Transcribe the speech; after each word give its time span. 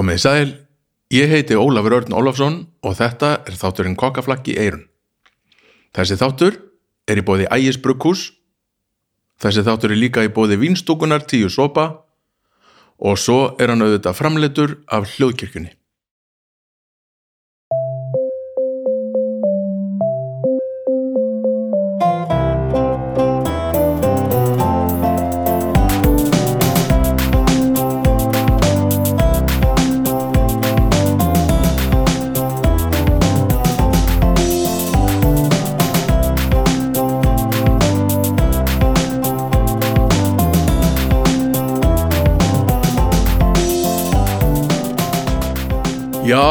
Komið 0.00 0.16
í 0.16 0.20
sæl, 0.22 0.52
ég 1.12 1.28
heiti 1.28 1.56
Ólafur 1.60 1.92
Örn 1.98 2.14
Ólafsson 2.16 2.54
og 2.88 2.94
þetta 2.96 3.34
er 3.44 3.56
þátturinn 3.60 3.98
Kokkaflakki 4.00 4.54
Eirun. 4.56 4.86
Þessi 5.92 6.16
þáttur 6.16 6.54
er 7.04 7.20
í 7.20 7.24
bóði 7.28 7.48
Ægis 7.52 7.76
Brukkús, 7.84 8.22
þessi 9.44 9.66
þáttur 9.66 9.92
er 9.92 10.00
líka 10.00 10.24
í 10.24 10.30
bóði 10.32 10.56
Vínstúkunar 10.62 11.26
tíu 11.28 11.52
sopa 11.52 11.84
og 12.96 13.20
svo 13.20 13.58
er 13.60 13.74
hann 13.74 13.84
auðvitað 13.84 14.16
framleitur 14.16 14.72
af 14.88 15.04
hljóðkirkjunni. 15.18 15.74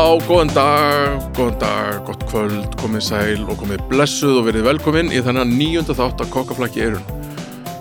Já, 0.10 0.16
góðan 0.26 0.50
dag, 0.56 1.26
góðan 1.38 1.58
dag, 1.62 1.98
gott 2.08 2.24
kvöld, 2.32 2.72
komið 2.82 3.04
sæl 3.06 3.44
og 3.44 3.60
komið 3.60 3.84
blessuð 3.92 4.40
og 4.40 4.48
verið 4.48 4.64
velkomin 4.66 5.12
í 5.14 5.20
þennan 5.22 5.52
nýjunda 5.54 5.94
þátt 5.94 6.24
að 6.24 6.32
kokkaflakki 6.34 6.82
eirun. 6.82 7.04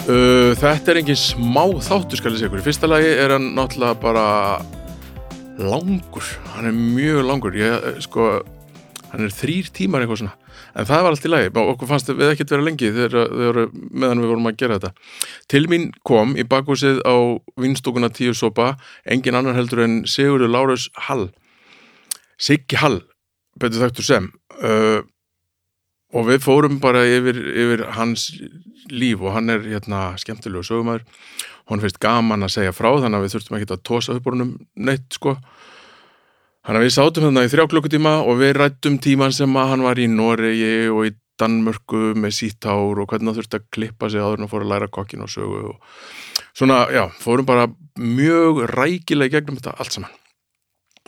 Uh, 0.04 0.52
þetta 0.60 0.92
er 0.92 1.00
engin 1.00 1.16
smá 1.16 1.62
þáttur 1.86 2.20
skal 2.20 2.34
ég 2.34 2.42
segja 2.42 2.50
ykkur. 2.50 2.60
Í 2.60 2.66
fyrsta 2.66 2.92
lagi 2.92 3.14
er 3.14 3.32
hann 3.32 3.48
náttúrulega 3.56 3.96
bara 4.02 4.26
langur, 5.56 6.28
hann 6.52 6.68
er 6.68 6.76
mjög 6.76 7.24
langur, 7.30 7.56
ég, 7.56 7.88
eh, 7.94 7.98
sko, 8.04 8.28
hann 9.14 9.24
er 9.24 9.32
þrýr 9.32 9.72
tímar 9.80 10.04
eitthvað 10.04 10.26
svona. 10.26 10.36
En 10.76 10.92
það 10.92 11.02
var 11.08 11.16
allt 11.16 11.24
í 11.24 11.32
lagi, 11.32 11.56
okkur 11.64 11.92
fannst 11.94 12.12
við 12.12 12.34
ekkert 12.34 12.56
vera 12.58 12.68
lengi 12.68 12.92
þegar, 12.92 13.72
meðan 13.72 14.20
við 14.20 14.34
vorum 14.34 14.52
að 14.52 14.60
gera 14.60 14.76
þetta. 14.76 14.92
Til 15.48 15.64
mín 15.72 15.94
kom 16.04 16.36
í 16.36 16.44
bakhúsið 16.44 17.00
á 17.08 17.40
vinstúkuna 17.56 18.12
tíu 18.12 18.36
sopa, 18.36 18.74
engin 19.08 19.40
annar 19.40 19.56
heldur 19.56 19.86
en 19.88 20.02
Sigurður 20.04 20.52
Lárus 20.52 20.90
Hall. 21.08 21.30
Siggi 22.38 22.78
Hall, 22.78 23.00
betur 23.58 23.86
þekktur 23.86 24.06
sem 24.06 24.28
uh, 24.62 25.00
og 26.16 26.28
við 26.30 26.40
fórum 26.44 26.78
bara 26.80 27.02
yfir, 27.04 27.36
yfir 27.36 27.84
hans 27.98 28.30
líf 28.88 29.20
og 29.20 29.34
hann 29.34 29.52
er 29.52 29.66
hérna 29.66 30.14
skemmtilegu 30.20 30.64
sögumæður 30.64 31.04
hann 31.68 31.82
finnst 31.82 32.00
gaman 32.00 32.46
að 32.46 32.54
segja 32.56 32.74
frá 32.76 32.90
þannig 32.96 33.18
að 33.18 33.24
við 33.26 33.34
þurftum 33.34 33.58
ekki 33.58 33.70
að 33.74 33.84
tósa 33.90 34.16
upp 34.16 34.28
honum 34.30 34.54
neitt 34.88 35.18
sko. 35.18 35.34
Þannig 36.64 36.80
að 36.80 36.86
við 36.86 36.94
sátum 36.96 37.26
hérna 37.28 37.44
í 37.44 37.50
þrjá 37.52 37.64
klukkutíma 37.72 38.12
og 38.28 38.40
við 38.40 38.54
rættum 38.58 38.98
tíman 39.04 39.34
sem 39.36 39.56
að 39.56 39.72
hann 39.72 39.84
var 39.84 40.00
í 40.00 40.06
Noregi 40.12 40.72
og 40.92 41.08
í 41.08 41.14
Danmörku 41.38 42.14
með 42.18 42.34
síttár 42.34 42.98
og 42.98 43.12
hvernig 43.12 43.30
það 43.30 43.42
þurfti 43.42 43.58
að 43.60 43.68
klippa 43.76 44.08
sig 44.10 44.24
áður 44.24 44.40
en 44.40 44.48
að 44.48 44.52
fóra 44.54 44.66
að 44.66 44.72
læra 44.72 44.88
kokkin 44.90 45.22
og 45.22 45.30
sögu 45.30 45.60
og 45.70 46.00
svona, 46.50 46.80
já, 46.90 47.04
fórum 47.22 47.46
bara 47.46 47.68
mjög 48.00 48.64
rækilega 48.72 49.38
gegnum 49.38 49.60
þetta 49.60 49.76
allt 49.78 49.94
saman 49.94 50.16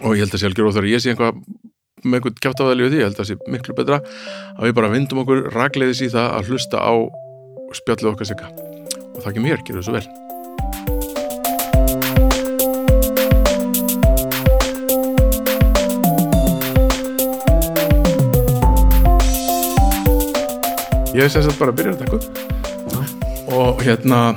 og 0.01 0.17
ég 0.17 0.25
held 0.25 0.35
að 0.35 0.41
sé 0.41 0.49
algjör 0.49 0.71
óþar 0.71 0.87
að 0.87 0.95
ég 0.95 1.03
sé 1.03 1.13
einhvað 1.13 1.41
með 2.01 2.17
einhvern 2.17 2.41
kjáttavæðli 2.41 2.87
við 2.87 2.95
því, 2.95 3.01
ég 3.01 3.09
held 3.11 3.21
að 3.21 3.29
sé 3.29 3.37
miklu 3.53 3.77
betra 3.77 4.01
að 4.57 4.65
við 4.65 4.75
bara 4.79 4.93
vindum 4.95 5.21
okkur 5.25 5.43
ragleiðis 5.53 6.05
í 6.07 6.11
það 6.15 6.37
að 6.39 6.51
hlusta 6.51 6.81
á 6.81 6.93
spjallið 7.77 8.13
okkar 8.15 8.31
sigga. 8.31 8.49
Og 9.13 9.21
það 9.21 9.31
ekki 9.35 9.45
mér, 9.45 9.65
gerðu 9.69 9.85
svo 9.85 9.99
vel. 9.99 10.07
Ég 21.11 21.27
hef 21.27 21.35
sérst 21.35 21.59
bara 21.61 21.75
að 21.75 21.81
byrja 21.83 21.93
að 21.99 22.03
taka 22.07 22.17
upp. 22.17 22.47
Og 23.51 23.81
hérna 23.85 24.31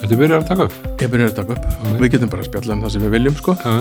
Þetta 0.00 0.16
byrjar 0.16 0.38
að 0.40 0.46
taka 0.48 0.64
upp? 0.64 0.76
Ég 0.96 1.10
byrja 1.12 1.26
að 1.28 1.34
taka 1.36 1.56
upp. 1.58 1.66
Við 2.00 2.14
getum 2.14 2.30
bara 2.32 2.40
að 2.40 2.48
spjalla 2.48 2.76
um 2.76 2.86
það 2.86 2.94
sem 2.94 3.02
við 3.04 3.12
viljum 3.18 3.34
sko. 3.36 3.54
Já, 3.60 3.74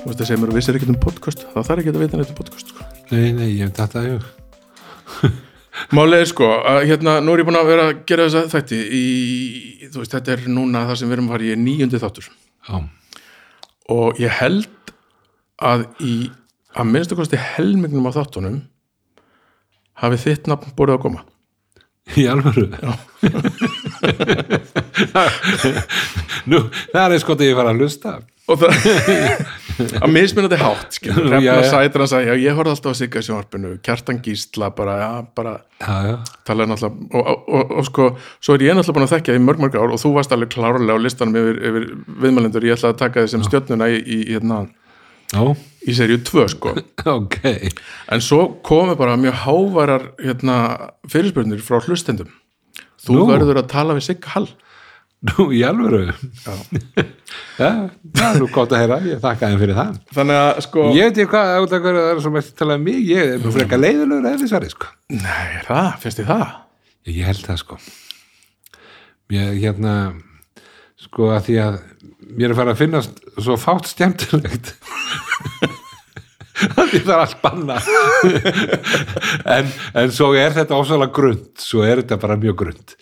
Þú 0.00 0.08
veist 0.08 0.22
að 0.22 0.28
segja 0.30 0.40
mér 0.40 0.50
að 0.50 0.56
vissir 0.56 0.76
ekkert 0.78 0.92
um 0.94 1.02
podcast 1.02 1.40
þá 1.44 1.58
þarf 1.60 1.80
ekki 1.82 1.90
að 1.92 2.00
vita 2.00 2.16
neitt 2.16 2.30
um 2.32 2.36
podcast 2.38 2.66
sko. 2.72 2.80
nei, 3.10 3.26
nei, 3.36 3.48
ég 3.50 3.60
hef 3.66 3.74
þetta 3.76 4.04
í 4.06 4.08
hug. 4.14 4.24
Málið 5.96 6.22
er 6.22 6.28
sko 6.30 6.46
að 6.70 6.78
hérna 6.88 7.12
nú 7.20 7.30
er 7.34 7.40
ég 7.42 7.48
búin 7.48 7.60
að 7.60 7.68
vera 7.68 7.84
að 7.90 7.98
gera 8.08 8.24
þessa 8.28 8.42
þætti 8.54 8.78
í, 8.80 8.82
þú 9.92 9.98
veist, 10.00 10.14
þetta 10.16 10.30
er 10.32 10.40
núna 10.56 10.86
það 10.88 10.96
sem 11.00 11.08
við 11.10 11.16
erum 11.18 11.28
að 11.28 11.34
fara 11.36 11.48
í 11.50 11.52
níundi 11.60 12.00
þáttur. 12.00 12.26
Já, 12.70 12.76
og 13.92 14.06
ég 14.22 14.32
held 14.40 14.74
að 15.60 15.80
í 16.00 16.02
að 16.80 16.84
minnstu 16.94 17.14
kosti 17.18 17.36
helmingnum 17.40 18.08
á 18.08 18.16
þáttunum 18.16 18.58
hafi 20.00 20.16
þitt 20.24 20.44
nafn 20.48 20.72
búið 20.78 20.94
að 20.96 21.04
koma 21.04 21.20
í 22.16 22.24
alvöru? 22.30 22.66
Já. 22.72 22.92
Nú, 26.50 26.58
það 26.94 27.12
er 27.14 27.20
sko 27.20 27.32
að 27.36 27.44
ég 27.50 27.58
fara 27.58 27.70
að 27.74 27.80
hlusta. 27.84 28.10
Og 28.50 28.56
það 28.62 28.72
að 30.00 30.12
mismunandi 30.14 30.58
hátt 30.60 30.96
skilur, 30.98 31.26
Já, 31.26 31.32
refna 31.36 31.54
já. 31.62 31.70
sætir 31.70 32.04
að 32.04 32.10
segja, 32.12 32.36
ég 32.42 32.56
horfði 32.58 32.72
alltaf 32.74 32.90
að 32.92 32.98
sigga 33.00 33.22
sjónvarpinu, 33.26 33.70
kjartan 33.86 34.20
gísla 34.24 34.70
bara, 34.76 34.96
já, 35.00 35.10
bara 35.36 35.54
Já, 35.80 35.96
já, 36.10 36.14
og, 36.52 37.20
og, 37.20 37.48
og, 37.48 37.74
og 37.80 37.86
sko, 37.88 38.08
svo 38.42 38.56
er 38.58 38.66
ég 38.66 38.76
náttúrulega 38.76 38.98
búin 38.98 39.06
að 39.08 39.14
þekkja 39.14 39.36
í 39.38 39.42
mörg 39.44 39.62
mörg 39.64 39.78
ár 39.80 39.94
og 39.94 40.02
þú 40.02 40.12
varst 40.18 40.34
alveg 40.36 40.52
klárlega 40.52 40.96
á 40.96 41.04
listanum 41.04 41.38
yfir, 41.40 41.60
yfir 41.70 41.86
viðmælendur, 42.26 42.66
ég 42.68 42.76
ætlaði 42.76 42.94
að 42.96 43.00
taka 43.04 43.24
þið 43.24 43.32
sem 43.34 43.46
stjörnuna 43.48 43.88
í, 43.90 44.00
í, 44.00 44.18
hérna, 44.34 44.60
í 45.86 45.96
seríu 45.96 46.20
2 46.26 46.46
sko, 46.56 46.74
ok. 47.18 47.38
En 48.12 48.24
svo 48.24 48.42
komu 48.66 48.96
bara 49.00 49.16
mjög 49.20 49.38
hávarar 49.46 50.10
hérna, 50.20 50.58
fyrirspurnir 51.08 51.62
frá 51.64 51.80
hlustendum. 51.86 52.28
Þú 53.00 53.16
Nú. 53.16 53.28
verður 53.30 53.62
að 53.62 53.70
tala 53.72 53.96
við 53.96 54.10
Sigga 54.10 54.34
Hall 54.34 54.50
Nú, 55.28 55.50
í 55.52 55.60
alvöru? 55.68 56.06
Já, 57.60 57.68
það 58.16 58.22
er 58.24 58.38
nú 58.40 58.46
gott 58.54 58.72
að 58.72 58.80
heyra. 58.80 58.96
Ég 59.04 59.20
þakka 59.20 59.50
þeim 59.50 59.60
fyrir 59.60 59.76
það. 59.76 59.98
Þannig 60.16 60.38
að 60.40 60.60
sko, 60.64 60.84
Ég 60.96 61.10
veit 61.10 61.20
ég 61.20 61.28
hvað, 61.30 61.50
ef 61.58 61.74
það 61.74 61.98
er 62.00 62.22
svo 62.24 62.32
mest 62.32 62.54
talað 62.56 62.80
um 62.80 62.86
mig 62.88 63.02
Ég 63.04 63.34
er 63.34 63.42
nú 63.42 63.52
frekar 63.52 63.82
leiðulegur 63.82 64.30
eða 64.30 64.48
svari, 64.48 64.70
sko. 64.72 64.88
Nei, 65.12 65.60
það, 65.66 65.90
finnst 66.04 66.22
þið 66.22 66.30
það? 66.32 66.56
Ég 67.10 67.28
held 67.28 67.44
það 67.50 67.60
sko. 67.64 67.78
Mér 69.30 69.52
hérna 69.60 69.94
sko 71.00 71.30
að 71.34 71.44
því 71.50 71.58
að 71.66 71.78
mér 72.30 72.52
er 72.52 72.58
farið 72.58 72.74
að 72.74 72.80
finnast 72.80 73.22
svo 73.36 73.56
fátt 73.60 73.92
skemmtilegt. 73.92 74.74
Að 76.60 76.90
því 76.90 76.98
það 77.06 77.14
er 77.14 77.20
allt 77.22 77.38
banna 77.40 77.76
en, 79.56 79.70
en 79.96 80.10
svo 80.12 80.34
er 80.36 80.52
þetta 80.52 80.76
ósvæðlega 80.76 81.14
grund 81.16 81.62
svo 81.62 81.86
er 81.86 82.02
þetta 82.02 82.18
bara 82.20 82.36
mjög 82.40 82.58
grund 82.60 82.92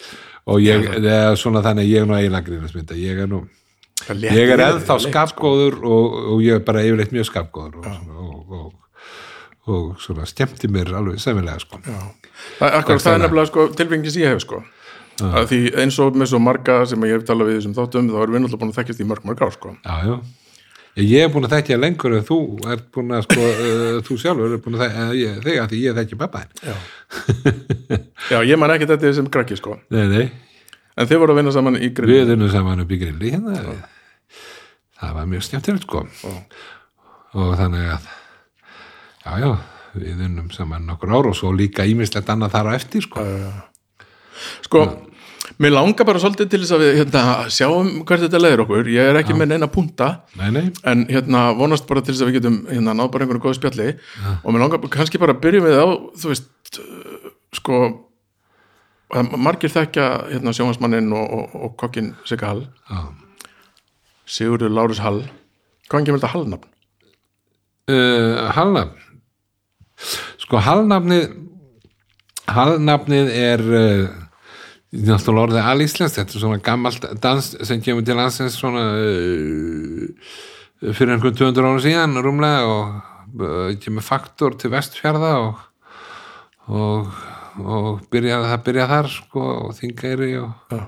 og 0.48 0.64
ég, 0.64 0.88
það 0.96 1.14
er 1.14 1.38
svona 1.40 1.62
þannig 1.64 1.90
ég 1.90 2.02
er 2.02 2.08
nú 2.08 2.16
eiginlega 2.16 2.46
grínasmynda, 2.48 2.98
ég 2.98 3.22
er 3.24 3.30
nú 3.30 3.44
ég 4.08 4.52
er 4.54 4.62
ennþá 4.62 4.78
þetta, 4.78 4.96
leitt, 4.96 5.12
skapgóður 5.12 5.78
og, 5.82 6.16
og 6.34 6.42
ég 6.44 6.58
er 6.58 6.64
bara 6.64 6.84
yfirleitt 6.86 7.12
mjög 7.14 7.28
skapgóður 7.28 7.78
og, 7.82 8.56
og, 8.58 8.72
og, 9.68 9.92
svona 10.02 10.26
skemmti 10.28 10.70
mér 10.72 10.94
alveg 10.96 11.20
sæmilega 11.22 11.60
sko. 11.64 11.80
Akkur, 12.62 13.00
það 13.02 13.14
er 13.14 13.24
nefnilega 13.24 13.50
sko, 13.50 13.68
tilfengis 13.78 14.18
ég 14.20 14.32
hef 14.32 14.44
sko. 14.46 14.62
Því 15.18 15.62
eins 15.82 15.98
og 15.98 16.16
með 16.16 16.32
svo 16.32 16.38
marga 16.42 16.80
sem 16.86 17.06
ég 17.08 17.18
hef 17.18 17.26
talað 17.26 17.50
við 17.50 17.58
þessum 17.58 17.74
þáttum 17.74 18.10
þá 18.12 18.18
erum 18.22 18.36
við 18.36 18.44
náttúrulega 18.44 18.62
búin 18.62 18.72
að 18.72 18.78
þekkjast 18.78 19.02
í 19.02 19.08
mörg 19.08 19.26
mörg 19.26 19.42
ár 19.42 19.56
sko. 19.56 19.74
Já, 19.82 19.96
já. 20.06 20.14
Ég 20.98 21.22
er 21.22 21.28
búin 21.30 21.46
að 21.46 21.52
þekkja 21.54 21.76
lengur 21.78 22.14
en 22.16 22.24
þú. 22.26 22.38
Er 22.72 22.80
búin 22.94 23.12
að 23.14 23.26
sko, 23.28 23.44
uh, 23.46 23.98
þú 24.06 24.16
sjálfur 24.18 24.56
er 24.56 24.62
búin 24.64 24.78
að 24.78 24.84
þekkja 24.86 25.04
ég- 25.20 25.38
þig 25.44 25.60
að 25.62 25.68
því 25.72 25.82
ég 25.84 25.98
þekki 26.00 26.18
pappa 26.18 26.42
þinn. 26.42 26.52
Já, 26.66 26.74
Já 28.32 28.38
ég 28.50 28.58
man 28.58 28.74
ekki 28.74 28.88
þetta 28.90 29.12
sem 29.20 29.28
krakki 29.32 29.58
sko. 29.60 29.76
Nei, 29.94 30.04
nei, 30.10 30.26
En 30.98 31.06
þið 31.06 31.20
voru 31.22 31.34
að 31.36 31.38
vinna 31.38 31.52
saman 31.54 31.76
í 31.78 31.92
grinn 31.94 32.10
við 32.10 32.32
erum 32.34 32.48
saman 32.50 32.82
upp 32.82 32.90
í 32.90 32.98
grilli 32.98 33.30
hérna. 33.30 33.76
Það 34.98 35.12
var 35.14 35.28
mjög 35.30 35.44
skemmtilegt 35.46 35.84
sko. 35.86 36.00
Og 37.38 37.52
þannig 37.60 37.84
að, 37.94 38.08
já, 39.22 39.32
já, 39.44 39.50
við 39.94 40.24
unnum 40.26 40.48
saman 40.50 40.88
nokkur 40.90 41.12
ár 41.14 41.28
og 41.30 41.36
svo 41.38 41.52
líka 41.54 41.86
ímislegt 41.86 42.32
annað 42.34 42.56
þar 42.56 42.70
á 42.74 42.78
eftir 42.80 43.06
sko. 43.06 43.22
Sko, 44.66 44.82
mér 45.58 45.74
langar 45.74 46.06
bara 46.08 46.20
svolítið 46.22 46.50
til 46.52 46.60
þess 46.62 46.74
að 46.76 46.82
við 46.84 46.98
hérna, 47.00 47.22
sjáum 47.54 47.88
hvert 48.08 48.24
þetta 48.24 48.40
leiðir 48.40 48.62
okkur. 48.64 48.90
Ég 48.94 49.10
er 49.10 49.18
ekki 49.20 49.36
með 49.36 49.52
neina 49.52 49.68
punta 49.72 50.08
Nei, 50.38 50.50
nei, 50.54 50.64
En 50.86 51.06
hérna 51.10 51.48
vonast 51.58 51.86
bara 51.88 52.02
til 52.04 52.14
þess 52.14 52.24
að 52.24 52.30
við 52.30 52.38
getum 52.38 52.58
hérna 52.70 52.94
náð 52.98 53.10
bara 53.14 53.26
einhverju 53.26 53.44
góðu 53.46 53.58
spjalli. 53.58 53.88
Og 54.42 54.52
mér 54.54 54.64
langar 54.64 54.92
kannski 54.92 55.20
bara 55.22 55.36
að 55.36 55.42
byrja 55.46 55.64
með 55.64 55.78
á 55.82 55.86
Þú 56.18 56.32
veist, 56.34 56.80
sko 57.58 57.82
Margir 59.40 59.72
þekkja 59.72 60.06
hérna 60.34 60.52
sjónvarsmanninn 60.52 61.12
og, 61.16 61.30
og, 61.32 61.52
og 61.64 61.76
kokkin 61.80 62.12
Sigga 62.28 62.50
Hall. 62.50 62.66
Já. 62.90 63.06
Sigurður 64.28 64.74
Lárus 64.76 65.00
Hall. 65.00 65.22
Hvaðan 65.88 66.10
kemur 66.10 66.20
þetta 66.20 66.34
Hallnafn? 66.34 66.74
Uh, 67.88 68.50
halnafn 68.52 68.98
sko 70.42 70.60
halnafnið 70.60 71.30
halnafnið 72.52 73.30
er 73.32 73.62
uh, 73.64 74.10
náttúrulega 74.92 75.46
orðið 75.48 75.70
alíslenskt 75.72 76.16
þetta 76.16 76.36
er 76.36 76.42
svona 76.44 76.60
gammalt 76.64 77.06
dans 77.22 77.50
sem 77.68 77.82
kemur 77.84 78.06
til 78.06 78.16
landsins 78.16 78.56
svona 78.56 78.84
uh, 78.96 80.30
fyrir 80.94 81.14
einhvern 81.14 81.36
200 81.36 81.68
ára 81.68 81.82
síðan 81.84 82.20
rúmlega 82.24 82.64
og 82.72 83.42
uh, 83.42 83.74
kemur 83.82 84.06
faktor 84.06 84.56
til 84.56 84.72
vestfjörða 84.72 85.34
og, 85.42 85.60
og, 86.72 87.12
og 87.60 87.90
byrja, 88.12 88.40
það 88.48 88.64
byrja 88.70 88.88
þar 88.94 89.12
sko, 89.12 89.44
og 89.68 89.76
þingæri 89.76 90.32
og, 90.40 90.54
Já. 90.72 90.84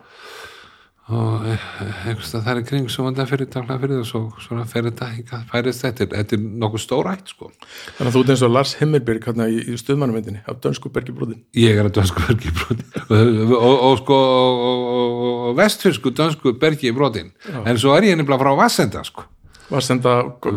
Og 1.17 1.47
einhverstað 1.51 2.45
þar 2.47 2.61
í 2.61 2.65
kring 2.69 2.89
svo 2.93 3.05
vandag 3.07 3.29
fyrir 3.31 3.49
takla 3.51 3.77
fyrir 3.83 4.01
og 4.03 4.07
svo 4.09 4.21
svona 4.43 4.65
fer 4.69 4.87
þetta 4.89 5.09
hingað, 5.15 5.43
færist 5.51 5.85
þetta 5.85 6.07
þetta 6.13 6.37
er 6.37 6.45
nokkuð 6.63 6.83
stórætt 6.85 7.33
sko. 7.33 7.51
Þannig 7.97 8.11
að 8.11 8.17
þú 8.17 8.23
ert 8.25 8.33
eins 8.35 8.45
og 8.47 8.53
Lars 8.55 8.75
Himmelberg 8.81 9.27
hérna 9.31 9.49
í, 9.51 9.59
stuðmannumvindinni 9.81 10.43
af 10.51 10.61
dönsku 10.65 10.93
bergibróðin. 10.95 11.43
ég 11.59 11.81
er 11.81 11.89
að 11.91 11.97
dönsku 11.99 12.25
bergi 12.29 12.55
brotin 12.57 12.87
og, 13.03 13.17
og, 13.65 13.75
og 13.91 13.99
sko 14.03 14.21
og, 14.21 14.63
og, 14.71 15.19
og 15.51 15.59
vestfirsku 15.61 16.15
dönsku 16.17 16.55
bergi 16.63 16.95
brotin 16.97 17.33
en 17.65 17.81
svo 17.81 17.97
er 17.97 18.11
ég 18.11 18.19
nefnilega 18.21 18.45
frá 18.45 18.57
Vassenda 18.65 19.05
sko. 19.07 19.27
Var 19.71 19.85
senda 19.87 20.17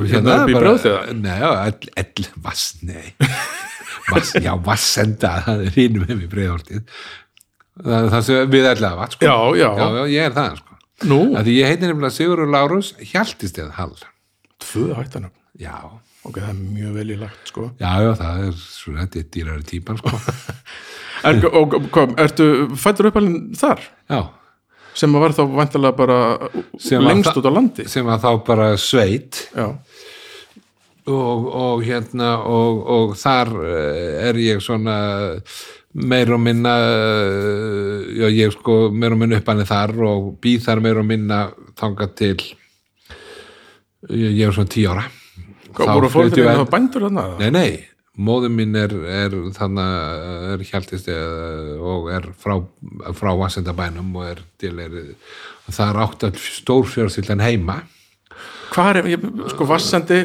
hérna 0.09 0.39
upp 0.41 0.49
í 0.49 0.55
bara- 0.57 0.63
bröð 0.63 0.79
þegar? 0.87 1.11
Nei, 1.21 1.37
vassenda 4.65 5.35
það 5.45 5.67
er 5.67 5.75
hínum 5.77 6.07
með 6.07 6.17
mér 6.23 6.31
breiðoltið 6.31 6.81
það, 7.81 8.07
það 8.13 8.21
sem 8.29 8.51
við 8.53 8.69
ætlaði 8.73 8.99
vatn 9.01 9.15
sko. 9.17 9.25
Já, 9.25 9.37
já. 9.63 9.69
já, 9.79 9.87
já, 9.97 10.03
ég 10.13 10.27
er 10.29 10.35
það 10.37 10.57
sko. 10.61 10.77
Nú, 11.09 11.19
að 11.35 11.47
því 11.49 11.53
ég 11.57 11.71
heiti 11.71 11.87
nefnilega 11.89 12.15
Sigurður 12.15 12.51
Lárus 12.53 12.93
hjaltist 13.11 13.57
eða 13.59 13.73
hall 13.79 13.95
tvö 14.63 14.89
hættanum. 14.99 15.33
já, 15.59 15.75
Ok, 16.23 16.37
það 16.39 16.51
er 16.53 16.59
mjög 16.77 16.91
vel 16.95 17.09
í 17.11 17.15
lagt, 17.19 17.49
sko. 17.51 17.63
já, 17.81 17.89
já, 17.99 18.11
það 18.15 18.43
er 18.47 18.53
svona, 18.63 19.01
þetta 19.03 19.19
er 19.19 19.25
dýrari 19.35 19.65
típan 19.67 19.97
sko. 19.99 20.13
En, 21.27 21.37
og, 21.55 21.75
kom, 21.95 22.13
ertu 22.19 22.45
fættur 22.79 23.07
uppalinn 23.09 23.53
þar? 23.55 23.79
já, 24.11 24.21
Sem 24.93 25.13
að 25.15 25.21
var 25.23 25.33
þá 25.35 25.43
vantilega 25.57 25.95
bara 25.97 26.17
lengst 27.03 27.37
út 27.39 27.47
á 27.47 27.51
landi? 27.55 27.85
sem 27.91 28.07
að 28.11 28.25
þá 28.25 28.31
bara 28.47 28.67
sveit 28.77 29.39
Já, 29.55 29.67
og, 31.07 31.47
og 31.47 31.83
hérna 31.83 32.33
og, 32.47 32.81
og 32.95 33.15
þar 33.19 33.51
eh, 33.63 34.27
er 34.29 34.39
ég 34.39 34.61
svona 34.63 34.97
meir 35.93 36.33
og 36.33 36.41
minna 36.41 36.73
eh, 36.81 38.11
já 38.17 38.27
ég 38.33 38.53
sko 38.55 38.89
meir 38.91 39.13
og 39.13 39.21
minna 39.21 39.39
uppanir 39.41 39.69
þar 39.69 39.95
og 40.09 40.29
býð 40.41 40.67
þar 40.67 40.83
meir 40.83 40.99
og 41.01 41.07
minna 41.07 41.39
þangað 41.79 42.13
til 42.17 42.37
ég, 44.09 44.29
ég 44.33 44.45
er 44.47 44.55
svona 44.55 44.73
tíu 44.73 44.89
ára 44.89 45.07
hvað 45.73 45.95
voru 45.97 46.11
fólkið 46.13 46.49
það 46.49 46.69
bændur 46.73 47.07
þarna? 47.07 47.25
Nei, 47.39 47.49
nei, 47.53 47.69
móður 48.17 48.53
mín 48.53 48.77
er, 48.77 48.93
er 48.93 49.37
þannig 49.55 50.53
er 50.53 50.65
hjáltist 50.69 51.09
og 51.13 52.11
er 52.13 52.29
frá, 52.41 52.59
frá 53.17 53.33
Vassendabænum 53.37 54.13
og 54.17 54.29
er 54.33 54.43
til 54.61 54.77
er 54.81 54.99
það 55.69 55.87
er 55.89 56.01
átt 56.07 56.29
að 56.29 56.41
stórfjörðsildan 56.41 57.45
heima 57.45 57.83
Hvað 58.73 58.87
er, 58.89 59.07
ég, 59.13 59.25
sko, 59.51 59.65
vassendi 59.69 60.15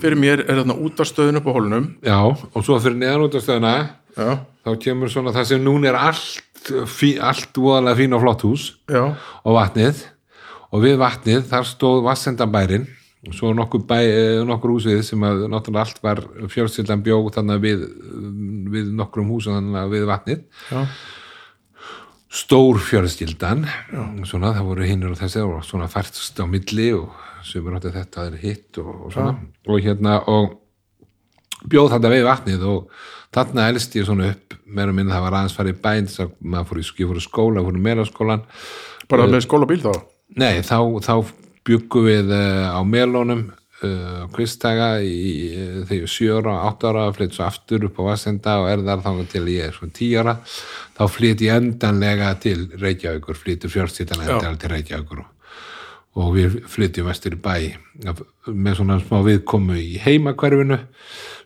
fyrir 0.00 0.16
mér 0.16 0.40
er 0.46 0.62
þarna 0.62 0.76
út 0.80 1.00
af 1.02 1.08
stöðun 1.10 1.40
upp 1.42 1.48
á 1.50 1.52
hólunum. 1.52 1.88
Já, 2.00 2.20
og 2.24 2.62
svo 2.64 2.78
fyrir 2.80 2.96
neðan 2.96 3.26
út 3.26 3.36
af 3.36 3.44
stöðuna 3.44 3.72
Já, 4.18 4.30
þá 4.66 4.70
kemur 4.82 5.12
svona 5.12 5.32
það 5.36 5.50
sem 5.52 5.64
núna 5.64 5.92
er 5.92 5.98
allt, 5.98 6.70
fí, 6.90 7.14
allt 7.22 7.58
voðalega 7.58 8.00
fín 8.00 8.16
og 8.16 8.24
flott 8.24 8.46
hús 8.48 8.68
já, 8.90 9.02
og 9.14 9.58
vatnið. 9.58 10.04
Og 10.74 10.82
við 10.84 10.98
vatnið 11.00 11.44
þar 11.48 11.68
stóð 11.68 12.02
vassendabærin 12.04 12.88
og 13.28 13.34
svo 13.34 13.52
nokkur, 13.56 13.86
bæ, 13.88 13.98
eh, 14.04 14.40
nokkur 14.46 14.74
húsið 14.76 15.00
sem 15.06 15.22
að 15.24 15.46
náttúrulega 15.50 15.86
allt 15.86 16.02
var 16.04 16.20
fjölskyldan 16.52 17.04
bjóð 17.06 17.30
þannig 17.38 17.62
við, 17.62 17.86
við 18.74 18.90
nokkrum 18.98 19.30
húsum 19.32 19.56
þannig 19.56 19.80
að 19.80 19.94
við 19.96 20.04
vatnið. 20.10 20.44
Já, 20.68 20.82
stór 22.28 22.76
fjölskyldan 22.84 23.64
svona 24.28 24.52
það 24.52 24.66
voru 24.68 24.86
hinnur 24.86 25.14
og 25.14 25.20
þessi 25.20 25.42
og 25.46 25.62
svona 25.64 25.88
færtst 25.88 26.36
á 26.36 26.44
milli 26.44 26.90
og 26.96 27.14
sumur 27.46 27.78
átti 27.78 27.92
þetta 27.94 28.26
er 28.28 28.40
hitt 28.42 28.80
og, 28.82 28.90
og 29.06 29.14
svona. 29.14 29.36
Og 29.68 29.80
hérna 29.84 30.18
og 30.28 30.58
bjóð 31.68 31.94
þetta 31.94 32.12
við 32.12 32.26
vatnið 32.28 32.66
og 32.68 33.06
þarna 33.34 33.68
elst 33.72 33.96
ég 33.98 34.08
svona 34.08 34.32
upp 34.32 34.56
meira 34.68 34.94
minn 34.94 35.10
það 35.10 35.24
var 35.24 35.38
aðeins 35.38 35.56
farið 35.56 35.82
bæn 35.84 36.08
þess 36.08 36.24
að 36.24 36.32
maður 36.40 36.70
fór 36.70 36.80
í, 36.80 36.86
fór 37.10 37.20
í 37.20 37.24
skóla, 37.24 37.64
fór 37.64 37.78
í 37.78 37.84
meðlaskólan 37.84 38.46
bara 39.08 39.28
með 39.28 39.46
skólabíl 39.46 39.80
þá. 39.84 39.92
nei, 40.36 40.60
þá, 40.66 40.78
þá 41.04 41.14
byggum 41.68 42.08
við 42.08 42.34
uh, 42.34 42.76
á 42.76 42.80
melónum 42.84 43.46
uh, 43.48 44.26
kvistdaga 44.34 44.90
í, 45.04 45.48
uh, 45.52 45.80
þegar 45.88 45.96
ég 45.98 46.06
er 46.06 46.12
sjö 46.12 46.38
ára, 46.40 46.56
átta 46.68 46.92
ára 46.92 47.06
flytt 47.16 47.36
svo 47.36 47.46
aftur 47.48 47.88
upp 47.88 48.00
á 48.00 48.08
Vassenda 48.10 48.58
og 48.62 48.68
er 48.72 48.84
þar 48.86 49.04
þannig 49.06 49.32
til 49.32 49.44
ég 49.52 49.68
er 49.68 49.76
svona 49.76 49.96
tíu 49.98 50.22
ára. 50.22 50.36
Þá 50.98 51.02
flytt 51.14 51.44
ég 51.44 51.60
endanlega 51.62 52.32
til 52.42 52.60
Reykjavíkur 52.76 53.38
flyttur 53.38 53.72
fjörstýttan 53.72 54.24
endanlega 54.24 54.62
til 54.64 54.72
Reykjavíkur 54.74 55.24
og, 55.24 55.32
og 56.18 56.32
við 56.34 56.56
flyttjum 56.70 57.08
vestur 57.08 57.36
í 57.36 57.40
bæ 57.42 57.54
með 58.48 58.80
svona 58.80 58.98
smá 59.02 59.20
viðkomu 59.26 59.76
í 59.78 60.00
heimakverfinu 60.02 60.80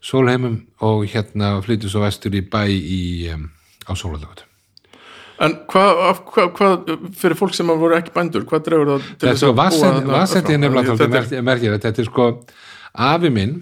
sólheimum 0.05 0.63
og 0.85 1.05
hérna 1.13 1.59
flyttjum 1.65 1.93
svo 1.93 2.05
vestur 2.07 2.39
í 2.39 2.43
bæ 2.47 2.65
í, 2.71 3.29
á 3.87 3.93
sólalögut 3.93 4.47
En 5.43 5.57
hvað, 5.67 6.01
hvað, 6.29 6.51
hvað, 6.55 6.91
fyrir 7.19 7.35
fólk 7.35 7.57
sem 7.57 7.67
voru 7.67 7.97
ekki 7.97 8.13
bændur, 8.15 8.45
hvað 8.47 8.67
dregur 8.69 8.91
það 8.93 9.07
til 9.19 9.31
er 9.33 9.39
sko 9.41 9.55
þarna 9.57 10.13
vassendi 10.13 10.55
er 10.55 10.61
nefnilega 10.63 10.95
Þetta 11.01 11.39
er 11.41 11.47
merkir 11.47 11.75
þetta 11.83 12.03
er 12.05 12.07
sko 12.07 12.27
afi 12.93 13.33
minn 13.33 13.57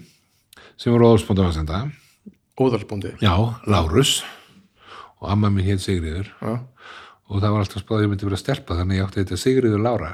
sem 0.77 0.93
voru 0.93 1.11
óðspónda 1.13 1.47
vassenda. 1.47 1.83
Óðalsbúndi. 2.59 3.15
já, 3.21 3.33
Lárus. 3.65 4.21
Og 5.21 5.29
amma 5.29 5.49
minn 5.49 5.65
hétt 5.65 5.81
Sigriður 5.81 6.29
Já, 6.41 6.59
og 7.29 7.41
það 7.41 7.53
var 7.53 7.63
alltaf 7.63 7.83
spáðið 7.83 7.97
að 7.97 8.05
ég 8.05 8.11
myndi 8.11 8.29
vera 8.29 8.41
stelpa 8.41 8.77
þannig 8.77 8.95
að 8.95 8.99
ég 8.99 9.07
átti 9.07 9.23
þetta 9.23 9.41
Sigriður 9.41 9.83
Lára 9.85 10.11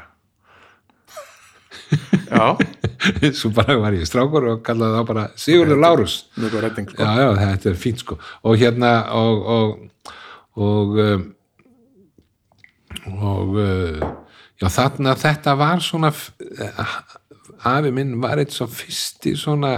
svo 3.39 3.51
bara 3.55 3.77
var 3.79 3.95
ég 3.95 4.07
strákur 4.09 4.47
og 4.53 4.61
kallaði 4.67 4.97
þá 4.99 5.07
bara 5.07 5.25
Sigurður 5.39 5.79
Lárus. 5.83 6.15
redding, 6.37 6.89
sko. 6.91 7.03
já, 7.03 7.11
já, 7.23 7.29
þetta 7.55 7.69
er 7.71 7.79
fínt 7.83 8.03
sko. 8.03 8.17
Og 8.43 8.57
hérna 8.59 8.91
og 9.15 9.45
og, 9.55 10.15
og 10.57 10.97
um, 11.05 11.25
og 13.21 13.55
uh, 13.61 14.07
já 14.61 14.67
þarna 14.73 15.13
þetta 15.19 15.53
var 15.59 15.81
svona 15.85 16.11
eh, 16.11 16.87
afi 17.69 17.91
minn 17.93 18.15
var 18.23 18.41
eitt 18.41 18.55
svo 18.55 18.67
fyrsti 18.69 19.35
svona 19.37 19.73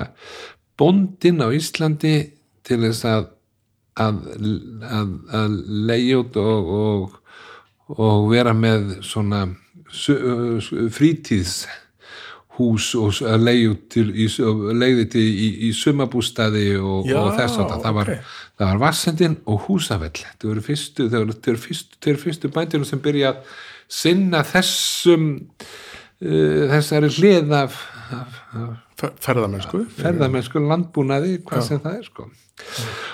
bóndinn 0.79 1.43
á 1.43 1.51
Íslandi 1.53 2.13
til 2.65 2.79
þess 2.85 3.05
að 3.09 3.27
að, 3.99 4.19
að, 4.87 5.09
að 5.35 5.55
leigja 5.89 6.19
út 6.21 6.37
og, 6.39 6.69
og, 6.79 7.17
og 7.99 8.29
vera 8.31 8.53
með 8.55 8.93
svona 9.03 9.41
su- 9.91 10.61
frítíðs 10.95 11.65
hús 12.59 12.91
og 12.99 13.09
út 13.71 13.85
til 13.93 14.05
í, 14.11 14.27
í, 15.25 15.47
í 15.69 15.71
sumabústaði 15.75 16.67
og, 16.77 17.07
Já, 17.09 17.17
og 17.23 17.33
þess 17.39 17.61
að 17.63 17.73
það 17.85 17.97
var, 17.97 18.11
ok. 18.13 18.33
það 18.59 18.71
var 18.73 18.81
Vassendin 18.83 19.37
og 19.49 19.63
Húsafell 19.67 20.13
þetta 20.19 20.51
voru 20.51 20.65
fyrstu, 20.67 21.09
fyrstu, 21.65 22.15
fyrstu 22.25 22.51
bændunum 22.53 22.87
sem 22.89 23.01
byrja 23.03 23.31
að 23.33 23.55
sinna 23.89 24.43
þessum 24.45 25.31
uh, 25.39 26.67
þessari 26.75 27.09
hlið 27.17 27.55
af, 27.63 27.79
af, 28.13 28.37
af 28.59 28.77
Fer- 28.99 29.15
Ferðamennsku. 29.23 29.85
ferðamennsku 29.95 30.59
landbúnaði, 30.59 31.37
hvað 31.47 31.61
sem 31.69 31.79
það 31.79 31.93
er 32.01 32.07
sko. 32.09 32.25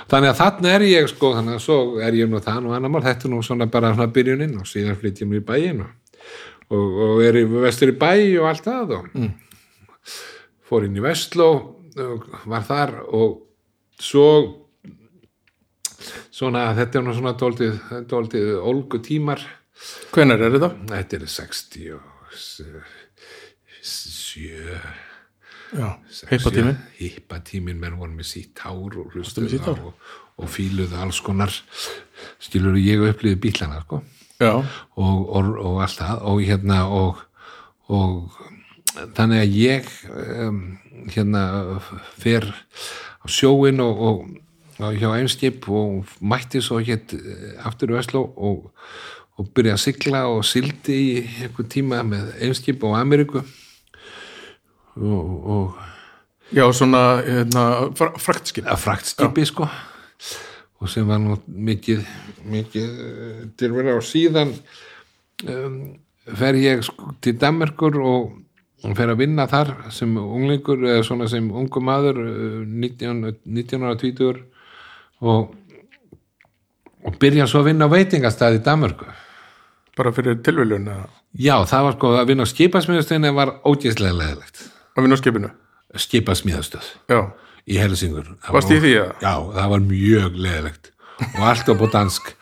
þannig 0.10 0.32
að 0.32 0.40
þarna 0.40 0.72
er 0.74 0.86
ég 0.90 1.10
sko, 1.12 1.30
þannig 1.38 1.60
að 1.60 1.64
svo 1.68 1.76
er 2.02 2.18
ég 2.18 2.32
nú 2.32 2.40
það 2.42 2.64
nú 2.66 2.72
annar 2.74 2.90
mál, 2.90 3.04
þetta 3.06 3.28
er 3.28 3.34
nú 3.36 3.42
svona 3.46 3.68
bara 3.70 3.92
svona 3.94 4.10
byrjunin 4.16 4.56
og 4.58 4.66
síðan 4.70 4.98
flytt 4.98 5.22
ég 5.22 5.30
mér 5.30 5.44
í 5.44 5.46
bæin 5.46 5.84
og, 6.74 7.00
og, 7.08 7.24
er 7.26 7.40
í 7.42 7.46
vestur 7.50 7.94
í 7.94 7.98
bæ 8.00 8.12
og 8.42 8.50
allt 8.50 8.68
það 8.68 8.94
og 8.98 9.10
mm. 9.14 9.32
fór 10.66 10.88
inn 10.88 10.98
í 10.98 11.04
Vestló 11.04 11.50
og 12.06 12.30
var 12.50 12.66
þar 12.68 12.98
og 13.06 13.42
svo 14.02 14.28
svona, 16.34 16.68
þetta 16.76 17.00
er 17.00 17.14
svona 17.16 17.36
dóltið, 17.40 17.80
dóltið 18.10 18.52
ólgu 18.60 19.02
tímar 19.06 19.44
Hvenær 20.16 20.46
er 20.46 20.54
þetta? 20.56 20.70
þetta 20.92 21.18
er 21.18 21.26
60 21.36 21.98
og 21.98 22.38
sjö 23.86 24.80
Já, 25.76 25.90
heipatíminn. 26.30 26.78
hippatímin 27.00 27.80
menn 27.82 27.98
voru 28.00 28.14
með 28.16 28.30
sítt 28.30 28.62
hár 28.64 28.96
og 29.02 29.16
hár? 29.16 29.82
og, 29.90 30.12
og 30.40 30.52
fíluðu 30.52 31.00
alls 31.02 31.20
konar 31.26 31.52
skilur 32.40 32.78
ég 32.80 33.04
upplýði 33.10 33.42
bílana 33.48 33.82
sko 33.84 34.02
og, 34.96 35.30
og, 35.36 35.52
og 35.64 35.82
allt 35.86 36.00
það. 36.02 36.24
Og 36.32 36.42
hérna 36.44 36.80
og, 36.92 37.22
og 37.88 38.40
þannig 39.16 39.44
að 39.44 39.58
ég 39.60 39.92
um, 40.46 40.60
hérna 41.12 41.44
fer 42.20 42.48
á 42.50 43.26
sjóin 43.32 43.80
og, 43.84 44.26
hjá 45.00 45.10
einskip 45.16 45.70
og 45.72 46.10
mætti 46.20 46.60
svo 46.64 46.82
hétt 46.84 47.16
aftur 47.64 47.94
í 47.94 47.98
Vestló 47.98 48.26
og, 48.36 48.72
og 49.40 49.52
byrja 49.56 49.78
að 49.78 49.84
sigla 49.86 50.26
og 50.32 50.44
sildi 50.48 50.96
í 50.96 51.14
einhver 51.46 51.68
tíma 51.72 52.02
með 52.08 52.34
einskip 52.44 52.84
á 52.84 53.00
Ameríku. 53.00 53.44
Og, 54.96 55.32
og 55.52 55.76
já, 56.56 56.64
svona, 56.72 57.22
hérna, 57.26 57.66
fra- 58.00 58.16
fraktskip. 58.20 58.68
fraktskipi 58.80 59.44
sko 59.48 59.68
og 60.82 60.92
sem 60.92 61.08
var 61.08 61.22
nú 61.24 61.38
mikið 61.48 62.02
mikið 62.52 63.04
eh, 63.10 63.44
til 63.58 63.72
verið 63.76 64.00
og 64.00 64.06
síðan 64.06 64.56
um, 65.50 65.78
fer 66.26 66.58
ég 66.60 66.84
til 67.24 67.36
Danmarkur 67.42 68.00
og, 68.02 68.34
fer 68.96 69.10
að 69.10 69.22
vinna 69.24 69.48
þar 69.50 69.72
sem 69.94 70.12
unglingur 70.20 70.84
eða 70.86 71.06
svona 71.08 71.30
sem 71.32 71.48
ungu 71.50 71.82
maður 71.82 72.22
eh, 72.26 72.66
19, 72.66 73.38
19 73.46 73.86
ára 73.86 74.00
20 74.02 74.44
og 75.26 75.54
og 77.06 77.20
byrja 77.22 77.46
svo 77.46 77.62
að 77.62 77.70
vinna 77.70 77.86
á 77.86 77.94
veitingastað 77.94 78.58
í 78.58 78.62
Danmörku. 78.66 79.06
Bara 79.96 80.12
fyrir 80.16 80.40
tilviljun 80.44 80.88
að 80.90 81.04
já, 81.38 81.56
það 81.70 81.84
var 81.88 81.96
sko 81.96 82.14
að 82.20 82.32
vinna 82.32 82.48
á 82.48 82.52
skipasmíðastöðinni 82.52 83.32
var 83.36 83.52
ógeðslega 83.64 84.18
leðilegt 84.18 84.64
vinna 85.04 85.16
á 85.16 85.22
skipinu? 85.22 85.52
Skipasmíðastöð 85.96 86.88
já, 87.12 87.20
í 87.66 87.80
Helsingur. 87.82 88.28
Það 88.46 88.58
Varstu 88.58 88.76
var- 88.76 88.78
í 88.78 88.84
því, 88.86 88.94
eða? 89.02 89.14
Já, 89.22 89.34
það 89.58 89.72
var 89.76 89.86
mjög 89.90 90.40
leðilegt 90.46 90.92
og 91.26 91.44
allt 91.48 91.70
upp 91.72 91.82
á 91.82 91.88
dansk. 91.96 92.34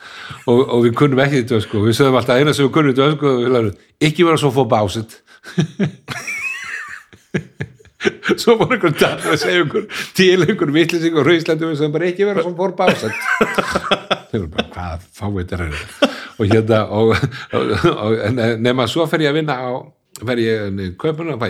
Og, 0.48 0.60
og 0.66 0.80
við 0.86 0.94
kunnum 0.98 1.22
ekki 1.24 1.44
þetta 1.44 1.60
sko 1.64 1.84
við 1.84 1.98
sögum 1.98 2.18
alltaf 2.20 2.40
eina 2.40 2.54
sem 2.56 2.66
við 2.66 2.74
kunnum 2.76 2.96
þetta 2.96 3.34
við 3.38 3.52
lærðum, 3.54 3.76
ekki 4.08 4.26
vera 4.28 4.40
svo 4.42 4.52
fór 4.56 4.68
básit 4.72 5.12
svo 8.42 8.56
var 8.60 8.74
einhver 8.76 8.96
dag 9.00 9.24
að 9.32 9.38
segja 9.42 9.64
einhver 9.64 9.86
til 10.18 10.44
einhver 10.44 10.72
vitlising 10.76 11.16
og 11.18 11.28
rauðslendu 11.28 11.70
við 11.70 11.80
sögum 11.80 11.96
bara 11.96 12.10
ekki 12.10 12.28
vera 12.28 12.44
svo 12.44 12.54
fór 12.58 12.74
básit 12.80 13.16
þeir 14.32 14.40
eru 14.42 14.50
bara 14.56 14.68
hvað 14.74 15.06
fáið 15.20 15.40
þetta 15.40 15.56
er 15.60 15.64
og 16.34 16.46
hérna 16.50 16.80
og, 16.98 17.14
og, 17.54 18.24
nema 18.64 18.88
svo 18.92 19.06
fer 19.10 19.24
ég 19.24 19.32
að 19.32 19.40
vinna 19.40 19.56
á 19.60 19.72
fer 20.30 20.42
ég 20.44 20.80
í 20.84 20.88
kaupinu 21.00 21.36
og 21.36 21.42
fæ 21.44 21.50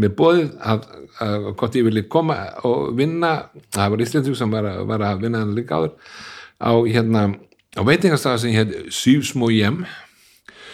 mér 0.00 0.12
bóðið 0.18 0.50
að, 0.72 0.84
að 1.26 1.46
hvort 1.60 1.78
ég 1.80 1.86
vilji 1.88 2.04
koma 2.12 2.36
og 2.68 2.92
vinna. 2.98 3.32
Það 3.74 3.90
var 3.94 4.04
Íslending 4.06 4.36
sem 4.38 4.50
var, 4.54 4.68
að- 4.70 4.84
var 4.90 5.04
að 5.10 5.24
vinna 5.26 5.42
hann 5.44 5.54
líka 5.56 5.80
áður. 5.80 5.96
Á 6.60 6.72
hérna 6.86 7.24
á 7.78 7.82
veitingastæða 7.86 8.38
sem 8.42 8.54
hér 8.54 8.72
Sýfsmó 8.92 9.50
Jem 9.54 9.84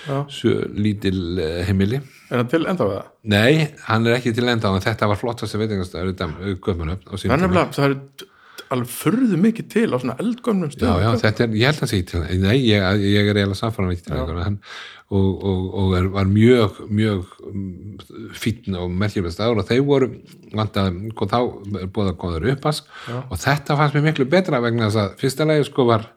Já. 0.07 0.23
svo 0.31 0.53
lítil 0.77 1.39
eh, 1.43 1.65
heimili. 1.67 2.01
Er 2.31 2.41
það 2.43 2.49
til 2.51 2.65
enda 2.67 2.85
við 2.87 2.97
það 2.97 3.11
nei, 3.33 3.69
hann 3.87 4.07
er 4.07 4.17
ekki 4.17 4.33
til 4.35 4.49
enda 4.51 4.71
en 4.75 4.83
þetta 4.83 5.09
var 5.11 5.19
flottast 5.21 5.55
á 5.55 5.59
það 5.59 6.01
er 7.61 7.69
það 7.77 8.25
alveg 8.75 8.91
furðu 8.91 9.37
mikið 9.39 9.67
til 9.71 9.87
á 9.95 9.99
svona 10.03 10.17
eldgömmnum 10.23 10.71
Já, 10.73 10.75
stöðum. 10.75 11.03
Já, 11.05 11.11
þetta 11.23 11.45
er, 11.45 11.53
ég 11.61 11.69
held 11.71 11.83
að 11.87 11.91
segja 11.93 12.07
til. 12.11 12.23
Nei, 12.43 12.57
ég, 12.67 12.87
ég 13.05 13.29
er 13.31 13.39
eiginlega 13.39 13.59
samfæran 13.61 13.93
ekki 13.95 14.07
til 14.09 14.17
hann 14.43 14.59
og, 15.07 15.45
og, 15.47 15.67
og 15.79 16.09
var 16.17 16.27
mjög 16.27 16.81
mjög 16.91 17.29
fítn 18.35 18.75
og 18.81 18.91
merkjulega 18.91 19.35
staður 19.35 19.63
og 19.63 19.69
þeir 19.69 19.85
voru 19.87 20.11
vantað, 20.57 20.99
og 21.15 21.31
þá 21.31 21.39
búið 21.95 22.11
að 22.11 22.19
koma 22.19 22.35
þeir 22.41 22.57
uppask 22.57 22.91
og 23.21 23.39
þetta 23.39 23.79
fannst 23.79 23.95
mér 23.95 24.09
miklu 24.09 24.27
betra 24.33 24.63
vegna 24.65 24.89
þess 24.89 25.03
að 25.05 25.17
fyrsta 25.23 25.47
lagi 25.47 25.69
sko 25.69 25.87
var 25.93 26.09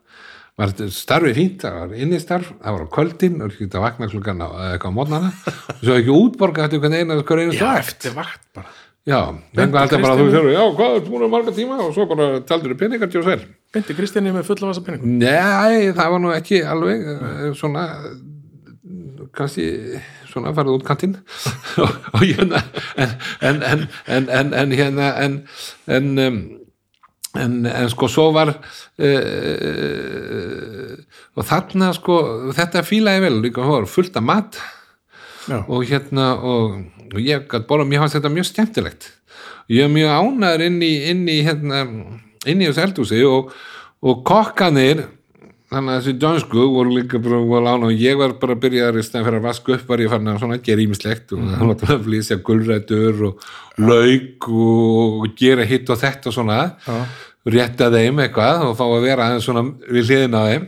var 0.60 0.74
starfið 0.75 1.38
fínt, 1.38 1.62
það 1.63 1.77
var 1.77 1.96
innistarf 2.03 2.50
það 2.58 2.75
var 2.75 2.81
á 2.84 2.93
kvöldin 2.98 3.38
og 3.39 3.53
ekki 3.53 3.69
að 3.69 3.86
vakna 3.86 4.10
klukkan 4.12 4.41
eitthvað 4.43 4.91
á 4.91 4.98
mótnana 4.98 5.29
og 5.38 5.84
svo 5.86 5.96
ekki 5.96 6.15
útborga 6.15 6.65
eftir 6.65 6.81
hvern 6.84 6.98
einu, 6.98 7.19
hvern 7.22 7.46
einu 7.46 7.55
já, 7.55 7.69
eftir 7.77 8.15
vakt 8.17 8.43
bara. 8.58 8.74
Já, 9.08 9.22
þannig 9.55 9.77
alltaf 9.79 10.01
bara 10.03 10.15
að 10.17 10.19
þú 10.19 10.34
sér, 10.34 10.50
já, 10.51 10.63
hvað 10.75 10.98
er 10.98 11.05
búin 11.08 11.24
að 11.24 11.31
marga 11.31 11.53
tíma? 11.55 11.77
Og 11.81 11.93
svo 11.96 12.03
bara 12.10 12.27
taldur 12.46 12.74
þú 12.74 12.79
peningar 12.81 13.10
til 13.10 13.22
og 13.22 13.29
sér 13.29 13.46
beinti 13.74 13.96
Kristjáni 13.96 14.34
með 14.36 14.50
fulla 14.50 14.74
vasa 14.74 14.84
peningum 14.84 15.15
Nei, 15.22 15.93
það 15.96 16.12
var 16.15 16.22
nú 16.25 16.34
ekki 16.36 16.60
alveg 16.67 17.08
eh, 17.15 17.46
svona 17.58 17.86
kannski 19.36 19.65
svona 20.29 20.53
farið 20.55 20.75
út 20.77 20.86
kantinn. 20.88 21.17
Og, 21.83 22.21
hérna 22.21 22.59
en, 22.95 23.09
en, 23.41 23.62
en, 23.63 23.86
en, 24.07 24.29
en, 24.29 24.53
en 24.53 24.71
hérna 24.75 25.12
en 25.24 25.33
en, 25.88 26.09
um, 26.25 26.39
en, 27.39 27.65
en 27.69 27.89
sko 27.91 28.07
svo 28.09 28.31
var 28.36 28.50
uh, 28.55 28.55
og 31.36 31.45
þarna 31.45 31.93
sko 31.98 32.15
þetta 32.57 32.83
fílaði 32.88 33.19
vel 33.27 33.38
líka 33.45 33.62
var 33.65 33.86
fullt 33.89 34.17
af 34.19 34.25
mat. 34.25 34.59
Já, 35.50 35.63
og 35.65 35.86
hérna 35.89 36.33
og, 36.45 36.81
og 37.09 37.19
ég 37.24 37.48
gætt 37.50 37.67
borða, 37.69 37.88
mér 37.89 38.03
fannst 38.03 38.17
þetta 38.19 38.33
mjög 38.33 38.48
skemmtilegt. 38.51 39.03
Ég 39.69 39.86
er 39.86 39.93
mjög 39.93 40.09
ánæður 40.13 40.65
inn 40.65 40.81
í 40.83 40.93
inn 41.12 41.24
í 41.29 41.39
hérna, 41.45 41.77
inn 42.45 42.62
í 42.62 42.67
þessu 42.67 42.83
eldhúsi 42.86 43.21
og, 43.25 43.53
og 44.01 44.24
kokkanir 44.27 45.05
þannig 45.69 45.93
að 45.93 45.99
þessi 45.99 46.13
dönsku 46.21 46.65
voru 46.73 46.95
líka 46.95 47.21
bara 47.21 47.39
voru 47.45 47.69
án 47.69 47.85
og 47.88 47.93
ég 47.93 48.17
var 48.19 48.33
bara 48.41 48.55
að 48.55 48.63
byrja 48.65 48.89
í 48.89 49.03
stæðan 49.05 49.27
fyrir 49.27 49.39
að 49.39 49.47
vaska 49.47 49.75
upp 49.75 49.91
var 49.91 50.03
ég 50.03 50.11
farin 50.11 50.31
að 50.31 50.39
svona 50.43 50.59
gera 50.65 50.83
ímislegt 50.85 51.33
og 51.35 51.43
hann 51.45 51.71
var 51.71 51.93
að 51.95 52.05
flýsja 52.07 52.39
gulrætur 52.45 53.23
og 53.29 53.45
lauk 53.77 54.49
og, 54.49 55.27
gera 55.38 55.67
hitt 55.69 55.89
og 55.89 56.01
þetta 56.01 56.31
og 56.31 56.38
svona. 56.39 56.61
Rétta 57.49 57.91
þeim 57.93 58.23
eitthvað 58.25 58.65
og 58.67 58.73
fá 58.77 58.83
að 58.88 59.05
vera 59.05 59.29
aðeins 59.29 59.45
svona 59.47 59.63
við 59.88 60.09
hliðina 60.09 60.41
á 60.41 60.49
þeim. 60.49 60.65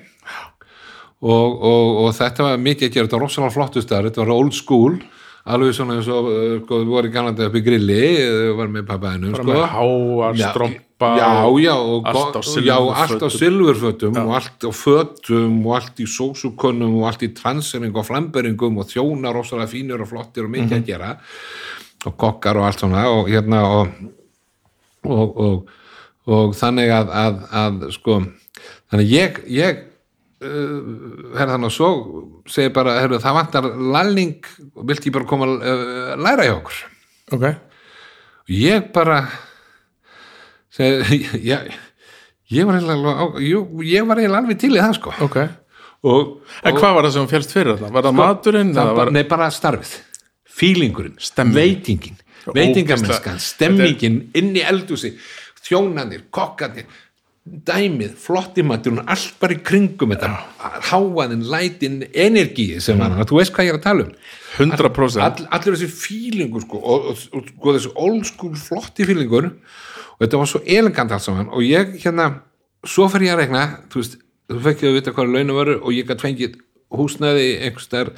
Og, 1.22 1.58
og, 1.70 1.90
og 2.06 2.14
þetta 2.18 2.46
var 2.48 2.62
mikið 2.62 2.88
að 2.88 2.94
gera 2.94 3.08
þetta 3.08 3.18
var 3.18 3.26
rosalega 3.28 3.56
flottu 3.58 3.84
staður, 3.84 4.08
þetta 4.10 4.24
var 4.24 4.32
old 4.38 4.56
school 4.58 4.96
alveg 5.50 5.74
svona 5.76 5.98
eins 5.98 6.10
og 6.12 6.30
uh, 6.30 6.56
sko, 6.62 6.80
við 6.84 6.94
vorum 6.94 7.14
gælandi 7.14 7.46
upp 7.48 7.58
í 7.58 7.64
grilli, 7.66 8.02
uh, 8.22 8.48
var 8.58 8.72
með 8.74 8.88
pappaðinum 8.90 9.36
bara 9.36 9.46
sko. 9.46 9.54
með 9.54 9.68
háar, 9.74 10.40
Já, 10.42 10.48
strompa 11.02 11.18
já, 11.18 11.46
og 11.46 11.60
já, 11.60 11.76
og 11.76 12.06
allt 12.06 12.36
á 12.38 12.42
silfurfötum. 12.42 13.30
silfurfötum 13.30 14.18
og 14.18 14.36
allt 14.36 14.64
á 14.64 14.72
fötum 14.72 15.66
og 15.66 15.76
allt 15.76 16.00
í 16.00 16.06
sósukönnum 16.06 17.02
og 17.02 17.08
allt 17.08 17.24
í 17.24 17.34
transering 17.34 17.96
og 17.96 18.06
flamberingum 18.06 18.78
og 18.78 18.86
þjónar 18.86 19.34
rosalega 19.34 19.68
fínir 19.68 20.02
og 20.02 20.10
flottir 20.10 20.46
og 20.46 20.54
mikið 20.54 20.78
að 20.78 20.86
gera 20.86 21.18
og 22.06 22.18
kokkar 22.18 22.58
og 22.58 22.66
allt 22.66 22.80
svona 22.80 23.10
og 23.10 23.30
hérna 23.30 23.64
og 23.66 23.88
og, 25.04 25.38
og, 25.38 25.70
og 26.30 26.54
þannig 26.54 26.92
að, 26.94 27.10
að, 27.10 27.38
að 27.52 27.88
sko, 27.96 28.22
þannig 28.92 29.10
ég 29.10 29.40
ég 29.50 29.80
uh, 30.46 31.34
herra 31.34 31.56
þannig 31.56 31.72
að 31.72 31.74
svo 31.74 31.90
segi 32.46 32.70
bara, 32.70 33.00
herru, 33.02 33.18
það 33.18 33.38
vantar 33.40 33.66
lælning 33.66 34.38
og 34.76 34.86
vilt 34.86 35.06
ég 35.06 35.16
bara 35.16 35.26
koma 35.26 35.50
að 35.50 35.66
uh, 35.66 36.14
læra 36.22 36.46
hjá 36.46 36.58
okkur? 36.60 36.84
Ok, 37.32 37.48
og 38.46 38.54
ég 38.54 38.92
bara 38.94 39.24
ég, 41.52 41.74
ég 42.52 42.70
var 42.70 42.80
eiginlega 42.80 43.16
alveg- 43.26 43.44
ég, 43.48 43.76
ég 43.92 44.08
var 44.08 44.22
eiginlega 44.22 44.44
alveg 44.46 44.62
til 44.62 44.72
í 44.76 44.80
það 44.80 44.96
sko. 45.00 45.16
Ok. 45.28 45.42
Og, 46.02 46.32
en 46.66 46.78
hvað 46.80 46.96
var 46.98 47.06
það 47.06 47.16
sem 47.20 47.30
félst 47.30 47.54
fyrir 47.54 47.76
þetta? 47.76 47.92
var 47.94 48.08
það 48.08 48.18
maturinn? 48.18 48.74
það 48.74 48.96
var, 48.98 49.12
nei, 49.14 49.24
bara 49.30 49.52
starfið. 49.54 49.94
Fílingurinn, 50.62 51.20
veitingin 51.56 52.18
veitingamennskan, 52.50 53.40
stemmingin 53.42 54.18
inn 54.38 54.52
í 54.58 54.64
eldúsi, 54.66 55.14
þjónanir 55.66 56.26
kokkanir, 56.34 56.88
dæmið 57.42 58.16
flottimaturinn, 58.22 59.04
allt 59.10 59.38
bara 59.42 59.56
í 59.56 59.62
kringum 59.66 60.14
þetta, 60.14 60.32
háaðin, 60.90 61.46
lætin 61.50 62.02
energíi 62.14 62.82
sem 62.84 63.00
var 63.02 63.16
hann, 63.16 63.28
þú 63.30 63.40
veist 63.40 63.56
hvað 63.56 63.70
ég 63.70 63.76
er 63.76 63.80
að 63.80 63.86
tala 63.88 64.08
um. 64.08 64.12
100% 64.62 65.26
all, 65.26 65.48
allir 65.58 65.78
þessi 65.78 65.90
fílingur 65.96 66.66
sko, 66.66 66.82
og, 66.82 67.08
og, 67.14 67.24
og, 67.38 67.54
og 67.62 67.78
þessi 67.78 67.94
old 67.96 68.28
school 68.30 68.58
flotti 68.60 69.08
fílingur 69.10 69.50
og 69.50 69.56
þetta 70.22 70.42
var 70.42 70.50
svo 70.50 70.62
elegant 70.66 71.14
allt 71.14 71.26
saman 71.26 71.52
og 71.52 71.64
ég 71.66 71.96
hérna 72.04 72.32
svo 72.88 73.08
fer 73.12 73.26
ég 73.26 73.36
að 73.36 73.44
regna, 73.44 73.64
þú 73.92 74.02
veist 74.02 74.20
þú 74.52 74.60
fekk 74.66 74.84
ég 74.84 74.92
að 74.92 75.00
vita 75.00 75.16
hvað 75.16 75.34
launum 75.36 75.58
voru 75.58 75.80
og 75.80 75.96
ég 75.96 76.10
gætt 76.10 76.24
fengið 76.24 76.60
húsnæði 76.92 77.48
einhvers 77.64 77.88
þar 77.92 78.12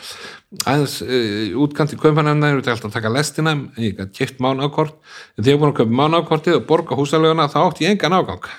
aðeins 0.66 0.96
uh, 1.06 1.56
útkant 1.62 1.94
í 1.94 2.00
kaupanefna 2.02 2.50
ég 2.50 2.60
veit 2.60 2.70
alltaf 2.74 2.90
að 2.90 2.98
taka 2.98 3.14
lestina 3.14 3.54
en 3.54 3.68
ég 3.78 3.98
gætt 4.00 4.16
kipt 4.18 4.42
mánákort 4.42 4.96
en 5.38 5.44
þegar 5.44 5.54
ég 5.54 5.62
búin 5.62 5.74
að 5.74 5.80
kaupa 5.82 5.98
mánákortið 6.02 6.58
og 6.58 6.68
borga 6.72 6.98
húsalöguna 6.98 7.50
þá 7.54 7.60
átti 7.68 7.86
ég 7.86 7.96
engan 7.96 8.18
ágang 8.18 8.50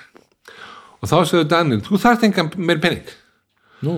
og 1.01 1.09
þá 1.11 1.17
segðu 1.27 1.47
Daniel, 1.51 1.81
þú 1.83 1.99
þarft 2.05 2.27
engan 2.29 2.51
meir 2.55 2.79
penning 2.83 3.11
nú, 3.83 3.97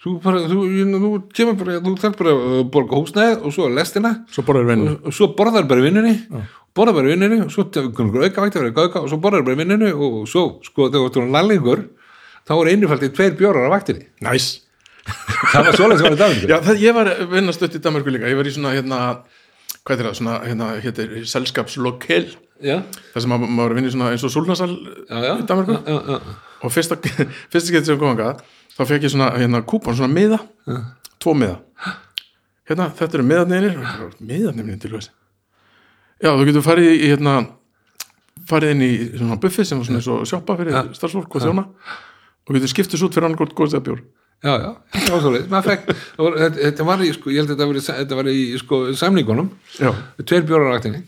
þú, 0.00 0.14
bara, 0.24 0.40
þú, 0.48 0.62
þú, 0.94 1.12
þú 1.36 1.96
þarft 2.00 2.22
bara 2.22 2.36
að 2.38 2.64
borga 2.72 3.02
húsnæðið 3.02 3.44
og 3.44 3.54
svo 3.54 3.68
lestina. 3.72 4.14
Svo 4.32 4.44
og 4.48 5.36
borðar 5.36 5.68
vinnunni 5.68 6.14
borðar 6.78 6.96
bara 6.96 7.10
í 7.10 7.14
vinnunni 7.14 7.40
og 7.44 7.52
svo 7.52 7.66
auka 7.66 8.44
að 8.46 8.58
vera 8.58 8.86
auka 8.86 9.02
og 9.02 9.10
svo 9.10 9.18
borðar 9.22 9.44
bara 9.46 9.58
í 9.58 9.60
vinnunni 9.62 9.90
og 9.92 10.22
svo 10.30 10.44
sko 10.66 10.88
þegar 10.88 11.12
þú 11.14 11.22
erum 11.22 11.34
lallingur 11.34 11.84
þá 12.48 12.54
er 12.56 12.72
innifaldið 12.72 13.14
tveir 13.18 13.36
bjórar 13.38 13.68
á 13.68 13.74
vaktinni. 13.74 14.08
Næs 14.24 14.48
það 15.52 15.68
var 15.70 15.78
svoleiðis 15.78 16.04
var 16.04 16.16
þetta 16.16 16.48
já, 16.50 16.58
það, 16.66 16.82
ég 16.82 16.96
var 16.96 17.10
að 17.14 17.30
vinna 17.32 17.54
stutt 17.56 17.76
í 17.78 17.82
Danmarku 17.84 18.12
líka. 18.12 18.28
Ég 18.28 18.38
var 18.38 18.48
í 18.48 18.52
svona 18.52 18.74
hérna 18.76 18.98
hvað 19.88 19.94
er 19.94 20.08
það, 20.08 20.16
svona 20.18 20.34
hérna, 20.44 20.68
selskapslokkel 21.32 22.26
já, 22.64 22.76
þar 23.14 23.24
sem 23.24 23.32
maður 23.32 23.54
maður 23.56 23.76
vinni 23.78 23.92
svona 23.94 24.10
eins 24.12 24.26
og 24.26 24.34
já, 25.08 25.32
í 25.40 25.46
já, 25.88 26.18
og 26.58 26.74
fyrsta, 26.74 26.98
fyrsta 27.52 27.76
getið 27.76 27.88
sem 27.88 28.04
að 28.26 28.42
þá 28.78 28.82
fekk 28.86 29.06
ég 29.08 29.14
svona 29.14 29.30
hérna 29.38 29.62
kúpon, 29.66 29.96
svona 29.98 30.12
miða. 30.12 30.42
Tvo 31.18 31.34
miða. 31.34 31.58
Hérna, 32.68 32.90
þetta 32.94 33.18
eru 33.18 33.26
miðarnir. 33.26 33.72
Miðarnir 34.20 34.68
já, 36.22 36.30
þú 36.30 36.46
getur 36.48 36.66
farið 36.66 36.92
í 36.92 37.10
hérna 37.12 37.34
farið 38.48 38.74
inn 38.74 38.84
í 38.86 38.92
svona 39.16 39.40
buffi 39.42 39.66
sem 39.66 39.80
var 39.80 39.88
svona 39.88 40.00
eins 40.00 40.10
og 40.12 40.28
sjoppa 40.28 40.56
fyrir 40.60 40.94
starfsfólk 40.96 41.36
og 41.36 41.44
þjóna 41.44 41.66
og 41.68 42.56
getur 42.56 42.72
skiptis 42.72 43.04
út 43.04 43.14
fyrir 43.16 43.28
annarkort 43.28 43.54
góðstæða 43.58 43.84
bjór. 43.88 44.02
Já, 44.38 44.52
já, 44.54 44.70
það 44.94 45.14
var 45.14 45.22
var, 46.22 46.34
þetta, 46.54 46.84
var 46.86 47.00
í 47.02 47.08
sko, 47.10 47.32
ég 47.34 47.42
held 47.42 47.50
að 47.50 47.56
þetta 47.56 47.66
var 47.66 47.78
í, 47.78 47.84
þetta 47.88 48.18
var 48.20 48.28
í 48.30 48.42
sko 48.60 48.82
samningunum. 49.00 49.48
Já, 49.80 49.90
tveir 50.22 50.46
vaktinni 50.70 51.02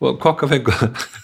og 0.00 0.18
kokka 0.22 0.48
fengu. 0.50 0.72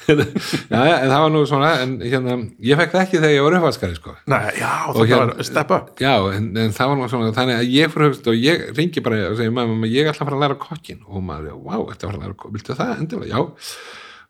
Það 0.04 0.88
já, 0.88 0.94
en 1.00 1.10
það 1.12 1.20
var 1.24 1.32
nú 1.34 1.42
svona 1.48 1.70
en 1.84 1.92
hérna, 2.02 2.36
ég 2.64 2.78
fekk 2.80 2.92
það 2.94 3.02
ekki 3.04 3.20
þegar 3.20 3.34
ég 3.34 3.44
var 3.46 3.56
uppvaskari 3.58 3.98
sko. 3.98 4.14
Já, 4.28 4.70
Og 4.90 4.98
þetta 4.98 5.06
hérna- 5.10 5.36
var 5.38 5.48
step 5.50 5.74
up. 5.76 5.90
Já, 6.02 6.14
en, 6.36 6.48
en 6.64 6.74
það 6.76 6.90
var 6.92 6.98
nú 7.00 7.08
svona 7.12 7.32
þannig 7.36 7.60
að 7.62 7.72
ég 7.74 7.92
fyrir 7.94 8.10
höfst 8.10 8.30
og 8.32 8.38
ég 8.40 8.64
ringi 8.78 9.04
bara 9.04 9.20
og 9.30 9.36
segi, 9.40 9.52
mamma, 9.54 9.90
ég 9.90 10.10
ætla 10.10 10.24
að 10.24 10.30
fara 10.30 10.38
að 10.40 10.44
læra 10.46 10.58
kokkin 10.64 11.04
og 11.06 11.22
maður, 11.28 11.60
vá, 11.64 11.76
þetta 11.92 12.10
var 12.10 12.18
að 12.18 12.24
læra 12.26 12.36
kokkin 12.40 12.56
viltu 12.58 12.78
það, 12.80 12.94
endilega, 13.04 13.30
já. 13.34 13.70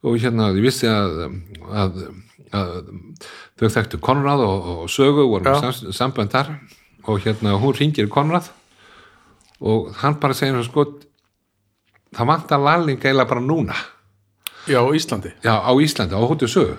Og 0.04 0.18
hérna, 0.20 0.50
ég 0.52 0.66
vissi 0.66 0.90
að, 0.90 1.14
að, 1.73 2.02
að 2.52 2.75
þau 3.56 3.70
þekktu 3.78 4.00
Konrad 4.04 4.42
og, 4.44 4.68
og 4.84 4.90
Sögu 4.92 5.25
voru 5.30 5.49
Já. 5.49 5.54
með 5.56 5.64
sam, 5.80 5.94
sambönd 5.96 6.34
þar. 6.34 6.50
Og 7.08 7.23
hérna, 7.25 7.54
hún 7.61 7.73
ringir 7.76 8.08
Konrad 8.12 8.50
og 9.64 9.94
hann 10.02 10.18
bara 10.20 10.34
segir 10.37 10.61
sko 10.66 10.82
það 12.14 12.28
vantar 12.28 12.61
lalling 12.62 12.99
eiginlega 13.00 13.28
bara 13.30 13.40
núna 13.42 13.76
Já, 14.71 14.80
á 14.80 14.88
Íslandi. 14.97 15.33
Já, 15.44 15.54
á 15.61 15.73
Íslandi, 15.80 16.16
á 16.16 16.21
hóttu 16.25 16.49
sögu. 16.50 16.76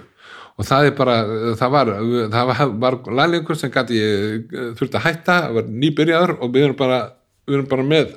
Og 0.56 0.68
það 0.68 0.88
er 0.88 0.94
bara, 0.96 1.16
það 1.60 1.72
var 1.74 1.92
það 2.32 2.50
var, 2.50 2.70
var 2.80 2.98
lærlingur 3.20 3.58
sem 3.60 3.72
gæti 3.74 4.00
þurfti 4.78 5.00
að 5.00 5.04
hætta, 5.04 5.40
það 5.48 5.58
var 5.58 5.72
nýbyrjaður 5.84 6.36
og 6.40 6.54
við 6.54 6.68
erum 6.68 6.78
bara, 6.80 7.00
við 7.46 7.58
erum 7.58 7.72
bara 7.74 7.88
með 7.90 8.14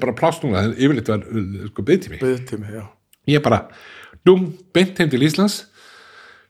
bara 0.00 0.14
pláss 0.16 0.40
núna, 0.40 0.62
en 0.64 0.72
yfirleitt 0.78 1.10
var 1.12 1.26
sko 1.68 1.84
byggtími, 1.90 2.20
Byðtími, 2.22 2.72
já. 2.72 2.86
Ég 3.28 3.44
bara 3.44 3.66
dum, 4.24 4.48
beint 4.72 4.96
heim 4.98 5.12
til 5.12 5.20
Íslands 5.26 5.66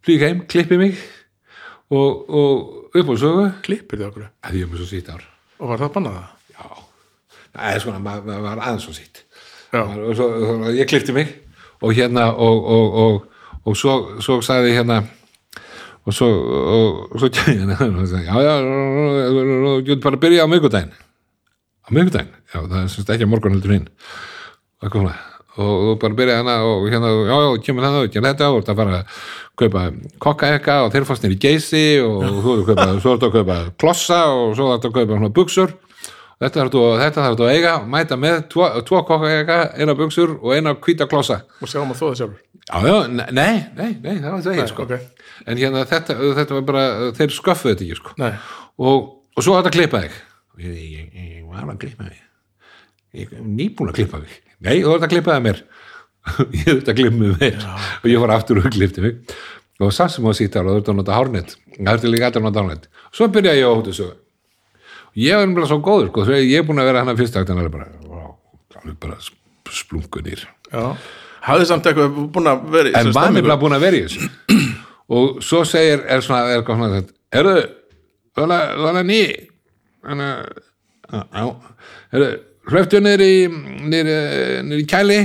flýg 0.06 0.22
heim, 0.22 0.44
klippi 0.46 0.78
mig 0.78 0.94
og, 1.90 2.30
og 2.30 2.94
upp 2.94 3.10
á 3.10 3.14
sögu. 3.18 3.48
Klippir 3.66 3.98
þið 3.98 4.08
okkur? 4.12 4.30
Að 4.46 4.60
ég 4.60 4.68
er 4.68 4.70
með 4.70 4.84
svo 4.84 4.88
sýtt 4.92 5.10
ár. 5.10 5.26
Og 5.58 5.72
var 5.72 5.82
það 5.82 5.92
bannað 5.98 6.20
það? 6.20 6.30
já, 6.52 6.66
það 7.52 7.74
er 7.74 7.84
svona, 7.84 8.02
maður 8.02 8.44
var 8.46 8.62
aðeins 8.62 8.86
svo 8.86 8.94
sýtt 8.96 9.22
og 9.72 10.12
svo, 10.18 10.26
svo, 10.36 10.72
ég 10.76 10.88
klippti 10.90 11.14
mig 11.16 11.30
og 11.82 11.96
hérna 11.96 12.28
og, 12.32 12.68
og, 12.76 12.94
og, 13.04 13.48
og 13.66 13.76
svo, 13.78 13.96
svo 14.22 14.40
sagði 14.44 14.76
hérna 14.76 15.02
og 16.06 16.14
svo 16.16 16.28
og, 16.28 17.18
svo 17.18 17.30
hérna, 17.46 17.78
já 18.28 18.34
já 18.46 18.54
þú 18.62 19.74
getur 19.86 20.04
bara 20.06 20.18
að 20.18 20.24
byrja 20.26 20.46
á 20.46 20.52
miðgudaginn 20.52 20.94
á 21.82 21.88
miðgudaginn, 21.90 22.32
já 22.54 22.58
það 22.62 22.80
er 22.80 22.88
semst 22.94 23.12
ekki 23.12 23.26
að 23.26 23.32
morgun 23.34 23.54
heldur 23.56 23.76
hinn. 23.76 23.90
Og 24.82 25.12
og 25.60 25.98
bara 26.00 26.16
byrja 26.16 26.38
hana 26.40 26.62
og 26.64 26.86
hérna 26.88 27.10
já 27.28 27.36
já, 27.36 27.62
kemur 27.66 27.84
það 27.84 27.96
og 27.98 28.12
kemur 28.12 28.28
þetta 28.30 28.46
og 28.50 28.62
það 28.64 28.78
fara 28.80 28.98
að 28.98 29.24
kaupa 29.60 29.82
kokkaekka 30.24 30.76
og 30.86 30.92
þeir 30.94 31.04
fannst 31.04 31.26
nýr 31.26 31.34
í 31.34 31.40
geysi 31.42 31.82
og 32.00 32.22
þú 32.24 32.54
ert 32.54 32.62
að 32.62 32.68
kaupa, 32.70 32.86
svo 33.02 33.12
ertu 33.12 33.28
að 33.28 33.34
kaupa 33.36 33.56
klossa 33.76 34.20
og 34.32 34.54
svo 34.56 34.70
ertu 34.72 34.88
að 34.88 34.96
kaupa 34.96 35.18
svona 35.18 35.32
buksur 35.36 35.74
Þetta 36.42 36.58
þarf 36.58 36.72
þú, 36.74 36.80
þetta 36.98 37.24
þarf 37.24 37.36
þú 37.38 37.44
að 37.46 37.52
eiga, 37.54 37.72
mæta 37.86 38.16
með 38.18 38.38
tvo, 38.50 38.68
tvo 38.88 39.02
kokkaeka, 39.06 39.58
eina 39.78 39.94
buksur 39.98 40.32
og 40.40 40.54
eina 40.56 40.72
hvíta 40.74 41.06
klossa. 41.10 41.42
og 41.62 41.70
sjáum 41.70 41.92
að 41.94 42.00
þóða 42.00 42.16
sjálfur 42.18 42.40
Já, 42.62 42.78
já, 42.86 42.96
ne- 43.10 43.28
nei, 43.34 43.54
nei, 43.76 43.88
nei, 44.02 44.16
það 44.22 44.28
var 44.30 44.42
það 44.42 44.52
ekki, 44.56 44.66
sko. 44.70 44.84
ok. 44.86 45.22
En 45.50 45.58
hérna, 45.58 45.80
þetta, 45.90 46.14
þetta 46.38 46.54
var 46.54 46.66
bara, 46.68 46.82
þeir 47.18 47.32
sköffuðu 47.34 47.72
þetta 47.72 47.86
ekki, 47.86 47.96
sko. 47.98 48.12
Og, 48.78 49.08
og 49.34 49.42
svo 49.46 49.56
átt 49.58 49.66
að 49.70 49.74
klippa 49.78 50.02
þig. 50.04 50.18
Ég, 50.62 50.76
ég, 50.78 51.08
ég, 51.16 51.32
ég 51.40 51.48
var 51.50 51.66
að 51.66 51.80
klippa 51.82 52.06
þig. 52.06 52.20
Ég 53.18 53.34
er 53.34 53.42
nýbúin 53.42 53.90
að 53.90 53.98
klippa 53.98 54.20
þig. 54.22 54.36
Nei, 54.62 54.76
þú 54.84 54.94
ert 54.94 55.06
að 55.08 55.12
klippa 55.16 55.34
það 55.34 55.44
mér. 55.48 55.62
ég 56.60 56.68
þurfti 56.70 56.94
að 56.94 57.00
klippa 57.00 57.18
mig 57.18 57.34
mér. 57.42 57.66
Og 57.98 58.08
ég 58.12 58.22
var 58.22 58.34
aftur 58.36 58.62
og 58.62 58.70
klippti 58.78 59.04
mig. 59.04 59.36
Og 59.82 59.90
samt 59.96 60.14
sem 60.14 60.30
á 60.30 60.32
sýttar 60.38 60.68
og 60.70 60.76
þú 60.78 60.82
ert 60.84 60.92
að 60.92 60.98
nota 61.00 61.18
hárnett. 61.18 61.56
Það 61.74 61.92
ertu 61.96 62.12
líka 62.12 62.30
alltaf 62.30 62.44
að 62.44 62.46
nota 62.46 62.62
hárnett. 62.62 62.86
Svo 63.10 63.26
byrjaði 63.34 63.64
ég 63.64 63.66
á 63.66 63.74
hóttu 63.74 63.96
sögu. 63.98 64.14
Ég 65.18 65.36
var 65.36 65.50
bara 65.56 65.68
svo 65.68 65.80
góður, 65.84 66.08
sko. 66.08 66.24
Þegar 66.28 66.46
ég 66.48 66.62
er 66.62 66.66
búin 66.68 66.80
að 66.80 66.88
vera 66.88 67.02
hann 67.02 67.12
að 67.12 67.18
fyrsta 67.20 67.42
akt, 67.42 67.50
hann 67.52 67.60
er 67.60 67.68
bara, 67.72 67.88
alveg 68.80 68.96
bara 69.02 69.18
sp- 69.20 69.38
splunkunir. 69.72 70.46
já. 70.72 70.86
Hafði 71.42 71.66
samt 71.66 71.86
eitthvað 71.90 72.18
búin 72.32 72.46
að 72.48 72.60
vera 72.70 72.88
í 72.88 72.92
en 72.94 73.08
þessari 73.08 73.14
var 73.18 73.32
nefnilega 73.34 73.60
búin 73.60 73.74
að 73.76 73.82
vera 73.82 73.98
í 73.98 74.02
þessu. 74.06 74.28
Og 75.12 75.40
svo 75.44 75.64
segir 75.68 76.04
er 76.06 76.22
svona, 76.24 76.52
er 76.52 76.60
eitthvað 76.60 76.78
svona 76.78 77.00
erðu, 77.32 77.56
þú 78.38 78.44
er 78.92 79.04
ný 79.08 79.18
þannig 80.06 80.30
að 81.12 81.50
erðu, 82.14 82.28
hlöftu 82.70 83.00
niður 83.02 83.24
í 84.78 84.84
kæli 84.88 85.18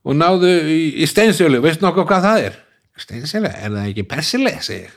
og 0.00 0.16
náðu 0.16 0.54
í, 0.72 0.80
í 1.04 1.08
steinsjölu 1.10 1.60
veist 1.62 1.84
nokkuð 1.84 2.08
hvað 2.08 2.24
það 2.26 2.46
er? 2.48 2.56
Steinsjölu, 3.00 3.52
er 3.52 3.74
það 3.76 3.90
ekki 3.92 4.06
persile, 4.08 4.54
segir. 4.64 4.96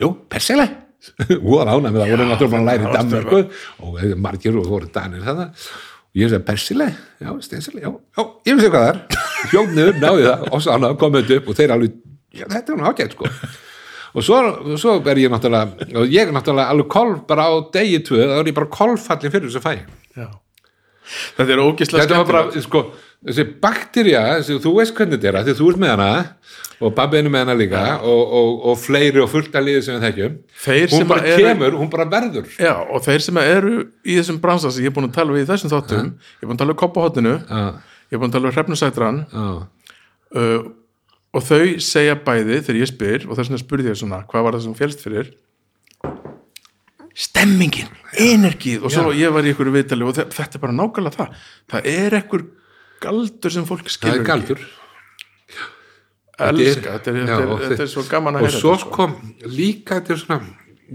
Jú, 0.00 0.14
persile 0.30 0.68
voru 1.50 1.68
ánæg 1.68 1.94
með 1.94 2.02
það, 2.02 2.10
voru 2.12 2.26
náttúrulega 2.28 2.50
búin 2.50 2.60
að 2.60 2.68
læra 2.68 2.90
í 2.90 2.96
Danmörku 2.96 3.40
og 3.86 4.02
eh, 4.02 4.12
margir 4.26 4.58
og 4.60 4.68
voru 4.68 4.90
danir 4.94 5.24
þannig 5.24 5.64
og 6.10 6.18
ég 6.18 6.30
segi 6.30 6.42
persile, 6.42 6.90
já, 7.22 7.30
steinsjölu 7.46 7.82
já, 7.84 7.90
já, 8.18 8.22
ég 8.48 8.56
veist 8.58 8.72
hvað 8.72 8.86
það 8.86 8.88
er. 8.90 9.26
Hljófnur, 9.52 9.98
náði 10.02 10.24
það, 10.26 10.46
og 10.50 10.62
svo 10.64 10.72
annað 10.74 10.96
komið 10.98 11.34
upp 11.36 11.50
og 11.50 11.58
þeir 11.60 11.74
alveg, 11.76 11.98
já, 12.34 12.46
þetta 12.50 12.74
er 12.74 12.80
nú 12.80 12.88
ágætt 12.90 13.14
sko. 13.14 13.30
Og 14.10 14.26
svo, 14.26 14.40
svo 14.82 14.96
er 15.06 15.20
ég 15.22 15.30
náttúrulega 15.30 15.86
og 16.00 16.10
ég 16.10 16.26
er 16.26 16.34
náttúrulega 16.34 16.74
alveg 16.74 16.88
kolf 16.90 17.20
bara 17.30 17.46
á 17.46 17.54
degi 17.76 18.00
tvö, 18.08 18.24
þá 18.26 18.40
er 18.40 18.50
ég 18.50 18.56
bara 18.58 18.72
kolfallin 18.74 19.34
fyrir 19.36 19.46
þessu 19.46 19.62
fæ. 19.62 19.76
Já. 20.18 20.26
Þetta 21.38 21.54
er 21.54 21.62
ógislega 21.62 22.06
þetta 22.06 22.18
var 22.18 22.28
bara, 22.32 22.64
sko, 22.66 22.82
þessi 23.26 23.44
bakterja 23.60 24.20
þú 24.48 24.70
veist 24.78 24.94
hvernig 24.96 25.18
þetta 25.20 25.28
er, 25.40 25.44
því 25.50 25.54
þú 25.58 25.66
ert 25.72 25.80
með 25.82 25.90
hana 25.92 26.10
og 26.80 26.94
babbiðinu 26.96 27.32
með 27.34 27.42
hana 27.44 27.56
líka 27.60 27.82
og, 28.00 28.20
og, 28.38 28.52
og 28.70 28.78
fleiri 28.80 29.20
og 29.20 29.28
fullt 29.28 29.52
að 29.60 29.66
liði 29.66 29.82
sem 29.84 29.98
við 29.98 30.06
þekkjum. 30.06 30.36
Þeir 30.64 30.94
hún 30.94 31.08
bara 31.10 31.26
eru- 31.34 31.44
kemur, 31.50 31.74
hún 31.82 31.90
bara 31.92 32.06
verður. 32.14 32.46
Já, 32.56 32.72
og 32.80 33.02
þeir 33.04 33.24
sem 33.26 33.40
eru 33.42 33.74
í 34.08 34.16
þessum 34.16 34.38
bransa 34.40 34.70
sem 34.72 34.86
ég 34.86 34.88
er 34.88 34.96
búin 34.96 35.10
að 35.10 35.18
tala 35.18 35.34
við 35.36 35.44
í 35.44 35.48
þessum 35.50 35.72
þáttum 35.74 36.08
ég 36.16 36.40
er 36.40 36.48
búin 36.48 36.56
að 36.56 36.62
tala 36.64 36.72
um 36.76 36.80
koppahotinu 36.80 37.34
já, 37.36 37.60
ég 38.08 38.16
er 38.16 38.22
búin 38.22 38.30
að 38.32 38.38
tala 38.38 38.48
um 38.48 38.54
hrefnusætran 38.56 39.20
uh, 39.36 40.62
og 41.36 41.44
þau 41.46 41.60
segja 41.84 42.16
bæði 42.24 42.62
þegar 42.64 42.80
ég 42.80 42.88
spyr 42.94 43.26
og 43.28 43.36
þess 43.36 43.50
vegna 43.52 43.60
spurði 43.60 43.92
ég 43.92 44.00
svona 44.00 44.22
hvað 44.32 44.46
var 44.48 44.56
það 44.56 44.64
sem 44.70 44.78
félst 44.80 45.04
fyrir? 45.04 45.28
Stemmingin, 47.20 47.90
energið 48.22 48.84
og 48.86 48.92
svo 48.94 49.10
ég 49.12 49.32
var 49.34 49.44
í 49.44 49.50
ykkur 49.52 49.68
viðtali 49.74 50.06
og 50.06 50.14
þe- 50.16 50.28
þetta 50.32 50.56
er 50.56 50.62
bara 50.62 50.76
nákvæmlega 50.78 51.16
það. 51.18 51.32
Það 51.72 51.88
er 51.92 52.16
ekkur 52.20 52.44
galdur 53.00 53.54
sem 53.54 53.66
fólk 53.68 53.90
skilur 53.92 54.24
galdur 54.26 54.62
ekki 56.40 56.64
elska, 56.64 56.96
þetta 56.96 57.12
er, 57.12 57.18
Já, 57.20 57.26
þetta 57.26 57.42
er, 57.42 57.52
og 57.52 57.62
þetta 57.66 57.84
er 57.84 57.92
svo 57.92 58.06
gaman 58.08 58.38
að 58.38 58.46
og 58.46 58.48
heyra 58.48 58.62
svo 58.62 58.72
þetta, 58.74 58.86
sko. 58.86 58.96
kom 58.96 59.52
líka 59.58 60.00
þetta 60.00 60.14
er 60.14 60.20
svona 60.22 60.40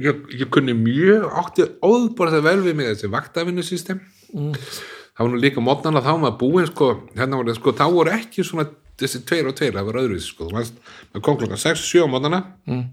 ég, 0.07 0.25
ég 0.41 0.51
kunni 0.53 0.75
mjög 0.77 1.27
átti 1.41 1.67
óðbúrða 1.85 2.41
vel 2.45 2.57
við 2.65 2.77
mig 2.79 2.91
þessi 2.91 3.11
vaktavinnusystem 3.13 4.01
mm. 4.33 4.57
það 4.57 5.21
var 5.21 5.31
nú 5.33 5.41
líka 5.43 5.63
mótnarna 5.63 6.03
þá 6.05 6.11
maður 6.23 6.39
búin 6.41 6.69
sko, 6.71 6.89
hérna 7.17 7.41
voru 7.41 7.55
sko, 7.57 7.75
þá 7.77 7.85
voru 7.93 8.15
ekki 8.15 8.45
svona 8.47 8.67
þessi 8.95 9.23
tveir 9.27 9.49
og 9.51 9.57
tveir, 9.59 9.75
það 9.75 9.89
var 9.89 10.01
öðruvísi 10.01 10.31
sko, 10.31 10.49
þú 10.49 10.59
veist, 10.59 10.77
maður 11.11 11.25
kom 11.27 11.39
klokkan 11.41 11.61
6, 11.65 11.85
7 11.91 12.05
á 12.05 12.07
mótnarna 12.11 12.41
mm. 12.65 12.83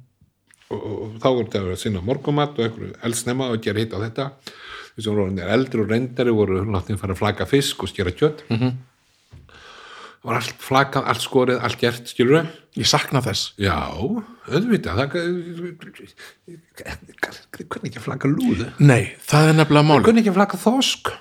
og, 0.74 0.78
og 0.82 1.18
þá 1.22 1.28
voru 1.30 1.48
þetta 1.48 1.64
að 1.64 1.82
sinna 1.84 2.04
morgumat 2.04 2.58
og 2.58 2.68
einhverju 2.68 2.94
eldsnemma 3.08 3.50
og 3.54 3.64
gera 3.64 3.84
hitt 3.84 3.96
á 3.96 4.02
þetta 4.02 4.30
þessum 4.92 5.14
voru 5.14 5.28
orðnir 5.28 5.52
eldri 5.54 5.82
og 5.82 5.92
reyndari 5.92 6.34
voru 6.36 6.64
láttin 6.68 7.00
fara 7.00 7.16
að 7.16 7.22
flaka 7.22 7.48
fisk 7.48 7.86
og 7.86 7.92
skera 7.92 8.12
kjött 8.12 8.44
mm 8.50 8.58
-hmm. 8.58 8.80
Það 10.22 10.30
var 10.30 10.38
allt 10.38 10.62
flakað, 10.62 11.08
allt 11.10 11.24
skorið, 11.24 11.58
allt 11.66 11.80
gert 11.80 12.10
skilur 12.10 12.38
við 12.38 12.82
ég 12.82 12.88
sakna 12.88 13.20
þess. 13.24 13.50
Já, 13.60 13.74
auðvitað 14.46 15.00
það, 15.00 15.08
hvernig 17.66 17.90
ekki 17.90 18.00
að 18.00 18.06
flaka 18.06 18.30
lúðu 18.30 18.70
nei, 18.80 19.12
það 19.26 19.50
er 19.50 19.58
nefnilega 19.58 19.88
mál 19.90 20.00
hvernig 20.06 20.22
ekki 20.22 20.32
að 20.32 20.38
flaka 20.38 20.60
þosk. 20.62 21.12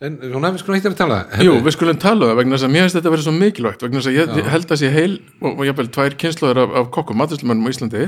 En 0.00 0.14
svona 0.22 0.48
við 0.54 0.62
skulum 0.62 0.78
eitt 0.78 0.86
að 0.88 0.94
tala. 0.96 1.16
Jú, 1.44 1.58
við 1.60 1.74
skulum 1.74 1.98
tala 2.00 2.30
það 2.30 2.38
vegna 2.38 2.56
þess 2.56 2.66
að 2.68 2.72
mér 2.72 2.86
finnst 2.86 2.96
þetta 2.96 3.10
að 3.10 3.14
vera 3.14 3.24
svo 3.26 3.34
mikilvægt 3.36 3.82
vegna 3.84 4.00
þess 4.00 4.08
að 4.08 4.16
ég 4.16 4.48
held 4.54 4.70
að 4.72 4.80
sé 4.80 4.92
heil 4.94 5.10
og, 5.18 5.50
og 5.50 5.64
jafnvel 5.68 5.90
tvær 5.92 6.16
kynnslóður 6.22 6.60
af, 6.62 6.76
af 6.80 6.88
kokkum 6.94 7.20
matuslumönnum 7.20 7.68
á 7.68 7.72
Íslandi 7.74 8.06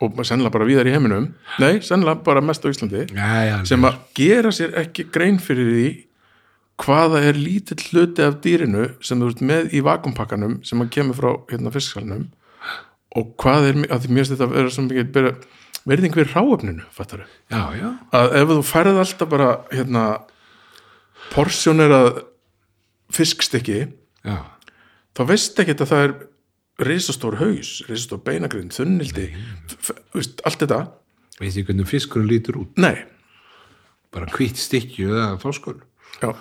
og 0.00 0.20
sennilega 0.28 0.52
bara 0.58 0.68
víðar 0.68 0.90
í 0.90 0.92
heiminum. 0.92 1.30
Nei, 1.62 1.80
sennilega 1.86 2.20
bara 2.26 2.44
mest 2.44 2.66
á 2.66 2.68
Íslandi 2.68 3.06
já, 3.06 3.30
já, 3.48 3.56
sem 3.70 3.88
að 3.88 3.96
gera 4.20 4.52
sér 4.52 4.76
ekki 4.82 5.08
grein 5.14 5.40
fyrir 5.40 5.72
því 5.72 5.88
hvaða 6.80 7.22
er 7.28 7.38
lítill 7.38 7.80
hluti 7.90 8.24
af 8.24 8.40
dýrinu 8.44 8.90
sem 9.04 9.20
þú 9.20 9.30
ert 9.32 9.42
með 9.44 9.74
í 9.76 9.82
vakumpakkanum 9.84 10.60
sem 10.66 10.82
að 10.82 10.92
kemur 10.96 11.18
frá 11.18 11.30
hérna 11.52 11.72
fisksalnum? 11.74 12.28
Og 13.18 13.32
hvað 13.42 13.68
er, 13.68 13.80
að 13.90 14.04
því 14.04 14.16
finnst 14.16 14.34
þetta 14.34 14.50
vera 14.52 14.72
svo 14.72 14.84
mikið 14.86 15.30
verðing 15.88 16.16
við 16.16 16.34
ráöfninu, 16.34 16.84
fattar 16.94 17.24
já, 17.50 17.90
að 18.14 18.34
ef 18.38 18.50
þú 18.52 18.58
færið 18.68 19.00
alltaf 19.02 19.30
bara 19.32 19.48
hérna 19.72 20.04
porsjónerað 21.30 22.20
fiskstykki 23.14 23.80
þá 24.22 25.22
veist 25.30 25.58
ekki 25.60 25.76
að 25.76 25.90
það 25.90 26.04
er 26.04 26.16
risastór 26.90 27.38
haus, 27.40 27.72
risastór 27.88 28.22
beinagrind 28.24 28.72
þunnildi, 28.72 29.26
veist, 30.14 30.40
allt 30.48 30.62
þetta. 30.62 30.80
Veit 31.40 31.56
ég 31.56 31.66
hvernig 31.68 31.88
fiskurinn 31.88 32.28
lítur 32.28 32.60
út? 32.60 32.80
Nei, 32.80 33.02
bara 34.14 34.28
hvitt 34.36 34.60
stykki 34.60 35.08
eða 35.08 35.32
þoskur 35.42 35.80
já, 36.20 36.32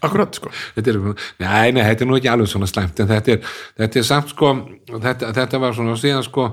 akkurat 0.00 0.38
sko. 0.38 0.52
Þetta 0.76 0.94
er, 0.94 1.00
nei, 1.42 1.72
nei, 1.76 1.82
þetta 1.88 2.06
er 2.06 2.10
nú 2.10 2.18
ekki 2.18 2.32
alveg 2.32 2.50
svona 2.52 2.70
slæmt 2.70 3.02
en 3.02 3.10
þetta 3.10 3.36
er, 3.36 3.52
þetta 3.82 4.00
er 4.00 4.08
samt 4.08 4.32
sko 4.34 4.54
þetta, 4.94 5.34
þetta 5.36 5.62
var 5.62 5.76
svona 5.76 5.98
síðan 6.00 6.26
sko 6.26 6.48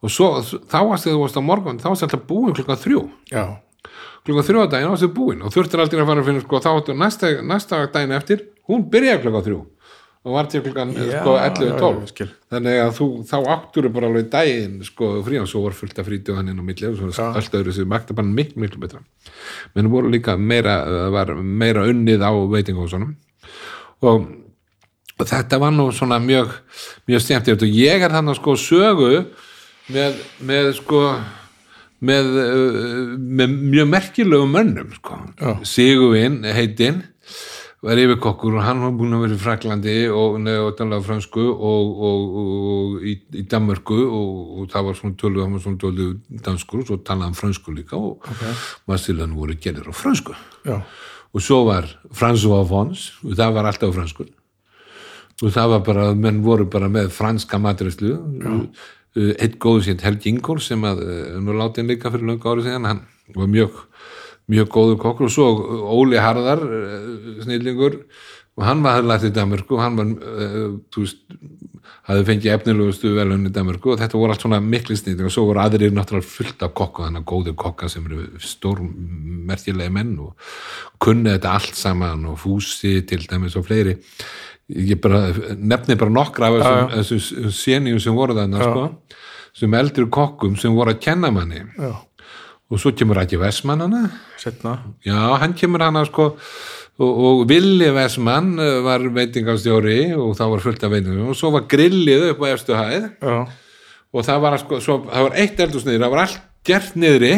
og 0.00 0.12
svo, 0.12 0.30
þá 0.42 0.78
varst 0.88 1.06
þegar 1.06 1.16
þú 1.16 1.24
varst 1.24 1.40
á 1.40 1.42
morgun 1.44 1.80
þá 1.80 1.90
varst 1.90 2.06
alltaf 2.06 2.22
búin 2.28 2.56
klukkan 2.56 2.80
þrjú. 2.80 3.02
Já, 3.32 3.44
klukkan 4.26 4.48
þrjú 4.48 4.62
að 4.64 4.72
daginn 4.74 4.94
varst 4.94 5.06
þið 5.06 5.12
búin 5.16 5.44
og 5.44 5.54
þurftir 5.54 5.84
aldrei 5.84 6.02
að 6.02 6.12
fara 6.12 6.24
að 6.24 6.30
finna 6.30 6.44
sko 6.44 6.62
þá 6.64 6.94
næsta, 7.02 7.34
næsta 7.44 7.84
daginn 7.92 8.16
eftir 8.16 8.46
hún 8.70 8.88
byrjaði 8.92 9.24
klukkan 9.24 9.46
þrjú 9.48 9.60
og 10.20 10.34
var 10.36 10.48
til 10.52 10.60
klukkan 10.60 10.90
Já, 10.92 11.22
sko 11.22 11.32
já, 11.38 11.46
11-12 11.48 12.00
ég 12.04 12.10
skil. 12.12 12.28
þannig 12.52 12.80
að 12.82 12.90
þú, 12.98 13.06
þá 13.30 13.36
áttur 13.54 13.88
bara 13.94 14.10
alveg 14.10 14.26
daginn 14.32 14.74
sko 14.84 15.08
frí 15.24 15.38
og 15.40 15.48
svo 15.48 15.62
var 15.64 15.76
fullt 15.78 15.98
af 16.02 16.08
frítið 16.10 16.36
hann 16.36 16.50
inn 16.52 16.60
á 16.60 16.64
milli 16.66 16.90
og 16.90 16.98
svo 16.98 17.08
Já. 17.08 17.30
allt 17.40 17.56
öðru 17.56 17.72
sem 17.72 17.88
makta 17.88 18.16
bara 18.18 18.28
miklu, 18.28 18.60
miklu 18.60 18.82
betra 18.82 19.00
menn 19.74 19.88
voru 19.92 20.12
líka 20.12 20.36
meira 20.36 20.76
það 20.84 21.10
var 21.16 21.34
meira 21.40 21.86
unnið 21.88 22.20
á 22.20 22.32
veitingahúsunum 22.52 23.14
og, 24.04 24.28
og 25.16 25.26
þetta 25.32 25.60
var 25.60 25.72
nú 25.72 25.88
svona 25.96 26.20
mjög 26.20 26.52
mjög 27.08 27.24
stjæmtilegt 27.24 27.64
og 27.64 27.76
ég 27.80 28.04
er 28.04 28.12
þannig 28.12 28.36
sko 28.40 28.56
sögu 28.60 29.12
með, 29.90 30.20
með 30.44 30.74
sko 30.82 31.04
með, 32.00 32.28
uh, 32.40 33.16
með 33.18 33.56
mjög 33.74 33.88
merkilegum 33.92 34.52
mönnum 34.54 34.92
sko. 34.96 35.18
Já. 35.36 35.50
Sigurvin 35.68 36.38
heitinn 36.48 37.02
var 37.80 38.00
yfirkokkur 38.00 38.58
og 38.58 38.64
hann 38.66 38.82
var 38.84 38.92
búin 38.96 39.16
að 39.16 39.22
vera 39.24 39.36
í 39.36 39.40
Fraklandi 39.40 39.94
og, 40.12 40.36
talaði 40.76 41.06
fransku 41.06 41.44
og, 41.48 41.92
og, 42.08 42.34
og 42.42 43.06
í, 43.08 43.14
í 43.40 43.44
Danmörku 43.48 44.00
og, 44.04 44.34
og 44.60 44.66
það 44.72 44.88
var 44.88 44.98
svona 44.98 45.16
tölu, 45.22 45.40
hann 45.44 45.56
var 45.56 45.64
svona 45.64 45.80
tölu 45.80 46.10
danskur 46.44 46.82
og 46.82 46.90
svo 46.90 46.98
talaði 47.00 47.30
hann 47.30 47.38
fransku 47.38 47.74
líka 47.76 47.96
og 47.96 48.28
okay. 48.28 48.52
Marsilan 48.90 49.32
voru 49.38 49.56
gerir 49.56 49.88
á 49.88 49.94
fransku 49.96 50.36
Já, 50.68 50.82
og 51.32 51.46
svo 51.46 51.62
var 51.70 51.88
François 52.12 52.68
Fons 52.68 53.10
og 53.24 53.34
það 53.40 53.56
var 53.56 53.70
alltaf 53.72 53.96
fransku 53.96 54.28
og 55.40 55.52
það 55.54 55.74
var 55.74 55.84
bara, 55.86 56.08
menn 56.12 56.44
voru 56.44 56.68
bara 56.68 56.92
með 56.92 57.14
franska 57.16 57.58
matræslu 57.62 58.18
eitt 59.16 59.56
góðu 59.62 59.88
sér 59.88 60.04
Helgi 60.04 60.30
Ingól 60.30 60.60
sem 60.62 60.84
að 60.86 61.00
eh, 61.02 61.38
nú 61.42 61.56
láti 61.56 61.80
hann 61.80 61.90
líka 61.90 62.12
fyrir 62.12 62.28
löngu 62.28 62.46
árið 62.46 62.68
síðan 62.68 62.86
hann 62.86 63.00
var 63.34 63.48
mjög, 63.50 63.80
mjög 64.50 64.70
góður 64.74 65.00
kokkur 65.04 65.28
og 65.28 65.34
svo 65.34 65.48
Óli 65.94 66.20
Harðar 66.20 66.62
eh, 66.66 67.08
snillingur 67.44 68.00
og 68.60 68.66
hann 68.66 68.82
var 68.84 69.04
lært 69.06 69.28
í 69.28 69.32
Danmörku 69.34 69.76
og 69.76 69.82
hann 69.82 69.96
var 69.96 70.10
uh, 70.10 70.74
þú 70.92 71.04
veist, 71.04 71.20
hafði 72.08 72.26
fengið 72.28 72.54
efnilegustu 72.56 73.12
velun 73.16 73.48
í 73.48 73.52
Danmörku 73.54 73.94
og 73.94 74.00
þetta 74.00 74.18
voru 74.18 74.34
allt 74.34 74.44
svona 74.44 74.60
mikli 74.64 74.96
snillingar 74.98 75.30
og 75.30 75.34
svo 75.34 75.46
voru 75.48 75.62
aðrir 75.62 75.94
náttúrulega 75.96 76.28
fullt 76.28 76.64
af 76.66 76.74
kokka 76.76 77.06
þannig 77.06 77.22
að 77.22 77.30
góðu 77.30 77.56
kokka 77.62 77.88
sem 77.92 78.06
eru 78.08 78.26
stór 78.44 78.82
merkilegi 79.50 79.94
menn 79.94 80.12
og 80.26 80.50
kunni 81.02 81.32
þetta 81.32 81.56
allt 81.56 81.78
saman 81.78 82.28
og 82.32 82.38
fúsi 82.42 82.98
til 83.08 83.24
dæmis 83.30 83.56
og 83.56 83.66
fleiri. 83.68 83.96
Ég 84.70 85.00
bara 85.02 85.30
nefni 85.56 85.96
bara 85.98 86.14
nokkra 86.14 86.50
af 86.50 86.92
þessum, 86.98 87.50
sénjum 87.54 87.98
sem 88.02 88.14
voru 88.14 88.36
þarna 88.38 88.60
sko, 88.60 88.84
sem 89.56 89.72
eldri 89.74 90.04
kokkum 90.12 90.54
sem 90.60 90.76
voru 90.76 90.94
að 90.94 91.00
kenna 91.06 91.32
manni. 91.34 91.64
Já, 91.78 91.94
og 92.70 92.78
svo 92.78 92.92
kemur 92.94 93.18
Rækki 93.18 93.38
Vestmann 93.40 93.82
hana. 93.82 94.04
Setna 94.38 94.76
já, 95.06 95.18
hann 95.42 95.56
kemur 95.58 95.82
hana 95.82 96.04
sko. 96.06 96.30
Og, 97.00 97.20
og 97.24 97.42
Villi 97.48 97.88
Vestmann 97.96 98.58
eh, 98.60 98.78
var 98.84 99.02
veitingastjóri 99.16 100.12
og 100.14 100.34
það 100.38 100.52
var 100.54 100.64
fullt 100.66 100.84
af 100.84 100.92
veitingastjóri 100.92 101.32
og 101.32 101.38
svo 101.38 101.52
var 101.56 101.66
grillið 101.70 102.26
upp 102.30 102.44
á 102.44 102.46
efstu 102.52 102.76
hæð. 102.76 103.06
Já, 103.24 103.38
og 104.10 104.26
það 104.26 104.42
var, 104.44 104.58
sko, 104.60 104.80
svo, 104.84 104.98
það 105.08 105.26
var 105.28 105.38
eitt 105.42 105.62
eldursniður, 105.64 106.04
það 106.04 106.14
var 106.14 106.22
allt 106.26 106.42
gert 106.66 106.98
niðri. 106.98 107.32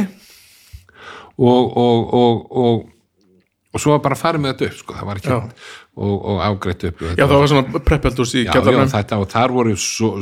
Og, 1.42 1.77
og, 1.81 2.11
og, 2.16 2.42
og, 2.62 2.83
og 3.73 3.81
svo 3.81 3.95
var 3.95 4.03
bara 4.05 4.18
farið 4.18 4.42
með 4.45 4.53
þetta 4.53 4.68
upp 4.68 4.81
sko, 4.83 4.97
það 4.99 5.09
var 5.09 5.21
ekki 5.21 5.33
Já. 5.33 5.38
Og, 5.92 6.12
og 6.24 6.38
afgreitt 6.40 6.85
upp. 6.88 7.02
Já 7.18 7.26
það 7.26 7.35
var 7.42 7.50
svona 7.50 7.81
preppeldús 7.85 8.31
í 8.40 8.44
kjallarnum. 8.48 8.88
þetta, 8.88 9.18
og 9.20 9.28
þar 9.28 9.52
voru 9.52 9.74
svo, 9.76 10.12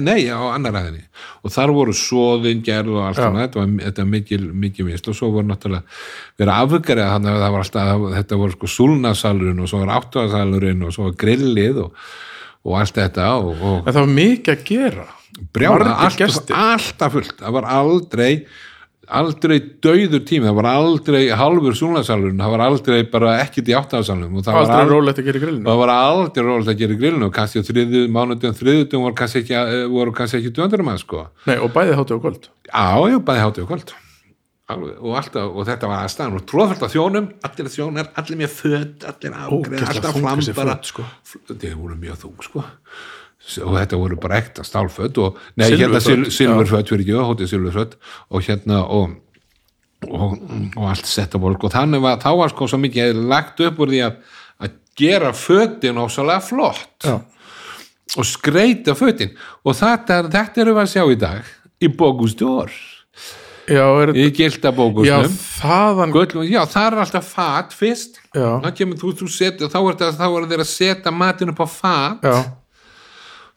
nei, 0.00 0.22
á 0.32 0.40
annar 0.54 0.78
aðinni 0.80 1.04
og 1.44 1.52
þar 1.52 1.72
voru 1.76 1.94
svoðin 1.96 2.62
gerð 2.64 2.94
og 2.94 3.02
allt 3.04 3.20
svona, 3.20 3.44
þetta 3.44 3.60
var, 3.60 3.74
þetta 3.82 4.06
var 4.06 4.10
mikil, 4.14 4.40
mikil 4.64 4.88
vist 4.88 5.10
og 5.12 5.18
svo 5.18 5.28
voru 5.34 5.50
náttúrulega 5.50 5.84
verið 6.40 6.54
afgerið 6.54 7.12
þannig 7.12 7.34
að 7.34 7.44
það 7.44 7.54
var 7.56 7.66
alltaf, 7.66 8.06
þetta 8.16 8.40
voru 8.44 8.56
sko 8.56 8.72
súlnasalurinn 8.76 9.60
og 9.60 9.70
svo 9.72 9.82
var 9.82 9.94
áttuðasalurinn 9.98 10.88
og 10.88 10.96
svo 10.96 11.10
var 11.10 11.20
grillið 11.24 11.82
og, 11.84 12.08
og 12.64 12.80
allt 12.80 13.02
þetta 13.02 13.28
og, 13.36 13.52
og 13.60 13.76
En 13.84 13.92
það 13.92 14.00
var 14.00 14.16
mikið 14.16 14.54
að 14.54 14.66
gera. 14.72 15.06
Margir 15.38 16.32
alltaf, 16.32 16.56
alltaf 16.56 17.12
fullt. 17.14 17.36
Það 17.44 17.54
var 17.54 17.68
aldrei 17.70 18.32
aldrei 19.08 19.58
dauður 19.82 20.22
tími, 20.26 20.46
það 20.48 20.56
var 20.58 20.68
aldrei 20.70 21.20
halfur 21.40 21.76
súlnasalurinn, 21.78 22.40
það 22.42 22.52
var 22.54 22.64
aldrei 22.64 22.98
bara 23.12 23.36
ekkit 23.44 23.70
í 23.70 23.76
áttaðasalunum 23.78 24.40
og 24.40 24.46
það 24.46 24.58
var 24.58 24.72
Aldrei 24.74 24.92
rólegt 24.92 25.22
að 25.22 25.30
gera 25.30 25.42
grillinu 25.44 25.68
það 25.68 25.80
var 25.82 25.92
aldrei 25.94 26.44
rólegt 26.46 26.72
að 26.72 26.82
gera 26.82 26.98
grillinu 27.02 27.28
og 27.28 27.36
kannski 27.38 27.62
á 27.62 27.68
þriðu, 27.68 28.02
mánudum, 28.14 28.58
þriðutum 28.58 29.06
voru 29.06 29.18
kannski 29.22 29.42
ekki, 29.44 29.56
eh, 29.58 29.86
voru 29.92 30.14
kannski 30.16 30.42
ekki 30.42 30.52
200 30.58 30.88
mann 30.88 31.00
sko. 31.00 31.24
Nei, 31.48 31.56
og 31.56 31.72
bæði 31.74 31.96
hátu 31.98 32.18
á 32.18 32.22
kvöld 32.22 32.50
Já, 32.68 32.84
já, 33.08 33.18
bæði 33.18 33.44
hátíð 33.46 33.64
og 33.64 33.72
kvöld 33.72 33.94
og, 34.68 35.12
alltaf, 35.16 35.46
og 35.48 35.64
þetta 35.64 35.88
var 35.88 36.02
aðstæðan 36.04 36.34
og 36.36 36.42
tróðfælt 36.44 36.82
af 36.84 36.90
þjónum, 36.92 37.28
allir 37.48 37.70
þjónar, 37.72 38.10
allir 38.20 38.36
með 38.42 38.50
föt, 38.52 39.06
allir 39.08 39.38
Ógeðslega 39.48 39.94
alltaf 39.94 40.12
þung 40.12 40.26
fram 40.26 40.42
þessi 40.42 40.54
bara, 40.58 40.74
föt, 40.76 40.90
sko. 40.90 41.06
þeir 41.54 41.78
voru 41.78 41.96
mjög 41.96 42.18
þung 42.26 42.44
sko 42.44 42.64
og 43.64 43.78
þetta 43.78 44.00
voru 44.00 44.18
bara 44.20 44.40
ekta 44.42 44.64
stálföt 44.66 45.20
og, 45.22 45.38
nei, 45.58 45.70
hérna 45.72 46.02
sil, 46.04 46.26
já. 46.26 46.34
silfurföt 46.40 46.92
fyrir 46.92 47.06
ekki, 47.06 47.16
hótið 47.30 47.52
silfurföt. 47.52 47.96
Og 48.34 48.44
hérna 48.44 48.82
og, 48.84 49.16
og, 50.08 50.36
og 50.74 50.84
allt 50.90 51.08
setta 51.08 51.40
volk 51.42 51.68
og 51.68 51.74
þannig 51.74 52.04
var, 52.04 52.20
þá 52.22 52.30
var 52.42 52.52
sko 52.52 52.68
svo 52.70 52.80
mikið 52.82 53.22
lagt 53.30 53.62
upp 53.64 53.80
úr 53.84 53.94
því 53.94 54.04
að, 54.08 54.20
að 54.66 54.76
gera 54.98 55.32
fötin 55.36 56.02
ósalega 56.02 56.44
flott. 56.44 57.08
Já, 57.08 57.18
og 58.16 58.28
skreita 58.28 58.94
fötin. 58.98 59.34
Og 59.64 59.76
þetta, 59.76 60.22
þetta 60.32 60.64
erum 60.64 60.78
við 60.78 60.84
að 60.84 60.94
sjá 60.94 61.04
í 61.08 61.18
dag 61.20 61.56
í 61.78 61.92
er, 63.84 64.14
í 64.16 64.28
gilda 64.32 64.70
já 64.70 64.72
bókustum 64.72 65.34
þaðan 65.58 66.14
já, 66.48 66.62
það 66.72 66.86
er 66.86 66.94
alltaf 67.02 67.26
fat 67.34 67.74
fyrst. 67.76 68.16
Kemur 68.78 69.00
þú, 69.00 69.12
þú 69.20 69.28
setja, 69.32 69.68
þá 69.68 69.78
er 69.82 69.98
það 70.16 70.38
að 70.56 70.70
setja 70.70 71.12
matinn 71.12 71.52
upp 71.52 71.60
á 71.60 71.68
fat. 71.68 72.24
Já, 72.24 72.38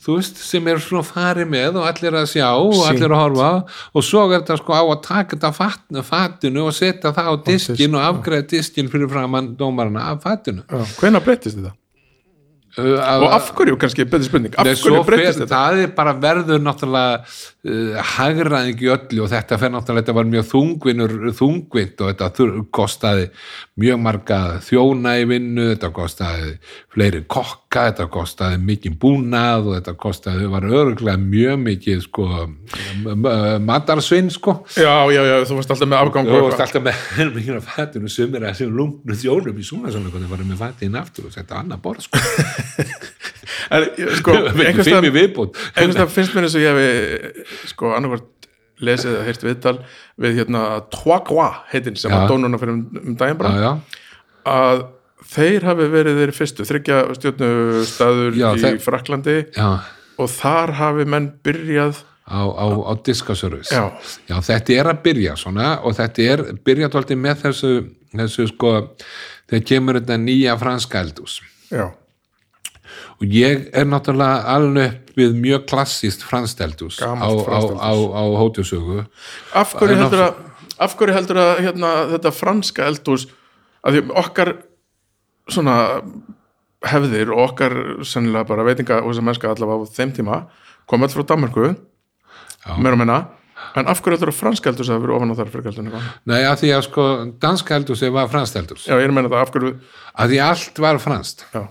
þú 0.02 0.16
veist, 0.18 0.40
sem 0.42 0.68
er 0.72 0.80
svona 0.82 1.06
farið 1.06 1.50
með 1.52 1.78
og 1.82 1.90
allir 1.90 2.18
að 2.22 2.30
sjá 2.34 2.48
og 2.58 2.74
Sýnt. 2.74 2.88
allir 2.94 3.14
að 3.16 3.22
horfa 3.22 3.50
og 3.94 4.06
svo 4.08 4.24
er 4.28 4.40
þetta 4.40 4.58
sko 4.62 4.74
á 4.74 4.84
að 4.84 5.02
taka 5.06 5.36
þetta 5.36 5.52
fatinu, 5.58 6.04
fatinu 6.08 6.66
og 6.66 6.74
setja 6.78 7.14
það 7.14 7.30
á 7.30 7.36
diskin 7.46 7.76
disk, 7.78 7.94
og 7.94 8.08
afgreða 8.08 8.48
diskin 8.56 8.90
fyrir 8.90 9.12
framann 9.12 9.54
dómarana 9.60 10.08
af 10.16 10.24
fatinu 10.26 10.66
já, 10.66 10.82
hvenær 11.00 11.26
breyttist 11.26 11.60
þetta? 11.60 11.76
Uh, 12.78 13.24
Og 13.24 13.28
af 13.36 13.52
hverju, 13.58 13.78
kannski, 13.82 14.06
betur 14.06 14.28
spurning 14.30 14.56
Af 14.60 14.70
hverju 14.70 15.04
breyttist 15.08 15.44
þetta? 15.44 15.56
það 15.56 15.82
er 15.86 15.96
bara 15.98 16.14
verður 16.22 16.62
náttúrulega 16.64 17.24
uh, 17.24 17.98
hagraðing 18.16 18.84
í 18.84 18.92
öllu 18.96 19.26
og 19.26 19.32
þetta 19.34 19.60
fer 19.62 19.74
náttúrulega, 19.74 20.06
þetta 20.06 20.18
var 20.20 20.30
mjög 20.32 20.48
þungvinnur 20.52 21.18
þungvind 21.40 22.06
og 22.06 22.14
þetta 22.14 22.32
þur, 22.38 22.54
kostaði 22.74 23.28
mjög 23.82 24.02
marga 24.04 24.40
þjóna 24.66 25.16
í 25.22 25.28
vinnu, 25.30 25.68
þetta 25.74 25.92
kostaði 25.96 26.54
fleiri 26.94 27.24
kokka, 27.32 27.88
þetta 27.90 28.08
kostaði 28.12 28.60
mikið 28.66 28.98
búnað 29.02 29.70
og 29.70 29.78
þetta 29.80 29.96
kostaði, 30.00 30.50
var 30.52 30.68
öruglega 30.70 31.18
mjög 31.22 31.62
mikið 31.66 32.04
sko 32.06 32.28
matarsvinn 33.62 34.30
sko. 34.32 34.62
Já, 34.76 35.10
já, 35.12 35.22
já, 35.26 35.36
þú 35.48 35.58
varst 35.60 35.74
alltaf 35.74 35.90
með 35.90 36.04
afgang 36.06 36.32
og 36.32 36.46
varst 36.48 36.64
alltaf 36.66 36.84
með 36.86 37.34
mikið 37.36 37.58
af 37.58 37.70
fatinu 37.76 38.12
sumir 38.12 38.46
að 38.48 38.60
sem 38.62 38.74
lungnu 38.76 39.18
þjónum 39.18 39.58
í 39.58 39.66
svona 39.66 39.94
svona 39.94 40.12
hvernig 40.12 40.32
varum 40.32 40.52
með 40.52 40.62
fatin 40.62 40.98
aftur 41.00 41.30
og 41.30 41.36
þetta 41.36 41.62
annað 41.62 41.84
borð 41.86 42.06
sko, 42.08 42.22
sko, 44.20 44.36
einhverstað 44.36 46.14
finnst 46.14 46.36
mér 46.36 46.48
eins 46.48 46.56
og 46.58 46.64
ég 46.64 46.78
hefi 46.78 47.68
sko, 47.72 47.92
annarkvort 47.98 48.30
lesið 48.82 49.14
eða 49.16 49.26
heyrt 49.28 49.44
viðtal 49.46 49.76
við 50.22 50.40
hérna 50.42 50.62
Trois 50.94 51.22
Croix 51.28 51.60
heitin 51.74 51.98
sem 52.00 52.10
Já. 52.12 52.18
var 52.18 52.32
dónuna 52.32 52.60
fyrir 52.62 52.74
um, 52.80 53.16
daginn 53.20 53.38
já, 53.38 53.42
bara. 53.44 53.54
Já 53.62 53.72
að 54.52 54.80
þeir 55.32 55.66
hafi 55.70 55.86
verið 55.94 56.22
þeir 56.22 56.32
fyrstu 56.34 56.66
þryggja 56.66 57.02
stjórnu 57.18 57.50
staður 57.86 58.38
Já, 58.40 58.48
í 58.58 58.64
þeir- 58.64 58.80
Fraklandi 58.82 59.36
Já, 59.54 59.68
og 60.18 60.32
þar 60.34 60.74
hafi 60.80 61.06
menn 61.06 61.28
byrjað 61.46 62.02
á, 62.26 62.42
á, 62.42 62.66
á 62.90 62.92
diskaservice. 63.06 63.76
Já. 63.76 64.40
þetta 64.42 64.74
er 64.80 64.90
að 64.92 65.02
byrja 65.06 65.36
svona 65.38 65.70
og 65.86 65.96
þetta 65.98 66.28
er 66.34 66.44
byrjað 66.66 66.98
alltaf 66.98 67.18
með 67.22 67.42
þessu, 67.46 67.72
þessu 68.16 68.48
sko, 68.50 68.74
þegar 69.52 69.68
kemur 69.68 70.00
þetta 70.02 70.18
nýja 70.22 70.58
franska 70.62 71.02
eldús 71.06 71.40
já, 71.70 71.86
og 73.20 73.36
ég 73.36 73.68
er 73.74 73.88
náttúrulega 73.90 74.56
alveg 74.56 75.16
við 75.18 75.36
mjög 75.38 75.68
klassíst 75.72 76.24
franskt 76.24 76.62
eldús 76.64 77.02
á, 77.04 77.12
á, 77.12 77.60
á, 77.78 77.92
á 77.92 78.24
hótjusögu 78.40 79.04
af 79.54 79.76
hverju 79.76 79.98
En 79.98 80.04
heldur 80.06 80.26
að 80.30 80.40
af 80.82 80.98
hverju 80.98 81.16
heldur 81.16 81.40
að 81.42 81.52
hérna, 81.68 81.92
þetta 82.16 82.34
franska 82.36 82.86
eldhús 82.90 83.28
að 83.86 83.98
því 83.98 84.04
okkar 84.22 84.54
svona 85.52 85.76
hefðir 86.92 87.34
og 87.34 87.44
okkar 87.52 87.76
sennilega 88.08 88.48
bara 88.50 88.66
veitinga 88.66 89.02
og 89.02 89.12
þess 89.12 89.22
að 89.22 89.28
mennska 89.28 89.52
allavega 89.52 89.86
á 89.86 89.94
þeim 89.98 90.16
tíma 90.18 90.40
kom 90.90 91.06
all 91.06 91.14
frá 91.14 91.26
Danmarku 91.30 91.68
meira 92.78 92.96
og 92.96 93.02
minna. 93.02 93.20
En 93.78 93.88
af 93.90 94.02
hverju 94.02 94.18
heldur 94.18 94.32
að 94.32 94.40
franska 94.40 94.72
eldhús 94.72 94.90
að 94.90 95.04
vera 95.04 95.18
ofan 95.20 95.34
á 95.34 95.36
þar 95.38 95.52
fyrir 95.54 95.70
eitthvað 95.70 96.08
Nei, 96.30 96.40
að 96.42 96.64
því 96.64 96.72
að 96.76 96.82
sko, 96.88 97.06
danska 97.42 97.78
eldús 97.78 98.02
var 98.16 98.32
franskt 98.32 98.58
eldús 98.58 98.88
já, 98.88 98.96
ég 98.98 99.06
er 99.06 99.14
að 99.14 99.18
meina 99.20 99.30
það 99.32 99.44
af 99.44 99.54
hverju 99.54 99.72
að 100.24 100.34
því 100.34 100.42
allt 100.48 100.82
var 100.82 101.02
franskt. 101.04 101.46
Já. 101.54 101.62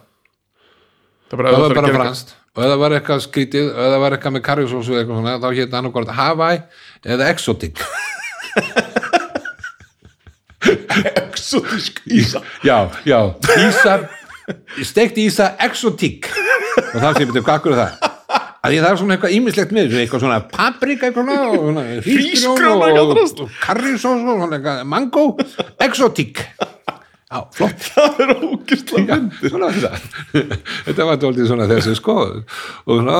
Það 1.31 1.55
það 1.55 1.63
var 1.63 1.75
bara 1.79 1.95
franskt 1.95 2.37
og 2.51 2.63
ef 2.65 2.71
það 2.73 2.81
var 2.83 2.95
eitthvað 2.97 3.21
skrítið 3.27 3.67
og 3.71 3.81
ef 3.81 3.91
það 3.95 4.01
var 4.03 4.17
eitthvað 4.17 4.35
með 4.37 4.45
karjusósu 4.49 4.95
eða 4.95 5.01
eitthvað 5.03 5.21
svona 5.21 5.35
þá 5.39 5.49
hétt 5.59 5.77
annarkvort 5.79 6.15
Hawaii 6.19 6.59
eða 7.07 7.29
Exotic. 7.31 7.85
Exotísk 11.31 12.01
ísa 12.11 12.43
já, 12.67 12.79
já, 13.07 13.21
Ísa 13.69 13.95
steikt 14.83 15.21
Ísa 15.23 15.53
Exotic. 15.63 16.27
Og 16.91 16.99
þá 16.99 17.09
sé 17.15 17.29
betur 17.29 17.47
kakkur 17.47 17.79
það? 17.79 18.09
Að 18.61 18.75
ég 18.75 18.83
það 18.85 18.91
er 18.91 18.99
svona 19.01 19.15
eitthvað 19.17 19.35
ímislegt 19.39 19.71
með 19.73 19.95
eitthvað 20.03 20.21
svona 20.27 20.41
paprika 20.51 21.09
eitthvað 21.09 21.25
svona, 21.31 21.37
og 21.55 21.63
eitthvað 24.59 24.83
mango 24.91 25.25
exotic 25.81 26.43
Á, 27.31 27.47
það 27.87 28.17
er 28.25 28.33
ógustlega 28.43 29.17
myndir 29.21 29.53
Já, 29.55 29.91
þetta 30.89 31.05
var 31.07 31.19
doldið 31.23 31.47
svona 31.47 31.69
þessi 31.71 31.93
skoð 31.95 32.41
og, 32.91 33.11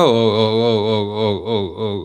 og, 1.47 2.01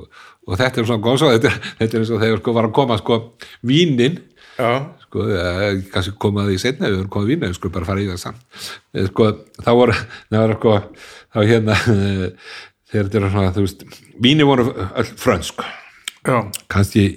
og 0.46 0.52
þetta 0.60 0.82
er 0.82 0.86
svona 0.86 1.02
góð 1.02 1.18
svo 1.22 1.32
þetta, 1.34 1.50
þetta 1.80 1.98
er 1.98 2.04
eins 2.04 2.12
og 2.14 2.22
þegar 2.22 2.42
sko 2.42 2.54
var 2.54 2.68
að 2.68 2.76
koma 2.78 2.98
sko 3.00 3.18
vínin. 3.66 4.20
Sko, 5.06 5.26
kannski 5.92 6.14
komaði 6.22 6.54
í 6.54 6.62
setna 6.62 6.92
við 6.92 7.00
vorum 7.00 7.12
komað 7.16 7.32
vínin, 7.32 7.56
sko 7.58 7.72
bara 7.74 7.88
fara 7.88 8.04
í 8.04 8.08
það 8.12 8.22
saman 8.22 9.10
sko 9.10 9.28
þá 9.66 9.70
voru 9.80 9.98
sko, 10.54 10.78
þá 11.34 11.40
hérna 11.42 11.76
þegar 12.88 13.10
þetta 13.10 13.18
er 13.18 13.30
svona, 13.34 13.54
þú 13.56 13.66
veist 13.66 13.86
vínin 14.22 14.46
voru 14.46 14.70
öll 14.70 15.10
frönsk. 15.18 15.66
Kannski 16.70 17.08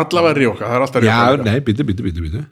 allavega 0.00 0.40
ríoka, 0.40 0.64
það 0.64 0.78
er 0.78 0.86
alltaf 0.86 1.04
ríoka 1.04 1.20
Já, 1.20 1.44
nei, 1.44 1.60
bítu, 1.64 1.84
bítu, 1.84 2.08
bítu, 2.08 2.24
bítu 2.24 2.42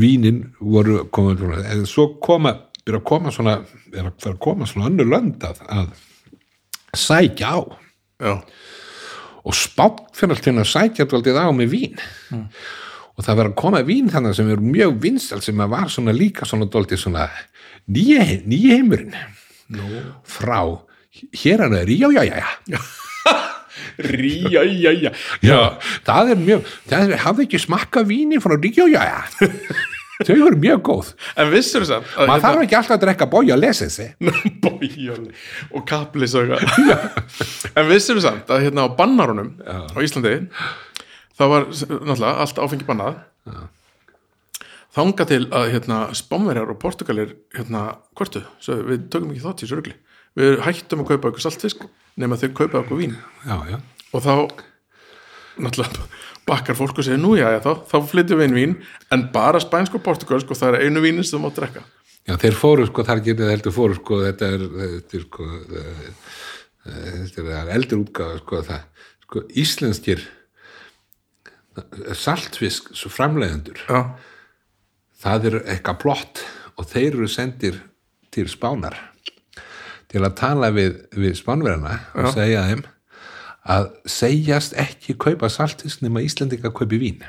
vínin 0.00 0.42
voru 0.60 1.04
svona, 1.12 1.62
en 1.72 1.86
svo 1.88 2.08
koma, 2.22 2.54
er 2.86 2.98
að 2.98 3.04
koma 3.08 3.32
svona 3.34 3.58
er 3.94 4.08
að 4.08 4.28
að 4.32 4.38
koma 4.42 4.68
svona 4.68 4.90
önnur 4.90 5.10
lönd 5.10 5.44
að, 5.46 5.60
að 5.68 5.92
sækja 6.98 7.52
á. 7.54 7.58
Já, 8.24 8.34
og 9.44 9.58
spátt 9.58 10.14
fyrir 10.16 10.34
allt 10.34 10.48
hérna 10.48 10.64
sækja 10.66 11.08
daldið 11.10 11.38
á 11.38 11.48
með 11.54 11.74
vín. 11.74 12.00
Og 13.14 13.22
það 13.22 13.38
verður 13.38 13.52
að 13.52 13.60
koma 13.60 13.84
vín 13.86 14.10
þannig 14.10 14.34
sem 14.38 14.50
er 14.50 14.62
mjög 14.62 14.96
vinstal 15.02 15.42
sem 15.44 15.60
var 15.70 15.90
svona 15.92 16.14
líka 16.16 16.48
svona 16.48 16.66
daldið 16.70 17.04
svona 17.04 17.28
nýja 17.86 18.24
heimurinn. 18.26 19.14
Nú. 19.74 20.02
Frá 20.28 20.60
hér 21.14 21.62
hann 21.62 21.76
er 21.78 21.88
já, 21.88 22.10
já, 22.10 22.24
já, 22.24 22.36
já 22.36 22.46
já, 22.66 22.78
já, 25.00 25.10
já, 25.44 25.58
það 26.06 26.32
er 26.34 26.40
mjög 26.44 26.70
það 26.90 27.02
er, 27.04 27.18
hafði 27.24 27.48
ekki 27.48 27.60
smakka 27.62 28.04
víni 28.08 28.40
frá 28.42 28.56
ríja, 28.58 28.88
já, 28.90 29.02
já. 29.10 29.44
Þau 30.14 30.34
eru 30.46 30.58
mjög 30.62 30.82
góð. 30.86 31.08
En 31.42 31.48
vissur 31.50 31.82
samt 31.88 32.06
að 32.14 32.28
maður 32.30 32.44
þarf 32.44 32.60
ekki 32.64 32.76
alltaf 32.78 32.94
að 32.94 33.00
drekka 33.02 33.26
bója 33.32 33.56
að 33.56 33.64
lesa 33.64 33.88
þessi 33.88 34.58
Bójali 34.62 35.32
og 35.74 35.86
kaplis 35.90 36.36
og 36.38 36.52
eitthvað. 36.54 37.32
En 37.80 37.88
við 37.90 38.02
samt 38.22 38.52
að 38.54 38.66
hérna 38.68 38.86
á 38.86 38.94
bannarunum 38.94 39.50
á 39.66 39.98
Íslandi 39.98 40.36
það 41.34 41.50
var 41.50 41.66
náttúrulega 41.72 42.34
allt 42.44 42.62
áfengi 42.62 42.86
bannað. 42.86 43.18
Þanga 44.94 45.26
til 45.26 45.42
að 45.50 45.72
hérna 45.72 46.00
spámverjar 46.14 46.70
og 46.70 46.78
portugalir 46.78 47.34
hérna 47.56 47.96
hvörtu, 48.14 48.44
svo 48.62 48.78
við 48.86 49.08
tökum 49.10 49.32
ekki 49.34 49.42
þátt 49.42 49.64
í 49.64 49.66
þessu 49.66 49.78
rugli. 49.80 49.96
Við 50.38 50.60
hættum 50.62 51.02
að 51.02 51.10
kaupa 51.10 51.32
okkur 51.32 51.42
saltfisk 51.42 51.88
nema 52.20 52.38
þau 52.40 52.50
kaupa 52.54 52.82
okkur 52.82 53.00
vín. 53.00 53.16
Já, 53.44 53.56
já, 53.70 53.78
og 54.12 54.24
þá 54.24 54.34
náttúrulega 55.64 56.06
bakkar 56.44 56.76
fólk 56.76 56.98
og 57.00 57.06
segir 57.06 57.20
nú 57.20 57.34
já, 57.38 57.46
já 57.54 57.60
þá, 57.64 57.70
þá 57.88 57.96
flytjum 58.10 58.40
við 58.40 58.48
inn 58.48 58.56
vín 58.58 58.74
en 59.14 59.28
bara 59.32 59.60
spænsk 59.62 59.96
og 59.98 60.04
portugalsk 60.04 60.50
og 60.50 60.58
það 60.60 60.78
er 60.78 60.86
einu 60.88 61.02
vínin 61.04 61.24
sem 61.24 61.38
þú 61.38 61.44
mátt 61.46 61.60
drekka. 61.60 61.84
Já, 62.24 62.36
þeir 62.40 62.56
fóru 62.56 62.86
sko 62.88 63.04
þar 63.04 63.22
getið 63.24 63.52
heldur 63.52 63.74
fóru 63.76 63.96
sko 63.98 64.20
þetta 64.24 64.50
er, 64.56 64.66
þetta 64.80 65.18
er 65.18 65.24
sko 65.26 65.48
eh, 65.54 66.04
eh, 66.84 67.08
þetta 67.24 67.44
er 67.44 67.48
það 67.50 67.72
eldur 67.78 68.04
útgáfa 68.04 68.42
sko 68.42 68.62
það, 68.68 69.08
sko 69.26 69.44
íslenskir 69.64 70.26
saltfisk 72.14 72.92
svo 72.94 73.10
framleiðendur. 73.10 73.80
Já, 73.88 74.00
það 75.24 75.50
er 75.50 75.58
eitthvað 75.74 76.00
plott 76.04 76.44
og 76.78 76.86
þeir 76.90 77.10
eru 77.16 77.30
sendir 77.30 77.80
til 78.34 78.46
spánar 78.50 78.98
til 80.14 80.22
að 80.22 80.34
tala 80.38 80.70
við, 80.74 80.98
við 81.18 81.38
spánverjana 81.40 81.98
og 82.14 82.34
segja 82.34 82.66
þeim 82.70 82.84
að 83.74 83.88
segjast 84.10 84.76
ekki 84.78 85.16
kaupa 85.20 85.48
saltfisk 85.50 86.04
nema 86.04 86.22
Íslendinga 86.24 86.70
kaupi 86.74 87.00
vín. 87.00 87.24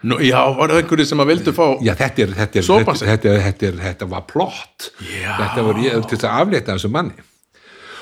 Nú, 0.00 0.16
já, 0.24 0.38
var 0.56 0.70
það 0.72 0.78
einhverju 0.80 1.04
sem 1.10 1.20
að 1.20 1.30
vildu 1.34 1.52
fá 1.52 1.64
Já, 1.84 1.92
þetta 1.98 2.22
er, 2.24 2.30
þetta 2.38 2.60
er, 2.60 2.68
þetta, 2.68 2.94
þetta, 3.04 3.32
þetta, 3.44 3.66
er, 3.68 3.80
þetta 3.82 4.06
var 4.08 4.22
plott. 4.30 4.86
Já. 5.04 5.34
þetta 5.42 5.64
var 5.66 5.80
ég, 5.84 6.06
til 6.08 6.20
að 6.22 6.36
aflétta 6.38 6.76
þessu 6.76 6.92
manni. 6.94 7.26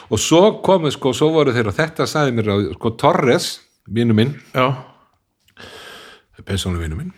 Og 0.08 0.20
svo 0.22 0.42
komu 0.64 0.92
sko, 0.94 1.10
svo 1.16 1.32
voru 1.34 1.52
þeir 1.56 1.72
og 1.72 1.76
þetta 1.76 2.06
sagði 2.08 2.36
mér 2.36 2.52
að 2.54 2.68
sko 2.76 2.92
Torres, 3.00 3.48
vinnu 3.98 4.14
minn. 4.16 4.36
Persónu 6.46 6.78
vinnu 6.80 7.00
minn. 7.00 7.10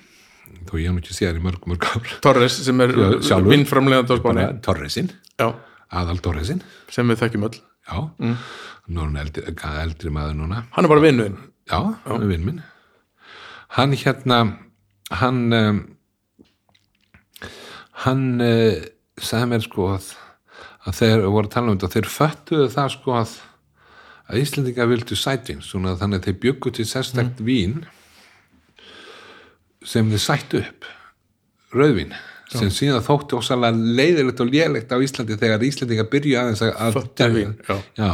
Þó 0.70 0.78
ég 0.80 0.94
nú 0.94 1.02
ekki 1.02 1.14
séð 1.14 1.32
hann 1.32 1.42
í 1.42 1.44
mörg, 1.44 1.66
mörg 1.68 1.84
ár. 1.90 2.14
Torres 2.24 2.56
sem 2.64 2.80
er 2.82 2.94
vinnframlegandi 2.94 4.16
á 4.16 4.18
Spáni. 4.22 4.46
Torresin, 4.64 5.12
já, 5.36 5.50
aðal 5.90 6.20
Torresin 6.22 6.62
sem 6.92 7.08
við 7.10 7.22
þekkjum 7.24 7.46
öll. 7.48 7.58
Já, 7.90 7.96
nú 8.20 9.00
er 9.00 9.06
hann 9.08 9.20
eldri, 9.20 9.44
eldri 9.82 10.12
maður 10.14 10.36
núna. 10.38 10.64
Hann 10.74 10.86
er 10.86 10.92
bara 10.92 11.04
vinnuðin 11.04 11.38
já, 11.70 11.80
hann 12.06 12.24
er 12.24 12.30
vinn 12.30 12.46
minn. 12.46 12.62
Hann 13.76 13.94
hérna 13.98 14.40
hann 15.20 15.40
um, 15.54 15.78
hann 18.04 18.24
uh, 18.42 18.80
sagði 19.20 19.52
mér 19.52 19.64
sko 19.66 19.92
að, 19.96 20.10
að 20.86 20.98
þeir 21.00 21.24
voru 21.26 21.48
að 21.48 21.54
tala 21.54 21.72
um 21.72 21.78
þetta 21.78 21.94
þeir 21.96 22.12
föttuðu 22.16 22.68
það 22.74 22.92
sko 22.96 23.16
að 23.20 23.38
að 24.30 24.44
Íslendinga 24.44 24.86
vildu 24.86 25.16
sætvin 25.18 25.62
þannig 25.64 26.20
að 26.20 26.26
þeir 26.28 26.36
bjöggu 26.44 26.70
til 26.76 26.86
sérstækt 26.86 27.40
vín 27.42 27.80
sem 29.82 30.10
þeir 30.12 30.22
sættu 30.22 30.60
upp. 30.62 30.86
Rauðvín 31.74 32.14
sem 32.50 32.70
síðan 32.74 33.04
þótti 33.06 33.38
ósalega 33.38 33.96
leiðilegt 33.98 34.40
og 34.42 34.50
lélegt 34.50 34.94
á 34.94 34.98
Íslandi 34.98 35.38
þegar 35.38 35.66
Íslendinga 35.68 36.06
byrju 36.10 36.38
aðeins 36.40 36.62
að, 36.66 36.72
að 36.76 36.96
Föttu 36.98 37.28
vín, 37.34 37.52
já. 37.68 37.76
já, 37.98 38.10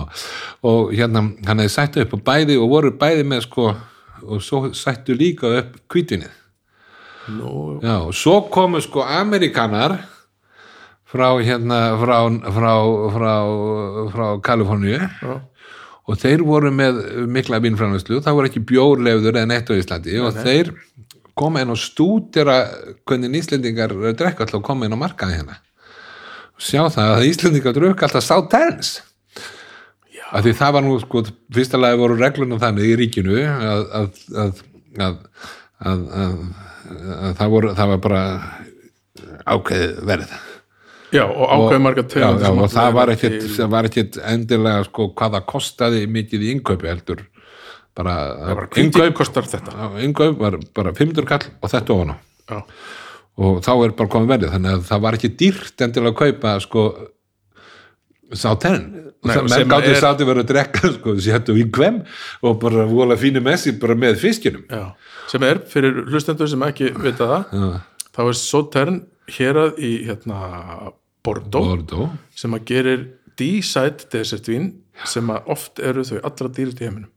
og 0.71 0.93
hérna 0.93 1.23
hann 1.49 1.63
hefði 1.63 1.75
sættu 1.77 2.05
upp 2.05 2.17
og 2.19 2.25
bæði 2.27 2.59
og 2.61 2.73
voru 2.75 2.93
bæði 3.01 3.25
með 3.29 3.47
sko 3.47 3.71
og 4.27 4.43
svo 4.45 4.67
sættu 4.77 5.17
líka 5.17 5.53
upp 5.61 5.79
kvítvinnið 5.93 6.43
Nú, 7.27 7.81
já, 7.83 7.97
og 8.07 8.15
svo 8.15 8.39
komu 8.55 8.79
sko 8.85 9.03
Amerikanar 9.03 9.97
frá 11.11 11.33
hérna 11.43 11.81
frá, 11.99 12.19
frá, 12.55 12.73
frá, 13.15 13.35
frá 14.13 14.27
Kaliforníu. 14.47 15.01
Já, 15.01 15.41
og 16.07 16.21
þeir 16.23 16.45
voru 16.47 16.71
með 16.75 17.01
mikla 17.35 17.59
vinnframvæslu, 17.65 18.21
það 18.23 18.39
voru 18.39 18.51
ekki 18.51 18.63
bjórlefður 18.69 19.41
eða 19.41 19.51
neitt 19.51 19.71
á 19.71 19.75
Íslandi. 19.75 20.19
Og 20.23 20.39
þeir 20.39 20.71
koma 21.37 21.63
inn 21.63 21.73
og 21.75 21.81
stúdira 21.81 22.59
hvernig 23.09 23.43
Íslendingar 23.43 23.93
drekka 24.17 24.47
alltaf 24.47 24.61
að 24.61 24.67
koma 24.67 24.87
inn 24.87 24.97
á 24.97 25.01
markaði 25.01 25.41
hérna. 25.41 25.59
Sjá 26.57 26.87
það 26.89 27.13
að 27.19 27.29
Íslendingar 27.31 27.77
drukka 27.77 28.09
alltaf 28.09 28.25
sáterns 28.25 28.97
af 30.33 30.43
því 30.43 30.55
það 30.59 30.75
var 30.77 30.87
nú 30.87 30.97
sko, 31.03 31.23
fyrsta 31.55 31.79
lagi 31.81 32.01
voru 32.01 32.17
reglunum 32.19 32.61
þannig 32.63 32.91
í 32.91 32.97
ríkinu 33.03 33.37
að, 33.47 33.85
að, 34.01 34.21
að, 34.43 34.63
að, 35.07 35.21
að, 35.79 36.03
að, 36.23 36.35
að 37.21 37.39
það, 37.39 37.53
voru, 37.55 37.73
það 37.79 37.93
var 37.93 38.03
bara 38.09 38.25
ákveðið 39.47 39.97
verð. 40.11 40.37
Já, 41.15 41.23
og 41.23 41.53
ákveði 41.53 41.83
marga 41.85 42.05
sem 42.11 42.61
og 42.65 42.73
það 42.73 43.01
að 43.03 43.71
var 43.77 43.89
ekkit 43.89 44.19
endilega 44.27 44.87
sko 44.89 45.11
hvað 45.15 45.37
það 45.37 45.49
kostaði 45.53 46.07
mikið 46.11 46.47
í 46.47 46.53
innkaupi 46.57 46.91
heldur 46.91 47.23
bara, 47.97 48.15
innkaup, 48.77 49.15
kostar 49.17 49.49
þetta. 49.49 49.91
Innkaup 50.05 50.39
var 50.41 50.59
bara 50.77 50.95
500 50.97 51.29
kall 51.31 51.51
og 51.61 51.73
þetta 51.73 51.97
ofan 51.97 52.15
á. 52.15 52.17
Já, 52.47 52.59
og 53.37 53.61
þá 53.65 53.73
er 53.75 53.95
bara 53.99 54.13
komið 54.13 54.33
verðið 54.35 54.55
þannig 54.57 54.75
að 54.77 54.89
það 54.89 55.05
var 55.07 55.19
ekki 55.19 55.31
dýrt 55.43 55.85
endilega 55.87 56.13
að 56.15 56.21
kaupa 56.23 56.53
sko 56.65 56.85
sátenn 58.35 58.87
menn 59.27 59.69
gáttu 59.71 59.93
sátti 60.01 60.27
verið 60.27 60.43
að 60.45 60.49
drekka 60.51 60.91
sko, 60.97 61.15
séttu 61.23 61.57
í 61.59 61.67
hvem 61.71 62.01
og 62.47 62.57
bara 62.63 62.87
vola 62.91 63.19
fínu 63.19 63.43
messi 63.45 63.75
bara 63.81 63.97
með 63.99 64.19
fiskinum 64.23 64.65
já, 64.67 64.89
sem 65.31 65.45
er 65.47 65.61
fyrir 65.71 66.01
hlustendur 66.09 66.51
sem 66.51 66.65
ekki 66.67 66.91
vita 66.97 67.29
það 67.29 67.53
Já. 67.53 67.69
þá 68.17 68.23
er 68.27 68.39
Sautern 68.41 68.99
hérað 69.37 69.79
í 69.79 69.93
hérna 70.09 70.41
Bordeaux 71.27 71.75
Bordeaux. 71.75 72.17
sem 72.35 72.57
að 72.57 72.67
gerir 72.73 73.07
D-side 73.37 74.09
desertvín 74.15 74.73
sem 75.07 75.29
að 75.31 75.53
oft 75.53 75.83
eru 75.85 76.07
þau 76.09 76.19
allra 76.25 76.51
dýrust 76.57 76.81
í 76.83 76.89
heiminum 76.89 77.13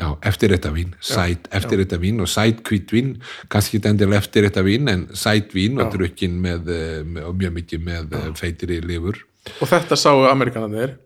Já, 0.00 0.06
eftir 0.26 0.54
þetta 0.54 0.72
vín, 0.74 0.94
sæt 1.04 1.50
eftir 1.54 1.82
þetta 1.84 2.00
vín 2.02 2.22
og 2.22 2.30
sæt 2.30 2.62
hvítvín, 2.66 3.12
kannski 3.52 3.78
ekki 3.78 3.92
endilega 3.92 4.22
eftir 4.22 4.48
þetta 4.48 4.64
vín, 4.66 4.90
en 4.90 5.06
sæt 5.14 5.54
vín 5.56 5.78
og 5.82 5.92
drukkin 5.94 6.40
með, 6.42 6.72
eh, 6.74 6.96
með 7.04 7.28
og 7.30 7.38
mjög 7.38 7.54
mikið 7.60 7.86
með 7.86 8.16
Já. 8.16 8.24
feitri 8.40 8.80
lifur. 8.82 9.22
og 9.60 9.68
þetta 9.70 9.96
sáu 9.96 10.26
amerikanarnir 10.30 10.98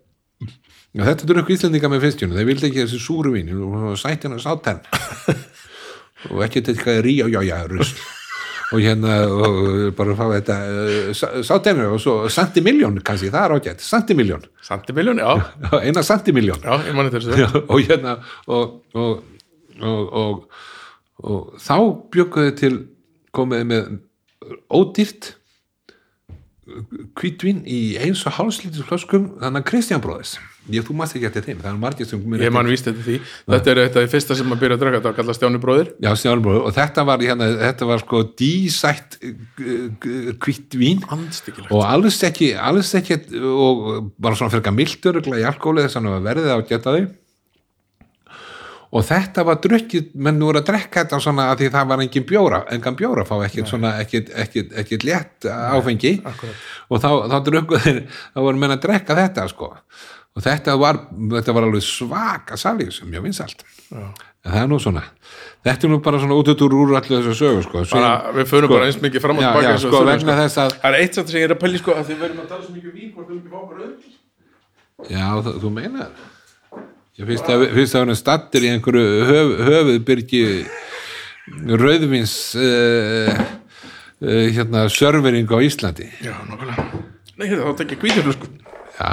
Já, 0.95 1.03
þetta 1.03 1.27
drukku 1.27 1.51
Íslendinga 1.51 1.89
með 1.91 2.05
fiskjunum, 2.05 2.37
þeir 2.39 2.45
vildi 2.47 2.67
ekki 2.69 2.83
þessi 2.85 2.99
súru 3.03 3.33
vín. 3.33 3.49
Og 3.51 3.97
sætin 3.99 4.31
og 4.31 4.39
sátenn 4.39 4.79
og 6.31 6.43
ekki 6.45 6.61
þetta 6.63 7.01
rí 7.03 7.17
og 7.25 7.33
já, 7.35 7.41
já, 7.43 7.57
rusl 7.67 7.99
og 8.75 8.81
hérna 8.83 9.17
og 9.31 9.93
bara 9.97 10.15
fá 10.17 10.25
þetta 10.33 10.57
sátennu 11.45 11.87
og 11.93 12.01
svo 12.03 12.15
santimiljón 12.31 12.99
kannski, 13.05 13.31
það 13.33 13.45
er 13.45 13.55
ágætt, 13.55 13.85
santimiljón 13.85 14.43
Santimiljón, 14.65 15.21
já, 15.21 15.31
eina 15.81 16.03
santimiljón 16.03 16.65
og 17.63 17.79
hérna 17.85 18.17
og, 18.51 18.81
og, 18.95 20.43
og, 21.23 21.39
þá 21.61 21.77
bjökuðu 22.13 22.55
til 22.59 22.73
komiði 23.35 23.69
með 23.71 23.95
ódýrt 24.73 25.31
kvítvín 27.15 27.63
í 27.69 27.95
eins 28.01 28.25
og 28.25 28.35
hálslítis 28.39 28.85
flöskum 28.87 29.35
þannig 29.39 29.61
að 29.61 29.69
Kristján 29.69 30.03
bróðis 30.03 30.35
ég, 30.71 30.85
þú 30.85 30.95
mást 30.99 31.17
ekki 31.17 31.29
eftir 31.29 31.45
þeim, 31.45 31.59
það 31.63 31.71
er 31.71 31.81
margir 31.81 32.09
sem 32.09 32.37
Ég 32.41 32.53
man 32.55 32.69
víst 32.69 32.89
eftir 32.91 33.05
því. 33.05 33.17
Þetta 33.53 33.73
er 33.73 33.81
þetta 33.83 34.05
fyrsta 34.15 34.37
sem 34.39 34.55
að 34.55 34.63
byrja 34.63 34.77
að 34.77 34.85
draka, 34.85 34.99
þetta 34.99 35.11
var 35.11 35.17
kallað 35.19 35.39
Stjáni 35.39 35.61
bróðir. 35.63 35.91
Já, 36.03 36.11
Stjálfur, 36.21 36.61
og 36.61 36.75
þetta 36.75 37.05
var, 37.09 37.25
hérna, 37.25 37.49
þetta 37.63 37.89
var 37.91 38.03
sko 38.05 38.23
dísætt 38.39 39.19
kvítvín 40.41 41.03
Andstyggilegt. 41.09 41.71
og 41.71 41.85
alls 41.87 42.21
ekki, 42.27 42.53
alls 42.57 42.93
ekki 42.97 43.19
og 43.41 44.09
bara 44.17 44.37
svona 44.37 44.53
fyrir 44.53 44.75
mildur 44.75 45.21
í 45.21 45.45
alkoholi 45.45 45.85
þess 45.85 45.99
að 45.99 46.09
það 46.09 46.17
var 46.17 46.25
verðið 46.29 46.51
á 46.51 46.57
að 46.57 46.67
geta 46.71 46.95
þau 46.95 47.05
og 48.95 49.03
þetta 49.03 49.43
var 49.47 49.59
drukkið, 49.63 50.11
menn 50.23 50.39
voru 50.39 50.61
að 50.61 50.69
drekka 50.69 51.03
þetta 51.03 51.19
svona 51.23 51.49
að 51.51 51.63
því 51.63 51.69
það 51.73 51.87
var 51.91 52.03
engin 52.05 52.27
bjóra 52.29 52.61
engan 52.75 52.97
bjóra 52.99 53.25
fá 53.27 53.35
ekkit 53.47 53.71
svona 53.71 53.93
ekkit 54.03 55.07
létt 55.07 55.47
áfengi 55.49 56.13
akkurat. 56.23 56.61
og 56.89 57.01
þá, 57.03 57.09
þá 57.31 57.37
drukkuð 57.49 57.87
þá 57.89 58.39
voru 58.45 58.61
menn 58.61 58.75
að 58.75 58.83
drekka 58.87 59.17
þetta 59.19 59.47
sko 59.51 59.73
og 60.35 60.43
þetta 60.43 60.75
var, 60.79 60.99
þetta 61.31 61.55
var 61.55 61.67
alveg 61.69 61.83
svaka 61.85 62.57
salíu 62.59 62.91
sem 62.93 63.11
vinsalt 63.23 63.63
Já. 63.87 64.03
en 64.03 64.51
það 64.51 64.59
er 64.61 64.69
nú 64.71 64.79
svona 64.83 65.03
þetta 65.65 65.87
er 65.87 65.93
nú 65.93 66.01
bara 66.03 66.19
svona 66.21 66.37
út 66.39 66.51
út 66.51 66.65
úr 66.67 66.95
allir 66.99 67.23
þessu 67.23 67.35
sögu 67.39 67.63
sko, 67.65 67.85
Bara, 67.95 68.33
við 68.35 68.51
förum 68.51 68.69
sko, 68.69 68.75
bara 68.75 68.89
eins 68.89 68.99
mikið 69.01 69.23
fram 69.23 69.39
og 69.39 69.45
tilbaka 69.47 69.73
og 69.73 69.83
sko, 69.85 70.03
að 70.03 70.45
Það 70.57 70.87
er 70.91 70.99
eitt 70.99 71.17
satt 71.17 71.31
sem 71.31 71.39
ég 71.39 71.47
er 71.47 71.55
að 71.55 71.61
pæli 71.63 71.81
sko 71.81 71.95
að 71.95 72.11
þið 72.11 72.21
verðum 72.25 72.43
að 72.43 72.51
tala 72.51 72.65
svo 72.67 72.75
mikið 72.75 72.91
um 72.91 72.97
vín 72.99 73.11
hvort 73.15 73.31
við 73.31 73.37
ekki 73.39 73.53
fá 73.53 73.59
okkur 73.61 73.83
öll. 73.85 74.15
Já, 75.11 75.27
þú, 75.45 75.55
þú 75.63 75.71
meinar 75.75 76.11
Ég 77.15 77.29
finnst 77.29 77.47
að, 77.47 77.61
finnst 77.71 77.95
að 77.95 78.01
hann 78.03 78.11
er 78.11 78.19
stattur 78.19 78.65
í 78.65 78.69
einhverju 78.73 79.27
höf, 79.29 79.51
höfuðbyrgi 79.69 80.43
rauðvins 81.79 82.35
uh, 82.59 83.31
uh, 84.19 84.45
hérna 84.51 84.87
servering 84.91 85.47
á 85.47 85.57
Íslandi 85.63 86.09
Já, 86.19 86.33
nokkulega. 86.49 86.89
Nei, 87.35 87.47
hérna, 87.47 87.71
þá 87.71 87.83
tekja 87.83 88.01
hvítjaflu 88.03 88.35
sko. 88.35 88.51
Já, 88.95 89.09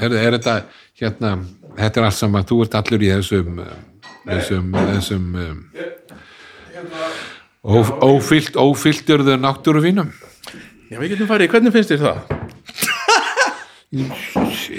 er, 0.00 0.12
er 0.14 0.36
þetta 0.38 0.56
hérna, 1.02 1.32
þetta 1.78 2.00
er 2.00 2.04
allt 2.06 2.18
saman 2.20 2.44
þú 2.46 2.60
ert 2.66 2.76
allur 2.78 3.02
í 3.02 3.08
þessum 3.10 3.56
uh, 3.64 3.72
þessum, 4.28 4.68
þessum 4.92 5.24
um, 5.42 5.58
ó, 7.66 7.74
ófyllt 8.12 8.58
ófyllturðu 8.62 9.34
náttúruvínum 9.42 10.12
Já, 10.92 10.98
við 11.00 11.14
getum 11.14 11.28
farið, 11.30 11.50
hvernig 11.54 11.72
finnst 11.74 11.94
þér 11.94 12.02
það? 12.06 12.16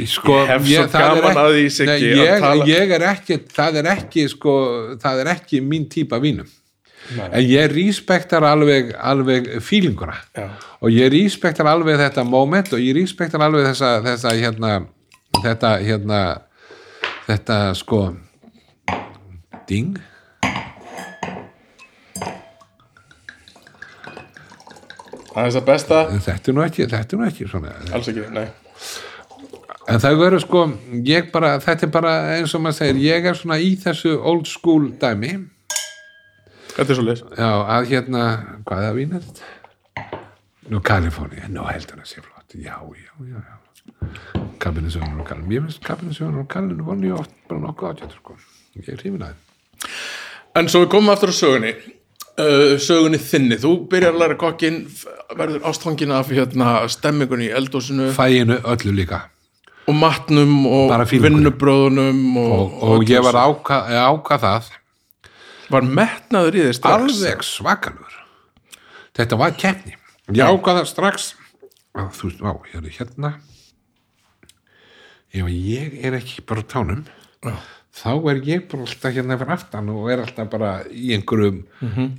sko, 0.10 0.36
Ég 0.40 0.50
hef 0.50 0.66
svo 0.66 0.86
það 0.90 1.04
er 1.04 1.20
gaman 1.20 1.30
ekki- 1.30 1.44
að 1.44 1.52
því, 1.54 2.10
ég, 2.18 2.40
tala- 2.42 2.68
ég 2.70 2.94
er 2.98 3.04
ekki 3.12 3.38
það 3.54 3.80
er 3.82 3.90
ekki 3.94 4.24
sko, 4.32 4.54
það 5.04 5.20
er 5.24 5.32
ekki 5.36 5.62
mín 5.62 5.86
típa 5.92 6.18
vínum 6.24 6.48
en 7.20 7.44
ég 7.44 7.72
respektar 7.74 8.46
alveg, 8.48 8.94
alveg 8.96 9.50
fílinguna 9.64 10.16
og 10.80 10.90
ég 10.94 11.12
respektar 11.14 11.68
alveg 11.68 12.00
þetta 12.00 12.24
moment 12.28 12.74
og 12.74 12.82
ég 12.82 12.96
respektar 12.98 13.44
alveg 13.44 13.68
þessa, 13.72 13.98
þessa 14.06 14.36
hérna 14.40 14.74
þetta 15.44 15.78
hérna 15.84 16.24
þetta 17.28 17.60
sko 17.78 18.06
ding. 19.68 20.00
Það 25.34 25.48
er 25.48 25.54
það 25.56 25.64
besta. 25.66 26.02
en 26.14 26.22
þetta 26.22 26.52
er 26.52 26.56
nú 26.56 26.64
ekki, 26.68 26.86
er 26.86 27.18
nú 27.18 27.26
ekki 27.26 27.48
Alls 27.94 28.12
ekki, 28.12 28.28
nei. 28.36 28.46
En 29.90 30.00
það 30.00 30.20
verður 30.22 30.44
sko, 30.44 30.60
ég 31.04 31.32
bara, 31.34 31.56
þetta 31.60 31.88
er 31.88 31.92
bara 31.92 32.12
eins 32.38 32.54
og 32.56 32.62
maður 32.64 32.78
segir, 32.78 33.00
ég 33.04 33.26
er 33.28 33.36
svona 33.36 33.58
í 33.60 33.74
þessu 33.82 34.14
old 34.22 34.46
school 34.48 34.92
dæmi, 35.02 35.34
Þetta 36.74 36.90
er 36.90 36.98
svo 36.98 37.06
leys. 37.06 37.22
já, 37.38 37.50
að 37.78 37.90
hérna, 37.92 38.22
hvað 38.66 38.80
er 38.80 38.88
það 38.88 38.96
vínir 39.00 39.26
þetta? 39.28 39.52
Nú, 40.74 40.80
Kaliforni, 40.88 41.42
nú 41.54 41.66
heldur 41.68 42.00
það 42.02 42.08
sé 42.10 42.22
flott, 42.24 42.56
já, 42.56 42.78
já, 42.80 43.12
já, 43.30 43.40
já. 43.44 44.44
Kabinesjónur 44.64 45.20
og 45.22 45.28
Kalin, 45.28 45.50
ég 45.52 45.66
finnst 45.66 45.84
Kabinesjónur 45.84 46.46
og 46.46 46.48
Kalin 46.52 46.80
vonni 46.88 47.12
oft 47.12 47.34
bara 47.50 47.60
nokkuð 47.66 47.90
átjötur, 47.92 48.20
sko, 48.22 48.38
ég 48.80 48.88
er 48.94 49.02
hrifin 49.02 49.26
að 49.26 49.34
þeim. 49.34 49.92
En 50.62 50.70
svo 50.72 50.84
við 50.86 50.92
komum 50.94 51.12
aftur 51.14 51.34
á 51.34 51.36
sögunni. 51.36 51.74
Uh, 52.34 52.78
sögunni 52.82 53.20
þinni. 53.22 53.58
Þú 53.62 53.74
byrjar 53.92 54.16
að 54.16 54.22
læra 54.24 54.38
kokkin, 54.42 54.80
verður 55.38 55.68
ástfangin 55.70 56.14
af 56.16 56.32
hérna, 56.34 56.72
stemmingunni 56.90 57.50
í 57.52 57.54
eldósinu 57.58 58.08
Fæinu 58.16 58.58
öllu 58.64 58.94
líka. 58.96 59.20
og 59.88 59.98
matnum 60.00 60.64
og 60.66 60.94
fílingurinn. 61.10 61.44
vinnubröðunum 61.44 62.38
og, 62.40 62.54
Og, 62.56 62.84
og 62.96 63.04
ég 63.12 63.20
var 63.26 63.36
ákvað 63.36 63.92
áka 64.00 64.38
það, 64.40 64.70
var 65.72 65.88
metnaður 65.88 66.60
í 66.60 66.68
strax. 66.74 67.14
alveg 67.14 67.44
svakalur. 67.48 68.20
Þetta 69.14 69.38
var 69.40 69.56
keppni. 69.56 69.96
Ég 70.34 70.44
ákvað 70.48 70.80
það 70.82 70.90
strax, 70.90 71.30
að 71.94 72.12
þú 72.18 72.30
veist, 72.30 72.42
á, 72.44 72.52
ég 72.74 72.80
er 72.80 72.98
hérna, 72.98 73.34
ef 75.34 75.50
ég 75.50 75.96
er 76.06 76.18
ekki 76.18 76.44
bara 76.48 76.64
tánum 76.70 77.04
Já. 77.44 77.56
þá 77.94 78.10
er 78.32 78.40
ég 78.48 78.66
bara 78.72 78.86
alltaf 78.86 79.14
hérna 79.18 79.38
fyrir 79.42 79.54
aftan 79.58 79.90
og 79.94 80.10
er 80.14 80.22
alltaf 80.24 80.50
bara 80.52 80.72
í 80.90 81.12
einhverjum 81.18 81.60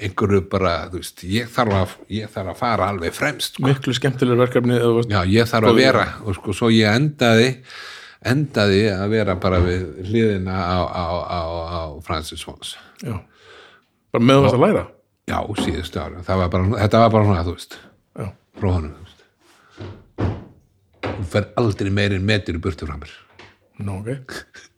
einhverju 0.02 0.42
bara, 0.50 0.74
þú 0.92 1.00
veist 1.00 1.24
ég 1.30 1.50
þarf 1.54 1.76
að, 1.80 1.96
ég 2.18 2.30
þarf 2.34 2.52
að 2.52 2.60
fara 2.60 2.88
alveg 2.92 3.14
fremst 3.16 3.56
sko. 3.56 3.66
Miklu 3.66 3.94
skemmtilegur 3.96 4.44
verkefni 4.44 4.78
já, 5.10 5.20
ég 5.30 5.50
þarf 5.50 5.70
að 5.72 5.80
vera 5.80 6.06
og 6.24 6.38
sko, 6.38 6.56
svo 6.60 6.70
ég 6.74 6.90
endaði 6.90 7.48
endaði 8.24 8.82
að 8.92 9.06
vera 9.14 9.38
bara 9.40 9.60
við 9.64 9.86
hliðina 10.08 10.54
á, 10.58 10.78
á, 10.84 11.06
á, 11.24 11.40
á 11.64 11.80
Francis 12.04 12.44
Fons 12.46 12.76
Já. 13.04 13.16
Bara 14.14 14.28
meðan 14.28 14.46
þess 14.46 14.54
að 14.54 14.64
læra. 14.64 14.84
já, 15.26 15.38
síðustu 15.58 15.98
ára, 15.98 16.22
var 16.22 16.50
bara, 16.52 16.70
þetta 16.84 17.02
var 17.02 17.10
bara 17.10 17.26
svona, 17.28 17.44
þú 17.46 17.54
veist. 17.56 17.78
Já. 18.14 18.26
frá 18.60 18.68
honum, 18.70 18.92
þú 18.94 19.02
veist. 19.08 19.20
Þú 21.08 21.24
fer 21.32 21.48
aldrei 21.58 21.90
meirinn 21.90 22.28
metur 22.28 22.58
í 22.58 22.62
burtu 22.62 22.86
frá 22.86 22.94
mér 23.00 23.10
Nú, 23.82 23.96
ok. 23.98 24.30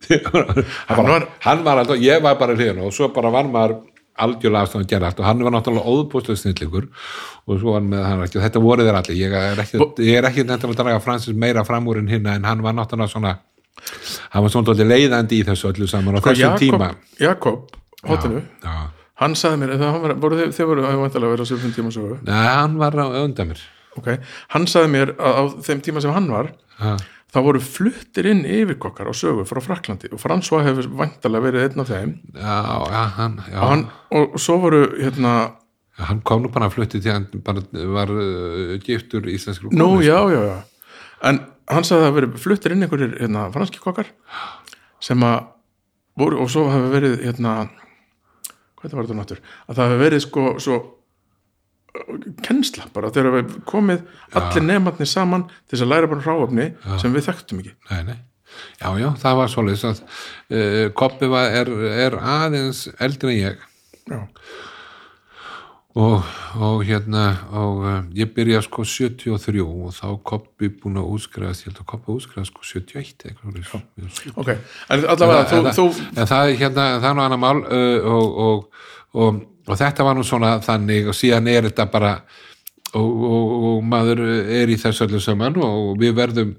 hann 0.89 1.05
var, 1.11 1.27
hann 1.45 1.65
var 1.67 1.83
alltaf, 1.83 2.01
ég 2.01 2.23
var 2.25 2.39
bara 2.41 2.57
hlýðan 2.57 2.81
og 2.87 2.95
svo 2.97 3.11
bara 3.13 3.29
var 3.35 3.45
maður 3.53 3.77
algjörlega 4.17 4.65
afstæðan 4.65 4.87
að 4.87 4.93
gera 4.95 5.11
allt. 5.11 5.21
Og 5.21 5.27
hann 5.29 5.43
var 5.45 5.53
náttúrulega 5.53 5.93
óðbústuð 5.93 6.39
snillingur 6.41 6.87
og 6.89 7.61
svo 7.61 7.75
var 7.75 7.83
hann 7.83 7.91
með 7.93 8.07
hann 8.07 8.25
ekki, 8.25 8.41
þetta 8.41 8.63
voru 8.65 8.87
þeir 8.87 9.01
allir. 9.03 9.19
Ég 9.21 9.37
er 9.37 9.61
ekki, 9.67 9.83
ég 10.01 10.17
er 10.23 10.31
ekki 10.31 10.47
nefnt 10.49 10.65
að 10.71 10.79
draga 10.81 11.03
Francis 11.05 11.37
meira 11.37 11.67
fram 11.69 11.93
úr 11.93 12.01
en 12.01 12.09
hinn 12.09 12.33
en 12.33 12.49
hann 12.49 12.65
var 12.65 12.79
náttúrulega 12.79 13.13
svona 13.13 13.35
hann 14.33 14.47
var 14.47 14.55
svona 14.55 14.89
leiðandi 14.95 15.43
í 15.43 15.47
þessu 15.51 15.75
öllu 15.75 15.93
saman 15.93 16.17
á 16.17 16.25
þessum 16.25 16.57
tíma. 16.63 16.95
Jakob, 17.21 17.77
hotinu, 18.09 18.41
já, 18.65 18.77
hann 19.23 19.37
sagði 19.39 19.63
mér, 19.63 19.75
það 19.81 19.99
var, 20.05 20.15
voru 20.23 20.39
þið, 20.41 20.55
þið 20.57 20.71
voru 20.71 20.87
að 20.87 21.27
vera 21.31 21.47
á 21.47 21.51
sögum 21.51 21.75
tíma 21.75 21.93
sögu, 21.95 22.21
Nei, 22.27 22.47
hann 22.47 22.79
var 22.81 22.97
á 23.01 23.07
undan 23.23 23.53
mér. 23.53 23.63
Ok, 23.97 24.09
hann 24.53 24.67
sagði 24.69 24.93
mér 24.93 25.13
að 25.17 25.39
á 25.41 25.43
þeim 25.69 25.85
tíma 25.85 26.03
sem 26.05 26.13
hann 26.13 26.29
var, 26.33 26.51
ha, 26.83 26.97
þá 27.33 27.39
voru 27.47 27.63
fluttir 27.65 28.29
inn 28.31 28.45
yfirkokkar 28.45 29.09
á 29.09 29.15
sögu 29.17 29.47
frá 29.49 29.61
Fraklandi 29.65 30.11
og 30.13 30.21
François 30.23 30.65
hefur 30.67 30.89
vantarlega 31.01 31.47
verið 31.49 31.65
einn 31.67 31.85
af 31.85 31.91
þeim. 31.93 32.13
Já, 32.37 32.59
já, 32.93 33.03
hann, 33.17 33.41
já, 33.49 33.57
og, 33.57 33.71
hann, 33.73 33.87
og 34.21 34.37
svo 34.43 34.59
voru 34.67 34.83
hérna, 34.99 35.35
hann 36.03 36.23
kom 36.29 36.45
nú 36.45 36.53
bara 36.53 36.69
að 36.69 36.77
flutti 36.77 37.01
til 37.01 37.15
hann 37.15 37.29
bara 37.45 37.65
var 37.97 38.13
uh, 38.13 38.77
giftur 38.85 39.29
íslenskur 39.33 39.73
nú 39.73 39.95
konu, 39.97 40.05
já, 40.05 40.19
já, 40.33 40.41
já. 40.53 40.57
En 41.25 41.41
hann 41.73 41.89
sagði 41.89 42.03
að 42.05 42.07
það 42.07 42.17
verið 42.21 42.41
fluttir 42.45 42.77
inn 42.77 42.85
einhverjir 42.87 43.17
hérna, 43.23 43.49
franski 43.55 43.81
kokkar 43.83 44.13
sem 45.03 45.25
að 45.25 45.39
voru, 46.21 46.41
og 46.45 46.53
svo 46.53 46.69
hefur 46.73 46.93
verið 46.93 47.19
hérna, 47.25 47.57
það 48.91 48.99
var 48.99 49.09
þetta 49.09 49.19
náttúr. 49.21 49.43
Að 49.67 49.79
það 49.79 49.91
hefur 49.91 50.05
verið 50.05 50.25
sko 50.25 50.47
svo 50.63 50.79
kennsla 52.45 52.89
bara. 52.95 53.11
Þegar 53.15 53.37
við 53.39 53.59
komið 53.69 54.03
allir 54.37 54.67
nefnarnir 54.67 55.11
saman 55.11 55.47
til 55.71 55.81
að 55.81 55.93
læra 55.93 56.11
bara 56.11 56.25
hráöfni 56.27 56.71
sem 57.01 57.15
við 57.15 57.29
þekktum 57.31 57.63
ekki. 57.63 57.77
Nei, 57.91 58.03
nei. 58.11 58.17
Já, 58.81 58.89
já, 59.01 59.09
það 59.21 59.39
var 59.41 59.51
svoleiðis 59.53 59.85
að 59.85 59.99
uh, 60.01 60.85
Koppi 60.97 61.29
var, 61.29 61.51
er, 61.61 61.71
er 62.07 62.17
aðeins 62.21 62.87
eldri 63.03 63.35
en 63.35 63.43
ég. 63.43 63.67
Já, 64.07 64.21
og, 65.97 66.23
og 66.61 66.83
hérna 66.85 67.25
og 67.57 67.79
uh, 67.81 67.93
ég 68.13 68.29
byrja 68.37 68.61
sko 68.67 68.85
73 68.85 69.63
og 69.65 69.95
þá 69.97 70.09
Koppi 70.29 70.69
búin 70.69 70.99
að 71.01 71.09
útskriðast 71.17 71.65
ég 71.65 71.71
held 71.71 71.81
að 71.81 71.89
Koppi 71.93 72.17
útskriðast 72.17 72.53
sko 72.53 72.67
71 72.69 73.31
eitthvað 73.31 74.35
ok, 74.37 74.51
en 74.93 75.07
allavega 75.15 75.47
þú, 75.49 75.61
en, 75.63 75.77
þú, 75.79 75.87
en 76.13 76.29
það 76.33 76.51
er 76.51 76.61
hérna, 76.61 76.89
það 77.01 77.09
er 77.11 77.17
nú 77.17 77.25
annar 77.25 77.41
mál 77.41 77.63
uh, 77.63 78.11
og, 78.13 78.43
og, 78.47 78.83
og, 79.17 79.41
og 79.67 79.81
þetta 79.81 80.09
var 80.09 80.19
nú 80.19 80.27
svona 80.29 80.53
þannig 80.67 81.09
og 81.09 81.17
síðan 81.17 81.49
er 81.55 81.71
þetta 81.71 81.89
bara 81.95 82.13
og, 82.93 83.09
og, 83.31 83.57
og 83.71 83.89
maður 83.89 84.23
er 84.29 84.69
í 84.69 84.77
þessu 84.81 85.09
öllu 85.09 85.23
saman 85.25 85.57
og 85.65 85.97
við 86.03 86.13
verðum 86.21 86.53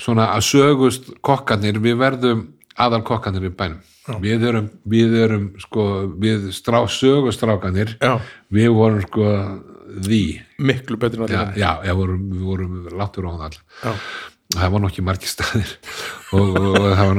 svona 0.00 0.32
að 0.34 0.46
sögust 0.48 1.10
kokkarnir, 1.22 1.78
við 1.78 2.00
verðum 2.02 2.46
aðal 2.80 3.04
kokkarnir 3.06 3.46
í 3.46 3.54
bænum 3.54 3.91
við 4.22 4.46
erum, 4.48 4.70
við 4.88 5.14
erum 5.22 5.44
sko 5.62 5.84
við 6.20 6.50
strá, 6.56 6.80
sögustrákanir 6.90 7.94
já, 8.00 8.16
við 8.52 8.74
vorum 8.74 9.04
sko 9.06 9.28
því. 9.92 10.24
Miklu 10.62 10.98
betur 11.00 11.22
en 11.22 11.28
allir 11.28 11.60
já, 11.60 11.70
já 11.84 11.94
vorum, 11.96 12.26
við 12.32 12.44
vorum 12.48 12.76
láttur 12.98 13.28
á 13.28 13.30
hann 13.30 13.46
all 13.46 13.56
já, 13.60 13.94
það 14.58 14.74
var 14.74 14.84
nokkið 14.86 15.08
margir 15.08 15.32
staðir. 15.32 15.78
Og, 16.32 16.54
og, 16.56 16.68
og 16.80 16.86
það 16.96 17.10
var 17.10 17.18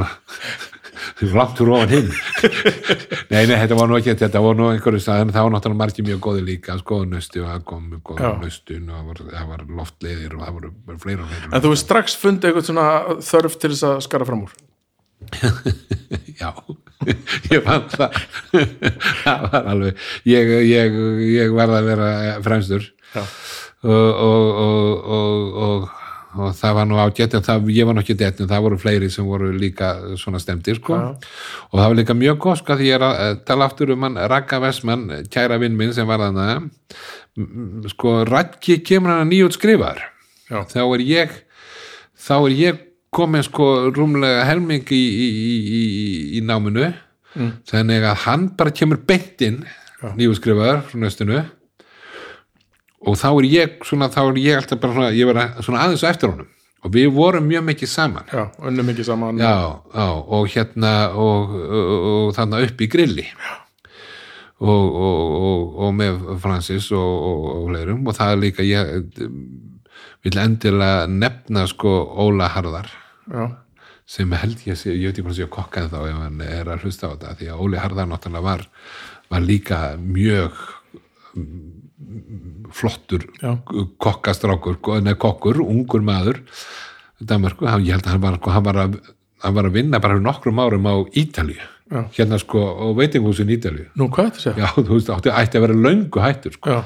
langt 1.37 1.59
úr 1.61 1.71
ofan 1.75 1.91
hinn. 1.91 2.07
Nei, 3.33 3.43
nei, 3.45 3.53
þetta 3.61 3.77
var 3.77 3.91
nú 3.91 3.97
ekki 3.99 4.15
þetta 4.17 4.41
var 4.41 4.57
nú 4.57 4.71
einhverju 4.71 5.03
stað, 5.03 5.23
en 5.27 5.33
það 5.35 5.45
var 5.45 5.53
náttúrulega 5.53 5.81
margir 5.83 6.07
mjög 6.07 6.21
góði 6.25 6.43
líka, 6.47 6.77
skoðu 6.81 7.11
nöstu 7.11 7.43
og 7.43 7.51
það 7.51 7.63
kom 7.69 7.87
nöstun 8.41 8.89
og 8.89 8.97
það 8.97 9.07
var, 9.11 9.23
það 9.35 9.47
var 9.53 9.65
loftleiðir 9.79 10.35
og 10.35 10.43
það 10.43 10.57
voru 10.57 10.73
fleira 11.05 11.25
og 11.27 11.31
fleira. 11.31 11.49
En 11.51 11.55
þú 11.63 11.71
hefur 11.71 11.81
strax 11.83 12.17
fundið 12.21 12.49
eitthvað 12.49 12.69
svona 12.71 12.87
þörf 13.29 13.59
til 13.61 13.73
þess 13.75 13.89
að 13.91 14.05
skara 14.07 14.29
fram 14.29 14.45
úr 14.47 14.57
já, 16.41 16.51
ég 17.51 17.65
fann 17.65 17.89
það. 17.93 18.21
Það 19.23 19.49
var 19.49 19.67
alveg 19.73 20.05
ég, 20.29 20.53
ég, 20.69 21.01
ég 21.31 21.57
verða 21.57 21.81
að 21.81 21.89
vera 21.91 22.13
fremstur. 22.45 22.87
Og, 23.13 23.91
og, 23.93 24.47
og, 24.57 25.57
og, 25.63 25.89
það 26.57 26.77
var 26.79 26.87
nú 26.89 26.97
á 26.97 27.05
getin, 27.13 27.43
það, 27.45 27.67
ég 27.75 27.85
var 27.85 27.93
nú 27.93 28.01
ekki 28.01 28.15
getin, 28.17 28.49
það 28.49 28.63
voru 28.65 28.79
fleiri 28.81 29.09
sem 29.13 29.27
voru 29.27 29.51
líka 29.53 29.91
svona 30.17 30.41
stemdir 30.41 30.79
sko. 30.79 30.97
Og 31.69 31.75
það 31.75 31.83
var 31.83 31.99
líka 31.99 32.15
mjög 32.17 32.39
gott 32.47 32.63
sko, 32.63 32.77
því 32.79 32.87
ég 32.89 32.97
er 32.97 33.05
að 33.05 33.19
eh, 33.25 33.35
tala 33.45 33.67
aftur 33.69 33.93
um 33.93 34.07
hann 34.07 34.17
Ragga 34.31 34.61
Vestmann, 34.63 35.05
kæra 35.33 35.59
vinn 35.61 35.77
minn 35.77 35.93
sem 35.93 36.09
var 36.09 36.23
þannig 36.23 36.71
sko, 37.93 38.23
Raggi 38.29 38.79
kemur 38.85 39.13
hann 39.13 39.27
að 39.27 39.31
nýjút 39.33 39.59
skrifar 39.59 40.01
já, 40.49 40.63
þá 40.69 40.81
er 40.85 41.05
ég 41.07 41.37
þá 42.19 42.35
er 42.37 42.57
ég 42.57 42.81
komin 43.13 43.45
sko 43.45 43.91
rúmlega 43.93 44.45
helming 44.49 44.85
í, 44.91 45.03
í, 45.25 45.27
í, 45.47 45.55
í, 45.79 45.83
í 46.39 46.45
náminu. 46.45 46.91
Mm. 47.33 47.49
þannig 47.65 48.03
að 48.05 48.19
hann 48.27 48.43
bara 48.53 48.69
kemur 48.77 48.99
beint 49.09 49.41
inn 49.41 49.63
Já. 49.65 50.11
nýjúskrifaður 50.19 50.83
frá 50.85 50.99
næstinu 51.01 51.39
og 53.03 53.17
þá 53.17 53.29
er 53.31 53.47
ég 53.49 53.79
svona, 53.87 54.09
þá 54.13 54.19
er 54.27 54.37
ég 54.43 54.59
alltaf 54.59 54.81
bara 54.83 54.93
svona, 54.93 55.09
ég 55.17 55.29
vera 55.31 55.47
svona 55.65 55.81
aðeins 55.83 56.05
á 56.05 56.11
eftir 56.11 56.29
honum. 56.29 56.51
Og 56.83 56.91
við 56.91 57.09
vorum 57.15 57.45
mjög 57.47 57.65
mikið 57.69 57.89
saman. 57.89 58.29
Já, 58.31 58.43
unnum 58.67 58.89
ekki 58.91 59.05
saman. 59.07 59.39
Já, 59.39 59.55
já, 59.95 60.07
og 60.37 60.47
hérna 60.51 60.93
og, 61.15 61.53
og, 61.63 62.07
og 62.11 62.31
þannig 62.35 62.67
upp 62.67 62.83
í 62.83 62.89
grilli. 62.91 63.27
Og, 64.63 64.69
og, 64.69 65.21
og, 65.49 65.77
og 65.83 65.93
með 65.97 66.19
Francis 66.43 66.89
og, 66.95 67.27
og, 67.27 67.71
og 67.73 68.15
það 68.15 68.29
er 68.29 68.39
líka 68.39 68.67
ég 68.67 69.07
vil 70.23 70.39
endilega 70.39 71.07
nefna 71.11 71.65
sko 71.67 71.97
Óla 72.23 72.51
Harðar 72.53 72.91
Já, 73.31 73.45
sem 74.09 74.33
held 74.35 74.63
ég 74.67 74.75
að 74.75 74.79
sé, 74.81 74.93
ég 74.97 75.09
veit 75.09 75.17
ekki 75.17 75.25
hvað 75.27 75.37
sé 75.37 75.45
að 75.45 75.53
kokka 75.55 75.85
þá 75.91 75.99
ef 76.01 76.17
hann 76.19 76.41
er 76.43 76.71
að 76.73 76.83
hlusta 76.83 77.07
á 77.07 77.11
þetta 77.13 77.35
því 77.39 77.49
að 77.53 77.63
Óli 77.63 77.79
Harðar 77.79 78.09
náttúrulega 78.11 78.47
var, 78.47 78.63
var 79.31 79.45
líka 79.45 79.79
mjög 79.99 80.63
mm, 81.39 81.61
flottur 82.75 83.27
Já. 83.39 83.53
kokkastrákur, 84.03 84.79
neða 85.05 85.19
kokkur, 85.23 85.61
ungur 85.63 86.03
maður 86.05 86.41
Danmarku, 87.23 87.69
ég 87.85 87.95
held 87.95 88.07
að 88.07 88.15
hann 88.17 88.25
var, 88.25 88.39
hann 88.51 88.65
var, 88.65 88.81
að, 88.87 88.97
hann 89.45 89.55
var 89.55 89.69
að 89.69 89.77
vinna 89.77 90.01
bara 90.03 90.17
fyrir 90.17 90.27
nokkrum 90.27 90.59
árum 90.59 90.89
á 90.91 90.95
Ítalíu 91.15 91.61
Já. 91.93 92.01
hérna 92.17 92.39
sko 92.41 92.59
á 92.59 92.85
veitinghúsin 92.97 93.51
Ítalíu 93.55 93.87
nú 93.99 94.09
hvað 94.11 94.31
þetta 94.31 94.43
segja? 94.43 94.65
já, 94.65 94.83
þú 94.83 94.97
veist, 94.97 95.13
átti, 95.15 95.31
ætti 95.31 95.59
að 95.59 95.65
vera 95.67 95.79
löngu 95.87 96.23
hættur 96.23 96.57
sko. 96.57 96.75
Já, 96.75 96.79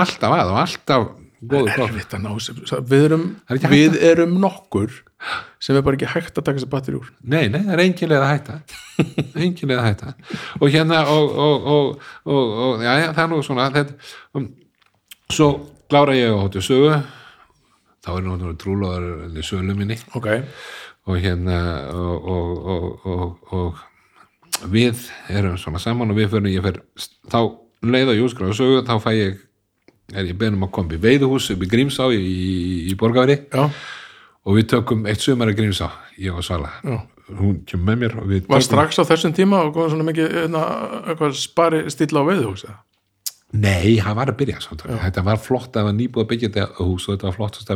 alltaf 0.00 0.36
að 0.38 0.52
og 0.54 0.62
alltaf 0.64 1.08
góður 1.38 1.84
að 1.84 2.40
sem, 2.44 2.62
við 2.88 3.04
erum, 3.10 3.28
er 3.48 3.60
við 3.72 4.00
erum 4.08 4.38
nokkur 4.42 4.96
sem 5.62 5.76
er 5.76 5.84
bara 5.86 5.98
ekki 5.98 6.10
hægt 6.12 6.38
að 6.38 6.46
taka 6.46 6.62
sér 6.62 6.70
batteri 6.72 6.98
úr. 7.00 7.10
Nei, 7.22 7.48
nei, 7.50 7.60
það 7.66 7.74
er 7.74 7.82
engin 7.84 8.12
leið 8.12 8.24
að 8.24 8.32
hætta. 8.32 8.58
Engin 9.44 9.72
leið 9.72 9.80
að 9.82 9.88
hætta. 9.88 10.12
Og 10.60 10.74
hérna 10.74 11.02
og, 11.10 11.32
og, 11.46 11.68
og, 11.74 12.08
og, 12.24 12.52
og 12.66 12.84
já, 12.86 12.92
já, 13.02 13.08
það 13.16 13.22
er 13.24 13.32
nú 13.32 13.40
svona 13.46 13.68
þetta, 13.74 14.12
um, 14.38 14.48
svo 15.34 15.48
klára 15.90 16.16
ég 16.18 16.34
á 16.34 16.38
hóttu 16.38 16.62
sögu. 16.64 16.94
Þá 18.06 18.10
er 18.14 18.24
náttúrulega 18.28 18.60
trúlóðar 18.62 19.44
sölu 19.44 19.74
minni. 19.76 19.98
Ok, 20.18 20.30
og 21.08 21.20
hérna 21.22 21.58
og, 21.92 22.30
og, 22.34 22.66
og, 22.68 23.12
og, 23.12 23.52
og 23.58 24.68
við 24.72 25.08
erum 25.32 25.58
svona 25.60 25.82
saman 25.82 26.10
og 26.12 26.18
við 26.18 26.32
fyrir 26.34 26.54
ég 26.54 26.64
fer 26.64 26.80
þá 27.30 27.40
leið 27.88 28.12
á 28.12 28.14
júskra 28.18 28.50
og 28.50 28.58
sögu 28.58 28.82
þá 28.86 28.96
fæ 29.02 29.10
ég 29.14 29.44
er 30.16 30.28
ég 30.28 30.38
beðnum 30.40 30.66
að 30.66 30.74
koma 30.74 30.96
í 30.96 31.02
veiðuhús 31.02 31.50
upp 31.52 31.62
í 31.64 31.68
Grímsá 31.70 32.08
í, 32.14 32.18
í, 32.18 32.52
í 32.90 32.96
Borgaveri 32.98 33.42
já, 33.44 33.68
og 34.46 34.58
við 34.58 34.68
tökum 34.74 35.06
eitt 35.08 35.24
sumar 35.24 35.50
að 35.52 35.60
Grímsá 35.62 35.90
ég 36.18 36.34
og 36.34 36.44
Svala 36.46 36.74
já 36.84 36.98
hún 37.36 37.62
kemur 37.68 37.90
með 37.90 38.02
mér 38.02 38.14
við 38.24 38.46
Var 38.48 38.62
tökum 38.62 38.66
strax 38.66 39.00
á 39.00 39.04
þessum 39.08 39.34
tíma 39.36 39.62
og 39.66 39.72
kom 39.76 39.90
svona 39.92 40.06
mikið 40.08 40.36
hérna, 40.36 40.62
eitthvað 41.10 41.34
spari 41.36 41.82
stíla 41.92 42.22
á 42.24 42.28
veiðhús 42.28 42.64
eða? 42.68 42.78
Nei, 43.58 43.96
hann 44.04 44.16
var 44.18 44.28
að 44.28 44.42
byrja 44.42 44.58
samt. 44.60 44.82
Þetta 44.84 45.22
var 45.24 45.38
flott 45.40 45.70
að 45.70 45.78
það 45.78 45.86
var 45.86 45.94
nýbúið 45.96 46.24
að 46.24 46.30
byggja 46.32 46.48
þetta 46.52 46.84
hús 46.84 47.06
og 47.06 47.14
þetta 47.14 47.28
var 47.28 47.36
flottast 47.38 47.70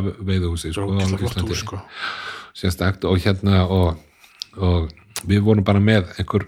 sko, 0.75 0.83
á 0.85 0.85
Ógeðslega 0.85 1.21
flott 1.21 1.31
Íslandi. 1.31 1.49
hús, 1.49 1.63
sko. 1.63 1.79
Sérstakt 2.53 3.07
og 3.09 3.23
hérna 3.23 3.63
og, 3.65 4.03
og 4.61 4.91
við 5.25 5.41
vorum 5.47 5.65
bara 5.65 5.81
með 5.81 6.11
einhver, 6.21 6.45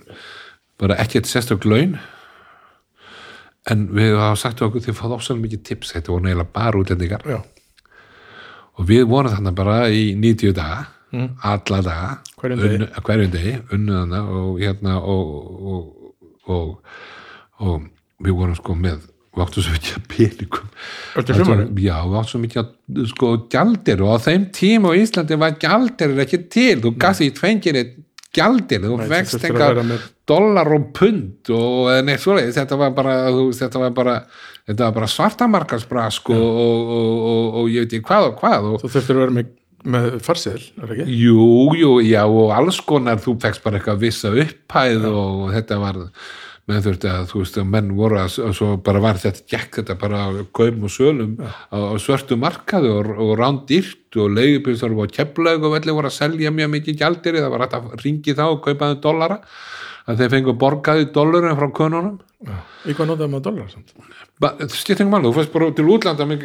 bara 0.82 1.00
ekkert 1.02 1.30
sérstök 1.30 1.66
laun 1.66 1.98
en 3.66 3.88
við 3.98 4.14
hafa 4.22 4.38
sagt 4.38 4.62
okkur 4.62 4.84
þið 4.86 5.00
fáðu 5.00 5.18
ofsalega 5.18 5.48
mikið 5.48 5.64
tips, 5.72 5.96
þetta 5.96 6.14
voru 6.14 6.28
neila 6.28 6.46
bara 6.46 6.78
útlendingar 6.84 7.26
Já, 7.26 7.40
og 8.76 8.90
við 8.90 9.08
vorum 9.10 9.34
þarna 9.34 9.56
bara 9.56 9.80
í 9.90 10.12
90 10.20 10.54
daga 10.58 10.86
alla 11.44 11.82
daga. 11.82 12.08
Hverjum 12.40 12.62
degi. 12.62 12.88
hverjum 13.08 13.34
degi, 13.34 13.58
unnu 13.74 13.98
þarna 14.00 14.22
og 14.36 14.62
hérna 14.62 14.96
og, 15.00 15.36
og, 15.74 16.16
og, 16.46 16.96
og 17.64 17.86
við 18.24 18.40
vorum 18.40 18.58
sko 18.58 18.76
með 18.80 19.04
við 19.36 19.44
áttum 19.44 19.66
svo 19.66 19.76
mikið 19.76 19.96
að 19.98 20.04
peningum. 20.14 20.68
Já, 21.84 21.96
við 22.08 22.18
áttum 22.20 22.32
svo 22.32 22.42
mikið 22.44 22.62
að 22.62 23.08
sko 23.12 23.32
gjaldir 23.52 24.04
og 24.06 24.16
á 24.16 24.18
þeim 24.28 24.48
tíma 24.56 24.92
á 24.92 25.00
Íslandi 25.02 25.40
var 25.40 25.58
gjaldir 25.60 26.22
ekki 26.24 26.42
til, 26.52 26.76
þú 26.84 26.94
gafst 27.00 27.24
því 27.24 27.30
tvengir 27.40 27.82
gjaldir, 28.36 28.86
þú 28.86 28.98
að 29.02 29.14
engar 29.50 29.82
dollar 30.30 30.72
og 30.76 30.88
pund 30.98 31.52
og 31.54 31.92
eða 31.94 32.06
neitt 32.08 32.24
svoleiðis, 32.24 32.58
þetta 32.58 32.80
var 32.80 32.96
bara 32.98 33.18
þetta 33.56 33.84
var 33.84 33.94
bara, 33.96 34.16
þetta 34.66 34.88
var 34.88 34.96
bara 35.00 35.12
svartamarkarsbrask 35.16 36.32
og, 36.36 36.48
og, 36.66 36.96
og, 36.96 37.44
og, 37.62 37.70
ég 37.74 37.86
veit 37.86 37.98
ekki 38.00 38.10
hvað 38.10 38.32
og 38.32 38.42
hvað 38.42 38.72
og 38.72 38.80
Þú 38.84 38.92
þurftir 38.96 39.18
að 39.18 39.22
vera 39.24 39.36
með, 39.38 39.52
með 39.96 40.10
farsiðil, 40.26 40.64
er 40.82 40.96
ekki? 40.96 41.20
Jú, 41.26 41.52
jú, 41.82 41.92
já 42.06 42.24
og 42.26 42.56
alls 42.56 42.82
konar 42.88 43.22
þú 43.24 43.38
fegst 43.46 43.66
bara 43.66 43.80
eitthvað 43.80 44.02
vissa 44.08 44.34
upphæð 44.34 45.08
og 45.12 45.46
þetta 45.56 45.80
var 45.84 46.02
menn 46.66 46.82
þurfti 46.82 47.10
að 47.12 47.28
þú 47.30 47.42
veist 47.44 47.58
að 47.62 47.72
menn 47.76 47.92
voru 47.98 48.20
að 48.24 48.38
og 48.48 48.56
svo 48.58 48.70
bara 48.82 49.02
var 49.04 49.20
þetta 49.22 49.46
gekk 49.52 49.80
þetta 49.82 49.98
bara 50.02 50.22
kaum 50.56 50.88
og 50.88 50.94
sölum 50.94 51.36
á, 51.38 51.78
á 51.78 51.96
svörtu 52.02 52.40
markaðu 52.42 52.94
og, 52.96 53.12
og 53.22 53.34
rándýrt 53.38 54.18
og 54.18 54.34
leigubílsar 54.34 54.96
og 54.96 55.14
keflaug 55.14 55.68
og 55.68 55.76
velli 55.76 55.94
voru 55.94 56.10
að 56.10 56.18
selja 56.18 56.54
mjög 56.56 56.72
mikið 56.80 57.02
gjaldir 57.04 57.42
það 57.44 57.54
var 57.54 57.68
að 57.68 57.92
ringi 58.02 58.38
þá 58.38 58.46
og 58.48 58.64
kaupaði 58.66 59.02
dollara 59.04 59.42
að 60.06 60.22
þeir 60.22 60.34
fengu 60.36 60.54
borgaði 60.62 61.08
dollarum 61.14 61.58
frá 61.58 61.70
konunum. 61.74 62.18
Í 62.86 62.94
hvað 62.94 63.08
notaði 63.10 63.32
maður 63.32 63.46
dólar 63.48 63.72
samt? 63.72 63.94
ekki 64.94 65.08
máli, 65.10 65.26
þú 65.26 65.38
fyrst 65.40 65.54
bara 65.56 65.70
til 65.74 65.88
útlanda 65.90 66.28
með, 66.30 66.44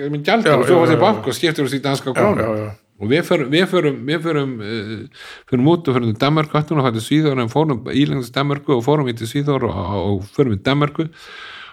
Já, 0.48 0.54
og 0.56 0.64
svo 0.68 0.78
þeir 0.86 0.96
já. 0.96 1.00
bank 1.02 1.28
og 1.28 1.36
skiptir 1.36 1.66
þessi 1.66 1.82
danska 1.84 2.14
krónu. 2.16 2.70
Og 3.00 3.08
við 3.08 3.22
förum 3.24 3.52
við 3.52 3.66
förum, 3.72 4.00
við 4.06 4.24
förum, 4.26 4.50
uh, 4.60 5.28
förum 5.50 5.70
út 5.72 5.88
og 5.88 5.96
förum 5.96 6.10
til 6.12 6.20
Danmarku 6.20 6.58
hættum 6.58 6.78
og 6.78 6.84
hættum 6.84 7.06
Svíþór 7.06 7.40
en 7.40 7.52
fórum 7.52 7.84
ílengast 7.88 8.34
Danmarku 8.34 8.76
og 8.76 8.84
fórum 8.84 9.08
við 9.08 9.22
til 9.22 9.30
Svíþór 9.30 9.64
og, 9.68 9.72
og, 9.72 10.00
og 10.10 10.28
förum 10.36 10.54
við 10.54 10.62
Danmarku 10.68 11.08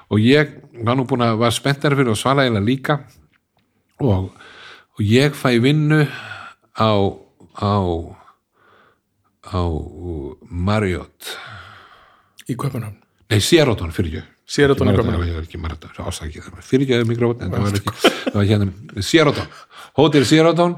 og 0.09 0.23
ég 0.23 0.53
var 0.87 0.95
nú 0.95 1.03
búin 1.07 1.25
að 1.25 1.41
var 1.41 1.51
spenntari 1.51 1.97
fyrir 1.99 2.13
og 2.13 2.19
svala 2.19 2.45
eiginlega 2.45 2.67
líka. 2.67 2.99
Og, 3.99 4.29
og 4.95 5.01
ég 5.03 5.35
fæ 5.35 5.57
vinnu 5.59 6.05
á 6.77 6.91
á 7.57 7.75
á 9.51 9.61
Marriott. 10.47 11.35
Í 12.47 12.55
Kaupanhafn. 12.55 13.03
nei, 13.27 13.39
Sheraton 13.43 13.91
fyrir 13.91 14.21
ég 14.21 14.27
Sheraton 14.47 14.87
í 14.87 14.93
Ekki 14.93 15.01
Kaupmannahöfn. 15.01 15.19
Marathon, 15.19 15.27
það 15.27 15.35
var 15.35 15.47
ekki 15.47 15.59
Marathon, 15.59 15.91
ásakið 16.07 16.45
það 16.45 16.63
fyrir 16.63 16.85
ekki 16.87 17.09
mikrofon, 17.09 17.41
en 17.43 17.51
það 17.51 17.65
var 17.65 17.79
ekki 17.79 17.91
það 18.31 18.63
var 18.95 19.07
Sheraton, 19.09 19.49
hótel 19.99 20.27
Sheraton 20.29 20.77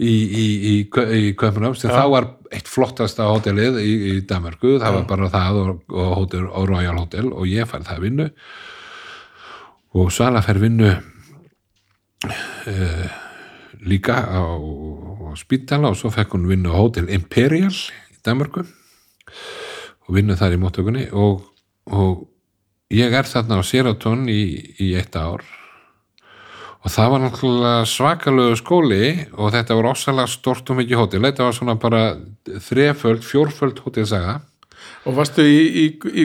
í, 0.00 0.12
í, 0.12 0.44
í, 0.72 0.74
í 1.18 1.32
Kaupanöfn 1.38 1.80
sem 1.80 1.92
þá 1.92 2.04
var 2.12 2.28
eitt 2.52 2.68
flottasta 2.68 3.26
hótelið 3.28 3.78
í, 3.82 3.92
í 4.12 4.20
Danmarku, 4.28 4.76
það 4.80 4.96
var 4.98 5.06
bara 5.08 5.30
það 5.32 5.58
og, 5.62 5.72
og, 5.92 6.12
hótel, 6.18 6.46
og 6.48 6.68
Royal 6.70 6.98
Hotel 7.00 7.32
og 7.32 7.48
ég 7.48 7.68
fær 7.68 7.84
það 7.86 8.04
vinnu. 8.06 8.28
Og 9.92 10.12
Svala 10.12 10.40
fær 10.44 10.58
vinnu 10.62 10.90
uh, 12.24 13.06
líka 13.84 14.16
á, 14.24 14.40
á 14.40 15.30
spítala 15.36 15.92
og 15.92 15.98
svo 16.00 16.12
fekk 16.12 16.36
hún 16.36 16.48
vinnu 16.48 16.72
á 16.72 16.80
hótel 16.80 17.10
Imperial 17.12 17.72
í 17.72 18.20
Danmarku 18.24 18.62
og 18.64 20.10
vinnu 20.16 20.36
þar 20.38 20.56
í 20.56 20.60
móttökunni. 20.62 21.04
Og, 21.12 21.44
og 21.92 22.28
ég 22.92 23.12
er 23.12 23.28
þarna 23.28 23.60
á 23.60 23.62
Sheraton 23.64 24.28
í, 24.32 24.42
í 24.80 24.94
eitt 24.96 25.16
ár 25.16 25.44
og 26.82 26.90
það 26.90 27.10
var 27.12 27.20
náttúrulega 27.22 27.82
svakalegu 27.86 28.54
skóli 28.58 29.02
og 29.38 29.52
þetta 29.54 29.76
var 29.78 29.90
ósalega 29.92 30.28
stort 30.30 30.70
og 30.72 30.80
mikið 30.80 30.98
hótel 30.98 31.26
þetta 31.28 31.46
var 31.46 31.54
svona 31.58 31.76
bara 31.78 32.00
þreföld, 32.68 33.22
fjórföld 33.26 33.82
hótelsaga 33.84 34.40
Og 35.06 35.14
varstu 35.14 35.42
í, 35.46 35.60
í, 35.78 35.84
í 36.22 36.24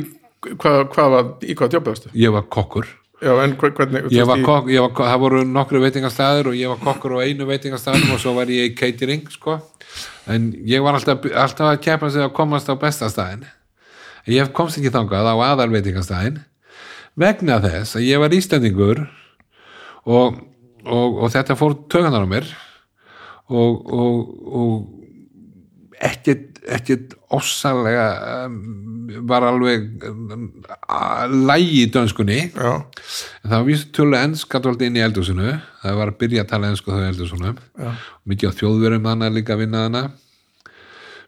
hvað, 0.58 0.80
hvað 0.94 1.12
var, 1.14 1.28
í 1.46 1.54
hvað 1.58 1.76
djópaðastu? 1.76 2.10
ég 2.18 2.34
var 2.34 2.46
kokkur 2.54 2.88
já, 3.22 3.32
en 3.44 3.54
hver- 3.58 3.74
hvernig 3.78 4.10
ég 4.14 4.26
var 4.30 4.42
kokk, 4.46 4.68
ég 4.74 4.82
var, 4.86 4.92
það 4.98 5.22
voru 5.24 5.44
nokkru 5.50 5.82
veitingastæður 5.82 6.52
og 6.52 6.58
ég 6.58 6.70
var 6.74 6.82
kokkur 6.86 7.16
á 7.18 7.26
einu 7.26 7.48
veitingastæðum 7.50 8.14
og 8.14 8.22
svo 8.22 8.34
var 8.38 8.50
ég 8.54 8.72
í 8.72 8.76
catering 8.78 9.30
sko. 9.34 9.60
en 10.30 10.52
ég 10.66 10.82
var 10.86 10.98
alltaf, 10.98 11.26
alltaf 11.26 11.72
að 11.72 11.82
keppa 11.86 12.10
sig 12.14 12.22
að 12.26 12.34
komast 12.38 12.70
á 12.70 12.74
bestastæðin 12.78 13.46
ég 14.30 14.52
komst 14.54 14.78
ekki 14.82 14.94
þangað 14.94 15.30
á 15.34 15.36
aðal 15.54 15.70
veitingastæðin 15.74 16.42
vegna 17.18 17.58
þess 17.64 17.98
að 17.98 18.06
ég 18.10 18.22
var 18.22 18.34
íslendingur 18.38 19.06
og, 20.06 20.38
og, 20.88 21.24
og 21.24 21.34
þetta 21.34 21.58
fór 21.60 21.76
tökunar 21.92 22.26
á 22.26 22.30
mér 22.30 22.50
og, 23.48 23.94
og, 23.94 24.18
og 24.48 24.98
ekkert, 26.04 26.60
ekkert 26.68 27.16
ósalega 27.34 28.08
um, 28.46 28.60
var 29.28 29.46
alveg 29.48 30.06
um, 30.08 30.46
að 30.92 31.36
lægi 31.48 31.82
í 31.86 31.90
dönskunni. 31.94 32.40
Já, 32.52 32.72
En 33.44 33.50
það 33.50 33.58
var 33.58 33.68
víst 33.70 33.90
tölu 33.96 34.20
ennska 34.20 34.62
dóldi 34.64 34.90
inn 34.90 35.00
í 35.00 35.04
eldhúsinu. 35.04 35.58
Það 35.82 36.00
var 36.02 36.12
að 36.12 36.20
byrja 36.22 36.46
að 36.46 36.52
tala 36.52 36.72
ennsku 36.72 36.96
eldhúsinu. 36.96 37.56
Já. 37.80 37.92
mikið 38.28 38.52
á 38.52 38.58
þjóðverum 38.62 39.12
þannig 39.12 39.38
líka 39.40 39.56
að 39.56 39.64
vinna 39.64 39.84
hana 39.88 40.08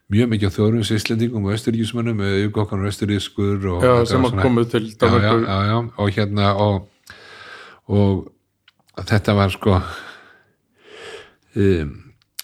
mjög 0.09 0.31
mikið 0.33 0.49
á 0.49 0.55
þjóðverum 0.55 0.87
sýslendingum 0.87 1.45
og 1.45 1.55
östuríkismönnum 1.55 2.21
yfirkokkan 2.25 2.81
og 2.81 2.89
östurískur 2.89 3.67
sem 4.09 4.25
að 4.25 4.39
komu 4.41 4.65
til 4.69 4.87
já, 4.89 5.33
já, 5.45 5.77
og 6.01 6.09
hérna 6.15 6.53
og, 6.57 6.87
og 7.85 8.27
þetta 9.09 9.35
var 9.37 9.53
sko 9.53 9.77
um, 11.55 11.93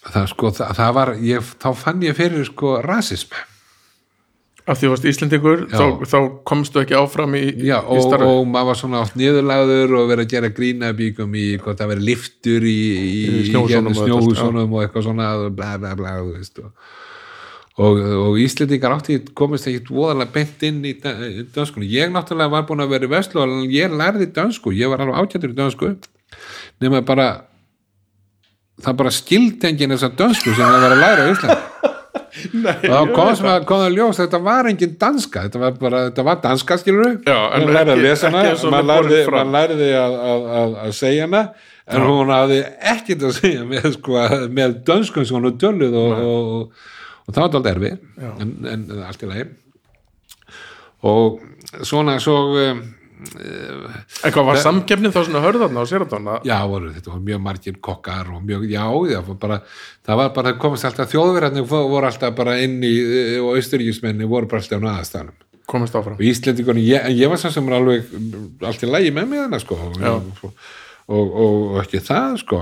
það 0.05 0.29
sko 0.31 0.53
það, 0.55 0.71
það 0.79 0.95
var, 0.99 1.13
ég, 1.25 1.51
þá 1.61 1.69
fann 1.81 2.05
ég 2.05 2.17
fyrir 2.17 2.47
sko 2.47 2.79
rasism 2.85 3.35
af 4.65 4.79
því 4.79 4.87
þú 4.87 4.91
varst 4.95 5.07
Íslendingur 5.11 5.59
Já. 5.69 5.77
þá, 5.77 5.85
þá 6.09 6.17
komstu 6.49 6.81
ekki 6.81 6.95
áfram 6.97 7.35
í, 7.37 7.43
Já, 7.67 7.77
í 7.85 7.97
og, 8.01 8.15
og 8.25 8.47
maður 8.49 8.69
var 8.71 8.79
svona 8.79 9.01
oft 9.05 9.17
niðurlagður 9.19 9.93
og 9.99 10.07
verið 10.09 10.25
að 10.25 10.31
gera 10.33 10.49
grína 10.57 10.89
bíkum 10.97 11.35
í 11.37 11.45
hvort 11.61 11.81
það 11.81 11.91
verið 11.93 12.07
liftur 12.09 12.65
í, 12.65 12.77
í, 12.97 13.25
Í 13.29 13.43
snjóhúsunum 13.51 14.73
og 14.73 14.81
eitthvað 14.85 15.05
svona 15.05 15.29
bla 15.53 15.75
bla 15.81 15.93
bla 15.99 16.15
og, 16.23 16.33
og, 17.77 18.01
og 18.23 18.41
Íslendingar 18.41 18.97
átti 18.97 19.19
komist 19.37 19.69
ekki 19.69 19.93
voðalega 19.93 20.33
beint 20.33 20.65
inn 20.65 20.81
í 20.81 20.95
da- 21.03 21.13
í 21.29 21.45
dönskunni. 21.53 21.91
Ég 21.91 22.09
náttúrulega 22.13 22.55
var 22.57 22.65
búin 22.65 22.81
að 22.81 22.95
vera 22.95 23.05
í 23.05 23.13
veslu 23.13 23.45
og 23.45 23.55
ég 23.69 23.93
lærði 23.93 24.31
dönsku, 24.33 24.73
ég 24.73 24.89
var 24.89 25.05
alveg 25.05 25.21
ágættur 25.21 25.53
í 25.53 25.59
dönsku 25.61 25.93
nema 26.83 27.03
bara 27.07 27.29
það 28.83 28.97
bara 29.01 29.13
skildi 29.15 29.69
enginn 29.69 29.95
þessa 29.95 30.11
dönsku 30.19 30.53
sem 30.53 30.65
það 30.65 30.85
var 30.85 30.95
að 30.95 31.03
læra 31.03 31.27
á 31.27 31.31
Íslandi. 31.33 31.61
Nei, 32.51 32.73
og 32.89 32.91
þá 32.91 33.13
kom 33.15 33.29
sem 33.35 33.47
að 33.47 33.65
kom 33.67 33.81
að 33.85 33.93
ljós 33.95 34.17
þetta 34.19 34.39
var 34.43 34.67
engin 34.67 34.95
danska 34.99 35.45
þetta 35.45 35.59
var 35.61 35.77
bara, 35.79 36.01
þetta 36.09 36.25
var 36.27 36.41
danska 36.43 36.77
skilur 36.81 37.13
Já, 37.23 37.37
en 37.55 37.63
hún 37.63 37.71
lærði 37.75 37.93
að 37.93 38.03
lesa 38.03 38.31
hana 38.31 38.73
maður 38.73 39.47
lærði 39.53 39.89
að, 39.95 40.15
að, 40.19 40.45
að, 40.59 40.75
að 40.83 40.93
segja 40.99 41.29
hana 41.29 41.41
en 41.85 42.05
hún 42.05 42.33
hafði 42.33 42.59
ekkert 42.93 43.25
að 43.27 43.35
segja 43.37 43.65
með, 43.69 43.87
sko, 43.95 44.17
með 44.57 44.77
dönskun 44.87 45.27
sem 45.27 45.37
hún 45.37 45.49
er 45.51 45.57
dölluð 45.61 45.97
og, 46.01 46.13
og, 46.15 46.51
og, 46.57 46.85
og 47.25 47.35
það 47.35 47.41
var 47.41 47.47
alltaf 47.49 47.71
erfi 47.71 47.91
en, 48.41 48.53
en 48.71 48.85
allt 49.05 49.25
í 49.25 49.29
lagi. 49.29 49.47
Og 51.05 51.41
svona 51.85 52.17
svo 52.23 52.39
um, 52.57 52.81
en 53.15 54.33
hvað 54.35 54.45
var 54.49 54.59
samkeppnin 54.59 55.13
þá 55.15 55.21
svona 55.27 55.41
hörðarna 55.45 55.83
á 55.83 55.85
Seraton 55.87 56.27
að- 56.33 56.45
já, 56.49 56.57
voru, 56.67 56.91
þetta 56.95 57.13
var 57.13 57.21
mjög 57.29 57.41
margir 57.45 57.77
kokkar 57.81 58.31
og 58.35 58.43
mjög, 58.43 58.65
já, 58.69 58.83
já, 59.11 59.19
var 59.27 59.39
bara, 59.41 59.57
það 60.05 60.19
var 60.21 60.29
bara, 60.35 60.51
það 60.53 60.59
komast 60.65 60.85
alltaf 60.89 61.11
þjóðverðarnir 61.13 61.67
voru 61.71 62.05
alltaf 62.09 62.35
bara 62.35 62.57
inn 62.63 62.77
í 62.83 62.93
og 63.39 63.55
austuríkismenni 63.55 64.27
voru 64.27 64.47
bara 64.51 64.61
alltaf 64.63 64.81
á 64.81 64.85
naðastanum 64.87 65.41
komist 65.65 65.95
áfram. 65.97 66.13
Og 66.19 66.21
Íslendingunni, 66.21 66.83
ég, 66.85 67.01
en 67.07 67.15
ég 67.17 67.29
var 67.31 67.39
svo 67.41 67.49
sem 67.49 67.65
er 67.71 67.73
alveg 67.79 68.11
allt 68.69 68.83
í 68.85 68.89
lagi 68.91 69.09
með 69.15 69.31
mig 69.31 69.39
þarna 69.41 69.59
sko 69.63 69.77
og, 69.81 69.95
og, 70.45 70.51
og, 71.09 71.31
og 71.39 71.79
ekki 71.81 72.03
það 72.05 72.35
sko. 72.43 72.59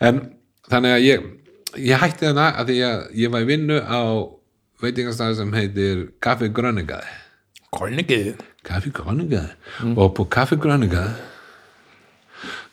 En 0.00 0.22
þannig 0.70 0.94
að 0.96 1.04
ég 1.04 1.26
ég 1.76 2.00
hætti 2.00 2.24
þarna 2.30 2.46
að 2.62 2.72
að 2.86 3.02
ég 3.20 3.34
var 3.34 3.44
í 3.44 3.48
vinnu 3.50 3.76
á 3.84 4.00
veitingastæði 4.80 5.36
sem 5.42 5.52
heitir 5.56 6.00
Kaffi 6.24 6.48
Grönningað 6.48 7.04
Kolningið 7.76 8.42
Kaffi 8.66 8.90
Grönningað 8.96 9.52
og 9.94 10.14
på 10.16 10.26
Kaffi 10.32 10.58
Grönningað 10.60 11.14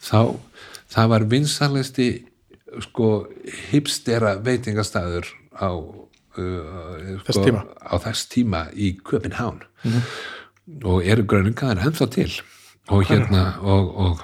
þá 0.04 0.36
það 0.94 1.10
var 1.14 1.26
vinsalisti 1.32 2.08
sko 2.88 3.10
hipstera 3.72 4.36
veitingastæður 4.44 5.28
á 5.54 5.70
uh, 5.70 7.22
Þess 7.28 7.40
tíma. 7.46 7.64
á 7.82 7.96
þess 8.02 8.30
tíma 8.32 8.62
í 8.74 8.94
Köpenhán 9.06 9.62
og 10.84 11.04
eru 11.06 11.26
gröningaðar 11.28 11.84
ennþá 11.86 12.08
til. 12.14 12.30
Og 12.92 13.04
hérna 13.10 13.44
og, 13.62 13.90
og 14.00 14.22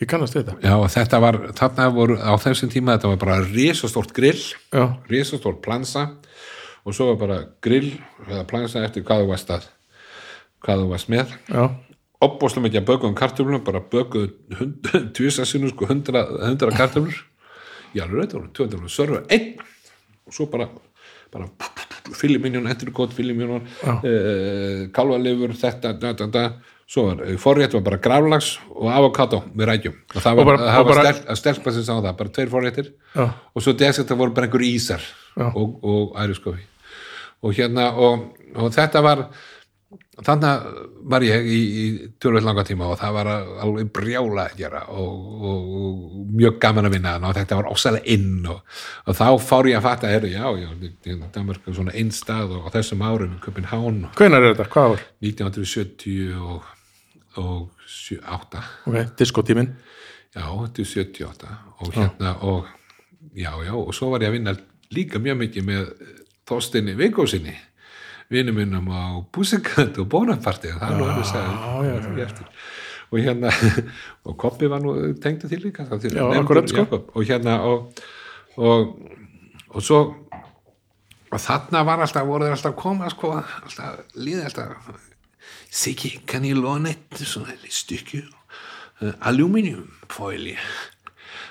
ég 0.00 0.08
kannast 0.10 0.36
þetta. 0.36 0.54
Já 0.62 0.74
og 0.76 0.86
þetta 0.92 1.20
var 1.24 1.38
þarna 1.58 1.88
voru 1.96 2.18
á 2.20 2.32
þessum 2.40 2.70
tíma 2.72 2.94
þetta 2.96 3.10
var 3.14 3.20
bara 3.24 3.40
risastórt 3.48 4.14
grill 4.16 4.38
já, 4.38 4.84
risastórt 5.10 5.58
plansa 5.64 6.06
og 6.84 6.94
svo 6.94 7.10
var 7.10 7.18
bara 7.20 7.40
grill 7.64 7.96
eða 8.28 8.46
plansa 8.48 8.84
eftir 8.86 9.04
hvað 9.04 9.24
þú 9.24 9.32
varst 9.32 9.50
að 9.56 9.66
hvað 10.64 10.82
þú 10.82 10.88
varst 10.92 11.10
með. 11.12 11.32
Já, 11.52 11.64
opbóðslega 12.26 12.66
mikið 12.66 12.80
að 12.82 12.88
bökuðum 12.90 13.16
kartöflum 13.18 13.64
bara 13.66 13.82
bökuðu 13.92 14.28
tvisasinu 15.16 15.70
sko 15.72 15.86
hundra, 15.90 16.24
hundra 16.48 16.72
kartöflur. 16.74 17.20
Alveg 17.98 18.26
þetta 18.28 18.38
voru 18.38 18.50
200 18.54 18.92
sörfa 18.92 19.22
einn. 19.32 19.52
Og 20.28 20.34
svo 20.36 20.46
bara 20.52 20.68
bara 21.32 21.44
fylliminjón, 22.16 22.64
enturkot, 22.72 23.12
fylliminjón 23.12 23.66
uh, 23.84 24.88
kálvalifur 24.96 25.52
þetta, 25.60 25.92
da, 26.00 26.12
da, 26.16 26.26
da. 26.32 26.42
Svo 26.88 27.02
var 27.10 27.18
uh, 27.26 27.34
forrétt 27.40 27.74
var 27.76 27.82
bara 27.84 27.98
graflags 28.00 28.54
og 28.72 28.88
avokado 28.92 29.42
með 29.52 29.68
rækjum. 29.72 29.96
Og 30.14 30.22
það 30.24 30.30
Og 30.32 30.38
var, 30.40 30.48
bara- 30.48 30.68
og 30.80 30.86
var 30.88 30.94
bara- 30.94 31.12
stelp, 31.12 31.36
stelpa 31.42 31.74
sem 31.76 31.84
sá 31.84 31.92
það, 31.98 32.14
bara 32.22 32.32
tveir 32.38 32.52
forréttir. 32.54 32.88
Já, 33.14 33.26
og 33.52 33.64
svo 33.64 33.74
desert 33.76 34.08
það 34.08 34.20
voru 34.22 34.34
bara 34.38 34.48
einhver 34.48 34.64
ísar 34.68 35.04
Já. 35.36 35.50
og, 35.52 35.76
og 35.84 36.16
æriskofi 36.24 36.64
og 37.46 37.52
hérna 37.54 37.90
og, 38.02 38.24
og 38.58 38.72
þetta 38.74 38.98
var 39.04 39.20
þannig 39.88 40.64
var 41.08 41.24
ég 41.24 41.46
í, 41.48 41.58
í 41.58 41.84
tölvöld 42.20 42.44
langa 42.44 42.64
tíma 42.68 42.90
og 42.92 42.98
það 43.00 43.14
var 43.16 43.28
alveg 43.32 43.90
brjála 43.96 44.44
að 44.44 44.58
gera 44.60 44.82
og, 44.92 45.28
og, 45.48 45.68
og 45.80 46.26
mjög 46.36 46.58
gaman 46.60 46.88
að 46.88 46.96
vinna 46.98 47.14
og 47.22 47.36
þetta 47.38 47.58
var 47.60 47.70
ósælega 47.72 48.12
inn 48.12 48.48
og, 48.52 48.58
og 49.08 49.16
þá 49.16 49.24
fór 49.40 49.70
ég 49.70 49.78
að 49.78 49.86
fatta 49.86 50.10
heru, 50.12 50.28
já, 50.28 50.44
já, 50.60 51.14
Danmark 51.32 51.64
er 51.64 51.78
svona 51.78 51.94
einn 51.96 52.12
stað 52.12 52.52
og 52.58 52.68
á 52.68 52.74
þessum 52.76 53.04
árum 53.06 53.38
Köpenhán 53.44 54.02
hvenær 54.18 54.44
er 54.44 54.52
þetta, 54.52 54.68
hvað 54.74 54.92
var 54.92 55.06
1970 55.24 56.36
og, 56.36 56.68
og 57.40 57.86
78 57.88 58.64
ok, 58.90 58.98
diskotímin 59.22 59.72
Já, 60.36 60.44
þetta 60.44 60.84
er 60.84 60.90
78 60.92 61.54
og 61.80 61.94
hérna 61.96 62.34
og 62.44 62.68
já, 63.32 63.54
já, 63.64 63.72
og 63.72 63.94
svo 63.96 64.12
var 64.12 64.26
ég 64.26 64.28
að 64.28 64.36
vinna 64.36 64.58
líka 64.92 65.22
mjög 65.22 65.40
mikið 65.46 65.66
með 65.70 65.88
Þorstinni 66.48 66.94
Vigósinni 66.98 67.56
vinnu 68.32 68.52
minnum 68.52 68.88
á 68.92 69.24
Pussycat 69.32 69.98
og 70.02 70.08
Bonaparte 70.12 70.72
það 70.76 70.92
er 70.92 71.16
nú 71.16 71.24
sagði 71.26 71.88
já, 71.88 71.96
já. 72.20 72.48
og 73.08 73.18
hérna 73.24 73.52
og 74.28 74.36
Koppi 74.40 74.68
var 74.68 74.84
nú 74.84 74.94
tengdu 75.22 75.48
til 75.48 75.62
líka 75.64 75.86
það 75.88 76.08
Já, 76.12 76.24
nefndur 76.34 76.68
sko. 76.68 76.84
Jakob. 76.84 77.10
og 77.14 77.24
hérna 77.24 77.58
og, 77.64 78.02
og, 78.56 78.98
og 79.68 79.82
svo 79.82 80.00
og 81.28 81.40
þarna 81.40 81.84
var 81.84 82.00
alltaf, 82.04 82.24
voru 82.28 82.46
þeir 82.46 82.56
alltaf 82.56 82.72
að 82.72 82.80
koma 82.80 83.08
sko, 83.12 83.34
alltaf, 83.40 84.04
líði 84.16 84.44
alltaf 84.48 84.94
Siggi, 85.68 86.14
kan 86.24 86.44
ég 86.48 86.56
låne 86.56 86.94
et 86.94 87.18
svona 87.28 87.52
stykki 87.68 88.22
uh, 88.24 89.12
aluminiumfoili 89.28 90.56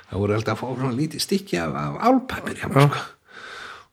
það 0.08 0.22
voru 0.22 0.38
alltaf 0.38 0.58
að 0.58 0.62
fá 0.62 0.82
svona 0.82 0.98
lítið 0.98 1.26
stykki 1.26 1.62
af, 1.62 1.78
af 1.78 2.02
álpapir 2.10 2.62
hjá 2.62 2.70
mér 2.70 2.90
sko 2.90 3.17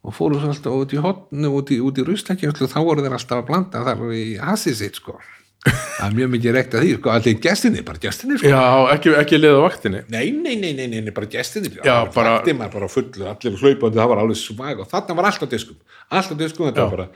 og 0.04 0.12
fóru 0.16 0.40
svo 0.40 0.50
alltaf 0.52 0.74
út 0.76 0.92
í 0.92 1.00
hotnu 1.00 1.50
út 1.58 1.70
í, 1.72 1.78
í 1.80 2.04
ruslakjöflu, 2.08 2.68
þá 2.68 2.78
voru 2.84 3.04
þeir 3.04 3.16
alltaf 3.16 3.40
að 3.40 3.46
blanda 3.48 3.84
þar 3.86 4.02
í 4.12 4.24
hasið 4.42 4.76
sitt 4.82 5.00
sko. 5.00 5.16
Það 5.96 6.04
er 6.10 6.16
mjög 6.18 6.32
mikið 6.34 6.52
reykt 6.58 6.74
að 6.76 6.82
því, 6.84 6.90
sko, 6.98 7.10
allir 7.14 7.36
gestinni 7.46 7.84
bara 7.86 8.00
gestinni, 8.02 8.36
sko. 8.36 8.50
Já, 8.52 8.64
ekki, 8.92 9.14
ekki 9.22 9.38
liða 9.40 9.62
á 9.62 9.64
vaktinni. 9.64 10.02
Nei, 10.12 10.26
nei, 10.36 10.58
nei, 10.60 10.74
nei, 10.76 10.88
nei, 10.92 11.00
nei 11.06 11.14
bara 11.16 11.30
gestinni 11.32 11.70
Já, 11.78 11.94
bara- 12.12 12.34
Vakti 12.36 12.52
maður 12.58 12.74
bara 12.82 12.90
fullu, 12.92 13.24
allir 13.30 13.56
hlaupandi, 13.62 13.96
það 13.96 14.10
var 14.12 14.20
alveg 14.26 14.40
svag 14.42 14.82
og 14.84 14.90
þarna 14.92 15.16
var 15.16 15.30
alltaf 15.30 15.48
diskum. 15.54 15.78
Alltaf 16.12 16.36
diskum, 16.42 16.68
þetta 16.68 16.84
Já. 16.84 16.90
var 16.90 16.96
bara 16.98 17.08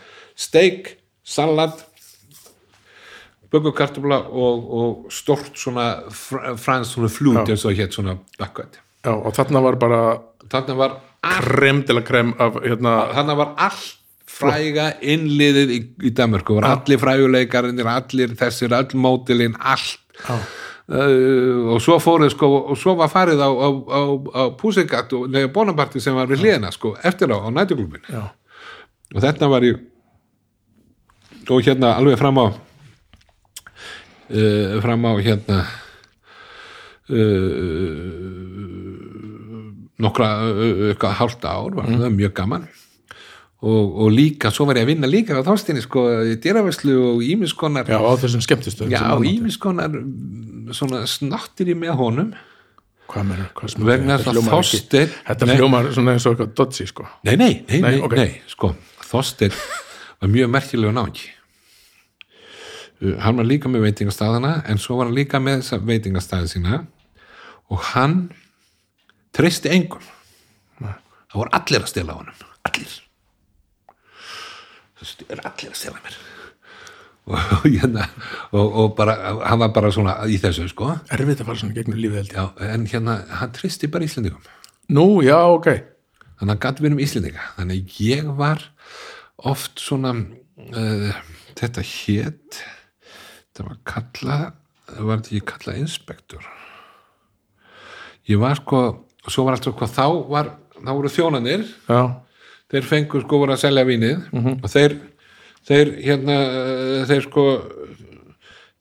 steik, 0.48 0.94
salat 1.28 1.84
bökukartufla 3.52 4.18
og, 4.28 4.64
og 4.78 5.12
stort 5.12 5.56
svona 5.56 5.86
fr 6.12 6.54
frans 6.60 6.90
svona 6.94 7.08
flút 7.12 7.48
eins 7.48 7.64
og 7.68 7.76
hétt 7.78 7.96
svona 7.96 8.18
bakkvætt 8.40 8.80
og 9.08 9.30
þarna 9.36 9.62
var 9.64 9.78
bara 9.80 10.00
Þarna 10.48 10.74
var, 10.78 10.92
krem 11.22 11.82
til 11.86 11.98
að 11.98 12.06
krem 12.08 12.34
af 12.38 12.60
hérna, 12.62 12.94
þarna 13.16 13.38
var 13.38 13.54
allt 13.68 13.94
fræga 14.38 14.92
innliðið 15.02 15.74
í, 15.74 15.80
í 16.06 16.14
Danmarku 16.14 16.58
var 16.58 16.68
allir 16.70 17.00
fræguleikarinn 17.02 17.80
allir 17.90 18.36
þessir, 18.38 18.74
all 18.76 18.94
mótilinn 18.94 19.56
allt. 19.58 19.98
Já, 20.18 20.36
uh, 20.88 21.74
og 21.74 21.82
svo 21.84 21.98
fóruð 22.02 22.32
sko 22.34 22.48
og 22.72 22.78
svo 22.80 22.92
var 22.98 23.10
farið 23.12 23.38
á, 23.44 23.50
á, 23.50 23.68
á, 23.68 24.00
á 24.40 24.42
Pussycat 24.58 25.08
og 25.16 25.22
neða 25.32 25.52
Bonaparty 25.54 25.98
sem 26.02 26.14
var 26.16 26.28
við 26.30 26.38
hliðina 26.44 26.70
sko 26.74 26.88
eftir 27.02 27.28
á, 27.34 27.36
á 27.38 27.48
nætuglubin 27.52 28.04
já, 28.08 28.22
og 29.14 29.20
þetta 29.24 29.44
var 29.52 29.62
ég 29.68 29.76
og 31.48 31.58
hérna 31.64 31.88
alveg 31.96 32.16
fram 32.20 32.38
á 32.40 32.46
uh, 32.48 32.54
fram 34.84 35.02
á 35.08 35.12
hérna 35.16 35.58
uh, 37.08 38.57
nokkra 39.98 40.28
uh, 40.46 41.08
hálft 41.18 41.44
ár, 41.48 41.74
var 41.78 41.88
það 41.90 42.12
mjög 42.14 42.34
gaman. 42.38 42.68
Og, 43.58 43.94
og 44.04 44.12
líka, 44.14 44.52
svo 44.54 44.68
var 44.68 44.78
ég 44.78 44.84
að 44.86 44.92
vinna 44.92 45.08
líka 45.10 45.34
á 45.34 45.42
þóstinni, 45.42 45.80
sko, 45.82 46.04
í 46.30 46.36
dýraveslu 46.38 46.92
og 47.08 47.24
ímiskonar, 47.26 47.88
Já, 47.90 47.98
á 47.98 48.12
þessum 48.22 48.44
skemmtistöðum 48.44 48.92
já, 48.94 49.00
átti. 49.02 49.32
ímiskonar 49.34 49.96
svona 50.78 51.00
snattir 51.10 51.72
í 51.72 51.74
með 51.74 51.96
honum. 51.98 52.28
Hvað 53.08 53.72
sem 53.72 53.86
vegna 53.88 54.18
þess 54.20 54.30
að 54.36 54.50
Þorsteinn 54.52 55.12
Þetta 55.24 55.46
Nei. 55.48 55.54
hljómar 55.56 55.86
svona 55.96 56.12
eins 56.14 56.26
og 56.28 56.34
eitthvað 56.36 56.50
dodgy, 56.60 56.86
sko. 56.90 57.06
Nei, 57.24 57.34
nei, 57.40 57.52
nei, 57.64 57.78
nei, 57.80 57.90
Nei, 57.96 58.00
ok. 58.04 58.14
nei 58.20 58.34
sko, 58.52 58.70
Þorsteinn 59.08 59.54
var 60.20 60.32
mjög 60.34 60.50
merkilega 60.52 60.92
náðingi 60.92 61.30
uh, 63.00 63.14
hann 63.24 63.40
var 63.40 63.48
líka 63.48 63.70
með 63.72 63.86
veitingastæðana 63.88 64.52
en 64.68 64.80
svo 64.82 64.98
var 65.00 65.08
hann 65.08 65.16
líka 65.16 65.40
með 65.42 65.64
veitingastæði 65.88 66.52
sína. 66.52 66.82
Og 67.72 67.80
hann 67.94 68.28
treysti 69.38 69.72
engum. 69.74 70.02
Það 70.78 71.36
voru 71.42 71.54
allir 71.58 71.84
að 71.84 71.92
stela 71.92 72.16
á 72.16 72.18
honum. 72.18 72.42
Allir. 72.68 72.96
Það 74.98 75.24
er 75.28 75.42
allir 75.44 75.72
að 75.72 75.78
stela 75.78 76.02
mér. 76.04 76.18
Og, 77.28 77.66
hérna, 77.68 78.06
og, 78.56 78.76
og 78.80 78.94
bara, 78.96 79.14
hann 79.44 79.60
var 79.60 79.72
bara 79.76 79.90
svona 79.92 80.14
í 80.32 80.38
þessu 80.40 80.64
sko. 80.70 80.94
Erfitt 81.12 81.42
að 81.42 81.50
fara 81.50 81.60
svona 81.60 81.76
gegnum 81.76 82.00
lífið 82.00 82.30
Já, 82.32 82.46
en 82.64 82.86
hérna, 82.88 83.18
hann 83.36 83.52
treysti 83.52 83.90
bara 83.92 84.08
Íslendingum. 84.08 84.46
Nú, 84.96 85.04
já, 85.20 85.36
ok. 85.52 85.68
Þannig 86.40 86.54
að 86.54 86.62
gæti 86.64 86.84
verið 86.86 86.96
um 86.96 87.02
Íslendinga. 87.04 87.50
Þannig 87.58 87.82
að 87.82 87.98
ég 88.06 88.30
var 88.38 88.64
oft 89.52 89.82
svona 89.82 90.14
uh, 90.16 91.20
þetta 91.58 91.84
hét 91.84 92.62
þetta 92.62 93.66
var 93.68 93.78
kallað 93.92 94.46
var 94.98 95.20
þetta 95.20 95.34
ekki 95.34 95.46
kallað 95.52 95.82
inspektor? 95.82 96.48
Ég 98.28 98.40
var 98.40 98.58
sko 98.62 98.80
svo 99.26 99.44
var 99.46 99.58
alltaf 99.58 99.76
hvað 99.78 99.94
þá 99.96 100.06
var 100.30 100.50
þá 100.78 100.90
voru 100.94 101.10
þjónanir, 101.12 101.66
Já, 101.88 102.02
þeir 102.70 102.86
fengur 102.86 103.24
sko 103.24 103.40
voru 103.42 103.56
að 103.56 103.64
selja 103.64 103.86
vínið. 103.88 104.28
Og 104.62 104.68
þeir 104.70 104.98
þeir 105.68 105.90
hérna 106.04 106.36
þeir 107.08 107.24
sko 107.26 107.46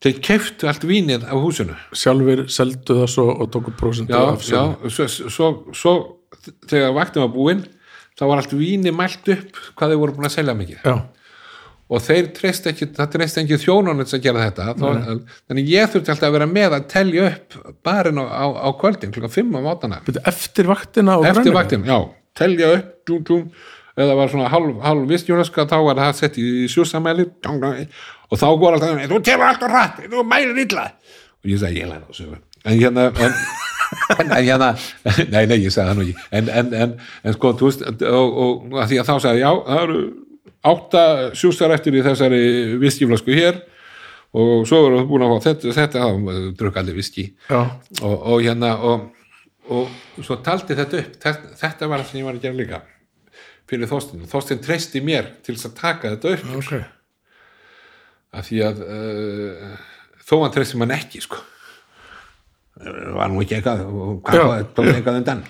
þeir 0.03 0.19
keftu 0.23 0.69
allt 0.69 0.85
vínið 0.87 1.25
af 1.25 1.41
húsinu. 1.41 1.75
Sjálfur 1.97 2.45
seldu 2.53 2.99
það 3.01 3.09
svo 3.15 3.27
og 3.33 3.49
tóku 3.53 3.73
prósentu 3.77 4.13
já, 4.13 4.21
af 4.21 4.45
já, 4.45 4.61
sölu. 4.61 4.91
svo, 4.93 5.07
svo, 5.33 5.49
svo 5.73 5.95
þegar 6.69 6.93
vaktum 6.95 7.25
var 7.25 7.33
búinn 7.33 7.65
þá 8.17 8.23
var 8.29 8.41
allt 8.41 8.53
víni 8.57 8.93
mælt 8.93 9.29
upp 9.33 9.61
hvað 9.77 9.93
þeir 9.93 10.01
voru 10.03 10.17
búin 10.17 10.29
að 10.29 10.35
selja 10.37 10.57
mikið. 10.57 10.83
Já, 10.85 10.95
og 11.87 12.03
þeir 12.03 12.29
treyst 12.35 12.67
ekki, 12.71 12.89
það 12.97 13.11
treyst 13.13 13.39
ekki 13.41 13.59
þjónunum 13.63 14.09
sem 14.09 14.21
gera 14.23 14.47
þetta. 14.47 14.73
Þá, 14.79 15.23
þannig 15.47 15.71
ég 15.71 15.93
þurfti 15.93 16.13
alltaf 16.13 16.29
að 16.29 16.35
vera 16.37 16.49
með 16.51 16.77
að 16.77 16.87
telja 16.93 17.29
upp 17.31 17.57
barinn 17.87 18.21
á, 18.21 18.25
á, 18.27 18.45
á 18.67 18.69
kvöldin 18.81 19.13
klukkan 19.15 19.33
5 19.37 19.55
á 19.55 19.61
mátana 19.63 20.01
eftir 20.27 20.69
vaktina 20.69 21.17
og 21.19 21.29
eftir 21.29 21.53
grænmeti? 21.53 21.57
vaktin, 21.57 21.87
já, 21.87 21.97
telja 22.37 22.73
upp 22.75 22.91
dúm, 23.07 23.21
dúm, 23.29 23.45
eða 23.97 24.17
var 24.19 24.33
svona 24.33 24.51
halv, 24.51 24.75
halv 24.83 25.07
vistjónaska 25.13 25.67
þá 25.69 25.77
var 25.87 26.03
það 26.03 26.19
sett 26.19 26.41
í 26.43 26.49
sjúsamæli. 26.71 27.29
Og 28.27 28.35
þá 28.35 28.49
går 28.59 28.75
alltaf 28.75 29.07
þú 29.07 29.23
telur 29.23 29.47
alltaf 29.47 29.71
rætt, 29.71 30.03
þú 30.11 30.27
mælir 30.27 30.65
illa. 30.65 30.89
Og 31.39 31.53
ég 31.53 31.63
sagði, 31.63 31.85
ég 31.85 31.91
læra 31.93 32.03
þessu 32.09 32.35
en 32.67 32.79
hérna 32.79 33.01
en, 33.15 33.33
en, 34.19 34.31
en 34.31 34.45
hérna 34.45 34.75
nei, 35.33 35.45
nei, 35.47 35.57
ég 35.63 35.71
sagði 35.73 35.89
það 35.89 35.97
nú 35.97 36.05
ekki. 36.05 36.23
En, 36.31 36.49
en, 36.49 36.71
en, 36.73 36.95
en 37.23 37.35
sko, 37.35 37.53
þú 37.59 37.69
veist 37.69 37.85
og, 38.09 38.39
og 38.43 38.79
að 38.81 38.89
því 38.91 38.99
að 39.01 39.09
þá 39.09 39.13
sagði, 39.25 39.43
já, 39.43 39.51
það 39.67 39.83
eru 39.85 40.01
átta 40.71 41.03
sjústar 41.37 41.73
eftir 41.75 41.97
í 41.97 42.03
þessari 42.05 42.41
viskiflasku 42.81 43.35
hér 43.35 43.61
og 44.37 44.67
svo 44.67 44.83
eru 44.89 45.05
búin 45.07 45.25
að 45.25 45.33
fá 45.33 45.47
þetta, 45.47 45.73
þetta 45.77 46.03
þá 46.03 46.51
drukk 46.59 46.79
allir 46.81 46.97
viski 46.97 47.29
og, 47.53 47.87
og 48.03 48.43
hérna 48.43 48.73
og, 48.85 49.07
og 49.71 50.21
svo 50.21 50.39
taldi 50.45 50.77
þetta 50.77 51.01
upp 51.01 51.17
þetta, 51.23 51.57
þetta 51.61 51.89
var 51.89 52.03
það 52.03 52.11
sem 52.11 52.21
ég 52.21 52.27
var 52.27 52.39
að 52.39 52.47
gera 52.47 52.59
líka 52.61 52.81
fyrir 53.67 53.91
Þorstein, 53.91 54.27
Þorstein 54.31 54.63
treysti 54.63 55.03
mér 55.03 55.33
til 55.43 55.57
þess 55.57 55.71
að 55.71 55.77
taka 55.81 56.13
þetta 56.15 56.33
upp 56.35 56.55
ok. 56.61 56.73
af 58.39 58.49
því 58.49 58.63
að 58.67 58.83
uh, 58.87 59.77
þó 60.27 60.35
hann 60.43 60.55
treysti 60.55 60.81
mann 60.81 60.95
ekki 60.95 61.23
sko 61.23 61.41
var 63.17 63.31
nú 63.33 63.41
ekki 63.41 63.57
eitthvað 63.57 63.83
og 63.89 64.29
Já. 64.33 64.43
þetta 64.61 64.83
eitthvað 64.93 65.19
undan? 65.21 65.43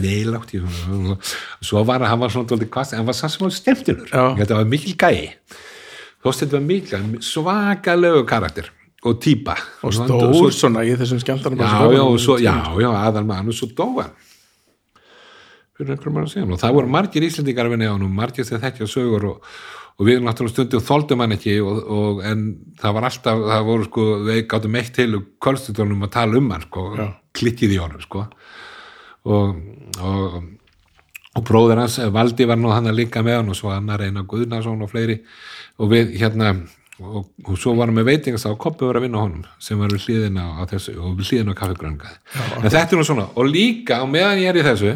Neilátt 0.00 0.54
svo 1.64 1.82
var 1.86 2.00
hann, 2.08 2.20
var 2.22 2.32
svona 2.32 2.48
dóldi 2.50 2.68
kvast 2.72 2.92
en 2.94 3.02
hann 3.02 3.06
var 3.10 3.16
samt 3.18 3.34
sem 3.36 3.44
var 3.44 3.52
stemtilur 3.54 4.08
Já. 4.10 4.24
þetta 4.40 4.58
var 4.60 4.64
mikil 4.70 4.96
gæi. 4.96 5.28
Þorstein 6.24 6.52
var 6.56 6.64
mikil 6.64 7.20
svakalegu 7.20 8.24
karakter 8.26 8.70
og 9.04 9.18
típa. 9.20 9.58
Og 9.84 9.92
stór 9.92 10.32
svo- 10.32 10.50
svona 10.56 10.80
í 10.88 10.94
þessum 10.96 11.20
skemmtanum 11.20 11.60
já, 11.60 11.68
já, 11.92 12.00
og 12.00 12.16
svo, 12.18 12.38
já, 12.40 12.54
já, 12.80 12.88
aðal 13.04 13.26
maður. 13.28 13.52
Og 13.52 13.58
svo 13.58 13.68
dóa 13.76 14.06
hann. 14.06 14.14
Fyrir 15.76 15.90
einhverjum 15.96 16.18
ára 16.22 16.30
síðan. 16.30 16.52
Og 16.54 16.60
það 16.62 16.74
voru 16.78 16.88
margir 16.94 17.26
íslendingar 17.26 17.66
að 17.68 17.74
vinna 17.74 17.90
á 17.90 17.94
hann 17.98 18.08
margir 18.16 18.46
sem 18.48 18.60
þekkja 18.62 18.86
sögur 18.88 19.24
og, 19.34 19.48
og 19.94 20.08
við 20.08 20.24
náttúrulega 20.24 20.54
stundum 20.54 20.84
þoldum 20.84 21.22
hann 21.24 21.36
ekki 21.36 21.56
og, 21.62 21.80
og, 21.96 22.22
en 22.26 22.44
það 22.80 22.96
var 22.96 23.08
alltaf, 23.10 23.44
það 23.52 23.68
voru 23.68 23.88
sko 23.88 24.06
við 24.26 24.40
gáttum 24.50 24.78
eitt 24.80 24.92
til 24.96 25.20
kvöldstundunum 25.44 26.06
að 26.08 26.14
tala 26.16 26.40
um 26.40 26.50
hann 26.54 26.66
sko, 26.66 26.86
Já. 26.98 27.06
klikkið 27.38 27.76
í 27.76 27.80
honum 27.82 28.04
sko. 28.04 28.26
Og, 29.24 29.56
og 30.02 30.42
og 31.34 31.42
bróður 31.42 31.80
hans, 31.82 31.96
Valdi 32.14 32.46
var 32.46 32.60
nú 32.60 32.70
hann 32.70 32.86
að 32.86 33.00
líka 33.00 33.18
með 33.26 33.40
hann 33.40 33.48
og 33.50 33.56
svo 33.58 33.72
annar 33.74 34.04
Einar 34.06 34.22
Guðnason 34.30 34.84
og 34.86 34.90
fleiri. 34.92 35.16
Og 35.82 35.88
við 35.90 36.12
hérna 36.20 36.52
og, 37.02 37.30
og 37.44 37.56
svo 37.58 37.74
varum 37.78 37.98
við 37.98 38.10
veitingast 38.12 38.46
á 38.46 38.54
Koppi 38.58 38.86
var 38.86 38.98
að 38.98 39.06
vinna 39.06 39.18
á 39.18 39.24
honum 39.24 39.46
sem 39.62 39.80
var 39.80 39.92
við 39.92 40.06
hlýðina 40.06 40.44
á 40.58 40.62
þessu 40.70 40.94
og 41.00 41.16
við 41.18 41.30
hlýðina 41.30 41.54
á 41.54 41.60
kaffigröngaði 41.60 42.18
en 42.60 42.68
þetta 42.68 42.84
er 42.84 43.00
nú 43.00 43.06
svona, 43.06 43.26
og 43.34 43.48
líka 43.50 44.00
og 44.04 44.12
meðan 44.12 44.42
ég 44.42 44.52
er 44.52 44.60
í 44.60 44.66
þessu 44.66 44.92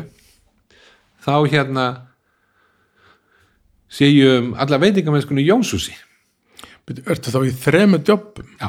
þá 1.24 1.34
hérna 1.50 1.86
sé 3.88 4.10
ég 4.12 4.38
um 4.42 4.52
alla 4.58 4.78
veitingamennskunni 4.82 5.46
Jónsúsi 5.48 5.96
Ertu 6.88 7.32
þá 7.34 7.42
í 7.44 7.50
þremu 7.52 7.98
jobbum? 8.06 8.46
já, 8.60 8.68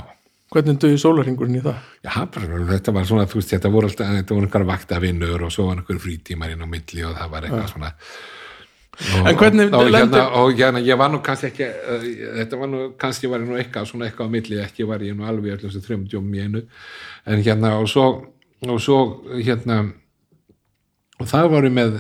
Hvernig 0.50 0.80
duði 0.82 0.98
sólarhingurinn 1.00 1.60
í 1.60 1.62
það? 1.64 1.78
já 2.04 2.16
bara, 2.34 2.66
þetta 2.74 2.92
var 2.96 3.06
svona, 3.08 3.28
þú 3.30 3.40
veist, 3.40 3.54
þetta 3.54 3.72
voru 3.72 3.88
alltaf 3.88 4.10
þetta 4.18 4.36
voru 4.36 4.48
einhverja 4.50 4.70
vaktavinnur 4.74 5.46
og 5.46 5.54
svo 5.54 5.70
var 5.70 5.80
einhver 5.80 6.02
frítímar 6.04 6.52
inn 6.52 6.66
á 6.66 6.68
milli 6.68 7.06
og 7.08 7.16
það 7.16 7.32
var 7.36 7.48
eitthvað 7.48 7.72
svona. 7.72 7.92
Og, 9.00 9.28
En 9.30 9.38
hvernig 9.40 9.70
og, 9.70 9.78
og, 9.80 9.94
hérna, 9.96 10.24
og 10.42 10.58
hérna, 10.60 10.82
ég 10.84 10.98
var 11.00 11.14
nú 11.14 11.22
kannski 11.24 11.48
ekki 11.54 11.68
uh, 11.70 12.02
þetta 12.42 12.58
var 12.60 12.72
nú, 12.74 12.82
kannski 13.00 13.30
var 13.32 13.40
ég 13.46 13.48
nú 13.48 13.56
eitthvað 13.62 13.88
svona 13.88 14.10
eitthvað 14.10 14.28
á 14.28 14.34
milli, 14.36 14.58
ekki 14.66 14.88
var 14.90 15.06
ég 15.08 15.16
nú 15.16 15.24
alveg 15.30 15.54
öllum 15.56 15.72
þessu 15.72 15.86
þrjum 15.86 16.04
djómum 16.12 16.36
í 16.36 16.44
einu. 16.44 16.64
En 17.24 17.44
hérna, 17.46 17.78
og 17.80 17.88
svo, 17.88 18.08
og 18.68 18.82
svo 18.84 19.00
hérna 19.38 19.80
og 21.20 21.28
það 21.32 21.52
var 21.54 21.68
ég 21.70 21.76
með 21.78 21.96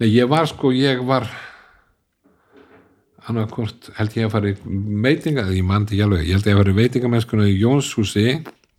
nei, 0.00 0.08
ég 0.08 0.26
var 0.30 0.50
sko, 0.50 0.72
ég 0.74 1.04
var 1.06 1.28
annarkvort 3.30 3.90
held 3.98 4.16
ég 4.18 4.28
að 4.28 4.34
fara 4.34 4.52
í 4.52 4.56
veitinga, 5.04 5.46
ég 5.54 5.66
mandi 5.66 5.96
ekki 5.96 6.06
alveg, 6.06 6.26
ég 6.28 6.38
held 6.38 6.48
ég 6.48 6.56
að 6.56 6.62
fara 6.62 6.74
í 6.74 6.78
veitingamennskuna 6.80 7.48
í 7.50 7.58
Jónshúsi 7.62 8.26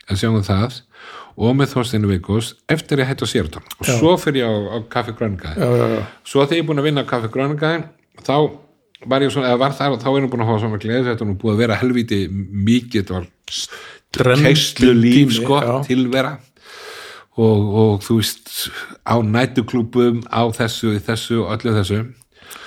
að 0.05 0.19
sjá 0.21 0.29
um 0.29 0.43
það 0.45 0.81
og 1.35 1.55
með 1.57 1.71
Þorsteinu 1.73 2.11
Vigos 2.11 2.53
eftir 2.71 3.01
ég 3.01 3.09
hætti 3.09 3.27
á 3.27 3.29
Sértón 3.29 3.65
og 3.79 3.89
svo 3.89 4.13
fyrir 4.21 4.45
ég 4.45 4.51
á, 4.51 4.53
á 4.71 4.77
Kaffi 4.91 5.15
Já, 5.15 5.67
já, 5.67 5.87
já. 5.95 6.03
Svo 6.23 6.45
þegar 6.45 6.57
ég 6.57 6.63
er 6.63 6.69
búin 6.69 6.83
að 6.83 6.87
vinna 6.89 7.03
á 7.03 7.09
Kaffi 7.09 7.31
Gröngaði 7.33 7.81
þá 8.23 8.37
var 9.05 9.25
ég 9.25 9.33
svona, 9.33 9.51
eða 9.51 9.61
var 9.61 9.75
þar 9.77 9.95
og 9.95 10.01
þá 10.01 10.09
er 10.11 10.19
ég 10.23 10.31
búin 10.31 10.43
að 10.43 10.51
hafa 10.51 10.63
svona 10.63 10.81
gleði 10.81 11.07
þetta 11.09 11.25
og 11.25 11.37
búið 11.41 11.53
að 11.53 11.61
vera 11.63 11.79
helviti 11.81 12.19
mikið, 12.31 13.01
þetta 13.01 13.17
var 13.17 14.41
keislu 14.45 14.91
líf 14.95 15.33
sko, 15.35 15.59
já. 15.61 15.73
tilvera. 15.87 16.35
Og, 17.35 17.65
og 17.81 18.03
þú 18.05 18.19
veist 18.21 18.51
á 19.03 19.15
nætuklúbum, 19.19 20.21
á 20.31 20.47
þessu 20.55 20.95
þessu 21.03 21.41
og 21.43 21.51
öllu 21.57 21.75
þessu 21.75 21.99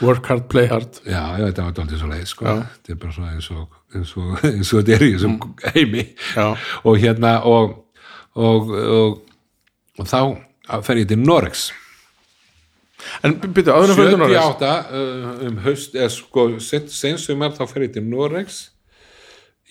Work 0.05 0.29
hard, 0.31 0.47
play 0.53 0.69
hard 0.71 1.01
Já, 1.03 1.23
já, 1.39 1.45
þetta 1.49 1.65
var 1.67 1.75
dálítið 1.79 2.03
svo 2.03 2.11
leið, 2.13 2.25
sko. 2.31 2.55
Þetta 2.61 2.95
er 2.95 3.01
bara 3.03 3.17
svona 3.17 3.33
eins 3.35 3.51
og, 3.55 3.81
eins 3.97 4.15
og, 4.21 4.31
eins 4.53 4.71
og 4.73 4.81
þetta 4.83 4.97
er 4.97 5.05
í 5.07 5.11
þessum 5.17 5.37
heimi. 5.75 6.07
Já. 6.37 6.47
Og 6.85 7.03
hérna, 7.03 7.35
og, 7.49 7.75
og, 8.39 8.73
og, 9.99 10.07
þá 10.07 10.81
fer 10.87 11.03
ég 11.03 11.11
til 11.11 11.21
Norex. 11.23 11.69
En 13.23 13.37
byrju, 13.39 13.71
áður 13.71 13.93
en 13.93 13.99
fyrir 13.99 14.15
þú 14.15 14.21
Norris 14.23 14.41
78 14.43 14.71
uh, 14.71 15.29
um 15.49 15.61
haust, 15.63 15.95
eða 15.95 16.09
sko, 16.15 16.47
sensumar 16.91 17.55
þá 17.55 17.63
fer 17.71 17.87
ég 17.87 17.95
til 17.95 18.05
Norex 18.07 18.59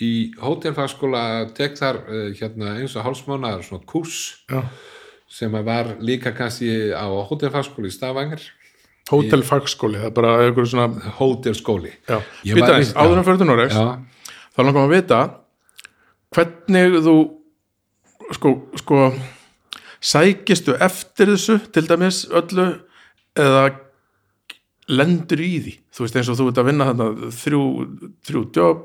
í 0.04 0.12
hótelfagskóla, 0.40 1.24
tek 1.58 1.76
þar 1.80 2.04
uh, 2.06 2.30
hérna 2.38 2.78
eins 2.78 2.96
og 2.96 3.08
hálsmánaðar 3.08 3.66
svona 3.68 3.88
kurs 3.90 4.20
Já. 4.48 4.62
sem 5.40 5.56
að 5.60 5.68
var 5.68 5.92
líka 6.00 6.32
kannski 6.38 6.94
á 6.96 7.08
hótelfagskóla 7.30 7.92
í 7.92 7.96
Stavanger. 7.96 8.48
Hótel 9.08 9.44
fagskóli, 9.48 10.00
það 10.02 10.10
er 10.10 10.14
bara 10.18 10.32
einhverju 10.44 10.70
svona 10.74 11.14
Hótelskóli. 11.20 11.94
Já, 12.10 12.18
Ég 12.44 12.58
býta 12.58 12.68
var 12.68 12.76
eins, 12.82 12.90
víst- 12.92 12.98
áður 13.00 13.18
en 13.22 13.24
fyrir 13.28 13.40
þú 13.42 13.48
Norex 13.48 13.74
Já, 13.78 13.86
þá 14.52 14.60
langar 14.64 14.78
maður 14.82 14.88
að 14.88 14.96
vita 14.98 15.20
hvernig 16.36 16.98
þú 17.08 17.16
sko, 18.36 18.52
sko 18.82 19.02
sækistu 20.04 20.76
eftir 20.84 21.32
þessu 21.34 21.60
til 21.72 21.86
dæmis 21.88 22.26
öllu 22.36 22.68
eða 23.38 23.64
lendur 24.90 25.40
í 25.44 25.54
því? 25.64 25.74
Þú 25.96 26.04
veist 26.06 26.20
eins 26.20 26.30
og 26.32 26.38
þú 26.40 26.50
ert 26.52 26.60
að 26.62 26.70
vinna 26.72 26.90
þarna 26.92 27.32
þrjú, 27.38 27.62
þrjú 28.28 28.44
jobb 28.60 28.84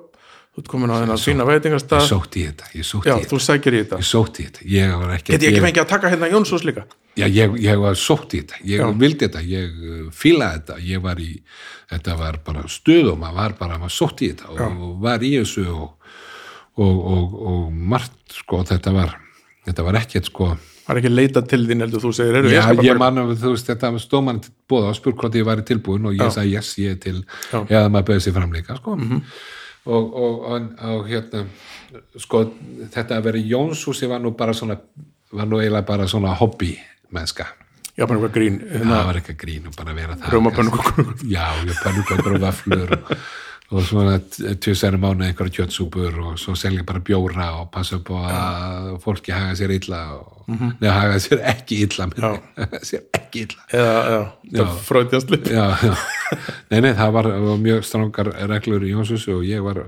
þú 0.53 0.63
ert 0.63 0.69
komin 0.69 0.93
á 0.93 0.97
þennan 1.01 1.21
fína 1.23 1.45
ég 1.47 1.49
veitingastað 1.49 2.09
í 2.37 2.43
ég 2.77 2.89
sótti 2.89 3.09
já, 3.09 3.15
í 3.15 3.23
þetta. 3.23 3.31
þú 3.31 3.39
sækir 3.41 3.77
í 3.77 3.79
ég 4.03 4.09
í 4.43 4.49
þetta, 4.49 4.67
ég 4.69 4.97
var 5.01 5.15
ekki 5.17 5.33
get 5.33 5.47
ég 5.47 5.55
ekki 5.55 5.65
fengið 5.65 5.85
að 5.85 5.93
taka 5.95 6.11
hérna 6.13 6.29
Jónsús 6.33 6.67
líka? 6.69 6.85
Já, 7.13 7.27
ég, 7.29 7.57
ég 7.61 7.81
var 7.81 7.97
sótt 8.01 8.33
í 8.33 8.41
þetta, 8.41 8.59
ég 8.65 8.81
Já. 8.81 8.87
vildi 8.97 9.27
þetta, 9.27 9.43
ég 9.45 9.81
uh, 9.85 10.05
fílaði 10.17 10.61
þetta, 10.61 10.77
ég 10.89 11.03
var 11.05 11.19
í, 11.21 11.31
þetta 11.93 12.17
var 12.21 12.39
bara 12.47 12.65
stuðum, 12.73 13.21
maður 13.21 13.39
var 13.39 13.57
bara, 13.59 13.79
maður 13.81 13.97
sótt 13.99 14.23
í 14.25 14.31
þetta 14.33 14.49
og, 14.53 14.63
og 14.89 14.95
var 15.03 15.25
í 15.25 15.33
þessu 15.35 15.67
og, 15.73 16.15
og, 16.81 17.01
og, 17.13 17.35
og 17.53 17.81
margt, 17.93 18.21
sko, 18.33 18.63
þetta 18.69 18.95
var, 18.97 19.17
þetta 19.69 19.89
var 19.89 20.01
ekkert, 20.01 20.31
sko, 20.33 20.53
er 20.89 21.03
ekki 21.03 21.13
leitað 21.13 21.51
til 21.53 21.61
þín 21.69 21.85
heldur 21.85 22.05
þú 22.07 22.15
segir, 22.17 22.39
já, 22.49 22.63
ég 22.65 22.85
ég 22.89 22.97
bara 22.97 23.13
man, 23.13 23.35
þú 23.37 23.53
veist, 23.59 23.69
þetta 23.69 23.93
til 24.47 24.57
bóða 24.73 24.95
og 24.95 24.97
spurt 24.97 25.21
hvort 25.21 25.37
ég 25.37 25.49
væri 25.49 25.67
tilbúin 25.69 26.09
og 26.09 26.17
ég 26.17 26.33
sagði, 26.33 26.57
yes, 26.57 26.73
ég 26.81 26.97
er 26.97 27.03
til, 27.05 27.19
Já. 27.53 27.61
Eða 27.61 27.91
maður 27.93 28.09
bauði 28.09 28.25
sér 28.25 28.39
fram 28.41 28.57
líka, 28.57 28.81
sko, 28.81 28.97
og, 29.87 30.15
og, 30.15 30.45
og, 30.53 30.69
og, 30.93 31.09
hérna, 31.09 31.45
sko, 32.21 32.45
þetta 32.93 33.19
að 33.19 33.27
vera 33.29 33.41
í 33.41 33.49
Jónshúsi 33.51 34.09
var 34.11 34.23
nú 34.23 34.35
bara 34.39 34.55
svona, 34.55 34.79
var 35.33 35.51
nú 35.51 35.61
eiginlega 35.61 35.89
bara 35.89 36.07
svona 36.11 36.35
hobby 36.39 36.77
mennska. 37.13 37.49
Já, 37.93 38.07
bara 38.07 38.17
eitthvað 38.17 38.37
grín 38.39 38.55
hérna, 38.71 38.95
það 38.95 39.09
var 39.11 39.17
eitthvað 39.21 39.41
grín 39.43 39.67
og 39.69 39.75
bara 39.77 39.95
vera 39.97 40.15
það 40.17 40.33
Rjómapönnukökur. 40.33 41.09
já, 41.29 41.47
já, 41.61 41.75
pönnukökur 41.83 42.37
og 42.39 42.45
vaflur 42.47 42.95
og, 42.97 43.11
og 43.73 43.85
svona 43.89 44.19
tvisæri 44.61 44.99
mánu 45.01 45.25
einhverja 45.25 45.63
kjötsúpur 45.63 46.17
og 46.21 46.39
svo 46.41 46.53
selja 46.59 46.85
bara 46.85 47.01
bjóra 47.01 47.47
og 47.63 47.71
passa 47.73 47.97
upp 47.97 48.11
á 48.13 48.21
að 48.29 48.89
fólki 49.05 49.33
haga 49.33 49.55
sér 49.57 49.73
illa 49.79 50.01
og, 50.19 50.43
neða 50.53 50.95
haga 50.99 51.21
sér 51.25 51.45
ekki 51.55 51.79
illa 51.87 52.09
haga 52.13 52.81
sér 52.85 53.07
ekki 53.17 53.47
illa. 53.47 53.63
Já, 53.73 53.87
Já. 54.53 54.59
það 54.61 54.75
fröðjast 54.89 55.33
lið 55.33 55.53
já, 55.57 55.65
já. 55.89 55.95
nei, 56.73 56.81
nei, 56.85 56.93
það 56.99 57.15
var, 57.17 57.31
var 57.47 57.63
mjög 57.65 57.87
strangar 57.89 58.33
reglur 58.53 58.85
í 58.85 58.93
Jónsus 58.93 59.25
og 59.33 59.47
ég 59.49 59.65
var 59.65 59.81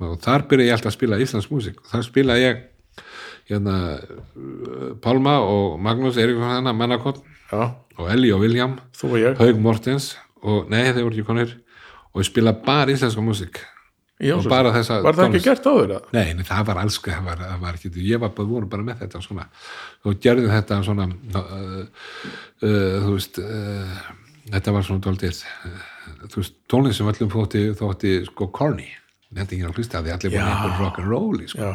og 0.00 0.20
þar 0.24 0.46
byrja 0.48 0.68
ég 0.68 0.76
alltaf 0.76 0.92
að 0.92 0.96
spila 0.96 1.18
íslensk 1.20 1.50
músík. 1.52 1.80
Þar 1.90 2.04
spila 2.06 2.36
ég 2.40 2.60
hérna, 3.50 3.74
Pálma 5.02 5.38
og 5.44 5.80
Magnús 5.82 6.18
Eiríksson 6.20 6.48
hana, 6.48 6.72
Mannakott 6.76 7.20
já, 7.50 7.72
og 7.98 8.12
Elli 8.12 8.30
og 8.32 8.44
og 8.44 9.16
ég. 9.18 9.36
Haug 9.40 9.60
Mortens 9.60 10.14
og 10.40 10.70
nei 10.72 10.86
þeir 10.88 11.04
voru 11.04 11.16
ekki 11.16 11.26
konir 11.28 11.56
og 12.14 12.26
spila 12.26 12.54
bara 12.64 12.90
íslenska 12.92 13.22
músík 13.24 13.60
og 14.20 14.48
bara 14.50 14.72
þessa 14.74 14.98
var 15.04 15.16
það 15.16 15.30
ekki 15.30 15.44
gert 15.46 15.68
áður? 15.68 15.94
Nei, 16.12 16.32
nei, 16.36 16.44
það 16.44 16.64
var 16.68 16.80
alls 16.82 16.98
það 17.00 17.28
var, 17.28 17.44
það 17.46 17.62
var 17.64 17.78
ekki, 17.78 17.92
ég 18.04 18.20
var 18.20 18.32
bara, 18.36 18.48
voru 18.50 18.68
bara 18.70 18.86
með 18.86 19.04
þetta 19.04 19.22
svona, 19.24 19.46
og 20.04 20.18
gerði 20.24 20.50
þetta 20.52 20.80
svona 20.84 21.06
uh, 21.08 21.78
uh, 21.80 22.96
þú 23.06 23.14
veist 23.14 23.40
uh, 23.40 24.00
þetta 24.50 24.74
var 24.76 24.88
svona 24.88 25.04
dóltið 25.06 25.40
uh, 25.40 25.84
þú 26.26 26.42
veist, 26.42 26.58
tónlist 26.70 27.00
sem 27.00 27.12
öllum 27.12 27.32
þótti, 27.32 27.64
þótti 27.80 28.16
sko 28.28 28.50
corny, 28.52 28.90
þetta 29.30 29.56
ekki 29.56 29.70
að 29.70 29.80
hlusta 29.80 30.04
því 30.04 30.16
allir 30.16 30.36
bara 30.36 30.42
Já. 30.44 30.52
einhver 30.52 30.84
rock 30.84 31.00
and 31.00 31.14
roll 31.14 31.46
sko. 31.54 31.72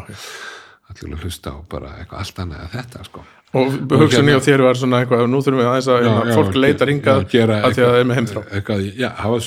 allir 0.92 1.18
að 1.18 1.26
hlusta 1.26 1.56
á 1.56 1.58
bara 1.72 1.96
eitthvað 2.02 2.22
allt 2.22 2.44
annað 2.46 2.68
en 2.68 2.74
þetta 2.76 3.08
sko 3.10 3.26
og 3.56 3.76
hugsunni 4.02 4.36
á 4.36 4.40
þér 4.44 4.64
var 4.66 4.80
svona 4.80 5.02
eitthvað 5.04 5.26
nú 5.32 5.42
þurfum 5.44 5.62
við 5.62 5.70
aðeins 5.72 5.90
að 5.90 5.98
Já, 5.98 6.06
hérna, 6.06 6.30
já, 6.30 6.36
fólk 6.36 6.58
leitar 6.60 6.92
hingað 6.92 7.20
að 7.22 7.28
því 7.32 7.42
að 7.48 7.76
það 7.80 8.00
er 8.00 8.08
með 8.10 8.20
heimþrá. 8.20 8.44
eitthvað, 8.52 8.86
já, 8.92 9.10
það 9.22 9.36
var 9.36 9.44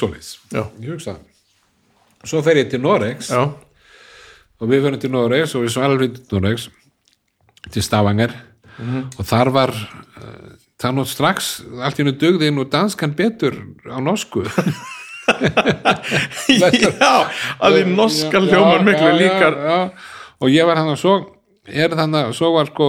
já, 0.57 0.63
ég 0.81 0.91
hugsa 0.95 1.11
það. 1.13 1.25
Svo 2.29 2.43
fer 2.45 2.61
ég 2.61 2.71
til 2.73 2.81
Noregs. 2.83 3.31
Já, 3.31 3.43
og 4.59 4.71
við 4.73 4.85
fyrir 4.87 5.03
til 5.03 5.13
Noregs 5.15 5.55
og 5.55 5.65
við 5.67 5.75
svalum 5.77 6.05
til 6.05 6.39
Noregs 6.39 6.69
til 7.75 7.85
Stavanger. 7.85 8.35
Og 9.19 9.25
þar 9.27 9.51
var 9.55 9.73
uh, 9.75 10.51
það 10.79 10.95
nú 10.95 11.05
strax 11.11 11.49
allt 11.83 11.99
í 11.99 12.05
hennu 12.05 12.15
dugði 12.19 12.51
nú 12.55 12.67
danskan 12.71 13.15
betur 13.19 13.57
á 13.91 13.99
norsku. 14.03 14.45
Já 16.49 17.13
að 17.61 17.75
því 17.75 17.83
norska 17.93 18.41
hljómar 18.41 18.87
miklu 18.87 19.11
líkar. 19.19 19.59
og 20.39 20.49
ég 20.49 20.65
var 20.65 20.79
hann 20.81 20.95
að 20.95 21.03
svo 21.03 21.17
er 21.69 21.95
þannig 21.97 22.29
að 22.29 22.37
svo 22.39 22.53
var 22.55 22.71
sko 22.71 22.87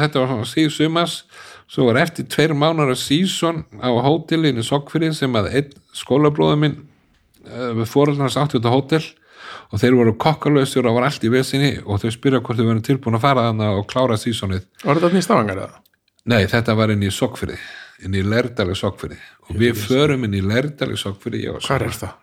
þetta 0.00 0.22
var 0.22 0.30
svona 0.32 0.48
síð 0.48 0.70
sumars 0.74 1.16
svo 1.70 1.86
var 1.88 2.00
eftir 2.02 2.26
tveir 2.30 2.54
mánar 2.56 2.92
að 2.92 3.00
síson 3.02 3.64
á 3.78 3.90
hótelinu 3.90 4.64
Sokkfyrir 4.66 5.14
sem 5.16 5.34
að 5.38 5.50
einn 5.60 5.74
skólabróður 5.96 6.60
minn 6.62 6.76
uh, 7.46 7.72
við 7.78 7.90
fóröldnars 7.90 8.38
áttu 8.40 8.58
þetta 8.58 8.74
hótel 8.74 9.02
og 9.70 9.82
þeir 9.82 9.98
voru 9.98 10.16
kokkalöstur 10.18 10.88
og 10.90 10.98
var 10.98 11.08
allt 11.08 11.26
í 11.26 11.30
vesinni 11.32 11.76
og 11.84 12.02
þau 12.02 12.10
spyrja 12.14 12.42
hvort 12.42 12.58
þau 12.58 12.66
verður 12.66 12.86
tilbúin 12.88 13.18
að 13.18 13.26
fara 13.26 13.46
þannig 13.50 13.82
og 13.82 13.86
klára 13.90 14.18
sísonið 14.20 14.66
var 14.82 14.98
þetta 14.98 15.12
nýst 15.14 15.30
stafangar 15.30 15.62
eða? 15.66 15.84
Nei, 16.30 16.42
þetta 16.50 16.74
var 16.78 16.94
inn 16.94 17.06
í 17.06 17.12
Sokkfyrir 17.14 17.68
inn 18.06 18.16
í 18.16 18.24
Lerdali 18.26 18.74
Sokkfyrir 18.78 19.22
og 19.46 19.60
við 19.60 19.78
förum 19.84 20.26
inn 20.26 20.36
í 20.38 20.42
Lerdali 20.44 20.98
og 20.98 21.22
hvað 21.22 21.86
er 21.86 21.96
það? 22.02 22.18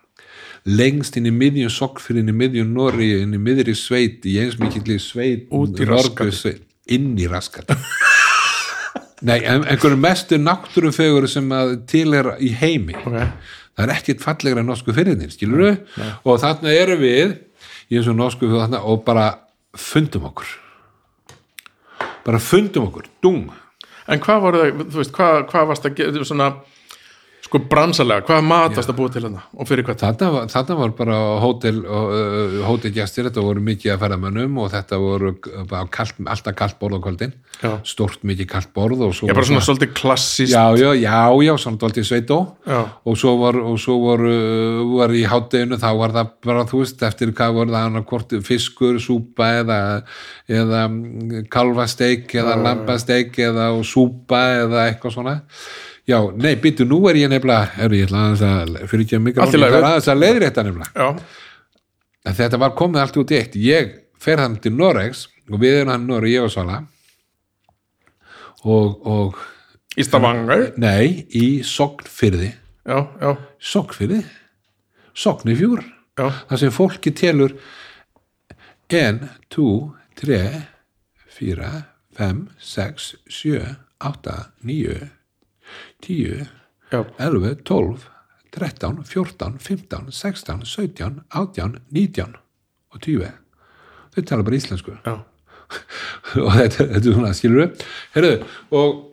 Lengst 0.67 1.15
inn 1.19 1.29
í 1.29 1.33
miðjum 1.33 1.71
sokkfyrir 1.71 2.21
inn 2.23 2.33
í 2.33 2.37
miðjum 2.37 2.73
Norri, 2.75 3.13
inn 3.23 3.35
í 3.35 3.41
miðri 3.41 3.75
sveit 3.77 4.25
í 4.27 4.37
eins 4.43 4.59
mikill 4.59 4.99
sveit 4.99 5.47
Út 5.55 5.79
í 5.79 6.31
sveit, 6.35 6.63
inn 6.91 7.13
í 7.15 7.27
raskat 7.31 7.71
nei, 9.25 9.39
einhverju 9.45 9.97
mestu 9.99 10.37
náttúrufegur 10.41 11.27
sem 11.29 11.49
til 11.89 12.13
er 12.17 12.33
í 12.43 12.51
heimi. 12.57 12.95
Ok, 13.01 13.17
það 13.77 13.83
er 13.85 13.93
ekkit 13.95 14.23
fallegra 14.23 14.63
en 14.63 14.69
norsku 14.69 14.93
fyrirnir, 14.95 15.33
skilur 15.33 15.63
við 15.63 16.05
og 16.23 16.39
þarna 16.43 16.73
erum 16.73 17.01
við 17.01 17.35
í 17.89 17.97
eins 17.97 18.09
og 18.11 18.17
norsku 18.19 18.45
fyrir 18.45 18.65
þarna 18.65 18.83
og 18.85 19.03
bara 19.07 19.27
fundum 19.77 20.27
okkur. 20.29 20.53
Bara 22.27 22.41
fundum 22.43 22.89
okkur, 22.89 23.07
dung. 23.23 23.47
En 24.07 24.21
hvað 24.23 24.43
voru 24.43 24.63
það, 24.63 24.81
þú 24.91 25.01
veist, 25.01 25.15
hvað, 25.15 25.37
hvað 25.51 25.69
varst 25.71 25.87
að 25.87 25.97
gera 25.97 26.27
svona, 26.27 26.51
sko 27.47 27.61
bransalega 27.71 28.25
hvað 28.27 28.43
mat 28.43 28.75
varst 28.75 28.91
að 28.91 28.97
búa 28.97 29.11
til 29.13 29.23
hérna? 29.23 29.43
Og 29.55 29.67
fyrir 29.69 29.85
hvað 29.87 30.01
Þarna 30.01 30.29
var, 30.33 30.47
þarna 30.51 30.75
var 30.77 30.93
bara 30.97 31.17
hótel, 31.41 31.77
hótelgjastir, 32.67 33.27
þetta 33.29 33.43
voru 33.45 33.63
mikið 33.63 33.93
að 33.93 34.01
ferðamönnum 34.03 34.59
og 34.61 34.69
þetta 34.73 34.99
voru 35.01 35.31
kalt, 35.39 36.19
alltaf 36.27 36.57
kalt 36.59 36.77
borð 36.81 36.99
á 36.99 37.05
kvöldin, 37.07 37.33
Já. 37.63 37.71
stórt 37.87 38.25
mikið 38.27 38.49
kalt 38.51 38.73
borð 38.75 39.05
og 39.07 39.15
svo 39.17 39.29
er 39.31 39.37
bara 39.39 39.49
svona 39.49 39.63
svolítið 39.65 39.93
klassíst 39.97 40.53
já, 40.53 40.65
já, 40.77 40.91
já, 40.99 41.17
já, 41.47 41.53
svona 41.63 41.81
dóltið 41.81 42.09
sveitó 42.11 42.39
Já. 42.67 42.81
og 43.07 43.17
svo 43.17 43.35
var, 43.41 43.59
og 43.63 43.79
svo 43.81 43.97
voru, 44.03 44.35
var 44.93 45.15
í 45.15 45.23
hátteginu, 45.29 45.79
þá 45.81 45.89
var 46.03 46.15
það 46.19 46.31
bara, 46.45 46.67
þú 46.69 46.83
veist, 46.83 47.03
eftir 47.07 47.33
hvað 47.37 47.57
voru 47.61 47.75
það 47.75 47.89
annað 47.89 48.07
hvort 48.11 48.37
fiskur, 48.51 49.01
súpa 49.01 49.51
eða, 49.63 49.81
eða 50.51 50.85
kalfasteik 51.53 52.35
eða 52.37 52.59
lambasteik 52.61 53.39
eða 53.47 53.71
súpa 53.87 54.43
eða 54.63 54.87
eitthvað 54.91 55.17
svona 55.17 55.37
Já, 56.07 56.21
nei, 56.39 56.53
býttu, 56.63 56.85
nú 56.87 57.01
er 57.09 57.19
ég 57.19 57.31
nefnilega, 57.31 57.73
er 57.83 57.95
ég 57.97 58.07
ætla 58.07 58.27
að, 58.31 58.77
fyrir 58.87 59.03
ekki 59.03 59.17
að 59.17 59.25
í 59.25 59.33
ég 59.33 59.41
ætla 59.43 59.81
aðeins 59.81 60.07
að 60.13 60.21
leiðrétta 60.21 60.63
nefnilega. 60.63 61.07
Já, 62.23 62.35
þetta 62.37 62.59
var 62.63 62.77
komið 62.79 63.03
allt 63.03 63.19
út 63.19 63.33
í 63.33 63.39
eitt. 63.41 63.57
Ég 63.59 63.91
fer 64.23 64.39
hann 64.39 64.55
til 64.63 64.71
Noregs 64.77 65.25
og 65.51 65.59
við 65.59 65.81
erum 65.81 65.91
hann 65.91 66.07
Noreg, 66.07 66.37
ég 66.37 66.47
og 66.47 66.53
Svala. 66.53 66.79
Og, 68.67 68.95
og 69.07 69.37
í 69.97 70.05
stafangar 70.05 70.71
nei, 70.81 71.25
í 71.33 71.63
Sognfyrði 71.65 72.51
já, 72.53 72.99
já, 73.21 73.31
Sognfyrði 73.57 74.21
Sognifjúr 75.17 75.81
já, 75.81 76.27
þar 76.49 76.61
sem 76.61 76.73
fólki 76.73 77.13
telur 77.17 77.55
1, 78.93 79.23
2, 79.53 79.67
3 80.21 80.41
4, 81.37 81.71
5 82.17 82.43
6, 82.71 83.11
7, 83.39 83.75
8 84.11 84.37
9, 84.69 84.99
10 85.01 85.16
já. 86.91 87.01
11, 87.19 87.55
12, 87.63 88.05
13, 88.57 89.03
14, 89.05 89.57
15, 89.59 90.11
16, 90.11 90.65
17, 90.65 91.23
18, 91.29 91.81
19 91.91 92.37
og 92.93 93.01
20. 93.03 93.33
Þau 94.15 94.23
tala 94.25 94.45
bara 94.47 94.57
íslensku. 94.57 94.95
já, 95.05 95.15
og 96.45 96.51
þetta, 96.55 96.87
þetta 96.87 97.03
er 97.03 97.13
svona, 97.13 97.33
skilur 97.37 97.63
við. 97.65 97.85
Herðu, 98.15 98.33
og, 98.79 99.03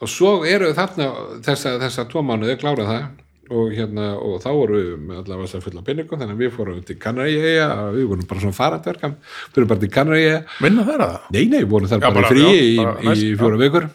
og 0.00 0.08
svo 0.12 0.32
eru 0.48 0.70
þarna 0.76 1.10
þessa, 1.44 1.76
þessa 1.82 2.06
tvo 2.12 2.22
mánuði, 2.26 2.58
klára 2.62 2.86
það. 2.88 3.06
Og 3.46 3.68
hérna, 3.76 4.08
og 4.18 4.40
þá 4.42 4.48
voru 4.56 4.78
við 4.80 4.94
með 5.06 5.18
allavega 5.20 5.46
þess 5.46 5.58
að 5.60 5.66
fulla 5.68 5.82
pinningum, 5.86 6.18
þannig 6.18 6.34
að 6.34 6.40
við 6.42 6.48
fórum 6.56 6.78
til 6.82 6.96
Kanaríja, 6.98 7.66
við 7.94 8.08
vorum 8.10 8.26
bara 8.26 8.42
svona 8.42 8.56
farandverkam, 8.56 9.12
fyrir 9.54 9.68
bara 9.70 9.82
til 9.84 9.90
Kanaríja, 9.94 10.40
vinna 10.64 10.86
þeirra? 10.88 11.06
Nei, 11.36 11.44
nei, 11.52 11.60
vorum 11.70 11.86
þar 11.92 12.00
Já, 12.00 12.08
bara, 12.08 12.24
bara- 12.24 12.32
frí 12.32 12.48
í, 12.50 13.20
í 13.22 13.28
fjóra 13.38 13.60
vikur 13.60 13.86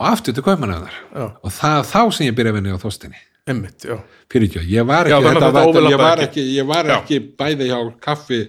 og 0.00 0.06
aftur 0.08 0.36
til 0.36 0.44
Kaupmannöðar 0.46 0.94
Já. 1.12 1.26
og 1.44 1.50
það 1.52 1.80
þá 1.92 2.00
sem 2.16 2.26
ég 2.30 2.36
byrja 2.38 2.54
að 2.54 2.58
vinna 2.60 2.76
á 2.76 2.80
þóstinni 2.80 3.20
einmitt, 3.50 3.84
já, 3.88 3.96
fyrir 4.30 4.46
ekki, 4.50 4.60
ég 4.70 4.86
var 4.86 5.08
Já, 5.08 5.16
ekki, 5.18 5.26
að 5.26 5.40
þetta 5.40 5.64
þetta 5.64 5.90
ég 5.90 5.98
var 6.00 6.20
ekki. 6.22 6.28
ekki, 6.28 6.44
ég 6.56 6.68
var 6.68 6.90
Já. 6.90 6.96
ekki 7.00 7.18
bæði 7.40 7.70
hjá 7.70 7.78
kaffi 8.04 8.40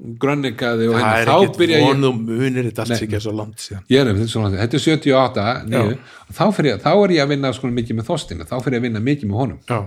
grönningaði 0.00 0.86
og 0.88 0.96
er 0.96 1.28
þá 1.28 1.56
byrja 1.58 1.80
ég 1.80 1.90
vonu 1.90 2.10
munir 2.16 2.68
þetta 2.70 2.86
sér 2.88 3.04
ekki 3.04 3.20
svo 3.20 3.34
langt 3.36 3.60
síðan. 3.60 3.82
Ég 3.92 4.00
er 4.00 4.08
um 4.08 4.16
þetta 4.20 4.32
svona, 4.32 4.50
þetta 4.56 4.78
er 4.78 4.84
78 4.86 5.44
9, 5.74 5.98
og 6.30 6.38
þá, 6.38 6.44
fyrir 6.56 6.70
ég, 6.70 6.78
þá 6.86 6.90
er 6.94 7.14
ég 7.16 7.24
að 7.26 7.32
vinna 7.34 7.50
sko 7.56 7.72
mikið 7.76 7.98
með 7.98 8.08
þóstina, 8.08 8.46
þá 8.48 8.54
fyrir 8.64 8.78
ég 8.78 8.80
að 8.80 8.86
vinna 8.88 9.02
mikið 9.10 9.28
með 9.30 9.42
honum. 9.42 9.58
Já, 9.68 9.80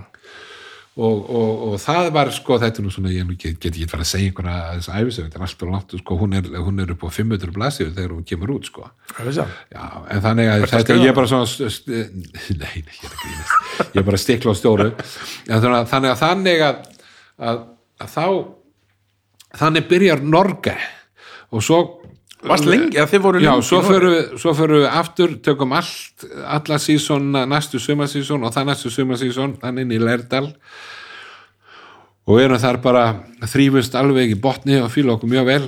og, 0.94 1.24
og, 1.26 1.62
og 1.66 1.72
það 1.82 2.08
var 2.14 2.28
sko, 2.30 2.56
þetta 2.62 2.78
er 2.78 2.84
nú 2.86 2.92
svona, 2.94 3.10
ég 3.10 3.30
get, 3.34 3.56
get 3.58 3.72
ekki 3.72 3.88
fara 3.90 4.04
að 4.04 4.10
segja 4.12 4.30
einhverja 4.30 4.58
þess 4.76 4.90
að 4.92 5.00
æfisög, 5.00 5.24
þetta 5.26 5.40
er 5.40 5.46
alltaf 5.46 5.70
langt 5.72 5.94
sko, 5.98 6.18
hún 6.20 6.36
er, 6.38 6.50
hún 6.62 6.82
er 6.84 6.92
upp 6.94 7.02
á 7.02 7.08
500 7.16 7.54
blasir 7.56 7.90
þegar 7.96 8.14
hún 8.14 8.28
kemur 8.28 8.52
út 8.54 8.68
sko? 8.70 8.86
Já, 9.34 9.46
en 9.74 10.22
þannig 10.22 10.50
að 10.52 10.66
að 10.68 10.68
þetta, 10.70 10.84
skrifa 10.86 11.02
ég 11.02 11.10
er 11.10 11.18
bara 11.18 11.32
svona 11.32 11.48
nei, 12.62 12.84
nei, 12.86 12.98
ég 13.00 13.08
er 13.10 13.16
grínast. 13.24 13.56
Ég 13.88 14.00
er 14.04 14.06
bara 14.06 14.22
stikla 14.22 14.54
á 14.54 14.56
stóru. 14.58 14.90
En 15.48 15.64
þannig 15.64 15.80
að 15.80 15.90
þannig 15.90 16.12
að, 16.12 16.20
þannig 16.22 16.64
að, 16.68 16.78
að, 17.50 17.64
að 18.04 18.14
þá 18.14 18.26
þannig 19.64 19.90
byrjar 19.90 20.24
Norge. 20.36 20.76
Og 21.54 21.62
svo 21.62 21.80
Varst 22.44 22.66
lengi, 22.68 22.98
að 23.00 23.12
þið 23.14 23.22
voru 23.24 23.40
Já, 23.40 23.50
lengi 23.54 23.66
svo 23.68 23.78
í 23.78 23.82
Noregi? 23.82 23.94
förum 23.94 24.14
við, 24.14 24.24
svo 24.42 24.52
förum 24.58 24.82
við 24.82 24.88
aftur, 25.00 25.36
tökum 25.46 25.72
allt, 25.78 26.26
alla 26.56 26.80
sísón, 26.82 27.30
næstu 27.50 27.80
sumarsísón 27.80 28.44
og 28.44 28.52
það 28.52 28.68
næstu 28.70 28.92
sumarsísón, 28.92 29.56
þannig 29.62 29.86
inn 29.86 29.94
í 29.96 30.02
Lærdal 30.02 30.50
og 32.24 32.40
erum 32.40 32.60
þar 32.60 32.80
bara 32.84 33.06
þrýfust 33.48 33.96
alveg 34.00 34.32
í 34.32 34.40
botni 34.40 34.78
og 34.80 34.92
fíla 34.92 35.16
okkur 35.16 35.32
mjög 35.32 35.48
vel 35.48 35.64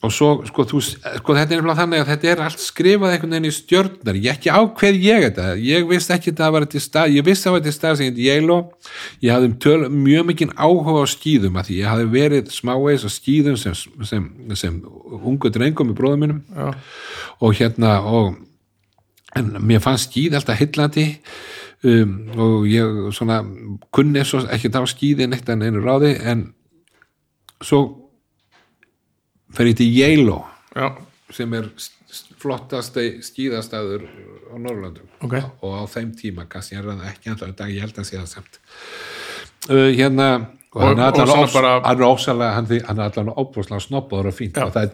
og 0.00 0.12
svo, 0.14 0.30
sko, 0.48 0.64
þú, 0.64 0.80
sko 0.80 1.34
þetta 1.36 1.54
er 1.54 1.60
nefnilega 1.60 1.78
þannig 1.82 2.02
að 2.02 2.10
þetta 2.10 2.28
er 2.32 2.42
allt 2.46 2.62
skrifað 2.64 3.14
einhvern 3.14 3.34
veginn 3.36 3.48
í 3.50 3.52
stjörnar 3.52 4.18
ég 4.20 4.30
ekki 4.32 4.52
ákveð 4.54 5.00
ég 5.04 5.24
þetta, 5.26 5.48
ég 5.60 5.88
vissi 5.90 6.14
ekki 6.14 6.32
að 6.32 6.40
það 6.40 6.54
var 6.56 6.66
til 6.72 6.82
stað, 6.84 7.16
ég 7.18 7.26
vissi 7.26 7.44
að 7.44 7.50
það 7.50 7.56
var 7.58 7.64
til 7.66 7.74
stað 7.76 7.98
sem 7.98 8.08
heit 8.08 8.20
Yelo, 8.24 8.58
ég 9.20 9.34
hafði 9.34 9.50
um 9.50 9.56
töl, 9.60 9.80
mjög 9.92 10.28
mikinn 10.30 10.54
áhuga 10.56 11.04
á 11.04 11.12
skýðum 11.12 11.60
að 11.60 11.68
því 11.68 11.80
ég 11.82 11.92
hafði 11.92 12.10
verið 12.14 12.52
smávegis 12.54 13.04
á 13.04 13.10
skýðum 13.12 13.58
sem, 13.60 13.76
sem, 14.08 14.28
sem 14.56 14.78
ungu 15.20 15.52
drengum 15.52 15.92
með 15.92 16.00
bróðum 16.00 16.24
mínum. 16.24 16.40
Já, 16.48 16.72
og 17.44 17.60
hérna 17.60 17.98
og 18.08 18.38
en 19.36 19.52
mér 19.62 19.82
fannst 19.84 20.10
skýð 20.10 20.38
alltaf 20.38 20.60
heillandi. 20.60 21.06
Um, 21.80 22.16
og 22.36 22.66
ég 22.68 23.12
svona 23.16 23.40
kunni 23.94 24.24
svo 24.28 24.42
ekki 24.52 24.72
á 24.72 24.84
skýði 24.84 25.28
neitt 25.30 25.48
en 25.48 25.64
einu 25.64 25.80
ráði. 25.84 26.16
En 26.20 26.50
svo 27.64 28.09
fer 29.56 29.70
ég 29.72 29.76
til 29.80 29.88
já, 30.76 30.86
sem 31.34 31.54
er 31.58 31.68
flottasti 32.40 33.20
skýðastæður 33.24 34.06
á 34.50 34.54
Norrlöndum 34.58 35.08
ok. 35.22 35.34
Og 35.62 35.74
á 35.76 35.82
þeim 35.90 36.14
tíma 36.18 36.46
kannski 36.50 36.78
er 36.78 36.88
það 36.88 37.04
ekki 37.12 37.30
alltaf 37.34 37.52
dag, 37.58 37.74
ég 37.74 37.84
held 37.84 38.00
að 38.00 38.08
sé 38.08 38.18
það 38.18 38.30
samt. 38.32 38.58
Uh, 39.68 39.90
hérna 39.94 40.28
og, 40.72 40.82
hann 40.82 40.98
er 40.98 41.52
bara- 41.52 41.80
hann 41.84 42.00
er 42.00 42.06
er 42.98 43.04
allan 43.10 43.32
óbúslega 43.34 43.80
snobbaður 43.84 44.30
og 44.30 44.36
fínt. 44.36 44.54
Já, 44.56 44.64
og 44.66 44.72
það 44.74 44.82
er 44.82 44.92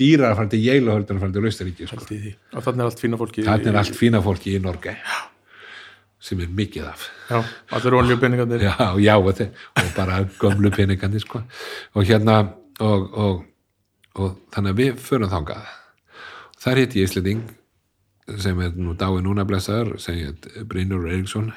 dýrar 0.00 0.30
að 0.30 0.36
fara 0.36 0.48
til 0.52 0.60
og 1.40 1.48
Austuríki 1.50 1.88
sko. 1.88 2.04
Og 2.56 2.62
þannig 2.66 2.84
er 2.84 2.90
allt 2.90 3.00
fína 3.00 3.20
fólki 3.20 3.46
þannig 3.46 3.72
er 3.72 3.80
allt 3.82 3.96
fína 3.96 4.22
fólki 4.22 4.54
í 4.56 4.62
Norge 4.62 4.96
sem 6.26 6.40
er 6.40 6.48
mikið 6.48 6.86
af. 6.90 7.08
Já, 7.30 7.42
allir 7.76 7.94
olju 7.94 8.16
peningarnir 8.18 8.62
já, 8.64 8.76
já 8.98 9.16
og, 9.16 9.42
bara 9.96 10.24
gömlu 10.40 10.70
peningandi 10.74 11.20
sko. 11.20 11.42
og 11.94 12.04
hérna 12.04 12.38
og, 12.82 13.06
og, 13.16 13.42
og 14.16 14.36
þannig 14.54 14.74
að 14.74 14.80
við 14.82 15.02
förum 15.06 15.32
þangað. 15.32 15.72
Þar 16.62 16.82
hitt 16.82 16.96
ég 16.98 17.08
Íslending 17.08 17.42
sem 18.42 18.62
er 18.64 18.72
nú 18.74 18.96
dái 18.98 19.20
núna 19.22 19.46
blessaður 19.46 20.00
sem 20.02 20.18
heit 20.18 20.48
Brynur 20.66 21.06
Eriksson 21.06 21.52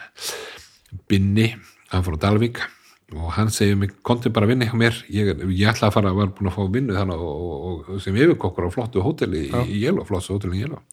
Binni, 1.09 1.53
hann 1.89 2.05
fór 2.05 2.20
á 2.20 2.24
Dalvík. 2.28 2.61
Og 3.09 3.32
hann 3.34 3.49
segir 3.49 3.74
mig, 3.74 3.95
konti 4.05 4.30
bara 4.30 4.45
að 4.45 4.51
vinna 4.53 4.67
hjá 4.70 4.76
mér. 4.78 4.97
Ég, 5.09 5.32
ég 5.49 5.72
ætla 5.72 5.88
að 5.89 5.95
fara, 5.95 6.11
var 6.13 6.30
búin 6.38 6.51
að 6.51 6.59
fá 6.59 6.74
vinnu 6.76 6.93
þannig 6.93 7.24
og, 7.26 7.55
og, 7.72 7.88
sem 8.03 8.13
yfirkokkur 8.13 8.67
á 8.70 8.76
flottu 8.76 9.01
hóteli 9.01 9.47
í, 9.47 9.63
í 9.65 9.80
Jelo, 9.82 10.05
flottu 10.05 10.36
hóteli 10.36 10.59
í 10.59 10.61
Jelo 10.61 10.84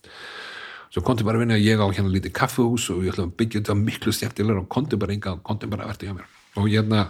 svo 0.97 1.03
konti 1.05 1.27
bara 1.29 1.37
að 1.37 1.45
vinna, 1.45 1.59
ég 1.61 1.77
á 1.77 1.85
hérna 1.93 2.09
lítið 2.09 2.33
kaffehús 2.39 2.87
og 2.95 3.03
ég 3.05 3.13
ætla 3.13 3.27
að 3.27 3.35
byggja 3.37 3.61
þetta 3.61 3.75
miklu 3.77 4.13
stjæftilega 4.17 4.63
og 4.63 4.69
konti 4.73 4.97
bara 4.97 5.13
enga, 5.13 5.35
konti 5.45 5.69
bara 5.69 5.85
að 5.85 5.91
verða 5.93 6.09
hjá 6.09 6.15
mér. 6.17 6.31
Og 6.57 6.69
hérna 6.73 7.03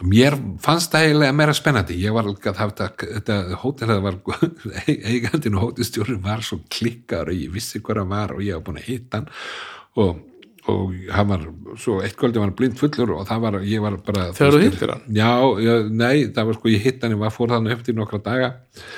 mér 0.00 0.36
fannst 0.62 0.92
það 0.94 1.06
eiginlega 1.06 1.36
meira 1.36 1.54
spennandi. 1.56 1.98
Ég 2.00 2.14
var 2.16 2.24
alveg 2.24 2.48
að 2.48 2.60
hafa 2.62 2.88
þetta, 3.02 3.38
hótel 3.60 3.90
það 3.90 4.04
var 4.06 4.18
eigandinn 5.12 5.58
og 5.58 5.68
hótelstjórinn 5.68 6.22
var 6.24 6.44
svo 6.46 6.62
klikkar 6.72 7.28
og 7.28 7.36
ég 7.36 7.52
vissi 7.52 7.82
hvað 7.84 8.02
hann 8.02 8.14
var 8.14 8.36
og 8.36 8.44
ég 8.44 8.56
var 8.56 8.64
búin 8.66 8.80
að 8.80 8.88
hitta 8.88 9.20
hann. 9.20 9.28
Og, 10.00 10.24
og 10.72 10.96
hann 11.12 11.28
var 11.28 11.46
svo 11.76 11.98
eitt 12.00 12.16
kvöldi 12.16 12.40
var 12.40 12.48
hann 12.48 12.56
blind 12.56 12.80
fullur 12.80 13.18
og 13.18 13.28
það 13.28 13.44
var, 13.44 13.60
ég 13.68 13.84
var 13.84 13.98
bara 14.06 14.30
Þegar 14.38 14.56
þú 14.56 14.64
hittir 14.64 14.94
hann? 14.94 15.04
Já, 15.12 15.32
já, 15.66 15.72
nei, 15.92 16.16
það 16.32 16.50
var 16.50 16.60
sko 16.60 16.72
ég 16.72 16.88
hitt 16.88 17.04
hann 17.04 17.16
ég 17.16 17.22
var 17.26 17.36
fór 17.36 17.52
þannig 17.52 17.76
eftir 17.76 17.98
nokkra 17.98 18.22
daga 18.24 18.52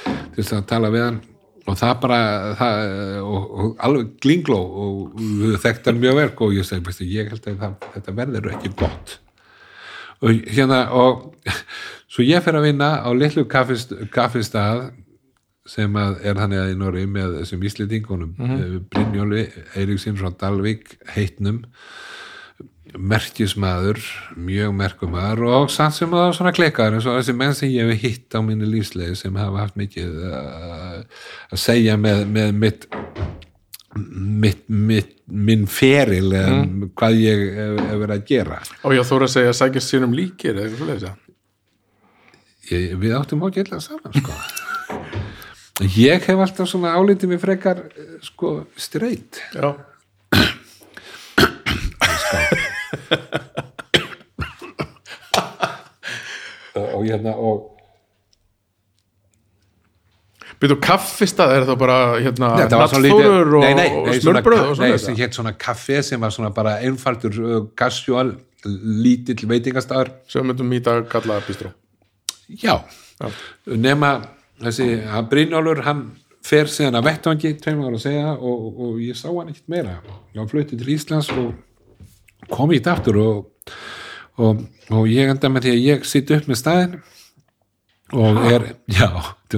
til 0.04 0.42
þess 0.44 0.60
að 0.60 0.68
tala 0.70 0.92
við 0.94 1.08
hann. 1.08 1.20
Og 1.64 1.78
það 1.80 1.92
bara 2.02 2.22
það, 2.60 2.80
og, 3.24 3.44
og 3.64 3.84
alveg 3.88 4.14
glingló 4.20 4.62
og 4.62 5.18
við 5.18 5.58
þekkti 5.64 5.90
hann 5.90 6.00
mjög 6.02 6.18
verk 6.20 6.42
og 6.44 6.54
ég 6.54 6.68
segi, 6.68 7.10
ég 7.16 7.34
held 7.34 7.50
að 7.50 7.62
það, 7.64 7.76
þetta 7.96 8.18
verður 8.20 8.50
ekki 8.52 8.74
gott 8.78 9.18
og 10.24 10.52
hérna 10.56 10.80
og 10.96 11.30
svo 12.12 12.26
ég 12.26 12.44
fer 12.44 12.58
að 12.58 12.68
vinna 12.70 12.90
á 13.04 13.08
litlu 13.16 13.46
kaffist, 13.50 13.94
kaffistað 14.14 14.88
sem 15.68 15.94
að 15.96 16.18
er 16.28 16.36
þannig 16.36 16.60
að 16.60 16.72
í 16.74 16.80
Norri 16.80 17.04
með 17.08 17.38
þessum 17.40 17.62
íslendingunum 17.64 18.34
mm 18.36 18.50
-hmm. 18.50 18.80
Brynjóli, 18.92 19.46
Eiríksson 19.76 20.18
frá 20.20 20.28
Dalvík 20.40 20.98
heitnum 21.14 21.64
merkismæður, 22.94 23.98
mjög 24.36 24.74
merkumæður 24.78 25.48
og 25.48 25.70
samt 25.72 25.96
sem 25.96 26.10
það 26.10 26.26
var 26.26 26.36
svona 26.36 26.52
klekkaður 26.54 26.98
eins 26.98 27.06
og 27.10 27.16
þessi 27.18 27.34
menn 27.34 27.54
sem 27.54 27.72
ég 27.72 27.90
hef 27.90 28.02
hitt 28.02 28.36
á 28.36 28.40
minni 28.44 28.68
lífslegi 28.70 29.16
sem 29.18 29.34
hafa 29.40 29.64
haft 29.64 29.78
mikið 29.80 30.20
uh, 30.28 31.00
að 31.50 31.58
segja 31.58 31.96
með, 31.96 32.26
með 32.30 32.52
mitt, 32.60 32.86
mitt, 33.94 34.64
mitt 34.68 35.12
minn 35.26 35.66
feril 35.70 36.32
eða 36.34 36.62
hvað 36.98 37.20
ég 37.22 37.44
hef, 37.58 37.76
hef 37.88 38.00
verið 38.02 38.16
að 38.16 38.26
gera. 38.28 38.58
Og 38.82 38.96
ég 38.96 39.08
þóra 39.08 39.28
að 39.28 39.34
segja 39.36 39.52
að 39.52 39.60
sækjast 39.60 39.94
sínum 39.94 40.16
líkir 40.16 40.54
eða 40.56 40.66
eitthvað 40.68 41.14
ég, 42.70 42.94
við 43.00 43.12
áttum 43.16 43.44
ágætlega 43.44 43.80
saman 43.82 44.12
sko. 44.16 44.32
ég 45.96 46.20
hef 46.28 46.38
alltaf 46.38 46.68
svona 46.70 46.94
álítið 46.96 47.28
mér 47.34 47.40
frekar 47.42 47.78
sko 48.24 48.48
straight. 48.76 49.32
Já, 49.54 49.70
og, 56.74 56.86
og 56.94 57.02
hérna 57.06 57.32
og 57.36 57.73
byrju 60.64 60.78
kaffistað 60.82 61.54
er 61.58 61.68
það 61.68 61.78
bara 61.84 61.98
hérna 62.16 62.50
nattþórur 62.64 63.54
og, 63.60 63.64
nei, 63.64 63.74
nei, 63.78 63.86
og 63.92 64.10
svona 64.16 64.40
smörbröð 64.40 64.66
og 64.72 64.82
nei, 64.82 64.90
sem 65.02 65.16
hétt 65.18 65.36
svona 65.36 65.54
kaffe 65.60 66.02
sem 66.06 66.20
var 66.24 66.34
svona 66.34 66.50
bara 66.56 66.78
einfaldur 66.84 67.40
uh, 67.44 67.56
casual, 67.78 68.34
lítill 68.64 69.44
veitingastafur 69.50 70.14
sem 70.30 70.42
við 70.42 70.64
myndum 70.64 70.76
dag 70.88 71.08
kalla 71.12 71.38
bistró. 71.46 71.74
Já, 72.48 72.80
Já. 73.20 73.30
nema 73.66 74.16
þessi, 74.62 74.88
hann 75.10 75.28
Brynjólfur 75.30 75.84
hann 75.86 76.04
fer 76.44 76.68
síðan 76.68 76.98
að 77.00 77.08
vettvangi 77.08 77.54
tveim 77.60 77.82
ára 77.84 77.96
að 77.96 78.04
segja 78.04 78.34
og, 78.34 78.66
og 78.84 78.98
ég 79.02 79.16
sá 79.16 79.28
hann 79.30 79.52
ekkert 79.52 79.70
meira. 79.72 79.98
Hann 80.36 80.50
flutti 80.50 80.78
til 80.80 80.92
Íslands 80.94 81.30
og 81.32 81.54
kom 82.52 82.72
í 82.72 82.80
þetta 82.80 82.96
aftur 82.98 83.20
og, 83.22 83.72
og, 84.40 84.64
og 84.92 85.08
ég 85.08 85.32
enda 85.32 85.50
með 85.52 85.68
því 85.68 85.74
að 85.74 85.86
ég 85.88 86.08
sitt 86.08 86.32
upp 86.34 86.50
með 86.50 86.60
staðin 86.60 86.98
og 88.14 88.42
er, 88.50 88.66
já, 88.92 89.08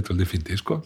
þetta 0.01 0.15
alveg 0.15 0.33
fyndið 0.33 0.63
sko. 0.63 0.81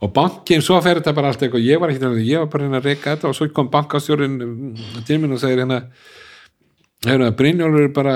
Og 0.00 0.12
bankin, 0.16 0.62
svo 0.64 0.78
fer 0.80 1.00
þetta 1.00 1.12
bara 1.16 1.30
allt 1.32 1.42
eitthvað. 1.44 1.66
Ég 1.66 1.80
var 1.80 1.92
ekki, 1.92 2.10
ég 2.24 2.40
var 2.40 2.48
bara 2.52 2.66
hérna 2.66 2.80
að 2.80 2.88
reyka 2.88 3.14
þetta 3.14 3.28
og 3.28 3.36
svo 3.36 3.50
kom 3.54 3.68
bankastjórin 3.72 4.38
mm, 4.40 4.70
til 5.08 5.18
minn 5.20 5.36
og 5.36 5.42
segir 5.42 5.60
hérna 5.60 5.82
að 7.00 7.34
Brynjólfur 7.36 7.86
er 7.86 7.92
bara, 7.96 8.14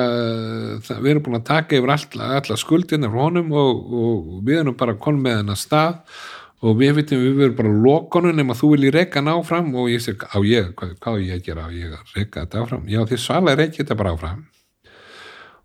það, 0.84 0.98
við 1.00 1.10
erum 1.10 1.24
búin 1.24 1.38
að 1.38 1.44
taka 1.48 1.76
yfir 1.78 1.92
alla, 1.94 2.30
alla 2.36 2.56
skuldina 2.60 3.08
frá 3.08 3.20
honum 3.22 3.52
og, 3.56 3.92
og 3.96 4.40
við 4.44 4.60
erum 4.60 4.76
bara 4.76 4.96
konum 5.00 5.24
með 5.24 5.38
hennar 5.38 5.56
stað 5.56 6.18
og 6.64 6.76
við 6.80 6.98
vitum 6.98 7.22
við 7.22 7.38
verum 7.38 7.56
bara 7.56 7.72
lokonum 7.86 8.36
nema 8.36 8.56
þú 8.56 8.74
vilji 8.74 8.92
reyka 8.92 9.20
hann 9.20 9.32
áfram. 9.32 9.70
Og 9.76 9.88
ég 9.92 10.04
seg, 10.04 10.24
á 10.24 10.36
ég, 10.44 10.72
hvað, 10.76 10.96
hvað 11.04 11.24
ég 11.24 11.38
að 11.38 11.48
gera? 11.48 11.68
Á 11.68 11.70
ég 11.72 11.96
að 11.96 12.12
reyka 12.16 12.44
þetta 12.44 12.64
áfram, 12.64 12.84
já 12.88 13.00
því 13.08 13.20
svala 13.20 13.56
reyki 13.60 13.82
þetta 13.82 13.98
bara 14.00 14.14
áfram. 14.16 14.44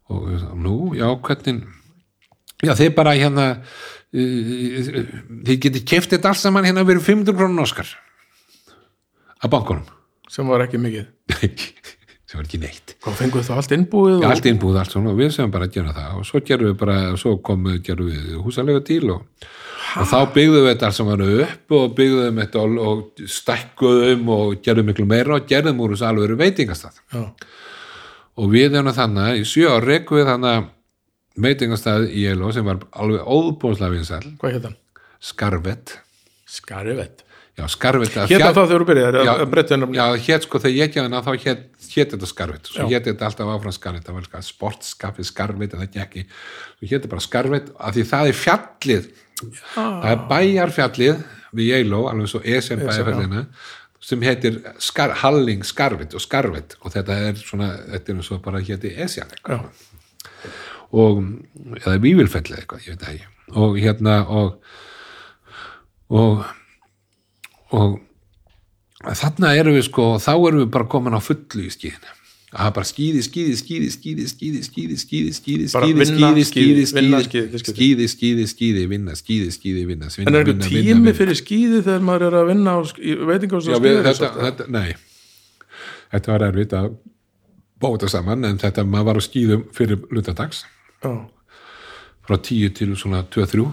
Og 0.09 0.31
nú, 0.59 0.75
já, 0.97 1.07
hvernig? 1.23 1.63
Já, 2.59 2.73
þið 2.75 2.95
bara 2.97 3.15
hérna 3.15 3.45
þið 4.13 5.61
getið 5.65 5.85
keft 5.85 6.15
þetta 6.15 6.31
allt 6.31 6.41
saman 6.41 6.65
hérna 6.65 6.85
verið 6.87 7.05
500 7.11 7.37
krónun 7.37 7.63
Óskar. 7.63 7.91
Að 9.39 9.53
bankunum. 9.53 9.95
Sem 10.29 10.49
var 10.49 10.65
ekki 10.65 10.81
mikið. 10.81 11.07
Sem 12.29 12.37
var 12.37 12.45
ekki 12.45 12.59
neitt. 12.61 12.93
Hvað 13.01 13.15
fenguð 13.23 13.45
það 13.47 13.59
allt 13.59 13.71
innbúið 13.73 14.15
og... 14.19 14.23
allt 14.29 14.47
innbúð, 14.51 14.75
allt 14.77 14.93
svona. 14.93 15.13
Og 15.15 15.17
við 15.17 15.31
sem 15.33 15.53
bara 15.53 15.65
að 15.65 15.77
gera 15.79 15.93
það. 15.95 16.09
Og 16.19 16.27
svo 16.29 16.41
gerum 16.45 16.67
við 16.69 16.75
bara, 16.77 16.97
svo 17.17 17.31
komum 17.41 17.71
við 17.71 17.79
gerum 17.87 18.11
við 18.11 18.35
húsalega 18.43 18.83
til 18.85 18.99
og, 19.15 19.47
og 19.97 20.09
þá 20.11 20.17
byggðum 20.35 20.67
við 20.67 20.69
þetta 20.69 20.89
alls 20.89 20.99
saman 21.01 21.23
upp 21.25 21.75
og 21.79 21.95
byggðum 21.97 22.41
þetta 22.43 22.61
og, 22.61 22.77
og 22.85 23.23
stækkuðum 23.37 24.29
og 24.35 24.59
gerðum 24.61 24.91
miklu 24.91 25.07
meira 25.09 25.39
og 25.39 25.49
gerðum 25.49 25.81
úr 25.81 25.95
þessu 25.95 26.09
alveg 26.11 26.35
veitingastað. 26.43 27.01
Já, 27.15 27.23
og 28.39 28.53
við 28.53 28.77
erum 28.77 28.93
þannig, 28.99 29.41
í 29.41 29.49
sjö 29.49 29.73
ár 29.73 29.89
rekum 29.89 30.21
við 30.21 30.29
þannig 30.29 30.69
veitingastað 31.43 32.09
í 32.11 32.25
Eló 32.31 32.51
sem 32.55 32.67
var 32.67 32.83
alveg 32.91 33.25
óbúðslega 33.25 33.95
vinsæl 33.95 34.21
hvað 34.41 34.55
hétt 34.57 34.69
hann? 34.69 34.77
Skarvett 35.19 35.97
Skarivett 36.49 37.25
Já, 37.59 37.65
Skarvett 37.67 38.15
að 38.15 38.31
Hétt 38.31 38.43
það 38.45 38.59
þegar 38.59 38.83
þú 38.83 38.87
byrjaði, 38.87 39.23
Já, 39.27 39.31
að 39.33 39.49
breytta 39.51 39.75
hennar 39.75 39.97
Já, 39.97 40.03
hétt 40.27 40.45
sko 40.45 40.61
þegar 40.63 40.75
ég 40.77 40.85
ekki 40.87 41.01
hana 41.01 41.23
þá 41.25 41.31
hétt, 41.43 41.65
þetta 41.89 42.29
skarvit 42.29 42.69
svo 42.69 42.85
Já. 42.85 42.91
hétt 42.93 43.09
þetta 43.09 43.27
alltaf 43.27 43.51
áfram 43.55 43.75
skarvit 43.75 44.05
það 44.07 44.19
var 44.19 44.45
sportskafi 44.47 45.25
skarvit 45.27 45.75
en 45.75 45.83
það 45.83 45.99
ekki 46.05 46.23
svo 46.29 46.85
hétt 46.85 46.95
þetta 46.95 47.11
bara 47.11 47.25
skarvit 47.25 47.73
af 47.75 47.97
því 47.97 48.05
það 48.13 48.31
er 48.31 48.39
fjallið. 48.43 49.11
Það 49.73 50.07
er 50.13 50.23
bæjarfjallið 50.31 51.21
við 51.59 51.75
Eiló 51.79 52.01
alveg 52.11 52.31
svo 52.31 52.41
Esen 52.43 52.81
bæjarfjallina 52.83 53.45
sem 54.09 54.23
heitir 54.23 54.61
skar, 54.79 55.11
Halling 55.19 55.65
skarvit 55.67 56.15
og 56.15 56.23
skarvit 56.23 56.77
og 56.79 56.95
þetta 56.95 57.19
er 57.27 57.39
svona 57.39 57.73
þetta 57.91 58.15
er 58.15 58.21
og 60.91 61.23
og 61.23 61.81
eða 61.81 61.97
vívilfell 62.03 62.45
eða 62.47 62.61
eitthvað, 62.61 62.85
ég 62.85 62.95
veit 62.95 63.03
það 63.03 63.15
ekki 63.15 63.57
og 63.63 63.79
hérna 63.79 64.15
og 64.29 64.49
og 66.09 66.45
og 67.69 67.99
þarna 69.15 69.55
erum 69.57 69.77
við 69.77 69.85
sko 69.89 70.15
þá 70.21 70.31
erum 70.35 70.63
við 70.63 70.71
bara 70.73 70.89
komin 70.89 71.17
á 71.17 71.21
fullu 71.21 71.67
í 71.67 71.73
skíðinu 71.73 72.15
það 72.49 72.65
er 72.65 72.73
bara 72.73 72.87
skíði, 72.89 73.19
skíði, 73.21 73.57
skíði, 73.59 73.89
skíði, 73.93 74.23
skíði, 74.29 74.61
skíði, 74.65 74.95
skíði, 74.97 75.33
skíði, 75.37 75.67
Bara 75.69 75.85
skíði, 75.85 75.99
vinna, 75.99 76.29
skíði, 76.49 76.85
skíði, 76.89 78.07
skíði, 78.49 78.85
vinna, 78.89 79.13
skíði, 79.19 79.51
skíði, 79.53 79.83
vinna, 79.85 80.09
skíði, 80.09 80.09
vinna, 80.09 80.09
En 80.09 80.25
vinna, 80.25 80.39
er 80.39 80.39
eitthvað 80.39 80.55
vinna, 80.55 80.65
tími 80.65 80.81
vinna, 80.81 81.03
vinna. 81.03 81.13
fyrir 81.19 81.37
skíði 81.37 81.83
þegar 81.85 82.01
maður 82.07 82.25
er 82.31 82.37
að 82.39 82.49
vinna 82.49 82.73
á 82.73 82.79
við, 82.81 84.01
þetta, 84.09 84.31
þetta, 84.47 84.67
nei 84.73 84.89
þetta 86.09 86.33
var 86.33 86.47
erfitt 86.49 86.75
að 86.79 86.89
bóta 87.79 88.09
saman 88.11 88.49
en 88.49 88.57
þetta, 88.61 88.85
maður 88.87 89.11
var 89.11 89.21
á 89.21 89.23
skíðum 89.29 89.63
fyrir 89.77 90.01
lutadags 90.09 90.65
Já, 90.99 91.11
frá 92.27 92.35
10 92.37 92.73
til 92.75 92.95
svona 92.99 93.21
2-3 93.23 93.67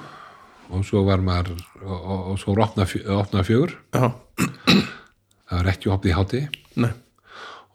og 0.67 0.83
svo 0.87 1.03
var 1.07 1.23
maður 1.23 1.57
og, 1.83 1.97
og, 1.97 2.21
og 2.33 2.39
svo 2.43 2.55
var 2.55 2.67
opnað 2.67 3.49
fjögur. 3.49 3.75
Já, 3.95 4.13
það 5.47 5.59
var 5.59 5.71
ekki 5.73 5.93
opnið 5.95 6.13
í 6.13 6.17
háti 6.17 6.43
nei. 6.83 6.93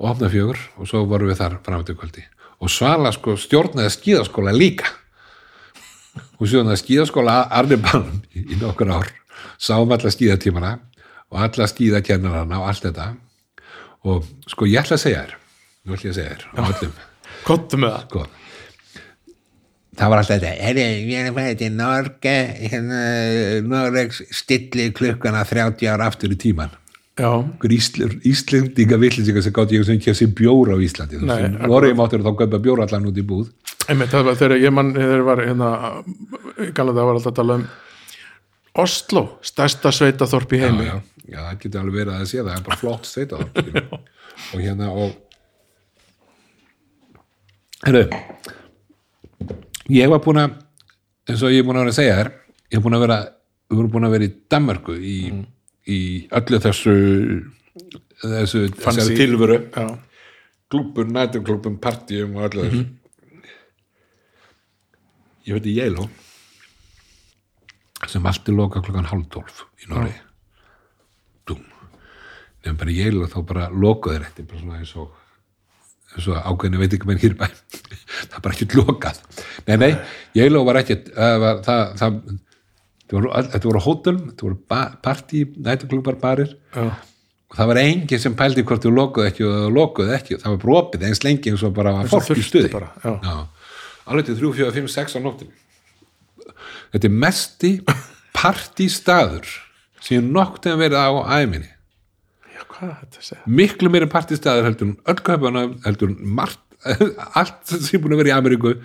Og 0.02 0.10
opnað 0.14 0.36
fjögur 0.36 0.62
og 0.78 0.90
svo 0.90 1.04
vorum 1.10 1.32
við 1.32 1.42
þar 1.42 1.58
fram 1.66 1.86
til 1.88 1.98
kvöldi. 2.00 2.26
Og 2.62 2.72
Svala 2.72 3.12
sko 3.16 3.36
stjórnaði 3.40 3.94
skíðaskóla 3.96 4.54
líka. 4.56 4.90
Og 6.40 6.48
stjórnaði 6.48 6.82
skíðaskóla 6.84 7.38
Arnibann 7.52 8.22
í, 8.34 8.46
í 8.54 8.60
nokkur 8.62 8.92
ár. 8.94 9.12
Sáum 9.62 9.92
alla 9.94 10.12
skíðatímana 10.14 10.76
og 11.32 11.44
alla 11.46 11.68
skíðakennarana 11.70 12.62
og 12.62 12.70
allt 12.70 12.86
þetta. 12.90 13.12
Og 14.08 14.28
sko 14.50 14.70
ég 14.70 14.84
ætla 14.84 14.98
að 15.00 15.06
segja 15.06 15.26
þér 15.26 15.40
nú 15.82 15.96
ætla 15.96 16.10
ég 16.10 16.14
að 16.14 16.20
segja 16.20 16.36
þér 16.36 16.46
á 16.54 16.62
öllum. 16.68 16.96
Kottu 17.48 17.82
með 17.82 17.98
það 17.98 18.08
það 20.00 20.12
var 20.14 20.22
alltaf 20.22 20.38
þetta 20.38 20.68
herri, 20.68 20.86
við 21.08 21.18
erum 21.22 21.40
fæðið 21.40 21.58
til 21.62 21.72
Norge 21.78 22.36
hérna, 22.72 23.02
Noregs 23.68 24.22
stilli 24.36 24.92
klukkana 24.96 25.44
30 25.48 25.92
ára 25.92 26.12
aftur 26.12 26.36
í 26.36 26.40
tíman 26.40 26.78
Já, 27.20 27.44
Íslendinga 28.26 28.98
villinsingar 28.98 29.44
sem 29.44 29.54
gátt 29.54 29.74
ég 29.76 29.84
sem 29.86 29.98
ekki 30.00 30.14
að 30.14 30.16
sé 30.18 30.26
bjóra 30.32 30.74
á 30.74 30.80
Íslandi. 30.82 31.20
Noregi 31.22 31.98
máttur 32.00 32.24
þá 32.24 32.32
kaupa 32.40 32.60
bjóra 32.64 32.88
allan 32.88 33.10
út 33.12 33.20
í 33.20 33.26
búð. 33.28 33.50
Einmitt, 33.92 34.10
það 34.14 34.30
var 34.30 34.38
þegar 34.40 34.64
ég 34.64 34.74
mann 34.74 34.94
þegar 34.96 35.20
ég 35.20 35.28
var 35.28 35.42
hérna 35.44 35.70
galið 36.78 36.98
það 36.98 37.10
var 37.10 37.20
alltaf 37.20 37.34
að 37.34 37.40
tala 37.42 37.58
um 37.60 37.66
Oslo, 38.82 39.26
stærsta 39.44 39.92
sveitaþorp 39.92 40.54
í 40.56 40.62
heimi. 40.62 40.86
já, 40.88 40.96
já, 41.28 41.40
það 41.44 41.58
getur 41.60 41.82
alveg 41.82 41.98
verið 41.98 42.14
að 42.14 42.22
það 42.22 42.30
sé 42.30 42.38
það 42.40 42.54
er 42.54 42.64
bara 42.70 42.80
flott 42.80 43.10
sveita 43.10 43.36
og 44.56 44.62
hérna 44.64 44.88
og 44.96 45.10
herru 47.84 48.06
ég 49.90 50.12
var 50.12 50.22
búin 50.24 50.42
að 50.42 50.60
eins 51.30 51.42
og 51.42 51.54
ég 51.54 51.64
er 51.64 51.68
búin 51.68 51.80
að 51.80 51.86
vera 51.86 51.94
að 51.94 52.00
segja 52.00 52.20
þér 52.20 52.32
ég 52.72 52.78
er 52.78 52.86
búin 52.86 52.98
að 52.98 53.04
vera, 53.06 53.18
við 53.70 53.80
vorum 53.80 53.92
búin 53.96 54.08
að 54.08 54.16
vera 54.16 54.28
í 54.28 54.34
Danmörku 54.52 54.96
í, 54.96 55.18
í 55.88 56.00
öllu 56.40 56.62
þessu 56.64 56.96
þessu 58.22 58.64
Fancy. 58.70 58.84
þessari 58.86 59.18
tilveru. 59.18 59.60
Já, 59.74 59.86
klúbur, 60.72 61.08
nætumklúbum, 61.10 61.78
partíum 61.82 62.36
og 62.38 62.50
öllu 62.50 62.68
þessu. 62.68 62.84
Ég 65.48 65.58
veit 65.58 65.72
í 65.72 65.78
Yale 65.80 66.10
sem 68.10 68.26
allt 68.26 68.50
er 68.50 68.56
loka 68.58 68.82
klokkan 68.82 69.08
hálf 69.10 69.28
tólf 69.32 69.66
í 69.82 69.90
Noregi. 69.90 70.18
Dum 71.48 71.62
nefnum 72.62 72.80
bara 72.82 73.26
og 73.26 73.32
þá 73.32 73.40
bara 73.50 73.68
lokaði 73.70 74.26
þetta 74.26 74.48
bara 74.50 74.62
svona 74.62 74.80
eins 74.80 74.94
og 75.00 75.21
ákveðinu 76.20 76.82
veit 76.82 76.96
ekki 76.98 77.10
menn 77.10 77.22
hér 77.22 77.38
bæ. 77.40 77.48
Það 78.30 78.38
er 78.38 78.44
bara 78.44 78.56
ekki 78.58 78.68
lokað. 78.76 79.22
Nei, 79.68 79.76
nei, 79.80 79.92
ekki 80.82 80.98
það 81.08 81.38
var, 81.44 81.62
það, 81.68 81.86
það, 82.02 82.18
þetta 83.06 83.70
voru, 83.70 83.84
hótel, 83.86 84.18
þetta 84.26 84.48
voru 84.48 84.60
partí 85.06 85.46
nætumklúbar 85.56 86.20
barir. 86.22 86.52
Já, 86.76 86.92
og 87.52 87.58
það 87.60 87.72
var 87.72 87.80
enginn 87.82 88.22
sem 88.24 88.36
pældi 88.40 88.64
hvort 88.68 88.86
þú 88.86 88.92
lokuð 88.96 89.28
ekki 89.28 89.48
og 89.48 89.56
þú 89.56 89.72
lokuð 89.76 90.14
ekki, 90.16 90.38
það 90.40 90.54
var 90.54 90.62
brópið 90.62 91.08
eins 91.10 91.24
lengi 91.26 91.52
eins 91.52 91.66
og 91.68 91.74
bara 91.76 91.96
fólk 92.12 92.32
í 92.40 92.46
stuði. 92.46 92.72
alveg 94.08 94.30
til 94.30 94.38
3, 94.40 94.54
4, 94.62 94.72
5, 94.78 94.88
6 94.96 95.18
á 95.18 95.20
nóttin 95.24 95.52
þetta 96.94 97.10
er 97.10 97.18
mesti 97.26 97.72
partístaður 98.38 99.50
sem 100.02 100.18
ég 100.18 100.32
nokkuð 100.32 100.72
að 100.72 100.84
verið 100.86 101.04
á 101.04 101.10
æminni 101.42 101.72
miklu 103.48 103.92
meiri 103.94 104.10
partístaður 104.12 104.70
heldur 104.70 104.94
öll 105.12 105.22
köpana 105.28 105.68
heldur 105.86 106.16
margt 106.20 106.60
allt 107.40 107.62
sem 107.70 108.00
er 108.00 108.04
búin 108.04 108.16
að 108.16 108.24
vera 108.24 108.32
í 108.32 108.38
Ameríku. 108.40 108.76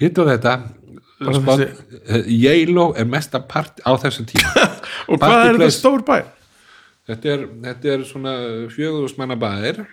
Hitt 0.00 0.18
og 0.22 0.30
þetta 0.30 0.54
þessi- 1.20 1.68
eh, 2.06 2.30
Yale 2.32 2.86
er 3.00 3.08
mesta 3.08 3.40
part 3.40 3.80
á 3.84 3.92
þessum 4.00 4.28
tíma. 4.28 4.66
Og 5.10 5.20
hvað 5.20 5.42
er 5.50 5.58
þetta 5.60 5.74
stór 5.76 6.04
bæ? 6.06 6.16
þetta 7.06 7.30
er, 7.32 7.44
þetta 7.68 7.92
er 7.94 8.02
svona 8.08 8.32
fjögurusmanna 8.74 9.36
bæðir 9.38 9.84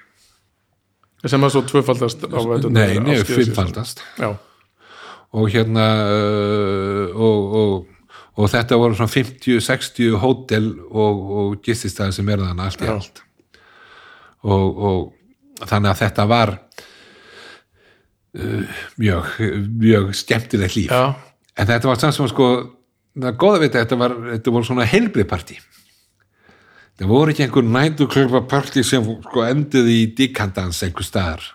Sem 1.24 1.46
að 1.46 1.54
svo 1.54 1.62
tvöfaldast 1.70 2.26
á 2.28 2.40
nei, 2.68 2.98
nei, 3.00 3.16
fimmfaldast. 3.24 4.02
Og 5.34 5.46
hérna 5.54 5.86
uh, 6.04 7.14
og, 7.16 7.54
og, 7.60 7.93
og 8.34 8.50
þetta 8.50 8.80
voru 8.82 8.98
svona 8.98 9.14
50-60 9.14 10.20
hótel 10.22 10.70
og, 10.90 11.26
og 11.40 11.58
gististæði 11.66 12.18
sem 12.18 12.32
er 12.34 12.46
þannig 12.46 12.66
allt 12.66 12.82
í 12.86 12.92
allt. 12.94 13.24
Og, 14.44 14.80
og 14.90 15.68
þannig 15.70 15.92
að 15.92 16.00
þetta 16.02 16.26
var 16.32 16.56
uh, 18.40 18.80
mjög 19.00 19.36
mjög 19.84 20.16
skemmtilegt 20.18 20.80
líf. 20.80 20.90
Já, 20.92 21.14
en 21.58 21.70
þetta 21.70 21.92
var 21.92 22.02
samt 22.02 22.18
sem 22.18 22.32
sko 22.32 22.50
það 23.14 23.30
er 23.30 23.40
góða 23.40 23.62
við 23.62 23.70
þetta, 23.70 23.84
þetta, 23.84 24.00
var, 24.02 24.16
þetta 24.32 24.54
voru 24.56 24.68
svona 24.70 24.90
helbriðpartí 24.90 25.60
það 27.00 27.10
voru 27.10 27.34
ekki 27.34 27.46
einhver 27.48 27.68
nætuklöpa 27.68 28.44
partí 28.50 28.84
sem 28.86 29.06
sko 29.28 29.46
enduði 29.46 30.00
í 30.04 30.08
dikandans 30.18 30.82
einhver 30.86 31.06
staðar 31.08 31.46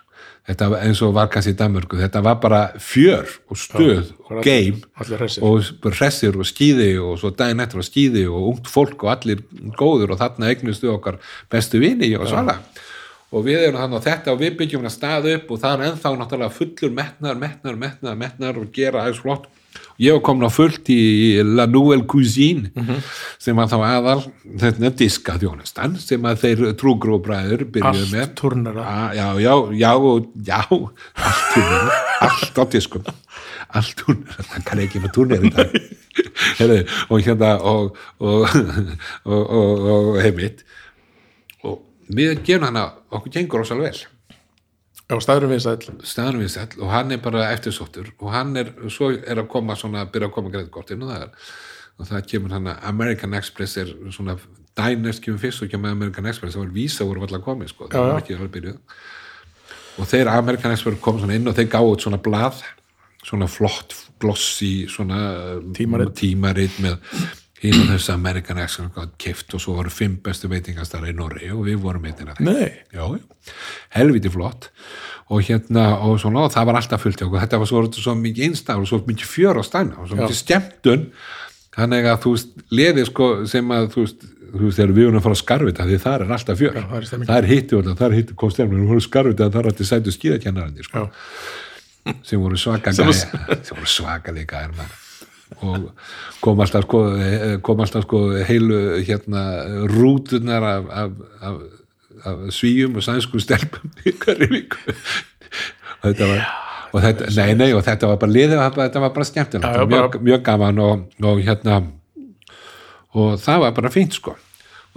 þetta 0.49 0.69
var 0.73 0.85
eins 0.87 1.01
og 1.05 1.13
var 1.13 1.29
kannski 1.31 1.53
í 1.53 1.57
Danmörku. 1.59 1.99
Þetta 1.99 2.23
var 2.25 2.39
bara 2.41 2.61
fjör 2.81 3.29
og 3.49 3.59
stöð 3.59 4.11
og 4.25 4.41
geim 4.45 4.81
og 4.97 5.93
hressir 5.93 6.37
og 6.37 6.47
skýði 6.49 6.91
og 7.03 7.19
svo 7.21 7.31
daginn 7.37 7.61
eftir 7.63 7.83
og 7.83 7.87
skýði 7.87 8.25
og 8.29 8.47
ungt 8.53 8.71
fólk 8.71 9.05
og 9.05 9.13
allir 9.13 9.43
góður 9.77 10.15
og 10.15 10.21
þarna 10.21 10.49
eignustu 10.49 10.89
okkar 10.93 11.19
bestu 11.51 11.81
vini 11.83 12.11
og 12.17 12.27
svala. 12.31 12.59
Og 13.29 13.45
við 13.45 13.67
erum 13.67 13.77
þannig 13.83 14.01
á 14.01 14.07
þetta 14.07 14.33
og 14.33 14.41
við 14.41 14.57
byggjum 14.57 14.89
að 14.89 14.95
stað 14.95 15.29
upp 15.35 15.51
og 15.53 15.61
það 15.61 15.75
er 15.75 15.91
ennþá 15.91 16.13
náttúrulega 16.17 16.55
fullur 16.55 16.93
metnar, 16.97 17.37
metnar, 17.37 17.75
metnar, 17.77 18.17
metnar 18.17 18.57
og 18.57 18.71
gera 18.73 19.03
aðeins 19.03 19.21
flott 19.21 19.45
ég 19.99 20.15
var 20.15 20.21
komin 20.23 20.47
á 20.47 20.51
fullt 20.53 20.89
í 20.93 20.99
La 21.43 21.65
Nouvelle 21.69 22.05
Cuisine 22.09 22.71
sem 23.41 23.57
var 23.59 23.67
þá 23.71 23.77
aðal 23.83 24.21
þetta 24.61 24.85
er 24.89 24.95
diska 25.01 25.35
þjónustan 25.41 25.97
sem 25.99 26.23
að 26.29 26.43
þeir 26.45 26.61
trúgróbræður 26.79 27.65
byrjuðu 27.75 28.07
með 28.13 28.23
allt 28.25 28.35
turnera 28.39 28.85
Ah, 28.89 29.09
já, 29.17 29.27
já, 29.43 29.53
já, 29.75 29.91
já 30.49 30.59
allt 30.63 31.47
turnir, 31.53 31.97
allt 32.29 32.61
á 32.61 32.63
diskum 32.75 33.09
allt 33.69 33.95
turnir, 33.99 34.37
það 34.49 34.63
kann 34.69 34.83
ekki 34.85 35.01
með 35.03 35.13
turnir 35.19 35.43
í 35.49 35.51
dag 35.57 35.75
Heyrðu, 36.59 36.79
og 37.11 37.21
hérna 37.23 37.49
og 37.59 37.97
og, 38.19 38.55
og, 39.25 39.43
og, 39.53 40.07
heimitt 40.23 40.63
og 41.63 41.83
við 42.09 42.39
gerum 42.47 42.65
hana 42.71 42.87
okkur 43.13 43.35
gengur 43.35 43.63
ósal 43.67 43.83
vel 43.83 43.99
Já, 45.09 45.15
staðurum 45.25 45.55
við 45.55 45.63
sæll. 45.65 45.97
Staðanum 46.05 46.43
við 46.43 46.51
sæll 46.53 46.83
og 46.83 46.93
hann 46.93 47.15
er 47.15 47.21
bara 47.23 47.47
eftirsóttur 47.55 48.11
og 48.19 48.29
hann 48.33 48.53
er, 48.61 48.69
svo 48.93 49.09
er 49.17 49.41
að 49.41 49.49
koma 49.49 49.77
svona, 49.79 50.05
byrja 50.11 50.29
að 50.29 50.35
koma 50.35 50.53
greiðkortinn 50.53 51.05
og 51.05 51.11
það 51.13 51.23
er 51.25 51.53
og 51.99 52.07
það 52.07 52.27
kemur 52.31 52.53
hann 52.55 52.69
að 52.71 52.83
American 52.93 53.35
Express 53.35 53.79
er 53.81 53.89
svona, 54.15 54.37
Diners 54.79 55.19
kemur 55.19 55.41
fyrst 55.41 55.65
og 55.65 55.71
kemur 55.71 55.91
American 55.91 56.29
Express, 56.29 56.55
það 56.55 56.63
var 56.63 56.75
vísa 56.77 57.07
voru 57.07 57.25
alltaf 57.25 57.43
komið 57.43 57.73
sko, 57.73 57.89
það 57.91 58.05
var 58.05 58.21
ekki 58.21 58.37
alveg 58.37 58.53
byrjuð. 58.53 58.77
Og 59.99 60.07
þeir 60.07 60.31
American 60.31 60.75
Express 60.75 61.01
kom 61.03 61.19
svona 61.19 61.35
inn 61.35 61.49
og 61.49 61.57
þeir 61.57 61.71
gáðu 61.73 61.95
út 61.95 62.05
svona 62.05 62.21
blað 62.23 62.61
svona 63.25 63.49
flott 63.51 63.97
glossy 64.19 64.87
svona 64.87 65.19
Tímarit. 65.75 66.13
tímarit 66.15 66.79
með 66.79 67.01
hinn 67.59 67.81
og 67.83 67.89
þessu 67.91 68.13
American 68.13 68.61
Express 68.63 68.93
gátt 68.95 69.15
kift 69.19 69.53
og 69.57 69.63
svo 69.63 69.75
voru 69.79 69.91
fimm 69.91 70.17
bestu 70.23 70.47
veitingastara 70.51 71.09
í 71.11 71.15
Norri 71.15 71.49
og 71.51 71.65
við 71.67 71.81
vorum 71.83 72.05
einnir 72.07 72.31
að 72.31 72.39
þeim. 72.39 72.47
Helviti 73.95 74.31
flott. 74.31 74.69
Og 75.29 75.43
hérna, 75.45 75.99
og 76.01 76.17
svona, 76.21 76.47
og 76.47 76.53
það 76.55 76.65
var 76.71 76.79
alltaf 76.79 77.03
fullt 77.05 77.21
okkur, 77.21 77.43
þetta 77.43 77.59
var 77.61 77.69
svo, 77.69 77.83
svo 77.93 78.15
mikið 78.17 78.47
einstæður 78.47 78.85
og 78.85 78.89
svo 78.89 78.99
mikið 79.05 79.29
fjör 79.29 79.59
á 79.59 79.63
stæna 79.67 79.99
og 80.01 80.07
svo 80.09 80.17
mikið 80.17 80.39
skemmtun. 80.39 81.03
Þannig 81.75 82.07
að 82.09 82.21
þú 82.23 82.33
veist, 82.33 82.55
leði 82.73 83.05
sko 83.05 83.27
sem 83.51 83.75
að 83.75 83.91
þú 83.93 84.05
veist, 84.05 84.23
þú 84.49 84.71
þegar 84.73 84.93
við 84.95 85.05
erum 85.05 85.19
að 85.19 85.25
fara 85.27 85.37
að 85.37 85.41
skarfita 85.43 85.85
því 85.85 85.99
það 86.05 86.15
er 86.15 86.33
alltaf 86.33 86.57
fjör, 86.59 86.79
það 87.27 87.35
er 87.37 87.47
hitti 87.51 87.77
og 87.77 87.91
það 87.91 88.07
er 88.07 88.15
hitti 88.17 88.37
kom 88.41 88.53
stemming, 88.55 88.81
við 88.81 88.93
vorum 88.95 89.05
skarfita 89.05 89.49
það 89.51 89.59
er 89.61 89.69
alltaf 89.69 89.89
sætu 89.91 90.15
skýðakennarandi 90.15 90.87
sko, 90.87 91.03
sem 92.25 92.41
voru 92.41 92.57
svaka 92.57 92.95
Sem 92.97 93.11
og 95.59 95.89
kom 96.43 96.59
alltaf 96.63 96.85
sko, 96.85 97.01
kom 97.65 97.79
alltaf 97.83 98.03
sko 98.05 98.19
heilu 98.47 98.79
hérna 99.07 99.43
rútunar 99.91 100.63
af, 100.63 100.89
af, 101.03 101.11
af, 101.41 101.55
af 102.29 102.35
svíjum 102.53 102.95
og 102.99 103.03
sænsku 103.03 103.39
stelpum 103.43 103.91
hverju 104.23 104.49
viku. 104.53 104.77
Og 106.01 106.11
þetta 106.11 106.27
var 106.33 106.43
og 106.89 107.03
þetta, 107.03 107.27
nei, 107.37 107.53
nei, 107.53 107.69
og 107.77 107.83
þetta 107.85 108.07
var 108.09 108.17
bara 108.21 108.33
liðið 108.33 108.59
og 108.63 108.77
þetta 108.79 109.01
var 109.03 109.11
bara 109.13 109.25
skemmtilegt 109.29 109.81
og 109.83 109.91
mjög, 109.91 110.15
mjög 110.25 110.43
gaman 110.47 110.79
og, 110.81 111.03
og 111.21 111.41
hérna 111.45 111.81
og 113.13 113.35
það 113.41 113.59
var 113.65 113.75
bara 113.77 113.91
fínt 113.93 114.15
sko. 114.17 114.33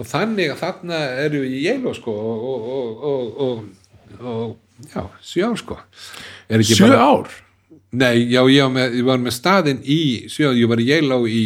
Og 0.01 0.07
þannig 0.09 0.49
að 0.53 0.61
þarna 0.63 0.99
eru 1.21 1.43
í 1.45 1.59
Yale 1.67 1.93
sko 1.97 2.13
og, 2.13 2.45
og, 2.49 2.67
og, 2.73 3.03
og, 3.11 3.41
og, 3.45 4.25
og 4.25 4.89
já, 4.89 5.03
sjö 5.21 5.45
ár 5.51 5.59
sko. 5.61 5.77
Sjö 6.65 6.87
bara- 6.89 7.05
ár? 7.05 7.35
Nei, 7.93 8.25
já, 8.31 8.41
ég 8.49 8.63
var 8.65 8.73
með, 8.73 8.97
ég 8.97 9.05
var 9.07 9.21
með 9.21 9.35
staðinn 9.37 9.81
í 9.85 9.99
sjö, 10.31 10.51
ég 10.57 10.69
var 10.71 10.81
í 10.81 10.89
Yale 10.89 11.19
í 11.29 11.43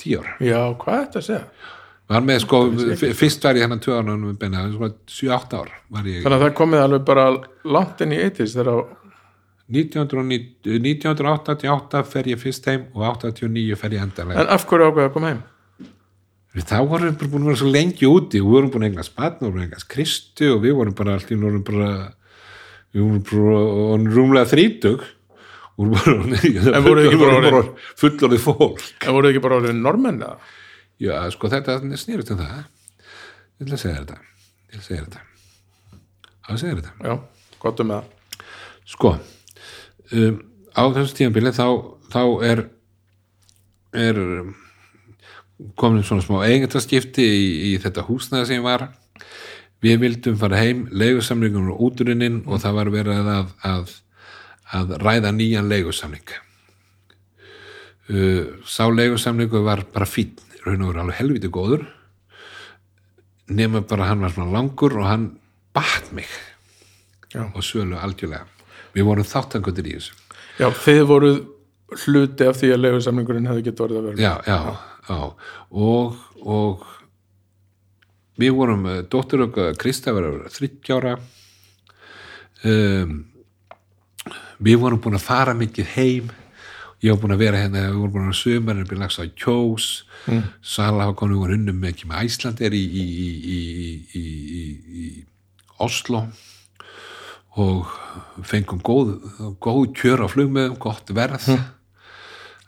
tíu 0.00 0.20
ára 0.20 0.36
Já, 0.44 0.60
hvað 0.80 0.94
er 0.98 1.04
þetta 1.06 1.22
að 1.22 1.28
segja? 1.30 1.44
var 2.08 2.24
með 2.24 2.38
sko, 2.44 2.60
fyrst 3.16 3.44
var 3.44 3.58
ég 3.58 3.66
hérna 3.66 3.80
tvö 3.84 3.98
ára 3.98 4.14
með 4.16 4.38
Benna, 4.40 4.64
sko, 4.72 4.88
7-8 5.12 5.58
ár 5.58 5.74
var 5.92 6.06
ég. 6.08 6.22
Þannig 6.24 6.38
að 6.38 6.44
það 6.46 6.54
komið 6.60 6.84
alveg 6.84 7.04
bara 7.08 7.26
langt 7.76 8.00
inn 8.04 8.14
í 8.16 8.20
eittis 8.24 8.54
þegar 8.56 8.86
1990 9.68 10.78
1988 10.80 12.02
fer 12.08 12.30
ég 12.32 12.40
fyrst 12.40 12.68
heim 12.70 12.86
og 12.94 13.04
89 13.20 13.76
fer 13.76 13.96
ég 13.98 14.04
endalega 14.06 14.40
En 14.40 14.52
af 14.54 14.64
hverju 14.68 14.88
ákveða 14.88 15.10
að 15.10 15.16
koma 15.16 15.32
heim? 15.34 15.42
þá 16.58 16.78
vorum 16.88 17.12
við 17.14 17.28
búin 17.30 17.44
að 17.44 17.50
vera 17.50 17.60
svo 17.60 17.70
lengi 17.70 18.08
úti 18.08 18.40
við 18.40 18.48
vorum 18.48 18.70
búin 18.72 18.86
að 18.86 18.90
eignast 18.92 19.14
batn 19.14 19.46
og 19.46 19.58
eignast 19.60 19.88
Kristu 19.92 20.48
og 20.54 20.62
við 20.64 20.78
vorum 20.78 20.96
bara 20.96 21.18
allt 21.18 21.28
í 21.30 21.36
vorum 21.38 21.62
bara 21.66 21.90
við 22.96 23.04
vorum 23.04 23.22
bara 23.28 24.16
rúmlega 24.16 24.50
þrítug 24.50 25.04
vorum 25.78 27.20
bara, 27.22 27.62
fullorðið 28.00 28.42
fólk. 28.42 28.82
En 29.04 29.14
voruð 29.14 29.30
ekki 29.30 29.42
bara 29.44 29.60
orðið 29.60 29.78
normenn 29.78 30.22
eða? 30.26 30.38
já, 30.98 31.14
sko 31.30 31.50
þetta 31.52 31.78
snýrist 31.98 32.32
um 32.34 32.40
það. 32.42 32.62
Ég 33.58 33.66
ætla 33.66 33.78
að 33.78 33.82
segja 33.82 33.98
þetta. 34.00 34.18
Ég 34.18 34.72
ætla 34.72 34.80
að 34.80 34.88
segja 34.88 35.04
þetta. 35.04 35.24
Að 36.48 36.60
segja 36.62 36.78
þetta. 36.78 36.94
Já, 37.06 37.52
gott 37.62 37.82
um 37.84 37.92
það. 37.94 38.42
Sko 38.88 39.12
um, 39.18 40.40
á 40.74 40.82
þessu 40.96 41.18
tíðanbili 41.18 41.54
þá, 41.56 41.66
þá 42.12 42.22
er 42.48 42.64
er 43.98 44.18
um, 44.22 44.50
komin 45.78 46.04
svona 46.06 46.24
smá 46.24 46.42
eigendaskipti 46.46 47.24
í, 47.24 47.46
í 47.70 47.76
þetta 47.82 48.06
húsnæði 48.08 48.50
sem 48.52 48.66
var. 48.66 48.88
Við 49.82 50.00
vildum 50.02 50.38
fara 50.40 50.58
heim 50.58 50.86
leigusamningun 50.90 51.70
og 51.70 51.82
útrunnin 51.86 52.42
og 52.46 52.62
það 52.64 52.78
var 52.80 52.88
verið 52.90 53.28
að, 53.30 53.52
að, 53.62 53.92
að 54.76 54.98
ræða 55.02 55.32
nýjan 55.32 55.70
leigusamning. 55.70 56.34
Uh, 58.08 58.58
sá 58.64 58.88
leigusamningu 58.88 59.62
var 59.64 59.84
bara 59.92 60.08
fín 60.08 60.36
raun 60.64 60.82
og 60.82 60.92
veru 60.92 61.02
alveg 61.02 61.18
helviti 61.20 61.50
góður 61.52 61.84
nema 63.48 63.80
bara 63.80 64.08
hann 64.08 64.20
var 64.20 64.32
svona 64.32 64.52
langur 64.52 64.96
og 64.98 65.06
hann 65.08 65.28
bat 65.76 66.12
mig 66.12 66.28
Já. 67.32 67.44
og 67.54 67.62
sölu 67.64 67.96
algjörlega. 68.00 68.46
Við 68.94 69.04
vorum 69.04 69.26
þáttangundir 69.28 69.88
í 69.88 69.96
þessu. 69.98 70.14
Já, 70.58 70.68
þið 70.72 71.02
voruð 71.08 71.38
hluti 72.04 72.48
af 72.48 72.58
því 72.58 72.70
að 72.74 72.82
leigusamningurinn 72.84 73.48
hefði 73.48 73.64
getið 73.68 73.84
orðið 73.86 73.98
að 73.98 74.06
vera 74.08 74.22
já, 74.22 74.32
já, 74.44 74.58
já. 75.08 75.18
og, 75.70 76.18
og 76.44 76.86
við 78.40 78.54
vorum 78.58 78.84
uh, 78.88 79.00
dóttir 79.08 79.44
okkar 79.46 79.76
Krista 79.80 80.12
var 80.16 80.28
þryggjára 80.52 81.14
um, 82.68 83.14
við 84.62 84.82
vorum 84.82 85.00
búin 85.02 85.18
að 85.18 85.26
fara 85.26 85.54
mikið 85.56 85.94
heim. 85.94 86.30
Ég 87.02 87.14
var 87.14 87.20
búin 87.22 87.36
að 87.36 87.42
vera 87.44 87.62
hérna, 87.62 87.84
við 87.92 88.00
vorum 88.00 88.14
búin 88.16 88.30
að 88.32 88.38
sumar 88.40 88.82
við 88.82 88.98
lagst 88.98 89.22
á 89.22 89.24
kjós. 89.38 89.88
Mm. 90.26 90.44
Sala 90.62 91.06
hafa 91.06 91.30
við 91.30 91.38
vorum 91.38 91.60
unnum 91.60 91.78
með 91.78 91.94
ekki 91.94 92.10
með 92.10 92.26
Æslandir 92.26 92.74
í, 92.74 92.82
í, 92.82 93.04
í, 93.06 93.28
í, 93.54 93.60
í, 94.18 94.24
í, 94.58 94.64
í 94.98 95.08
Oslo. 95.84 96.26
Og 97.58 97.90
fengum 98.46 98.82
góð, 98.86 99.16
góð 99.62 99.80
kjör 99.98 100.26
á 100.26 100.28
flugmiðum, 100.30 100.78
gott 100.82 101.10
verð. 101.14 101.48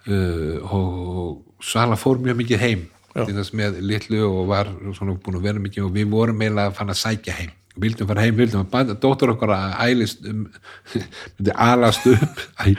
Uh, 0.07 0.57
og 0.73 1.63
Sala 1.63 1.99
fór 1.99 2.23
mjög 2.23 2.39
mikið 2.45 2.63
heim. 2.63 2.89
Með 3.59 3.81
litlu 3.83 4.23
og 4.29 4.45
var 4.51 4.71
svona 4.95 5.19
búin 5.19 5.41
að 5.41 5.49
vera 5.49 5.63
mikið 5.63 5.89
og 5.89 5.97
við 5.97 6.13
vorum 6.13 6.43
eiginlega 6.43 6.71
að 6.71 6.77
fann 6.79 6.95
að 6.95 7.03
sækja 7.03 7.35
heim 7.41 7.57
vildum 7.83 8.09
fara 8.11 8.25
heim, 8.27 8.37
vildum 8.39 8.63
að 8.65 8.71
bæða 8.75 8.97
dóttur 9.03 9.35
okkar 9.35 9.53
að 9.57 9.77
ælist 9.89 10.25
um, 10.31 10.47
alast 11.55 12.07
upp. 12.13 12.43
Æl, 12.67 12.77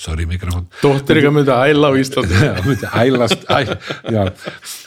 sorry 0.00 0.26
mikrofón. 0.30 0.66
Dóttir 0.82 1.20
ykkar 1.20 1.34
myndi 1.36 1.54
að 1.54 1.72
æla 1.74 1.90
á 1.90 1.94
Íslandi. 2.00 2.42
Já, 2.46 2.52
myndi 2.66 2.92
ælast 3.04 3.48
æ, 3.50 3.58
já, 4.16 4.22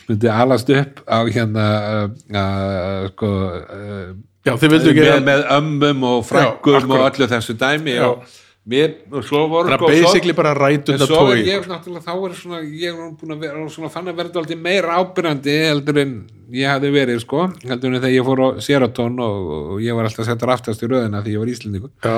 myndi 0.10 0.32
alast 0.34 0.70
upp 0.80 1.02
á 1.10 1.18
hérna 1.28 1.66
uh, 1.80 2.06
uh, 2.34 3.10
sko 3.14 3.34
uh, 3.64 4.14
Já, 4.44 4.58
með, 4.60 4.88
með 5.24 5.44
ömmum 5.56 6.02
og 6.04 6.24
frænkum 6.28 6.90
og 6.92 7.06
öllu 7.06 7.28
þessu 7.32 7.54
dæmi 7.56 7.94
og 8.04 8.26
mér, 8.68 8.98
og 9.12 9.24
svo 9.24 9.46
voru 9.52 9.70
Það 9.72 9.76
er 9.76 9.80
svo- 9.80 9.92
basically 9.94 10.34
bara 10.36 10.52
svo 10.52 10.68
er 10.68 11.06
tói 11.08 11.46
ég 11.48 11.68
náttúrulega 11.72 12.04
þá 12.04 12.14
er 12.28 12.36
svona 12.42 12.60
ég 12.64 12.92
er 12.92 13.14
búin 13.20 13.36
að 13.36 13.46
vera 13.46 13.64
svona 13.72 13.92
fann 13.94 14.12
að 14.12 14.20
verða 14.20 14.42
aldrei 14.42 14.58
meira 14.60 14.98
ábyrjandi 15.00 15.56
heldur 15.70 16.00
en 16.04 16.14
ég 16.52 16.68
hafði 16.68 16.90
verið 16.94 17.20
sko 17.24 17.46
heldur 17.64 17.94
en 17.94 18.02
þegar 18.02 18.14
ég 18.14 18.26
fór 18.28 18.42
á 18.44 18.48
Seraton 18.66 19.20
og, 19.24 19.52
og 19.74 19.84
ég 19.84 19.96
var 19.96 20.10
alltaf 20.10 20.28
settur 20.28 20.52
aftast 20.54 20.84
í 20.84 20.90
röðina 20.90 21.22
því 21.24 21.36
ég 21.36 21.44
var 21.44 21.52
íslendingur. 21.54 21.94
Já, 22.04 22.18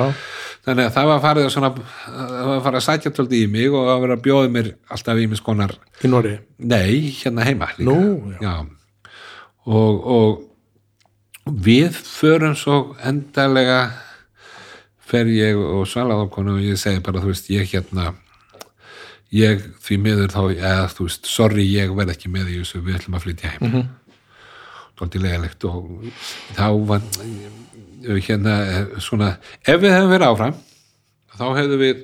þannig 0.66 0.90
að 0.90 0.96
það 0.98 1.12
var 1.12 1.22
farið 1.26 1.48
að 1.48 1.54
svona 1.56 1.72
það 1.76 2.50
var 2.50 2.64
farið 2.68 2.80
að 2.82 2.88
sækja 2.88 3.14
tóldi 3.18 3.44
í 3.44 3.52
mig 3.52 3.70
og 3.76 3.92
að 3.94 4.02
vera 4.06 4.18
að 4.18 4.26
bjóða 4.26 4.52
mér 4.56 4.72
alltaf 4.96 5.22
í 5.22 5.30
mig 5.32 5.42
skonar 5.42 5.78
í 6.02 6.12
Nóri 6.12 6.36
nei, 6.58 7.14
hérna 7.22 7.46
heima 7.48 7.70
líka. 7.78 7.92
Nú, 7.92 8.34
já. 8.42 8.56
Og, 9.66 10.04
og 10.16 11.56
við 11.66 11.98
förum 12.06 12.58
svo 12.58 12.82
endalega 13.06 13.80
fer 15.06 15.30
ég 15.30 15.58
og 15.60 15.86
svalaðokonu 15.90 16.58
og 16.58 16.64
ég 16.66 16.80
segi 16.82 17.04
bara, 17.06 17.22
þú 17.22 17.34
veist, 17.34 17.50
ég 17.54 17.70
hérna 17.70 18.14
ég 19.36 19.62
því 19.84 19.98
miður 20.02 20.34
þá 20.34 20.42
eða 20.56 20.88
þú 20.94 21.08
veist, 21.08 21.30
sorry, 21.30 21.66
ég 21.70 21.94
verð 21.98 22.16
ekki 22.16 22.32
með 22.34 22.52
í 22.54 22.58
þessu, 22.62 22.82
við 22.86 23.00
ætlum 23.00 23.18
að 23.20 23.28
flytja 23.28 23.54
heim. 23.54 23.62
Mm 23.62 23.72
-hmm. 23.74 23.88
Tóttilegalegt 25.00 25.68
og 25.70 26.10
þá 26.56 26.68
var 26.90 27.06
hérna 28.06 28.56
svona, 29.02 29.36
ef 29.66 29.80
við 29.82 29.96
hefum 29.96 30.12
verið 30.14 30.32
áfram 30.32 30.60
þá 31.36 31.46
hefðu 31.60 31.80
við 31.82 32.04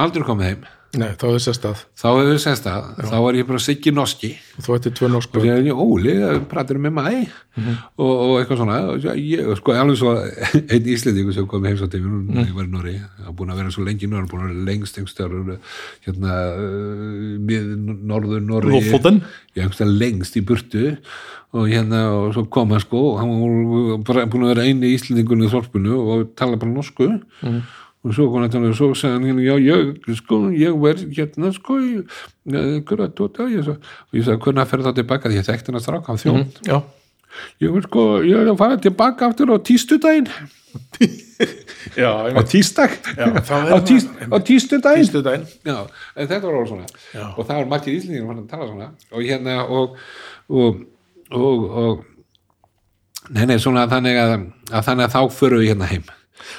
aldrei 0.00 0.26
komið 0.26 0.50
heim 0.50 0.68
Nei, 0.98 1.12
þá 1.14 1.24
er 1.28 1.42
sérst 1.44 1.66
að. 1.68 1.82
Þá 2.00 2.06
hefðu 2.08 2.30
við 2.32 2.38
sennst 2.42 2.64
að, 2.66 2.86
þá 3.06 3.14
var 3.22 3.36
ég 3.38 3.46
bara 3.46 3.60
siggi 3.62 3.92
noski. 3.94 4.30
Þú 4.58 4.72
ætti 4.74 4.90
tvö 4.98 5.10
norsku. 5.12 5.38
Og 5.38 5.44
ég 5.46 5.68
er 5.70 5.82
Óli, 5.84 6.14
pratir 6.50 6.80
með 6.82 6.96
mæ 6.96 7.04
og, 7.06 8.10
og 8.10 8.32
eitthvað 8.40 8.58
svona. 8.58 8.78
Og 8.90 9.06
ég, 9.20 9.52
sko, 9.60 9.76
alveg 9.78 10.00
svo 10.00 10.16
einn 10.18 10.88
íslendingur 10.90 11.36
sem 11.36 11.46
kom 11.50 11.68
heims 11.68 11.84
á 11.86 11.88
tími, 11.92 12.10
mm. 12.10 12.40
ég 12.42 12.56
var 12.56 12.66
í 12.66 12.72
Norri 12.72 12.96
og 13.22 13.36
búin 13.38 13.54
að 13.54 13.62
vera 13.62 13.74
svo 13.76 13.86
lengi 13.86 14.08
í 14.08 14.10
Norri, 14.10 14.26
búin 14.32 14.42
að 14.42 14.50
vera 14.50 14.66
lengst 14.66 14.98
einhverstaðar 14.98 15.60
hérna 16.08 16.38
uh, 16.58 17.04
mið 17.50 17.68
norður 18.10 18.42
Norri 18.48 18.74
Lofoten? 18.74 19.20
ég 19.54 19.62
einhverstaðar 19.62 20.00
lengst 20.02 20.40
í 20.40 20.46
burtu. 20.48 20.96
Og 21.54 21.70
hérna 21.70 22.04
og 22.14 22.32
svo 22.34 22.44
kom 22.50 22.74
hann 22.74 22.82
sko 22.82 22.98
og 23.12 23.22
hann 23.22 23.30
var 23.36 24.02
bara 24.06 24.26
búin 24.30 24.48
að 24.48 24.56
vera 24.56 24.66
eini 24.66 24.90
íslendingun 24.96 25.46
í 25.46 25.52
þorpinu 25.54 26.02
og 26.02 26.34
tala 26.38 26.58
bara 26.58 26.74
norsku. 26.74 27.12
Mm. 27.46 27.62
Og 28.00 28.14
svo 28.16 28.28
kom 28.32 28.46
hann 28.46 28.68
og 28.70 28.76
svo 28.78 28.92
sagði 28.96 29.16
hann 29.18 29.26
hérna, 29.28 29.42
já, 29.44 29.56
ég, 29.60 30.14
sko, 30.20 30.38
ég 30.56 30.78
verð 30.80 31.10
hérna 31.16 31.50
sko, 31.56 31.80
ég, 31.84 32.22
hverja 32.88 33.10
tóta 33.16 33.48
ég, 33.50 33.66
svo, 33.66 33.76
og 33.76 34.16
ég 34.16 34.24
sagði, 34.28 34.40
hvernig 34.46 34.70
fer 34.70 34.86
það 34.86 35.02
tilbaka 35.02 35.32
því 35.32 35.40
ég 35.40 35.50
þekkti 35.50 35.72
hann 35.72 35.80
að 35.80 35.84
stráka, 35.84 36.08
hann 36.08 36.22
þjón 36.22 36.46
Já, 36.68 36.78
ég 37.60 37.76
verð 37.76 37.90
sko, 37.90 38.06
ég 38.26 38.40
er 38.40 38.54
að 38.54 38.62
fara 38.62 38.80
tilbaka 38.86 39.28
aftur 39.30 39.52
á 39.52 39.56
tístudaginn. 39.60 40.30
Já, 42.00 42.10
á 42.30 42.42
er 43.20 43.38
á, 43.38 43.78
á 44.32 44.38
tístudaginn. 44.46 45.46
En 45.66 46.28
þetta 46.30 46.44
var 46.44 46.56
alveg 46.56 46.72
svona. 46.72 46.90
Já. 47.14 47.24
og 47.34 47.40
það 47.44 47.56
var 47.60 47.70
margir 47.72 47.96
íslendingar 47.96 48.28
fann 48.30 48.42
að 48.44 48.50
tala 48.52 48.68
svona. 48.70 48.90
Og 49.10 49.24
hérna 49.26 49.56
og 49.66 49.96
og, 50.50 50.82
og, 51.30 51.70
og 51.70 52.04
nei, 53.30 53.46
nei, 53.46 53.58
svona 53.62 53.86
þannig 53.90 54.18
að, 54.18 54.34
að 54.72 54.86
þannig 54.88 55.06
að 55.06 55.14
þá 55.14 55.38
förum 55.38 55.62
við 55.62 55.72
hérna 55.72 55.90
heim. 55.90 56.06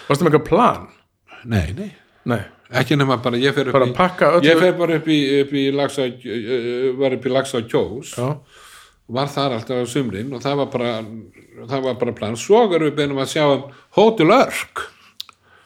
Varstu 0.07 0.25
með 0.25 0.31
eitthvað 0.31 0.49
plan? 0.49 0.89
Nei, 1.45 1.73
nei, 1.77 1.91
Nei, 2.29 2.41
ekki 2.77 2.97
nema 2.99 3.17
bara 3.21 3.39
ég 3.41 3.55
fer 3.55 3.71
upp 3.71 3.77
bara 3.77 3.89
í 3.89 3.95
pakka 3.97 4.35
öllu 4.37 4.45
ég 4.45 4.59
fer 4.61 4.75
bara 4.77 4.99
upp 4.99 5.07
í, 5.09 5.19
upp 5.41 5.55
í 5.57 5.63
lagsa 5.73 6.05
var 6.99 7.15
upp 7.17 7.25
í 7.25 7.33
lagsa 7.33 7.63
kjós. 7.65 8.13
Já, 8.13 8.27
var 9.11 9.31
þar 9.33 9.57
alltaf 9.57 9.81
á 9.81 9.85
sumrin 9.89 10.29
og 10.35 10.43
það 10.43 10.59
var 10.61 10.71
bara 10.75 10.93
það 11.71 11.85
var 11.87 11.99
bara 12.03 12.17
plan, 12.17 12.37
svo 12.37 12.63
erum 12.67 12.91
við 12.91 12.97
beinum 12.99 13.21
að 13.23 13.33
sjá 13.33 13.45
um 13.49 13.65
Hotel 13.97 14.29
Örk. 14.37 14.85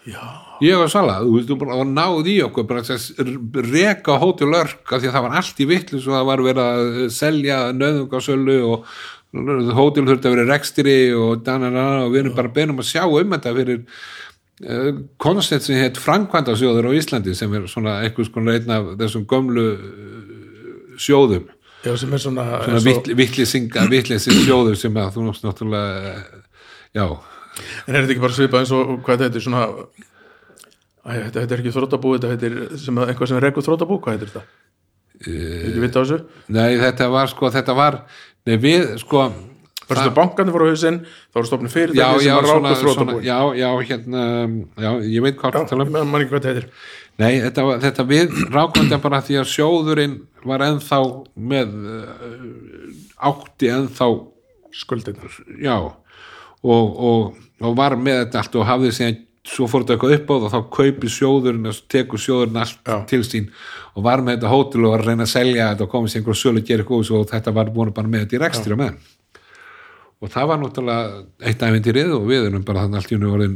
Já, 0.06 0.22
ég 0.62 0.80
var 0.80 0.90
sala, 0.94 1.18
þú 1.26 1.36
veist, 1.36 1.50
þú 1.50 1.60
bara 1.66 1.82
var 1.82 1.92
náð 1.92 2.32
í 2.32 2.38
okkur 2.46 2.68
bara 2.70 2.86
að 2.86 3.68
reka 3.74 4.18
Hotel 4.22 4.54
Örk 4.56 4.96
af 4.96 5.02
því 5.02 5.12
að 5.12 5.18
það 5.18 5.28
var 5.28 5.38
allt 5.42 5.60
í 5.60 5.70
vitlis 5.70 6.08
og 6.08 6.16
það 6.16 6.28
var 6.32 6.46
verið 6.46 6.66
að 6.66 7.14
selja 7.16 7.60
nöðungasölu 7.76 8.60
og 8.70 8.92
hótel 9.76 10.06
þurfti 10.08 10.30
að 10.30 10.36
vera 10.38 10.52
rekstri 10.54 11.00
og 11.18 11.44
og 11.44 12.12
við 12.14 12.20
erum 12.22 12.36
bara 12.38 12.54
beinum 12.56 12.80
að 12.80 12.88
sjá 12.88 13.04
um 13.04 13.34
þetta 13.36 13.56
fyrir 13.58 13.82
koncept 15.20 15.66
sem 15.68 15.76
heit 15.82 15.98
Frankvandasjóður 16.00 16.88
á 16.88 16.92
Íslandi 16.96 17.34
sem 17.36 17.52
er 17.58 17.66
svona 17.68 17.98
einhvers 18.06 18.30
konar 18.32 18.56
einn 18.56 18.72
af 18.72 18.86
þessum 19.02 19.26
gömlu 19.28 19.66
uh, 19.76 20.96
sjóðum 21.02 21.50
já, 21.84 21.92
sem 22.00 22.14
er 22.16 22.22
svona, 22.24 22.46
svona 22.64 22.80
og- 22.96 23.10
vittlisinga 23.20 23.84
vittlising 23.92 24.40
sjóður 24.48 24.78
sem 24.80 24.96
að 24.96 25.18
þú 25.18 25.26
náttúrulega 25.28 26.14
já, 26.96 27.06
En 27.88 27.96
er 27.96 28.04
þetta 28.04 28.12
ekki 28.16 28.24
bara 28.24 28.36
svipað 28.36 28.64
eins 28.64 28.72
og 28.76 28.96
hvað 29.06 29.22
þetta 29.26 29.40
er 29.42 29.44
svona 29.46 29.66
Æ, 31.06 31.12
þetta, 31.36 31.44
er 31.54 31.60
ekki 31.62 31.72
þróttabú, 31.76 32.14
þetta 32.18 32.32
heitir 32.32 32.56
sem, 32.82 32.96
að- 32.98 33.12
eitthvað 33.12 33.30
sem 33.30 33.42
rekur 33.44 33.64
þróttabú, 33.68 34.00
hvað 34.02 34.16
heitir 34.16 34.32
þetta? 34.32 34.46
Uh, 35.26 35.68
ekki 35.70 35.84
vita 35.84 36.00
á 36.00 36.04
þessu? 36.04 36.18
nei 36.56 36.80
þetta 36.82 37.06
var 37.14 37.30
sko, 37.32 37.52
þetta 37.54 37.76
var 37.78 38.00
nei 38.48 38.56
við 38.64 38.88
sko 39.04 39.28
Bara 39.90 40.02
þetta 40.02 40.16
bankandi 40.18 40.54
fór 40.56 40.66
á 40.66 40.68
hausinn, 40.72 41.00
þá 41.30 41.36
voru 41.40 41.50
stofnum 41.50 41.70
já, 41.70 41.74
fyrirtæki 41.76 42.20
sem 42.20 42.28
já, 42.28 42.36
var 42.36 42.46
ráku 42.50 42.60
svona, 42.60 42.76
þróttabú. 42.82 43.18
já, 43.26 43.40
já, 43.60 43.70
hérna 43.90 44.24
já, 44.86 44.92
ég 45.16 45.26
veit 45.26 45.38
hvað 45.42 45.58
það 45.60 45.68
tala 45.72 45.86
um 45.86 45.92
mann 46.12 46.22
ekki 46.26 46.32
hvað 46.34 46.46
þetta 46.46 46.54
heitir. 46.54 46.70
Nei, 47.16 47.34
þetta, 47.46 47.66
var- 47.68 47.84
þetta 47.84 48.06
við 48.10 48.34
þetta 48.52 49.02
bara 49.06 49.22
því 49.24 49.38
að 49.40 49.52
sjóðurinn 49.54 50.16
var 50.46 50.64
ennþá 50.66 51.00
með 51.38 51.76
uh, 51.96 53.30
átti 53.30 53.70
ennþá 53.72 54.10
Skuldinnar. 54.76 55.38
já 55.64 55.78
og, 55.80 57.00
og, 57.00 57.38
og 57.62 57.78
var 57.78 57.96
með 57.96 58.26
þetta 58.26 58.42
allt 58.42 58.58
og 58.60 58.68
hafði 58.68 58.92
síðan 58.98 59.22
svo 59.46 59.68
fór 59.70 59.84
þetta 59.86 59.94
eitthvað 59.96 60.16
upp 60.18 60.26
á 60.26 60.36
það 60.36 60.46
og 60.46 60.54
þá 60.56 60.62
kaupi 60.76 61.10
sjóðurinn 61.14 61.70
og 61.70 61.80
tekur 61.94 62.22
sjóðurinn 62.22 62.58
allt 62.64 62.80
Já. 62.90 62.96
til 63.12 63.22
sín 63.24 63.52
og 63.94 64.04
var 64.08 64.24
með 64.26 64.40
þetta 64.40 64.52
hótel 64.52 64.86
og 64.88 64.96
var 64.96 65.04
að 65.04 65.12
reyna 65.12 65.28
að 65.28 65.34
selja 65.36 65.68
þetta 65.72 65.86
og 65.86 65.92
komið 65.94 66.12
sér 66.16 66.24
einhver 66.24 66.40
sölu 66.42 66.62
að 66.64 66.70
gera 66.72 66.84
eitthvað 66.86 67.12
og 67.20 67.28
þetta 67.30 67.54
var 67.56 67.70
búin 67.76 67.94
bara 67.96 68.10
með 68.12 68.26
þetta 68.26 68.36
í 68.36 68.42
rekstri 68.42 68.74
á 68.74 68.82
meðan 68.82 68.98
og 70.26 70.34
það 70.34 70.50
var 70.52 70.62
náttúrulega 70.62 71.24
eitt 71.46 71.64
æfintýrið 71.64 72.14
og 72.18 72.28
við 72.30 72.50
erum 72.50 72.66
bara 72.68 72.86
þannig 72.86 73.02
allt 73.02 73.14
í 73.14 73.18
unni 73.20 73.32
orðin 73.32 73.56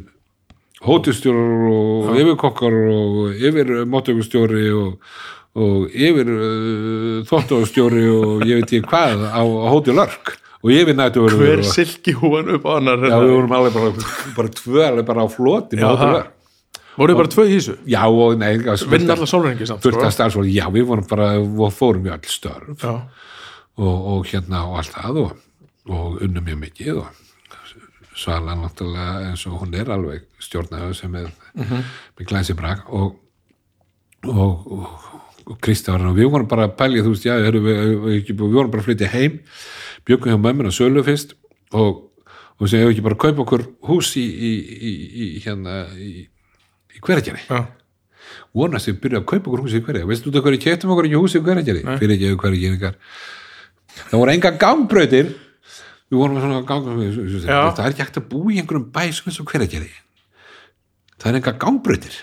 hótelstjórar 0.86 1.66
og 1.74 2.14
yfirkokkar 2.22 2.78
og 2.94 3.44
yfir 3.50 3.74
móttökustjóri 3.90 4.66
og, 4.80 5.12
og 5.60 5.90
yfir 5.92 6.32
uh, 6.36 7.20
þóttastjóri 7.30 8.06
og 8.14 8.46
ég 8.48 8.62
veit 8.62 8.70
ekki 8.70 8.86
hvað 8.88 9.28
á, 9.28 9.42
á 9.44 9.68
hótel 9.74 10.00
Örk 10.06 10.36
og 10.64 10.74
yfir 10.76 10.96
nættu 10.96 11.28
Hver 11.28 11.64
silki 11.68 12.16
húan 12.16 12.56
upp 12.56 12.68
á 12.68 12.80
annar? 12.80 13.04
Já, 13.04 13.18
við 13.20 13.36
vorum 13.36 13.56
alveg 13.60 13.80
bara, 13.80 14.12
bara 14.38 14.58
tvö 14.62 14.84
alveg 14.88 15.08
bara 15.08 15.26
á 15.26 15.28
Já, 15.28 15.88
á 15.88 15.92
hótel 15.92 16.06
það. 16.06 16.20
Örk 16.20 16.36
Voruð 17.00 17.16
bara 17.16 17.32
tvö 17.32 17.46
í 17.48 17.54
þessu? 17.56 17.76
Já, 17.88 18.02
og 18.12 18.40
nei, 18.40 18.58
Vinn 18.60 19.12
allar 19.14 19.30
sólrengi 19.30 19.68
samt, 19.68 19.86
sko. 19.86 20.02
að 20.04 20.50
já, 20.52 20.66
við 20.74 20.88
vorum 20.90 21.06
bara 21.08 21.30
og 21.40 21.72
fórum 21.72 22.04
við 22.04 22.16
all 22.16 22.28
störf 22.28 22.84
Já. 22.84 22.96
og, 23.80 24.10
og 24.14 24.26
hérna 24.28 24.66
og 24.68 24.82
allt 24.82 24.98
það 24.98 25.22
og, 25.24 25.38
og 25.90 26.22
unnum 26.26 26.46
mjög 26.46 26.62
mikið 26.68 27.02
og 27.02 27.26
Svala 28.20 28.52
náttúrulega 28.58 29.30
eins 29.30 29.46
og 29.48 29.62
hún 29.62 29.76
er 29.80 29.90
alveg 29.94 30.26
stjórnaður 30.44 30.96
sem 30.98 31.14
er 31.16 31.30
með 31.56 32.26
glæsi 32.28 32.56
brak 32.58 32.90
og 32.92 33.14
og, 34.28 34.72
og, 34.72 34.88
og 35.46 35.58
Kristján 35.64 36.04
og 36.10 36.18
við 36.18 36.30
vorum 36.32 36.50
bara 36.50 36.68
að 36.68 36.76
pælja, 36.80 37.06
þú 37.06 37.14
veist, 37.14 37.26
já, 37.28 37.36
við, 37.40 37.60
við, 37.64 38.32
við, 38.34 38.44
vorum 38.44 38.72
bara 38.74 38.84
að 38.84 38.90
flytja 38.90 39.12
heim 39.14 39.40
bjökum 40.08 40.34
hjá 40.34 40.40
mömmin 40.42 40.68
á 40.68 40.74
sölu 40.76 41.04
fyrst 41.08 41.36
og, 41.72 42.06
og 42.60 42.70
sem 42.70 42.84
hefur 42.84 42.94
ekki 42.94 43.06
bara 43.06 43.20
kaupa 43.24 43.46
okkur 43.46 43.66
hús 43.90 44.14
í, 44.20 44.26
í, 44.26 44.54
í, 44.76 44.94
í 45.26 45.44
hérna 45.46 45.82
í, 45.96 46.28
í 46.96 47.04
hveragerði? 47.06 47.46
Já. 47.48 47.68
vonast 48.54 48.90
við 48.90 49.02
byrja 49.06 49.22
að 49.24 49.30
kaupa 49.32 49.52
okkur 49.52 49.66
hús 49.66 49.78
í 49.78 49.84
hverja 49.86 50.10
veistu 50.10 50.34
þú 50.34 50.44
hverju 50.46 50.64
keftum 50.66 50.96
okkur 50.96 51.10
ekki 51.10 51.22
hús 51.24 51.38
í 51.38 51.44
hverja 51.46 51.78
fyrir 52.02 52.18
ekki 52.18 52.34
hverja 52.44 52.64
geringar 52.66 53.00
það 54.02 54.18
voru 54.20 54.36
enga 54.36 54.58
gangbrautir 54.60 55.32
við 56.10 56.22
vorum 56.22 56.38
með 56.38 56.46
svona 56.46 56.62
Já. 57.46 57.60
það 57.78 57.84
er 57.86 57.92
ekki 57.94 58.06
hægt 58.06 58.22
að 58.22 58.30
búa 58.32 58.54
í 58.54 58.62
einhverjum 58.62 58.88
bæ 58.94 59.04
sem 59.14 59.30
eins 59.30 59.42
og 59.42 59.52
hverja 59.52 59.90
það 61.20 61.32
er 61.32 61.40
enga 61.40 61.54
gangbrautir. 61.60 62.18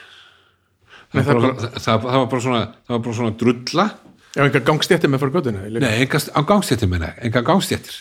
Nei, 1.15 1.23
það, 1.23 1.29
það 1.29 1.45
það, 1.45 1.61
það, 1.61 1.79
það, 1.85 2.07
það 2.07 2.19
var 2.19 2.29
bara 2.33 2.45
svona 2.47 2.63
það 2.67 2.95
var 2.95 3.05
bara 3.07 3.19
svona 3.21 3.37
drulla. 3.43 3.87
Já, 4.37 4.41
einhver 4.45 4.65
gangstjætti 4.69 5.09
með 5.09 5.23
fyrir 5.23 5.35
göttinu. 5.39 5.61
Nei, 5.81 5.93
enga, 6.05 6.21
gangstéttir 6.49 6.91
minna, 6.93 7.13
enga 7.25 7.41
gangstéttir 7.47 7.95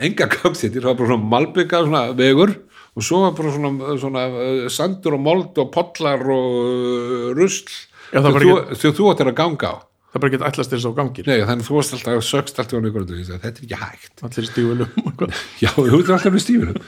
enga 0.00 0.28
gangstéttir, 0.32 0.80
það 0.80 0.88
var 0.88 1.00
bara 1.00 1.10
svona 1.10 1.30
malbyggað 1.34 1.88
svona 1.90 2.04
vegur 2.16 2.54
og 2.94 3.04
svo 3.04 3.20
var 3.24 3.34
bara 3.36 3.52
svona, 3.52 3.96
svona 4.00 4.22
uh, 4.30 4.62
sandur 4.72 5.18
og 5.18 5.24
mold 5.26 5.60
og 5.60 5.68
pollar 5.74 6.24
og 6.32 6.54
uh, 6.62 7.26
rusl. 7.36 7.74
Það 8.14 8.40
sem 8.80 8.94
þú 8.96 9.10
ættir 9.12 9.32
að 9.32 9.36
ganga 9.42 9.74
á 9.74 9.76
Það 10.14 10.22
bara 10.22 10.32
geta 10.36 10.48
ætlast 10.48 10.70
þess 10.70 10.86
á 10.86 10.92
gangir. 10.94 11.26
Nei, 11.26 11.40
þannig 11.42 11.66
þú 11.66 11.76
varst 11.76 11.94
alltaf, 11.96 12.24
sögst 12.24 12.58
alltaf 12.62 12.78
á 12.78 12.86
og 12.86 13.06
þetta 13.10 13.48
er 13.50 13.54
ekki 13.66 13.78
hægt. 13.80 14.24
Allir 14.28 14.46
stífulum. 14.46 14.98
Já, 15.64 15.70
þú 15.74 15.98
ert 15.98 16.12
alltaf 16.14 16.34
með 16.34 16.44
stífunum 16.46 16.78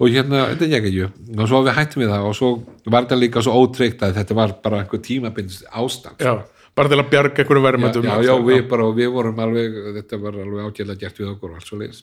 og 0.00 0.08
hérna, 0.08 0.46
þetta 0.54 0.64
er 0.64 0.78
ekki 0.78 0.90
ekki 0.90 1.40
og 1.42 1.50
svo 1.50 1.58
við 1.66 1.74
hættum 1.76 2.02
við 2.02 2.14
það 2.14 2.28
og 2.28 2.38
svo 2.38 2.48
var 2.86 3.04
þetta 3.04 3.18
líka 3.20 3.42
svo 3.44 3.56
ótryggt 3.60 4.04
að 4.06 4.14
þetta 4.16 4.36
var 4.38 4.54
bara 4.64 4.78
einhver 4.80 5.02
tímabindst 5.04 5.66
ástand. 5.76 6.22
Já, 6.24 6.40
bara 6.76 6.92
til 6.92 7.00
að 7.02 7.10
bjarga 7.12 7.42
einhverju 7.42 7.60
já, 7.60 7.66
verðmættum. 7.66 8.08
já, 8.08 8.14
já, 8.24 8.32
við 8.46 8.62
bara, 8.70 8.86
og 8.88 8.96
við 8.96 9.10
vorum 9.12 9.42
alveg 9.44 9.76
þetta 9.98 10.20
var 10.22 10.40
alveg 10.40 10.70
ágjörlega 10.70 11.02
gert 11.04 11.20
við 11.20 11.34
okkur 11.34 11.52
og 11.52 11.60
allt 11.60 11.68
svo 11.68 11.80
leiðis 11.82 12.00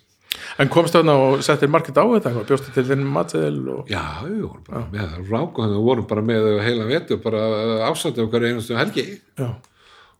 En 0.62 0.70
komstu 0.70 1.00
þarna 1.00 1.16
og 1.18 1.40
settir 1.46 1.72
markið 1.72 1.98
á 1.98 2.06
þetta 2.06 2.30
eitthvað, 2.30 2.48
bjóstu 2.50 2.74
til 2.76 2.84
þinn 2.86 3.06
matseðil 3.10 3.62
og... 3.74 3.88
Já, 3.90 4.04
við 4.26 4.44
vorum 4.44 4.66
bara 4.68 4.82
með 4.92 5.06
það 5.14 5.32
ráku 5.32 5.64
þannig 5.64 5.78
við 5.80 5.88
vorum 5.88 6.08
bara 6.12 6.24
með 6.28 6.50
heila 6.66 6.88
vetu 6.92 7.18
bara 7.24 7.42
ásætti 7.88 8.22
okkar 8.22 8.46
einustu 8.46 8.78
helgi. 8.78 9.06
Já, 9.40 9.48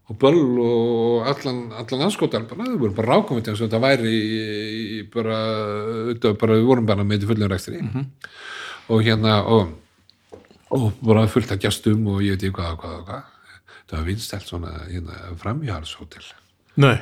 og 0.08 0.16
böll 0.22 0.60
og 0.64 1.28
allan, 1.28 1.66
allan 1.76 2.06
anskotar 2.08 2.46
bara, 2.48 2.64
við 2.70 2.80
vorum 2.80 2.96
bara 2.96 3.18
rákum 3.18 3.40
þetta 3.40 3.52
eins 3.52 3.62
og 3.62 3.68
þetta 3.68 3.82
væri 3.84 4.12
í, 4.14 4.44
í 4.98 5.00
bara, 5.12 5.40
þetta, 6.14 6.32
var 6.32 6.38
bara, 6.44 6.60
við 6.60 6.70
vorum 6.70 6.88
bara 6.88 7.04
með 7.04 7.20
þetta 7.20 7.32
fullum 7.34 7.52
rekstri. 7.52 7.82
Og 8.88 9.04
hérna 9.04 9.42
og, 9.52 9.74
og 10.72 10.86
bara 11.04 11.26
fullt 11.32 11.52
að 11.52 11.66
gestum 11.68 12.08
og 12.14 12.22
ég 12.24 12.38
veit 12.38 12.48
ekki 12.48 12.56
hvað 12.56 12.78
og 12.78 12.84
hvað 12.84 13.00
og 13.02 13.10
hvað. 13.10 13.34
Það 13.88 14.00
var 14.00 14.08
vinstælt 14.08 14.48
svona 14.52 14.72
hérna, 14.88 15.20
framhjárshótel 15.40 16.26
nei, 16.78 16.98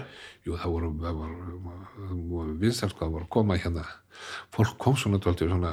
Jú, 0.45 0.53
það 0.61 0.73
voru, 0.76 0.90
voru, 1.02 2.18
voru 2.30 2.57
vinstælt 2.61 2.98
hvað 2.98 3.15
voru 3.15 3.26
að 3.26 3.32
koma 3.34 3.57
hérna. 3.57 3.86
Fólk 4.53 4.77
kom 4.82 4.98
svona 4.98 5.18
dálítið 5.22 5.49
svona 5.53 5.72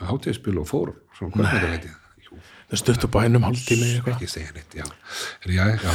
hátíðspil 0.00 0.60
og 0.60 0.68
fór 0.68 0.92
svona 1.16 1.34
kvöldmættarleiti 1.34 1.90
Jú, 1.90 1.99
það 2.70 2.82
stutt 2.82 3.06
upp 3.06 3.18
á 3.18 3.20
hennum 3.24 3.46
eitthvað. 3.50 4.12
ekki 4.14 4.28
segja 4.30 4.54
neitt, 4.56 4.74
já 4.78 4.84
er, 4.86 5.52
já, 5.54 5.64
já, 5.74 5.90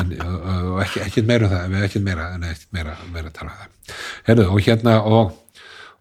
en 0.00 0.12
og 0.22 0.82
ekki, 0.84 1.02
ekki 1.06 1.24
meira 1.26 1.48
um 1.48 1.54
það 1.54 1.86
ekki 1.88 2.02
meira, 2.06 2.28
en 2.36 2.46
meira, 2.74 2.96
meira 3.12 3.32
tala 3.34 3.52
um 3.52 3.58
það 3.62 3.96
Herðu, 4.26 4.46
og 4.50 4.60
hérna 4.66 4.98
og, 5.06 5.32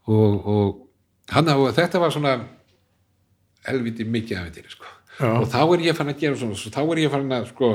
og, 0.09 0.49
og 0.55 1.33
hann 1.33 1.49
og 1.53 1.71
þetta 1.75 2.01
var 2.01 2.13
svona 2.13 2.35
helviti 3.65 4.05
mikið 4.05 4.39
af 4.39 4.51
þetta 4.51 4.75
sko. 4.75 4.91
Og 5.25 5.47
þá 5.49 5.59
er 5.63 5.83
ég 5.87 5.97
fann 5.97 6.11
að 6.11 6.21
gera 6.21 6.39
svona 6.39 6.57
svo 6.59 6.71
þá 6.73 6.81
er 6.83 7.01
ég 7.05 7.13
fann 7.13 7.33
að 7.33 7.49
sko 7.53 7.71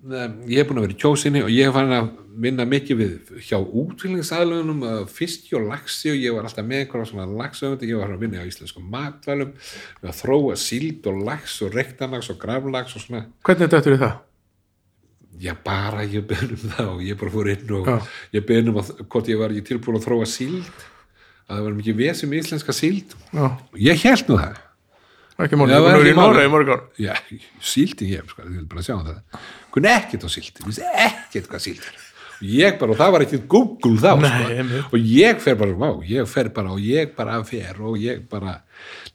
ég 0.00 0.62
er 0.62 0.64
búin 0.68 0.80
að 0.80 0.86
vera 0.86 0.94
í 0.94 1.00
kjósinni 1.00 1.42
og 1.44 1.50
ég 1.52 1.68
er 1.68 1.74
fann 1.76 1.92
að 1.92 2.06
vinna 2.40 2.64
mikið 2.64 2.96
við 2.96 3.42
hjá 3.44 3.58
útfélagsaðlunum 3.60 4.80
og 4.86 5.66
laxi 5.68 6.12
og 6.14 6.16
ég 6.22 6.32
var 6.32 6.46
alltaf 6.48 6.64
með 6.64 6.84
einhverja 6.86 7.10
svona 7.10 7.26
laxöfundi, 7.28 7.90
ég 7.90 8.00
var 8.00 8.14
að 8.14 8.22
vinna 8.24 8.40
á 8.40 8.48
íslenskum 8.48 8.86
matvælum, 8.88 9.52
að 10.00 10.16
þróa 10.22 10.56
síld 10.56 11.04
og 11.10 11.20
lax 11.26 11.58
og 11.66 11.76
rektanax 11.76 12.30
og 12.32 12.40
graflax 12.40 12.96
og 12.96 13.04
svona, 13.04 13.26
Hvernig 13.44 13.66
er 13.68 13.74
þetta 13.76 13.92
í 13.92 14.00
það? 14.00 14.16
já 15.40 15.54
bara 15.64 16.04
ég 16.04 16.24
beðin 16.28 16.56
um 16.56 16.72
það 16.76 16.88
og 16.94 17.04
ég 17.04 17.20
bara 17.20 17.32
fór 17.32 17.48
inn 17.48 17.70
og 17.76 17.86
Já. 17.88 17.94
ég 18.36 18.48
beðin 18.48 18.72
um 18.72 18.80
að, 18.82 18.90
hvort 19.08 19.28
ég 19.32 19.38
var 19.40 19.52
ekki 19.54 19.68
tilbúin 19.70 19.96
að 20.00 20.08
þróa 20.08 20.26
síld 20.28 20.66
að 21.48 21.54
það 21.56 21.62
var 21.66 21.78
mikið 21.78 21.96
vesum 22.00 22.34
íslenska 22.36 22.74
síld. 22.76 23.14
Og 23.34 23.78
ég 23.80 24.02
held 24.04 24.28
nú 24.28 24.36
það 24.38 24.58
ekki 25.46 25.58
Já, 25.58 25.80
var 25.80 25.96
er 25.96 26.04
ekki 26.04 26.12
í 26.12 26.18
Nóra 26.18 26.44
í 26.44 26.52
ár. 26.74 26.84
Já, 27.00 27.14
síldi 27.72 28.10
ég, 28.12 28.30
sko, 28.30 28.44
ég 28.46 28.60
vil 28.60 28.68
bara 28.70 28.84
sjá 28.86 28.94
um 28.96 29.02
það. 29.08 29.42
Kun 29.74 29.90
ekkert 29.90 30.26
á 30.26 30.30
síldi, 30.32 30.64
vissi 30.66 30.86
ekkert 30.86 31.50
hvað 31.50 31.64
síldi 31.66 31.90
er. 31.90 32.06
Og 32.40 32.48
ég 32.48 32.78
bara, 32.80 32.94
og 32.94 33.00
það 33.00 33.12
var 33.14 33.24
ekkert 33.26 33.46
Google 33.52 34.00
þá, 34.00 34.10
Nei, 34.24 34.64
sko, 34.64 34.80
og 34.96 35.10
ég 35.12 35.42
fer 35.44 35.58
bara, 35.60 35.76
vá, 35.76 35.90
ég 36.08 36.30
fer 36.30 36.50
bara 36.56 36.72
og 36.72 36.80
ég 36.80 37.12
bara 37.16 37.38
fer 37.44 37.82
og 37.84 37.98
ég 38.00 38.22
bara 38.32 38.56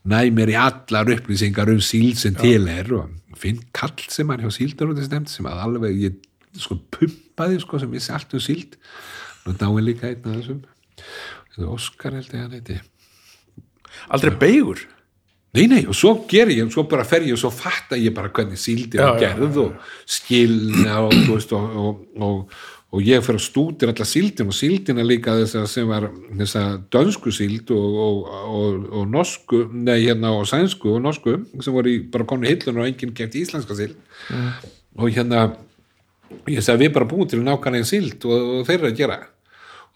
næ 0.06 0.20
mér 0.36 0.52
í 0.54 0.58
allar 0.62 1.10
upplýsingar 1.16 1.72
um 1.72 1.82
síld 1.82 2.20
sem 2.22 2.36
til 2.38 2.68
er 2.70 2.92
og 2.94 3.10
finn 3.36 3.58
kall 3.74 4.06
sem 4.08 4.30
hann 4.30 4.44
hjá 4.46 4.52
síldarútisnefnd 4.54 5.32
sem 5.32 5.48
að 5.50 5.62
alveg, 5.64 5.98
ég 6.06 6.22
sko 6.62 6.78
pumpaði, 6.94 7.58
sko, 7.60 7.82
sem 7.82 7.90
vissi 7.92 8.14
allt 8.14 8.36
um 8.38 8.42
síld. 8.42 8.78
Nú 9.46 9.54
náði 9.58 9.84
líka 9.90 10.08
einn 10.10 10.22
af 10.22 10.38
þessum. 10.40 10.62
Er 11.56 11.72
Óskar 11.72 12.16
held 12.16 12.32
ég 12.32 12.42
hann 12.42 12.54
heiti. 12.56 12.78
Aldrei 14.12 14.32
beigur. 14.38 14.86
Nei, 15.56 15.66
nei, 15.70 15.82
og 15.88 15.96
svo 15.96 16.12
ger 16.28 16.50
ég, 16.52 16.62
svo 16.72 16.84
bara 16.90 17.04
fer 17.08 17.24
ég 17.24 17.36
og 17.36 17.40
svo 17.40 17.50
fatta 17.54 17.96
ég 17.98 18.14
bara 18.16 18.32
hvernig 18.34 18.60
síldin 18.60 19.00
Já, 19.00 19.08
er 19.14 19.20
gerð 19.22 19.60
og 19.62 19.92
skilna 20.16 20.98
og, 21.06 21.14
veist, 21.30 21.52
og, 21.56 21.76
og, 21.80 22.02
og, 22.20 22.58
og 22.92 23.04
ég 23.06 23.24
fer 23.24 23.38
að 23.38 23.44
stútir 23.46 23.92
alla 23.92 24.06
síldin 24.08 24.52
og 24.52 24.56
síldin 24.56 25.00
er 25.00 25.08
líka 25.08 25.36
þess 25.40 25.58
að 25.62 25.68
sem 25.72 25.88
var 25.88 26.08
þess 26.42 26.58
að 26.60 26.74
dönsku 26.92 27.32
síld 27.34 27.72
og, 27.74 28.00
og, 28.06 28.32
og, 28.58 28.88
og 29.00 29.06
norsku, 29.12 29.62
nei 29.72 29.98
hérna 30.02 30.34
og 30.36 30.44
sænsku 30.50 30.92
og 30.96 31.04
norsku 31.06 31.38
sem 31.64 31.76
voru 31.76 31.94
í, 31.94 32.02
bara 32.12 32.28
konu 32.28 32.48
hillun 32.50 32.82
og 32.82 32.90
enginn 32.90 33.16
keft 33.16 33.38
íslenska 33.40 33.78
síld. 33.78 33.96
Og 34.96 35.08
hérna 35.12 35.48
ég 36.50 36.64
sagði 36.64 36.86
við 36.86 36.96
bara 36.98 37.08
búin 37.10 37.30
til 37.30 37.42
nákvæmlega 37.46 37.88
síld 37.88 38.28
og, 38.28 38.52
og 38.58 38.68
þeir 38.68 38.80
eru 38.80 38.92
að 38.92 39.00
gera. 39.00 39.20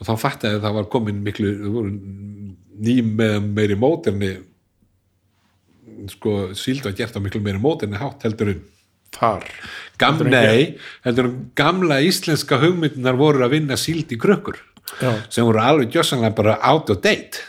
Og 0.01 0.09
þá 0.09 0.15
fattaði 0.16 0.57
að 0.57 0.65
það 0.65 0.77
var 0.78 0.93
komin 0.93 1.24
miklu 1.24 1.57
það 1.59 1.74
voru 1.74 1.97
ný 2.81 2.95
með 3.05 3.51
meiri 3.51 3.77
móterni 3.77 4.31
sko 6.09 6.55
síld 6.56 6.85
var 6.86 6.97
gert 6.97 7.16
á 7.16 7.20
miklu 7.20 7.43
meiri 7.44 7.60
móterni 7.60 8.01
hátt 8.01 8.24
heldur 8.24 8.55
en 8.55 8.62
Þar. 9.10 9.47
Gam, 9.98 10.20
en 10.22 10.31
nei, 10.31 10.78
heldur 11.05 11.28
en 11.28 11.39
gamla 11.59 11.98
íslenska 12.06 12.60
hugmyndunar 12.62 13.18
voru 13.18 13.43
að 13.44 13.56
vinna 13.56 13.78
síld 13.81 14.12
í 14.14 14.18
krökkur 14.20 14.60
Já. 15.01 15.10
sem 15.28 15.47
voru 15.47 15.60
alveg 15.62 15.97
gjössanlega 15.97 16.36
bara 16.39 16.59
out 16.70 16.93
of 16.94 17.01
date. 17.02 17.43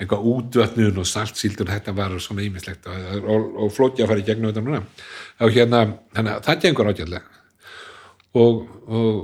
Eitthvað 0.00 0.24
útvötnun 0.32 1.02
og 1.02 1.08
saltsíldur 1.08 1.68
þetta 1.68 1.92
var 1.96 2.14
svona 2.24 2.46
ímislegt 2.46 2.88
og, 2.88 3.10
og, 3.20 3.50
og 3.66 3.74
flóti 3.76 4.00
að 4.00 4.14
fara 4.14 4.22
í 4.22 4.24
gegnum 4.24 4.48
þetta 4.48 4.64
núna. 4.64 4.80
Og 5.44 5.52
hérna, 5.52 5.82
að 6.16 6.30
það 6.46 6.64
gengur 6.64 6.90
ágætlega. 6.90 7.22
Og, 8.40 8.64
og, 8.88 9.20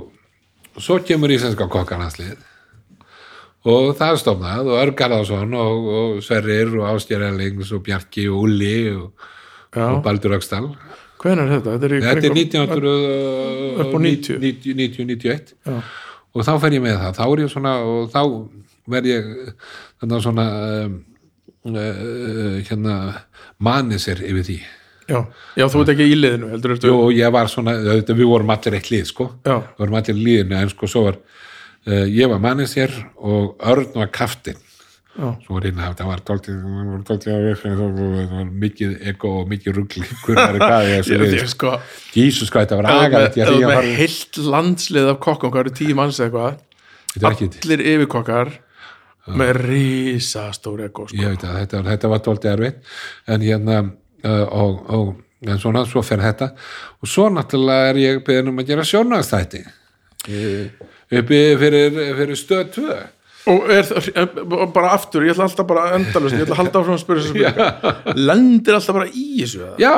svo 0.77 0.99
kemur 1.01 1.33
íslenska 1.33 1.65
kokkarhanslið 1.73 2.37
og 3.67 3.89
það 3.97 4.13
er 4.13 4.19
stofnað 4.21 4.69
og 4.71 4.77
Örgarðarsson 4.83 5.55
og, 5.59 5.87
og 5.99 6.19
Sverrir 6.25 6.71
og 6.79 6.85
Ástjær 6.93 7.25
Ellings 7.31 7.71
og 7.75 7.83
Bjarki 7.87 8.27
og 8.31 8.45
Ulli 8.47 8.75
og, 8.93 9.27
og 9.77 9.99
Baldur 10.05 10.37
Öxtal 10.37 10.69
Hvenær 11.17 11.47
er 11.49 11.53
þetta? 11.57 11.73
Þetta 11.73 11.87
er, 11.87 11.93
þetta 12.05 12.11
er 12.11 12.21
kringum- 12.21 12.45
Upp 13.81 13.93
á 13.97 13.99
90. 14.05 14.37
1990-91 14.43 15.53
Já. 15.65 15.77
og 16.37 16.45
þá 16.45 16.51
fer 16.61 16.75
ég 16.77 16.83
með 16.85 16.99
það 17.01 17.17
þá 17.17 17.23
er 17.27 17.41
ég 17.43 17.53
svona 17.53 17.75
og 17.81 18.11
þá 18.13 18.21
verð 18.93 19.09
ég 19.11 19.31
þannig 19.99 20.23
svona 20.27 20.45
um, 20.85 20.97
uh, 21.73 22.57
hérna 22.69 22.97
manið 23.67 24.03
sér 24.05 24.21
yfir 24.29 24.45
því 24.51 24.59
Já. 25.07 25.21
Já, 25.55 25.63
þú 25.71 25.81
ert 25.85 25.89
ekki 25.93 26.03
í 26.11 26.15
liðinu, 26.19 26.49
heldur 26.51 26.73
og 26.91 27.13
ég 27.15 27.31
var 27.31 27.47
svona, 27.47 27.77
við 27.79 28.25
vorum 28.27 28.49
allir 28.51 28.75
eitt 28.75 28.89
lið 28.91 29.05
sko, 29.07 29.29
við 29.47 29.77
vorum 29.79 29.95
allir 30.01 30.17
í 30.19 30.23
liðinu 30.25 30.57
en 30.59 30.71
sko 30.73 30.89
svo 30.91 31.03
var 31.05 31.15
uh, 31.15 31.21
ég 31.87 32.31
var 32.31 32.41
manið 32.43 32.71
sér 32.73 32.95
og 33.15 33.55
Örn 33.63 33.93
var 33.95 34.11
kaftin 34.13 34.59
svo 35.17 35.57
var 35.57 35.65
að 35.65 35.95
það 35.97 36.09
var 36.11 36.21
tóltið 36.27 36.57
það 36.59 37.39
var 37.41 37.55
það 37.63 38.33
var 38.35 38.49
mikið 38.65 38.91
ego 39.09 39.31
og 39.39 39.47
mikið 39.49 39.79
rugl 39.79 40.03
hver 40.25 40.37
var 40.37 40.59
hvað 40.61 40.89
ég 40.91 40.91
Ég, 40.91 40.99
þessu 40.99 41.15
ég, 41.15 41.23
lið 41.23 41.49
sko, 41.53 41.73
Jísus 42.13 42.53
hvað 42.53 42.67
þetta 42.67 42.79
var 42.81 42.89
þú 42.89 43.07
agalegt 43.07 43.39
með, 43.39 43.53
ég 43.57 43.73
fara 43.73 43.97
heilt 44.01 44.39
landslið 44.53 45.11
af 45.13 45.19
hvað 45.23 45.59
eru 45.63 45.73
tíu 45.79 45.97
manns 45.97 46.21
eða 46.21 46.27
eitthvað? 46.27 46.63
Er 47.17 47.29
allir 47.31 47.85
yfirkokkar 47.95 48.53
með 49.35 49.61
risastóri 49.65 50.87
ego 50.87 51.07
sko. 51.07 51.17
ég 51.19 51.33
veit 51.33 51.45
að 51.45 51.57
þetta, 51.61 51.81
þetta 51.87 52.11
var 52.11 52.21
tóltið 52.25 52.51
erfitt. 52.53 52.91
En 53.27 53.43
hérna 53.43 53.79
uh, 53.83 54.45
og, 54.45 54.83
og 54.93 55.47
en 55.47 55.61
svona, 55.61 55.83
svo 55.89 56.03
fer 56.05 56.23
þetta. 56.23 56.51
Og 57.01 57.11
svo 57.11 57.27
náttúrulega 57.33 57.91
er 57.91 58.01
ég 58.01 58.21
beðin 58.27 58.53
um 58.53 58.61
að 58.61 58.71
gera 58.71 58.85
sjónastætti 58.87 59.63
uppi 61.07 61.41
fyrir, 61.61 62.01
fyrir 62.17 62.39
stöð 62.39 62.65
2 62.79 62.97
og 63.47 63.67
er, 63.71 63.89
er, 64.11 64.31
bara 64.75 64.91
aftur, 64.91 65.23
ég 65.23 65.31
ætla 65.31 65.47
alltaf 65.47 65.67
bara 65.67 65.89
endalust, 65.95 66.35
ég 66.35 66.43
ætla 66.43 66.57
að 66.57 66.63
halda 66.65 66.79
áfram 66.81 66.97
að 66.97 67.03
spyrja 67.03 67.23
þessu 67.23 67.35
spurninga 67.35 68.15
lendir 68.29 68.75
alltaf 68.75 68.97
bara 68.97 69.07
í 69.07 69.27
þessu 69.39 69.61
eða? 69.63 69.77
já, 69.79 69.93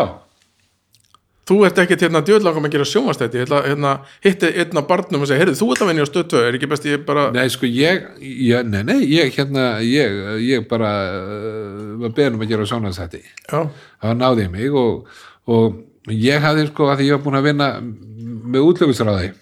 þú 1.50 1.58
ert 1.66 1.82
ekkert 1.82 2.06
hérna 2.06 2.22
djöðlangum 2.28 2.70
að 2.70 2.76
gera 2.76 2.88
sjónvastætti 2.92 3.42
ég 3.42 3.48
ætla 3.48 3.64
að 3.64 3.68
hérna, 3.72 3.96
hitti 4.26 4.52
af 4.68 4.88
barnum 4.92 5.26
og 5.26 5.32
segja, 5.32 5.42
heyrðu, 5.42 5.58
þú 5.64 5.72
ert 5.74 5.84
að 5.84 5.92
venja 5.92 6.06
á 6.06 6.12
stöð 6.12 6.30
2 6.36 6.44
er 6.46 6.60
ekki 6.60 6.72
best 6.76 6.88
ég 6.92 7.04
bara 7.10 7.26
nei 7.34 7.48
sko 7.50 7.74
ég, 7.74 8.08
ég 8.22 8.70
nei, 8.70 8.84
nei, 8.86 9.00
ég 9.10 9.34
hérna 9.40 9.68
ég, 9.82 10.22
ég 10.46 10.70
bara 10.70 10.94
uh, 11.10 11.84
var 12.06 12.14
beðin 12.22 12.38
um 12.38 12.46
að 12.46 12.54
gera 12.54 12.70
sjónastætti 12.70 13.24
já, 13.26 13.66
það 13.66 14.18
náði 14.22 14.50
mig 14.54 14.78
og, 14.78 15.22
og 15.50 15.84
ég 16.14 16.46
hafði 16.46 16.70
sko 16.70 16.94
að 16.94 17.08
ég 17.08 17.18
var 17.18 17.26
búin 17.26 17.42
að 17.42 17.50
vinna 17.50 17.76
með 17.82 18.70
útlöfusráði 18.70 19.34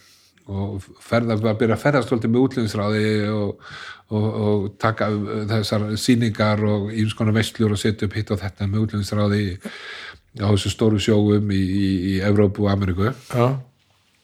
og 0.47 0.83
ferða, 1.03 1.37
að 1.37 1.61
byrja 1.61 1.77
að 1.77 1.83
ferðast 1.83 2.27
með 2.27 2.41
útlöfusráði 2.43 3.07
og, 3.33 3.71
og, 4.09 4.27
og 4.47 4.67
taka 4.81 5.09
þessar 5.51 5.87
sýningar 5.99 6.63
og 6.67 6.91
íms 6.95 7.15
konar 7.17 7.35
vestlur 7.37 7.75
og 7.75 7.81
setja 7.81 8.07
upp 8.07 8.17
hitt 8.17 8.31
og 8.33 8.41
þetta 8.43 8.67
með 8.67 8.85
útlöfusráði 8.85 9.41
á 10.37 10.47
þessu 10.47 10.71
stóru 10.73 11.01
sjóum 11.01 11.51
í, 11.51 11.61
í, 11.61 11.89
í 12.13 12.19
Evrópu 12.25 12.67
og 12.67 12.71
Ameríku. 12.75 13.11
Já, 13.33 13.47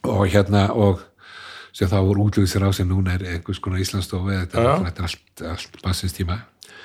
og 0.04 0.24
hérna 0.30 0.68
og 0.76 1.04
sem 1.74 1.90
þá 1.90 2.00
voru 2.06 2.28
útlöfusráð 2.28 2.76
sem 2.78 2.90
núna 2.90 3.16
er 3.18 3.28
einhvers 3.36 3.62
konar 3.64 3.82
Íslandsstofu 3.82 4.30
þetta, 4.36 4.62
Já. 4.62 4.74
þetta 4.88 5.02
er 5.02 5.08
allt, 5.10 5.46
allt 5.54 5.80
bassins 5.82 6.14
tíma. 6.16 6.44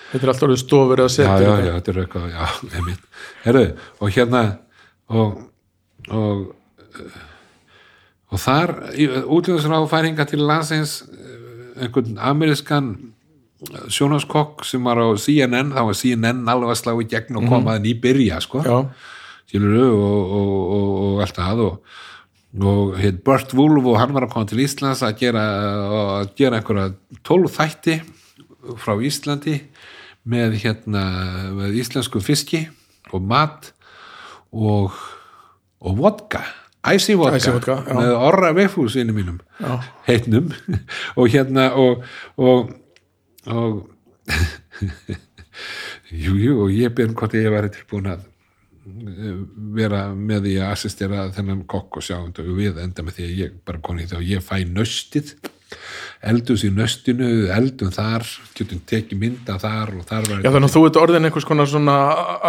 Þetta 0.08 0.24
er 0.24 0.30
alltaf 0.32 0.46
orðið 0.46 0.62
stofur 0.62 1.02
að 1.04 1.10
já, 1.10 1.14
setja 1.18 1.44
já, 1.44 1.66
já, 1.66 1.72
þetta 1.74 1.92
er 1.92 1.98
eitthvað, 2.02 2.28
já, 2.32 2.44
einmitt. 2.78 3.02
Herru, 3.44 3.64
og 4.00 4.14
hérna 4.14 4.42
og 5.12 5.42
og, 6.08 6.54
og 8.28 8.42
þar 8.42 8.74
útlöðsráð 9.24 9.86
færinga 9.90 10.26
til 10.28 10.42
landsins 10.44 11.00
einhvern 11.78 12.18
amerískan 12.20 12.90
sjónaskokk 13.90 14.64
sem 14.66 14.84
var 14.86 15.00
á 15.02 15.08
CNN 15.18 15.72
þá 15.74 15.80
var 15.88 15.96
CNN 15.98 16.50
alveg 16.50 16.74
að 16.74 16.80
slá 16.82 16.92
í 16.94 17.08
gegn 17.10 17.40
og 17.40 17.48
koma 17.48 17.78
mm 17.78 17.82
-hmm. 17.82 17.88
í 17.90 17.94
byrja, 18.02 18.40
sko. 18.40 18.62
Já, 18.62 18.78
skilurðu, 19.50 19.88
og, 19.90 20.20
og, 20.38 20.52
og, 20.76 20.90
og 21.14 21.22
allt 21.24 21.36
það 21.36 21.64
og, 21.66 22.94
heit 22.98 23.24
Burt 23.24 23.54
Wolf 23.54 23.84
og 23.84 23.98
hann 23.98 24.14
var 24.14 24.24
að 24.24 24.32
koma 24.32 24.46
til 24.46 24.62
Íslands 24.62 25.02
að 25.02 25.18
gera, 25.18 25.44
að 26.20 26.34
gera 26.36 26.56
einhverja 26.56 26.94
tólf 27.22 27.58
þætti 27.58 28.00
frá 28.78 28.94
Íslandi 29.00 29.60
með 30.28 30.58
hérna 30.62 31.04
með 31.56 31.78
íslensku 31.80 32.20
fiski 32.20 32.68
og 33.12 33.22
mat 33.22 33.72
og, 34.52 34.92
og 35.80 35.98
vodka 35.98 36.42
æsi 36.88 37.16
vodka, 37.18 37.78
með 37.88 38.14
orra 38.16 38.52
veifúsinu 38.56 39.14
mínum 39.16 39.38
já, 39.60 39.78
heitnum. 40.08 40.50
Og 41.18 41.30
hérna 41.32 41.70
og 41.76 42.04
og, 42.36 42.72
og 43.46 43.84
jú, 46.24 46.34
jú, 46.38 46.56
og 46.64 46.72
ég 46.72 46.94
byrjum 46.94 47.16
hvort 47.18 47.36
ég 47.36 47.52
væri 47.52 47.72
tilbúin 47.74 48.10
að 48.12 48.24
eh, 48.86 49.38
vera 49.76 50.08
með 50.14 50.48
því 50.48 50.56
að 50.62 50.74
assistera 50.76 51.28
þennan 51.36 51.64
kokk 51.70 52.00
og 52.00 52.08
sjá 52.08 52.18
um 52.20 52.32
og 52.32 52.52
við 52.58 52.80
enda 52.82 53.04
með 53.04 53.18
því 53.18 53.28
að 53.28 53.38
ég 53.42 53.56
bara 53.68 53.84
koni 53.84 54.08
því 54.08 54.20
að 54.20 54.28
ég 54.32 54.44
fæ 54.44 54.56
nöstið 54.68 55.34
eldus 56.28 56.64
í 56.66 56.72
nöstinu, 56.74 57.46
eldum 57.54 57.92
þar 57.94 58.26
getum 58.58 58.80
tekið 58.90 59.20
mynda 59.20 59.58
þar 59.62 59.92
og 60.00 60.06
þar 60.08 60.24
var 60.26 60.40
já, 60.42 60.50
þannig 60.50 60.68
að 60.68 60.74
þú 60.74 60.84
ert 60.88 61.00
orðin 61.02 61.28
einhvers 61.28 61.46
konar 61.46 61.70
svona 61.70 61.96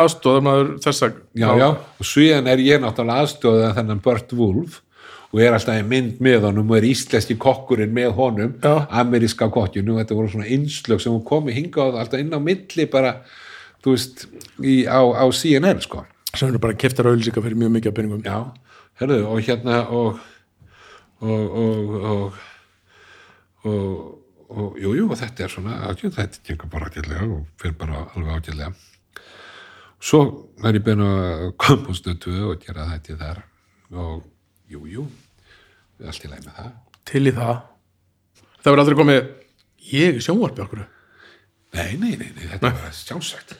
aðstóðamaður 0.02 0.72
þessa 0.86 1.12
já, 1.38 1.50
já, 1.62 1.68
og 1.78 2.10
síðan 2.10 2.50
er 2.50 2.64
ég 2.66 2.82
náttúrulega 2.82 3.26
aðstöða 3.26 3.74
þennan 3.78 4.02
Burt 4.06 4.34
Wolf 4.40 4.80
og 5.30 5.42
er 5.44 5.54
alltaf 5.54 5.78
í 5.78 5.86
mynd 5.86 6.22
með 6.24 6.48
honum 6.48 6.72
og 6.72 6.80
er 6.80 6.88
íslenski 6.90 7.38
kokkurinn 7.42 7.94
með 7.94 8.14
honum 8.18 8.56
Já. 8.64 8.88
ameríska 9.02 9.50
kokkinu 9.54 9.96
og 9.96 10.02
þetta 10.02 10.18
voru 10.18 10.32
svona 10.34 10.50
innslög 10.50 11.04
sem 11.04 11.14
hún 11.14 11.26
komi 11.26 11.54
hingað 11.54 12.00
alltaf 12.02 12.24
inn 12.24 12.34
á 12.34 12.42
milli 12.42 12.88
bara, 12.90 13.20
þú 13.86 13.94
veist 13.94 14.26
í, 14.66 14.82
á, 14.90 14.98
á 14.98 15.26
CNN 15.30 15.84
sko. 15.86 16.02
Sem 16.34 16.50
eru 16.50 16.62
bara 16.62 16.78
keftar 16.78 17.10
auðlýsika 17.10 17.44
fyrir 17.46 17.62
mjög 17.62 17.76
mikið 17.76 17.92
af 17.92 18.00
peningum. 18.00 18.26
Já, 18.26 18.40
herðu, 19.02 19.22
og 19.30 19.46
hérna 19.46 19.80
og 19.94 20.20
og 21.22 21.58
og 21.62 21.96
og, 22.10 22.42
og, 23.68 24.20
og 24.50 24.80
jú, 24.80 24.94
jú, 24.98 25.10
og 25.10 25.18
þetta 25.20 25.46
er 25.46 25.54
svona 25.54 25.82
ákjönd, 25.90 26.16
þetta 26.16 26.46
gengur 26.48 26.72
bara 26.72 26.92
ákjöndlega 26.92 27.28
og 27.28 27.44
fyrir 27.60 27.76
bara 27.80 28.06
alveg 28.16 28.38
ákjöndlega 28.38 28.74
svo 30.00 30.22
er 30.64 30.78
ég 30.80 30.84
bein 30.84 31.04
að 31.04 31.50
koma 31.60 31.92
á 31.92 31.94
stötu 31.98 32.34
og 32.50 32.64
gera 32.64 32.88
þetta 32.94 33.18
þar. 33.20 33.42
Og 33.92 34.24
jú, 34.72 34.86
jú 34.88 35.08
allt 36.00 36.24
í 36.24 36.32
leið 36.32 36.48
með 36.48 36.56
það. 36.56 36.72
Til 37.10 37.26
í 37.28 37.36
það. 37.36 37.58
Það 38.60 38.70
verður 38.70 38.84
aldrei 38.84 39.00
komið 39.00 39.20
ég 39.90 40.22
sjónvarpi 40.24 40.64
okkur 40.64 40.86
nei, 41.76 41.92
nei, 42.02 42.16
nei, 42.18 42.32
nei 42.36 42.48
þetta 42.54 42.72
var 42.74 42.94
sjálfsagt. 42.98 43.56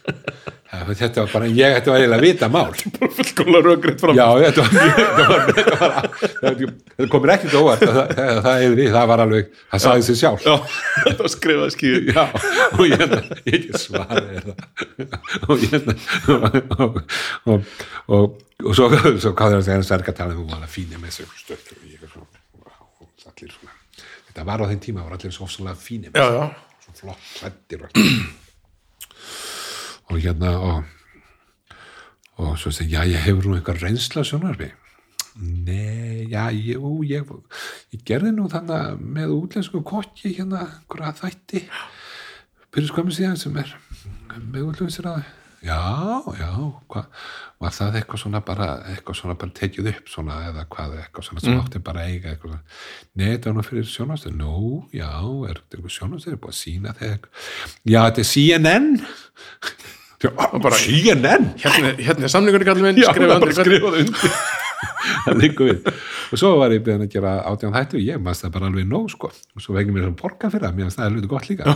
Það- 0.70 0.90
þetta 1.00 1.24
var 1.24 1.30
bara, 1.34 1.46
ég, 1.50 1.72
þetta 1.80 1.92
var 1.92 2.00
eiginlega 2.04 2.22
vita 2.22 2.48
mál. 2.54 2.74
Bara 3.00 3.08
fullkomlega 3.18 3.66
röggreitt 3.66 4.02
fram 4.04 4.18
Já, 4.18 4.26
þetta 4.44 4.66
var, 4.66 4.70
þetta 6.44 7.08
komir 7.10 7.32
ekkert 7.34 7.56
óvart 7.58 7.82
það, 7.82 7.98
það, 7.98 8.12
það, 8.20 8.44
það, 8.46 8.84
það 8.98 9.08
var 9.12 9.24
alveg, 9.26 9.50
það 9.72 9.84
sagði 9.86 10.06
sér 10.10 10.20
sjálf 10.22 10.46
já, 10.46 10.54
þetta 11.08 11.26
var 11.26 11.34
skrifað 11.34 11.74
skýr 11.74 11.98
Já, 12.12 12.24
og 12.78 12.84
ég 12.86 13.04
ekki 13.56 13.82
svarið 13.82 14.30
er 14.38 14.44
það. 14.46 14.60
Og 15.50 15.66
ég 15.66 15.90
og, 16.30 17.02
og, 17.50 17.76
og, 18.06 18.40
og 18.62 18.78
svo, 18.78 18.90
svo 18.94 19.34
það 19.34 19.60
að 19.60 19.68
segja 19.72 19.90
særka 19.90 20.14
tala 20.22 20.38
þú 20.38 20.46
var 20.54 20.62
að 20.66 20.74
fína 20.78 21.02
með 21.02 21.18
sig 21.18 21.30
og 21.30 21.36
ég 21.90 22.08
wow, 22.62 23.10
allir 23.34 23.54
svona 23.58 23.78
þetta 24.30 24.50
var 24.54 24.62
á 24.62 24.70
þeim 24.70 24.82
tíma, 24.86 25.06
var 25.10 25.18
allir 25.18 25.34
svo 25.34 25.50
ofsalega 25.50 25.82
fína 25.82 26.14
með 26.14 26.26
sig 26.30 26.68
flott 27.00 27.24
klættir 27.38 27.86
og, 30.10 30.18
hérna 30.18 30.52
og, 30.58 30.84
og 32.42 32.54
svo 32.60 32.72
segi, 32.76 32.96
já, 32.98 33.02
ég 33.08 33.26
hefur 33.26 33.50
nú 33.50 33.58
eitthvað 33.58 33.84
reynsla 33.86 34.26
sjónarfi 34.28 34.70
nei, 35.40 36.28
já, 36.32 36.50
ég, 36.52 36.78
ú, 36.78 37.00
ég 37.08 37.24
ég 37.94 38.04
gerði 38.08 38.32
nú 38.36 38.50
þannig 38.52 39.00
með 39.00 39.36
útlensku 39.38 39.84
kokki 39.88 40.36
hérna, 40.36 40.66
einhverja 40.68 41.16
þætti 41.22 41.66
fyrir 42.70 42.90
skömmu 42.92 43.16
síðan 43.16 43.40
sem 43.40 43.56
er 43.62 43.76
með 44.52 44.72
útlensku 44.74 45.06
ráði 45.06 45.39
já, 45.66 45.80
já, 46.40 46.50
hvað 46.92 47.06
var 47.60 47.74
það 47.76 47.98
eitthvað 48.00 48.22
svona 48.22 48.40
bara 48.48 48.68
eitthvað 48.94 49.18
svona 49.20 49.36
bara 49.42 49.56
tekið 49.60 49.90
upp 49.92 50.12
svona 50.14 50.38
eða 50.48 50.64
hvað 50.72 50.94
eitthvað 51.02 51.26
svona 51.28 51.44
sem 51.44 51.58
átti 51.60 51.82
bara 51.84 52.06
að 52.06 52.14
eiga 52.14 52.36
nei, 53.20 53.26
þetta 53.34 53.50
var 53.50 53.58
nú 53.60 53.66
fyrir 53.68 53.90
sjónastöð 53.92 54.38
nú, 54.40 54.54
já, 54.96 55.10
er 55.50 55.60
þetta 55.60 55.78
eitthvað 55.80 55.96
sjónastöð 55.98 56.34
er 56.36 56.40
búið 56.46 56.54
að 56.56 56.60
sína 56.62 56.96
þegar 57.02 57.28
já, 57.84 58.00
þetta 58.08 58.24
er 58.24 58.30
CNN 58.32 58.90
bara- 60.64 60.80
CNN 60.80 61.52
hérna, 61.64 61.94
hérna 62.00 62.28
er 62.28 62.34
samningur 62.34 62.66
kallið 62.68 62.88
minn, 62.90 63.04
Já, 63.04 63.12
skrifað 63.12 63.36
það 63.36 63.40
bara 63.40 63.52
undir. 63.52 63.60
hvern- 63.60 63.70
skrifað 63.70 64.00
undir 64.04 64.59
það 65.26 65.40
liggur 65.42 65.70
við. 65.70 65.90
Og 66.30 66.40
svo 66.40 66.52
var 66.60 66.74
ég 66.74 66.84
beðin 66.86 67.06
að 67.06 67.12
gera 67.14 67.34
átján 67.50 67.74
þættu 67.76 68.02
ég 68.04 68.22
maður 68.24 68.40
það 68.44 68.54
bara 68.56 68.70
alveg 68.70 68.88
nóg 68.90 69.10
sko. 69.12 69.30
Og 69.56 69.64
svo 69.64 69.76
fengið 69.76 69.96
mér 69.96 70.06
svona 70.06 70.20
borga 70.20 70.52
fyrir 70.54 70.66
það, 70.66 70.78
mér 70.78 70.88
finnst 70.88 71.02
það 71.02 71.16
hluti 71.16 71.32
gott 71.34 71.50
líka. 71.50 71.76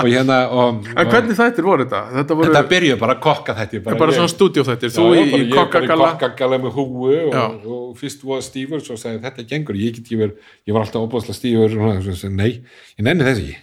Og 0.00 0.08
hérna 0.08 0.38
og, 0.48 0.82
En 0.90 1.02
og 1.04 1.14
hvernig 1.14 1.38
þættir 1.38 1.68
voru 1.68 1.86
þetta? 1.86 2.02
Þetta 2.16 2.38
voru 2.40 2.50
þetta 2.50 2.72
byrjuði 2.72 2.98
bara 3.04 3.16
kokka 3.26 3.56
þetta 3.60 3.82
bara, 3.86 4.00
bara 4.02 4.16
svona 4.16 4.32
stúdíóþættir, 4.34 4.94
þú 4.96 5.06
í, 5.14 5.24
í 5.36 5.48
kokkagalla 5.52 6.10
kokkagalla 6.14 6.60
með 6.64 6.76
húu 6.78 7.14
og, 7.28 7.64
og 7.78 7.88
fyrst 8.00 8.26
var 8.26 8.44
stífur 8.44 8.84
svo 8.84 8.98
sagði 9.00 9.22
þetta 9.26 9.46
gengur, 9.50 9.78
ég 9.78 9.98
get 9.98 10.12
ég 10.14 10.22
verið 10.24 10.52
ég 10.66 10.76
var 10.76 10.86
alltaf 10.86 11.06
óbúðslega 11.06 11.38
stífur. 11.38 12.30
Nei, 12.34 12.52
ég 12.96 13.06
nenni 13.06 13.26
þess 13.26 13.44
ekki. 13.44 13.58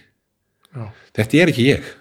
Já. 0.78 0.90
þetta 1.16 1.40
er 1.42 1.52
ekki 1.52 1.70
ég. 1.70 1.94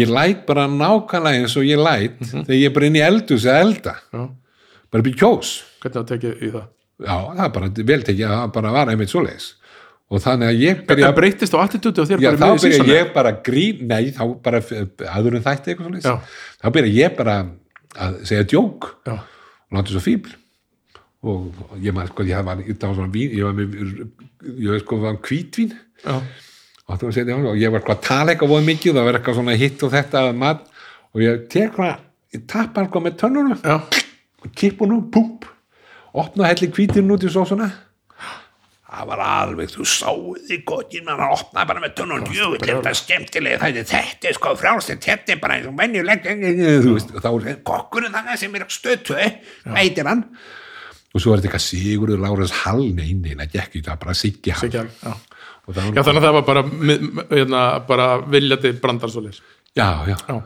Ég 0.00 0.08
læt 0.08 0.46
bara 0.48 0.64
nákvæmlega 0.72 1.42
eins 1.42 1.56
og 1.60 1.66
ég 1.68 1.80
læt 1.80 2.16
þegar 2.24 2.56
ég 2.56 2.70
er 2.70 2.72
bara 2.72 2.88
inn 2.88 2.96
í 2.96 3.04
eldus 3.04 3.44
að 3.44 3.60
elda. 3.66 3.98
Já. 4.08 4.22
bara 4.92 5.12
kjós 5.20 5.52
Hvernig 5.82 5.98
það 5.98 6.08
tekið 6.12 6.46
í 6.46 6.52
það? 6.54 6.70
já, 7.02 7.16
það 7.34 7.42
er 7.46 7.52
bara 7.56 7.70
vel 7.90 8.04
tekið 8.06 8.28
að 8.28 8.36
það 8.36 8.52
bara 8.56 8.72
var 8.76 8.92
einmitt 8.92 9.12
svoleiðis. 9.12 9.48
Og 10.12 10.20
þannig 10.20 10.50
að 10.50 10.58
ég 10.60 10.80
byrja 10.88 11.08
Það 11.08 11.16
breytist 11.16 11.54
á 11.56 11.58
attitúti 11.62 12.02
og 12.02 12.08
þér 12.10 12.20
Já, 12.20 12.28
bara 12.28 12.52
þá 12.52 12.64
byrja 12.66 12.96
ég 12.98 13.12
bara 13.14 13.30
að 13.32 13.38
grín, 13.46 13.78
nei, 13.88 14.10
þá 14.12 14.22
bara 14.44 14.60
aður 15.14 15.38
en 15.38 15.44
þætti 15.46 15.72
eitthvað 15.72 15.88
svona 16.04 16.16
þá 16.60 16.66
byrja 16.76 16.92
ég 16.98 17.14
bara 17.16 17.36
að 17.96 18.18
segja 18.28 18.48
djók 18.52 18.88
Já, 19.08 19.14
og 19.16 19.78
láta 19.78 19.94
svo 19.94 20.02
fíbl. 20.04 20.34
Og 21.22 21.62
og 21.70 21.78
ég 21.80 21.96
maður 21.96 22.12
sko, 22.12 22.26
ég 22.28 22.44
var, 22.44 22.60
það 22.82 22.98
var 22.98 23.08
vín 23.14 23.36
ég 23.38 23.46
var 23.46 23.56
með, 23.56 23.78
ég 24.50 24.68
var 24.74 24.82
sko, 24.84 25.00
var 25.00 25.18
hvítvín. 25.24 25.72
Já, 26.02 26.18
og 26.18 26.92
það 26.98 27.06
var 27.06 27.16
setja 27.16 27.38
og 27.40 27.62
ég 27.62 27.72
var 27.72 27.84
sko 27.86 27.94
að 27.96 28.04
tala 28.10 28.34
eitthvað 28.34 28.52
voða 28.52 28.68
mikið 28.68 28.92
og 28.92 28.98
það 28.98 29.08
var 29.08 29.20
eitthvað 29.20 29.38
svona 29.40 29.56
hitt 29.62 29.86
og 29.86 29.94
þetta 29.96 30.26
mat. 30.44 30.68
Og 31.12 31.24
ég 31.24 31.48
tek 31.52 31.72
hvað, 31.78 32.04
ég 32.36 32.44
tappa 32.52 32.84
sko 32.90 33.04
með 33.06 33.16
tönnunum. 33.22 33.64
Og 34.42 34.52
kippunum, 34.58 35.06
púp 35.14 35.48
opna 36.12 36.50
helli 36.50 36.68
hvítinn 36.72 37.10
út 37.12 37.24
í 37.24 37.32
sósuna. 37.32 37.70
Það 38.92 39.06
var 39.08 39.20
alveg, 39.24 39.70
þú 39.72 39.84
því 40.44 40.56
gottin 40.68 41.06
mann 41.06 41.20
að 41.24 41.30
opna 41.38 41.62
bara 41.64 41.80
með 41.80 41.94
tunnun 41.96 42.26
jú, 42.28 42.50
þetta 42.60 42.90
er 42.90 42.98
skemmtilega, 42.98 43.60
þetta, 43.62 43.84
þetta 43.88 44.28
er 44.28 44.36
sko 44.36 44.52
frjálstinn, 44.60 45.00
þetta 45.00 45.32
er 45.32 45.38
bara 45.40 45.56
eins 45.56 45.70
og 45.70 45.78
og 47.16 47.22
þá 47.24 47.30
er 47.30 47.62
kokkurinn 47.64 48.12
þannig 48.12 48.42
sem 48.42 48.58
er 48.58 48.66
stötu, 48.68 49.16
veitir 49.72 50.10
hann. 50.10 50.26
Og 51.12 51.24
svo 51.24 51.32
er 51.32 51.40
þetta 51.40 51.48
eitthvað 51.48 51.64
Sigurður 51.64 52.20
Lárens 52.20 52.52
Hall, 52.62 52.84
nei, 52.96 53.14
nei, 53.16 53.32
það 53.32 53.56
gekk 53.56 53.64
ekki 53.64 53.80
það 53.80 53.90
var 53.94 54.02
bara 54.04 54.18
Siggi 54.20 54.54
Hall. 54.58 54.70
Já. 54.76 54.84
það 55.72 55.88
já, 55.88 55.96
var, 55.96 56.04
þannig 56.04 56.20
að 56.20 56.26
það 56.26 56.36
var 56.36 56.46
bara, 56.50 56.62
hérna, 57.32 57.64
bara 57.88 58.06
viljandi 58.36 58.76
brandarsólir. 58.84 59.42
Já, 59.72 59.88
já, 60.04 60.16
Já, 60.28 60.36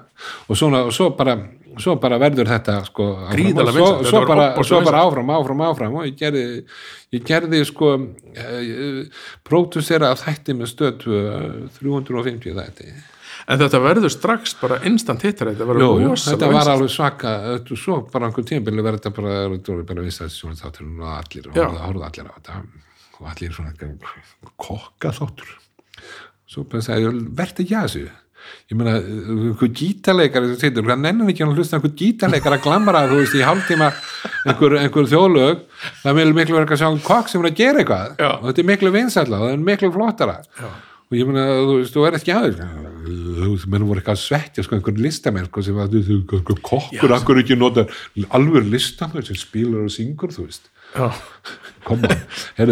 og 0.47 0.59
svona, 0.59 0.87
og 0.87 0.95
svo 0.95 1.11
bara 1.19 1.35
svo 1.83 1.97
bara 2.03 2.19
verður 2.21 2.51
þetta 2.51 2.77
sko 2.87 3.09
áfram. 3.27 3.59
Og 3.63 3.73
svo, 3.73 3.89
þetta 3.99 4.13
svo, 4.13 4.23
bara, 4.29 4.47
svo 4.69 4.81
bara 4.87 5.03
áfram, 5.07 5.33
áfram, 5.37 5.65
áfram. 5.67 5.99
Og 6.01 6.09
ég 6.09 6.17
gerði, 6.21 6.45
ég 7.17 7.27
gerði 7.27 7.61
sko 7.69 7.91
uh, 7.97 9.27
pródusera 9.47 10.13
af 10.15 10.25
þætti 10.25 10.57
með 10.57 10.73
stöð 10.73 11.05
350 11.81 12.57
þætti. 12.61 12.97
En 13.47 13.61
þetta 13.61 13.79
verður 13.85 14.11
strax 14.11 14.57
bara 14.59 14.81
instant 14.89 15.23
hittar 15.23 15.53
þetta 15.53 15.69
verður 15.69 16.01
rosalega 16.09 16.33
þetta 16.33 16.49
var 16.55 16.71
alveg 16.73 16.91
svaka 16.91 17.35
þetta, 17.45 17.77
svo 17.79 18.01
bara 18.11 18.31
einhver 18.31 18.47
tímabili 18.49 18.83
verður 18.83 19.03
þetta 19.03 19.13
bara, 19.21 19.37
þetta 19.53 19.75
voru 19.75 19.87
bara 19.93 20.07
vissast 20.07 20.41
svona 20.41 20.59
þáttur 20.59 20.89
og 20.89 21.13
allir, 21.13 21.47
Já. 21.55 21.69
horfðu 21.85 22.09
allir 22.09 22.33
á 22.33 22.35
þetta. 22.41 22.59
Og 23.21 23.31
allir 23.31 23.55
svona 23.55 23.77
kokka 24.57 25.15
þáttur 25.15 25.55
svo 26.51 26.65
bara 26.71 27.01
verði 27.37 27.65
ekki 27.65 27.77
að 27.77 27.89
þessu 27.89 28.05
ég 28.71 28.79
meina, 28.79 28.97
einhver 29.01 29.71
gítarleikar 29.81 30.49
hann 30.91 31.05
nennir 31.05 31.33
ekki 31.33 31.47
að 31.47 31.61
hlusta 31.61 31.79
einhver 31.79 31.95
gítarleikar 31.99 32.57
að 32.57 32.65
glamra, 32.67 33.05
þú 33.11 33.21
veist, 33.21 33.37
í 33.39 33.45
hálftíma 33.47 33.93
einhver, 34.47 34.79
einhver 34.83 35.09
þjóðlög 35.13 35.63
það 36.03 36.21
vil 36.21 36.29
miklu 36.41 36.59
verið 36.59 36.77
að 36.77 36.83
sjá 36.83 36.91
um 36.91 37.01
kokk 37.07 37.33
sem 37.33 37.45
er 37.45 37.51
að 37.53 37.63
gera 37.63 37.83
eitthvað 37.85 38.21
Já. 38.23 38.31
og 38.33 38.49
þetta 38.49 38.65
er 38.65 38.71
miklu 38.73 38.93
vinsætla 38.97 39.41
og 39.41 39.49
það 39.49 39.57
er 39.57 39.65
miklu 39.71 39.93
flottara 39.95 40.37
Já. 40.43 40.69
og 41.07 41.19
ég 41.21 41.31
meina, 41.31 41.49
þú 41.63 41.81
veist, 41.81 41.97
þú 41.97 42.07
er 42.09 42.21
ekki 42.21 42.37
aður 42.37 42.61
þú 43.07 43.51
veist, 43.53 43.69
menn 43.71 43.87
voru 43.87 44.01
eitthvað 44.01 44.17
að 44.17 44.23
svettja 44.23 44.65
sko, 44.65 44.79
einhver 44.79 45.01
listamenn, 45.01 45.49
sko, 45.51 45.65
sem 45.65 45.79
að 45.81 45.97
kokkur, 46.67 47.15
akkur 47.17 47.43
ekki 47.43 47.59
nota 47.59 47.87
alveg 48.37 48.69
listamenn 48.71 49.27
sem 49.27 49.39
spilar 49.39 49.87
og 49.87 49.93
syngur, 49.95 50.33
þú 50.35 50.47
veist. 50.49 50.71
Koma, 51.87 52.09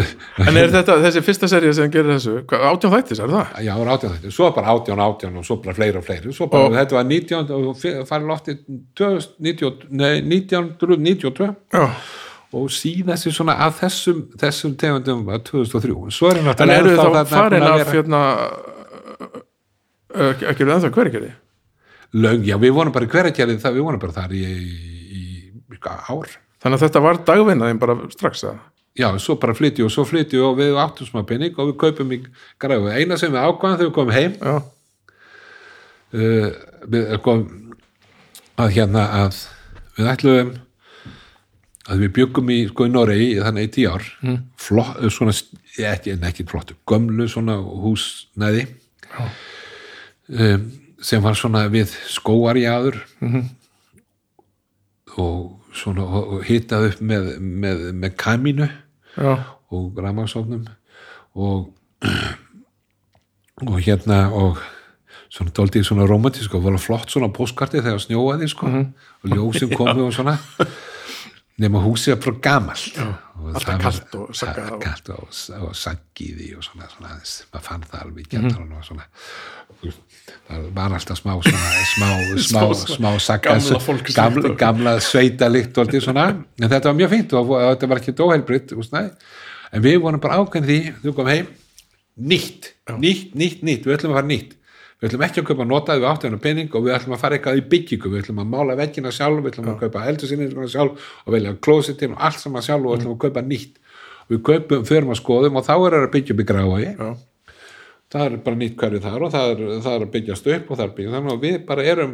en 0.48 0.56
er 0.58 0.72
þetta 0.72 0.96
þessi 1.04 1.22
fyrsta 1.22 1.48
serið 1.50 1.74
sem 1.78 1.90
gerir 1.94 2.16
þessu? 2.16 2.32
Átján 2.50 2.94
þættis, 2.96 3.20
er 3.22 3.30
það? 3.30 3.52
já, 3.66 3.72
átján 3.94 4.14
þetta, 4.16 4.32
svo 4.34 4.48
bara 4.56 4.74
átján, 4.74 5.02
átján 5.04 5.38
og 5.38 5.46
svo 5.46 5.56
bara 5.62 5.76
fleiri 5.78 6.00
og 6.00 6.06
fleiri, 6.08 6.32
svo 6.34 6.48
bara, 6.50 6.66
Og- 6.70 6.76
þetta 6.80 6.98
var 6.98 7.08
19 7.10 7.54
og 7.54 7.84
farið 8.10 8.28
lofti 8.32 8.56
1990 8.98 9.88
nei, 9.90 10.14
1992 10.24 11.50
Já. 11.74 11.86
og 12.54 12.68
síðast 12.74 13.30
svona 13.34 13.54
að 13.68 13.78
þessum 13.84 14.24
þessum 14.42 14.74
tegundum 14.82 15.24
var 15.28 15.38
2003 15.46 16.10
svo 16.14 16.30
er 16.32 16.42
hann 16.42 16.54
en 16.66 16.74
eru 16.80 16.96
þá 16.98 17.24
farin 17.30 17.62
af 17.66 17.78
vera- 17.80 17.94
hérna 17.94 18.20
uh, 20.14 20.44
ekki 20.50 20.62
eru 20.66 20.74
ennþá 20.76 20.90
hver 20.94 21.10
ekki 21.12 21.24
löng, 22.14 22.44
já, 22.46 22.54
við 22.62 22.70
vorum 22.76 22.92
bara 22.94 23.06
það, 23.10 23.74
við 23.74 23.82
vorum 23.82 23.98
bara 24.02 24.14
þar 24.14 24.34
í, 24.38 24.42
í, 24.44 25.24
í 25.74 25.78
ár 25.84 26.28
þannig 26.64 26.78
að 26.78 26.84
þetta 26.86 27.04
var 27.04 27.20
dagvinnaðin 27.28 27.82
bara 27.82 27.98
strax 28.14 28.46
að 28.48 28.58
já, 28.98 29.08
svo 29.20 29.36
bara 29.42 29.54
flytju 29.54 29.86
og 29.86 29.92
svo 29.92 30.06
flytju 30.08 30.42
og 30.48 30.58
við 30.58 30.78
áttum 30.80 31.08
smá 31.08 31.22
penning 31.28 31.54
og 31.58 31.72
við 31.72 31.78
kaupum 31.84 32.14
í 32.14 32.20
græfu 32.62 32.90
eina 32.90 33.18
sem 33.20 33.32
við 33.34 33.44
ákvæðum 33.44 33.78
þegar 33.78 33.90
við 33.90 33.96
komum 33.98 34.14
heim 34.14 34.32
uh, 36.14 36.50
við 36.94 37.16
kom 37.24 37.46
að 38.60 38.76
hérna 38.76 39.08
að 39.24 39.40
við 39.96 40.10
ætluðum 40.12 40.54
að 41.84 42.04
við 42.04 42.12
byggum 42.16 42.52
í 42.54 42.60
sko 42.70 42.86
í 42.88 42.92
Noregi 42.92 43.32
þannig 43.44 43.66
í 43.66 43.72
tíu 43.74 43.90
ár. 43.92 44.06
Mm. 44.24 44.38
flott, 44.60 45.02
svona, 45.12 45.34
ekki, 45.90 46.14
en 46.14 46.24
ekki 46.30 46.46
flottu 46.48 46.76
gömlu 46.88 47.26
svona 47.28 47.58
húsnæði. 47.60 48.64
Um, 50.32 50.70
sem 51.04 51.20
var 51.20 51.36
svona 51.36 51.66
við 51.68 51.92
skóarjáður 52.08 52.96
-hmm. 53.20 53.44
og 55.20 55.63
svona 55.74 56.06
hitað 56.46 56.90
upp 56.92 57.02
með, 57.02 57.34
með, 57.40 57.84
með 57.98 58.16
kamínu 58.20 58.68
já, 58.68 59.34
og 59.74 59.98
rafmagsofnum 59.98 60.66
og 61.34 61.70
og 63.64 63.76
hérna 63.82 64.26
og 64.34 64.58
svona 65.34 65.54
dóltið 65.54 65.86
svona 65.86 66.06
romantísk 66.08 66.54
og 66.54 66.64
var 66.66 66.78
flott 66.82 67.10
svona 67.10 67.30
póskarti 67.34 67.82
þegar 67.82 68.02
snjóaði 68.02 68.48
sko? 68.50 68.70
Og 69.24 69.30
ljósin 69.32 69.72
komu 69.74 70.08
og 70.08 70.14
svona 70.14 70.36
nema 71.62 71.80
húsið 71.84 72.14
var 72.16 72.20
bara 72.24 72.40
gamalt. 72.42 72.98
Og 73.34 73.50
alltaf 73.54 73.80
kalt 73.82 74.14
og 74.18 74.30
saggað 74.34 74.70
og- 74.74 74.80
kalt 74.82 75.08
og, 75.14 75.28
og 75.68 75.74
saggiði 75.78 76.48
og 76.56 76.64
svona, 76.66 76.88
svona 76.90 77.12
maður 77.18 77.64
fann 77.68 77.84
það 77.90 78.02
alveg 78.04 78.28
gættarinn 78.32 78.72
og 78.78 78.84
svona. 78.88 79.06
Það 80.48 80.66
var 80.76 80.94
alltaf 80.96 81.18
smá 81.20 81.32
svona, 81.44 81.70
smá, 81.92 82.08
smá, 82.48 82.62
Smá- 82.96 83.20
sagga, 83.20 83.56
gamla 83.60 84.14
gamla, 84.16 84.50
og- 84.50 84.58
gamla 84.58 84.94
sveita 85.04 85.48
líkt 85.50 85.78
og 85.78 85.90
svona, 85.94 86.26
en 86.60 86.68
þetta 86.70 86.90
var 86.90 86.98
mjög 87.00 87.12
fínt 87.14 87.32
og 87.38 87.50
og 87.54 87.64
þetta 87.74 87.90
var 87.92 88.00
ekki 88.02 88.16
dóheilbritt 88.18 88.74
en 89.74 89.82
við 89.82 90.00
vorum 90.02 90.20
bara 90.22 90.38
ákveðin 90.38 90.68
því 90.68 90.78
þú 91.02 91.14
kom 91.16 91.26
heim, 91.26 91.46
nýtt 92.18 92.70
nýtt, 93.00 93.32
nýtt, 93.34 93.62
nýtt, 93.66 93.84
við 93.86 93.96
ætlum 93.96 94.12
að 94.14 94.20
fara 94.20 94.30
nýtt 94.30 94.52
við 95.00 95.08
ætlum 95.10 95.26
ekki 95.26 95.42
að 95.42 95.48
kaupa 95.50 95.68
notaði 95.68 96.02
við 96.04 96.10
áttu 96.10 96.28
hennar 96.28 96.42
pening 96.44 96.74
og 96.74 96.86
við 96.86 96.96
ætlum 96.96 97.16
að 97.16 97.22
fara 97.24 97.38
eitthvað 97.38 97.60
í 97.60 97.66
byggingu. 97.74 98.12
Við 98.12 98.24
ætlum 98.24 98.40
að 98.44 98.50
mála 98.54 98.78
veggina 98.78 99.12
sjálf, 99.14 99.42
við 99.42 99.52
ætlum 99.52 99.70
að 99.74 99.84
kaupa 99.84 100.06
eldursinni 100.10 100.70
sjálf 100.72 101.12
og 101.24 101.36
velja 101.36 101.54
klósitin 101.66 102.16
og 102.16 102.24
allt 102.28 102.40
saman 102.40 102.64
sjálf 102.64 102.86
og 102.86 102.94
við 102.94 103.02
ætlum 103.02 103.14
að 103.16 103.22
kaupa 103.26 103.44
nýtt. 103.44 103.78
Við 104.32 104.42
kaupum, 104.48 104.88
förum 104.88 105.12
að 105.12 105.20
skoðum 105.20 105.60
og 105.60 105.66
þá 105.66 105.74
er 105.76 105.96
það 105.98 106.02
að 106.06 106.12
byggja 106.16 106.34
upp 106.36 106.44
í 106.44 106.48
gráði 106.48 107.14
það 108.14 108.24
er 108.28 108.34
bara 108.44 108.58
nýtt 108.60 108.74
hverju 108.78 109.00
þar 109.02 109.24
og 109.26 109.32
það 109.34 109.52
er, 109.52 109.62
það 109.82 109.94
er 109.96 110.04
að 110.04 110.10
byggjast 110.14 110.50
upp 110.54 110.68
og 110.68 110.78
það 110.78 110.84
er 110.84 110.90
að 110.90 110.96
byggja 110.98 111.14
þannig 111.14 111.32
að 111.32 111.44
við 111.44 111.56
bara 111.66 111.86
erum 111.90 112.12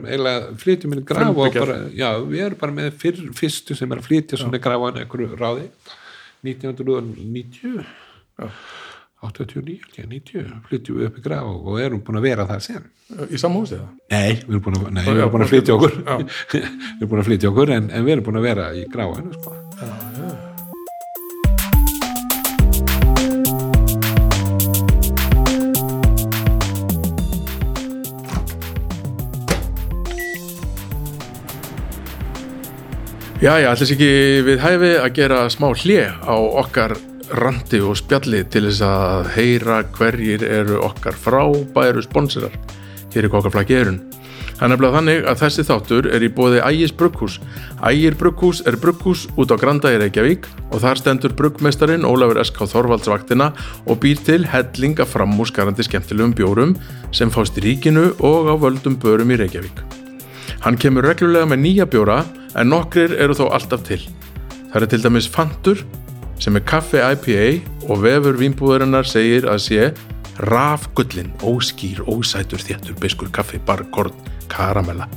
flytjum 0.63 0.95
inn 0.95 1.03
í 1.03 1.07
graf 1.11 1.41
og 1.45 1.57
bara, 1.59 1.79
já, 1.93 2.09
við 2.25 2.45
erum 2.47 2.61
bara 2.63 2.77
með 2.79 2.89
fyrr, 3.03 3.19
fyrstu 3.37 3.77
sem 3.77 3.93
er 3.93 4.01
að 4.01 4.09
flytja 4.09 4.41
svona 4.41 4.61
á 4.65 4.81
einhverju 4.89 5.37
ráði. 5.37 5.67
1990 6.47 7.83
Já. 8.41 8.49
89, 9.21 9.81
ekki, 9.85 10.07
90 10.09 10.53
flytjum 10.69 11.01
við 11.01 11.09
upp 11.11 11.19
í 11.21 11.25
graf 11.25 11.49
og, 11.51 11.75
erum 11.83 12.01
búin 12.05 12.21
að 12.21 12.27
vera 12.31 12.47
það 12.49 12.63
sen 12.65 12.87
í 13.29 13.41
sama 13.41 13.61
húsi 13.61 13.77
það 13.77 13.89
Nei, 14.15 14.39
við 14.47 14.55
erum 14.55 14.63
búin 14.65 14.79
að, 14.79 14.87
nei, 14.97 15.03
Já, 15.05 15.11
við 15.11 15.21
erum 15.21 15.35
búin 15.35 15.45
að 15.45 15.53
flytja 15.53 15.77
okkur 15.77 15.97
Já. 16.01 16.15
við 16.55 16.63
erum 16.65 17.11
búin 17.11 17.23
að 17.23 17.29
flytja 17.29 17.51
okkur 17.53 17.75
en, 17.77 17.91
en 17.91 18.07
við 18.07 18.17
erum 18.17 18.29
búin 18.31 18.41
að 18.41 18.49
vera 18.49 18.71
í 18.73 18.87
gráinu 18.89 19.35
sko. 19.37 19.57
Já, 33.41 33.55
já, 33.57 33.71
ætlis 33.73 33.95
ekki 33.95 34.09
við 34.45 34.59
hæfi 34.61 34.91
að 35.01 35.15
gera 35.17 35.45
smá 35.49 35.71
hlje 35.73 36.03
á 36.13 36.37
okkar 36.61 36.93
randi 37.37 37.81
og 37.85 37.99
spjalli 37.99 38.43
til 38.51 38.67
þess 38.69 38.85
að 38.87 39.33
heyra 39.37 39.83
hverjir 39.97 40.45
eru 40.47 40.81
okkar 40.87 41.17
frábæru 41.19 42.03
sponsorar 42.05 42.55
hér 43.11 43.27
í 43.27 43.31
kokkaflaki 43.33 43.77
erun. 43.77 44.01
Það 44.61 44.73
nefnilega 44.75 44.97
þannig 44.99 45.23
að 45.31 45.39
þessi 45.41 45.63
þáttur 45.65 46.07
er 46.13 46.25
í 46.27 46.29
bóði 46.37 46.59
Ægis 46.61 46.93
Brugghús. 46.93 47.39
Ægir 47.81 48.17
Brugghús 48.21 48.59
er 48.69 48.77
brugghús 48.77 49.23
út 49.41 49.55
á 49.55 49.57
Granda 49.57 49.89
í 49.89 49.97
Reykjavík 50.03 50.49
og 50.69 50.83
þar 50.83 51.01
stendur 51.01 51.33
bruggmestarin 51.39 52.05
Ólafur 52.05 52.43
S.K. 52.43 52.69
Þorvaldsvaktina 52.69 53.47
og 53.87 54.03
býr 54.03 54.21
til 54.27 54.45
helling 54.45 55.01
af 55.01 55.15
framúsgarandi 55.15 55.87
skemmtilegum 55.89 56.37
bjórum 56.37 56.77
sem 57.17 57.33
fást 57.33 57.57
í 57.57 57.65
ríkinu 57.71 58.11
og 58.21 58.53
á 58.53 58.55
völdum 58.61 59.01
börum 59.01 59.33
í 59.33 59.41
Reykjavík. 59.41 59.81
Hann 60.61 60.77
kemur 60.77 61.09
reglulega 61.09 61.49
með 61.49 61.65
nýja 61.65 61.89
bjóra 61.89 62.21
en 62.53 62.69
nokkrir 62.69 63.17
eru 63.17 63.39
þó 63.39 63.47
alltaf 63.57 63.89
til. 63.89 64.03
Það 64.75 64.83
er 64.83 64.91
til 64.93 65.03
dæmis 65.07 65.31
Fantur 65.33 65.81
sem 66.41 66.57
er 66.57 66.65
kaffi 66.65 67.01
IPA 67.01 67.49
og 67.89 68.03
vefur 68.05 68.39
vínbúðarinnar 68.41 69.09
segir 69.09 69.49
að 69.51 69.61
sé 69.67 69.91
rafgullin, 70.49 71.33
óskýr, 71.45 72.01
ósætur, 72.09 72.63
þéttur, 72.65 72.97
biskur, 73.01 73.29
kaffi, 73.33 73.61
bar, 73.67 73.83
korn, 73.93 74.15
karamella. 74.49 75.09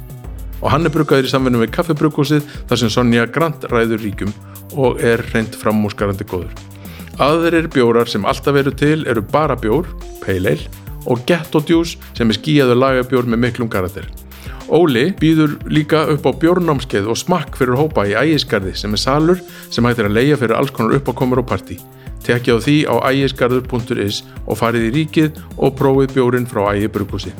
Og 0.63 0.71
hann 0.71 0.87
er 0.87 0.93
bruggaður 0.93 1.27
í 1.27 1.31
samvinnu 1.31 1.61
með 1.63 1.73
kaffibruggúsið 1.77 2.43
þar 2.69 2.79
sem 2.79 2.91
Sonja 2.91 3.25
Grant 3.31 3.65
ræður 3.71 4.03
ríkum 4.03 4.31
og 4.79 5.01
er 5.03 5.23
reynd 5.33 5.55
framúsgarandi 5.59 6.27
góður. 6.27 6.53
Aðrir 7.23 7.67
bjórar 7.71 8.09
sem 8.09 8.25
alltaf 8.25 8.57
eru 8.57 8.71
til 8.73 9.03
eru 9.07 9.21
bara 9.21 9.55
bjór, 9.59 9.87
ale 10.27 10.57
og 11.05 11.19
juice 11.67 11.99
sem 12.15 12.29
er 12.29 12.39
skíjaður 12.39 12.79
lagabjór 12.79 13.27
með 13.27 13.43
miklum 13.47 13.69
karakter. 13.69 14.07
Óli 14.71 15.09
býður 15.19 15.57
líka 15.67 16.05
upp 16.13 16.23
á 16.23 16.31
bjórnámskeið 16.39 17.09
og 17.11 17.19
smakk 17.19 17.57
fyrir 17.59 17.75
hópa 17.75 18.05
í 18.07 18.15
ægisgarði 18.15 18.75
sem 18.79 18.93
er 18.95 19.01
salur 19.01 19.41
sem 19.69 19.83
hættir 19.83 20.07
að 20.07 20.15
leia 20.19 20.37
fyrir 20.39 20.55
alls 20.55 20.71
konar 20.71 20.95
uppákomur 20.99 21.43
og 21.43 21.49
partí. 21.49 21.79
Tekja 22.23 22.55
á 22.55 22.63
því 22.63 22.77
á 22.87 22.95
ægisgarður.is 23.11 24.23
og 24.47 24.59
farið 24.61 24.87
í 24.87 24.93
ríkið 24.99 25.41
og 25.57 25.75
prófið 25.75 26.15
bjórin 26.15 26.47
frá 26.47 26.71
ægi 26.71 26.91
brugghúsi. 26.95 27.35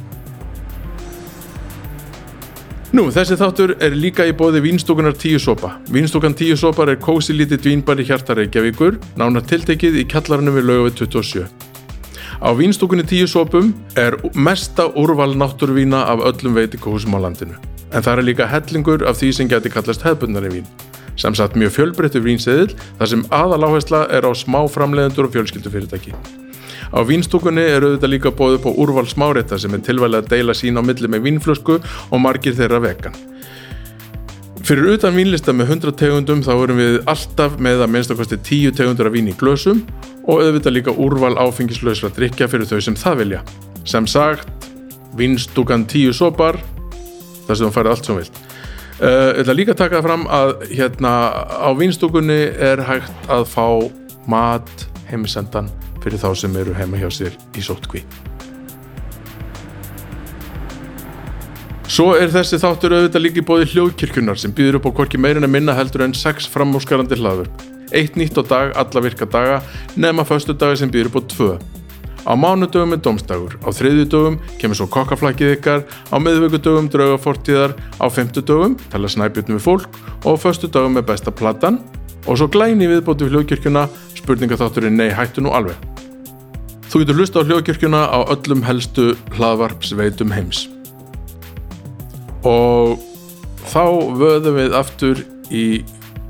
Nú, 2.94 3.08
þessi 3.10 3.40
þáttur 3.40 3.72
er 3.82 3.95
líka 3.98 4.28
í 4.30 4.36
bóði 4.38 4.60
Vínstúkunar 4.62 5.16
10 5.18 5.40
sopa. 5.41 5.80
Vínstúkan 5.90 6.36
10 6.38 6.60
sopar 6.62 6.91
er 6.94 7.00
kósi 7.02 7.34
lítið 7.34 7.64
dvínbar 7.64 8.04
í 8.04 8.06
hjarta 8.06 8.36
Reykjavíkur, 8.38 9.00
nánar 9.18 9.48
tiltekið 9.50 10.04
í 10.04 10.10
kjallarinu 10.12 10.54
við 10.54 10.68
lögu 10.70 10.90
við 10.91 11.00
27. 11.08 11.73
Á 12.44 12.52
Vínstúkunni 12.52 13.06
10 13.07 13.28
sopum 13.32 13.72
er 13.95 14.18
mesta 14.36 14.90
úrval 14.99 15.32
náttúruvína 15.32 16.03
af 16.11 16.20
öllum 16.20 16.57
veitikóhusum 16.60 17.15
á 17.15 17.24
landinu. 17.24 17.56
En 17.95 18.03
það 18.03 18.20
er 18.20 18.28
líka 18.28 18.48
hellingur 18.52 19.07
af 19.07 19.15
því 19.15 19.30
sem 19.32 19.48
geti 19.48 19.72
kallast 19.72 20.03
hefbundari 20.03 20.52
vín. 20.52 20.68
Sem 21.15 21.32
satt 21.32 21.56
mjög 21.56 21.72
fjölbreyttu 21.72 22.20
vínseðil 22.20 22.76
þar 22.99 23.07
sem 23.07 23.24
aðaláhersla 23.32 24.11
er 24.11 24.28
á 24.28 24.32
smá 24.36 24.60
framleiðendur 24.68 25.30
og 25.30 25.38
fjölskyldufyrirtæki. 25.38 26.11
Á 26.91 26.99
vínstúkunni 27.07 27.64
er 27.64 27.80
auðvitað 27.80 28.11
líka 28.11 28.36
bóðið 28.36 28.64
på 28.68 28.76
úrval 28.76 29.07
smárétta 29.07 29.56
sem 29.56 29.72
er 29.72 29.80
tilvæli 29.88 30.20
að 30.20 30.32
deila 30.36 30.52
sín 30.52 30.76
á 30.76 30.84
milli 30.84 31.07
með 31.07 31.24
vínflösku 31.30 31.80
og 32.11 32.20
margir 32.20 32.60
þeirra 32.60 32.84
vegan. 32.84 33.15
Fyrir 34.68 34.98
utan 34.98 35.15
vínlista 35.15 35.56
með 35.56 35.78
100 35.80 35.95
tegundum 35.95 36.44
þá 36.44 36.57
erum 36.57 36.84
við 36.84 36.99
alltaf 37.07 37.56
með 37.56 37.88
að 37.88 37.94
minnstakosti 37.95 38.38
10 38.38 38.76
tegundur 38.76 39.07
af 39.07 39.15
vín 39.15 39.32
í 39.32 39.40
glösum 39.40 39.86
og 40.24 40.40
auðvitað 40.40 40.78
líka 40.78 40.95
úrval 40.95 41.36
áfengislausra 41.41 42.12
drikja 42.16 42.48
fyrir 42.52 42.70
þau 42.70 42.80
sem 42.84 42.98
það 43.00 43.20
vilja. 43.24 43.41
Sem 43.88 44.08
sagt, 44.08 44.70
vínstúkan 45.20 45.86
10 45.90 46.16
sopar, 46.16 46.60
það 47.48 47.56
sem 47.58 47.68
þú 47.68 47.74
færið 47.76 47.94
allt 47.94 48.10
sem 48.10 48.20
vilt. 48.22 48.41
Uh, 49.04 49.34
ég 49.34 49.41
ætla 49.44 49.56
líka 49.58 49.74
að 49.74 49.82
taka 49.82 50.00
það 50.00 50.06
fram 50.08 50.28
að 50.32 50.52
hérna 50.70 51.14
á 51.60 51.70
vínstúkunni 51.76 52.41
er 52.72 52.84
hægt 52.88 53.32
að 53.34 53.48
fá 53.52 53.66
mat 54.30 54.86
heimisendan 55.10 55.72
fyrir 56.04 56.22
þá 56.22 56.30
sem 56.38 56.56
eru 56.62 56.76
heima 56.78 57.02
hjá 57.02 57.10
sér 57.12 57.36
í 57.58 57.64
sótkví. 57.66 58.04
Svo 61.94 62.14
er 62.18 62.32
þessi 62.34 62.58
þáttur 62.62 62.95
auðvitað 62.95 63.26
líki 63.26 63.44
bóði 63.45 63.68
hljóðkirkjunar 63.74 64.40
sem 64.40 64.54
býður 64.56 64.80
upp 64.80 64.88
á 64.90 64.95
hvorki 64.98 65.20
meirinn 65.20 65.45
að 65.45 65.52
minna 65.58 65.76
heldur 65.78 66.06
en 66.06 66.16
6 66.18 66.48
framúskarandi 66.54 67.20
hlaður. 67.20 67.52
Eitt 67.94 68.18
nýtt 68.18 68.38
á 68.41 68.44
dag, 68.44 68.74
alla 68.74 69.06
virka 69.06 69.26
daga, 69.30 69.61
nema 69.95 70.26
föstu 70.26 70.56
dagi 70.57 70.82
sem 70.82 70.91
býður 70.91 71.11
upp 71.11 71.22
á 71.22 71.24
2. 71.38 71.49
Á 72.24 72.34
mánudögum 72.40 72.95
er 72.95 73.02
domstagur, 73.03 73.57
á 73.61 73.70
þriðjudögum 73.76 74.38
kemur 74.61 74.80
svo 74.80 74.88
kokkaflakkið 74.88 75.57
ykkar, 75.57 75.84
á 75.84 76.15
miðvíkudögum 76.24 76.88
draugafortíðar, 76.90 77.76
á 77.99 78.06
femtudögum 78.07 78.78
tala 78.94 79.11
snæpjutnum 79.11 79.60
við 79.60 79.65
fólk 79.65 79.99
og 80.24 80.40
á 80.40 80.41
föstu 80.41 80.72
dögum 80.72 80.98
er 80.98 81.06
besta 81.06 81.36
platan 81.36 81.82
og 82.24 82.40
svo 82.40 82.48
glæni 82.48 82.88
viðbóti 82.88 83.28
hljóðkirkjuna 83.28 83.90
spurningaþátturinn 84.15 84.95
nei 84.95 85.11
hættu 85.11 85.44
nú 85.44 85.52
alveg. 85.52 85.76
Þú 86.88 87.03
getur 87.03 87.20
hlusta 87.20 87.44
á 87.44 87.48
hljóðkirkjuna 87.49 88.02
á 88.07 88.20
öllum 88.32 88.64
helstu 88.64 89.11
hlaðvarpsveitum 89.36 90.32
heims. 90.32 90.70
Og 92.48 93.03
þá 93.68 93.84
vöðum 94.15 94.60
við 94.61 94.80
aftur 94.80 95.24
í 95.52 95.65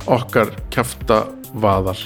okkar 0.10 0.49
kæfta 0.73 1.27
vaðal. 1.53 1.99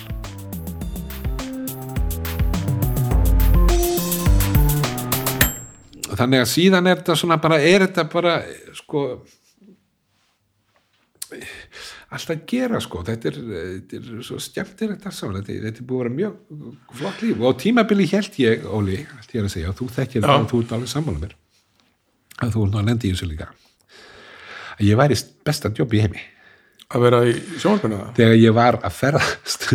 þannig 6.18 6.42
að 6.42 6.48
síðan 6.50 6.88
er 6.90 7.02
þetta 7.02 7.16
svona 7.20 7.36
bara, 7.42 7.60
er 7.62 7.84
þetta 7.86 8.06
bara 8.10 8.38
sko 8.78 9.02
alltaf 12.08 12.32
að 12.34 12.44
gera 12.50 12.80
sko. 12.82 13.04
Þetta 13.06 13.30
er, 13.30 13.40
þetta 13.52 14.00
er 14.00 14.24
svo 14.26 14.40
stjæmtir 14.42 14.94
þetta, 14.96 15.12
þetta, 15.12 15.58
þetta 15.68 15.84
er 15.84 15.90
búið 15.90 16.00
að 16.00 16.06
vera 16.06 16.16
mjög 16.22 16.96
flott 17.02 17.26
líf. 17.26 17.44
Og 17.44 17.60
tímabili 17.62 18.08
held 18.14 18.40
ég 18.42 18.66
Óli, 18.66 19.02
allt 19.18 19.36
ég 19.36 19.44
er 19.44 19.50
að 19.50 19.54
segja, 19.54 19.74
og 19.74 19.78
þú 19.80 19.90
þekkir 19.98 20.24
þetta 20.24 20.40
og 20.40 20.50
þú 20.52 20.64
ert 20.64 20.74
alveg 20.78 20.94
sammála 20.94 21.24
mér 21.26 21.38
að 22.38 22.54
þú 22.54 22.64
ert 22.64 22.74
nú 22.74 22.82
að 22.82 22.90
lendi 22.92 23.10
í 23.10 23.14
þessu 23.16 23.30
líka 23.32 23.52
að 24.78 24.84
ég 24.86 25.00
væri 25.00 25.18
besta 25.48 25.72
jobb 25.74 25.96
í 25.98 26.04
heimi 26.04 26.24
Að 26.88 27.04
vera 27.04 27.24
í 27.28 27.34
sjónarkunna 27.60 27.98
það? 28.00 28.14
þegar 28.20 28.38
ég 28.40 28.54
var 28.56 28.78
að 28.88 28.94
ferðast 28.96 29.66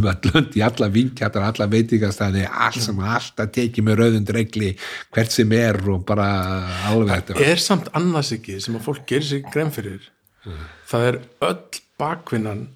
um 0.00 0.08
að 0.10 0.26
lönd 0.30 0.56
í 0.58 0.62
alla 0.66 0.88
vinkjartar 0.90 1.46
alla 1.46 1.66
veitingastæði, 1.70 2.46
allt 2.48 2.82
sem 2.82 2.98
alltaf 3.02 3.52
tekið 3.54 3.86
með 3.86 4.00
rauðund 4.00 4.32
regli 4.34 4.72
hvert 5.14 5.34
sem 5.34 5.54
er 5.54 5.78
og 5.90 6.02
bara 6.08 6.26
alveg 6.90 7.22
þetta 7.28 7.46
Er 7.46 7.62
samt 7.62 7.90
annars 7.98 8.32
ekki 8.34 8.58
sem 8.62 8.78
að 8.78 8.86
fólk 8.88 9.06
gerir 9.10 9.28
sér 9.28 9.46
grein 9.50 9.72
fyrir. 9.74 10.10
Það 10.90 11.06
er 11.10 11.20
öll 11.50 11.80
bakvinnan 12.00 12.68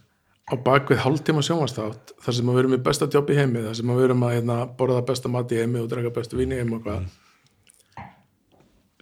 á 0.44 0.54
bakvið 0.60 1.00
hálftíma 1.00 1.42
sjónvastátt 1.44 2.12
þar 2.20 2.36
sem 2.36 2.48
að 2.50 2.56
við 2.56 2.62
erum 2.64 2.76
í 2.76 2.82
besta 2.84 3.08
jobb 3.10 3.30
í 3.32 3.38
heimi 3.38 3.62
þar 3.64 3.78
sem 3.78 3.90
að 3.90 4.00
við 4.00 4.06
erum 4.10 4.24
að 4.26 4.34
hérna, 4.36 4.56
borða 4.78 5.04
besta 5.08 5.30
mat 5.32 5.54
í 5.54 5.60
heimi 5.62 5.80
og 5.80 5.88
draka 5.88 6.12
bestu 6.12 6.36
víni 6.36 6.58
í 6.58 6.60
heimi 6.60 6.76
og 6.76 6.84
hvað 6.84 7.06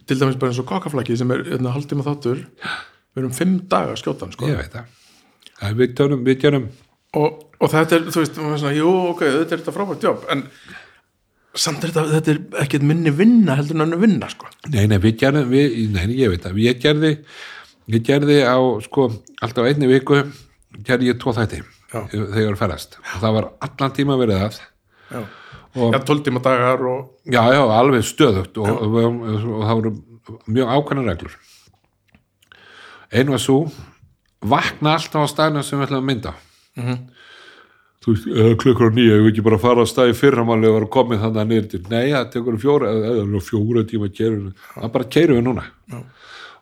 til 0.07 0.19
dæmis 0.19 0.39
bara 0.39 0.53
eins 0.53 0.61
og 0.63 0.67
kokkaflakki 0.69 1.17
sem 1.19 1.31
er 1.35 1.43
hérna, 1.49 1.73
hálftíma 1.75 2.05
þáttur 2.07 2.45
við 3.13 3.23
erum 3.23 3.35
fimm 3.37 3.57
daga 3.69 3.97
skjótan 3.99 4.33
sko. 4.35 4.49
ég 4.49 4.59
veit 4.59 4.73
það 4.73 4.99
Það 5.59 5.75
við 5.79 5.91
tjónum, 5.97 6.23
við 6.27 6.39
tjónum 6.41 6.63
og, 7.19 7.43
og 7.61 7.69
þetta 7.71 7.97
er, 7.97 8.07
þú 8.09 8.23
veist, 8.23 8.39
svona, 8.39 8.73
jú, 8.75 8.93
ok, 9.11 9.21
þetta 9.21 9.55
er 9.55 9.61
þetta 9.61 9.75
frábært 9.75 10.07
jobb, 10.07 10.23
en 10.33 10.47
samt 11.53 11.85
er 11.85 11.93
þetta, 11.93 12.05
þetta 12.15 12.33
er 12.33 12.39
ekkert 12.63 12.87
minni 12.89 13.13
vinna 13.13 13.57
heldur 13.59 13.77
en 13.77 13.85
hann 13.85 14.01
vinna, 14.01 14.29
sko. 14.33 14.49
Nei, 14.73 14.87
nei, 14.89 14.97
við 15.03 15.19
gerðum, 15.21 15.51
við, 15.53 15.77
nei, 15.93 16.07
ég 16.17 16.33
veit 16.33 16.47
það, 16.47 16.57
ég 16.63 16.81
gerði, 16.81 17.13
ég 17.93 18.05
gerði 18.09 18.39
á, 18.49 18.57
sko, 18.87 19.07
alltaf 19.45 19.69
einni 19.69 19.91
viku, 19.91 20.23
gerði 20.81 21.11
ég 21.11 21.21
tvo 21.21 21.35
þætti 21.37 21.61
Já. 21.93 22.01
þegar 22.09 22.57
ferðast. 22.57 22.97
Og 23.03 23.21
það 23.21 23.37
var 23.37 23.49
allan 23.67 23.95
tíma 23.99 24.17
verið 24.17 24.41
það. 24.41 24.59
Já, 25.13 25.21
já 25.93 25.99
tóltíma 26.07 26.41
dagar 26.43 26.81
og, 26.89 27.11
já, 27.29 27.41
já, 27.53 27.61
alveg 27.77 28.05
stöðugt 28.09 28.57
og, 28.57 28.71
og, 28.73 28.97
og, 29.03 29.25
og 29.59 29.65
það 29.67 29.81
voru 29.83 29.95
mjög 30.49 30.73
ákvæmna 30.73 31.05
reglur. 31.11 31.37
Einu 33.13 33.35
var 33.35 33.41
svo, 33.41 33.57
vakna 34.41 34.95
alltaf 34.97 35.27
á 35.27 35.27
staðinu 35.29 35.63
sem 35.65 35.79
við 35.79 35.87
ætlum 35.87 36.01
að 36.01 36.07
mynda. 36.09 36.33
Þú 38.03 38.13
veist, 38.13 38.25
eða 38.33 38.55
klukkur 38.59 38.89
á 38.91 38.95
nýja, 38.97 39.17
ég 39.17 39.23
vil 39.23 39.31
ekki 39.31 39.45
bara 39.45 39.61
fara 39.61 39.85
á 39.85 39.87
staði 39.87 40.15
fyrramáli 40.17 40.67
og 40.67 40.89
komið 40.91 41.21
þannig 41.23 41.43
að 41.43 41.51
niður 41.51 41.67
til. 41.71 41.81
Nei, 41.91 42.11
það 42.11 42.31
tekur 42.33 42.57
fjóra, 42.59 42.89
eða 42.91 43.13
eða 43.21 43.43
fjóra 43.47 43.85
tíma 43.87 44.09
keirum, 44.11 44.49
það 44.73 44.95
bara 44.97 45.09
keirum 45.15 45.39
við 45.39 45.45
núna. 45.47 45.67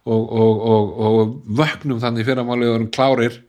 Og, 0.02 0.22
og, 0.22 0.62
og, 0.74 0.92
og 1.06 1.34
vöknum 1.62 2.02
þannig 2.02 2.28
fyrramáli 2.28 2.70
og 2.70 2.88
klárir 2.94 3.40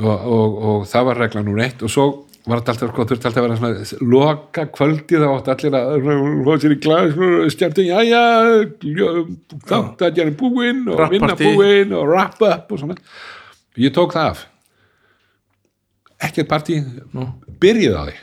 og, 0.00 0.12
og, 0.12 0.60
og 0.68 0.86
það 0.88 1.08
var 1.08 1.20
regla 1.20 1.42
núna 1.44 1.66
eitt 1.66 1.82
og 1.84 1.92
svo 1.92 2.06
var 2.46 2.60
þetta 2.60 2.72
alltaf, 2.72 2.90
sko, 2.92 3.04
þurfti 3.10 3.26
alltaf 3.26 3.40
að 3.40 3.46
vera 3.46 3.56
svona 3.58 4.10
loka 4.12 4.64
kvöldi 4.74 5.18
þá 5.18 5.26
átti 5.32 5.52
allir 5.54 5.76
að 5.78 6.04
fóða 6.46 6.58
sér 6.62 6.74
í 6.74 6.78
glas 6.84 7.16
skemmtum, 7.56 7.88
já, 7.88 7.98
já 8.06 9.08
þátt 9.66 10.04
að 10.06 10.20
ég 10.20 10.28
er 10.28 10.36
búinn 10.38 10.84
og 10.92 11.00
Rap 11.00 11.16
vinna 11.16 11.38
búinn 11.40 11.96
og 11.96 12.06
wrap 12.06 12.38
up 12.46 12.70
og 12.70 12.82
svona. 12.82 12.96
Ég 13.82 13.94
tók 13.96 14.14
það 14.14 14.30
af. 14.30 14.46
Ekkert 16.28 16.50
partí. 16.54 16.78
Byrjuð 17.60 17.98
á 17.98 18.02
því. 18.06 18.16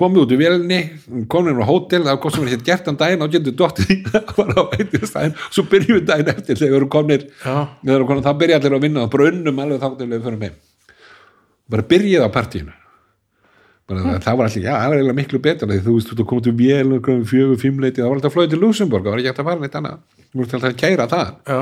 Komið 0.00 0.22
út 0.22 0.32
í 0.32 0.40
vélinni, 0.40 0.82
komið 1.28 1.52
inn 1.52 1.62
á 1.62 1.68
hótel 1.68 2.00
það 2.00 2.14
var 2.14 2.20
hvað 2.24 2.32
sem 2.32 2.46
var 2.46 2.52
hér 2.54 2.62
gert 2.64 2.86
án 2.88 2.96
daginn 2.96 3.24
og 3.26 3.34
getur 3.34 3.58
dottið 3.60 3.90
í 3.92 3.96
það 4.08 4.30
var 4.38 4.52
á 4.56 4.62
veitingastæðin. 4.72 5.40
Svo 5.52 5.68
byrjuðum 5.68 5.98
við 6.00 6.06
daginn 6.08 6.32
eftir 6.32 6.56
þegar 6.56 6.72
við 6.72 6.78
erum 6.80 6.92
komnir. 6.96 7.26
Við 7.84 8.22
þá 8.24 8.32
byrja 8.40 8.62
allir 8.62 8.78
að 8.78 8.86
vinna 8.88 9.04
og 9.04 9.12
bara 9.12 9.32
unnum 9.34 9.66
alveg 9.66 9.82
þá 9.84 9.98
til 9.98 10.08
við 10.08 10.30
förum 10.30 10.46
heim. 10.48 10.62
Bara 11.68 11.90
byrjið 11.92 12.24
á 12.24 12.28
partíinu 12.32 12.78
bara 13.90 14.18
það, 14.22 14.36
var 14.38 14.48
allir, 14.48 14.62
já, 14.62 14.72
það 14.76 14.92
var 14.92 14.98
eiginlega 14.98 15.18
miklu 15.18 15.40
betur 15.42 15.72
því 15.72 15.80
þú 15.86 15.96
veist, 15.96 16.12
þú 16.12 16.26
komið 16.30 16.46
til 16.46 16.54
vél 16.60 16.94
og 16.96 17.10
fjögur, 17.28 17.58
fimm 17.60 17.82
leiti, 17.82 18.00
það 18.02 18.08
var 18.12 18.20
alltaf 18.20 18.36
flóðið 18.36 18.54
til 18.54 18.60
Luxemburg 18.62 19.04
það 19.06 19.14
var 19.14 19.22
ekki 19.22 19.32
hægt 19.32 19.42
að 19.42 19.48
fara 19.50 19.62
neitt 19.64 19.76
annað. 19.80 19.98
Þú 20.32 20.44
ert 20.44 20.56
alltaf 20.58 20.70
að 20.70 20.78
kæra 20.82 21.08
það 21.10 21.32
já, 21.52 21.60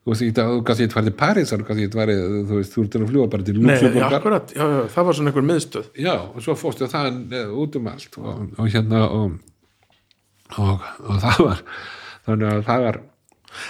þú 0.00 0.14
veist, 0.14 0.24
þú 0.38 0.62
kannski 0.70 0.86
eitthvað 0.86 0.96
farið 0.96 1.10
til 1.10 1.18
Parísar 1.20 1.64
kannski 1.66 1.86
eitthvað 1.88 2.02
farið, 2.04 2.22
þú 2.50 2.60
veist, 2.60 2.74
þú 2.76 2.84
ert 2.86 2.98
að 3.00 3.06
fljúa 3.10 3.28
bara 3.34 3.48
til 3.48 3.56
nei, 3.58 3.60
já, 3.60 3.70
Luxemburgar 3.74 4.18
akkurat 4.20 4.54
já, 4.56 4.64
já, 4.64 4.80
það 4.94 5.08
var 5.10 5.18
svona 5.18 5.32
einhver 5.32 5.48
miðstöð. 5.50 5.90
Já, 6.00 6.14
og 6.22 6.44
svo 6.46 6.56
fórstu 6.60 6.90
það 6.90 7.20
eh, 7.40 7.54
út 7.64 7.80
um 7.80 7.90
allt 7.90 8.20
og, 8.22 8.42
og 8.56 8.70
hérna 8.70 9.02
og, 9.10 9.38
og, 10.56 10.90
og 11.04 11.24
það 11.26 11.42
var 11.50 11.64
þannig 12.28 12.52
að 12.54 12.66
það 12.70 12.86
var 12.86 13.00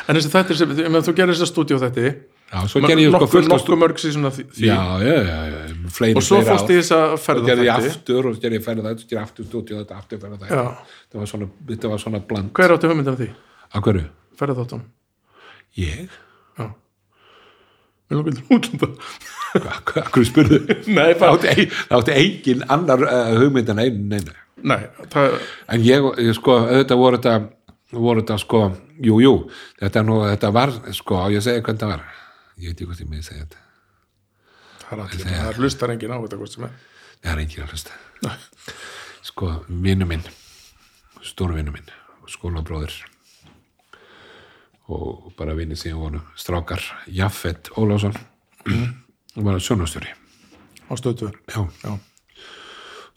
en 0.06 0.18
þessi 0.18 0.32
þættir 0.34 0.60
sem, 0.60 0.74
þú 0.76 1.14
gerir 1.16 1.34
þessa 1.34 1.48
stúdíu 1.48 1.80
þætti 1.80 2.06
já, 2.10 2.60
svo 2.68 2.82
gerði 2.84 3.06
ég 3.06 3.14
sko 3.14 3.28
fullt 3.30 3.48
af 3.48 3.54
nokkuð 3.54 3.80
mörg 3.80 4.00
síðan 4.02 4.28
af 4.30 4.36
því 4.38 4.46
já, 4.66 4.78
já, 5.04 5.14
já, 5.24 5.38
já, 5.50 5.60
fleiri, 5.94 6.16
og 6.18 6.24
svo 6.24 6.40
fórst 6.46 6.70
í 6.70 6.78
þessa 6.78 7.00
og 7.14 7.46
gerði 7.46 7.66
ég 7.66 7.74
ferðarþætti 7.74 7.98
aftur 7.98 8.28
og 8.30 8.40
gerði 8.42 8.58
ég 8.60 8.64
ferða 8.66 8.86
þetta, 8.88 9.06
gerði 9.10 9.22
aftur 9.22 9.48
stúdíu 9.48 9.78
þetta 9.80 9.98
aftur 10.00 10.22
ferða 10.22 10.38
þetta 10.42 10.64
þetta 10.80 11.22
var 11.22 11.30
svona, 11.32 11.48
þetta 11.70 11.92
var 11.92 12.02
svona 12.04 12.22
bland. 12.32 12.52
Hver 12.56 12.74
áttu 12.76 12.90
hugmyndin 12.90 13.14
af 13.14 13.20
því? 13.20 13.30
að 13.70 13.86
hverju? 13.86 14.04
ferðarþáttum 14.40 14.84
ég? 15.78 16.18
já. 16.58 16.66
Mér 18.10 18.20
langar 18.20 18.36
til 18.38 18.56
útlanda 18.56 18.90
að 19.60 20.12
hverju 20.14 20.28
spurðu? 20.30 20.60
Nei, 20.98 21.14
það 21.20 21.46
það 21.46 21.96
átti 22.00 22.18
engin 22.18 22.66
annar 22.68 23.06
uh, 23.06 23.32
hugmynd 23.38 23.72
en 23.74 23.84
einu 23.84 24.04
neina 24.14 24.36
Nei, 24.60 24.82
það, 25.08 25.38
en 25.72 25.86
ég, 25.86 26.06
ég 26.20 26.36
sko, 26.36 26.58
auðvitað 26.66 27.00
voru 27.00 27.20
þetta 27.20 27.38
voru 27.96 28.22
þetta 28.22 28.36
sko, 28.38 28.60
jú, 29.02 29.16
jú. 29.24 29.32
Þetta, 29.80 30.04
nú, 30.06 30.20
þetta 30.28 30.52
var, 30.54 30.74
sko, 30.94 31.24
ég 31.32 31.40
að 31.40 31.48
segja 31.48 31.64
hvernig 31.64 31.82
það 31.82 31.94
var? 31.94 32.06
Ég 32.60 32.68
veit 32.68 32.76
ekki 32.76 32.90
hvort 32.90 33.02
ég 33.02 33.10
með 33.10 33.26
segja 33.26 33.46
þetta 33.46 33.69
það 34.90 34.98
er 34.98 35.06
allir, 35.06 35.30
það 35.30 35.62
hlustar 35.62 35.94
enginn 35.94 36.12
á 36.12 36.18
þetta 36.18 36.42
hvort 36.42 36.54
sem 36.56 36.68
er. 36.68 36.76
Það 37.20 37.32
er 37.32 37.42
engin 37.46 37.64
að 37.64 37.74
hlusta. 37.74 37.98
Sko, 39.30 39.54
vinnu 39.68 40.08
minn 40.08 40.28
stóru 41.24 41.56
vinnu 41.58 41.72
minn 41.74 41.90
skólabróðir 42.30 42.94
og 44.90 45.30
bara 45.38 45.54
vinni 45.58 45.78
síðan 45.78 46.02
voru 46.02 46.20
strákar 46.38 46.82
Jaffet 47.10 47.70
Ólásson 47.78 48.16
og 48.66 49.44
var 49.46 49.60
sjónastjóri 49.62 50.12
á 50.90 50.92
stöðtuður 50.98 51.38
já, 51.46 51.60
Já, 51.84 51.92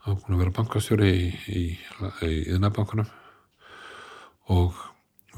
og 0.06 0.24
búin 0.24 0.36
að 0.36 0.42
vera 0.44 0.56
bankastjóri 0.58 1.12
í, 1.50 1.64
yðnabankunum 2.22 3.10
og 4.54 4.78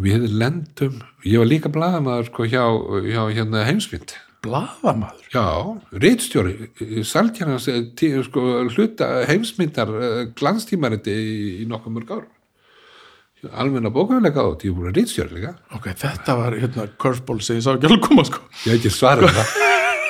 við 0.02 0.28
lendum 0.34 0.99
ég 1.24 1.40
var 1.40 1.49
líka 1.49 1.72
blaðamaður 1.72 2.32
sko 2.32 2.48
hjá, 2.49 2.64
hjá 3.07 3.22
hérna 3.32 3.66
heimsmynd 3.68 4.18
blaðamaður. 4.46 5.28
Já, 5.34 5.46
reitstjóri 6.06 7.04
salkjarnas 7.06 7.68
sko, 8.30 8.46
hluta 8.72 9.12
heimsmyndar 9.30 9.92
glanstímariti 10.38 11.14
í, 11.14 11.36
í 11.66 11.68
nokkuð 11.70 11.98
mörg 11.98 12.16
ár. 12.20 12.26
Almenna 13.52 13.92
bókaflega 13.94 14.42
átt, 14.42 14.64
ég 14.66 14.72
er 14.72 14.78
búin 14.80 14.90
að 14.90 15.02
reitstjóri 15.02 15.38
líka. 15.38 15.54
Ok, 15.76 15.92
þetta 16.02 16.40
var 16.40 16.58
hérna 16.58 16.88
curveball 17.02 17.44
sem 17.46 17.60
ég 17.60 17.66
sá 17.66 17.76
ekki 17.76 17.92
alveg 17.92 18.08
koma 18.08 18.26
sko. 18.26 18.42
Ég 18.64 18.72
hef 18.72 18.80
ekki 18.80 18.94
svarað 18.96 19.36
það. 19.36 19.56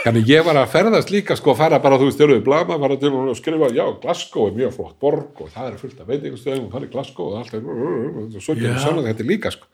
Þannig 0.05 0.27
ég 0.29 0.43
var 0.45 0.59
að 0.61 0.67
ferðast 0.69 1.09
líka 1.09 1.33
sko 1.33 1.55
að 1.55 1.61
fara 1.63 1.77
bara, 1.81 1.97
þú 1.97 2.05
veist, 2.05 2.19
stjórnum 2.19 2.43
blama, 2.45 2.75
fara 2.77 2.97
til 3.01 3.09
og 3.17 3.37
skrifa, 3.39 3.71
já, 3.73 3.85
Glasgow 4.03 4.51
er 4.51 4.59
mjög 4.59 4.75
flott 4.75 4.99
borg 5.01 5.41
og 5.41 5.49
það 5.49 5.69
er 5.71 5.79
fullt 5.79 6.03
af 6.03 6.11
veitingustöðum 6.11 6.67
og 6.67 6.75
það 6.75 6.83
er 6.85 6.91
Glasgow 6.93 7.31
og 7.31 7.39
allt 7.39 7.55
er, 7.57 7.63
og 7.65 8.35
svo 8.37 8.53
kemur 8.59 8.83
svona 8.83 9.05
þetta 9.07 9.25
líka, 9.25 9.51
sko. 9.55 9.65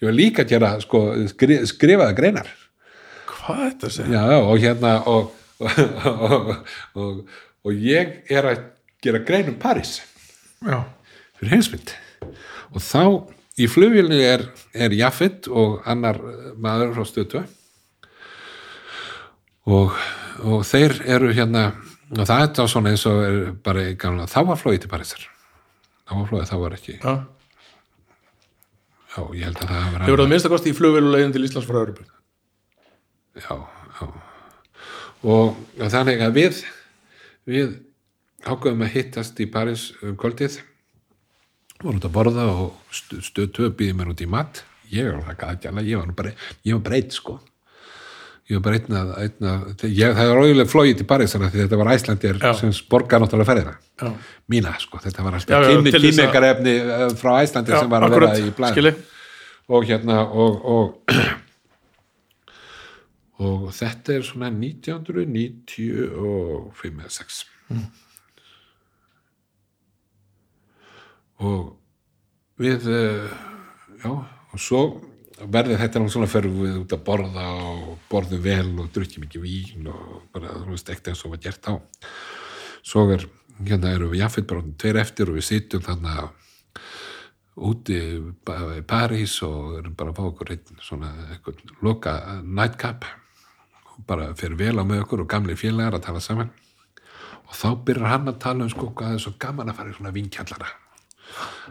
Ég 0.00 0.08
var 0.08 0.16
líka 0.16 0.46
að 0.46 0.54
gera, 0.54 0.70
sko, 0.80 1.02
skri, 1.34 1.58
skrifaða 1.68 2.16
greinar. 2.16 2.48
Hvað 3.44 3.64
þetta 3.64 3.90
segja? 3.92 4.20
Já, 4.24 4.38
og 4.40 4.62
hérna, 4.62 4.94
og, 5.10 5.32
og, 5.60 6.52
og, 6.96 7.18
og, 7.64 7.72
ég 7.76 8.22
er 8.32 8.48
að 8.48 8.62
gera 9.04 9.20
grein 9.26 9.50
um 9.52 9.58
París. 9.60 9.98
Já, 10.64 10.78
fyrir 11.36 11.52
heimsmynd. 11.52 11.92
Og 12.72 12.80
þá, 12.80 13.02
í 13.60 13.68
flugvélni 13.68 14.22
er, 14.24 14.46
er 14.72 14.96
Jaffet 14.96 15.50
og 15.52 15.84
annar 15.88 16.22
maður 16.56 16.96
frá 16.96 17.06
stötu 17.10 17.44
og, 19.68 19.92
og 20.40 20.64
þeir 20.66 20.96
eru 21.04 21.30
hérna 21.36 21.68
og 22.14 22.24
það 22.24 22.40
er 22.40 22.50
þá 22.56 22.64
svona 22.70 22.94
eins 22.94 23.06
og 23.08 23.20
er 23.26 23.38
bara 23.64 23.86
gamla, 24.00 24.26
þá 24.30 24.40
var 24.48 24.60
flóið 24.60 24.82
til 24.84 24.92
Parísar. 24.92 25.28
Þá 26.04 26.16
var 26.16 26.26
flóið, 26.32 26.48
þá 26.48 26.56
var 26.64 26.80
ekki. 26.80 26.98
Já. 26.98 27.14
Já, 29.14 29.22
ég 29.36 29.46
held 29.46 29.62
að 29.62 29.70
það 29.70 29.94
var 29.94 30.10
það 30.24 30.28
minnst 30.32 30.48
að 30.48 30.56
kosti 30.56 30.72
í 30.72 30.76
flugvélulegin 30.80 31.32
til 31.36 31.44
Íslands 31.46 31.68
frá 31.68 31.82
Európu 31.84 32.08
já, 33.38 33.56
já. 34.00 34.08
Og, 35.24 35.56
og 35.80 35.88
þannig 35.94 36.20
að 36.26 36.36
við 36.36 36.60
við 37.48 37.72
ákveðum 38.44 38.84
að 38.84 38.92
hittast 38.98 39.40
í 39.40 39.46
París 39.52 39.88
um 40.04 40.16
kvöldið. 40.20 40.58
Vorum 41.80 41.98
út 42.00 42.06
að 42.08 42.14
borða 42.14 42.44
og 42.52 42.94
stu- 42.94 43.22
stöð 43.24 43.50
tvö 43.56 43.70
býði 43.78 43.96
mér 43.98 44.12
út 44.12 44.22
í 44.24 44.28
mat. 44.30 44.62
Ég 44.92 45.08
var 45.10 45.24
það 45.30 45.40
gæti 45.42 45.68
alveg, 45.70 45.88
ég 45.90 46.00
var 46.02 46.12
bara 46.16 46.32
ég 46.64 46.76
var 46.76 46.82
bara 46.86 46.98
eitt 47.00 47.16
sko. 47.16 47.38
Ég 48.44 48.58
var 48.58 48.64
bara 48.66 48.76
einn 48.76 48.96
að, 49.00 49.10
einn 49.24 49.46
að 49.48 49.84
ég, 49.88 50.10
það 50.18 50.28
var 50.30 50.40
ójulega 50.44 50.68
flóið 50.68 50.96
til 51.00 51.06
París 51.08 51.32
þannig 51.32 51.54
að 51.54 51.62
þetta 51.62 51.78
var 51.80 51.90
Æslandir 51.94 52.40
Já. 52.42 52.50
sem 52.58 52.74
borgar 52.92 53.22
náttúrulega 53.24 53.48
ferðina. 53.48 53.72
Já, 54.02 54.10
mína 54.52 54.74
sko, 54.82 55.00
þetta 55.00 55.24
var 55.24 55.38
alltaf 55.38 55.70
kynningarefni 55.94 56.74
eh, 56.82 57.04
frá 57.16 57.30
Æslandi 57.40 57.72
já 57.72 57.78
sem 57.80 57.88
var 57.94 58.04
að 58.04 58.16
vera 58.18 58.28
í 58.36 58.52
skilji. 58.74 58.92
Og 59.72 59.86
hérna 59.88 60.18
og, 60.28 60.60
og 60.74 61.16
og 63.42 63.64
þetta 63.74 64.14
er 64.18 64.22
svona 64.26 64.48
1995 64.52 67.00
eða 67.02 67.10
6 67.10 67.42
og 71.44 71.60
við 72.62 72.84
eh, 72.94 73.32
já, 74.04 74.10
og 74.14 74.58
svo 74.62 74.80
verði 75.50 75.74
þetta 75.80 75.98
nú 76.00 76.08
svona 76.12 76.28
fyrir 76.30 76.52
við 76.54 76.76
út 76.84 76.92
að 76.94 77.02
borða 77.08 77.46
og 77.58 77.96
borðum 78.12 78.42
vel 78.44 78.70
og 78.84 78.92
drukkjum 78.94 79.24
ekki 79.26 79.40
vín 79.42 79.88
og 79.90 80.28
bara, 80.32 80.48
þú 80.62 80.70
veist, 80.76 80.88
ekkert 80.92 81.10
eins 81.10 81.24
og 81.26 81.32
var 81.34 81.42
gert 81.42 81.64
á. 81.66 81.74
Svo 82.86 83.00
er, 83.10 83.22
hérna 83.66 83.90
eru 83.96 84.12
við 84.12 84.20
jafnveit 84.22 84.48
bara 84.52 84.62
tveir 84.84 85.00
eftir 85.02 85.26
og 85.32 85.36
við 85.40 85.48
sitjum 85.48 85.82
þannig 85.88 86.16
úti 87.66 87.98
ba- 88.46 88.76
í 88.78 88.80
París 88.86 89.34
og 89.46 89.58
erum 89.80 89.94
bara 89.98 90.10
að 90.14 90.18
fá 90.20 90.24
okkur 90.30 90.48
einn 90.54 90.78
svona 90.82 91.10
loka 91.82 92.12
nightcap 92.42 93.00
bara 94.06 94.30
fyrir 94.38 94.58
vel 94.60 94.78
á 94.80 94.84
með 94.84 95.04
okkur 95.04 95.24
og 95.24 95.30
gamli 95.30 95.56
félagar 95.58 95.98
að 95.98 96.06
tala 96.08 96.22
saman. 96.24 96.50
Og 97.44 97.54
þá 97.54 97.68
byrjar 97.86 98.12
hann 98.14 98.32
að 98.32 98.40
tala 98.42 98.64
um 98.64 98.72
sko 98.72 98.90
hvað 98.96 99.18
er 99.18 99.22
svo 99.22 99.34
gaman 99.38 99.70
að 99.70 99.78
fara 99.78 99.92
í 99.92 99.98
svona 99.98 100.14
vinkjallara 100.14 100.72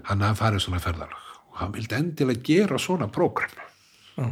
hann 0.10 0.24
að 0.26 0.40
fara 0.40 0.60
í 0.60 0.64
svona 0.64 0.82
ferðarlag 0.84 1.30
og 1.52 1.60
hann 1.62 1.76
vildi 1.76 1.98
endilega 1.98 2.46
gera 2.48 2.80
svona 2.82 3.10
prógram. 3.14 3.54
Já. 4.18 4.32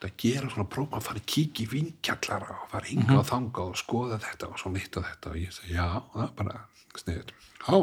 að 0.00 0.12
gera 0.16 0.48
svona 0.48 0.68
prógram 0.72 0.96
að 0.96 1.06
fara 1.08 1.20
að 1.20 1.26
kíkja 1.28 1.64
í 1.64 1.70
vinkjallara 1.74 2.54
og 2.62 2.70
fara 2.72 2.88
ynga 2.88 3.18
og 3.18 3.26
þanga 3.28 3.64
og 3.68 3.76
skoða 3.76 4.20
þetta 4.22 4.48
og 4.48 4.60
svona 4.62 4.80
hitt 4.80 4.96
og 4.96 5.04
þetta. 5.04 5.32
Og 5.32 5.40
ég 5.40 5.52
segi 5.52 5.74
já, 5.76 5.88
það 6.14 6.22
er 6.24 6.30
bara 6.38 6.54
sniður 6.96 7.34
já, 7.34 7.74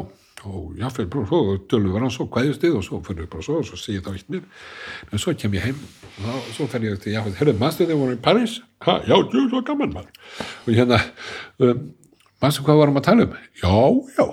og 0.46 0.74
já, 0.78 0.86
fyrir 0.94 1.08
bara 1.10 1.26
svo 1.26 1.38
og 1.52 1.62
tölum 1.70 1.94
við 1.94 2.02
hann 2.04 2.12
svo 2.14 2.26
kvæðist 2.30 2.62
þið 2.62 2.76
og 2.78 2.84
svo 2.86 3.00
fyrir 3.06 3.24
við 3.24 3.30
bara 3.32 3.44
svo 3.46 3.58
og 3.58 3.66
svo 3.66 3.78
segi 3.80 3.98
ég 3.98 4.04
þá 4.06 4.10
eitt 4.14 4.28
mér 4.30 4.42
en 5.10 5.22
svo 5.22 5.34
kem 5.34 5.54
ég 5.56 5.64
heim 5.66 5.78
og 6.30 6.50
svo 6.54 6.66
fer 6.70 6.84
ég 6.86 6.98
til 7.02 7.14
já, 7.14 7.20
herrðu, 7.26 7.54
maður 7.58 7.78
þið 7.80 7.94
voru 7.98 8.14
í 8.14 8.20
París 8.22 8.58
ha, 8.86 8.98
já, 9.02 9.16
jú, 9.18 9.46
svo 9.50 9.62
gaman 9.66 9.94
maður 9.96 10.12
og 10.62 10.76
hérna, 10.76 11.00
um, 11.58 11.80
maður 12.42 12.66
hvað 12.68 12.82
varum 12.82 13.00
að 13.00 13.08
tala 13.08 13.26
um 13.26 13.32
já, 13.62 13.72
já 14.18 14.26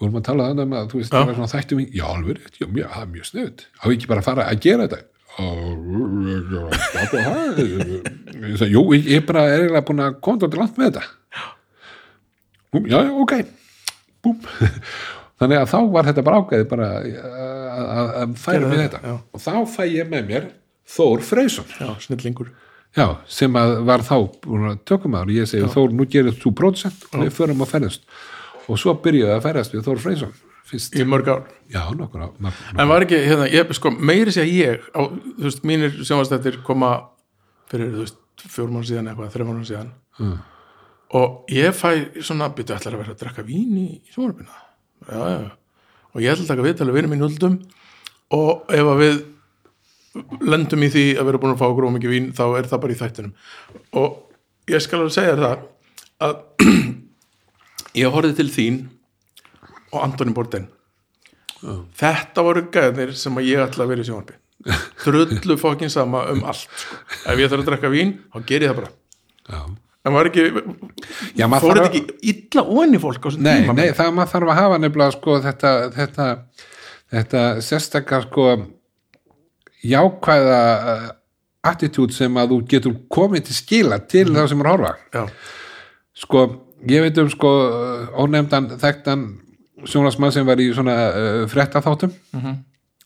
vorum 0.00 0.18
að 0.18 0.24
tala 0.28 0.48
þannig 0.50 0.66
um 0.66 0.74
að 0.76 0.88
þú 0.90 1.00
veist, 1.00 1.12
það 1.12 1.28
var 1.28 1.36
svona 1.38 1.52
þættum 1.54 1.84
já, 1.86 2.06
alveg, 2.10 2.40
já, 2.56 2.66
mjög, 2.66 2.88
það 2.94 3.04
er 3.04 3.12
mjög 3.12 3.28
sniðut 3.30 3.60
á 3.78 3.84
ekki 3.92 4.10
bara 4.10 4.24
að 4.24 4.28
fara 4.30 4.48
að 4.50 4.64
gera 4.66 4.88
þetta 4.88 5.04
sagði, 8.56 8.72
jú, 8.72 8.82
ég 8.96 9.06
ég 9.12 9.22
bara 9.28 9.46
er 9.52 9.62
eiginlega 9.66 9.86
búin 9.86 10.02
að 10.02 10.18
koma 10.24 10.42
til 10.42 10.60
langt 10.60 10.80
með 10.80 10.90
þetta 10.90 11.04
já, 11.36 12.98
já, 12.98 13.00
ok 13.22 13.34
Búm. 14.26 14.36
þannig 15.40 15.62
að 15.62 15.72
þá 15.72 15.78
var 15.96 16.10
þetta 16.10 16.26
bara 16.26 16.42
ágæði 16.42 16.68
bara 16.70 16.90
að- 17.00 18.14
að 18.22 18.36
færa 18.40 18.70
með 18.70 18.78
þetta, 18.84 19.00
já. 19.04 19.16
og 19.36 19.42
þá 19.46 19.52
fæ 19.76 19.82
ég 19.92 20.12
með 20.12 20.30
mér 20.30 20.46
Þór 20.86 21.22
Freysson 21.26 21.66
Já, 21.80 21.88
snillingur. 22.04 22.52
Já, 22.96 23.06
sem 23.28 23.56
að 23.58 23.72
var 23.88 24.04
þá 24.06 24.14
búin 24.46 24.68
að 24.70 24.76
tökum 24.88 25.16
að 25.18 25.32
ég 25.34 25.48
segi 25.50 25.66
Þór, 25.72 25.90
nú 25.98 26.06
gerir 26.08 26.36
þú 26.38 26.52
pródusent 26.56 27.08
og 27.10 27.24
við 27.24 27.32
förum 27.36 27.64
að 27.64 27.72
ferðast. 27.74 28.04
Og 28.70 28.78
svo 28.80 28.94
byrjuðu 29.02 29.34
að 29.34 29.42
ferðast 29.48 29.74
við 29.74 29.82
Þór 29.88 30.00
Freysson 30.04 30.36
fyrst, 30.66 30.94
í 30.98 31.04
mörg 31.06 31.28
ár. 31.30 31.42
Já, 31.70 31.82
nokkur 31.94 32.22
á 32.22 32.28
En 32.78 32.88
var 32.88 33.04
ekki, 33.04 33.18
hérna, 33.26 33.48
ég, 33.50 33.74
sko, 33.76 33.90
meiri 33.90 34.32
sé 34.34 34.46
að 34.46 34.54
ég 34.54 34.86
á, 34.94 35.00
þú 35.10 35.44
veist, 35.48 35.66
mínir 35.68 35.98
sjónvastættir 36.00 36.60
koma 36.66 36.92
fyrir, 37.70 37.90
þú 37.92 38.04
veist, 38.06 38.22
fjórum 38.46 38.78
ára 38.80 38.88
síðan 38.88 39.10
eitthvað, 39.12 39.34
þreim 39.34 39.52
ára 39.52 39.66
síðan. 39.68 39.92
Mm. 40.22 40.36
Og 41.14 41.52
ég 41.52 41.76
fæ 41.76 41.92
svona, 42.18 42.50
byrju, 42.54 42.74
ætlar 42.74 42.96
að 42.96 43.02
vera 43.04 43.14
að 43.14 43.22
drekka 43.22 43.46
vín 43.46 43.76
í, 43.78 43.86
í 44.02 44.14
sjónvarpina 44.14 44.50
já, 45.06 45.20
já, 45.20 45.38
já, 45.46 45.50
og 46.12 46.24
ég 46.24 46.32
ætla 46.32 46.46
að 46.46 46.52
taka 46.52 46.66
viðtalið 46.66 46.98
vinur 46.98 47.12
mín 47.12 47.24
huldum 47.26 47.58
og 48.34 48.74
ef 48.74 48.90
að 48.90 49.02
við 49.04 49.18
lendum 50.48 50.82
í 50.82 50.90
því 50.92 51.04
að 51.20 51.28
vera 51.28 51.40
búin 51.42 51.54
að 51.54 51.60
fá 51.60 51.66
okkur 51.68 51.88
ómikið 51.90 52.14
vín 52.14 52.30
þá 52.36 52.44
er 52.58 52.68
það 52.70 52.82
bara 52.82 52.94
í 52.94 53.00
þættinum. 53.00 53.34
Og 54.00 54.72
ég 54.72 54.82
skal 54.82 55.02
alveg 55.02 55.14
segja 55.14 55.36
það 55.36 55.66
að 56.26 56.70
ég 58.00 58.14
horfði 58.14 58.38
til 58.40 58.48
þín 58.54 58.80
og 59.92 60.00
Antoni 60.02 60.34
Borden 60.36 60.70
þetta 61.96 62.44
voru 62.44 62.66
gæðir 62.72 63.14
sem 63.18 63.36
að 63.38 63.48
ég 63.50 63.62
ætla 63.64 63.86
að 63.86 63.92
vera 63.92 64.04
í 64.04 64.08
sjónvarpi. 64.08 64.36
Drullu 65.04 65.56
fokkin 65.60 65.92
sama 65.92 66.24
um 66.32 66.44
allt 66.48 66.66
sko. 66.66 67.00
ef 67.30 67.40
ég 67.40 67.50
þarf 67.50 67.62
að 67.62 67.68
drekka 67.70 67.90
vín, 67.92 68.16
þá 68.32 68.38
ger 68.48 68.64
ég 68.64 68.72
það 68.72 68.80
bara. 68.80 68.92
Já. 69.46 69.60
En 70.06 70.14
var 70.14 70.30
ekki, 70.30 70.46
Já, 71.36 71.46
maður 71.50 71.64
fór 71.64 71.80
þarf 71.80 71.86
þetta 71.86 72.00
ekki 72.00 72.32
illa 72.32 72.64
onni 72.82 73.00
fólk 73.02 73.20
á 73.20 73.26
þessum 73.26 73.46
Nei, 73.46 73.60
tíma 73.60 73.76
nei, 73.76 73.86
það 73.96 74.12
maður 74.16 74.32
þarf 74.32 74.52
að 74.52 74.60
hafa 74.60 74.80
nefnilega 74.82 75.14
sko 75.16 75.38
þetta, 75.44 75.72
þetta, 75.96 76.28
þetta 77.16 77.44
sérstakar 77.66 78.26
sko 78.28 78.50
jákvæða 79.86 80.60
uh, 80.92 81.08
attitút 81.66 82.14
sem 82.14 82.38
að 82.38 82.54
þú 82.54 82.60
getur 82.70 83.00
komið 83.12 83.48
til 83.48 83.58
skila 83.58 84.00
til 84.04 84.28
mm. 84.28 84.38
það 84.38 84.48
sem 84.52 84.62
er 84.62 84.70
horfa 84.72 84.94
já, 85.14 85.24
sko, 86.22 86.46
ég 86.92 87.04
veit 87.06 87.20
um 87.22 87.32
sko 87.32 87.52
ónefndan 88.22 88.70
þekktan 88.80 89.26
sjónasmann 89.86 90.34
sem 90.34 90.46
var 90.46 90.62
í 90.62 90.70
svona 90.74 90.96
uh, 91.10 91.42
frétta 91.50 91.82
þáttum 91.84 92.14
mm. 92.14 92.40
-hmm. 92.40 92.56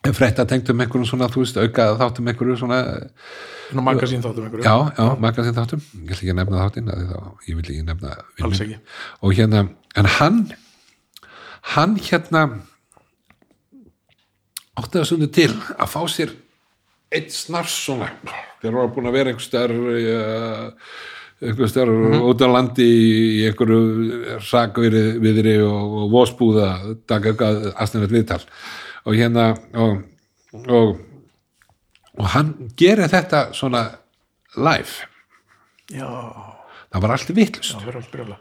Frétta 0.08 0.46
tengdum 0.48 0.80
einhverjum 0.80 1.08
svona, 1.08 1.28
þú 1.32 1.44
veist, 1.44 1.58
auka 1.60 1.90
þáttum 2.00 2.30
einhverjum 2.32 2.58
svona, 2.62 2.80
svona 3.68 3.84
magasín 3.84 4.24
þáttum 4.24 4.46
einhverju. 4.46 4.64
Já, 4.64 4.76
já, 4.96 5.06
magasinn 5.20 5.56
þáttum 5.58 5.84
ég 5.84 6.14
ætla 6.14 6.18
ekki 6.22 6.36
nefna 6.38 6.64
þáttin, 6.64 6.90
þá, 6.90 7.16
ég 7.48 7.58
vil 7.58 7.66
ekki 7.66 7.84
nefna 7.84 8.16
vin 8.16 8.48
alls 8.48 8.62
minn. 8.62 8.74
ekki. 8.74 8.98
Og 9.20 9.36
hérna, 9.36 9.62
en 10.00 10.10
hann 10.16 10.42
hann 11.74 11.96
hérna 12.00 12.44
átti 14.80 15.04
stundu 15.04 15.28
til 15.34 15.52
að 15.76 15.92
fá 15.92 16.00
sér 16.08 16.34
eitt 17.12 17.32
snars 17.34 17.74
svona 17.84 18.08
þegar 18.60 18.76
var 18.78 18.92
búin 18.94 19.10
að 19.10 19.16
vera 19.18 19.32
einhver 19.32 19.44
stær 19.44 19.74
uh, 19.74 20.70
einhver 21.40 21.70
stær 21.70 21.90
út 21.90 22.44
á 22.44 22.48
landi 22.48 22.86
í 22.86 23.48
einhverju 23.48 24.38
sakviðri 24.46 25.56
og, 25.66 25.96
og 26.04 26.12
vósbúða 26.14 26.70
taka 27.10 27.32
eitthvað 27.32 27.66
aðstæðanlega 27.74 28.16
viðtal 28.16 28.44
og 29.04 29.16
hérna 29.16 29.46
og, 29.80 30.02
og, 30.66 30.96
og 32.18 32.30
hann 32.34 32.54
gerir 32.78 33.10
þetta 33.10 33.50
svona 33.56 33.86
live. 34.56 35.06
Já, 35.90 36.06
það 36.90 37.04
var 37.04 37.14
allt 37.16 37.30
vittlust 37.34 37.74
það 37.74 37.86
verður 37.88 38.02
allt 38.02 38.14
brjóla 38.14 38.40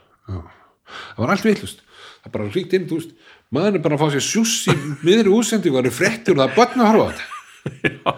það 0.90 1.22
var 1.23 1.34
allt 1.34 1.45
villust 1.48 1.84
það 2.23 2.34
bara 2.36 2.49
ríkt 2.53 2.76
inn, 2.77 2.88
þú 2.90 2.99
veist 2.99 3.14
maður 3.56 3.77
er 3.80 3.84
bara 3.86 3.98
að 3.98 4.03
fá 4.03 4.15
sér 4.15 4.26
sjúss 4.26 4.57
í 4.69 4.76
miðri 5.06 5.34
úsendingu 5.34 5.77
og 5.77 5.80
það 5.80 5.88
eru 5.88 5.95
fréttur 5.98 6.36
og 6.36 6.41
það 6.41 6.49
er 6.49 6.57
börn 6.60 6.84
að 6.84 6.91
horfa 6.91 7.06
á 7.06 7.11
þetta. 7.14 8.14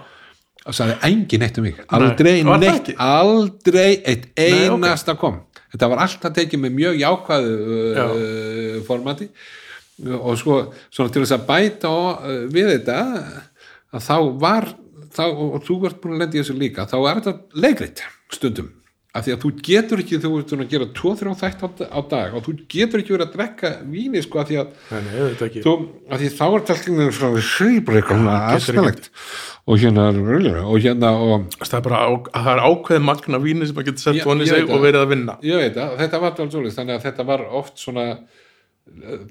Og 0.61 0.75
sagði 0.77 0.95
engin 1.07 1.45
eitt 1.45 1.55
um 1.57 1.65
mig. 1.65 1.77
Aldrei 1.97 2.33
var 2.45 2.59
það 2.59 2.65
neitt, 2.67 2.89
aldrei 3.01 3.87
eitt 3.97 4.27
Nei, 4.37 4.67
ok. 4.67 4.75
einasta 4.75 5.15
kom. 5.17 5.39
Þetta 5.71 5.89
var 5.89 6.03
alltaf 6.03 6.35
tekið 6.35 6.61
með 6.65 6.75
mjög 6.77 6.99
jákvæðu 6.99 7.55
uh, 8.03 8.75
formati 8.85 9.29
og 10.17 10.35
sko, 10.39 10.59
svona 10.89 11.13
til 11.13 11.23
þess 11.25 11.37
að 11.37 11.47
bæta 11.49 11.93
uh, 12.17 12.43
við 12.51 12.73
þetta 12.75 12.99
að 13.91 14.05
þá 14.07 14.15
var 14.41 14.69
þá, 15.11 15.25
og 15.29 15.57
þú 15.67 15.79
ert 15.89 16.03
búin 16.03 16.17
að 16.17 16.21
lenda 16.25 16.37
í 16.37 16.43
þessu 16.43 16.59
líka 16.59 16.87
þá 16.89 16.99
er 17.01 17.19
þetta 17.21 17.63
leikrit 17.65 18.05
stundum. 18.31 18.69
Af 19.11 19.25
því 19.25 19.33
að 19.35 19.41
þú 19.43 19.49
getur 19.67 19.99
ekki, 19.99 20.17
þú 20.23 20.29
ert 20.39 20.51
að 20.55 20.69
gera 20.71 20.85
2-3 20.95 21.31
þætt 21.41 21.63
á, 21.67 21.67
á 21.91 21.99
dag 22.13 22.35
og 22.37 22.45
þú 22.45 22.53
getur 22.71 23.01
ekki 23.01 23.11
verið 23.11 23.25
að 23.25 23.33
drekka 23.33 23.71
víni 23.91 24.21
sko 24.23 24.39
af 24.39 24.47
því 24.47 24.59
að 24.61 24.69
nei, 24.95 25.49
þú, 25.65 25.73
af 26.07 26.21
því 26.21 26.29
þá 26.37 26.45
er 26.47 26.63
talkingin 26.69 27.11
frá 27.17 27.27
getur 27.49 28.37
aðstæðlegt 28.53 29.09
og 29.67 29.81
hérna 29.83 30.05
og 30.63 30.77
hérna 30.85 31.11
og 31.25 31.57
það 31.59 31.75
er 31.81 31.83
bara 31.89 31.99
það 32.37 32.51
er 32.53 32.63
ákveð 32.69 33.03
magna 33.09 33.41
víni 33.43 33.67
sem 33.67 33.75
maður 33.75 33.89
getur 33.91 34.05
sett 34.05 34.21
Já, 34.21 34.23
voni 34.31 34.47
ég 34.47 34.53
sig 34.55 34.63
og 34.63 34.71
það. 34.77 34.85
verið 34.87 35.03
að 35.03 35.11
vinna. 35.11 35.35
Ég 35.43 35.59
veit 35.65 35.81
að 35.83 35.97
þetta 36.05 36.23
var 36.23 36.31
alveg 36.39 36.55
svolítið 36.55 36.79
þannig 36.79 36.95
að 36.95 37.05
þetta 37.09 37.27
var 37.33 37.43
oft 37.59 37.83
svona 37.83 38.07
eh, 38.15 38.23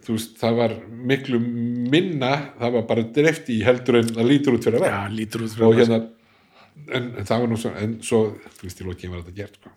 þú 0.04 0.14
veist, 0.16 0.38
það 0.40 0.56
var 0.58 0.74
miklu 1.10 1.40
minna, 1.40 2.30
það 2.60 2.78
var 2.78 2.86
bara 2.88 3.04
dreft 3.16 3.50
í 3.52 3.60
heldur 3.66 4.00
en 4.00 4.14
það 4.16 4.30
lítur 4.30 4.56
út 4.56 4.66
fyrir 4.66 4.80
að 4.80 4.86
vera. 4.86 5.02
Já, 5.04 5.14
lítur 5.18 5.44
út 5.46 5.54
fyrir 5.56 5.82
hérna 5.82 6.00
en, 6.88 7.10
en 7.20 7.28
það 7.28 7.44
var 7.44 7.52
nú 7.52 7.58
svo, 7.60 7.74
en 7.84 7.94
svo 8.04 8.22
þú 8.56 8.66
veist, 8.66 8.80
í 8.80 8.88
lokin 8.88 9.12
var 9.12 9.22
þetta 9.24 9.36
gert 9.36 9.60
sko. 9.60 9.72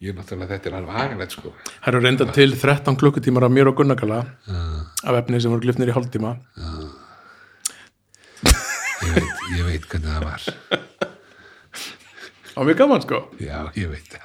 ég 0.00 0.12
er 0.12 0.16
náttúrulega, 0.16 0.56
þetta 0.56 0.70
er 0.70 0.78
alveg 0.80 1.00
agalegt 1.04 1.36
sko. 1.36 1.54
það 1.70 1.90
eru 1.92 2.02
reynda 2.06 2.28
til 2.36 2.56
13 2.56 3.00
klukkutímar 3.00 3.46
af 3.46 3.54
mér 3.54 3.70
og 3.72 3.80
Gunnagala 3.80 4.20
af 4.50 5.20
efni 5.22 5.40
sem 5.40 5.52
voru 5.52 5.64
glifnir 5.66 5.92
í 5.92 5.96
hálftíma. 5.96 6.36
Ég 9.00 9.14
veit, 9.16 9.36
ég 9.56 9.64
veit 9.64 9.86
hvernig 9.88 10.10
það 10.12 10.24
var. 10.28 10.48
Á 12.50 12.60
mjög 12.66 12.80
gaman 12.82 13.04
sko. 13.06 13.20
Já, 13.40 13.60
ég 13.78 13.88
veit 13.88 14.10
það. 14.12 14.24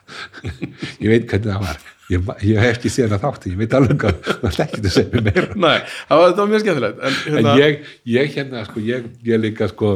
Ég 1.00 1.12
veit 1.14 1.30
hvernig 1.30 1.52
það 1.54 1.62
var 1.64 1.84
ég, 2.12 2.32
ég 2.46 2.60
hef 2.62 2.78
ekki 2.78 2.92
séð 2.94 3.16
það 3.16 3.24
þátt, 3.26 3.48
ég 3.52 3.62
veit 3.62 3.78
alveg 3.78 4.02
hvað 4.02 4.20
það 4.26 4.50
er 4.50 4.66
ekki 4.66 4.82
að 4.82 4.92
segja 4.98 5.12
mér 5.14 5.26
meira. 5.30 5.60
Nei, 5.66 5.80
það 6.10 6.22
var, 6.22 6.36
það 6.36 6.42
var 6.42 6.52
mjög 6.52 6.66
skemmtilegt 6.66 7.00
en, 7.00 7.16
en 7.16 7.38
hérna, 7.38 7.56
ég, 7.62 7.90
ég 8.16 8.36
hérna 8.36 8.66
sko, 8.68 8.84
ég, 8.86 9.08
ég 9.26 9.42
líka 9.42 9.70
sko 9.72 9.96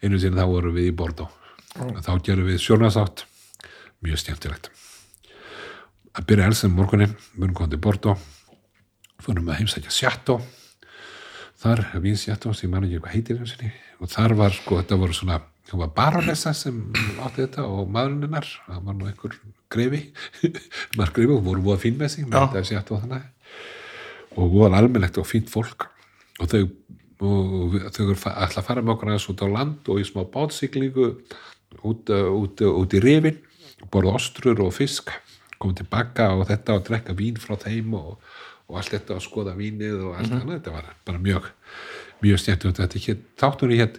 einu 0.00 0.20
sinni 0.20 0.40
þá 0.40 0.46
vorum 0.50 0.76
við 0.76 0.90
í 0.90 0.96
Bordeaux. 0.96 1.36
Þá 1.76 2.12
gerum 2.26 2.48
við 2.50 2.60
sjónasátt 2.64 3.24
mjög 4.02 4.22
stjæmtilegt 4.24 4.70
að 6.18 6.26
byrja 6.26 6.48
elsum 6.50 6.72
morgunin 6.74 7.12
erum 7.38 7.54
komið 7.54 7.76
til 7.76 7.82
Bordeaux 7.84 8.24
fórum 9.22 9.50
að 9.52 9.60
heimsækja 9.60 9.92
Sjató 9.94 10.40
þar, 11.60 11.84
vín 12.02 12.18
Sjató 12.18 12.54
sem 12.56 12.66
ég 12.68 12.72
man 12.74 12.86
ekki 12.88 13.00
hvað 13.04 13.14
heitir 13.14 13.38
einu 13.38 13.48
sinni. 13.48 13.70
Og 14.00 14.10
þar 14.10 14.34
var 14.38 14.54
sko, 14.56 14.80
þetta 14.80 14.98
voru 15.00 15.16
svona 15.16 15.40
það 15.68 15.82
var 15.84 15.90
baronessa 15.96 16.52
sem 16.56 16.78
átti 17.20 17.44
þetta 17.44 17.66
og 17.68 17.90
maðurinn 17.92 18.26
hennar, 18.26 18.48
það 18.66 18.86
var 18.86 18.96
nú 18.96 19.10
einhver 19.10 19.36
greifi, 19.72 20.02
maður 20.98 21.14
greifi 21.18 21.36
og 21.36 21.44
voru 21.46 21.64
búið 21.66 21.76
að 21.76 21.84
fín 21.86 21.98
með 22.00 22.14
sig, 22.14 22.26
með 22.26 22.38
Já. 22.38 22.46
þetta 22.46 22.70
Sjató 22.70 23.00
þannig. 23.04 23.28
Og 24.36 24.54
voru 24.54 24.78
almennlegt 24.78 25.20
og 25.20 25.28
fínt 25.28 25.50
fólk. 25.52 25.88
Og 26.40 26.50
þau 26.50 26.62
og 27.20 27.76
þau 27.92 28.14
að 28.32 28.62
fara 28.64 28.82
með 28.82 28.94
okkur 28.94 29.10
aðeins 29.10 29.28
út 29.28 29.42
á 29.44 29.48
land 29.52 29.88
og 29.92 30.00
í 30.00 30.06
smá 30.08 30.22
bátsiklingu 30.32 31.08
út, 31.84 32.08
uh, 32.08 32.30
út, 32.32 32.62
uh, 32.64 32.78
út 32.80 32.96
í 32.96 33.02
rifin 33.02 33.36
borða 33.92 34.16
ostrur 34.16 34.62
og 34.64 34.72
fisk 34.76 35.12
komið 35.60 35.82
tilbaka 35.82 36.30
og 36.36 36.46
þetta 36.48 36.78
og 36.78 36.86
drekka 36.88 37.16
vín 37.18 37.36
frá 37.40 37.58
þeim 37.60 37.92
og, 37.98 38.16
og 38.70 38.80
allt 38.80 38.94
þetta 38.96 39.18
og 39.18 39.24
skoða 39.24 39.56
vínið 39.58 40.00
og 40.00 40.16
allt 40.16 40.32
annað, 40.32 40.56
þetta 40.58 40.76
var 40.78 40.90
bara 41.04 41.22
mjög 41.22 41.50
mjög 42.24 42.40
stjæmt 42.40 42.68
þetta 42.80 43.04
hér, 43.04 43.22
þáttunni 43.40 43.80
hér 43.80 43.94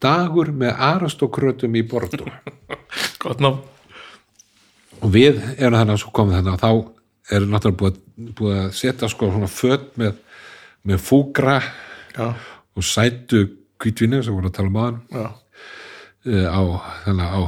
dagur 0.00 0.52
með 0.56 0.80
arastokratum 0.80 1.76
í 1.76 1.84
Bordeaux. 1.88 2.32
Gott 3.22 3.40
ná 3.40 3.54
og 5.00 5.12
við 5.14 5.40
erum 5.56 5.78
þannig 5.78 5.94
að 5.94 6.02
svo 6.02 6.12
komið 6.16 6.38
þannig 6.38 6.56
að 6.56 6.64
þá 6.64 6.70
er 7.30 7.46
náttúrulega 7.46 7.80
búið, 7.80 8.00
búið 8.38 8.58
að 8.58 8.70
setja 8.80 9.10
sko 9.10 9.30
svona 9.30 9.50
föt 9.50 9.86
með, 10.00 10.18
með 10.88 11.02
fúgra 11.04 11.56
já, 12.16 12.26
og 12.76 12.86
sætu 12.86 13.44
kvítvinu 13.80 14.22
sem 14.24 14.36
voru 14.36 14.50
að 14.50 14.56
tala 14.58 14.72
um 14.72 14.80
aðan 14.82 15.00
já, 15.14 15.26
á, 16.52 16.62
þannig 17.06 17.26
að 17.26 17.36
á, 17.36 17.40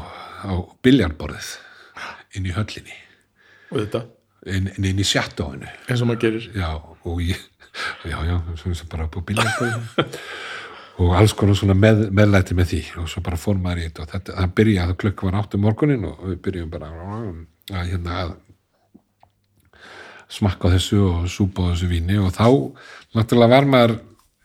á 0.49 0.53
biljarborðið 0.87 1.53
inn 2.39 2.49
í 2.49 2.55
höllinni. 2.57 2.99
Og 3.73 3.83
þetta? 3.83 4.05
Inn, 4.53 4.71
inn, 4.79 4.99
í 4.99 5.07
sjattóinu 5.07 5.69
eins 5.87 6.01
og 6.03 6.09
maður 6.09 6.25
gerir. 6.25 6.49
Já, 6.57 6.71
og 6.81 7.21
ég 7.23 7.39
já, 8.09 8.17
já, 8.27 8.37
sem 8.59 8.89
bara 8.91 9.11
på 9.13 9.23
biljarborðið 9.29 9.93
og 11.01 11.15
alls 11.17 11.33
konar 11.37 11.57
svona 11.57 11.77
með, 11.79 12.07
meðlæti 12.15 12.57
með 12.57 12.71
því. 12.73 12.83
Og 13.03 13.11
svo 13.11 13.23
bara 13.25 13.41
fór 13.41 13.59
maður 13.61 13.83
í 13.83 13.89
þetta. 13.89 14.05
Og 14.05 14.13
þetta, 14.13 14.37
það 14.39 14.55
byrjaði 14.61 14.95
að 14.95 15.01
klukka 15.03 15.29
var 15.29 15.39
áttu 15.41 15.61
morgunin 15.63 16.09
og 16.09 16.25
við 16.29 16.41
byrjum 16.47 16.73
bara 16.73 16.91
að, 16.93 17.85
hérna, 17.89 18.19
að 18.25 18.35
smakka 20.33 20.73
þessu 20.75 21.01
og 21.09 21.29
súpa 21.33 21.71
þessu 21.73 21.91
víni. 21.93 22.19
Og 22.21 22.35
þá 22.37 22.49
náttúrulega 23.17 23.55
var 23.57 23.71
maður 23.73 23.97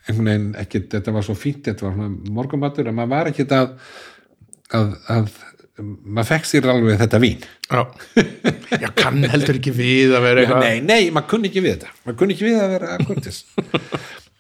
einhvern 0.08 0.32
veginn 0.32 0.48
ekki, 0.62 0.86
þetta 0.94 1.14
var 1.16 1.26
svo 1.28 1.36
fínt 1.36 1.68
þetta 1.68 1.90
var 1.90 2.16
morgumatur 2.32 2.88
að 2.88 2.96
maður 2.96 3.12
var 3.12 3.30
ekki 3.34 3.46
að, 3.52 3.74
að, 4.78 4.94
að 5.12 5.26
maður 5.78 6.30
fekk 6.30 6.48
sér 6.48 6.70
alveg 6.72 7.02
þetta 7.02 7.20
vín. 7.22 7.44
Já, 7.68 7.82
já 8.86 8.88
kann 8.96 9.20
heldur 9.28 9.60
ekki 9.60 9.74
við 9.76 10.16
að 10.16 10.30
vera 10.30 10.46
eitthvað 10.46 10.64
nei, 10.64 10.80
nei, 10.86 11.12
maður 11.12 11.34
kunni 11.34 11.52
ekki 11.52 11.66
við 11.66 11.76
þetta. 11.76 11.92
Maður 12.06 12.20
kunni 12.22 12.38
ekki 12.38 12.48
við 12.48 12.62
að 12.62 12.74
vera 12.78 12.96
kurtis 13.04 13.42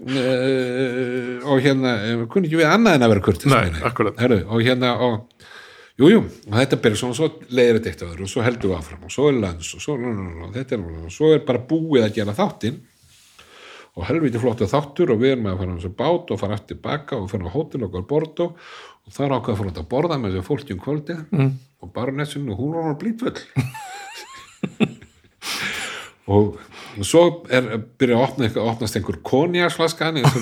uh, 0.01 1.47
og 1.47 1.61
hérna 1.63 1.93
eh, 2.05 2.25
kunni 2.31 2.49
ekki 2.49 2.61
við 2.61 2.69
annað 2.69 2.97
en 2.97 3.07
að 3.07 3.13
vera 3.13 3.25
kurtis 3.27 3.51
Nei. 3.51 3.69
Herru, 4.21 4.39
og 4.45 4.65
hérna 4.65 4.89
og, 5.05 5.47
jú, 5.99 6.11
jú, 6.13 6.25
og 6.47 6.59
þetta 6.59 6.81
byrja 6.83 7.01
svona 7.03 7.17
svo 7.17 7.31
leiðir 7.49 7.79
þetta 7.79 7.93
eitt 7.93 8.05
öðru 8.09 8.27
og 8.27 8.33
svo 8.33 8.45
heldur 8.45 8.73
við 8.73 8.77
áfram 8.79 9.07
og 9.07 9.15
svo 9.15 9.31
er 9.31 9.41
lands 9.45 9.71
og 9.77 9.85
svo, 9.85 9.97
og 9.97 10.53
þetta 10.57 10.81
og 10.83 11.09
svo 11.13 11.33
er 11.35 11.47
bara 11.47 11.65
búið 11.71 12.07
að 12.07 12.15
gera 12.19 12.37
þáttinn. 12.37 12.83
Og 13.97 14.05
helviti 14.05 14.37
flottu 14.37 14.67
þáttur 14.69 15.15
og 15.15 15.23
við 15.23 15.31
erum 15.33 15.47
að 15.49 15.55
fara 15.57 15.73
á 15.73 15.77
þessu 15.79 15.89
bát 15.97 16.29
og 16.29 16.37
fara 16.37 16.57
eftir 16.59 16.77
baka 16.83 17.17
og 17.17 17.31
fara 17.31 17.49
á 17.49 17.51
hótel 17.55 17.87
okkar 17.87 18.03
bordo. 18.05 18.45
Og 19.07 19.15
það 19.15 19.25
er 19.25 19.33
ákveð 19.33 19.55
að 19.55 19.57
fara 19.57 19.71
út 19.71 19.79
að 19.81 19.87
borða 19.89 20.19
með 20.21 20.35
þessu 20.35 20.45
fólki 20.45 20.75
um 20.75 20.83
kvöldið. 20.83 21.23
Mm. 21.33 21.49
og 21.81 21.93
baronessin 21.93 22.49
og 22.49 22.57
hún 22.57 22.73
var 22.73 22.97
blítfull 22.97 23.37
og 26.35 26.57
svo 27.05 27.23
er 27.53 27.67
byrja 27.99 28.17
að 28.17 28.23
opna 28.23 28.47
eitthvað, 28.47 28.69
opnast 28.71 28.97
einhver 28.97 29.19
konjaksflaskan 29.27 30.21
og 30.23 30.37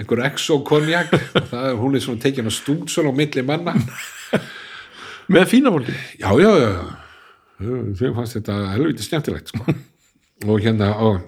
einhver 0.00 0.24
exo 0.26 0.60
konjak 0.66 1.12
og 1.14 1.46
það 1.52 1.68
er, 1.70 1.76
hún 1.80 1.96
er 1.96 2.04
svona 2.04 2.24
tekin 2.24 2.48
að 2.50 2.56
stúdsöl 2.58 3.08
á 3.08 3.12
milli 3.14 3.44
manna. 3.46 3.76
Með 5.30 5.46
fína 5.52 5.72
fólki? 5.72 5.94
Já, 6.18 6.32
já, 6.40 6.50
já 6.58 6.74
þau 7.60 8.12
fannst 8.16 8.38
þetta 8.38 8.58
helviti 8.74 9.04
skemmtilegt 9.04 9.52
sko. 9.52 9.74
og 10.48 10.60
hérna 10.64 10.92
og 11.04 11.20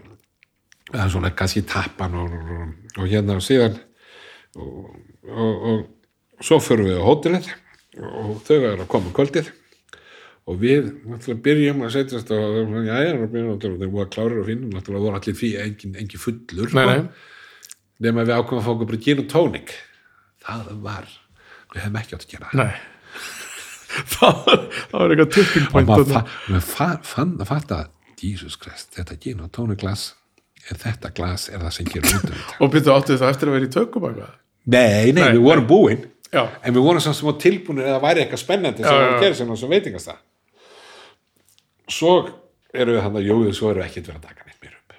svona 1.12 1.32
kannski 1.36 1.64
tappan 1.68 2.14
og, 2.16 2.32
og, 2.32 2.68
og 2.98 3.08
hérna 3.08 3.36
og 3.38 3.44
síðan 3.44 3.76
og, 4.56 4.94
og, 5.28 5.66
og 5.72 6.44
svo 6.44 6.60
förum 6.60 6.88
við 6.88 7.00
á 7.00 7.04
hótelið. 7.06 7.50
Og 8.02 8.38
þau 8.46 8.56
eru 8.56 8.80
að 8.80 8.88
koma 8.88 9.10
um 9.10 9.16
kvöldið 9.16 9.50
og 10.50 10.58
við 10.58 10.88
náttúrulega 11.06 11.42
byrjum 11.44 11.82
að 11.86 11.92
setjast 11.96 12.32
og 12.34 12.72
já, 12.82 12.96
já, 12.98 13.12
og 13.14 13.28
byrjum 13.30 13.50
náttúrulega 13.52 13.82
þeir 13.82 13.92
voru 13.92 14.04
að 14.04 14.12
klára 14.16 14.40
og 14.40 14.48
finna, 14.48 14.70
náttúrulega 14.72 15.04
voru 15.06 15.18
allir 15.20 15.36
því 15.38 15.50
engin, 15.62 15.92
engin 16.02 16.22
fullur 16.22 16.72
Nei, 16.74 16.86
sko. 16.86 16.86
nei. 16.90 17.68
nema 18.06 18.24
við 18.26 18.34
ákveðum 18.38 18.62
að 18.62 18.66
fá 18.66 18.72
okkur 18.72 18.90
bara 18.90 19.02
gin 19.06 19.22
og 19.22 19.28
tónik. 19.30 19.74
Það 20.42 20.72
var 20.82 21.12
við 21.72 21.84
hefum 21.84 22.00
ekki 22.00 22.16
átt 22.16 22.26
að 22.26 22.32
gera 22.34 22.50
það. 22.50 22.64
Nei. 22.64 22.80
Það 23.92 24.38
var, 24.46 24.60
það 24.88 24.94
var 25.02 25.12
eitthvað 25.12 25.32
tipping 25.34 25.64
og 25.66 25.72
point 25.74 25.90
fa 26.08 26.20
maður 26.48 26.62
fa 26.64 26.86
fann 27.04 27.32
að 27.36 27.50
fatta 27.50 27.80
Jesus 28.22 28.54
Christ, 28.56 28.94
þetta 28.96 29.18
gin 29.20 29.42
og 29.44 29.50
tónikglas 29.52 30.04
er 30.70 30.78
þetta 30.80 31.10
glas 31.12 31.44
er 31.52 31.60
það 31.60 31.74
sem 31.76 31.90
gerir 31.90 32.08
út 32.08 32.24
um 32.24 32.32
þetta. 32.32 32.56
Og 32.64 32.72
byrju 32.72 32.94
áttu 32.94 33.18
það 33.20 33.34
eftir 33.34 33.50
að 33.50 33.56
vera 33.58 33.68
í 33.68 33.72
tökum 33.74 34.06
nei, 34.08 35.12
nei, 35.12 35.12
Nei, 35.12 35.26
við 35.36 35.44
vorum 35.44 35.68
búin. 35.68 36.06
Já, 36.32 36.46
en 36.64 36.72
við 36.72 36.86
vorum 36.86 37.04
á 37.04 37.32
tilbúinir 37.44 37.90
eða 37.90 38.00
væri 38.00 38.22
eitthvað 38.24 38.40
spennandi 38.40 38.86
sem 38.86 38.96
var 38.96 39.04
já, 39.04 39.12
að 39.12 39.24
gera 39.26 39.56
sem 39.60 39.74
veitingast 39.74 40.08
það 40.08 40.22
svo 41.90 42.12
við 42.72 42.98
hann 43.02 43.16
að 43.18 43.28
jóðu 43.28 43.54
svo 43.56 43.72
við 43.72 43.86
ekkert 43.86 44.10
verið 44.10 44.20
að 44.20 44.28
taka 44.28 44.46
neitt 44.46 44.62
mér 44.62 44.76
upp. 44.78 44.98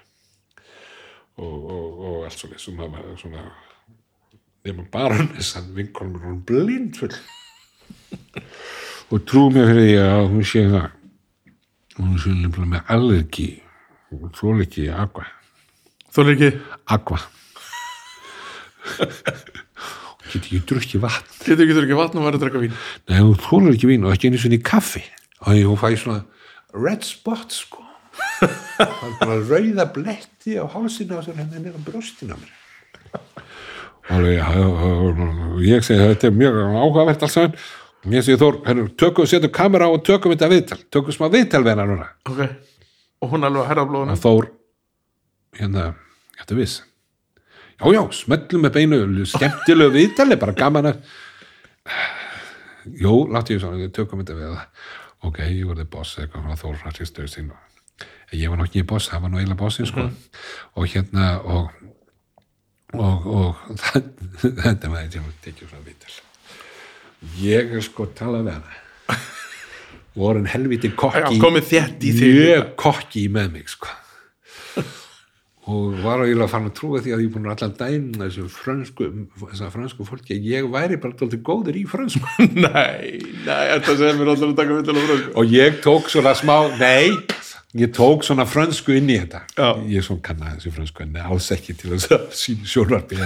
Og, 1.44 1.54
og, 1.76 1.86
og 2.08 2.18
allt 2.28 2.40
svo 2.40 2.50
leið 2.52 2.66
svona, 2.66 3.06
svona 3.22 3.46
nema 4.64 4.86
bara 4.92 5.20
þessan 5.36 5.72
vinkonum 5.76 6.20
er 6.20 6.28
hún 6.30 6.42
blindfull. 6.48 7.16
Og 9.14 9.24
trú 9.30 9.50
mér 9.54 9.70
fyrir 9.72 9.88
því 9.90 9.96
að 10.02 10.28
hún 10.32 10.48
sé 10.48 10.66
það. 10.72 10.90
Hún 12.00 12.18
sé 12.18 12.34
nefnilega 12.34 12.72
með 12.72 12.92
allergi. 12.96 13.50
Og 14.14 14.30
svo 14.38 14.54
ekki 14.64 14.88
aqua. 14.94 15.26
Þú 16.14 16.24
er 16.24 16.32
ekki? 16.34 16.52
Aqua. 16.94 17.20
Get 20.34 20.40
ekki 20.40 20.62
drukkið 20.70 21.04
vatn. 21.04 21.34
Getur 21.44 21.66
ekki 21.66 21.84
ekki 21.84 21.98
vatn 21.98 22.22
og 22.22 22.28
verður 22.28 22.40
að 22.40 22.46
drekka 22.46 22.62
vín. 22.64 22.78
Nei, 23.10 23.20
hún 23.20 23.38
þólar 23.42 23.76
ekki 23.76 23.90
vín 23.90 24.06
og 24.08 24.16
ekki 24.16 24.32
einu 24.32 24.42
sinni 24.42 24.62
í 24.62 24.66
kaffi. 24.66 25.04
Og 25.44 25.60
hún 25.68 25.82
fæði 25.82 26.00
svona 26.02 26.24
red 26.74 27.06
spot 27.06 27.54
sko. 27.54 27.84
Rauða 29.50 29.88
bletti 29.94 30.58
á 30.58 30.66
hálsina 30.70 31.20
og 31.20 31.30
henni 31.30 31.62
nefnir 31.62 31.74
á 31.78 32.38
mér. 32.38 32.52
Og 34.14 35.62
ég 35.64 35.86
segi 35.86 36.02
þetta 36.02 36.30
er 36.30 36.36
mjög 36.36 36.60
áhugavert 36.76 37.26
alls 37.26 37.38
saman. 37.38 37.56
Og 38.04 38.16
ég 38.18 38.26
segi 38.26 38.40
Þór, 38.42 38.60
henni, 38.68 38.88
tökum, 39.00 39.28
setjum 39.30 39.54
kamera 39.56 39.88
á 39.88 39.96
og 39.96 40.02
tökum 40.04 40.34
þetta 40.34 40.52
viðtal, 40.52 40.80
tökum 40.92 41.16
smá 41.16 41.30
viðtal 41.32 41.64
við 41.64 41.74
hennar 41.74 41.92
núna. 41.94 42.10
Ok. 42.28 42.42
Og 43.24 43.32
hún 43.32 43.48
alveg 43.48 43.64
að 43.64 43.70
herra 43.72 43.86
á 43.86 43.90
blóðuna 43.90 44.18
og 44.18 44.24
Þór 44.24 44.50
hérna, 45.60 45.86
þetta 46.42 46.58
viss? 46.58 46.82
Já, 47.80 47.86
já, 47.96 48.02
smellum 48.16 48.66
með 48.66 48.76
beinu 48.78 49.28
skemmtilegu 49.28 49.96
viðtali, 49.96 50.38
bara 50.40 50.56
gaman 50.58 50.92
að 50.92 51.00
jú, 53.00 53.16
láttu 53.32 53.56
ég 53.56 53.64
svo 53.64 53.72
við 53.76 53.94
tökum 53.96 54.22
þetta 54.22 54.36
við 54.38 54.60
ok, 55.30 55.40
ég 55.50 55.70
var 55.70 55.80
þið 55.82 55.94
boss, 55.94 56.18
eitthvað 56.20 56.50
frá 56.50 56.60
Þór 56.64 56.82
Francistur 56.82 57.32
sín. 57.32 57.54
Og 57.54 58.36
ég 58.36 58.52
var 58.52 58.60
nokkið 58.60 58.90
boss, 58.90 59.12
það 59.12 59.26
var 59.26 59.34
nú 59.34 59.40
eiginlega 59.40 59.62
bossin 59.64 59.90
sko, 59.90 60.10
og 60.76 60.92
hérna 60.92 61.32
og 61.44 61.72
og, 62.94 63.26
og 63.26 63.66
það, 63.82 64.14
þetta 64.66 64.92
með 64.92 65.02
þetta 65.02 65.20
ég 65.20 65.42
tekið 65.48 65.72
svona 65.72 65.88
viðtal 65.88 66.22
ég 67.42 67.76
er 67.76 67.84
sko 67.84 68.08
að 68.08 68.16
tala 68.20 68.42
við 68.44 68.58
hana. 68.58 68.80
Voru 70.14 70.44
en 70.44 70.50
helviti 70.52 70.92
kokki 70.94 71.40
mjög 71.42 72.74
kokki 72.80 73.26
með 73.34 73.56
mig 73.56 73.72
sko. 73.72 73.90
og 75.64 76.00
var 76.04 76.20
að 76.20 76.34
ég 76.34 76.42
að 76.44 76.52
fara 76.52 76.68
að 76.68 76.76
trúa 76.80 77.00
því 77.04 77.14
að 77.16 77.22
ég 77.24 77.30
er 77.30 77.34
búin 77.34 77.52
allan 77.54 77.76
dæn 77.80 78.08
þessu 78.20 78.48
frönsku, 78.52 79.08
þessa 79.46 79.70
frönsku 79.72 80.08
fólki 80.08 80.36
að 80.36 80.50
ég 80.52 80.68
væri 80.74 81.00
bara 81.00 81.16
dálítið 81.20 81.46
góður 81.48 81.80
í 81.80 81.86
frönsku. 81.88 82.34
Nei, 82.66 83.22
nei, 83.46 83.64
þetta 83.72 83.96
segir 83.96 84.20
mér 84.20 84.34
allir 84.34 84.50
að 84.50 84.58
taka 84.60 84.82
frönsku. 84.84 85.32
Og 85.40 85.56
ég 85.56 85.80
tók 85.86 86.12
svona 86.12 86.36
smá, 86.36 86.58
nei 86.82 87.16
ég 87.74 87.94
tók 87.96 88.24
svona 88.26 88.46
frönsku 88.50 88.96
inn 88.98 89.10
í 89.10 89.20
þetta. 89.22 89.44
Já. 89.58 89.70
ég 89.90 90.02
er 90.02 90.08
svona 90.08 90.26
kann 90.26 90.42
að 90.44 90.58
þessu 90.58 90.74
frönsku 90.78 91.06
en 91.06 91.22
alls 91.26 91.52
ekki 91.56 91.76
til 91.78 91.94
þess 91.94 92.12
að 92.14 92.26
sína 92.42 92.72
sjónvarpi 92.74 93.20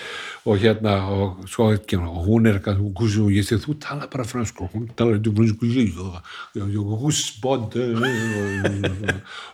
og 0.48 0.62
hérna 0.62 0.94
og 1.12 1.42
svo 1.50 1.70
ekki 1.74 1.98
og 2.00 2.22
hún 2.28 2.48
er 2.48 2.56
eitthvað 2.58 2.80
og 3.26 3.34
ég 3.34 3.44
segi 3.44 3.64
þú 3.64 3.76
tala 3.82 4.08
bara 4.12 4.26
frönsku. 4.28 4.68
Og 4.68 4.76
hún 4.76 4.88
tala 4.96 5.16
eitthvað 5.16 5.38
frönsku 5.42 5.66
og, 5.98 6.18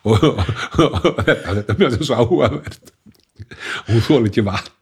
og, 0.04 0.16
og 0.84 1.20
þetta, 1.24 1.74
þetta 1.74 1.90
er 1.90 2.00
svo 2.02 2.22
áhugavert. 2.22 2.94
Hún 3.90 4.02
þóla 4.06 4.30
ekki 4.30 4.46
vatn 4.46 4.72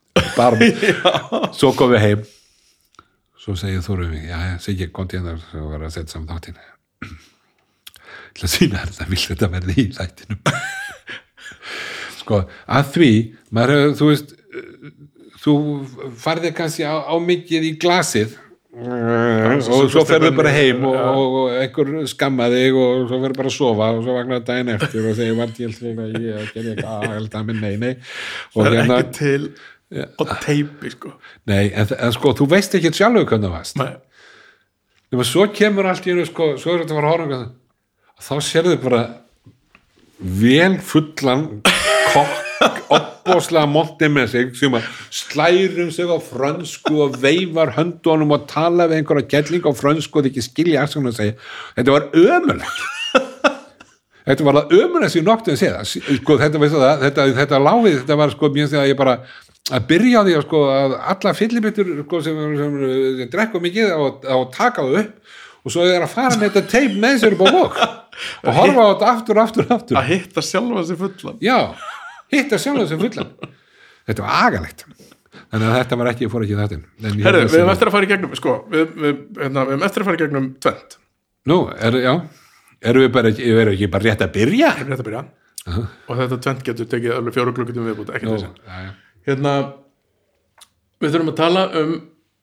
svo 1.57 1.73
kom 1.77 1.93
við 1.93 2.07
heim. 2.07 2.25
Svo 3.43 3.57
við 3.59 4.09
mig 4.15 4.29
já, 4.29 4.39
já, 4.53 4.57
segi 4.63 4.87
ég 4.87 4.95
konti 4.95 5.19
hérna 5.19 5.37
og 5.61 5.75
var 5.75 5.89
að 5.89 5.95
setja 5.97 6.17
saman 6.17 6.31
þáttinn 6.31 6.61
til 8.37 8.47
að 8.47 8.55
sína 8.57 8.83
þér 8.83 8.93
þetta 8.93 9.09
vil 9.11 9.23
þetta 9.25 9.51
verði 9.57 9.77
í 9.79 9.89
þættinum. 9.97 10.45
Sko, 12.23 12.45
að 12.71 12.95
því 12.95 13.11
maður 13.51 13.75
hefur, 13.75 13.99
þú 13.99 14.13
veist 14.13 14.37
þú 15.43 15.57
farðir 16.23 16.55
kannski 16.57 16.87
á, 16.87 16.95
á 17.03 17.15
mikið 17.19 17.69
í 17.69 17.75
glasið 17.83 18.39
og 18.73 19.91
svo 19.93 20.01
ferðu 20.09 20.31
bara 20.33 20.53
heim 20.55 20.85
og, 20.89 20.95
og, 20.97 21.35
og 21.43 21.57
einhver 21.61 22.07
skamma 22.09 22.47
þig 22.49 22.79
og 22.81 23.03
svo 23.11 23.19
ferðu 23.21 23.39
bara 23.41 23.51
að 23.51 23.57
sofa 23.59 23.89
og 23.93 24.01
svo 24.07 24.15
vagnar 24.17 24.45
daginn 24.47 24.73
eftir 24.73 25.09
og 25.11 25.19
segir 25.19 25.37
vart 25.37 25.61
ég 25.61 25.75
að 25.83 26.17
ég 26.17 26.55
gerði 26.55 26.73
eitthvað 26.73 26.95
að 26.95 27.17
held 27.19 27.37
að 27.37 27.51
minn 27.51 27.61
nei 27.61 27.75
nei. 27.83 27.93
Og 28.55 28.63
Það 28.63 28.71
er 28.71 28.79
hérna, 28.79 29.01
ekki 29.03 29.19
til 29.19 29.51
á 29.93 30.23
teipi, 30.41 30.95
sko. 30.95 31.13
Nei, 31.51 31.67
en, 31.69 31.93
en 31.99 32.15
sko 32.17 32.33
þú 32.39 32.49
veist 32.55 32.79
ekki 32.79 32.95
sjálfur 32.97 33.29
hvernig 33.29 33.51
það 33.51 33.57
varst. 33.59 33.83
Nefnir, 33.83 35.29
svo 35.29 35.49
kemur 35.53 35.91
allt 35.91 36.09
í 36.09 36.15
hennu 36.15 36.25
sko, 36.31 36.55
svo 36.61 36.73
er 36.73 36.87
þetta 36.87 36.97
að 36.97 37.03
fara 37.03 37.11
að 37.11 37.17
horfa 37.19 37.43
um 37.43 37.51
þá 38.23 38.35
sérðu 38.47 38.79
bara 38.83 39.03
vel 40.23 40.77
fullan 40.79 41.49
kokk 42.13 42.91
opbóslega 42.93 43.67
monti 43.67 44.09
með 44.13 44.29
sig 44.35 44.57
sem 44.59 44.75
að 44.79 44.89
slærum 45.15 45.91
sig 45.95 46.11
á 46.11 46.19
frönsku 46.23 47.01
og 47.07 47.17
veifar 47.23 47.75
höndunum 47.77 48.35
og 48.37 48.47
tala 48.51 48.87
við 48.91 49.01
einhverja 49.01 49.31
kelling 49.35 49.67
á 49.67 49.73
frönsku 49.75 50.21
og 50.21 50.27
þið 50.27 50.33
ekki 50.33 50.45
skilja 50.47 50.85
að 50.87 51.15
segja 51.17 51.39
þetta 51.79 51.97
var 51.97 52.09
ömulegt 52.13 52.85
þetta 54.29 54.47
var 54.47 54.59
það 54.61 54.77
ömulegt 54.79 55.15
sem 55.15 55.23
ég 55.23 55.29
nokkuð 55.29 55.55
að 55.55 55.63
segja 55.63 56.19
sko, 56.21 56.37
þetta, 56.43 56.63
það, 56.63 57.07
þetta, 57.07 57.27
þetta 57.41 57.63
láfið 57.69 57.97
þetta 58.03 58.21
var 58.21 58.37
sko, 58.37 58.53
það 58.59 58.83
að 58.83 58.93
ég 58.93 59.01
bara 59.01 59.17
að 59.73 59.89
byrja 59.89 60.23
á 60.23 60.27
því 60.27 60.37
að, 60.37 60.45
sko, 60.47 60.61
að 60.75 60.95
alla 61.15 61.35
fyllibittur 61.39 61.91
sko, 62.05 62.23
sem, 62.23 62.45
sem, 62.61 62.79
sem 63.19 63.33
drekku 63.33 63.63
mikið 63.63 63.97
og, 63.97 64.31
taka 64.55 64.87
það 64.87 65.03
upp 65.03 65.35
og 65.63 65.75
svo 65.75 65.87
er 65.87 66.03
að 66.03 66.15
fara 66.15 66.39
með 66.39 66.49
þetta 66.51 66.71
teip 66.71 66.97
með 67.03 67.21
sér 67.23 67.37
upp 67.37 67.45
á 67.47 67.55
bók 67.55 67.83
og 68.43 68.59
horfa 68.59 68.85
á 68.85 68.91
þetta 68.93 69.11
aftur, 69.13 69.41
aftur, 69.43 69.67
aftur. 69.77 69.99
að 70.01 70.13
hitta 70.13 70.45
sjálfa 70.45 70.85
sig 70.89 71.01
fullan. 71.01 71.41
Já, 71.43 71.59
hitta 72.33 72.61
sjálf 72.61 72.89
sem 72.91 73.01
fullan. 73.01 73.33
Þetta 74.09 74.25
var 74.27 74.47
agalegt. 74.49 74.87
Þannig 75.53 75.69
að 75.69 75.77
þetta 75.79 75.99
var 76.01 76.11
ekki, 76.11 76.27
ég 76.27 76.33
fór 76.33 76.45
ekki 76.45 76.55
í 76.55 76.59
þettin 76.59 76.83
Herru, 77.25 77.41
við 77.45 77.59
hefum 77.59 77.71
eftir 77.73 77.89
að 77.89 77.95
fara 77.95 78.07
í 78.07 78.11
gegnum, 78.11 78.33
sko 78.37 78.55
við, 78.73 78.95
við, 79.01 79.21
hérna, 79.41 79.65
við 79.69 79.75
hefum 79.75 79.87
eftir 79.89 80.03
að 80.03 80.09
fara 80.09 80.19
í 80.19 80.23
gegnum 80.23 80.49
tvent. 80.65 80.97
Nú, 81.49 81.59
er, 81.89 81.99
já, 82.01 82.13
erum 82.91 83.05
við 83.05 83.13
bara 83.17 83.33
ekki, 83.33 83.47
erum 83.49 83.71
við 83.71 83.77
ekki 83.77 83.91
bara 83.93 84.09
rétt 84.09 84.25
að 84.27 84.35
byrja? 84.37 84.73
Rétt 84.81 84.99
að 84.99 85.07
byrja? 85.09 85.23
Og 85.73 86.21
þetta 86.21 86.39
tvent 86.47 86.65
getur 86.69 86.89
tekið 86.93 87.15
alveg 87.17 87.37
fjóru 87.37 87.55
klukkutum 87.57 87.89
viðbúti, 87.89 88.17
ekki 88.17 88.33
já, 88.33 88.49
já. 88.49 88.91
Hérna, 89.29 89.55
við 91.03 91.15
þurfum 91.15 91.33
að 91.33 91.41
tala 91.43 91.67
um 91.83 91.95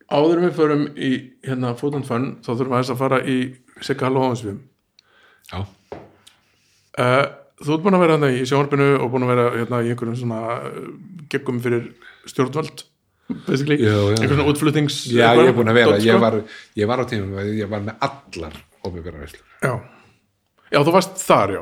áður 0.09 0.39
en 0.39 0.47
við 0.47 0.55
förum 0.57 0.85
í 0.95 1.11
hérna 1.45 1.75
Fun, 1.77 2.01
þá 2.41 2.51
þurfum 2.53 2.75
við 2.77 2.93
að 2.93 3.01
fara 3.01 3.21
í 3.25 3.39
Sigga 3.85 4.07
Hall 4.07 4.17
og 4.17 4.25
Hóðansvim 4.25 4.61
já, 5.51 5.59
uh, 6.99 7.27
Þú 7.59 7.73
ert 7.75 7.81
búin 7.83 7.95
að 7.97 8.03
vera 8.05 8.13
hérna 8.15 8.27
í 8.31 8.43
sjónvarpinu 8.47 8.85
og 9.03 9.09
búin 9.11 9.25
að 9.25 9.31
vera 9.33 9.45
hérna 9.57 9.79
í 9.83 9.89
einhverjum 9.91 10.15
svona 10.15 10.41
uh, 10.69 10.85
geggum 11.31 11.57
fyrir 11.63 11.89
stjórnvöld 12.29 12.85
basically, 13.45 13.77
Já, 13.83 13.91
já. 13.93 14.15
einhver 14.15 14.31
svona 14.37 14.47
útflutnings 14.49 14.99
já, 15.11 15.27
ég 15.35 15.51
er 15.51 15.57
búin 15.57 15.69
að 15.69 15.79
vera. 15.81 15.97
ég 16.01 16.21
var, 16.23 16.37
ég 16.79 16.89
var 16.89 17.03
á 17.03 17.05
tímum, 17.09 17.35
ég 17.59 17.69
var 17.69 17.83
með 17.85 18.05
allar 18.07 18.55
opinbera 18.79 19.19
veislur, 19.25 19.43
já. 19.61 19.73
já, 20.71 20.79
þú 20.79 20.95
varst 20.95 21.19
þar, 21.21 21.55
já. 21.59 21.61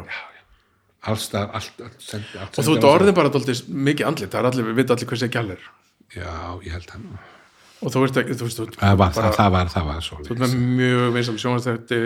Alls 1.08 1.28
það 1.32 1.58
allt, 1.58 1.82
allt, 1.88 1.98
sendi, 2.04 2.40
allt 2.44 2.58
og 2.62 2.68
þú 2.68 2.78
orðin 2.92 3.18
bara 3.18 3.34
dálítið 3.34 3.66
mikið 3.90 4.08
andlit 4.12 4.32
það 4.34 4.40
er 4.42 4.50
allir, 4.52 4.70
við 4.70 4.80
veit 4.82 4.94
allir 4.96 5.10
hversi 5.12 5.28
ekki 5.28 5.42
allir 5.42 5.68
já, 6.14 6.32
ég 6.68 6.78
held 6.78 6.90
það 6.94 7.06
og 7.78 7.94
þú 7.94 8.02
veist 8.06 8.18
þú 8.18 8.48
veist, 8.48 8.64
það 8.80 8.98
var, 9.02 9.14
það, 9.18 9.52
var, 9.54 9.70
það 9.74 9.92
var 9.92 10.02
svo 10.06 10.18
þú 10.26 10.34
ert 10.34 10.42
með 10.44 10.56
mjög 10.80 11.06
vinsal 11.18 11.38
sjónvastætti 11.44 12.02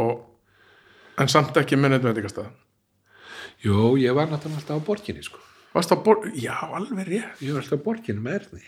og 0.00 0.16
en 1.18 1.30
samt 1.32 1.56
ekki 1.60 1.78
með 1.78 1.96
neitt 1.96 2.08
veitingastað. 2.08 2.50
Jú, 3.64 3.94
ég 4.00 4.14
var 4.16 4.30
náttúrulega 4.30 4.62
alltaf 4.62 4.80
á 4.80 4.86
borginni 4.86 5.24
sko. 5.24 5.40
varst 5.74 5.92
á 5.92 5.96
bor, 6.02 6.24
já, 6.34 6.56
alveg 6.56 7.06
rétt. 7.06 7.42
Ég 7.44 7.52
var 7.52 7.62
alltaf 7.62 7.82
á 7.82 7.84
borginni 7.84 8.22
með 8.24 8.38
erni. 8.40 8.62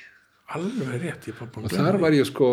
Alveg 0.53 1.01
rétt, 1.01 1.27
ég 1.31 1.39
bara 1.39 1.49
búin 1.49 1.65
og 1.65 1.71
að 1.71 1.73
gleyma 1.73 1.87
þar 1.87 1.97
því. 1.97 2.03
var 2.03 2.15
ég 2.19 2.29
sko 2.29 2.49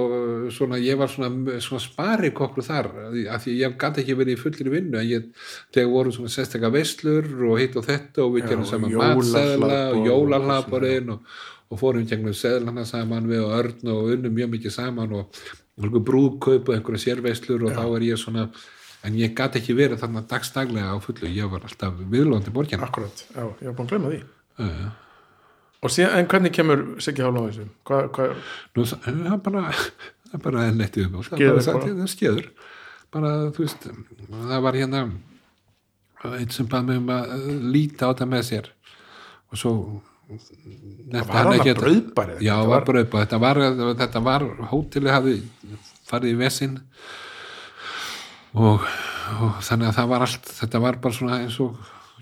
svona, 0.56 0.80
ég 0.80 1.00
var 1.00 1.12
svona, 1.12 1.60
svona 1.66 1.84
spari 1.84 2.32
kokkur 2.32 2.64
þar 2.64 2.90
af 3.34 3.44
því 3.44 3.56
ég 3.60 3.76
gæti 3.82 4.04
ekki 4.04 4.16
verið 4.22 4.38
í 4.38 4.40
fullir 4.40 4.72
vinnu 4.72 5.00
en 5.02 5.10
ég, 5.10 5.26
þegar 5.76 5.92
voru 5.92 6.14
svona 6.16 6.32
sérstaka 6.32 6.72
veislur 6.72 7.28
og 7.50 7.60
hitt 7.60 7.76
og 7.76 7.88
þetta 7.90 8.24
og 8.24 8.38
við 8.38 8.48
gerum 8.54 8.68
saman 8.70 8.96
matseðla 8.96 9.82
og 9.90 10.00
og 10.00 10.08
jólahlaðborinn 10.14 11.14
og, 11.18 11.36
og 11.68 11.82
fórum 11.82 12.08
gegnum 12.08 12.38
seðlana 12.38 12.88
saman 12.88 13.28
við 13.28 13.44
og 13.44 13.58
Örn 13.60 13.92
og 13.92 14.14
unnum 14.16 14.38
mjög 14.38 14.54
mikið 14.56 14.78
saman 14.80 15.18
og 15.20 15.44
brúðkaup 15.80 16.70
og 16.70 16.78
einhverja 16.78 17.10
sérveislur 17.10 17.68
og 17.68 17.76
þá 17.76 17.84
er 17.90 18.12
ég 18.14 18.22
svona 18.22 18.48
en 19.08 19.16
ég 19.20 19.34
gat 19.38 19.56
ekki 19.60 19.76
verið 19.78 20.02
þarna 20.02 20.24
dagstaglega 20.28 20.92
á 20.92 20.98
fullu. 21.04 21.30
Ég 21.32 21.50
var 21.52 21.64
alltaf 21.68 21.94
viðlóðandi 22.12 22.52
borgina. 22.56 22.88
Akkurat, 22.90 23.24
já, 23.36 23.44
ég 23.62 23.70
var 23.70 23.78
búin 23.78 23.88
að 23.88 23.94
glemma 23.94 24.12
því. 24.16 24.24
Uh, 24.60 24.90
Og 25.80 25.94
síðan, 25.96 26.18
en 26.20 26.26
hvernig 26.28 26.52
kemur 26.52 26.82
Siggi 27.00 27.24
Hálfa 27.24 27.40
á 27.40 27.48
þessu? 27.48 27.66
Hvað, 27.88 28.08
hvað, 28.18 28.34
nú, 28.76 28.84
það 28.92 29.30
er 29.32 29.38
bara 29.46 29.62
það 29.72 30.34
er 30.36 30.42
bara 30.44 30.66
nettið 30.76 31.06
um 31.08 31.14
það 31.24 31.40
er 31.40 31.54
bara 31.54 31.62
það 31.86 32.02
er 32.04 32.12
skeður. 32.12 32.50
Bara 33.16 33.30
þú 33.56 33.64
veist 33.64 33.88
það 34.28 34.66
var 34.66 34.76
hérna 34.76 35.04
einn 36.36 36.52
sem 36.52 36.68
bað 36.68 36.84
mig 36.90 37.00
um 37.00 37.14
að 37.16 37.32
líta 37.72 38.10
á 38.10 38.12
þetta 38.12 38.28
með 38.34 38.44
sér. 38.50 38.68
Og 39.54 39.62
svo 39.64 39.72
var 40.30 41.32
hann 41.32 41.54
að 41.56 41.72
brauðbari? 41.80 42.36
Já, 42.44 42.54
Þetta 42.60 42.68
var 42.68 42.76
var- 42.76 42.88
brauðbæri, 42.92 43.30
þetta 43.32 43.40
var, 43.40 43.62
var 44.28 44.48
hótelið 44.74 45.16
hafði 45.16 45.38
farið 46.12 46.36
í 46.36 46.40
vesinn 46.44 46.76
og, 48.54 48.86
og 49.42 49.60
þannig 49.66 49.88
að 49.92 49.96
það 50.00 50.08
var 50.14 50.26
allt, 50.26 50.46
þetta 50.60 50.80
var 50.82 50.98
bara 51.04 51.14
svona 51.20 51.40
eins 51.44 51.60
og 51.64 51.78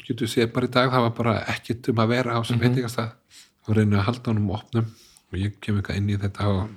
getur 0.07 0.27
séð 0.31 0.51
bara 0.55 0.67
í 0.67 0.71
dag, 0.71 0.89
það 0.91 1.05
var 1.07 1.15
bara 1.17 1.35
ekkert 1.53 1.89
um 1.91 2.01
að 2.03 2.07
vera 2.13 2.35
á 2.35 2.39
sem 2.47 2.57
Mhm. 2.57 2.63
veitingastað. 2.67 3.13
Og 3.67 3.75
reyna 3.75 3.97
að 3.99 4.05
halda 4.07 4.31
honum 4.31 4.51
opnum. 4.55 4.85
Og 5.33 5.39
ég 5.39 5.57
kem 5.61 5.75
eitthvað 5.77 5.97
inn 5.97 6.09
í 6.09 6.17
þetta 6.17 6.47
og, 6.47 6.69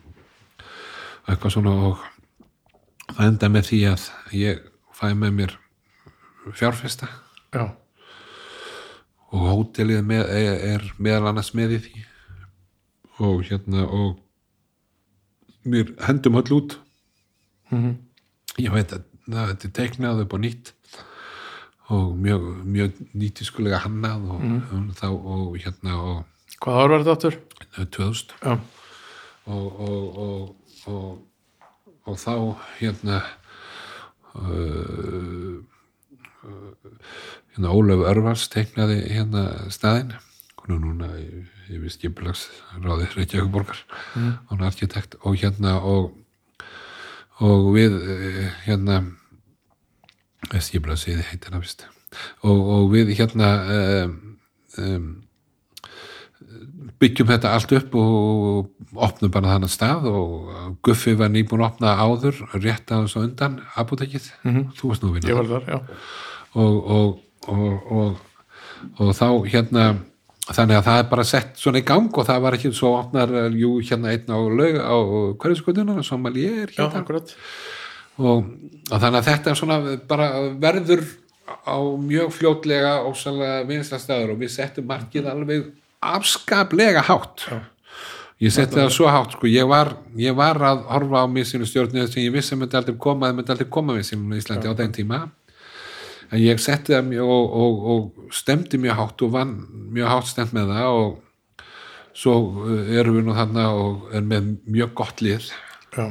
og 0.59 1.28
eitthvað 1.31 1.52
svona 1.55 1.70
og 1.86 1.98
það 3.14 3.27
enda 3.28 3.48
með 3.48 3.68
því 3.70 3.78
að 3.93 4.06
ég 4.35 4.64
fæ 4.98 5.05
með 5.14 5.32
mér 5.39 5.55
fjárfesta. 6.59 7.06
Já, 7.55 7.68
og 9.31 9.44
hótelið 9.47 10.02
með, 10.06 10.24
er, 10.35 10.59
er 10.74 10.89
meðal 10.98 11.28
annars 11.31 11.52
með 11.55 11.77
í 11.77 11.78
því. 11.85 12.02
Og 13.20 13.43
hérna 13.47 13.85
og 13.86 14.18
mér 15.64 15.93
hendum 16.09 16.39
öll 16.40 16.51
út. 16.59 16.78
Mhm. 17.70 17.94
ég 18.59 18.72
veit 18.74 18.90
að 18.93 19.05
það 19.35 19.51
þetta 19.52 19.69
er 19.69 19.74
teiknað 19.78 20.23
upp 20.24 20.35
á 20.35 20.39
nýtt 20.44 20.73
og 21.90 22.12
mjög, 22.23 22.44
mjög 22.70 23.01
nýtiskulega 23.19 23.81
hannað 23.85 24.28
og, 24.31 24.40
Mhm. 24.44 24.90
þá, 24.94 25.09
og 25.11 25.57
hérna 25.59 25.97
og 25.98 26.24
hvað 26.61 26.78
ár 26.81 26.89
var 26.90 27.02
þetta 27.02 27.16
áttur? 27.16 27.36
2000 27.77 28.35
Já, 28.44 28.61
og, 29.47 29.81
og, 29.81 30.57
og, 30.86 32.16
þá 32.20 32.35
hérna 32.78 33.23
uh, 34.35 35.61
hérna 37.55 37.74
Ólöf 37.74 38.05
Örvars 38.09 38.48
teiknaði 38.52 39.02
hérna 39.11 39.70
staðinn 39.73 40.15
hún 40.61 40.74
er 40.77 40.81
núna 40.85 41.09
yfir 41.70 41.90
skipulags 41.93 42.48
ráði 42.78 43.09
Reykjavíkuborgar 43.15 43.81
mm. 44.15 44.32
hún 44.51 44.61
er 44.61 44.70
arkitekt 44.70 45.16
og 45.23 45.39
hérna 45.40 45.78
og, 45.82 46.12
og 47.40 47.70
við 47.74 47.97
eh, 47.98 48.51
hérna 48.66 49.01
skipulagsiði 50.49 51.27
heitir 51.31 51.53
það 51.55 51.65
vist 51.65 51.87
og, 52.43 52.59
og 52.59 52.87
við 52.95 53.12
hérna 53.19 53.51
um, 53.77 54.15
um, 54.81 55.11
byggjum 57.01 57.31
þetta 57.31 57.53
allt 57.57 57.73
upp 57.79 57.95
og 58.01 58.97
opnum 59.07 59.33
bara 59.33 59.55
þannig 59.55 59.73
stað 59.73 60.09
og 60.11 60.51
Guffi 60.85 61.15
var 61.19 61.31
nýbúin 61.33 61.62
að 61.65 61.71
opna 61.71 61.95
áður 62.01 62.41
rétt 62.57 62.91
aðeins 62.91 63.17
á 63.17 63.21
undan 63.23 63.59
apotekið, 63.81 64.27
þú 64.77 64.91
varst 64.91 65.05
nú 65.05 65.12
ég 65.15 65.21
vinna 65.21 65.39
var 65.39 65.51
þar, 65.55 65.69
já. 65.71 65.79
Og, 66.61 66.79
og, 66.97 67.19
og, 67.47 67.93
og, 67.95 68.23
og 68.99 69.12
þá 69.17 69.27
hérna 69.47 69.85
þannig 70.51 70.81
að 70.81 70.87
það 70.89 71.01
er 71.01 71.11
bara 71.12 71.27
sett 71.29 71.61
svona 71.61 71.81
í 71.81 71.87
gang 71.87 72.11
og 72.11 72.27
það 72.27 72.43
var 72.45 72.57
ekki 72.57 72.73
svo 72.75 72.95
opnar 72.99 73.33
jú 73.55 73.77
hérna 73.87 74.15
einn 74.15 74.33
á 74.35 74.39
á 74.83 74.97
hverjuskutunum 75.41 76.03
sem 76.07 76.27
að 76.27 76.41
ég 76.43 76.62
er 76.65 76.75
Já, 76.75 76.83
hérna. 76.83 77.05
akkurat 77.05 77.35
og, 78.19 78.47
þannig 78.91 79.19
að 79.20 79.28
þetta 79.28 79.51
er 79.51 79.59
svona 79.59 79.78
bara 80.11 80.31
verður 80.61 81.05
á 81.66 81.77
mjög 81.99 82.32
fljótlega 82.37 82.95
og 83.07 83.16
sannlega 83.19 83.66
vinsla 83.69 83.99
staður 84.01 84.35
og 84.35 84.43
við 84.43 84.53
settum 84.55 84.89
markið 84.91 85.28
alveg 85.31 85.69
afskaplega 86.01 87.05
hátt. 87.07 87.47
Já. 87.51 87.61
ég 88.41 88.55
setti 88.55 88.78
það 88.78 88.93
svo 88.95 89.11
hátt 89.12 89.35
sko, 89.37 89.49
ég 89.51 89.66
var, 89.69 89.93
ég 90.16 90.37
var 90.37 90.57
að 90.65 90.87
horfa 90.89 91.24
á 91.24 91.27
mér 91.28 91.49
sínu 91.49 91.66
stjórnir 91.69 92.09
sem 92.09 92.24
ég 92.24 92.32
vissi 92.32 92.57
myndi 92.57 92.78
aldrei 92.78 92.97
koma 92.97 93.32
myndi 93.35 93.53
aldrei 93.53 93.69
koma 93.69 93.99
við 93.99 94.07
sem 94.12 94.23
í 94.32 94.41
Íslandi 94.41 94.70
á 94.70 94.78
þeim 94.78 94.95
tíma. 94.97 95.19
En 96.31 96.39
ég 96.39 96.62
setti 96.62 96.95
það 96.95 97.09
mjög 97.11 97.32
og, 97.35 97.57
og, 97.61 97.85
og 97.93 98.32
stemdi 98.32 98.78
mjög 98.81 98.97
hátt 99.01 99.24
og 99.27 99.35
vann 99.35 99.55
mjög 99.93 100.12
hátt 100.15 100.31
stemt 100.31 100.55
með 100.57 100.73
það 100.77 101.01
og 101.01 101.66
svo 102.16 102.37
uh, 102.65 102.97
erum 102.97 103.19
við 103.19 103.27
nú 103.27 103.37
þarna 103.37 103.66
og 103.74 104.11
er 104.15 104.24
með 104.27 104.53
mjög 104.70 104.95
gott 105.03 105.24
lið. 105.24 105.51
Já. 105.97 106.07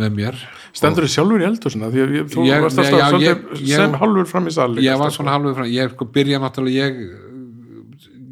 Með 0.00 0.14
mér. 0.16 0.38
Stendur 0.74 1.04
þið 1.06 1.12
sjálfur 1.14 1.42
í 1.44 1.46
eldhúsina? 1.48 1.90
Því 1.92 2.00
að 2.04 2.14
ég, 2.18 2.24
þú 2.32 2.46
Ég- 2.48 2.62
varst 2.64 2.78
alltaf 2.82 3.20
já, 3.22 3.34
ég- 3.60 3.76
sem 3.76 3.92
halvur 4.00 4.26
fram 4.26 4.48
í 4.50 4.52
sal 4.56 4.70
líka, 4.74 4.82
ég 4.88 4.98
var 4.98 5.10
sko. 5.10 5.22
svona 5.22 5.34
halveg 5.36 5.54
frá 5.54 5.66
ég 5.70 5.92
sko 5.94 6.04
byrja 6.16 6.40
náttúrulega 6.42 6.88
ég, 6.88 6.98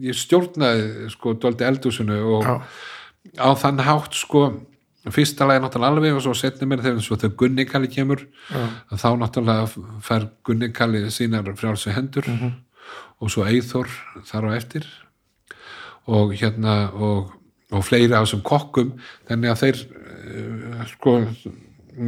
ég 0.08 0.18
stjórnaði 0.18 1.10
sko 1.14 1.34
dóldi 1.38 1.64
eldhúsinu 1.68 2.18
og 2.38 2.42
Já, 2.44 2.58
á 3.38 3.48
þann 3.54 3.78
hátt 3.86 4.14
sko 4.18 4.42
fyrsta 5.10 5.46
lagi 5.46 5.62
náttúrulega 5.62 5.94
alveg 5.94 6.16
og 6.18 6.22
svo 6.26 6.34
setni 6.34 6.66
mér 6.66 6.82
þegar 6.82 7.00
svo 7.06 7.16
þegar 7.16 7.36
Gunni 7.38 7.64
Kalli 7.70 7.88
kemur 7.90 8.26
þá 8.90 9.08
náttúrulega 9.22 9.70
fær 10.02 10.26
Gunni 10.44 10.72
Kalli 10.74 11.04
sínar 11.10 11.46
frjálsu 11.54 11.94
hendur 11.94 12.26
og 13.22 13.30
svo 13.30 13.46
Eithor 13.46 13.86
þar 14.26 14.50
á 14.50 14.56
eftir. 14.58 14.82
Og 16.10 16.32
hérna 16.34 16.90
og, 16.92 17.30
og 17.70 17.84
fleiri 17.86 18.10
af 18.12 18.26
þessum 18.26 18.42
kokkum 18.42 18.96
þannig 19.30 19.52
að 19.52 19.60
þeir 19.62 19.82
sko, 20.92 21.16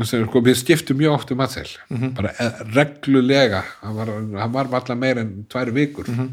sem, 0.04 0.26
sko 0.28 0.44
við 0.44 0.60
skiptum 0.60 1.00
mjög 1.00 1.18
oft 1.18 1.34
um 1.34 1.42
aðsel 1.44 1.68
bara 2.16 2.34
eh, 2.40 2.62
reglulega. 2.74 3.64
Hann 3.82 3.98
var, 3.98 4.14
hann 4.40 4.54
var 4.54 4.70
alltaf 4.70 4.98
meir 4.98 5.20
en 5.22 5.44
tvær 5.50 5.72
vikur. 5.74 6.08
Mm 6.08 6.18
-hmm. 6.18 6.32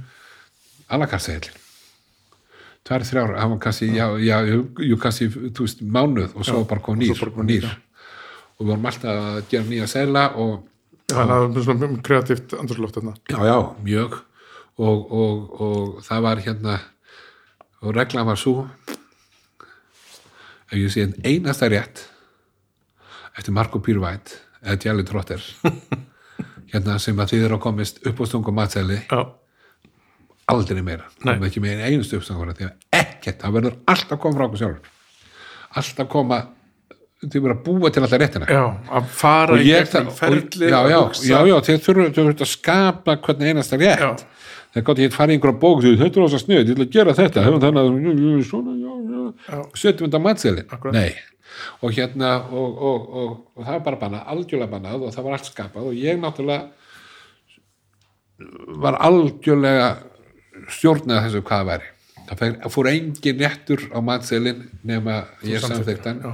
alakarseilin 0.88 1.62
tvær 2.88 3.06
þrjár, 3.06 3.36
hann 3.38 3.54
var 3.54 3.60
kannski 3.60 3.92
já, 3.94 4.08
já, 4.18 4.38
jú, 4.50 4.98
kannski, 4.98 5.30
þú 5.30 5.68
veist, 5.68 5.82
mánuð 5.82 6.36
og 6.36 6.46
svo 6.46 6.64
bara 6.66 6.82
kom 6.82 6.98
nýr, 6.98 7.14
bara 7.20 7.32
kom 7.32 7.46
nýr. 7.46 7.64
já. 7.64 7.78
og 8.58 8.66
við 8.66 8.72
vorum 8.72 8.86
alltaf 8.86 9.12
að 9.12 9.42
gera 9.52 9.68
nýja 9.70 9.88
seila 9.88 10.24
og 10.36 10.64
þannig 11.12 11.36
að 11.36 11.46
það 11.46 11.60
er 11.60 11.68
svona 11.68 12.02
kreatíft 12.08 12.54
andurslóft 12.58 12.98
þarna. 12.98 13.14
Já, 13.30 13.40
já, 13.46 13.58
mjög. 13.86 14.18
Og, 14.82 15.12
og, 15.12 15.62
og 15.62 16.04
það 16.06 16.22
var 16.26 16.42
hérna 16.46 16.80
og 17.82 17.96
reglan 17.98 18.28
var 18.30 18.38
svo 18.40 18.68
ef 20.72 20.78
ég 20.80 20.94
sé 20.94 21.06
en 21.08 21.14
einasta 21.28 21.70
rétt 21.72 22.06
eftir 23.38 23.56
Marko 23.56 23.82
Pírvæt 23.84 24.38
eða 24.64 24.80
Djalli 24.86 25.06
Trotter 25.08 25.44
hérna 26.72 26.98
sem 27.04 27.20
að 27.20 27.36
þið 27.36 27.46
eru 27.50 27.60
að 27.60 27.66
komist 27.68 28.02
upp 28.08 28.22
á 28.22 28.24
stungum 28.30 28.58
matseli 28.58 29.02
Já, 29.04 29.22
aldrei 30.52 30.82
meira, 30.84 31.08
komið 31.22 31.50
ekki 31.50 31.64
meira 31.64 31.92
einustu 31.92 32.20
uppstangura 32.20 32.56
því 32.58 32.70
að 32.70 33.04
ekkert, 33.04 33.44
það 33.44 33.60
verður 33.60 33.78
alltaf 33.94 34.24
koma 34.24 34.40
frá 34.40 34.48
okkur 34.48 34.64
sjálfur 34.64 34.98
alltaf 35.82 36.12
koma 36.12 36.42
þið 37.22 37.38
verður 37.38 37.54
að 37.54 37.64
búa 37.68 37.90
til 37.94 38.02
alltaf 38.02 38.22
réttina. 38.22 38.48
Já, 38.50 38.64
að 38.98 39.10
fara 39.14 39.58
í 39.62 39.74
það, 39.86 40.08
ferli 40.18 40.70
já, 40.72 40.78
að 40.80 40.88
já, 40.90 41.00
já, 41.30 41.38
já, 41.52 41.56
þau 41.68 41.76
þurfa 41.86 42.32
að 42.32 42.50
skapa 42.50 43.18
hvernig 43.28 43.52
einasta 43.52 43.78
rétt. 43.78 44.02
Já. 44.02 44.10
þegar 44.74 44.86
gátt 44.88 45.02
ég 45.04 45.14
farið 45.14 45.34
í 45.34 45.38
einhverja 45.38 45.60
bók 45.62 45.84
því, 45.84 45.92
þetta 46.00 46.18
er 46.18 46.26
ósa 46.26 46.40
snöð, 46.42 46.64
ég 46.64 46.72
ætla 46.74 46.88
að 46.88 46.96
gera 46.96 47.16
þetta. 47.20 47.44
Hefum 47.46 47.62
þannig 47.62 47.82
að 47.82 47.88
svona, 48.50 48.74
já, 48.74 48.90
já, 48.90 49.11
Já. 49.11 49.11
Setjum 49.74 50.08
þetta 50.08 50.22
matselin 50.24 50.76
nei, 50.96 51.12
og 51.82 51.96
hérna 51.96 52.36
og, 52.50 52.78
og, 52.78 53.10
og, 53.22 53.34
og 53.56 53.66
það 53.66 53.74
var 53.74 53.84
bara 53.88 54.02
bannað, 54.06 54.30
algjörlega 54.36 54.72
bannað 54.76 55.08
og 55.08 55.16
það 55.16 55.28
var 55.28 55.38
allt 55.38 55.52
skapað 55.52 55.90
og 55.92 56.00
ég 56.00 56.22
náttúrulega 56.22 56.70
var 58.82 58.98
algjörlega 59.06 59.90
stjórnað 60.72 61.26
þessu 61.26 61.44
hvað 61.46 61.60
það 61.60 61.70
væri. 61.72 61.90
Það 62.32 62.72
fór 62.72 62.90
engin 62.92 63.42
réttur 63.42 63.84
á 63.92 64.00
matselin 64.06 64.64
nema 64.88 65.24
ég 65.44 65.60
já. 65.60 66.34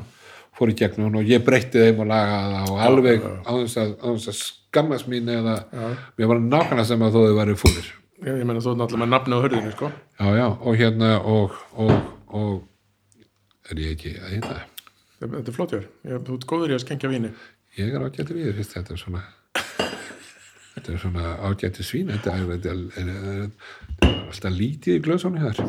fór 0.57 0.71
í 0.73 0.75
gegnum 0.77 1.09
hann 1.09 1.19
og 1.21 1.29
ég 1.29 1.43
breytti 1.45 1.81
þeim 1.81 2.03
og 2.03 2.09
lagaði 2.11 2.53
það 2.53 2.71
og 2.73 2.83
alveg 2.87 3.25
á 3.25 3.51
þess 3.53 3.79
að, 3.81 3.93
að 4.09 4.39
skammast 4.41 5.09
mín 5.09 5.29
eða 5.29 5.55
mér 6.17 6.31
var 6.31 6.43
nákvæmlega 6.43 6.87
sem 6.91 7.05
að 7.05 7.17
þó 7.17 7.19
þau 7.23 7.37
væri 7.39 7.57
fúlir. 7.57 7.91
Já, 8.17 8.31
ég 8.33 8.45
meina 8.49 8.61
þú 8.61 8.73
er 8.73 8.79
náttúrulega 8.81 9.03
með 9.03 9.13
nafni 9.13 9.37
á 9.37 9.43
hörðinu, 9.45 9.71
sko. 9.75 9.91
já 10.17 10.27
já 10.37 10.47
og 10.49 10.79
hérna 10.81 11.11
og, 11.21 11.57
og, 11.77 11.91
og 12.33 12.53
er 13.71 13.81
ég 13.83 13.95
ekki 13.97 14.15
að 14.21 14.33
hérna 14.35 14.57
Þetta 15.17 15.33
þetta 15.33 15.49
er 15.49 15.55
flott 15.55 15.71
hjá. 15.73 15.79
þér. 15.81 16.19
Þú 16.27 16.35
ert 16.37 16.43
góður 16.51 16.69
í 16.71 16.75
að 16.77 16.83
skengja 16.83 17.09
víni. 17.09 17.31
ég 17.77 17.93
er 17.97 18.03
ágætti 18.05 18.35
við 18.37 18.55
fyrst 18.57 18.75
þetta 18.77 18.93
er 18.93 19.01
svona 19.01 19.23
þetta 20.77 20.93
er 20.93 20.99
svona 21.01 21.31
ágætti 21.49 21.83
svín 21.85 22.11
þetta 22.13 22.33
er, 22.37 22.45
þetta 22.53 22.69
er, 22.73 22.81
er, 23.01 23.07
er, 23.07 23.51
er 24.07 24.15
alltaf 24.27 24.53
lítið 24.53 24.97
í 24.97 25.03
glöðsónu 25.07 25.41
hér 25.41 25.61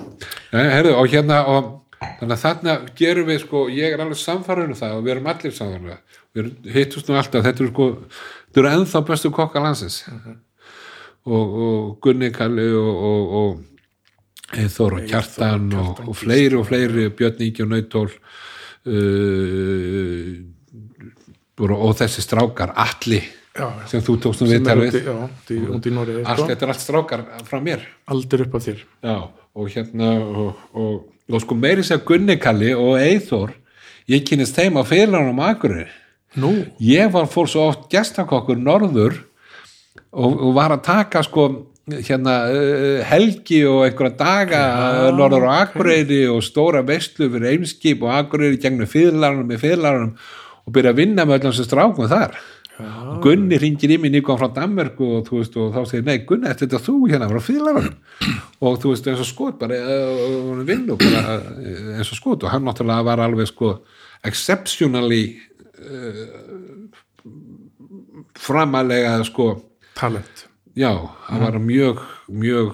herðu 0.53 0.95
og 1.01 1.09
hérna 1.13 1.39
og 1.49 1.71
þannig 2.01 2.35
að 2.37 2.43
þarna 2.45 2.75
gerum 2.99 3.29
við 3.31 3.41
sko 3.47 3.63
ég 3.73 3.95
er 3.97 4.03
alveg 4.05 4.21
samfarið 4.21 4.69
um 4.69 4.77
það 4.79 4.97
og 4.99 5.07
við 5.07 5.15
erum 5.15 5.31
allir 5.33 5.57
samfarið 5.57 5.89
um 5.89 5.97
við 6.39 6.75
hittust 6.77 7.09
nú 7.09 7.17
alltaf 7.19 7.47
þetta 7.49 7.65
eru 7.65 7.73
sko 7.73 7.89
þetta 8.13 8.63
eru 8.63 8.73
ennþá 8.75 9.03
bestu 9.09 9.33
kokka 9.35 9.65
landsins 9.65 10.03
og, 11.25 11.57
og 11.65 11.99
Gunni 12.05 12.31
Kalli 12.37 12.69
og, 12.77 13.03
og, 13.11 13.65
Eithor 14.57 14.95
og 14.97 15.03
Kjartan 15.09 15.73
og, 15.77 15.99
og 16.09 16.17
fleiri 16.17 16.57
og 16.57 16.67
fleiri 16.69 17.09
Björn 17.13 17.41
Ingi 17.45 17.63
og 17.65 17.71
Nautól 17.73 18.09
uh, 18.09 18.13
og, 21.59 21.71
og 21.75 21.93
þessi 21.99 22.21
strákar 22.25 22.71
allir 22.79 23.25
já, 23.59 23.67
sem 23.91 24.01
þú 24.05 24.13
tókst 24.25 24.39
sem 24.43 24.51
viðtal 24.51 24.79
er 24.79 24.83
við. 24.95 25.03
í 25.53 25.55
Noregi 25.93 26.23
allt 26.25 26.39
sko. 26.41 26.49
þetta 26.53 26.65
er 26.67 26.71
allt 26.73 26.85
strákar 26.85 27.21
frá 27.49 27.59
mér. 27.63 27.81
Aldur 28.09 28.41
upp 28.47 28.55
af 28.59 28.63
þér. 28.69 28.79
Já, 29.05 29.17
og 29.59 29.65
hérna 29.75 30.09
og, 30.23 30.51
og, 30.73 30.93
og 31.29 31.39
sko 31.45 31.55
meiri 31.59 31.83
sér 31.87 32.01
Gunni 32.09 32.37
Kalli 32.41 32.71
og 32.77 32.93
Eithor 33.03 33.51
ég 34.09 34.21
kynist 34.29 34.57
þeim 34.57 34.75
á 34.81 34.83
félagunum 34.89 35.45
Akureyri. 35.45 35.91
Nú, 36.39 36.51
ég 36.85 37.13
var 37.13 37.27
fór 37.31 37.47
svo 37.49 37.61
oft 37.71 37.83
gestakokkur 37.93 38.59
norður 38.61 39.15
og, 40.13 40.33
og 40.33 40.55
var 40.57 40.71
að 40.75 40.85
taka 40.87 41.23
sko 41.25 41.43
hérna 42.05 42.35
uh, 42.53 43.01
helgi 43.09 43.63
og 43.69 43.85
einhverja 43.87 44.17
daga 44.19 44.61
Já, 44.61 45.09
norður 45.17 45.49
á. 45.49 45.65
Akureyri 45.65 46.21
og 46.31 46.43
stóra 46.47 46.83
veistlu 46.87 47.31
fyrir 47.33 47.55
Eimskip 47.55 48.05
og 48.05 48.13
Akureyri 48.17 48.61
gegnum 48.61 48.91
fyrirlarunum 48.91 49.49
með 49.49 49.65
fyrirlarunum 49.65 50.15
og 50.69 50.77
byrja 50.77 50.95
að 50.95 51.03
vinna 51.03 51.27
með 51.27 51.39
öllum 51.41 51.57
sem 51.57 51.69
strákum 51.69 52.11
þar. 52.11 52.37
Já, 52.79 52.89
og 53.11 53.21
Gunni 53.25 53.59
ringir 53.59 53.91
í 53.91 53.99
mig 53.99 54.13
nýkom 54.15 54.39
frá 54.39 54.53
Danmörku 54.55 55.07
og, 55.17 55.31
veist, 55.35 55.57
og 55.59 55.73
þá 55.75 55.81
segir, 55.91 56.05
nei 56.07 56.21
Gunni, 56.29 56.53
þetta 56.53 56.79
er 56.79 56.85
þú 56.85 56.97
hérna 57.11 57.31
frá 57.31 57.41
fyrirlarunum 57.43 58.35
og 58.69 58.81
þú 58.83 58.93
veist, 58.95 59.09
eins 59.11 59.23
og 59.25 59.31
skot 59.31 59.59
bara, 59.63 59.79
uh, 59.79 60.65
vinnu 60.69 60.99
bara 61.01 61.39
uh, 61.39 61.95
eins 61.97 62.13
og 62.13 62.21
skot. 62.21 62.45
Og 62.45 62.53
hann 62.53 62.67
náttúrulega 62.69 63.09
var 63.11 63.25
alveg 63.27 63.51
sko 63.51 63.77
exceptionally 64.27 65.25
framalega 68.39 69.19
sko 69.27 69.53
talent 69.99 70.48
já, 70.79 70.93
hann 71.29 71.43
var 71.45 71.59
mjög 71.63 72.03
mjög 72.31 72.73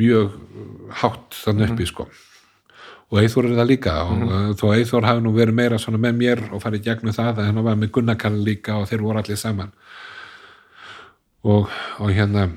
mjög 0.00 0.32
hátt 1.02 1.36
þannig 1.44 1.74
uppi 1.74 1.86
sko. 1.90 2.08
Og 3.12 3.20
Eithor 3.20 3.44
er 3.44 3.58
það 3.58 3.68
líka 3.68 3.94
og 4.08 4.16
mm 4.16 4.54
þó 4.56 4.66
Eithor 4.72 5.04
hafi 5.04 5.20
nú 5.24 5.34
verið 5.36 5.58
meira 5.58 5.78
svona 5.80 6.00
með 6.00 6.16
mér 6.22 6.42
og 6.48 6.62
farið 6.64 6.86
gegnum 6.88 7.12
það 7.12 7.38
að 7.42 7.50
hann 7.50 7.64
var 7.66 7.76
með 7.76 7.92
Gunnarkall 7.92 8.38
líka 8.46 8.78
og 8.80 8.88
þeir 8.88 9.04
voru 9.04 9.20
allir 9.20 9.36
saman. 9.40 9.72
Og, 11.42 11.68
og 11.98 12.10
hérna 12.14 12.48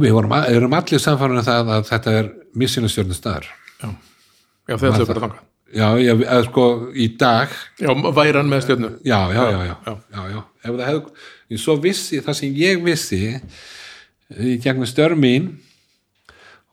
við 0.00 0.14
vorum, 0.16 0.32
erum 0.48 0.74
allir 0.74 1.02
samfærum 1.02 1.42
það 1.44 1.72
að 1.76 1.88
þetta 1.90 2.14
er 2.18 2.30
missinastjörnum 2.58 3.16
staðar 3.16 3.46
já, 3.82 3.90
já 4.70 4.76
þeir 4.80 4.94
ætlu 4.94 5.06
bara 5.10 5.22
þanga 5.26 5.42
já, 5.74 5.86
ég, 6.00 6.22
eða 6.24 6.46
sko 6.48 6.64
í 6.94 7.08
dag 7.20 7.52
já, 7.82 7.90
væri 8.16 8.38
hann 8.38 8.50
með 8.50 8.64
stjörnu. 8.66 8.90
Já, 9.04 9.18
já, 9.34 9.42
já, 9.52 9.60
já, 9.68 9.74
Já. 9.86 9.94
já, 10.16 10.22
já. 10.32 10.40
ef 10.64 10.70
það 10.70 10.88
hefði, 10.88 11.14
ég 11.52 11.60
svo 11.60 11.76
vissi 11.80 12.22
það 12.24 12.40
sem 12.40 12.58
ég 12.58 12.82
vissi 12.84 13.22
í 14.34 14.56
gegnum 14.62 14.88
störm 14.88 15.20
mín 15.20 15.48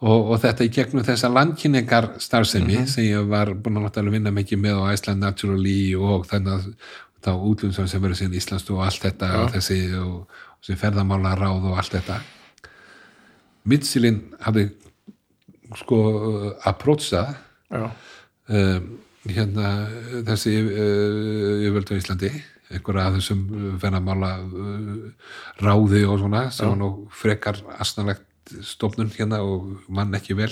og, 0.01 0.31
og 0.33 0.37
þetta 0.41 0.65
í 0.65 0.73
gegnum 0.73 1.05
þessa 1.05 1.29
landkynningar 1.31 2.13
starfsemi 2.23 2.85
sem 2.89 3.09
ég 3.09 3.29
var 3.29 3.53
búin 3.53 3.79
að 3.79 3.87
náttúrulega 3.87 4.17
vinna 4.17 4.35
mikið 4.35 4.63
með 4.63 4.81
á 4.81 4.93
Iceland 4.95 5.25
Naturally 5.25 5.93
og 5.97 6.27
þannig 6.29 6.53
að 6.57 6.69
þá 7.21 7.31
útlundsum 7.37 7.89
sem 7.89 8.01
verður 8.01 8.21
síðan 8.21 8.37
Íslands 8.39 8.69
og 8.73 8.81
allt 8.85 9.03
þetta 9.03 9.31
og 9.43 9.51
þessi 9.53 9.81
og, 9.99 10.15
og 10.25 10.65
sem 10.65 10.79
ferðamála 10.79 11.35
ráð 11.37 11.67
og 11.69 11.77
allt 11.77 11.93
þetta. 11.97 12.17
Mitsilin 13.69 14.23
hafði 14.41 14.71
sko 15.77 15.99
approachað 16.67 17.35
já, 17.69 17.83
um, 18.49 18.87
hérna 19.29 19.67
þessi 20.27 20.55
uh, 20.65 21.61
yfirvöldu 21.61 21.95
á 21.95 21.99
Íslandi 22.01 22.31
einhverja 22.71 23.07
af 23.09 23.19
þessum 23.19 23.45
ferðamála 23.81 24.31
uh, 24.47 25.29
ráði 25.61 26.03
og 26.07 26.21
svona 26.21 26.47
sem 26.53 26.71
var 26.71 26.79
nú 26.79 26.91
frekar 27.15 27.61
asnalegt 27.77 28.55
stofnun 28.65 29.11
hérna 29.13 29.41
og 29.45 29.85
mann 29.87 30.15
ekki 30.17 30.35
vel. 30.39 30.51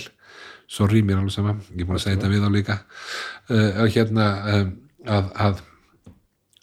Sorry 0.70 1.02
mér 1.02 1.24
alveg 1.24 1.34
sama. 1.34 1.56
Ég 1.74 1.82
er 1.82 1.90
búin 1.90 1.98
að 1.98 2.06
segja 2.06 2.20
þetta 2.20 2.32
við 2.32 2.46
á 2.46 2.50
líka. 2.54 2.78
Uh, 3.50 3.84
hérna 3.90 4.30
um, 4.54 4.76
að, 5.10 5.32
að 5.34 5.66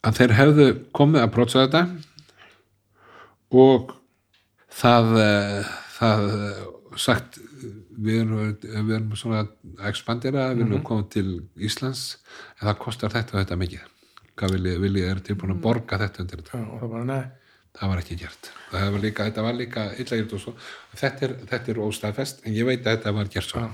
að 0.06 0.20
þeir 0.20 0.36
hefðu 0.38 0.68
komið 0.94 1.24
að 1.24 1.32
prótsa 1.34 1.64
þetta 1.64 1.82
og 3.56 3.96
það 4.76 5.12
uh, 5.22 5.74
það 5.96 6.24
uh, 6.36 6.62
sagt 7.00 7.40
við 7.96 8.22
erum, 8.22 8.54
við 8.60 8.94
erum 8.98 9.18
svona 9.18 9.42
að 9.44 9.88
expandera, 9.90 10.50
við 10.54 10.66
erum 10.68 10.86
komið 10.86 11.10
til 11.16 11.28
Íslands 11.56 12.06
en 12.58 12.68
það 12.68 12.80
kostar 12.84 13.14
þetta 13.16 13.36
og 13.36 13.42
þetta 13.42 13.60
mikið 13.60 13.95
hvað 14.36 14.54
viljið, 14.56 14.78
viljið 14.84 15.10
er 15.10 15.24
tilbúin 15.26 15.54
að 15.56 15.64
borga 15.64 15.98
þetta 16.04 16.22
undir 16.24 16.42
þetta, 16.42 16.60
já, 16.62 16.68
það 16.82 17.10
nei. 17.10 17.24
Það 17.76 17.90
var 17.92 18.00
ekki 18.00 18.16
gert. 18.16 18.50
Það 18.70 18.86
var 18.94 19.02
líka, 19.02 19.24
þetta 19.28 19.42
var 19.44 19.56
líka 19.56 19.82
illa 20.00 20.18
gert 20.20 20.30
og 20.32 20.40
svo 20.40 20.52
þetta 20.96 21.26
er, 21.26 21.34
þetta 21.50 21.72
er 21.72 21.80
óstaðfest 21.84 22.46
en 22.46 22.56
ég 22.56 22.68
veit 22.68 22.86
að 22.86 22.94
þetta 22.94 23.12
var 23.18 23.32
gert 23.32 23.50
svo. 23.50 23.64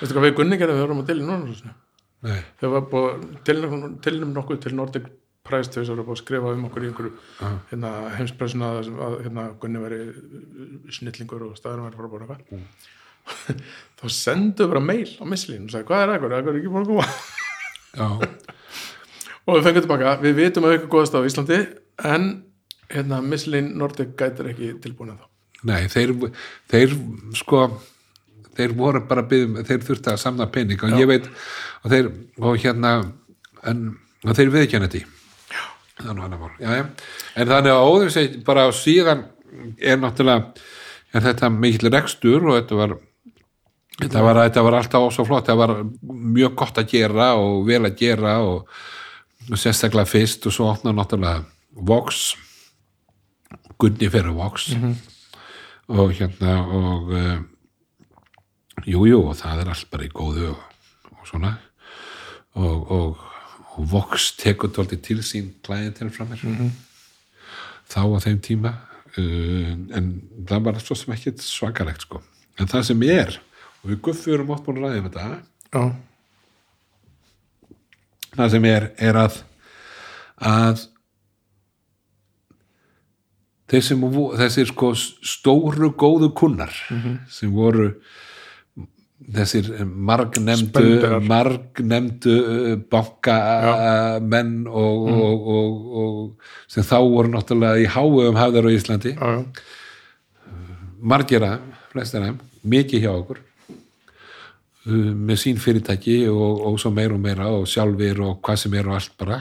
Veistu 0.00 0.16
hvað 0.16 0.26
við 0.26 0.34
Gunni 0.40 0.58
gerðum 0.58 0.80
við 0.80 0.86
vorum 0.86 1.02
að 1.02 1.10
til 1.10 1.18
í 1.20 1.26
Norðurlösinu 1.26 1.74
Nei, 2.26 2.40
þegar 2.58 2.72
var 2.72 2.84
búið 2.90 3.24
tilnum 3.44 4.34
nokkuð 4.34 4.60
til 4.64 4.74
Nordic 4.74 5.08
Prize 5.46 5.70
þess 5.70 5.92
að 5.92 6.00
búið 6.00 6.16
að 6.16 6.20
skrifa 6.22 6.52
um 6.56 6.64
okkur 6.66 6.86
í 6.86 6.88
einhverju 6.90 7.12
hérna, 7.70 7.90
heimspressuna 8.16 8.70
að, 8.80 8.88
að 9.06 9.16
hérna, 9.26 9.44
Gunni 9.62 9.82
veri 9.84 10.00
snillingur 10.96 11.44
og 11.46 11.58
staðurum 11.60 11.86
veri 11.86 12.00
bara 12.00 12.12
búin 12.14 12.24
eitthvað 12.26 12.64
þá 13.98 14.06
sendu 14.14 14.66
bara 14.70 14.82
mail 14.82 15.10
á 15.18 15.24
misslín 15.28 15.66
og 15.66 15.74
sagði 15.74 15.90
hvað 15.90 16.02
er 16.02 16.14
ekkur, 16.16 16.34
ekkur 16.38 16.52
er 16.52 16.60
ekki 16.60 16.72
búin 16.72 16.84
að 16.84 16.90
koma. 16.92 17.06
Já, 17.96 18.08
og 19.46 19.56
við 19.56 19.68
fengum 19.68 19.86
tilbaka, 19.86 20.16
við 20.22 20.38
vitum 20.40 20.68
að 20.68 20.78
ykkur 20.80 20.92
góðast 20.96 21.16
á 21.16 21.26
Íslandi 21.26 21.62
en 22.04 22.30
hérna, 22.92 23.22
misslín 23.24 23.74
Nordic 23.78 24.14
gætir 24.18 24.52
ekki 24.52 24.74
tilbúin 24.82 25.14
að 25.14 25.24
þá 25.24 25.32
nei, 25.66 25.86
þeir 25.90 26.14
þeir 26.70 26.96
sko 27.36 27.66
þeir 28.56 28.74
voru 28.76 29.02
bara 29.08 29.24
að 29.24 29.32
byggja, 29.32 29.64
þeir 29.68 29.84
þurfti 29.84 30.12
að 30.12 30.22
samna 30.22 30.48
pening. 30.52 30.82
Og 30.86 30.96
ég 30.96 31.08
veit, 31.10 31.26
og 31.82 31.92
þeir 31.92 32.10
og 32.40 32.60
hérna, 32.62 32.92
en 33.68 33.82
og 34.24 34.36
þeir 34.36 34.52
viðkjanna 34.54 34.88
þetta 34.90 35.02
já, 36.60 36.70
já, 36.76 36.84
en 37.36 37.50
þannig 37.50 37.72
að 37.72 37.90
óður 37.90 38.12
seg, 38.12 38.38
bara 38.46 38.66
síðan 38.74 39.26
er 39.80 40.00
náttúrulega, 40.00 40.64
er 41.14 41.24
þetta 41.24 41.52
mikill 41.52 41.92
rekstur 41.92 42.48
og 42.48 42.58
þetta 42.58 42.80
var 42.80 42.96
þetta 44.00 44.24
var, 44.26 44.40
þetta 44.42 44.64
var 44.66 44.78
alltaf 44.80 45.06
svo 45.14 45.24
flott. 45.28 45.48
Það 45.48 45.62
var 45.62 45.74
mjög 46.36 46.56
gott 46.60 46.80
að 46.82 46.90
gera 46.92 47.30
og 47.40 47.62
vel 47.68 47.82
að 47.84 47.96
gera 48.00 48.38
og, 48.44 48.66
og 49.50 49.60
sérstaklega 49.60 50.08
fyrst 50.10 50.46
og 50.48 50.54
svo 50.54 50.70
opna 50.72 50.94
náttúrulega 50.94 51.44
Vox 51.76 52.34
Gunni 53.78 54.08
fyrir 54.10 54.32
Vox. 54.32 54.70
Og 55.88 56.12
hérna 56.16 56.56
og 56.64 57.12
uh, 57.12 57.38
jú, 58.88 59.04
jú, 59.06 59.20
og 59.22 59.36
það 59.38 59.62
er 59.62 59.70
allt 59.72 59.90
bara 59.92 60.06
í 60.06 60.10
góðu 60.12 60.50
og, 60.50 60.64
og 61.12 61.28
svona. 61.28 61.52
Og, 62.56 62.90
og, 62.90 63.22
og 63.76 63.90
Vox 63.92 64.32
tekur 64.40 64.72
tólti 64.72 64.98
til 65.04 65.20
sín 65.22 65.52
klæðin 65.66 66.12
frá 66.14 66.24
mér. 66.28 66.42
Þá 67.86 68.00
á 68.02 68.18
þeim 68.24 68.40
tíma 68.42 68.72
uh, 68.72 69.72
en 69.98 70.10
það 70.48 70.66
var 70.70 70.82
svo 70.82 70.98
sem 70.98 71.14
ekki 71.14 71.36
svakalegt 71.44 72.08
sko. 72.08 72.22
En 72.56 72.70
það 72.70 72.90
sem 72.90 73.06
er, 73.06 73.38
og 73.82 73.92
við 73.92 74.02
guffi 74.08 74.32
erum 74.32 74.54
oft 74.54 74.64
búin 74.64 74.80
að 74.80 74.88
ræða 74.88 75.02
um 75.02 75.08
þetta 75.10 75.26
já, 75.76 75.82
það 78.36 78.52
sem 78.54 78.68
er, 78.70 78.90
er 78.98 79.18
að 79.24 79.40
að 80.46 80.84
vo- 84.12 84.32
þessir 84.38 84.68
sko 84.70 84.92
stóru 84.96 85.90
góðu 85.98 86.30
kunnar 86.36 86.72
sem 87.32 87.50
voru 87.52 87.88
þessir 89.32 89.70
margnemdu 89.86 90.82
margnemdu 91.26 92.34
uh, 92.36 92.76
bankamenn 92.92 94.66
og, 94.68 95.08
og, 95.08 95.48
og, 95.56 95.96
og 96.02 96.52
sem 96.70 96.84
þá 96.86 96.98
voru 97.00 97.32
náttúrulega 97.32 97.80
í 97.80 97.88
háum 97.90 98.36
hafðar 98.38 98.68
á 98.68 98.70
Íslandi. 98.76 99.16
Já, 99.16 99.40
já, 99.40 99.42
margir 101.00 101.42
að, 101.48 101.64
flestir 101.94 102.22
að 102.28 102.38
mikið 102.66 103.02
hjá 103.06 103.12
okkur 103.16 103.42
með 104.86 105.38
sín 105.42 105.58
fyrirtæki 105.58 106.20
og, 106.30 106.60
og 106.68 106.80
svo 106.80 106.92
meira 106.94 107.16
og 107.16 107.22
meira 107.22 107.50
og 107.50 107.66
sjálfir 107.70 108.20
og 108.22 108.40
hvað 108.44 108.60
sem 108.62 108.74
er 108.78 108.90
og 108.90 108.98
allt 108.98 109.16
bara. 109.18 109.40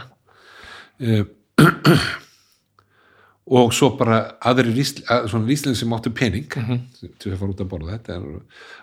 Uh, 1.02 1.26
og 3.60 3.74
svo 3.76 3.92
bara 4.00 4.22
aðrir 4.42 4.80
ísl, 4.82 5.04
að, 5.12 5.28
svona 5.34 5.52
íslinn 5.54 5.78
sem 5.78 5.94
áttu 5.94 6.14
pening 6.16 6.48
til 6.50 7.34
að 7.34 7.38
fara 7.38 7.54
út 7.54 7.62
að 7.62 7.70
borða 7.70 7.98
þetta 7.98 8.16
er, 8.18 8.26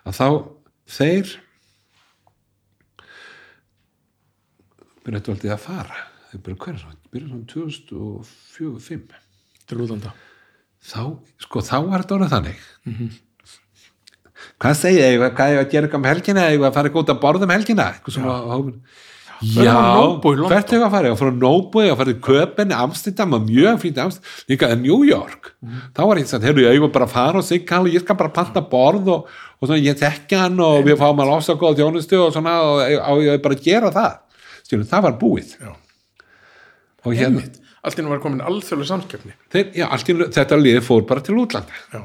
að 0.06 0.18
þá 0.20 0.26
þeir 0.98 1.32
byrja 5.02 5.18
þetta 5.18 5.34
aldrei 5.34 5.54
að 5.56 5.64
fara. 5.66 6.04
Þeir 6.30 6.44
byrja 6.46 6.62
hverja 6.66 6.84
svona, 6.84 7.00
byrja 7.12 7.32
svona 7.32 7.50
2004-2005 7.56 9.18
til 9.66 9.82
útlanda. 9.82 10.14
Þá, 10.82 11.02
sko, 11.42 11.62
þá 11.62 11.76
var 11.88 12.02
þetta 12.02 12.16
orðið 12.16 12.34
þannig 12.36 12.64
hvað 14.62 14.76
segja 14.78 15.08
ég, 15.12 15.22
hvað 15.36 15.54
ég 15.56 15.62
að 15.64 15.72
gera 15.74 15.96
um 15.98 16.04
helgina? 16.10 16.48
Ég 16.54 16.66
að 16.68 16.76
fara 16.78 16.92
út 17.02 17.10
að 17.16 17.22
borða 17.24 17.48
um 17.48 17.54
helgina? 17.56 17.88
Eitthvað 17.96 18.16
svona. 18.18 18.36
Já, 19.42 19.74
hvert 19.74 20.70
hefur 20.70 20.84
að 20.86 20.92
fara? 20.94 21.08
Ég 21.10 21.16
fór 21.18 21.30
á 21.32 21.34
Nóbó, 21.34 21.80
ég 21.82 21.96
fór 21.98 22.10
í 22.12 22.18
Köpen, 22.22 22.70
Amsterdam 22.78 23.32
og 23.34 23.48
mjög 23.48 23.80
fínt 23.82 23.96
Amsterdam, 23.98 24.36
líka 24.52 24.68
í 24.70 24.76
New 24.78 25.00
York. 25.08 25.48
Þá 25.96 26.02
var 26.06 26.20
ég 26.20 26.28
sagt, 26.30 26.46
heyrðu, 26.46 26.62
ég 26.68 26.78
var 26.84 26.92
bara 26.94 27.08
að 27.08 27.14
fara 27.16 27.40
og 27.42 27.46
sigga 27.48 27.80
og 27.82 27.88
ég 27.90 28.04
skal 28.04 28.18
bara 28.20 28.30
panta 28.36 28.62
borð 28.70 29.10
og, 29.16 29.26
og 29.58 29.66
svona, 29.66 29.80
ég 29.82 29.98
tekja 29.98 30.44
hann 30.44 30.62
og 30.62 30.84
við 30.86 30.94
fáum 31.00 31.24
að 31.24 31.32
losa 31.32 31.56
góða 31.58 31.80
þjónustu 31.80 32.20
og 32.22 32.30
svona 32.36 32.54
og, 32.68 32.84
og 33.16 33.24
ég 33.26 33.42
bara 33.42 33.58
að 33.58 33.66
gera 33.66 33.90
það. 33.98 34.14
Stjórnum, 34.62 34.88
það 34.94 35.04
var 35.08 35.18
búið. 35.24 35.56
Já. 35.58 35.72
og 37.02 37.18
hérna, 37.18 37.42
Einmitt. 37.42 37.58
allt 37.82 37.98
í 37.98 38.06
nú 38.06 38.12
var 38.14 38.22
komin 38.22 38.44
alþjóðlega 38.46 38.92
einu- 40.14 40.30
þetta 40.38 40.60
liði 40.62 40.84
fór 40.86 41.02
bara 41.10 41.20
til 41.26 41.34
útlanda. 41.42 41.80
Já, 41.90 42.04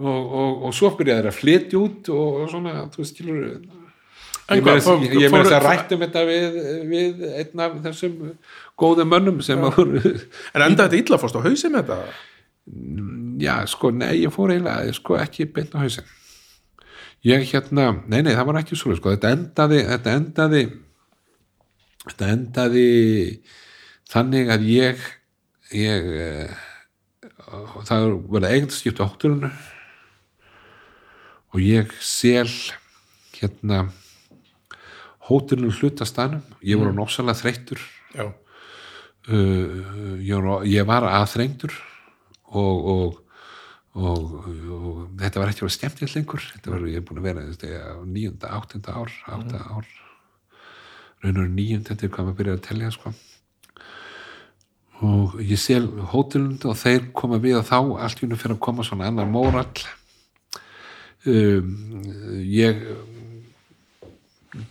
og, 0.00 0.20
og, 0.40 0.62
og 0.68 0.74
svo 0.74 0.90
byrjaði 0.98 1.22
þeir 1.22 1.30
að 1.30 1.38
flytja 1.38 1.78
út 1.80 2.08
og, 2.14 2.38
og 2.42 2.50
svona, 2.52 2.74
þú 2.94 3.06
skilur 3.06 3.40
ég 5.24 5.30
fóru- 5.32 5.44
þess 5.46 5.56
að 5.56 5.66
rættum 5.68 6.02
þetta 6.04 6.22
við, 6.28 6.56
við 6.90 7.22
einn 7.40 7.62
af 7.64 7.76
þessum 7.86 8.16
góðum 8.82 9.08
mönnum 9.14 9.38
sem 9.46 9.62
að 9.64 9.78
voru 9.78 10.02
en 10.04 10.64
enda 10.66 10.84
þetta 10.88 10.98
illa 11.00 11.20
fórst 11.22 11.38
á 11.38 11.46
hausi 11.46 11.70
með 11.72 11.84
þetta? 11.86 12.00
Já, 13.44 13.54
sko, 13.68 13.90
nei, 13.92 14.10
ég 14.24 14.32
fór 14.34 14.52
eiginlega 14.54 14.92
sko 14.96 15.16
ekki 15.20 15.46
beint 15.52 15.72
á 15.76 15.82
hausinn. 15.84 16.06
Ég 17.24 17.42
hérna, 17.50 17.86
nei, 18.08 18.20
nei, 18.24 18.32
það 18.36 18.46
var 18.50 18.58
ekki 18.60 18.76
svo 18.76 18.92
sko, 18.96 19.12
þetta 19.14 19.30
endaði 19.36 19.80
þetta 19.88 20.14
endaði 20.18 20.62
þetta 22.04 22.30
endaði 22.34 22.86
þannig 24.12 24.52
að 24.52 24.66
ég 24.68 25.04
ég 25.74 26.08
eh, 26.20 26.56
það 27.88 28.10
var 28.32 28.48
eigin 28.50 28.72
skipt 28.72 29.00
á 29.00 29.08
hótturinu 29.08 29.48
og 31.54 31.62
ég 31.62 31.92
sel 32.02 32.48
hérna 33.38 33.84
hótturinu 35.28 35.70
hluta 35.72 36.06
stanum 36.08 36.42
ég 36.60 36.80
var 36.80 36.90
mm. 36.90 36.98
nósalega 36.98 37.38
þreyttur. 37.38 37.82
Já, 38.14 38.26
uh, 39.30 40.16
ég, 40.20 40.34
var, 40.34 40.64
ég 40.68 40.88
var 40.88 41.06
aðþrengdur 41.08 41.74
og, 42.54 42.88
og, 42.94 43.20
og, 43.94 44.34
og 44.44 44.98
þetta 45.22 45.42
var 45.42 45.52
ekki 45.52 45.64
verið 45.64 45.76
skemmtilegt 45.78 46.18
lengur. 46.18 46.48
Þetta 46.54 46.74
var, 46.74 46.88
ég 46.90 47.00
er 47.00 47.06
búin 47.06 47.22
að 47.22 47.28
vera 47.30 47.46
þetta, 47.52 47.70
á 47.82 48.02
níunda, 48.02 48.52
áttunda 48.58 48.96
ár 48.98 49.14
átta 49.38 49.62
ár. 49.70 49.92
Raunur 51.24 51.48
níunda 51.48 51.94
þetta 51.94 52.08
er 52.08 52.14
hvað 52.16 52.28
maður 52.28 52.40
byrjaði 52.42 52.60
að 52.60 52.66
telja 52.68 52.94
sko. 52.94 53.14
og 55.04 55.34
ég 55.42 55.58
sel 55.58 55.84
hótelund 56.12 56.62
og 56.70 56.76
þeir 56.78 57.10
koma 57.12 57.40
við 57.42 57.58
og 57.58 57.66
þá 57.66 57.78
allt 58.06 58.20
í 58.22 58.26
unum 58.28 58.38
fyrir 58.40 58.54
að 58.54 58.64
koma 58.66 58.84
svona 58.86 59.08
annar 59.10 59.26
mórall 59.28 59.82
um, 61.26 61.70
ég 62.48 62.82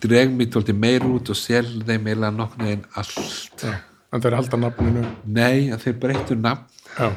dreg 0.00 0.30
mér 0.32 0.48
tólti 0.54 0.72
meir 0.76 1.04
út 1.08 1.28
og 1.32 1.36
sel 1.36 1.66
þeim 1.84 2.06
eiginlega 2.08 2.32
nokkurnu 2.38 2.70
einn 2.72 2.86
allt. 2.96 3.64
Já 3.64 3.74
en 4.14 4.22
þeir 4.22 4.34
halda 4.38 4.58
nafninu. 4.62 5.00
Nei, 5.26 5.70
að 5.74 5.80
þeir 5.88 5.94
breyttu 6.04 6.36
nafn. 6.38 7.16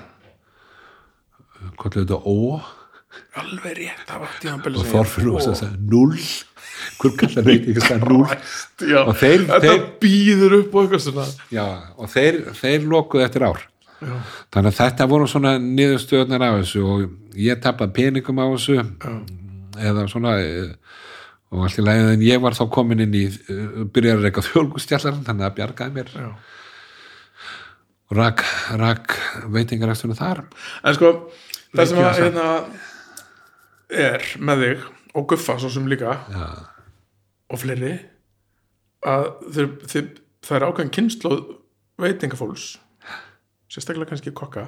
Hvað 1.78 1.86
er 1.92 2.00
þetta 2.02 2.18
ó 2.26 2.38
alveg 3.38 3.76
rétt 3.78 4.12
og 4.18 4.88
Þorfinn 4.90 5.30
og 5.36 5.44
þess 5.46 5.64
að 5.68 5.76
null 5.92 6.18
hver 6.98 7.14
kallar 7.22 7.46
veit 7.46 7.68
ekki 7.70 7.84
að 7.94 8.04
null 8.10 8.26
Og 8.26 9.14
þeir- 9.18 9.46
þetta 9.46 9.60
þeir- 9.62 9.86
býður 10.02 10.56
upp 10.60 10.74
og 10.76 10.84
eitthvað 10.88 11.04
svona. 11.06 11.26
Já, 11.54 11.66
og 11.98 12.10
þeir, 12.14 12.40
þeir 12.58 12.88
lokuðu 12.90 13.26
eftir 13.28 13.46
ár 13.46 13.62
já, 14.02 14.14
þannig 14.54 14.72
að 14.72 14.80
þetta 14.80 15.08
voru 15.12 15.30
svona 15.32 15.56
niðurstöðnar 15.64 16.46
af 16.48 16.60
þessu 16.62 16.84
og 16.88 17.38
ég 17.38 17.62
tappaði 17.64 17.96
peningum 17.98 18.42
á 18.42 18.46
þessu. 18.54 18.78
Já, 18.82 19.16
eða 19.78 20.08
svona 20.12 20.36
eh, 20.42 20.72
og 21.54 21.64
allt 21.64 21.80
í 21.80 21.86
lagi 21.86 22.06
en 22.14 22.26
ég 22.26 22.42
var 22.44 22.58
þá 22.58 22.66
komin 22.74 23.04
inn 23.06 23.16
í 23.16 23.26
eh, 23.30 23.82
byrjaði 23.94 24.18
að 24.18 24.26
reyka 24.28 24.46
þjólgustjallar 24.50 25.20
þannig 25.28 25.48
að 25.48 25.58
bjargaði 25.60 25.96
mér. 25.98 26.14
Já. 26.16 26.30
Og 28.08 28.16
rak, 28.16 28.44
rak 28.80 29.18
veitingarækstunum 29.52 30.18
þar. 30.18 30.46
En 30.88 30.96
sko, 30.96 31.12
það 31.76 31.90
sem 31.92 32.04
að 32.04 32.22
hérna, 32.22 32.48
er 34.08 34.28
með 34.40 34.64
þig 34.64 34.86
og 35.18 35.28
Guffa 35.32 35.58
svo 35.60 35.72
sem 35.74 35.88
líka 35.90 36.16
og 37.48 37.60
fleiri 37.62 37.94
að 39.08 39.28
þeir, 39.56 39.70
þeir, 39.88 40.10
það 40.46 40.58
er 40.58 40.66
ákveðin 40.68 40.94
kynnslóð 40.98 41.42
veitingafólks 42.02 42.68
sérstaklega 43.72 44.12
kannski 44.14 44.34
kokka 44.36 44.68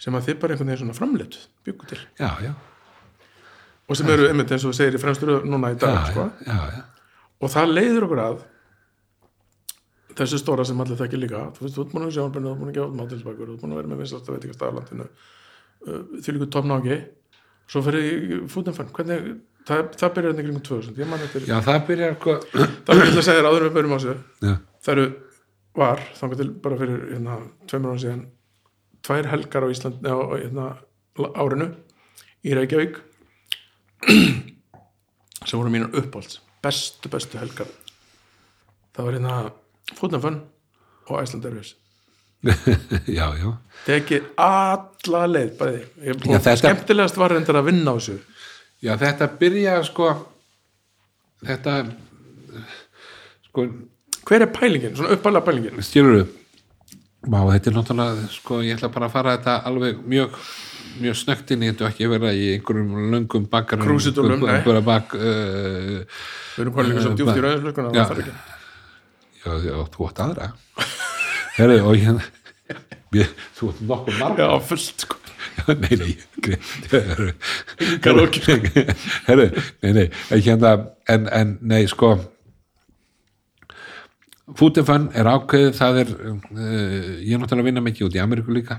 sem 0.00 0.14
að 0.16 0.30
þið 0.30 0.38
bara 0.42 0.54
einhvern 0.54 0.70
veginn 0.72 0.82
svona 0.84 0.96
framleitt 0.96 1.36
byggu 1.64 1.90
til. 1.90 2.00
Já, 2.18 2.30
já, 2.44 2.52
og 3.88 3.98
sem 3.98 4.10
eru 4.14 4.28
einmitt 4.30 4.52
eins 4.52 4.64
og 4.64 4.72
þú 4.72 4.78
segir 4.78 4.98
í 4.98 5.00
fremstur 5.02 5.44
núna 5.48 5.72
í 5.74 5.78
dag 5.80 5.94
já, 5.98 6.02
sko. 6.12 6.26
já, 6.46 6.52
já, 6.56 6.78
já. 6.78 6.82
og 7.40 7.52
það 7.52 7.72
leiður 7.76 8.06
okkur 8.08 8.22
að 8.24 8.36
þessu 10.18 10.40
stóra 10.40 10.64
sem 10.66 10.80
allir 10.80 11.00
þekki 11.00 11.20
líka 11.20 11.42
þú 11.56 11.66
veist, 11.66 11.76
þú 11.76 11.84
ert 11.84 11.94
búin 11.94 12.06
að 12.06 12.14
sjónarbyrnu, 12.16 12.48
þú 12.48 12.54
ert 12.54 12.62
búin 12.62 12.72
að 12.72 12.78
gefa 12.78 12.98
mátilsbækur 13.00 13.50
þú 13.50 13.56
ert 13.56 13.64
búin 13.64 13.74
að 13.74 13.80
vera 13.80 13.92
með 13.92 14.02
vinslasta 14.02 14.36
veitingast 14.36 14.64
aðlandinu 14.68 15.08
því 16.24 16.36
líka 16.36 16.50
toppnáki 16.54 17.00
svo 17.68 17.82
fyrir 17.84 18.06
í 18.06 18.38
fútinfann 18.52 18.92
hvernig, 18.94 19.28
það, 19.68 19.84
það 20.00 20.14
byrjar 20.18 20.34
í 20.34 20.46
kringum 20.46 20.64
2000 20.70 21.02
ég 21.02 21.10
man 21.10 21.24
þetta 21.24 21.44
já 21.50 21.56
það 21.68 21.80
byrjar 21.90 22.16
sko, 22.18 22.36
það 22.54 22.94
er 22.94 23.04
ekki 23.04 23.20
að 23.20 23.26
segja 23.28 23.40
þér 23.40 23.50
áður 23.50 23.60
en 23.60 23.68
við 23.68 23.78
byrjum 23.78 23.94
á 23.94 24.00
já, 24.04 24.54
það 24.84 24.94
eru 24.94 25.06
var, 25.74 26.00
þangar 26.18 26.38
til 26.40 26.50
bara 26.64 26.78
fyrir 26.80 27.00
hérna, 27.12 27.38
tveimur 27.70 27.94
án 27.96 28.02
síðan 28.04 28.24
tvær 29.04 29.26
helgar 29.32 29.66
á 29.66 29.68
Ísland 29.74 30.06
á 30.06 30.14
hérna, 30.38 30.66
árinu 31.34 31.70
í 32.44 32.54
Reykjavík 32.56 33.00
sem 35.48 35.58
voru 35.58 35.70
mínar 35.72 35.92
uppáhalds 35.98 36.38
bestu, 36.64 37.08
bestu 37.12 37.38
helgar. 37.40 37.68
Það 38.94 39.04
var 39.08 39.16
hérna 39.18 39.38
Fútnafönn 39.98 40.38
og 41.10 41.18
Æsland 41.20 41.44
Erfis 41.50 41.74
já, 43.08 43.26
já. 43.40 43.50
Tekið 43.86 44.26
alla 44.44 45.20
leið 45.30 45.52
bæði. 45.56 45.78
Ég- 46.04 46.18
Já, 46.28 46.36
og 46.36 46.42
þetta- 46.44 46.60
skemmtilegast 46.60 47.16
var 47.16 47.32
reyndar 47.32 47.56
að 47.56 47.70
vinna 47.70 47.92
á 47.92 47.96
þessu. 47.96 48.18
Já, 48.84 48.92
þetta 49.00 49.28
byrja 49.40 49.78
sko 49.88 50.08
þetta 51.44 51.76
sko, 53.48 53.64
hver 54.28 54.46
er 54.46 54.50
pælingin, 54.52 54.96
svona 54.96 55.16
uppalega 55.16 55.46
pælingin. 55.50 55.84
Stjórur 55.84 56.26
Má, 57.24 57.38
þetta 57.48 57.70
er 57.70 57.76
náttúrulega, 57.78 58.26
sko, 58.28 58.58
ég 58.60 58.76
ætla 58.76 58.90
bara 58.92 59.06
að 59.08 59.14
fara 59.14 59.32
þetta 59.38 59.52
alveg 59.70 60.00
mjög 60.12 60.34
mjög 61.00 61.16
snögt 61.18 61.52
inn. 61.54 61.64
Í 61.64 61.70
þetta 61.72 61.86
og 61.86 61.92
ekki 61.92 62.10
vera 62.12 62.32
í 62.36 62.44
einhverjum 62.54 63.10
löngum 63.14 63.46
bakkar 63.50 63.80
Krúsidúllum, 63.82 64.44
nei. 64.44 64.80
bakk 64.84 65.16
uh, 65.16 66.04
við 66.04 66.64
erum 66.64 66.76
konið 66.76 66.92
líka 66.92 67.04
svo 67.06 67.14
djúpt 67.18 67.38
í 67.40 67.44
rauðinslökuna 67.44 67.92
Já. 67.94 67.96
það 67.96 68.12
þarf 68.12 68.22
ekki. 68.24 68.36
Já, 69.44 69.50
já, 69.64 69.74
þú 69.94 70.08
átt 70.08 70.22
aðra. 70.24 70.50
Herri, 71.56 71.80
og 71.80 71.96
hérna 72.04 72.76
ég, 73.16 73.34
þú 73.56 73.72
átt 73.72 73.82
nokkuð 73.88 74.20
marga. 74.20 74.50
Já, 74.50 74.62
fullt 74.68 75.06
sko. 75.06 75.20
Já, 75.54 75.64
nei, 75.80 75.94
nei 76.00 76.12
Karaoke. 78.04 78.58
Herru, 79.30 79.50
nei, 79.80 79.92
nei 79.96 80.06
en 80.06 80.44
hérna, 80.44 80.76
en, 81.08 81.28
en 81.40 81.58
nei, 81.64 81.84
sko 81.90 82.16
Fútinfann 84.52 85.08
er 85.16 85.28
ákveðið, 85.30 85.70
það 85.78 86.00
er 86.02 86.10
uh, 86.12 86.34
ég 87.24 87.32
er 87.32 87.40
náttúrulega 87.40 87.62
að 87.62 87.68
vinna 87.70 87.82
mikið 87.84 88.08
út 88.08 88.18
í 88.18 88.20
Ameríku 88.20 88.52
líka. 88.52 88.76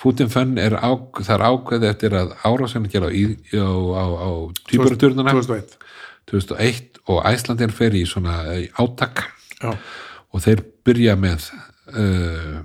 Fútinfann 0.00 0.58
er, 0.60 0.76
ák, 0.76 1.22
það 1.22 1.34
er 1.38 1.44
ákveðið 1.48 1.88
eftir 1.88 2.16
að 2.18 2.34
árásinni 2.44 2.92
gera 2.92 3.08
á, 3.08 3.16
á, 3.56 4.04
á, 4.04 4.04
á 4.20 4.30
týpuraturnuna 4.68 5.32
2001 5.32 5.78
2001 6.28 7.00
og 7.08 7.22
Æslandir 7.30 7.72
fer 7.74 7.96
í 7.96 8.04
svona 8.08 8.36
eh, 8.52 8.68
átak. 8.78 9.24
Já, 9.62 9.72
og 10.32 10.44
þeir 10.44 10.64
byrja 10.84 11.16
með 11.20 11.48
uh, 11.94 12.60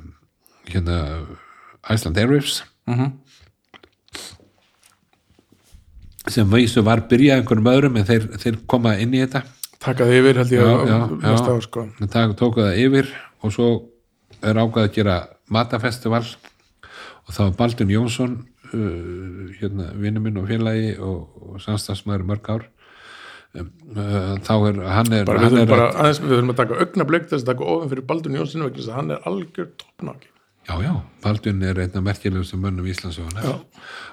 hérna 0.68 1.00
Iceland 1.88 2.20
Airwaves. 2.20 2.64
Mhm. 2.88 3.16
sem 6.28 6.48
vísu 6.52 6.82
var 6.84 7.06
byrjað 7.08 7.40
einhverjum 7.40 7.68
öðrum 7.72 7.98
en 8.00 8.06
þeir, 8.08 8.26
þeir 8.36 8.56
koma 8.68 8.98
inn 9.00 9.14
í 9.16 9.22
þetta 9.22 9.46
takaði 9.88 10.20
yfir 10.22 10.42
held 10.42 10.54
ég 10.54 10.62
Já, 10.64 10.74
já, 10.88 10.98
næsta 11.24 11.56
ár 11.56 11.66
sko. 11.66 11.86
En 12.02 12.12
það 12.14 12.36
það 12.42 12.80
yfir 12.84 13.12
og 13.42 13.56
svo 13.56 13.70
er 14.44 14.62
ákveð 14.62 14.86
að 14.86 14.94
gera 14.98 15.18
matafestival 15.50 16.24
og 16.24 17.34
það 17.34 17.44
var 17.44 17.58
Baldur 17.60 17.92
Jónsson 17.92 18.40
uh, 18.72 19.44
hérna, 19.60 19.92
vinnu 19.98 20.24
minn 20.24 20.42
og 20.42 20.50
félagi 20.50 20.96
og, 21.00 21.20
og 21.42 21.62
samstagsmaður 21.64 22.26
í 22.26 22.30
mörg 22.32 22.50
ár. 22.54 22.66
Um, 23.58 23.70
uh, 23.96 24.34
þá 24.44 24.56
er 24.70 24.82
hann 24.92 25.14
er, 25.16 25.28
bara 25.28 25.44
hann 25.44 25.54
þurfum 25.54 25.62
er 25.64 25.70
bara 25.72 25.92
aðeins, 25.96 26.24
við 26.24 26.34
þurfum 26.36 26.54
að 26.54 26.60
taka 26.62 26.82
augnablik 26.84 27.30
þess 27.30 27.44
að 27.46 27.52
taka 27.54 27.70
ofin 27.76 27.94
fyrir 27.94 28.10
Baldur 28.10 28.42
Jónsson 28.42 28.68
vegna 28.68 28.82
þess 28.82 28.92
að 28.92 29.00
hann 29.02 29.16
er 29.16 29.30
algjör 29.32 29.70
toppnáki 29.80 30.34
Já, 30.68 30.84
já, 30.84 30.94
Baldvin 31.24 31.64
er 31.64 31.80
einn 31.80 31.96
af 31.96 32.04
merkilegustu 32.04 32.58
mönnum 32.60 32.86
Íslandsögunar 32.86 33.44
Já. 33.44 33.56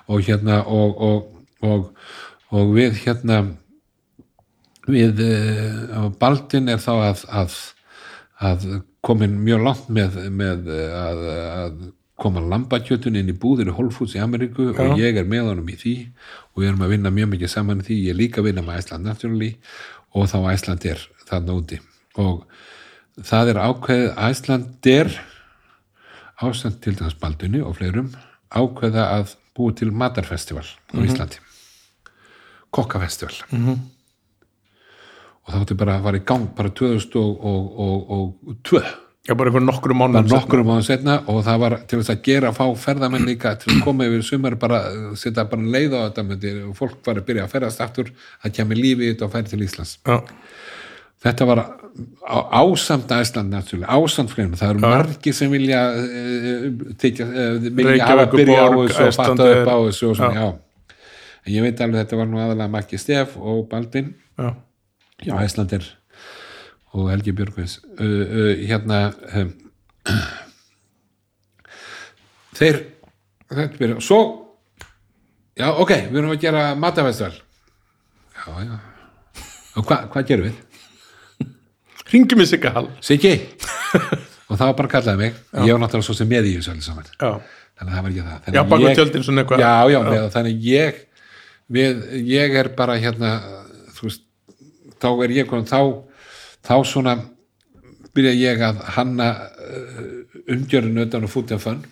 og 0.06 0.20
hérna 0.22 0.62
og, 0.62 1.01
og, 1.01 1.42
og, 1.62 1.96
og 2.51 2.74
við 2.76 3.01
hérna 3.02 3.56
við 4.90 5.23
uh, 5.24 6.09
Baldvin 6.20 6.69
er 6.73 6.81
þá 6.82 6.93
að, 6.94 7.24
að, 7.43 7.59
að 8.51 8.66
komin 9.05 9.36
mjög 9.44 9.65
langt 9.65 9.93
með, 9.93 10.19
með 10.32 10.70
eh, 10.73 10.97
að, 10.97 11.23
að 11.35 11.85
koma 12.20 12.43
lambakjötun 12.44 13.19
inn 13.19 13.32
í 13.32 13.36
búðir 13.36 13.69
í 13.69 13.74
Whole 13.74 13.93
Foods 13.93 14.15
í 14.16 14.23
Ameríku 14.23 14.70
og 14.70 15.01
ég 15.01 15.19
er 15.19 15.27
með 15.28 15.51
honum 15.51 15.69
í 15.73 15.77
því 15.81 15.94
og 16.52 16.62
við 16.62 16.69
erum 16.70 16.85
að 16.86 16.94
vinna 16.94 17.12
mjög 17.12 17.32
mikið 17.35 17.52
saman 17.52 17.82
í 17.82 17.86
því. 17.89 17.98
Ég 18.06 18.15
er 18.15 18.20
líka 18.20 18.40
að 18.40 18.48
vinna 18.48 18.65
með 18.65 18.81
Æsland 18.81 19.09
Naturally 19.09 19.51
og 20.15 20.28
þá 20.31 20.36
Æsland 20.52 20.86
er 20.89 21.02
þarna 21.27 21.56
úti. 21.59 21.81
Og 22.23 22.44
það 23.19 23.52
er 23.52 23.62
ákveðið 23.65 24.20
Æslandir 24.28 25.16
ástand 26.44 26.81
til 26.85 26.94
þess 26.98 27.19
Baldunni 27.20 27.62
og 27.65 27.77
fleirum 27.78 28.12
ákveða 28.55 29.09
að 29.19 29.35
búi 29.55 29.74
til 29.78 29.90
matarfestival 29.94 30.65
á 30.66 30.98
Íslandi. 31.02 31.43
Kokkafestival. 32.74 33.35
-hmm. 33.51 33.78
Og 35.44 35.52
það 35.52 35.62
átti 35.62 35.80
bara 35.80 35.96
að 35.98 36.04
fara 36.08 36.20
í 36.20 36.26
gang 36.28 36.46
bara 36.56 36.70
2002 36.82 38.84
Já, 39.24 39.32
bara 39.40 39.48
nokkrum 39.56 40.02
áður 40.04 40.82
setna 40.84 41.14
og 41.32 41.38
það 41.46 41.60
var 41.62 41.74
til 41.88 41.98
þess 42.02 42.12
að 42.12 42.18
gera 42.26 42.50
að 42.50 42.58
fá 42.58 42.80
ferðamenn 42.82 43.24
líka 43.24 43.54
til 43.56 43.70
að 43.72 43.78
koma 43.86 44.04
yfir 44.04 44.20
sumar 44.26 44.56
bara 44.60 44.82
uh, 44.90 45.14
setja 45.16 45.46
bara 45.48 45.64
leið 45.64 45.94
á 45.96 46.00
þetta 46.02 46.24
myndi, 46.28 46.52
og 46.68 46.74
fólk 46.76 46.98
var 47.06 47.22
að 47.22 47.24
byrja 47.30 47.46
að 47.46 47.54
ferðast 47.54 47.80
aftur 47.80 48.10
það 48.42 48.52
kemur 48.58 48.80
lífi 48.82 49.06
í 49.06 49.14
þetta 49.14 49.24
og 49.24 49.32
færi 49.32 49.48
til 49.48 49.62
Íslands. 49.64 49.94
Já, 50.04 50.18
þetta 51.24 51.46
var 51.48 51.62
ásamt 52.60 53.16
Æsland 53.16 53.56
náttúrulega, 53.56 53.96
ásamt 53.96 54.34
fleiri 54.34 54.60
það 54.60 54.74
eru 54.74 54.84
margir 54.84 55.38
sem 55.40 55.56
vilja 55.56 55.80
uh, 56.02 56.68
tekja, 57.00 57.30
uh, 57.30 57.56
vilja 57.64 58.10
hafa 58.10 58.28
að 58.28 58.36
byrja 58.42 58.60
á 58.60 58.68
þessu 58.76 59.08
og 59.08 59.18
fatta 59.22 59.48
upp 59.54 59.72
á 59.72 59.76
þessu 59.86 60.10
og 60.10 60.20
svona, 60.20 60.36
já. 60.36 61.00
en 61.46 61.56
ég 61.56 61.64
veit 61.64 61.80
alveg 61.80 62.04
þetta 62.04 62.20
var 62.20 62.28
nú 62.28 62.44
aðalega 62.44 62.76
Maggi 62.76 63.00
Stef 63.00 63.40
og 63.40 63.64
Baldvin. 63.72 64.12
Já, 64.36 64.52
já, 65.24 65.34
Æslandir 65.42 65.86
og 66.94 67.10
Helgi 67.10 67.34
Björgvins 67.34 67.78
uh, 67.98 68.05
uh, 68.05 68.51
hérna 68.68 69.01
um, 69.40 69.52
þeir 72.59 72.80
þetta 73.51 73.78
byrja, 73.80 74.01
svo 74.05 74.20
já, 75.59 75.68
ok, 75.72 75.94
við 76.10 76.20
erum 76.22 76.34
að 76.34 76.42
gera 76.44 76.66
matafestival 76.78 77.34
já, 77.34 78.68
já. 78.68 78.76
Og 79.74 79.88
hva, 79.88 80.05
hvað 80.10 80.28
gerum 80.28 80.46
við? 80.46 80.60
Ringjum 82.12 82.42
í 82.44 82.46
Sigga 82.46 82.70
Hall. 82.76 82.86
Siggi? 83.02 83.32
Og 84.51 84.59
það 84.60 84.68
var 84.68 84.76
bara 84.78 84.86
að 84.86 84.92
kallaði 84.92 85.18
mig. 85.22 85.38
Ég 85.64 85.72
var 85.72 85.80
náttúrulega 85.82 86.06
svo 86.06 86.14
sem 86.14 86.28
með 86.30 86.51
í 86.51 86.52
þessu 86.59 86.70
allir 86.74 86.84
saman. 86.84 87.09
Já, 87.16 87.30
þannig 87.80 87.88
að 87.88 87.96
það 87.96 88.05
var 88.05 88.12
ekki 88.12 88.24
það. 88.26 88.36
Þannig 88.44 88.59
já 88.59 88.84
ég- 88.84 88.98
tjöldin 89.01 89.24
svona 89.26 89.42
eitthvað. 89.42 89.64
Já, 89.64 89.72
já, 89.90 89.98
já. 90.14 90.22
þannig 90.36 90.68
ég 90.68 91.01
við, 91.74 92.05
ég 92.28 92.56
er 92.60 92.70
bara 92.76 92.98
hérna 93.01 93.32
þá 95.05 95.09
er 95.26 95.35
ég 95.36 95.48
komin 95.51 95.68
þá, 95.68 95.81
þá 96.64 96.74
svona 96.89 97.14
byrja 98.14 98.32
ég 98.39 98.62
að 98.64 98.81
hanna 98.97 99.28
uh, 99.35 100.01
umgjörinu 100.55 101.05
utan 101.05 101.26
og 101.26 101.32
fútið 101.32 101.60
fönn. 101.64 101.85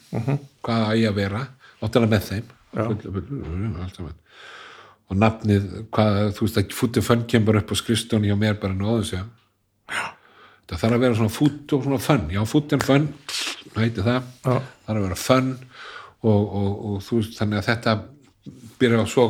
Hvað 0.62 0.88
að 0.88 0.98
ég 1.02 1.10
að 1.12 1.18
vera? 1.18 1.44
Náttúrulega 1.82 2.12
með 2.14 2.26
þeim. 2.30 2.50
Fullu- 2.72 3.80
allt 3.82 3.96
saman. 3.98 4.18
og 5.12 5.18
nafnið 5.20 5.64
hvað, 5.92 6.18
þú 6.38 6.46
veist 6.46 6.58
að 6.60 6.70
fútið 6.72 7.04
fönn 7.04 7.24
kemur 7.28 7.58
upp 7.58 7.72
á 7.74 7.76
skrifstóni 7.76 8.30
hjá 8.30 8.36
mér 8.38 8.54
bara 8.62 8.72
nóðu 8.72 9.02
sem 9.10 9.26
það 10.70 10.78
þarf 10.80 10.94
að 10.96 11.02
vera 11.02 11.16
svona 11.18 11.34
fút 11.34 11.74
og 11.76 11.82
svona 11.84 11.98
fönn. 12.00 12.30
Já, 12.32 12.40
fút 12.48 12.72
en 12.72 12.80
fönn, 12.86 13.08
það 13.74 13.82
heiti 13.82 14.04
það? 14.06 14.30
Já. 14.46 14.54
þarf 14.86 14.94
að 14.94 15.04
vera 15.04 15.18
fönn 15.20 15.50
og, 16.22 16.40
og, 16.40 16.70
og 16.86 17.02
þú 17.04 17.18
veist, 17.18 17.34
þannig 17.36 17.60
að 17.60 17.68
þetta 17.68 17.96
byrja 18.80 19.02
og 19.02 19.10
svo 19.12 19.26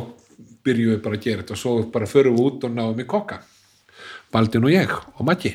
byrjuðu 0.63 1.01
bara 1.03 1.19
að 1.19 1.25
gera 1.25 1.43
þetta. 1.43 1.57
Og 1.57 1.61
svo 1.65 1.73
bara 1.97 2.07
förum 2.13 2.37
við 2.37 2.45
út 2.47 2.69
og 2.69 2.77
náum 2.77 3.03
í 3.03 3.07
kokka 3.09 3.41
Baldin 4.33 4.65
og 4.67 4.73
ég 4.73 4.91
og 4.97 5.25
Maggi. 5.29 5.53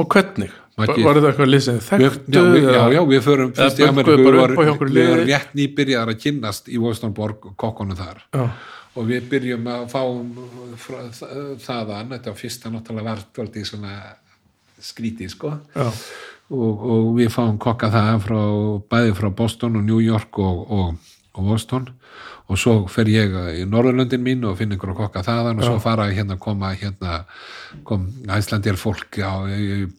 Og 0.00 0.06
hvernig? 0.08 0.50
Maggi- 0.80 1.02
Var 1.04 1.18
þetta 1.18 1.28
eitthvað 1.32 1.50
lýsið 1.52 1.74
við, 1.76 1.86
þekktu? 1.90 2.32
já, 2.32 2.42
við, 2.54 2.62
já, 2.72 2.82
já, 2.94 3.00
við 3.10 3.22
förum 3.26 3.50
fyrst 3.58 3.80
í 3.82 3.84
Ameríku, 3.84 4.14
við 4.16 4.38
vorum 4.40 5.26
rétt 5.28 5.50
nýbyrjaðar 5.58 6.12
að 6.14 6.20
kynnast 6.22 6.70
í 6.72 6.78
Vostonborg 6.80 7.50
kokkunum 7.60 7.98
þar. 7.98 8.22
Já, 8.32 8.46
og 8.96 9.06
við 9.10 9.26
byrjum 9.34 9.66
að 9.74 9.84
fá 9.92 10.00
þaðan, 11.66 12.10
þetta 12.14 12.32
var 12.32 12.38
fyrsta 12.38 12.72
náttúrulega 12.72 13.08
var 13.10 13.22
dvaldi 13.36 13.64
svona 13.68 13.94
skrítið 14.80 15.32
sko. 15.34 15.52
Já, 15.76 15.86
og, 16.50 16.84
og 16.94 17.10
við 17.18 17.28
fáum 17.34 17.58
kokka 17.60 17.90
það 17.92 18.20
frá, 18.24 18.40
bæði 18.94 19.14
frá 19.20 19.28
Boston 19.36 19.76
og 19.80 19.84
New 19.86 20.00
York 20.02 20.40
og, 20.42 20.64
og, 20.70 21.12
og 21.36 21.50
Boston. 21.52 21.90
og 21.90 21.96
svo 22.58 22.74
fer 22.90 23.08
ég 23.12 23.34
í 23.60 23.64
Norðurlöndin 23.68 24.22
mín 24.24 24.44
og 24.48 24.56
finn 24.58 24.72
ykkur 24.74 24.90
að 24.94 25.00
kokka 25.04 25.22
þaðan 25.26 25.60
og 25.60 25.66
svo 25.68 25.78
fara 25.82 26.08
hérna 26.10 26.34
að 26.34 26.42
koma 26.42 26.72
hérna 26.74 27.20
kom 27.86 28.08
Æslandir 28.26 28.78
fólk 28.80 29.20
á 29.22 29.46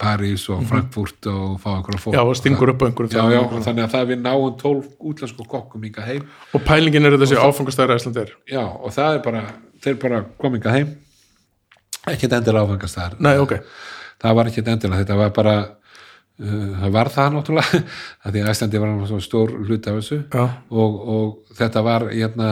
París 0.00 0.44
og 0.52 0.66
Frankfurt 0.68 1.28
og 1.32 1.60
fá 1.62 1.70
ykkur 1.78 1.96
að 1.96 2.02
fólk. 2.04 2.12
Mhm. 2.12 2.18
já, 2.18 2.22
og 2.28 2.36
stingur 2.36 2.72
upp 2.74 2.82
á 2.82 2.86
einhverju 2.88 3.16
já, 3.16 3.24
já, 3.32 3.40
og 3.40 3.62
þannig 3.64 3.84
að 3.84 3.94
það 3.94 4.08
við 4.12 4.20
náum 4.26 4.58
tólf 4.60 4.86
útlensku 5.00 5.46
kokkum 5.48 5.84
inga 5.84 6.02
heim. 6.02 6.26
Og 6.52 6.60
pælingin 6.64 7.06
er 7.06 7.16
þessi 7.16 7.40
áfangastæður 7.40 7.96
Æslandir 7.96 8.34
já, 8.50 8.64
og 8.64 8.92
það 8.92 9.14
er 9.14 9.22
bara, 9.24 9.44
þeir 9.80 9.98
bara 10.02 10.24
kom 10.38 10.54
inga 10.54 10.70
heim. 10.70 10.96
Ekkert 12.06 12.32
endilega 12.32 12.66
áfangast 12.66 12.98
þar 12.98 13.16
Nei, 13.22 13.36
ok, 13.38 13.60
það 14.20 14.34
var 14.34 14.50
ekkert 14.50 14.68
endilega, 14.68 15.04
þetta 15.04 15.16
var 15.16 15.30
bara 15.30 15.56
það 16.40 16.90
var 16.96 17.10
það 17.12 17.30
náttúrulega 17.36 17.80
að 18.24 18.32
því 18.36 18.42
að 18.42 18.50
Æslandi 18.54 18.82
var 18.82 18.92
náttúrulega 18.92 19.26
stór 19.28 19.54
hluti 19.68 19.92
af 19.92 19.98
þessu 20.00 20.20
og, 20.72 20.98
og 21.14 21.56
þetta 21.58 21.82
var 21.86 22.08
hérna, 22.10 22.50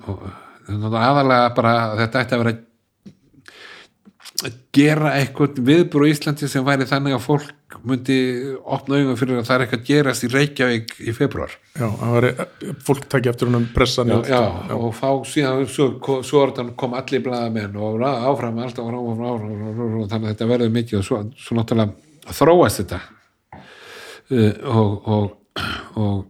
og, 0.00 0.28
aðalega 0.96 1.54
bara 1.56 1.74
þetta 2.02 2.22
ætti 2.24 2.36
að 2.38 2.44
vera 2.44 2.54
að 2.56 2.68
gera 4.74 5.10
eitthvað 5.20 5.58
viðbrú 5.62 6.06
í 6.08 6.12
Íslandi 6.14 6.48
sem 6.50 6.64
væri 6.66 6.86
þannig 6.88 7.14
að 7.14 7.24
fólk 7.26 7.76
myndi 7.86 8.16
opna 8.64 8.96
auðvitað 8.96 9.18
fyrir 9.20 9.38
að 9.40 9.46
það 9.48 9.54
er 9.54 9.64
eitthvað 9.64 9.82
að 9.82 9.90
gerast 9.90 10.24
í 10.26 10.30
Reykjavík 10.32 10.94
í 11.04 11.14
februar 11.16 11.52
já, 11.76 11.84
það 11.86 12.14
var 12.16 12.26
fólk 12.88 13.06
takki 13.12 13.30
eftir 13.32 13.50
húnum 13.50 13.66
pressan 13.76 14.10
já, 14.12 14.18
já, 14.32 14.40
og 14.76 14.88
fá 14.96 15.10
síðan 15.28 15.68
svo, 15.70 15.90
svo 16.26 16.42
er 16.46 16.72
kom 16.80 16.96
allir 16.98 17.22
blaðamenn 17.24 17.76
og 17.76 18.00
ra- 18.02 18.16
áfram, 18.32 18.58
alltaf 18.64 18.88
áfram, 18.88 19.22
áfram, 19.28 19.52
áfram, 19.52 19.68
áfram, 19.76 20.08
þannig 20.14 20.26
að 20.26 20.32
þetta 20.34 20.50
verður 20.54 20.74
mikið 20.78 20.98
og 21.00 21.06
svo, 21.08 21.20
svo 21.44 21.58
náttúrulega 21.60 22.11
þróast 22.30 22.82
þetta. 22.82 23.00
Uh, 24.32 24.52
og, 24.70 25.08
og 25.08 25.38
og 26.00 26.28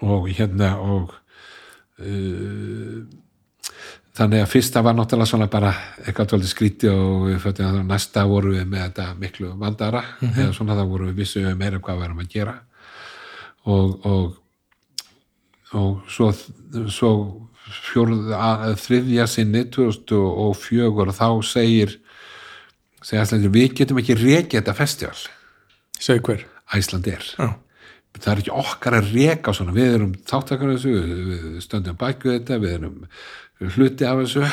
og 0.00 0.28
hérna 0.32 0.70
og 0.80 1.10
uh, 2.00 3.00
þannig 4.16 4.40
að 4.40 4.48
fyrsta 4.48 4.80
var 4.84 4.96
náttúrulega 4.96 5.28
svona 5.28 5.48
bara 5.52 5.74
eitthvað 6.06 6.30
tóldi 6.32 6.48
skríti 6.48 6.88
og 6.88 7.28
að 7.30 7.82
næsta 7.84 8.24
voru 8.28 8.54
við 8.54 8.64
með 8.68 8.86
þetta 8.86 9.06
miklu 9.20 9.52
vandara 9.60 10.02
eða 10.24 10.54
svona 10.56 10.78
það 10.78 10.92
voru 10.94 11.10
við 11.10 11.20
vissu 11.20 11.44
meira 11.54 11.80
hvað 11.80 12.00
við 12.00 12.08
erum 12.08 12.22
að 12.24 12.32
gera. 12.32 12.56
Og, 13.68 14.06
og 14.08 14.40
og 15.78 16.00
svo, 16.10 16.32
svo 16.90 17.10
fjórð, 17.70 18.32
að, 18.34 18.72
þriðja 18.82 19.26
sinni 19.30 19.64
2004 19.70 20.88
og 20.90 21.12
þá 21.14 21.28
segir 21.46 21.94
segja 23.06 23.24
Æslandir, 23.26 23.52
við 23.54 23.74
getum 23.80 24.00
ekki 24.02 24.16
rekið 24.18 24.60
þetta 24.60 24.76
festival. 24.78 25.20
Segðu 26.00 26.24
hver. 26.28 26.46
Æsland 26.76 27.10
er. 27.10 27.28
Já, 27.34 27.48
það 28.18 28.32
er 28.32 28.42
ekki 28.42 28.56
okkar 28.62 28.98
að 28.98 29.12
reka 29.14 29.54
svona. 29.56 29.76
Við 29.76 29.94
erum 29.98 30.16
þáttakar 30.32 30.74
þessu, 30.74 30.96
við 31.30 31.62
stöndum 31.64 32.00
bæku 32.00 32.34
þetta, 32.34 32.58
við 32.62 32.76
erum 32.78 32.98
hluti 33.76 34.06
af 34.08 34.20
þessu, 34.24 34.44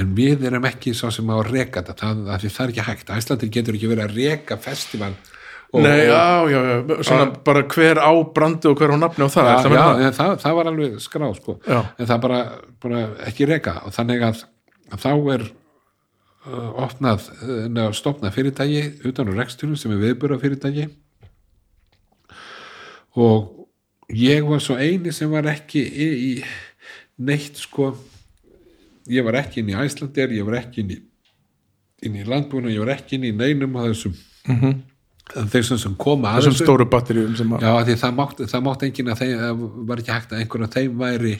en 0.00 0.14
við 0.16 0.46
erum 0.50 0.66
ekki 0.68 0.94
svo 0.96 1.12
sem 1.14 1.30
á 1.30 1.36
að 1.38 1.52
reka 1.54 1.82
þetta, 1.82 1.98
það, 2.00 2.24
það, 2.30 2.48
það 2.56 2.64
er 2.64 2.74
ekki 2.74 2.88
hægt. 2.88 3.12
Æslandir 3.16 3.52
getur 3.54 3.78
ekki 3.78 3.92
verið 3.92 4.06
að 4.06 4.18
reka 4.18 4.58
festival 4.60 5.14
og, 5.70 5.84
Nei, 5.84 6.00
já, 6.08 6.50
já, 6.50 6.60
já, 6.66 7.02
svona 7.06 7.28
bara 7.46 7.62
hver 7.70 8.00
á 8.02 8.10
brandi 8.34 8.66
og 8.66 8.80
hver 8.80 8.90
á 8.90 8.98
nafni 8.98 9.22
og 9.22 9.30
það 9.30 9.46
já, 9.46 9.58
það 9.62 10.00
já, 10.02 10.08
það? 10.16 10.32
það, 10.42 10.54
var 10.58 10.70
alveg 10.70 10.96
skráð 11.04 11.36
sko. 11.38 11.54
Já. 11.62 11.78
en 11.94 12.08
það 12.10 12.22
bara, 12.24 12.40
bara 12.82 13.02
ekki 13.28 13.46
reka. 13.46 13.76
Og 13.86 13.94
þannig 13.94 14.24
að, 14.26 14.42
að 14.90 15.04
þá 15.04 15.12
er 15.36 15.44
opnað 16.48 17.26
uh, 17.42 17.66
neða 17.68 17.92
stopnað 17.96 18.36
fyrirtæki 18.36 19.08
utan 19.08 19.28
á 19.28 19.32
rekstunum 19.36 19.76
sem 19.76 19.92
er 19.92 20.00
viðbura 20.00 20.38
fyrirtæki 20.40 20.88
og 23.20 23.68
ég 24.14 24.46
var 24.48 24.62
svo 24.64 24.78
eini 24.80 25.12
sem 25.12 25.30
var 25.30 25.50
ekki 25.52 25.82
í 25.84 26.30
neitt 27.20 27.60
sko 27.60 27.92
ég 29.10 29.24
var 29.26 29.40
ekki 29.42 29.60
inn 29.60 29.72
í 29.74 29.76
Æslandir 29.76 30.32
ég 30.32 30.46
var 30.46 30.62
ekki 30.62 30.84
inn 30.84 30.94
í 30.96 31.00
inn 32.00 32.16
í 32.16 32.24
landbúinu, 32.24 32.70
ég 32.72 32.80
var 32.80 32.94
ekki 32.94 33.18
inn 33.18 33.28
í 33.28 33.34
neinum 33.36 33.76
af 33.76 33.90
þessum 33.90 34.14
mm 34.46 34.56
-hmm. 34.60 34.78
Þessum 35.52 35.78
sem 35.80 35.94
koma 36.00 36.32
að 36.32 36.40
Þessum 36.40 36.54
þessu 36.54 36.66
stóru 36.66 36.86
batteríum 36.90 37.34
sem 37.38 37.52
að 37.54 37.64
Já, 37.64 37.70
af 37.72 37.86
því 37.88 37.96
það 38.02 38.14
mátt, 38.18 38.42
það 38.52 38.64
mátt 38.66 38.84
enginn 38.86 39.10
að 39.12 39.20
þeim 39.22 39.64
var 39.90 40.02
ekki 40.02 40.14
hægt 40.14 40.32
að 40.34 40.42
einhvern 40.42 40.66
af 40.66 40.76
þeim 40.76 40.96
væri, 41.00 41.34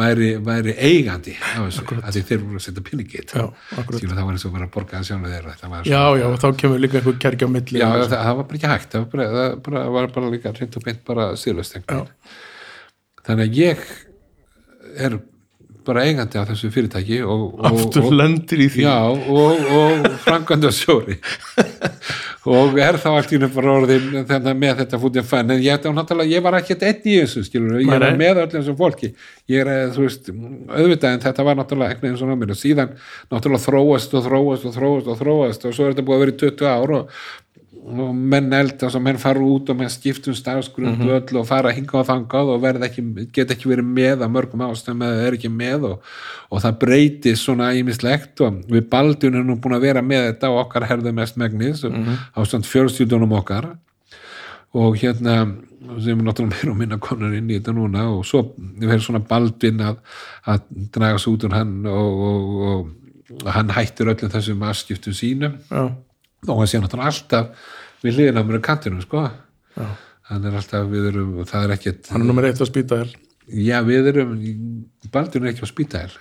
væri, 0.00 0.30
væri 0.48 0.76
eigandi 0.88 1.34
þeir 1.34 2.44
voru 2.44 2.60
að 2.60 2.64
setja 2.66 2.86
pinningit 2.88 3.34
það 3.34 3.52
var 3.74 4.32
eins 4.34 4.46
og 4.48 4.56
vera 4.56 4.68
að 4.68 4.72
borga 4.78 5.00
það 5.00 5.10
sjálf 5.10 5.28
þeirra 5.34 5.74
var 5.74 5.90
Já, 5.90 6.02
já, 6.20 6.26
og 6.30 6.40
þá 6.42 6.48
kemur 6.62 6.82
líka 6.82 7.00
einhver 7.00 7.20
kergi 7.26 7.46
á 7.46 7.50
milli. 7.54 7.82
Já 7.82 7.88
það, 7.90 8.16
það 8.16 8.40
var 8.40 8.48
bara 8.48 8.60
ekki 8.60 8.72
hægt 8.72 8.96
það 8.96 9.04
var 9.04 9.12
bara, 9.14 9.28
það 9.34 9.54
bara, 9.68 9.84
var 9.98 10.10
bara 10.18 10.32
líka 10.34 10.54
reynd 10.56 10.80
og 10.80 10.88
beint 10.88 11.06
bara 11.06 11.28
síðlust 11.38 11.78
þannig 13.24 13.46
að 13.46 13.62
ég 13.62 13.86
er 15.04 15.16
bara 15.84 16.04
eigandi 16.08 16.40
af 16.40 16.48
þessu 16.48 16.70
fyrirtæki 16.72 17.20
og, 17.24 17.42
og, 17.58 17.64
Aftur 17.68 18.06
og, 18.08 18.14
lendir 18.16 18.62
í 18.64 18.68
því. 18.72 18.84
Já, 18.86 18.98
og, 19.04 19.66
og 19.78 20.06
framkvæmda 20.24 20.70
sjóri 20.74 21.18
og 22.44 22.78
er 22.80 22.98
þá 23.00 23.06
allt 23.14 23.32
í 23.32 23.38
bara 23.40 23.74
orðin 23.78 24.26
þetta, 24.28 24.52
með 24.58 24.80
þetta 24.82 25.00
fútið 25.00 25.28
fann 25.28 25.52
en 25.54 25.62
ég, 25.64 25.86
náttúrulega, 25.96 26.32
ég 26.34 26.44
var 26.44 26.58
ekkert 26.58 26.84
einn 26.84 27.06
í 27.08 27.14
þessu 27.22 27.44
skilur, 27.46 27.78
ég 27.80 27.88
var 27.88 28.18
með 28.18 28.42
öllum 28.42 28.52
þessum 28.58 28.76
fólki. 28.80 29.14
Ég 29.48 29.64
er, 29.64 29.70
eh, 29.72 29.94
þú 29.94 30.04
veist, 30.04 30.28
auðvitað 30.28 31.16
en 31.16 31.24
þetta 31.24 31.46
var 31.48 31.56
náttúrulega 31.60 31.96
ekki 31.96 32.10
eins 32.10 32.24
og 32.24 32.32
námið 32.32 32.52
og 32.52 32.60
síðan 32.60 32.92
náttúrulega 33.32 33.64
þróast 33.64 34.18
og 34.18 34.26
þróast 34.28 34.68
og 34.68 34.76
þróast 34.76 35.08
og 35.08 35.18
þróast 35.22 35.64
og 35.64 35.76
svo 35.76 35.86
er 35.86 35.94
þetta 35.94 36.06
búið 36.08 36.18
að 36.18 36.24
vera 36.24 36.36
í 36.36 36.40
20 36.44 36.70
ár 36.74 36.94
og, 36.98 37.16
og 37.84 38.14
menn 38.16 38.46
eldast 38.56 38.96
og 38.96 39.02
menn 39.04 39.18
fara 39.20 39.40
út 39.44 39.68
og 39.68 39.76
menn 39.76 39.90
skiptum 39.92 40.32
stafsgrund 40.34 40.96
Mhm. 40.98 41.08
öll 41.18 41.36
og 41.40 41.46
fara 41.46 41.72
hingað 41.72 42.00
og 42.00 42.06
þangað 42.06 42.52
og 42.54 42.62
ekki, 42.86 43.02
get 43.32 43.50
ekki 43.50 43.68
verið 43.68 43.84
með 43.84 44.22
að 44.24 44.32
mörgum 44.32 44.62
ástæðum 44.64 45.02
eða 45.04 45.26
er 45.26 45.32
ekki 45.36 45.50
með 45.52 45.84
og, 45.90 46.00
og 46.50 46.62
það 46.62 46.78
breytist 46.80 47.44
svona 47.44 47.72
ímislegt 47.76 48.40
og 48.40 48.62
við 48.72 48.88
Baldun 48.88 49.34
erum 49.34 49.60
búin 49.60 49.76
að 49.76 49.80
vera 49.84 50.00
með 50.02 50.32
þetta 50.32 50.50
og 50.50 50.62
okkar 50.66 50.86
herðum 50.88 51.14
mest 51.14 51.36
megnis 51.36 51.84
Mhm. 51.84 52.16
á 52.36 52.40
stand 52.46 52.64
fjörstjúdunum 52.64 53.32
okkar 53.38 53.76
og 54.74 54.96
hérna 54.96 55.54
sem 56.00 56.18
er 56.18 56.24
náttúrulega 56.24 56.48
meira 56.56 56.70
og 56.72 56.76
minna 56.78 56.96
konar 56.96 57.34
inn 57.36 57.50
í 57.50 57.58
þetta 57.60 57.74
núna 57.76 58.06
og 58.16 58.24
svo 58.24 58.54
verður 58.80 59.04
svona 59.04 59.20
Baldvin 59.28 59.78
að, 59.84 59.96
að 60.46 60.60
draga 60.90 61.18
svo 61.20 61.34
út 61.36 61.44
úr 61.44 61.52
hann 61.52 61.84
og, 61.86 62.22
og, 62.24 62.88
og 63.44 63.52
hann 63.52 63.68
hættir 63.68 64.06
öllum 64.08 64.32
þessum 64.32 64.62
afskiptum 64.64 65.12
sínum 65.12 65.58
já, 65.70 65.92
og 66.48 66.60
hann 66.60 66.70
sé 66.70 66.80
náttúrulega 66.80 67.12
alltaf 67.12 67.70
við 68.04 68.18
hliðina 68.18 68.44
á 68.44 68.46
mér 68.46 68.60
á 68.60 68.66
kantinum 68.68 69.04
sko 69.04 69.24
já. 69.24 69.86
hann 70.30 70.48
er 70.48 70.58
alltaf, 70.58 70.86
við 70.90 71.08
erum, 71.12 71.32
það 71.48 71.66
er 71.66 71.74
ekkert 71.76 72.10
hann 72.12 72.24
er 72.24 72.30
nummer 72.30 72.48
eitt 72.48 72.60
á 72.60 72.66
spýtaðil 72.68 73.10
já 73.48 73.78
við 73.86 74.10
erum, 74.12 74.36
Baldun 75.12 75.44
er 75.44 75.52
ekki 75.52 75.64
á 75.64 75.68
spýtæl 75.70 76.12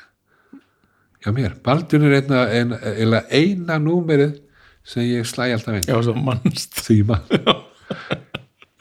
já 1.23 1.29
mér, 1.35 1.57
Baldun 1.63 2.07
er 2.07 2.17
einna, 2.21 2.45
eina, 2.51 2.79
eina, 2.93 3.23
eina 3.31 3.79
númerið 3.81 4.39
sem 4.83 5.07
ég 5.07 5.27
slæ 5.27 5.51
alltaf 5.53 5.79
inn 5.79 5.87
já, 5.87 5.97
svo 6.03 6.15
mannst 6.19 6.81
því 6.83 6.99
mann 7.11 7.27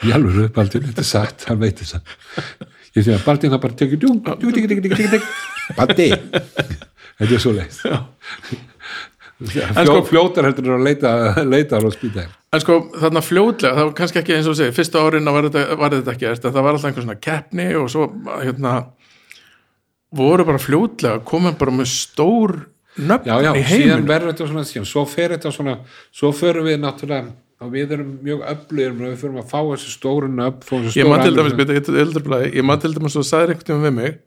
í 0.02 0.14
alveg 0.14 0.52
Baldun, 0.54 0.88
þetta 0.90 1.04
er 1.04 1.10
satt, 1.10 1.46
hann 1.50 1.62
veit 1.62 1.82
þess 1.82 1.98
að 2.00 2.16
ég 2.96 3.06
sé 3.06 3.14
að 3.16 3.26
Baldun 3.26 3.54
það 3.54 3.62
bara 3.66 3.78
djúm 3.96 4.18
Baldi 5.78 6.08
þetta 7.22 7.34
er 7.36 7.42
svo 7.42 7.54
leið 7.54 7.80
Fljó, 9.50 9.66
sko- 9.86 10.06
fljótar 10.08 10.46
heldur 10.48 10.68
er 10.70 10.78
að 10.78 10.86
leita, 10.86 11.10
leita 11.54 11.78
á 11.78 11.90
spýtæl 11.94 12.28
En 12.52 12.60
sko 12.60 12.74
þarna 13.00 13.22
fljótlega, 13.24 13.74
það 13.78 13.86
var 13.88 13.94
kannski 13.96 14.20
ekki 14.20 14.34
eins 14.36 14.48
og 14.48 14.52
þú 14.52 14.58
segir, 14.60 14.74
fyrsta 14.76 15.00
árin 15.00 15.24
var 15.32 15.46
þetta, 15.48 15.62
var 15.80 15.94
þetta 15.96 16.12
ekki 16.12 16.26
eftir, 16.28 16.52
það 16.52 16.66
var 16.66 16.76
alltaf 16.76 16.88
einhver 16.90 17.06
svona 17.06 17.20
keppni 17.26 17.68
og 17.80 17.86
svo 17.92 18.08
hérna 18.42 18.72
voru 20.12 20.44
bara 20.44 20.60
fljótlega, 20.60 21.22
komum 21.24 21.56
bara 21.56 21.72
með 21.72 21.88
stór 21.94 22.52
nöfn 23.00 23.30
í 23.56 23.62
heiminn. 23.70 24.04
svo 24.84 25.06
fer 25.08 25.32
þetta 25.36 25.52
svona, 25.56 25.78
svo 26.12 26.32
förum 26.36 26.68
við 26.68 26.82
náttúrulega, 26.82 27.32
og 27.62 27.72
við 27.72 27.94
erum 27.96 28.12
mjög 28.26 28.44
öflugir 28.52 28.92
við 29.14 29.16
förum 29.22 29.40
að 29.40 29.48
fá 29.54 29.60
þessu 29.70 29.94
stóru 29.94 30.28
nöfn 30.28 30.66
fá 30.68 30.74
þessu 30.76 31.00
Ég 31.00 31.08
man 31.08 31.24
til 31.24 31.32
dæmis, 31.38 31.56
dæmis 32.98 33.16
og 33.16 33.24
sagði 33.24 33.56
einhvern 33.56 33.80
veginn 33.80 33.88
við 33.88 33.96
mig 34.02 34.20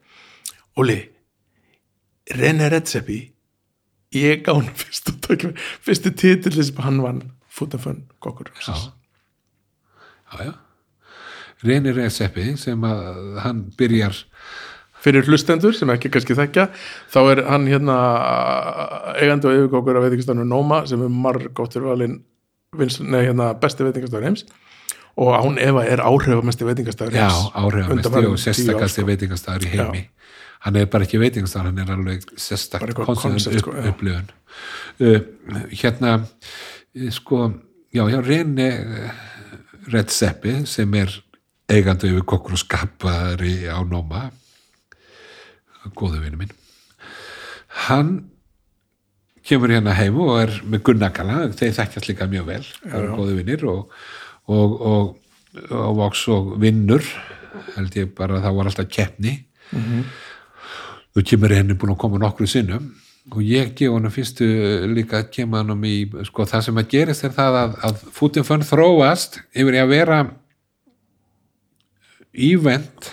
Óli, 0.82 0.98
René 2.36 2.72
Redzepi, 2.74 3.20
ég 4.16 4.44
gána 4.48 4.72
fyrstu, 4.82 5.16
fyrstu 5.86 6.12
titilli 6.16 6.64
sem 6.64 6.84
hann 6.86 7.02
vann, 7.04 7.24
Fútafönn, 7.56 8.04
kokkur. 8.20 8.50
já, 8.68 8.76
já, 10.34 10.46
já. 10.50 10.54
Reynir 11.66 11.96
Reseppi 11.96 12.58
sem 12.60 12.82
að 12.84 13.38
hann 13.46 13.62
byrjar 13.80 14.18
fyrir 15.06 15.26
hlustendur 15.30 15.74
sem 15.78 15.90
ekki 15.94 16.10
kannski 16.14 16.36
þekkja 16.38 16.68
þá 17.14 17.20
er 17.32 17.42
hann 17.48 17.68
hérna 17.70 17.96
eigandi 19.22 19.48
og 19.50 19.58
yfirkókur 19.60 19.98
af 20.00 20.06
veitingastafnum 20.08 20.50
Noma 20.50 20.82
sem 20.90 21.02
er 21.06 21.14
margótt 21.14 21.78
fyrir 21.78 21.88
valinn 21.94 22.20
vins, 22.76 23.00
nei, 23.00 23.22
hérna, 23.30 23.54
besti 23.60 23.86
veitingastafur 23.88 24.26
heims. 24.28 24.46
Og 25.16 25.32
án 25.32 25.56
Eva 25.64 25.86
er 25.88 26.02
áhrifamesti 26.04 26.66
veitingastafur 26.68 27.16
já, 27.16 27.30
heims. 27.30 27.52
áhrifamesti 27.56 27.96
Undanfarin 27.96 28.34
og 28.34 28.36
tíu 28.36 28.42
ár, 28.42 28.44
sérstakasti 28.50 29.02
sko. 29.02 29.08
veitingastæður 29.14 29.64
í 29.64 29.72
heimi 29.78 30.02
hann 30.66 30.80
er 30.80 30.90
bara 30.90 31.06
ekki 31.06 31.22
veitingastæður, 31.22 31.70
hann 31.70 31.84
er 31.84 31.94
alveg 31.94 32.26
sérstakt 32.42 32.98
koncept, 32.98 33.60
sko, 33.62 33.76
já. 33.78 33.90
upplifun. 33.92 34.32
Uh, 35.00 35.20
hérna 35.70 36.16
eh, 36.96 37.12
sko, 37.14 37.46
já, 37.94 38.06
já, 38.10 38.20
Reyni 38.26 38.70
Redseppi 39.92 40.64
sem 40.70 40.94
er 40.98 41.14
eigandi 41.70 42.10
yfir 42.12 42.26
kokkur 42.26 42.56
og 42.58 42.62
skapari 42.62 43.66
á 43.70 43.82
Nóma 43.86 44.30
góðu 45.98 46.22
vinnu 46.24 46.40
minn 46.40 46.54
hann 47.86 48.12
kemur 49.46 49.74
hérna 49.74 49.94
heim 49.98 50.18
og 50.22 50.40
er 50.42 50.54
með 50.66 50.84
Gunnakala, 50.90 51.46
þeir 51.54 51.76
þekkjast 51.78 52.10
líka 52.10 52.30
mjög 52.30 52.50
vel 52.50 52.62
það 52.66 53.00
eru 53.00 53.18
góðu 53.20 53.38
vinnir 53.40 53.66
og, 53.70 53.96
og, 54.50 54.78
og, 54.92 55.10
og 55.70 55.98
voks 56.02 56.26
og 56.34 56.56
vinnur 56.62 57.06
held 57.76 57.98
ég 57.98 58.14
bara 58.18 58.40
að 58.40 58.48
það 58.48 58.58
var 58.60 58.72
alltaf 58.72 58.90
keppni 58.92 59.36
þú 61.16 61.24
kemur 61.32 61.56
henni 61.56 61.78
búin 61.80 61.96
að 61.96 62.02
koma 62.04 62.22
nokkru 62.22 62.48
sinnum. 62.50 62.94
Og 63.34 63.42
ég 63.42 63.72
gef 63.74 63.90
honum 63.90 64.14
fyrstu 64.14 64.46
líka 64.92 65.24
að 65.24 65.32
kemur 65.34 65.64
honum 65.64 65.86
í, 65.88 65.96
sko 66.28 66.46
það 66.46 66.66
sem 66.68 66.82
að 66.82 66.90
gerist 66.92 67.26
er 67.26 67.34
það 67.34 67.60
að, 67.62 67.78
að 67.88 68.04
fútin 68.14 68.46
fönn 68.46 68.66
þróast 68.68 69.40
yfir 69.56 69.80
að 69.82 69.94
vera 69.96 70.20
ívent 72.36 73.10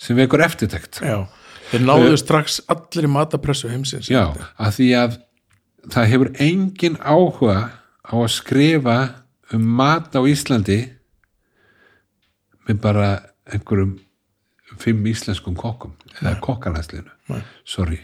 sem 0.00 0.18
vekur 0.18 0.44
eftirtekt. 0.44 1.00
Já, 1.00 1.24
þeir 1.70 1.86
náðu 1.86 2.18
strax 2.20 2.60
allir 2.68 3.08
í 3.08 3.12
matapressu 3.14 3.70
heimsins. 3.72 4.10
Já, 4.12 4.26
að 4.60 4.76
því 4.76 4.90
að 5.00 5.16
það 5.88 6.10
hefur 6.12 6.32
engin 6.50 7.00
áhuga 7.00 7.58
á 8.04 8.14
að 8.18 8.30
skrifa 8.34 8.98
um 9.54 9.64
mat 9.80 10.12
á 10.12 10.20
Íslandi 10.28 10.82
með 12.68 12.82
bara 12.84 13.08
einhverjum 13.48 13.96
fimm 14.80 15.06
íslenskum 15.10 15.56
kokkum 15.58 15.96
eða 16.20 16.36
kokkarlæslinu 16.44 17.10
Nei. 17.30 17.42
sorry. 17.64 18.00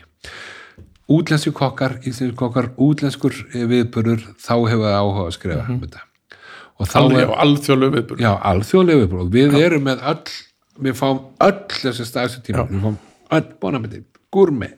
Útlenski 1.06 1.52
kokkar, 1.54 2.00
íslenski 2.02 2.34
kokkar 2.38 2.72
útlenskur 2.82 3.36
viðbörur 3.54 4.24
þá 4.42 4.54
hefur 4.56 4.86
það 4.88 4.96
áhuga 5.00 5.26
að 5.26 5.34
skrifa 5.36 5.66
um 5.70 5.82
þetta. 5.84 6.02
Og 6.76 6.90
þá 6.90 6.96
alveg 7.00 7.22
er, 7.22 7.30
á 7.30 7.34
alþjóðlu 7.44 7.92
viðbúr 7.94 8.24
já, 8.24 8.32
alþjóðlega 8.50 9.02
viðbörur 9.04 9.30
við 9.36 9.60
erum 9.62 9.86
með 9.86 10.02
öll, 10.12 10.34
við 10.86 10.98
fáum 10.98 11.22
öll 11.46 11.60
þessi 11.76 12.08
stafstu 12.08 12.42
tíma, 12.44 12.66
við 12.68 12.82
fáum 12.82 12.98
öll 13.38 13.46
bónamiti, 13.62 14.02
gúrmi 14.34 14.72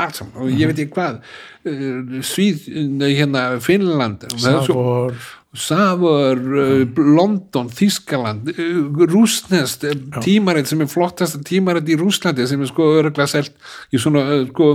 allt 0.00 0.20
saman, 0.20 0.36
og 0.40 0.52
ég 0.54 0.70
veit 0.70 0.78
ekki 0.84 0.94
hvað 0.94 1.18
uh, 1.20 2.20
Svíð, 2.26 2.68
nei, 3.00 3.10
hérna 3.18 3.44
Finnland, 3.64 4.24
það 4.36 4.52
er 4.52 4.64
svo 4.64 4.76
Savor, 4.84 5.24
Savor, 5.50 6.38
uh, 6.38 6.98
London, 7.02 7.70
Þískaland, 7.74 8.52
uh, 8.52 9.06
Rúsnest, 9.10 9.86
tímarit 10.22 10.70
sem 10.70 10.84
er 10.84 10.90
flottasta 10.90 11.40
tímarit 11.46 11.88
í 11.90 11.96
Rúslandi 11.98 12.46
sem 12.46 12.60
er 12.62 12.70
sko 12.70 12.86
örglega 13.00 13.26
selt 13.30 13.56
í 13.90 13.98
svona 13.98 14.44
sko, 14.46 14.68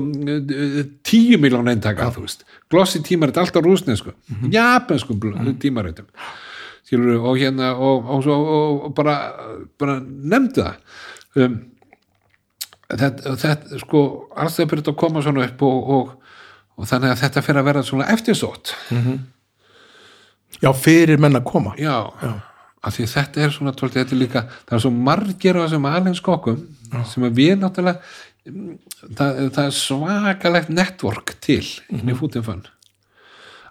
tíu 1.08 1.40
miljón 1.40 1.72
eintaka, 1.72 2.10
þú 2.16 2.26
veist. 2.26 2.44
Glossi 2.72 3.00
tímarit 3.06 3.40
allt 3.40 3.56
á 3.56 3.62
rúsnesku, 3.64 4.12
japansku 4.52 5.16
mm 5.16 5.56
tímaritum. 5.64 6.10
Skilur, 6.86 7.24
og 7.24 7.40
hérna 7.40 7.72
og, 7.74 8.06
og, 8.06 8.28
og, 8.28 8.84
og 8.86 8.92
bara, 8.94 9.16
bara 9.80 9.96
nefndu 10.04 10.62
það. 10.62 10.76
Um, 11.36 11.56
þetta, 12.92 13.36
þetta 13.42 13.80
sko 13.82 14.02
alls 14.36 14.60
það 14.60 14.70
byrjað 14.74 14.92
að 14.92 15.00
koma 15.02 15.24
svona 15.26 15.48
upp 15.48 15.64
og, 15.66 15.90
og, 15.96 16.12
og 16.76 16.90
þannig 16.90 17.14
að 17.14 17.24
þetta 17.24 17.46
fyrir 17.46 17.62
að 17.62 17.70
vera 17.70 17.86
svona 17.88 18.10
eftirsótt 18.14 18.76
já, 20.62 20.70
fyrir 20.74 21.22
menn 21.22 21.40
að 21.40 21.48
koma. 21.50 21.74
Já, 21.80 21.98
af 22.86 22.96
því 22.96 23.08
þetta 23.16 23.44
er 23.46 23.56
svona 23.56 23.74
tólti, 23.76 24.00
þetta 24.02 24.16
er 24.16 24.22
líka, 24.22 24.46
það 24.68 24.78
er 24.78 24.86
svo 24.86 24.94
margir 25.10 25.58
á 25.58 25.64
þessum 25.66 25.90
alhenskokkum 25.90 26.62
sem 27.10 27.26
að 27.26 27.42
við 27.42 27.56
náttúrulega 27.62 28.00
mm, 28.52 28.78
það, 29.18 29.42
það 29.58 29.64
er 29.66 29.76
svakalegt 29.80 30.72
network 30.74 31.36
til 31.44 31.64
inn 31.90 32.14
í 32.14 32.18
fútinfann 32.18 32.66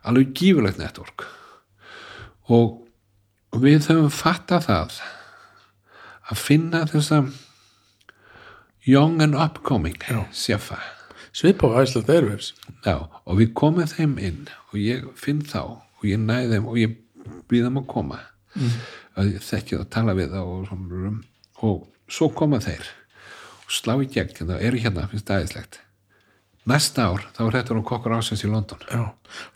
alveg 0.05 0.35
gífulegt 0.37 0.81
network. 0.81 1.25
Og 2.53 2.83
við 3.57 3.89
höfum 3.89 4.11
fattað 4.13 4.67
það 4.69 4.99
að 6.33 6.41
finna 6.41 6.83
þessa 6.91 7.23
young 8.85 9.23
and 9.25 9.37
upcoming 9.39 9.97
Já. 10.05 10.25
sjefa 10.33 10.81
svipa 11.35 11.71
á 11.73 11.83
Æsland 11.83 12.11
Airwaves. 12.13 12.53
Já, 12.85 13.09
og 13.25 13.41
við 13.41 13.55
komum 13.57 13.89
þeim 13.89 14.19
inn 14.21 14.45
og 14.71 14.79
ég 14.79 15.09
finn 15.19 15.43
þá 15.43 15.81
og 16.05 16.11
ég 16.13 16.21
næði 16.23 16.53
þeim 16.53 16.69
og 16.71 16.81
ég 16.81 16.99
býð 17.51 17.69
þeim 17.69 17.81
að 17.81 17.89
koma. 17.91 18.21
Mm. 18.55 18.75
að 19.19 19.31
ég 19.33 19.43
þekki 19.43 19.75
það 19.75 19.81
að 19.83 19.89
tala 19.97 20.13
við 20.15 20.35
þá 20.35 20.43
og, 20.43 20.61
svona, 20.69 21.09
og 21.67 22.13
svo 22.15 22.29
koma 22.39 22.61
þeir 22.63 22.85
og 23.65 23.73
slá 23.75 23.97
í 23.97 24.07
gegn 24.13 24.37
hérna, 24.37 24.61
eru 24.63 24.79
hérna, 24.79 25.09
finnst 25.11 25.27
það 25.27 25.41
aðeinslegt 25.41 25.81
næsta 26.69 27.09
ár, 27.11 27.25
þá 27.37 27.41
er 27.45 27.57
þetta 27.59 27.77
nú 27.77 27.83
kokkur 27.85 28.15
ásins 28.17 28.43
í 28.45 28.49
London. 28.49 28.81
Já, 28.89 29.03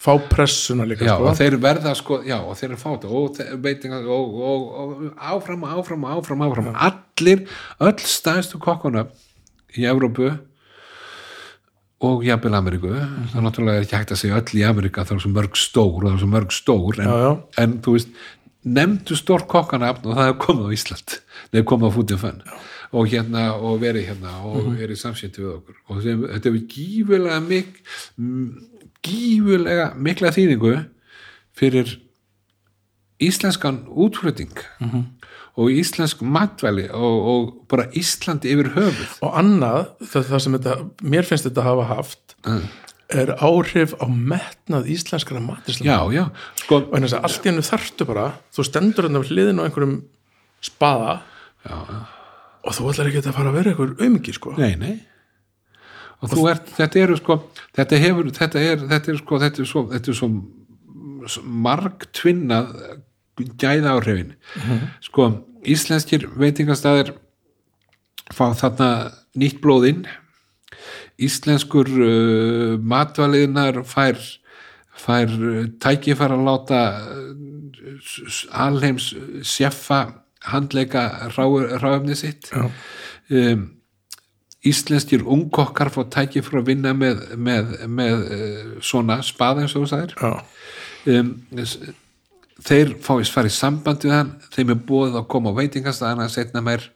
fá 0.01 0.11
pressuna 0.29 0.85
líka 0.89 1.07
Já, 1.07 1.15
sko. 1.15 1.31
og 1.31 1.39
þeir 1.39 1.57
verða 1.62 1.95
sko, 1.97 2.19
já, 2.27 2.37
og 2.43 2.59
þeir 2.59 2.69
eru 2.69 2.81
fáta 2.83 3.09
og, 3.09 3.31
þeir, 3.39 3.55
veitinga, 3.65 4.01
og, 4.12 4.35
og, 4.51 4.66
og 4.83 5.23
áfram, 5.31 5.65
áfram, 5.73 6.05
áfram, 6.12 6.45
áfram. 6.45 6.69
Allir, 6.89 7.47
öll 7.89 8.05
stæðstu 8.12 8.61
kokkuna 8.61 9.07
í 9.73 9.89
Evrópu 9.89 10.35
og 12.01 12.23
jafnvel 12.25 12.55
Ameríku 12.55 12.91
það 12.95 13.43
náttúrulega 13.43 13.81
er 13.81 13.87
ekki 13.87 13.97
hægt 13.99 14.12
að 14.15 14.20
segja 14.23 14.39
öll 14.41 14.59
í 14.61 14.65
Ameríka 14.69 15.05
það 15.05 15.16
er 15.16 15.23
svo 15.25 15.33
mörg 15.35 15.57
stór 15.59 15.97
og 15.99 16.05
það 16.09 16.15
er 16.15 16.23
svo 16.23 16.29
mörg 16.35 16.53
stór 16.55 17.01
en, 17.03 17.09
Já, 17.09 17.16
já. 17.25 17.33
en 17.65 17.79
þú 17.83 17.95
veist 17.97 18.09
nefndu 18.65 19.16
stór 19.19 19.47
kokkanafn 19.51 20.07
og 20.07 20.16
það 20.19 20.29
er 20.33 20.37
komið 20.45 20.66
á 20.69 20.70
Ísland 20.79 21.16
það 21.51 21.59
er 21.62 21.66
komið 21.73 21.89
á 21.91 21.97
fútið 21.97 22.23
fönn 22.23 22.43
og 22.93 23.09
hérna 23.12 23.43
og 23.59 23.81
verið 23.83 24.07
hérna 24.09 24.31
og 24.45 24.62
Mhm. 24.65 24.77
verið 24.81 24.97
samsýtti 25.03 25.43
við 25.43 25.51
okkur 25.59 25.75
og 25.89 26.03
þeim, 26.05 26.23
þetta 26.33 26.49
hefur 26.49 26.66
gífulega 26.73 27.41
mik, 27.45 27.83
gífulega 29.05 29.91
mikla 29.97 30.31
þýðingu 30.35 30.73
fyrir 31.59 31.99
íslenskan 33.20 33.83
útflutning 33.91 34.55
Mhm. 34.81 35.05
Og 35.59 35.72
íslensk 35.74 36.20
matvæli 36.22 36.86
og, 36.94 37.30
og 37.32 37.48
bara 37.70 37.89
Íslandi 37.98 38.52
yfir 38.52 38.70
höfuð. 38.76 39.16
Og 39.26 39.39
annað, 39.40 39.89
það, 40.05 40.28
það 40.28 40.44
sem 40.44 40.59
þetta, 40.59 40.76
mér 41.14 41.26
finnst 41.26 41.48
þetta 41.48 41.66
hafa 41.66 41.89
haft 41.89 42.36
er 43.09 43.32
áhrif 43.40 43.94
á 43.97 44.05
metnað 44.05 44.90
íslenskara 44.93 45.40
matislega 45.40 45.97
já, 45.97 46.12
já, 46.12 46.24
sko 46.60 46.80
og 46.82 46.97
eins 46.98 47.14
að 47.16 47.24
allt 47.24 47.47
í 47.47 47.51
hennu 47.51 47.64
þarftu 47.64 48.06
bara 48.09 48.26
þú 48.52 48.64
stendur 48.68 49.09
hérna 49.09 49.22
við 49.22 49.32
hliðin 49.32 49.62
á 49.62 49.64
einhverjum 49.64 49.94
spaða 50.68 51.14
já, 51.64 51.76
já. 51.89 52.01
og 52.68 52.76
þú 52.76 52.90
ætlar 52.93 53.10
ekki 53.10 53.22
að 53.22 53.39
fara 53.39 53.52
að 53.52 53.59
vera 53.59 53.72
einhver 53.72 53.94
aumingi 54.02 54.35
sko. 54.36 54.52
Nei, 54.60 54.74
nei. 54.76 54.94
Og 56.18 56.32
þú 56.35 56.47
ert, 56.51 56.68
þetta 56.76 57.01
eru 57.01 57.16
sko 57.16 57.39
þetta 57.78 58.02
hefur, 58.05 58.30
þetta 58.36 58.64
er, 58.68 58.86
þetta 58.93 59.12
er 59.14 59.20
sko 59.22 59.40
þetta 59.40 59.64
er 59.64 59.70
svo, 59.72 59.85
þetta 59.94 60.12
er 60.12 60.18
svo, 60.20 60.30
svo 61.32 61.44
margtvinnað 61.68 62.74
gæða 63.39 63.94
áhrifin 63.94 64.35
sko, 65.05 65.30
íslenskir 65.66 66.28
veitingastæðir 66.39 67.14
fá 68.35 68.51
þarna 68.59 68.90
nýtt 69.39 69.62
blóðinn 69.64 70.05
íslenskur 71.18 71.89
uh, 71.89 72.76
matvaliðnar 72.78 73.82
fær 73.89 74.20
fær 74.98 75.32
uh, 75.32 75.64
tækifæra 75.82 76.39
að 76.39 76.47
láta 76.47 76.82
uh, 77.02 78.39
alheims 78.66 79.10
sjeffa 79.43 80.05
handleika 80.48 81.30
ráefni 81.35 82.14
sitt. 82.16 82.52
Um, 83.28 83.66
íslenskir 84.66 85.24
ungkokkar 85.26 85.90
fá 85.94 86.02
tæki 86.10 86.43
fyrir 86.44 86.62
að 86.62 86.70
vinna 86.72 86.94
með, 86.97 87.24
með, 87.39 87.74
með 87.90 88.26
uh, 88.26 88.76
svona 88.85 89.20
spaða 89.26 89.64
eins 89.64 89.74
og 89.74 89.86
þú 89.86 89.90
sagðir. 89.93 90.14
Já. 90.22 90.30
um, 91.18 91.35
þeir 92.64 92.94
fá 93.05 93.14
í 93.20 93.26
svar 93.28 93.48
í 93.48 93.55
samband 93.55 94.05
við 94.06 94.14
hann 94.16 94.35
þeim 94.55 94.74
er 94.74 94.85
búið 94.89 95.18
að 95.20 95.28
koma 95.32 95.55
á 95.55 95.59
veitingastæðana 95.59 96.28
setna 96.32 96.62
meir. 96.64 96.89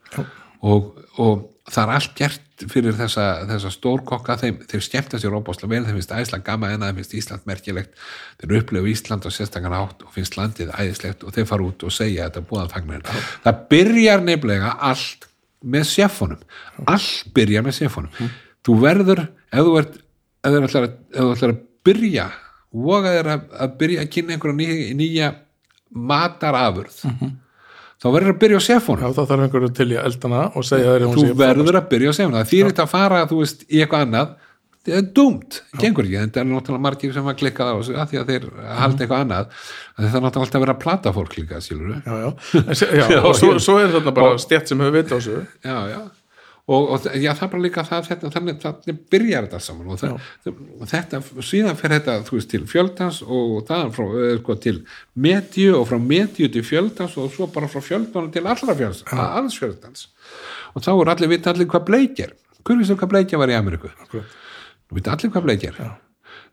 Og, 0.62 0.92
og 1.18 1.48
það 1.70 1.82
er 1.82 1.92
allt 1.96 2.12
gert 2.18 2.64
fyrir 2.70 2.94
þessa, 2.94 3.26
þessa 3.50 3.72
stórkokka. 3.74 4.36
Þeim, 4.38 4.60
þeir 4.70 4.84
skemmta 4.86 5.18
sér 5.18 5.34
óbáslega 5.34 5.72
vel, 5.72 5.82
þeim 5.86 5.98
finnst 5.98 6.14
æsla 6.14 6.38
gama 6.46 6.70
en 6.70 6.84
þeim 6.86 7.00
finnst 7.00 7.16
Ísland 7.18 7.48
merkilegt. 7.50 7.98
Þeir 8.42 8.56
upplifu 8.60 8.92
Ísland 8.92 9.26
og 9.26 9.34
sérstakana 9.34 9.82
átt 9.82 10.06
og 10.06 10.14
finnst 10.14 10.38
landið 10.38 10.70
æðislegt 10.76 11.26
og 11.26 11.34
þeir 11.34 11.50
fara 11.50 11.66
út 11.66 11.82
og 11.86 11.94
segja 11.94 12.30
þetta 12.30 12.68
fagna 12.70 13.00
það 13.42 13.66
byrjar 13.70 14.22
nefnilega 14.22 14.76
allt 14.90 15.28
með 15.62 15.86
sjefunum 15.90 16.86
allt 16.90 17.34
byrjar 17.34 17.66
með 17.66 17.78
sjefunum 17.78 18.32
þú 18.66 18.78
verður, 18.82 19.26
ef 19.50 19.66
þú 19.66 19.76
ert 19.80 19.98
ef 20.42 20.54
þú 20.54 20.62
ætlar 20.66 20.88
að, 20.88 20.96
að 21.22 21.60
byrja 21.86 22.26
voga 22.72 23.14
þér 23.16 23.30
að, 23.34 23.48
að 23.64 23.74
byrja 23.80 24.02
að 24.04 24.12
kynna 24.16 24.36
einhverja 24.36 24.58
nýja, 24.58 24.94
nýja 24.98 25.30
matarafurð. 25.92 27.00
Þá 28.02 28.06
verður 28.10 28.32
að 28.32 28.38
byrja 28.42 28.58
á 28.58 28.62
sjefunum 28.66 29.02
Já, 29.02 29.14
þá 29.14 29.20
þarf 29.30 29.42
einhverju 29.44 29.74
til 29.78 29.90
í 29.92 29.98
eldana 30.00 30.46
og 30.58 30.64
segja 30.66 30.94
þér 30.96 31.04
þú 31.14 31.26
verður 31.38 31.78
að 31.78 31.90
byrja 31.92 32.10
á 32.10 32.14
sefna 32.18 32.40
það 32.40 32.48
þýr 32.52 32.70
þetta 32.70 32.86
að 32.86 32.90
fara 32.90 33.20
veist, 33.30 33.62
í 33.68 33.82
eitthvað 33.82 34.06
annað. 34.08 34.32
Það 34.82 34.96
er 34.98 35.04
dúmt, 35.14 35.58
gengur 35.78 36.08
ekki. 36.08 36.16
Það 36.18 36.40
er 36.40 36.48
náttúrulega 36.50 36.82
margir 36.82 37.12
sem 37.14 37.28
að 37.30 37.36
klikka 37.38 37.68
það 37.68 37.70
á 37.70 37.78
þessu 37.78 37.92
að 37.94 38.08
því 38.10 38.18
að 38.18 38.32
þeir 38.32 38.48
halda 38.80 39.04
eitthvað 39.04 39.22
annað. 39.22 39.52
Að 39.92 40.08
það 40.08 40.16
er 40.18 40.24
náttúrulega 40.24 40.48
alltaf 40.48 40.58
að 40.58 40.64
vera 40.64 40.74
að 40.74 40.80
plata 40.82 41.12
fólk 41.14 41.36
líka 41.38 41.60
skilur 41.62 41.92
Já, 41.92 42.16
já, 42.18 42.28
já, 42.98 43.20
og 43.20 43.36
svo, 43.38 43.52
svo 43.62 43.76
er 43.78 43.94
þarna 43.94 44.14
bara 44.16 44.42
stjætt 44.42 44.72
sem 44.72 44.82
hefur 44.82 44.96
vita 44.96 45.14
á 45.14 45.18
þessu. 45.20 45.44
Já, 45.62 45.76
já 45.92 46.00
og, 46.70 46.90
og 46.94 47.06
já, 47.18 47.32
það 47.34 47.42
er 47.46 47.50
bara 47.52 47.62
líka 47.64 47.82
það 47.86 48.04
þetta, 48.06 48.28
þannig, 48.36 48.58
þannig 48.62 48.98
byrjar 49.10 49.46
þetta 49.48 49.60
saman. 49.64 49.88
Og 49.90 49.98
það, 49.98 50.28
þetta, 50.92 51.20
síðan 51.42 51.78
fer 51.80 51.94
þetta 51.96 52.14
þú 52.28 52.36
veist, 52.36 52.50
til 52.52 52.62
fjöldans 52.70 53.18
og 53.26 53.56
það 53.66 53.90
frá, 53.96 54.04
eh, 54.20 54.36
sko, 54.38 54.56
til 54.62 54.76
medju 55.26 55.72
og 55.80 55.88
frá 55.90 55.98
medju 55.98 56.50
til 56.54 56.62
fjöldans 56.66 57.16
og 57.18 57.32
svo 57.34 57.50
bara 57.54 57.70
frá 57.72 57.82
fjöldans 57.82 58.30
til 58.36 58.44
allra 58.46 58.78
fjöldans, 58.78 59.02
alls 59.10 59.58
fjöldans 59.58 60.06
og 60.72 60.86
þá 60.86 60.92
er 60.94 61.12
allir 61.16 61.32
vita 61.34 61.50
allir 61.52 61.68
hvað 61.68 61.84
bleik 61.90 62.22
er. 62.22 62.36
Hver 62.62 62.78
vissu 62.78 62.94
hvað 62.96 63.10
bleikja 63.16 63.42
var 63.42 63.50
í 63.50 63.58
Ameríku? 63.58 63.90
Þú 64.12 64.96
veit 64.96 65.10
allir 65.10 65.34
hvað 65.34 65.48
bleik 65.48 65.66
er. 65.66 65.82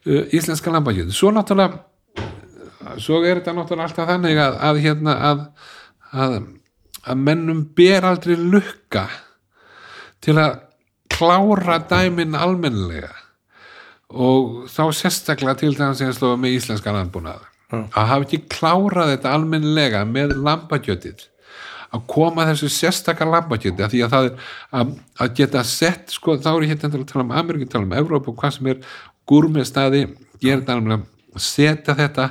Uh, 0.07 0.26
íslenska 0.34 0.72
lambakjöð 0.73 1.11
svo 1.14 1.30
náttúrulega 1.36 1.84
svo 3.03 3.19
er 3.27 3.41
þetta 3.41 3.53
náttúrulega 3.57 3.90
alltaf 3.90 4.07
þannig 4.07 4.40
að, 4.40 4.60
að 4.64 4.77
hérna 4.86 5.15
að, 5.30 5.41
að, 6.15 6.36
að 7.03 7.26
mennum 7.27 7.65
ber 7.76 8.07
aldrei 8.07 8.38
lukka 8.40 9.06
til 10.24 10.38
að 10.40 10.60
klára 11.12 11.80
dæmin 11.90 12.38
almennilega. 12.38 13.12
Og 14.10 14.66
þá 14.72 14.84
sérstaklega 14.98 15.60
til 15.60 15.76
þess 15.78 16.02
að 16.02 16.16
slóða 16.18 16.41
með 16.41 16.58
íslenska 16.58 16.94
landbúnað. 16.96 17.50
Já. 17.70 17.84
að 17.94 18.08
hafa 18.10 18.26
ekki 18.26 18.40
klárað 18.50 19.12
þetta 19.14 19.34
almennilega 19.38 20.00
með 20.10 20.34
lambakjötið. 20.41 21.28
Að 21.94 22.06
koma 22.10 22.46
þessu 22.50 22.70
sérstakka 22.74 23.28
lambakjöti 23.30 23.86
af 23.86 23.91
því 23.94 24.02
að 24.06 24.14
það 24.14 24.30
er 24.30 24.48
að, 24.80 24.96
að 25.22 25.36
geta 25.38 25.62
sett 25.66 26.14
sko, 26.14 26.38
þá 26.41 26.50
er 26.52 26.66
ég 26.66 26.74
hérna 26.74 26.90
að 26.90 27.06
tala 27.12 27.26
um 27.26 27.36
Ameríku, 27.41 27.70
tala 27.70 27.86
um 27.86 27.96
Evrópu 27.98 28.34
og 28.34 28.41
hvað 28.41 28.56
sem 28.58 28.72
er 28.74 28.82
gúrmestaði. 29.30 30.02
Gera 30.41 30.64
þetta 30.64 30.78
alveg 30.78 31.06
að 31.36 31.46
setja 31.46 31.98
þetta 32.00 32.28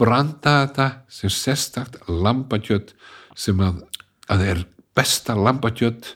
branda 0.00 0.56
þetta 0.66 0.88
sem 1.08 1.32
sérstakt 1.32 1.96
lambakjöt 2.08 2.92
sem 3.38 3.60
að, 3.64 3.80
að 4.28 4.46
er 4.50 4.64
besta 4.96 5.36
lambakjöt 5.38 6.12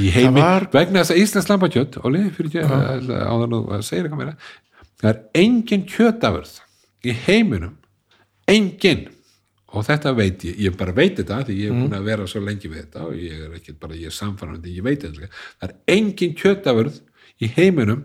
í 0.00 0.10
heimi 0.14 0.40
var- 0.40 0.68
vegna 0.72 1.02
þess 1.02 1.14
að 1.14 1.22
Íslands 1.22 1.50
ekki 1.54 2.62
áður 2.64 3.50
nú 3.50 3.60
að 3.70 3.82
segja 3.86 4.04
eitthvað 4.04 4.22
meira 4.22 4.36
það 5.00 5.10
er 5.10 5.20
engin 5.34 5.84
kjötaförð 5.90 6.54
í 7.04 7.12
heiminum 7.26 7.76
engin. 8.48 9.08
Og 9.74 9.82
þetta 9.82 10.12
veit 10.14 10.44
ég, 10.46 10.58
ég 10.68 10.76
bara 10.78 10.92
veit 10.94 11.16
þetta 11.18 11.40
því 11.48 11.54
ég 11.58 11.72
er 11.72 11.74
búin 11.74 11.96
að 11.96 12.04
vera 12.06 12.26
svo 12.30 12.40
lengi 12.44 12.68
við 12.70 12.84
þetta 12.84 13.06
og 13.08 13.16
ég 13.18 13.40
er 13.42 13.54
ekki 13.58 13.72
bara, 13.80 13.96
ég 13.98 14.06
er 14.06 14.14
samfærandi, 14.14 14.70
ég 14.76 14.84
veit 14.86 15.02
þetta. 15.02 15.30
Það 15.58 15.68
er 15.68 15.96
engin 15.96 16.34
kjötaförð 16.38 17.00
í 17.42 17.48
heiminum 17.56 18.04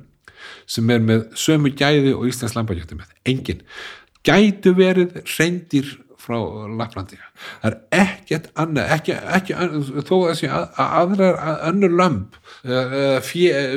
sem 0.66 0.90
er 0.90 1.04
með 1.06 1.28
sömu 1.38 1.70
gæði 1.78 2.16
og 2.16 2.26
Íslands 2.32 2.56
lambakjöti 2.58 2.98
með, 2.98 3.12
engin. 3.30 3.62
Gætu 4.26 4.74
verið 4.76 5.20
reyndir 5.38 5.92
frá 6.20 6.36
Laplandi 6.76 7.16
það 7.62 7.70
er 7.70 7.78
ekkert 8.30 8.50
annað 8.62 8.92
ekki, 8.94 9.16
ekki, 9.40 9.56
annað, 9.58 9.92
þó 10.06 10.16
að 10.20 10.26
þessi 10.30 10.50
að, 10.54 10.66
að 10.78 10.96
aðrar 11.02 11.40
að 11.42 11.62
önnur 11.72 11.96
lömb 11.98 12.40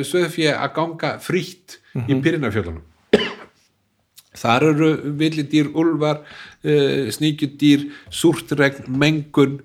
söðfjö 0.04 0.56
að 0.58 0.74
ganga 0.76 1.12
frítt 1.24 1.78
í 1.96 2.18
Pyrinafjöldunum 2.20 2.82
þar 4.42 4.66
eru 4.70 4.90
villidýr, 5.20 5.70
úlfar 5.76 6.22
uh, 6.22 7.08
sníkjudýr, 7.12 7.88
súrtregn 8.12 8.88
mengun 8.88 9.60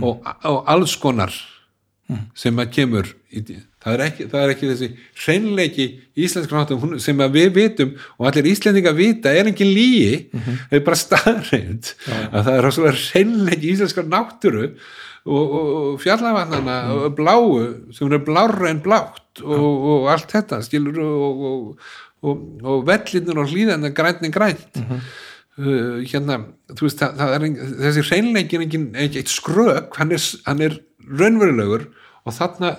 og, 0.00 0.24
og 0.44 0.60
alls 0.70 0.96
konar 1.00 1.34
sem 2.34 2.62
að 2.62 2.72
kemur 2.76 3.10
í, 3.30 3.42
það, 3.82 3.92
er 3.92 4.02
ekki, 4.06 4.26
það 4.30 4.44
er 4.44 4.54
ekki 4.54 4.70
þessi 4.70 4.88
hreinleiki 5.24 5.86
íslenska 6.24 6.56
náttúrum 6.56 6.96
sem 7.02 7.22
að 7.22 7.36
við 7.38 7.52
vitum 7.58 7.92
og 8.18 8.30
allir 8.30 8.50
íslendinga 8.52 8.94
vita 8.96 9.32
er 9.34 9.50
engin 9.50 9.72
lígi 9.74 10.10
það 10.32 10.76
er 10.78 10.84
bara 10.88 11.00
staðreind 11.02 11.92
að 12.30 12.42
það 12.48 12.52
er 12.56 12.70
svona 12.78 12.96
hreinleiki 12.98 13.72
íslenska 13.74 14.06
náttúru 14.06 14.66
og, 15.24 15.40
og, 15.40 15.72
og 15.78 15.96
fjallafannana 16.02 16.76
og 16.96 17.16
bláu 17.16 17.48
sem 17.92 18.08
eru 18.08 18.22
blárra 18.24 18.70
en 18.72 18.82
blátt 18.84 19.42
og, 19.44 19.88
og 19.94 20.12
allt 20.12 20.30
þetta 20.32 20.62
skilur 20.64 21.00
og, 21.04 21.42
og, 21.50 21.90
og, 22.24 22.46
og 22.64 22.86
vellinur 22.88 23.44
og 23.44 23.52
hlýðan 23.52 23.90
grænt 23.96 24.24
en 24.24 24.34
grænt 24.34 24.80
uh, 25.58 25.98
hérna, 26.04 26.38
þú 26.74 26.86
veist, 26.86 27.02
það, 27.02 27.18
það 27.18 27.48
ein, 27.48 27.58
þessi 27.80 28.06
hreinleiki 28.10 28.58
er 28.58 28.64
engin, 28.66 28.86
ekki 29.06 29.22
eitt 29.22 29.32
skrök 29.32 29.98
hann 30.00 30.14
er, 30.16 30.28
hann 30.46 30.64
er 30.66 30.78
raunverulegur 31.10 31.88
og 32.24 32.36
þarna 32.36 32.72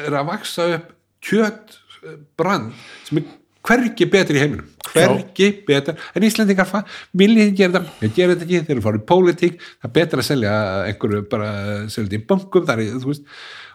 er 0.00 0.18
að 0.18 0.28
vaksa 0.32 0.68
upp 0.78 0.92
kjöt 1.24 1.78
uh, 2.02 2.18
brand 2.38 2.74
sem 3.06 3.22
er 3.22 3.32
hvergi 3.64 4.06
betri 4.12 4.36
í 4.38 4.42
heiminum. 4.44 4.66
Hvergi 4.94 5.48
betur, 5.66 5.96
en 6.14 6.26
Íslendingar 6.28 6.68
fa- 6.68 6.84
viljið 7.16 7.46
ekki 7.48 7.56
gera 7.62 7.72
þetta, 7.80 7.92
þeir 8.00 8.14
gera 8.18 8.34
þetta 8.34 8.46
ekki. 8.48 8.62
Þeir 8.68 8.74
eru 8.76 8.84
farið 8.84 9.02
í 9.02 9.06
pólitík, 9.10 9.58
það 9.80 9.88
er 9.90 9.94
betra 9.98 10.20
að 10.24 10.28
selja 10.28 10.54
einhverju 10.90 11.22
bara, 11.32 11.48
selja 11.88 12.08
þetta 12.10 12.18
í 12.20 12.26
bankum. 12.32 12.66
Þar, 12.68 12.82
er, 12.84 12.98
þú 13.02 13.10
veist, 13.12 13.24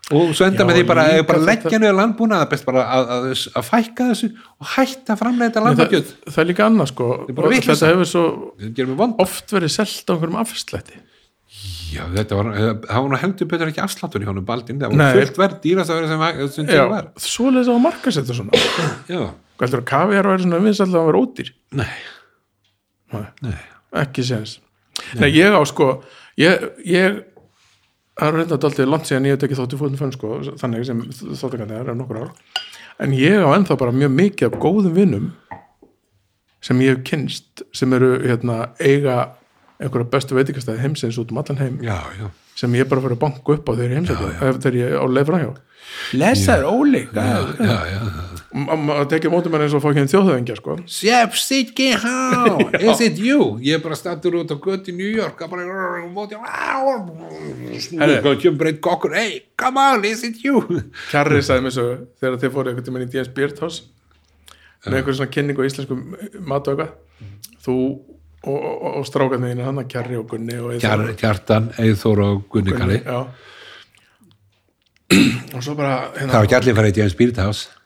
og 0.10 0.32
svo 0.38 0.46
enda 0.48 0.64
Já, 0.64 0.68
með 0.70 0.78
því 0.80 0.86
bara, 0.90 1.04
bara 1.26 1.40
þetta- 1.40 1.50
leggja 1.50 1.80
niður 1.84 1.98
landbúna, 2.00 2.40
það 2.44 2.50
best 2.54 2.66
bara 2.70 2.86
að, 2.96 3.12
að, 3.18 3.28
að 3.60 3.68
fækka 3.72 4.08
þessu 4.14 4.30
og 4.60 4.72
hætta 4.78 5.14
að 5.16 5.20
framleita 5.24 5.60
það, 5.60 5.68
landbakjöt 5.68 6.14
það 6.30 6.42
er 6.46 6.50
líka 6.54 6.66
annað 6.70 6.92
sko. 6.94 7.10
Og 7.30 7.52
þetta 7.54 7.92
hefur 7.92 8.10
svo 8.14 8.24
þetta 8.62 9.10
oft 9.26 9.54
verið 9.58 9.74
selt 9.76 10.10
á 10.10 10.12
einhverjum 10.16 10.40
afslætti. 10.46 11.02
Já, 11.90 12.04
þetta 12.14 12.38
var, 12.38 12.48
eh, 12.54 12.74
það 12.86 13.06
var 13.10 13.22
heldur 13.24 13.48
betur 13.50 13.70
ekki 13.72 13.82
afsláttur 13.82 14.22
í 14.22 14.28
honum 14.30 14.46
Baldin, 14.46 14.78
það 14.80 14.94
var 14.94 15.16
fullt 15.18 15.38
verð 15.42 15.56
dýrast 15.64 15.90
að 15.90 15.98
vera 15.98 16.08
sem, 16.12 16.20
var- 16.22 16.50
sem 16.54 16.66
til 16.70 16.76
Já, 16.78 16.84
var. 16.90 17.08
svoleiðis 17.18 17.70
á 17.70 17.74
að 17.74 17.82
markasetta 17.86 18.36
svona. 18.38 18.60
Já, 19.10 19.24
heldur 19.66 19.82
að 19.84 19.90
kaviar 19.92 20.30
væri 20.30 20.46
svona 20.46 20.62
vinsall 20.64 20.88
að 20.90 20.98
hann 21.00 21.10
vera 21.10 21.22
ódýr? 21.24 21.52
Nei, 21.80 21.92
Nei, 23.14 23.26
nei. 23.42 23.58
Ekki 24.04 24.24
séns. 24.26 24.60
Nei, 25.18 25.30
ég 25.34 25.56
á 25.56 25.62
sko 25.66 25.88
ég, 26.38 26.66
ég 26.86 27.24
það 28.20 28.28
er 28.28 28.36
reynda 28.38 28.60
daldið 28.62 28.92
langt 28.92 29.08
síðan 29.10 29.26
ég 29.30 29.36
hef 29.36 29.42
tekið 29.44 29.62
þáttu 29.64 29.80
fótum 29.80 30.00
fönn 30.02 30.14
sko, 30.14 30.32
þannig 30.62 30.86
sem 30.86 31.02
þáttakandi 31.40 31.80
er 31.80 31.96
nokkur 31.98 32.22
ár. 32.22 32.34
En 33.02 33.16
ég 33.16 33.40
á 33.42 33.50
ennþá 33.56 33.78
bara 33.80 33.96
mjög 33.96 34.14
mikið 34.18 34.50
af 34.52 34.60
góðum 34.62 34.94
vinnum 34.98 35.30
sem 36.62 36.82
ég 36.84 36.98
hef 36.98 37.06
kynst 37.08 37.64
sem 37.74 37.94
eru 37.96 38.18
hérna, 38.26 38.74
eiga 38.84 39.18
einhverja 39.80 40.12
bestu 40.12 40.36
veitingastæði 40.36 40.84
heimsins 40.84 41.18
út 41.22 41.32
um 41.32 41.40
allan 41.40 41.62
heim. 41.62 41.80
Já, 41.82 41.96
já, 42.20 42.28
sem 42.60 42.76
ég 42.76 42.90
bara 42.92 43.02
fyrir 43.06 43.16
að 43.16 43.24
banka 43.24 43.56
upp 43.56 43.70
á 43.70 43.72
þegar 43.72 43.94
ég 43.94 44.00
heimsækja 44.02 44.54
þegar 44.60 44.78
ég 44.82 44.96
á 45.00 45.04
leið 45.08 45.30
framhjá 45.32 45.52
Lesaður 46.20 46.68
ólíka 46.76 47.24
já, 47.24 47.38
já, 47.64 47.78
já. 47.96 48.39
Maður 48.50 49.06
tekið 49.12 49.30
mótum 49.34 49.54
mér 49.54 49.64
eins 49.68 49.76
og 49.78 49.84
fókinn 49.84 50.10
þjóðhöfingja 50.10 50.56
sko. 50.58 50.76
Chef 50.90 51.36
Siggi 51.38 51.92
Há, 52.02 52.58
is 52.82 53.02
it 53.06 53.20
you? 53.22 53.60
Ég 53.62 53.78
er 53.78 53.84
bara 53.84 53.98
stattur 53.98 54.40
út 54.40 54.50
á 54.50 54.58
gött 54.58 54.90
í 54.90 54.96
New 54.98 55.10
York 55.10 55.38
að 55.46 55.52
bara 55.54 56.02
móti 56.10 56.40
hvað 58.26 58.42
kemur 58.42 58.72
einn 58.72 58.82
kokkur. 58.82 59.14
Hey, 59.14 59.44
come 59.60 59.78
on, 59.84 60.06
is 60.10 60.26
it 60.26 60.42
you? 60.46 60.64
Kjarri 61.12 61.44
sagði 61.46 61.68
mér 61.68 61.76
svo 61.78 61.88
þegar 62.18 62.42
þið 62.42 62.56
fóru 62.56 62.74
einhvern 62.74 62.90
tímann 62.90 63.06
í 63.06 63.12
DS 63.14 63.30
Beard 63.38 63.62
House 63.62 63.86
með 64.88 65.02
einhver 65.04 65.20
svona 65.20 65.34
kynning 65.36 65.62
á 65.62 65.64
íslensku 65.70 66.00
mat 66.50 66.66
og 66.66 66.74
eitthvað. 66.74 66.92
Þú 67.66 67.78
og, 68.50 68.58
og, 68.58 68.86
og 68.96 69.04
strákarnir 69.06 69.54
þínu 69.54 69.68
hann 69.68 69.82
að 69.84 69.90
Kjarri 69.94 70.18
og 70.18 70.30
Gunni 70.32 70.58
og. 70.58 70.78
Kjar, 70.82 71.06
Kjartan, 71.20 71.70
Eithor 71.84 72.26
og 72.26 72.46
Gunni 72.50 72.74
Kari. 72.74 73.02
og 75.56 75.62
svo 75.66 75.74
bara 75.74 76.10
Það 76.14 76.20
hérna, 76.22 76.34
var 76.36 76.46
ekki 76.46 76.58
allir 76.60 76.76
farið 76.78 76.92
í 76.92 77.00
James 77.02 77.14
Spirit 77.16 77.40
House 77.42 77.79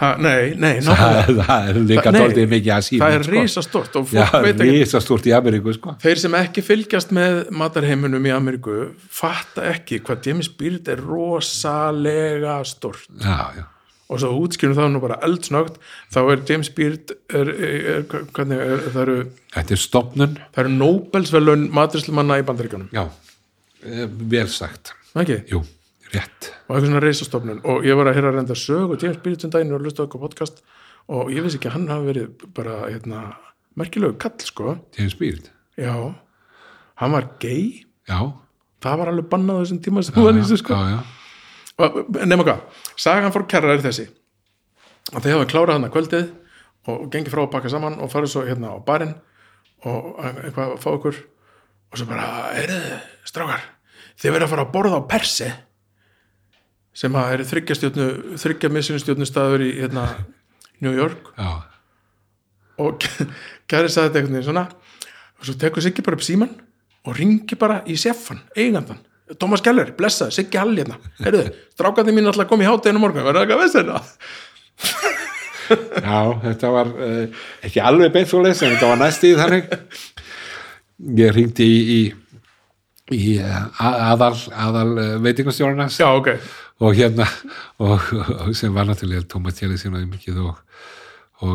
ha, 0.00 0.10
nei, 0.22 0.52
nei, 0.58 0.74
það, 0.86 1.32
það 1.40 1.70
er 1.70 1.80
líka 1.92 2.12
Nei, 2.14 2.20
tóltið 2.22 2.50
mikið 2.52 2.74
að 2.74 2.84
síma 2.88 3.04
það 3.04 3.16
er 3.16 3.30
risastort 3.34 3.98
og 4.00 4.12
Já, 4.14 4.24
fólk 4.32 4.44
veit 4.46 4.62
ekki 4.64 4.76
risastort 4.76 5.28
í 5.28 5.34
Ameríku 5.38 5.74
sko. 5.76 5.94
þeir 6.04 6.22
sem 6.24 6.36
ekki 6.38 6.64
fylgjast 6.66 7.14
með 7.16 7.40
matarheiminum 7.62 8.28
í 8.28 8.34
Ameríku 8.34 8.76
fatta 9.20 9.66
ekki 9.72 10.00
hvað 10.06 10.30
James 10.30 10.50
Beard 10.60 10.88
er 10.94 11.02
rosalega 11.04 12.60
stort 12.68 13.08
Já, 13.22 13.38
já, 13.58 13.64
og 14.08 14.22
svo 14.22 14.30
útskynum 14.40 14.76
það 14.78 14.92
nú 14.94 15.00
bara 15.04 15.18
eldsnögt 15.26 15.80
þá 16.14 16.20
er 16.24 16.44
James 16.48 16.70
Beard 16.76 17.14
er, 17.28 17.50
er, 17.52 17.88
er, 17.94 18.04
hvernig, 18.36 18.60
er, 18.64 18.84
það 18.94 19.02
eru 19.04 19.16
þetta 19.56 19.74
er 19.76 19.82
stopnun 19.82 20.36
það 20.44 20.62
eru 20.64 20.76
Nobelsvelun 20.76 21.66
maturslumanna 21.76 22.38
í 22.40 22.46
bandaríkanum 22.48 22.88
Já, 22.94 23.04
eh, 23.84 24.06
vel 24.08 24.48
sagt. 24.52 24.94
Ekki? 25.18 25.42
Jú, 25.50 25.60
rétt. 26.14 26.50
Og 26.68 26.76
eitthvað 26.76 26.86
svona 26.88 27.02
reisastofnun. 27.04 27.60
Og 27.68 27.84
ég 27.86 27.96
var 27.98 28.10
að 28.10 28.18
heyra 28.18 28.32
reynda 28.34 28.56
sög 28.58 28.94
og 28.94 29.02
James 29.02 29.20
Beard 29.24 29.40
sem 29.44 29.50
daginn 29.52 29.72
og 29.76 29.82
hlusta 29.84 30.04
okkur 30.06 30.22
podcast. 30.24 30.62
Og 31.08 31.30
ég 31.32 31.44
vissi 31.44 31.58
ekki 31.60 31.70
að 31.70 31.76
hann 31.78 31.88
hafi 31.92 32.08
verið 32.10 32.48
bara 32.56 32.78
hérna, 32.88 33.22
merkilegu 33.78 34.18
kall 34.20 34.36
sko. 34.44 34.76
James 34.98 35.14
Spirit 35.16 35.50
já, 35.78 35.94
hann 36.98 37.12
var 37.14 37.28
gay. 37.40 37.84
Já, 38.08 38.18
það 38.82 38.98
var 39.02 39.12
alveg 39.12 39.28
bannað 39.30 39.62
þessum 39.62 39.80
tíma 39.84 40.02
sem 40.04 40.16
hann 40.18 40.26
var 40.26 40.36
í 40.36 40.42
þessu 40.42 40.58
sko. 40.62 40.74
Já, 40.74 40.96
já, 40.96 41.14
Og- 41.78 42.08
nema 42.26 42.42
hvað, 42.42 42.60
sagan 42.98 43.30
fór 43.32 43.46
kærra 43.46 43.72
er 43.76 43.84
þessi. 43.84 44.08
Að 45.14 45.22
þið 45.22 45.32
hafa 45.36 45.46
klárað 45.52 45.72
hann 45.78 45.86
að 45.86 45.92
kvöldið 45.94 46.28
og 46.88 47.04
gengið 47.12 47.30
frá 47.32 47.42
að 47.44 47.52
pakka 47.52 47.70
saman 47.70 48.00
og 48.02 48.10
farið 48.10 48.32
svo 48.32 48.42
hérna 48.48 48.72
á 48.74 48.76
barinn 48.84 49.14
og 49.86 50.18
eitthvað 50.18 50.72
að 50.74 50.80
fá 50.82 50.88
okkur. 50.90 51.20
Og 51.92 51.96
svo 52.00 52.06
bara, 52.10 52.26
heyrðu, 52.58 52.98
strákar 53.24 53.62
þið 54.18 54.34
verið 54.34 54.44
að 54.48 54.50
fara 54.52 54.64
að 54.66 54.72
borða 54.74 54.98
á 54.98 55.08
Persi 55.08 55.48
sem 56.98 57.14
að 57.18 57.34
er 57.36 57.44
þryggja 57.46 58.70
missinustjórnu 58.74 59.28
staður 59.28 59.66
í 59.68 59.72
hérna, 59.78 60.08
New 60.82 60.94
York. 60.96 61.30
Já, 61.38 61.62
og 62.78 63.02
kæri 63.70 63.90
sagði 63.90 64.08
þetta 64.08 64.20
einhvern 64.20 64.38
veginn 64.38 64.48
svona 64.48 64.66
og 65.38 65.46
svo 65.46 65.54
tekur 65.58 65.84
Siggi 65.84 66.04
bara 66.06 66.18
upp 66.18 66.26
síman 66.26 66.50
og 67.06 67.14
ringi 67.18 67.58
bara 67.58 67.80
í 67.86 67.96
seffan, 67.98 68.42
eigandan 68.58 69.00
Thomas 69.38 69.60
Keller, 69.60 69.90
blessa, 69.96 70.30
Siggi 70.32 70.56
Hall 70.56 70.72
hérna. 70.72 70.96
Heyrðu, 71.20 71.50
strákandi 71.76 72.14
mín 72.16 72.30
alltaf 72.30 72.48
kom 72.48 72.62
í 72.64 72.68
hátteginu 72.68 73.02
morgun 73.02 73.26
verður 73.26 73.42
það 73.42 73.50
eitthvað 73.50 73.64
veist 73.64 73.76
þetta 73.76 73.98
já, 76.08 76.20
þetta 76.46 76.70
var 76.72 76.92
uh, 76.94 77.42
ekki 77.66 77.82
alveg 77.84 78.14
beint 78.14 78.30
svo 78.30 78.40
leys 78.40 78.62
en 78.62 78.72
þetta 78.72 78.88
var 78.88 79.00
næst 79.02 79.26
í 79.28 79.34
þannig. 79.36 79.74
Ég 81.18 81.34
hringdi 81.34 81.66
í, 81.66 81.98
í, 81.98 81.98
í 83.18 83.34
eh, 83.42 83.82
aðal, 83.84 84.32
aðal 84.54 84.88
uh, 84.94 85.10
veitingastjórnas 85.26 85.98
já, 86.00 86.08
ok, 86.08 86.30
og 86.80 86.94
hérna 86.94 87.26
og, 87.82 88.00
og 88.46 88.54
sem 88.56 88.74
var 88.74 88.86
náttúrulega 88.88 89.26
Tómas 89.32 89.56
Tjeli 89.58 89.78
sín 89.80 89.94
og 89.96 90.02
og, 90.44 90.56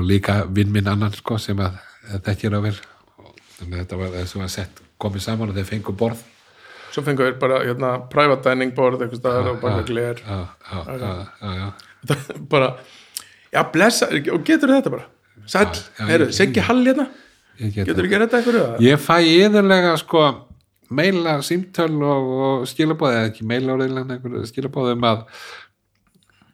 líka 0.03 0.41
vinn 0.51 0.71
minn 0.73 0.87
annan 0.91 1.13
sko 1.15 1.37
sem 1.39 1.59
að, 1.63 1.77
að 2.11 2.21
er 2.49 2.57
að 2.57 2.65
vera 2.67 2.81
þannig 3.59 3.73
að 3.77 3.81
þetta 3.83 3.99
var 4.01 4.13
þessu 4.17 4.41
var 4.41 4.51
sett 4.51 4.81
komið 5.03 5.23
saman 5.25 5.51
og 5.51 5.55
þeir 5.57 5.67
fengu 5.69 5.93
borð. 5.99 6.21
Svo 6.93 7.01
fengur 7.03 7.25
við 7.31 7.39
bara 7.41 7.57
hérna, 7.63 7.93
private 8.11 8.43
dining 8.51 8.71
board 8.75 9.01
eitthvað 9.01 9.19
staðar 9.21 9.47
og 9.53 9.61
bara. 9.63 9.79
Þetta 12.03 12.37
bara, 12.51 12.69
já, 13.55 13.61
blessa 13.73 14.09
og 14.11 14.43
getur 14.47 14.73
þetta 14.75 14.91
bara, 14.93 15.05
ég- 16.27 16.33
Siggi 16.37 16.63
Hall 16.67 16.83
hérna. 16.85 17.07
getur 17.87 18.03
ekki 18.07 18.19
þetta. 18.21 18.41
eitthvað 18.41 18.83
Ég 18.83 19.01
fæ 19.01 19.15
yðurlega 19.23 19.95
sko 20.03 20.23
meila 20.89 21.39
símtöl 21.45 21.95
og, 22.03 22.29
og 22.47 22.69
skilabóð 22.69 23.17
eða 23.17 23.31
ekki 23.31 23.47
meila 23.47 23.77
orðinlega 23.77 24.17
einhverju 24.17 24.45
skilabóð 24.49 24.93
um 24.95 25.09
að 25.09 25.25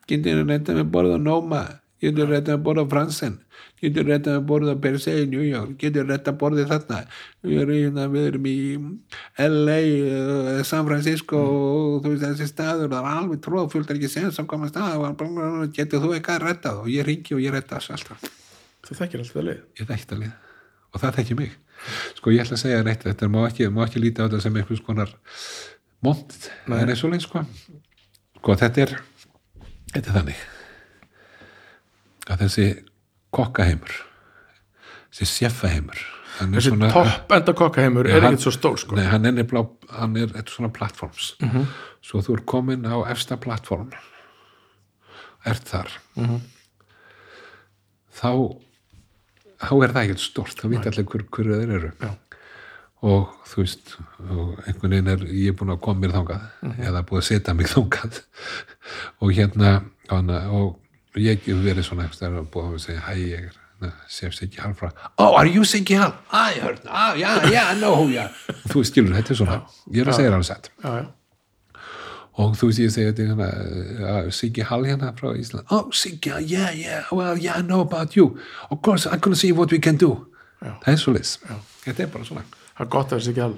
getur 0.10 0.42
reynda 0.46 0.76
með 0.78 0.90
borða 0.94 1.20
á 1.20 1.22
Noma 1.22 1.62
getur 2.02 2.30
reynda 2.32 2.56
með 2.56 2.66
borða 2.66 2.86
Fransen 2.92 3.38
getur 3.80 4.08
reynda 4.08 4.36
með 4.38 4.48
borða 4.50 4.76
á 4.76 4.82
Bersey 4.84 5.24
í 5.24 5.30
New 5.32 5.46
York 5.46 5.78
getur 5.82 6.08
reynda 6.10 6.34
borðið 6.42 6.74
þarna? 6.74 7.00
Við 7.46 7.62
erum, 7.64 7.78
hérna, 7.84 8.08
við 8.14 8.28
erum 8.32 8.50
í 8.50 8.58
LA 9.46 9.80
uh, 9.86 10.52
San 10.68 10.88
Francisco 10.90 11.40
og 11.40 12.04
þú 12.04 12.14
veist 12.16 12.28
þessi 12.28 12.50
staður 12.52 12.92
það 12.94 13.00
er 13.00 13.24
alveg 13.24 13.46
tróð 13.46 13.72
fullt 13.76 13.94
er 13.94 14.02
ekki 14.02 14.12
sens 14.12 14.42
að 14.42 14.52
koma 14.52 14.70
stað 14.72 15.00
getur 15.76 16.04
þú 16.04 16.14
eitthvað 16.18 16.46
rettað 16.46 16.84
og 16.84 16.92
ég 16.92 17.08
ringi 17.08 17.38
og 17.38 17.44
ég 17.44 17.64
þessu 17.70 17.96
alltaf. 17.96 18.30
Þú 18.88 19.02
þekkir 19.02 19.26
alltaf 19.26 19.50
leið. 19.50 19.66
Ég 19.80 19.90
þekkt 19.90 20.16
að 20.16 20.24
liða 20.26 20.49
og 20.94 21.02
það 21.04 21.20
þekki 21.20 21.40
mig. 21.40 21.58
Sko 22.18 22.34
ég 22.36 22.44
ætla 22.44 22.58
að 22.58 22.64
segja 22.64 22.86
neitt 22.86 23.06
þetta 23.08 23.30
má 23.32 23.42
ekki, 23.48 23.70
ekki 23.86 24.04
líta 24.04 24.26
á 24.26 24.28
þetta 24.28 24.44
sem 24.44 24.60
einhvers 24.60 24.84
konar 24.86 25.14
mont, 26.06 26.36
það 26.68 26.84
er 26.84 26.94
eins 26.94 27.04
og 27.06 27.14
leið 27.14 27.26
sko. 27.26 27.44
Sko 28.40 28.56
þetta 28.60 28.86
er 28.86 28.96
þetta 29.94 30.06
er 30.06 30.18
þannig 30.20 30.46
að 32.30 32.44
þessi 32.46 32.68
kokkaheimur 33.34 33.96
þessi 35.10 35.26
er 36.54 36.60
þessi 36.60 36.72
svona 36.72 36.92
topp 36.94 37.34
enda 37.36 37.56
kokkaheimur 37.58 38.08
er 38.08 38.22
ekkert 38.22 38.46
svo 38.46 38.54
stór 38.56 38.78
sko. 38.80 38.96
Nei, 39.00 39.08
hann 39.10 39.26
er 39.28 39.36
nefnilega, 39.36 39.92
hann 39.98 40.16
er 40.20 40.30
þetta 40.36 40.54
svona 40.54 40.72
platforms. 40.76 41.34
Svo 42.06 42.22
þú 42.24 42.38
er 42.38 42.46
komin 42.54 42.86
á 42.88 42.96
efsta 43.12 43.40
platform 43.42 43.90
ert 45.48 45.68
þar. 45.68 45.92
Þá 48.20 48.32
þá 49.60 49.72
er 49.84 49.94
það 49.94 50.02
ekkert 50.04 50.24
stort, 50.24 50.58
þá 50.60 50.66
veit 50.72 50.90
allir 50.90 51.08
hver, 51.12 51.24
hver 51.36 51.54
þeir 51.54 51.78
eru. 51.78 51.92
Já. 52.04 52.12
og 53.10 53.30
þú 53.48 53.62
veist 53.64 53.94
og 54.28 54.58
einhvern 54.68 54.92
veginn 54.92 55.14
er, 55.14 55.22
ég 55.32 55.54
er 55.54 55.56
búin 55.60 55.72
að 55.72 55.82
koma 55.86 56.04
mér 56.04 56.16
þangað 56.18 56.74
eða 56.90 57.04
búin 57.08 57.22
að 57.22 57.28
setja 57.30 57.56
mig 57.56 57.70
þangað. 57.76 58.20
Og 59.24 59.32
hérna 59.38 59.72
hana, 60.10 60.42
og 60.52 61.20
ég 61.20 61.46
hef 61.48 61.64
verið 61.64 61.88
svona 61.88 62.08
eftir 62.10 62.28
að 62.34 62.50
búin 62.52 62.76
að 62.76 62.84
segja, 62.88 63.06
hæ, 63.08 63.14
ég 63.24 63.48
er 63.48 63.58
Sef 64.12 64.34
Siggi 64.36 64.60
Hall 64.60 64.74
frá, 64.76 64.90
oh, 65.18 65.38
are 65.40 65.48
you 65.48 65.64
Siggi 65.64 65.96
Hall? 65.96 66.12
I 66.36 66.60
heard, 66.60 66.82
ah, 66.92 67.14
yeah, 67.16 67.46
yeah, 67.48 67.70
I 67.72 67.80
know 67.80 67.96
who 67.96 68.10
you 68.12 68.20
are. 68.20 68.34
Þú 68.68 68.82
veist, 68.82 68.92
skilur, 68.92 69.14
þetta 69.16 69.32
er 69.32 69.40
svona 69.40 69.60
ég 69.96 70.02
er 70.04 70.12
að 70.12 70.18
segja 70.18 70.34
það 70.34 70.36
alveg 70.36 70.50
sett 70.50 70.68
já, 70.84 70.90
já. 70.98 71.06
Og 72.40 72.54
þú 72.56 72.70
veist, 72.70 72.80
ég 72.86 72.92
segi 72.96 73.10
þetta 73.10 73.26
hérna, 73.30 73.48
uh, 74.24 74.30
Siggi 74.32 74.64
Hall 74.70 74.86
hérna 74.88 75.12
frá 75.18 75.34
Ísland. 75.36 75.66
Oh, 75.76 75.90
Siggi, 75.92 76.32
yeah, 76.48 76.70
yeah, 76.76 77.10
well, 77.12 77.36
yeah, 77.38 77.60
I 77.60 77.64
know 77.66 77.82
about 77.84 78.16
you. 78.16 78.30
Of 78.72 78.82
course, 78.86 79.06
I'm 79.10 79.20
gonna 79.20 79.36
see 79.40 79.52
what 79.52 79.72
we 79.76 79.80
can 79.84 79.98
do. 80.00 80.14
Já. 80.64 80.74
það 80.84 80.94
er 80.94 80.98
svo 81.00 81.12
leys 81.16 81.38
þetta 81.86 82.04
er 82.04 82.08
bara 82.12 82.26
svona. 82.28 82.42
Það 82.76 82.86
er 82.86 82.90
gott 82.96 83.12
að 83.14 83.20
þessi 83.22 83.30
ekki 83.32 83.44
all 83.46 83.54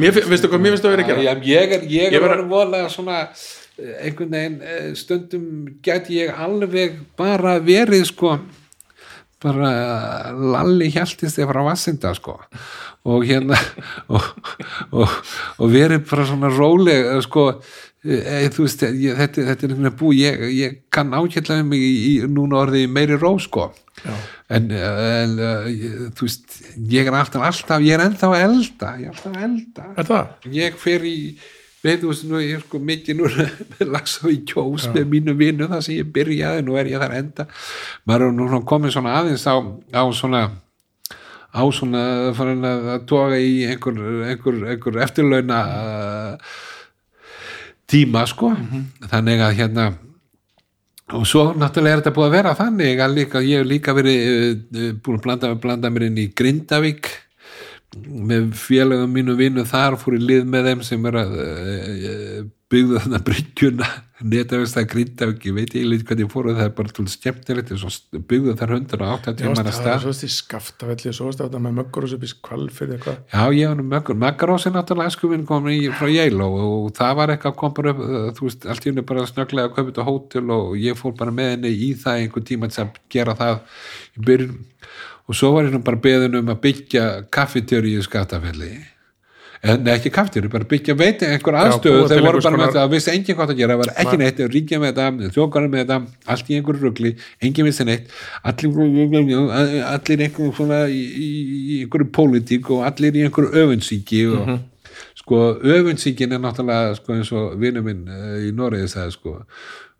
mér, 0.00 0.14
fi- 0.16 0.22
veistu 0.30 0.48
hvað 0.50 0.62
mér 0.64 0.72
finnst 0.74 0.86
að 0.88 0.94
vera 0.96 1.04
gera? 1.08 1.24
Já, 1.26 1.32
ég 1.46 1.74
er, 1.76 1.82
ég 1.84 2.14
Ég 2.14 2.16
er 2.16 2.24
bara 2.24 2.46
voðalega 2.48 2.88
svona 2.92 3.18
eh, 3.28 3.92
einhvern 4.06 4.32
veginn 4.34 4.56
eh, 4.64 4.88
stundum 4.98 5.44
gæti 5.84 6.16
ég 6.22 6.32
alveg 6.46 6.96
bara 7.20 7.58
verið 7.62 8.06
sko 8.08 8.32
bara 9.42 9.70
lalli 10.36 10.90
hjæltist 10.92 11.38
þegar 11.38 11.52
frá 11.54 11.62
Vassinda 11.70 12.14
sko. 12.16 12.38
Og 13.10 13.24
hérna 13.24 13.56
og, 14.14 14.26
og, 14.92 15.14
og 15.58 15.70
verið 15.72 16.02
bara 16.10 16.26
svona 16.28 16.50
róleg 16.52 17.06
eh, 17.14 17.20
sko 17.24 17.46
e, 18.04 18.48
þú 18.52 18.66
veist, 18.66 18.82
ég, 18.88 19.14
þetta, 19.16 19.46
þetta 19.50 19.66
er 19.66 19.70
einhvern 19.72 19.86
veginn 19.88 20.00
bú 20.02 20.10
ég, 20.16 20.42
ég 20.56 20.76
kann 20.92 21.14
ákjætlega 21.16 21.64
mig 21.68 21.80
í, 21.84 21.94
í 22.10 22.12
núna 22.28 22.60
orðið 22.66 22.84
í 22.86 22.90
meiri 22.92 23.16
ró 23.20 23.34
sko. 23.40 23.70
Já. 24.00 24.14
en, 24.56 24.70
en 24.72 25.32
ég- 25.68 25.96
þú 26.16 26.24
veist 26.24 26.54
ég 26.88 27.08
er 27.10 27.16
alltaf, 27.18 27.42
alltaf, 27.44 27.82
ég 27.84 27.92
er 27.98 28.04
ennþá 28.06 28.30
að 28.32 28.44
elda 28.46 28.92
ég 29.00 29.10
er 29.10 29.16
alltaf 29.16 29.34
að 29.34 29.48
elda. 29.48 29.88
Ég 30.56 30.78
fer 30.80 31.04
í 31.04 31.16
veit 31.84 32.00
þú 32.02 32.10
veist, 32.10 32.24
nú 32.28 32.38
er 32.38 32.46
ég 32.46 32.64
sko 32.64 32.80
mikið 32.90 33.18
nú 33.18 33.28
með 33.74 33.92
lags 33.94 34.18
og 34.22 34.32
í 34.34 34.40
kjós 34.48 34.88
með 34.94 35.06
mínu 35.14 35.36
vinnu 35.38 35.68
þar 35.70 35.84
sem 35.86 35.98
ég 36.00 36.10
byrjaði, 36.14 36.64
nú 36.66 36.76
er 36.80 36.90
ég 36.92 37.02
þar 37.02 37.16
enda. 37.20 37.46
Maður 38.08 38.26
er 38.26 38.34
nú 38.36 38.48
svona 38.50 38.68
komið 38.72 38.96
svona 38.96 39.14
aðeins 39.20 39.46
á, 39.48 39.56
á 39.96 40.02
svona 40.16 40.42
á 41.50 41.62
svona 41.74 42.02
farin 42.36 42.66
að 42.66 43.06
toga 43.10 43.38
í 43.42 43.64
einhver, 43.66 43.96
einhver, 44.30 44.60
einhver 44.70 45.00
eftirlauna 45.02 45.58
uh, 45.66 46.52
tíma 47.90 48.22
sko. 48.30 48.52
Þannig 49.10 49.42
að 49.46 49.58
hérna 49.58 49.88
og 51.10 51.24
svo 51.26 51.48
náttúrulega 51.58 51.96
er 51.96 52.02
þetta 52.04 52.14
búið 52.14 52.28
að 52.28 52.36
vera 52.36 52.54
þannig 52.54 53.00
að 53.02 53.16
líka, 53.16 53.42
ég 53.42 53.62
hef 53.62 53.66
líka 53.66 53.94
verið 53.96 54.20
uh, 54.22 54.92
búin 55.02 55.18
að 55.18 55.24
blanda, 55.26 55.52
blanda 55.58 55.90
mér 55.90 56.06
inn 56.06 56.22
í 56.22 56.28
Grindavík 56.38 57.10
með 57.98 58.52
félagum 58.58 59.10
mínu 59.10 59.34
vinnu 59.38 59.66
þar 59.66 59.98
fór 59.98 60.16
í 60.18 60.22
lið 60.22 60.46
með 60.50 60.70
þeim 60.70 60.82
sem 60.86 61.10
er 61.10 61.18
að 61.24 61.36
uh, 61.42 62.40
byggðu 62.70 63.00
þarna 63.02 63.20
bryggjuna 63.26 63.88
netavist 64.20 64.76
að 64.76 64.86
Grindavík, 64.92 65.46
ég 65.48 65.54
veit 65.56 65.74
ég 65.74 65.86
lít 65.88 66.02
hvernig 66.06 66.28
fóru 66.30 66.52
það 66.54 66.66
er 66.68 66.72
bara 66.76 66.92
til 66.94 67.06
skemmtilegt 67.10 67.72
byggðu 68.30 68.54
þar 68.60 68.74
180 68.76 69.36
tímar 69.40 69.62
að 69.62 69.70
það 69.70 69.76
stað 69.78 70.04
svo 70.04 70.12
í 70.12 70.32
skaftafelli 70.34 71.14
svo 71.16 71.28
varstu 71.28 71.46
þetta 71.46 71.62
með 71.64 71.76
möggur 71.78 72.06
og 72.06 72.12
svo 72.12 72.20
býst 72.22 72.40
kvalfyrði 72.46 72.98
eitthvað. 72.98 73.20
Já, 73.32 73.42
ég 73.56 73.72
var 73.72 73.78
nú 73.80 73.86
möggur, 73.90 74.18
Maggarós 74.20 74.66
er 74.68 74.74
náttúrulega 74.76 75.14
æskuvinn 75.14 75.46
komin 75.48 75.78
í, 75.78 75.90
frá 75.96 76.10
Yale 76.12 76.46
og, 76.46 76.90
það 76.98 77.14
var 77.22 77.34
eitthvað 77.34 77.56
kom 77.62 77.76
bara 77.80 77.94
upp, 77.94 78.02
uh, 78.06 78.26
þú 78.36 78.48
veist, 78.48 78.68
allt 78.70 78.86
í 78.86 78.92
henni 78.92 79.06
bara 79.08 79.28
snögglega 79.30 79.70
að 79.70 79.78
köpa 79.78 79.90
þetta 79.90 80.08
hótel 80.10 80.56
og 80.58 80.76
ég 80.78 81.00
fór 81.00 81.16
bara 81.18 81.34
með 81.34 81.54
henni 81.56 81.72
í 81.88 81.94
það 81.98 82.26
einhver 82.26 82.46
tíma 82.52 82.70
að 82.70 83.00
gera 83.10 83.38
það 83.40 83.64
í 84.20 84.26
byrjun 84.28 84.60
og 85.30 85.36
svo 85.38 85.52
var 85.54 85.68
nú 85.70 85.82
bara 85.86 86.00
beðin 86.02 86.40
um 86.40 86.50
að 86.50 86.64
byggja 86.64 87.04
kaffitjöri 87.30 87.94
í 87.94 88.02
skattafelli 88.02 88.72
en 89.60 89.82
nei, 89.84 89.92
ekki 89.92 90.10
kaffitjöri, 90.14 90.48
bara 90.52 90.66
byggja 90.68 90.94
veiti 90.96 91.28
einhver 91.28 91.58
aðstöðu, 91.60 92.06
þeir 92.08 92.22
voru 92.24 92.40
bara 92.46 92.58
með 92.58 92.70
þetta, 92.70 92.84
vissi 92.94 93.12
engin 93.12 93.36
hvað 93.36 93.52
að 93.52 93.58
gera, 93.58 93.74
það 93.74 93.82
var 93.82 93.90
ekki 94.02 94.20
neitt 94.22 94.40
ríkja 94.54 94.78
með 94.80 94.94
þetta, 94.96 95.28
þjókarinn 95.36 95.74
með 95.74 95.82
þetta 95.82 95.98
allt 96.32 96.48
í 96.48 96.56
einhverju 96.56 96.84
rugli, 96.86 97.12
engin 97.44 97.68
vissi 97.68 97.84
neitt. 97.84 98.14
Allir, 98.48 98.78
allir 99.90 100.24
einhverju 100.24 100.54
svona 100.56 100.80
í, 100.88 101.02
í, 101.04 101.28
í 101.60 101.78
einhverju 101.82 102.08
pólitík 102.16 102.72
og 102.72 102.86
allir 102.88 103.20
í 103.20 103.26
einhverju 103.26 103.52
öfunnsíki 103.60 104.22
og 104.32 104.54
sko 105.20 105.42
öfunnsíkin 105.60 106.32
er 106.32 106.40
náttúrulega 106.40 106.96
sko 106.96 107.18
eins 107.18 107.30
og 107.36 107.60
vinur 107.60 107.84
minn 107.84 108.08
uh, 108.08 108.40
í 108.40 108.50
Noregi 108.56 108.88
sagði 108.94 109.16
sko 109.18 109.36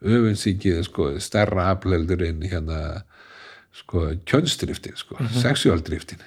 öfunnsíki 0.01 0.73
er 0.79 0.89
sko 0.89 1.13
stærra 1.21 1.69
afleldur 1.75 2.25
en 2.27 2.43
hérna 2.49 2.81
sko 3.81 4.05
kjönstriftin 4.29 4.97
sko, 5.01 5.19
sexualdriftin. 5.41 6.23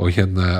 Og 0.00 0.10
hérna 0.16 0.50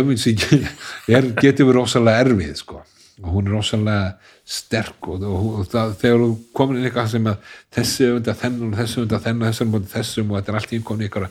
öfunnsíkin 0.00 0.66
er, 1.16 1.30
getur 1.40 1.68
við 1.70 1.76
rosalega 1.80 2.24
erfið 2.26 2.54
sko. 2.62 2.82
Og 3.24 3.30
hún 3.32 3.46
er 3.48 3.54
rosalega 3.56 4.10
sterk 4.46 5.06
og, 5.08 5.22
og, 5.24 5.46
og 5.62 5.70
það, 5.72 5.94
þegar 6.02 6.20
þú 6.22 6.28
komin 6.54 6.78
inn 6.82 6.88
eitthvað 6.90 7.08
sem 7.14 7.30
að 7.32 7.54
þessi 7.74 8.10
öfunda 8.10 8.34
þennan 8.42 8.74
og 8.74 8.80
þessi 8.82 8.98
öfunda 9.00 9.20
þennan 9.24 9.46
og 9.46 9.50
þessi 9.54 9.64
öfunda 9.66 9.92
þessum 9.96 10.30
og 10.30 10.38
þetta 10.38 10.52
er 10.52 10.58
allt 10.60 10.74
í 10.76 10.80
komin 10.86 11.06
ykkur 11.08 11.26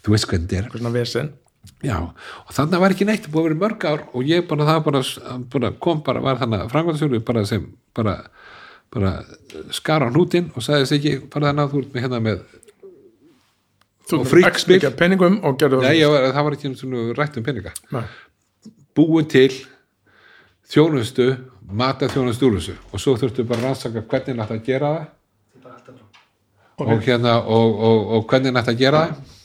þú 0.00 0.14
veist 0.14 0.28
hvernig 0.30 0.48
þetta 0.48 0.62
er. 0.64 0.70
Svona 0.78 0.92
vesen. 0.96 1.28
Já, 1.84 1.96
og 2.00 2.54
þannig 2.56 2.80
var 2.80 2.94
ekki 2.94 3.04
neitt 3.04 3.26
búið 3.28 3.42
að 3.42 3.48
vera 3.50 3.60
mörg 3.60 3.84
ár 3.90 4.02
og 4.16 4.24
ég 4.24 4.46
bara 4.48 4.64
það 4.64 4.78
bara, 4.86 5.02
bara 5.52 5.70
kom 5.84 6.00
bara, 6.06 6.22
var 6.24 6.38
þannig 6.40 6.62
að 6.64 6.70
frangvæðsjóru 6.72 7.20
bara 7.28 7.42
sem 7.50 7.66
bara, 7.96 8.14
bara 8.96 9.10
skar 9.76 10.04
á 10.04 10.08
hnútin 10.08 10.48
og 10.56 10.64
sagði 10.64 10.86
þess 10.86 10.96
ekki 10.96 11.12
bara 11.34 11.50
þannig 11.50 11.66
að 11.66 11.74
þú 11.74 11.82
ert 11.84 11.92
með 11.98 12.06
hérna 12.06 12.22
með 12.24 12.40
þú 12.40 12.56
Og 12.56 12.56
fyrir 12.56 12.56
frítt 12.56 12.56
x 12.56 12.56
spil. 12.56 12.56
mikið 12.56 12.56
af 12.56 12.88
penningum 12.88 13.20
og 13.20 13.99
gerðu 13.99 13.99
Nei, 15.86 16.00
ég 16.00 16.10
var, 16.12 16.26
það 16.34 16.46
var 16.46 16.56
ekki 16.56 16.72
rætt 17.18 17.38
um 17.38 17.46
peninga. 17.46 17.72
Nei. 17.94 18.04
búin 18.96 19.28
til 19.30 19.50
þjónustu 20.70 21.30
mata 21.70 22.08
þjónustu 22.10 22.48
úr 22.48 22.58
þessu. 22.58 22.76
Og 22.90 23.02
svo 23.02 23.16
þurftu 23.20 23.46
bara 23.48 23.62
að 23.62 23.68
rannsaka 23.68 24.04
hvernig 24.10 24.38
nætt 24.38 24.54
að 24.54 24.64
gera 24.66 24.92
það. 24.94 25.08
Og 26.80 27.04
hérna 27.04 27.36
og, 27.44 27.76
og, 27.76 28.10
og 28.16 28.26
hvernig 28.30 28.56
nætt 28.56 28.72
að 28.72 28.80
gera 28.80 29.04
það. 29.06 29.36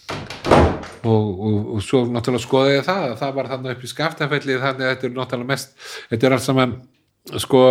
Og, 1.06 1.26
og, 1.30 1.58
og 1.76 1.82
svo 1.86 2.02
náttúrulega 2.10 2.48
skoði 2.48 2.76
ég 2.80 2.86
það. 2.88 3.08
Að 3.12 3.18
það 3.22 3.38
var 3.38 3.50
þannig 3.54 3.76
upp 3.76 3.86
í 3.86 3.92
skaftafelli 3.92 4.60
þannig 4.64 4.86
að 4.88 4.94
þetta 4.94 5.08
er 5.10 5.16
náttúrulega 5.20 5.52
mest 5.52 5.76
þetta 6.10 6.28
er 6.28 6.38
allt 6.38 6.46
saman 6.46 6.76
sko 7.42 7.62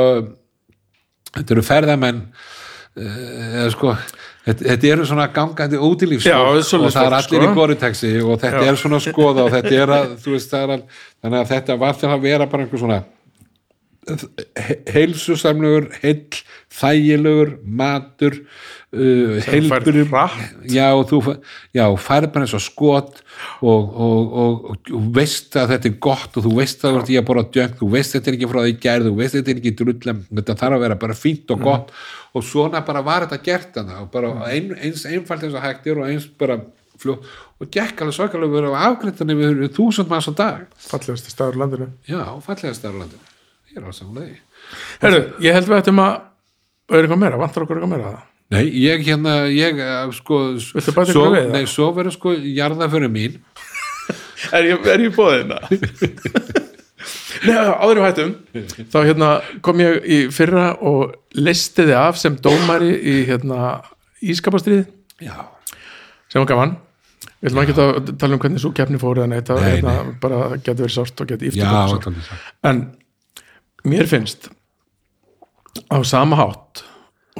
þetta 1.34 1.54
eru 1.54 1.64
ferðamenn 1.66 2.20
eh, 2.98 3.18
eða 3.62 3.72
sko 3.74 3.94
þetta, 4.44 4.66
þetta 4.70 4.90
eru 4.92 5.06
svona 5.08 5.26
gangandi 5.34 5.80
útilífs 5.80 6.26
Já, 6.28 6.36
og 6.40 6.60
það 6.62 7.00
er 7.06 7.16
allir 7.18 7.28
sko. 7.28 7.40
í 7.40 7.54
goriteksi 7.58 8.12
og 8.22 8.38
þetta 8.42 8.62
Já. 8.64 8.68
er 8.72 8.80
svona 8.82 9.00
skoða 9.04 9.46
og 9.46 9.52
þetta 9.56 9.74
er 9.82 9.94
að 9.98 10.14
þú 10.24 10.36
veist 10.36 10.52
það 10.54 10.64
er 10.66 10.74
að 10.76 10.86
þannig 11.24 11.40
að 11.40 11.52
þetta 11.54 11.78
var 11.84 12.00
til 12.00 12.10
að 12.12 12.24
vera 12.28 12.46
bara 12.52 12.66
einhver 12.66 12.82
svona 12.84 13.02
he- 14.04 14.80
heilsusamlegur 14.92 15.86
heill, 16.02 16.40
þægilegur 16.74 17.54
matur 17.64 18.36
uh, 18.92 19.40
fær 19.40 19.88
hratt. 20.10 20.38
já, 20.68 20.90
já, 21.72 21.86
færð 21.96 22.28
bara 22.34 22.44
eins 22.44 22.54
og 22.58 22.64
skot 22.64 23.23
og, 23.60 23.90
og, 24.06 24.36
og, 24.44 24.68
og, 24.70 25.08
veist 25.16 25.58
að 25.60 25.74
þetta 25.74 25.90
er 25.90 25.96
gott 26.08 26.38
og 26.38 26.46
þú 26.46 26.54
veist 26.58 26.86
að 26.88 27.12
í 27.12 27.18
að 27.20 27.26
borða 27.30 27.46
djöng 27.56 27.74
þú 27.80 27.90
veist 27.94 28.12
að 28.12 28.18
þetta 28.18 28.32
er 28.32 28.38
ekki 28.38 28.50
frá 28.52 28.60
því 28.60 28.76
gerð, 28.86 29.10
þú 29.10 29.16
veist 29.20 29.34
að 29.34 29.40
þetta 29.40 29.54
er 29.54 29.62
ekki 29.62 29.74
drullum, 29.80 30.22
þetta 30.40 30.58
þarf 30.62 30.78
að 30.78 30.86
vera 30.86 31.00
bara 31.04 31.18
fínt 31.18 31.52
og 31.54 31.66
gott. 31.66 31.92
Og 32.34 32.46
svona 32.46 32.80
bara 32.86 33.04
var 33.06 33.28
þetta 33.28 33.42
gert 33.44 33.78
og 33.82 34.08
bara 34.14 34.32
ein, 34.50 34.72
eins 34.80 35.04
einfalt 35.06 35.44
eins 35.46 35.54
og 35.54 35.62
hægt 35.62 35.86
er 35.86 36.00
og 36.02 36.08
eins 36.08 36.26
bara 36.26 36.58
fljú 36.98 37.18
og 37.60 37.70
gekk 37.74 38.02
alveg 38.02 38.16
svakalega 38.16 38.54
verið 38.54 38.74
á 38.74 38.86
afgreitanum 38.90 39.40
við 39.40 39.70
þúsund 39.76 40.10
manns 40.10 40.30
á 40.30 40.34
dag. 40.34 40.66
Fallegasti 40.88 41.30
staður 41.30 41.58
í 41.58 41.62
landinu. 41.62 41.88
Já, 42.10 42.22
fallega 42.42 42.74
stærlandinu 42.74 43.30
ég 43.74 43.82
er 43.82 43.90
á 43.90 43.92
samlega 43.94 44.38
Herru, 45.02 45.24
ég 45.42 45.56
held 45.56 45.68
við 45.68 45.80
ættum 45.80 46.00
að 46.02 46.14
er 46.94 47.02
eitthvað 47.02 47.20
meira, 47.20 47.40
vantar 47.40 47.64
okkur 47.64 47.80
eitthvað 47.80 47.94
meira? 47.94 48.12
að 48.12 48.16
það 48.16 48.30
Nei, 48.52 48.66
ég 48.76 49.06
hérna, 49.06 49.46
ég 49.48 49.78
eh, 49.80 50.12
sko, 50.12 50.42
svo, 50.60 51.24
nei, 51.54 51.64
svo 51.70 51.88
verður 51.96 52.14
sko 52.18 52.34
jarða 52.36 52.90
fyrir 52.92 53.12
mín. 53.12 53.40
Er 54.52 54.66
ég, 54.68 54.82
er 54.92 55.00
ég 55.00 55.14
bóðið 55.16 55.54
það? 55.54 56.64
Nei, 57.44 57.54
áður 57.56 57.98
við 57.98 58.04
hættum 58.04 58.32
þá 58.92 58.96
hérna 59.06 59.28
kom 59.64 59.80
ég 59.80 60.04
í 60.04 60.18
fyrra 60.32 60.66
og 60.84 61.14
listi 61.36 61.86
þið 61.86 61.96
af 62.00 62.18
sem 62.20 62.36
dómari 62.44 62.90
í 62.92 63.14
hérna 63.28 63.78
ískapastrið 64.20 64.84
Já, 65.24 65.34
sem 66.28 66.42
var 66.42 66.48
gaman. 66.50 66.76
Við 67.40 67.50
ætlum 67.50 67.62
ekki 67.62 67.76
að 67.80 68.12
tala 68.20 68.36
um 68.36 68.42
hvernig 68.44 68.62
svo 68.62 68.72
keppni 68.76 69.00
fóru 69.00 69.24
en 69.24 69.34
þetta 69.36 69.56
Nei, 69.60 69.66
hérna, 69.70 69.96
bara 70.20 70.42
getur 70.58 70.84
verið 70.84 70.96
sárt 70.98 71.24
og 71.24 71.32
getur 71.32 71.48
íft 71.50 71.60
já, 71.60 71.68
og 71.72 71.94
gott. 71.94 72.04
tónlist 72.06 72.32
það. 72.32 72.46
en 72.70 72.82
mér 73.94 74.10
finnst 74.12 74.48
á 75.88 75.96
sama 76.04 76.40
hátt 76.40 76.83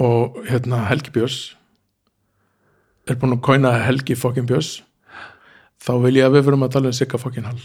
og 0.01 0.41
hérna 0.49 0.85
Helgi 0.89 1.13
Björns 1.15 1.39
er 3.07 3.19
búin 3.21 3.37
að 3.37 3.45
kóina 3.45 3.75
Helgi 3.85 4.17
fokkin 4.19 4.49
Björns. 4.49 4.79
Þá 5.85 5.93
vil 6.07 6.17
ég 6.19 6.27
að 6.27 6.39
við 6.39 6.47
fyrir 6.49 6.65
að 6.65 6.75
tala 6.75 6.91
um 6.91 6.97
Sigga 6.97 7.21
fokkin 7.21 7.47
Hall. 7.49 7.61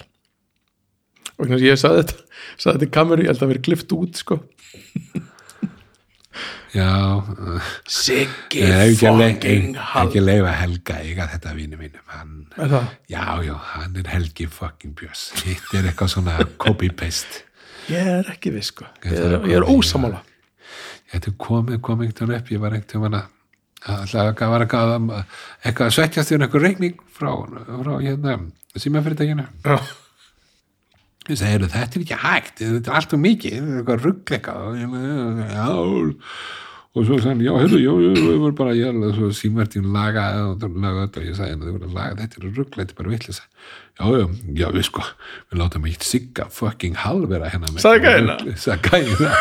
Og 1.40 1.48
hvernig 1.48 1.64
ég 1.70 1.80
sagði 1.80 2.04
þetta 2.04 2.40
sagði 2.60 2.74
þetta 2.76 2.88
í 2.90 2.94
kameru, 2.98 3.24
ég 3.24 3.32
held 3.32 3.44
að 3.46 3.52
vera 3.54 3.66
klift 3.70 3.96
út 3.96 4.20
sko. 4.20 4.40
Já, 6.76 6.90
Siggi 7.90 8.62
ég 8.62 8.76
að 8.76 8.96
fokkin 9.00 9.72
Hall. 9.80 10.10
ekki 10.10 10.22
leifa 10.22 10.54
Helga 10.60 11.00
eiga 11.02 11.30
þetta 11.32 11.56
vini 11.58 11.80
mínum 11.80 12.14
hann? 12.14 12.36
Já, 13.10 13.24
já, 13.48 13.56
hann 13.74 13.96
er 13.98 14.12
Helgi 14.12 14.50
fucking 14.52 14.94
Björns. 15.00 15.30
Hitt 15.48 15.72
er 15.74 15.88
eitthvað 15.90 16.18
svona 16.18 16.38
copy-paste. 16.62 17.46
Ég 17.90 18.12
er 18.20 18.34
ekki 18.36 18.52
við 18.54 18.68
sko. 18.74 18.92
Ég 19.08 19.16
er, 19.18 19.40
er 19.40 19.54
ég 19.56 19.72
ósamála 19.72 20.20
Þetta 21.10 21.36
komið, 21.42 21.82
komið 21.86 22.10
einhvern 22.10 22.32
veginn 22.32 22.42
upp. 22.42 22.54
Ég 22.54 22.64
var 22.64 22.78
einhvern 22.78 23.06
veginn 23.06 23.20
að 23.22 23.36
Það 23.80 24.42
var 24.52 24.64
eitthvað, 24.66 24.94
eitthvað 25.64 25.86
að 25.88 25.94
svekkjast 25.96 26.32
þér 26.34 26.42
einhver 26.46 26.64
reikning 26.66 26.98
frá, 27.16 27.30
frá 27.70 27.94
hérna, 28.04 28.34
símafyrirtækinu. 28.76 29.46
Já, 29.64 29.78
ég 31.30 31.38
segi, 31.40 31.52
"Heyrðu, 31.54 31.70
þetta 31.72 31.96
er 31.96 32.04
ekki 32.04 32.18
hægt. 32.26 32.58
Þetta 32.60 32.92
er 32.92 32.98
allt 33.00 33.14
og 33.14 33.20
mikið, 33.24 33.54
þetta 33.56 33.72
er 33.72 33.80
eitthvað 33.80 34.04
ruggleika 34.04 34.52
já 35.56 35.68
og 37.00 37.06
svo 37.08 37.18
sagði 37.20 37.30
hann, 37.32 37.44
já, 37.48 37.52
heyrðu, 37.62 37.80
já, 37.84 37.92
ég 38.30 38.40
var 38.44 38.56
bara 38.60 38.74
ég 38.78 38.90
er 38.92 39.14
svo 39.18 39.30
símvertin 39.36 39.88
laga 39.96 40.26
og 40.50 40.66
ég 41.24 41.38
sagði, 41.38 41.60
það 41.62 41.76
var 41.76 41.86
að 41.88 41.96
laga 41.96 42.18
þetta 42.24 42.42
er 42.42 42.50
rugglega, 42.50 42.82
þetta 42.84 42.94
er 42.96 43.00
bara 43.00 43.14
vittlisa 43.14 43.46
já, 44.00 44.06
já, 44.20 44.26
já, 44.62 44.68
við 44.76 44.86
sko, 44.90 45.06
við 45.52 45.62
látum 45.64 45.88
ekki 45.90 46.08
sigga 46.10 46.48
fucking 46.56 47.00
halvera 47.06 47.50
hérna 47.54 47.72
með- 47.72 47.84
gæina 48.90 49.32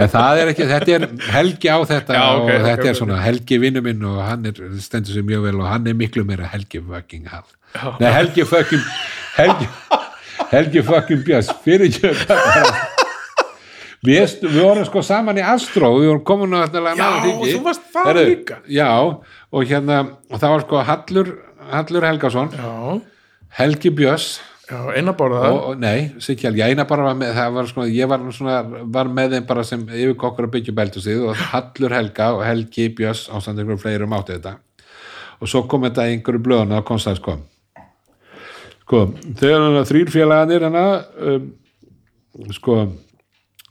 en 0.00 0.08
það 0.12 0.40
er 0.42 0.50
ekki, 0.52 0.66
þetta 0.70 0.94
er 0.96 1.06
helgi 1.34 1.68
á 1.72 1.78
þetta 1.92 2.16
Já, 2.16 2.22
ok, 2.40 2.48
og 2.56 2.64
þetta 2.66 2.88
er 2.90 2.96
svona 2.98 3.18
helgi 3.22 3.58
vinnu 3.62 3.82
minn 3.84 4.06
og 4.08 4.22
hann 4.24 4.48
er, 4.48 4.60
stendur 4.80 5.12
sér 5.18 5.26
mjög 5.28 5.44
vel 5.48 5.58
og 5.60 5.68
hann 5.68 5.86
er 5.92 5.98
miklu 5.98 6.24
meira 6.28 6.48
helgi 6.52 6.80
fucking 6.88 7.28
hal 7.32 7.44
Já. 7.76 7.92
nei, 8.00 8.10
helgi 8.16 8.44
fucking 8.48 8.82
helgi, 9.36 9.68
helgi 10.52 10.82
fucking 10.88 11.22
björns 11.28 11.52
fyrir 11.64 11.88
ekki 11.92 12.12
við, 14.06 14.36
við 14.44 14.58
vorum 14.58 14.86
sko 14.88 15.02
saman 15.06 15.38
í 15.38 15.44
Astro 15.46 15.92
við 15.98 16.10
vorum 16.10 16.24
komin 16.26 16.56
á 16.58 16.66
þetta 16.66 16.94
Já, 16.98 17.08
þú 17.24 17.58
varst 17.66 17.90
þar 17.94 18.20
líka. 18.20 18.60
já, 18.66 18.88
og 19.52 19.68
hérna 19.68 20.00
og 20.30 20.38
það 20.38 20.54
var 20.54 20.64
sko 20.66 20.86
Hallur, 20.88 21.34
Hallur 21.72 22.08
Helgason 22.08 22.50
Já, 22.56 22.72
Helgi 23.52 23.92
Björns. 23.92 24.40
Já, 24.70 24.78
og, 24.80 25.56
og 25.68 25.80
nei, 25.82 26.12
Siggi 26.22 26.46
Helgi, 26.46 26.62
eina 26.64 26.86
bara 26.88 27.10
var 27.10 27.16
með 27.18 27.34
það 27.36 27.56
var 27.58 27.66
sko, 27.68 27.84
ég 27.92 28.08
var, 28.08 28.22
svona, 28.32 28.60
var 28.94 29.10
með 29.12 29.34
þeim 29.34 29.46
bara 29.50 29.64
sem 29.68 29.82
yfirkokkur 29.84 30.46
að 30.48 30.54
byggja 30.54 30.74
beltu 30.78 31.02
sig 31.04 31.20
og 31.20 31.36
Hallur 31.50 31.92
Helga 31.92 32.30
og 32.38 32.44
Helgi 32.46 32.86
Björns 32.96 33.26
ástand 33.34 33.60
ykkur 33.60 33.80
fleiri 33.82 34.06
um 34.06 34.14
átti 34.16 34.38
þetta. 34.38 34.54
Og 35.42 35.50
svo 35.50 35.64
kom 35.68 35.84
þetta 35.84 36.06
í 36.08 36.14
einhverju 36.16 36.44
blöðuna 36.46 36.80
og 36.80 36.86
kom 36.88 37.02
það 37.02 37.18
sko. 37.18 37.36
Sko, 38.86 39.02
þegar 39.42 39.90
þrýr 39.90 40.14
félagarnir 40.14 40.66
hana 40.70 40.86
um, 41.28 41.50
sko 42.56 42.78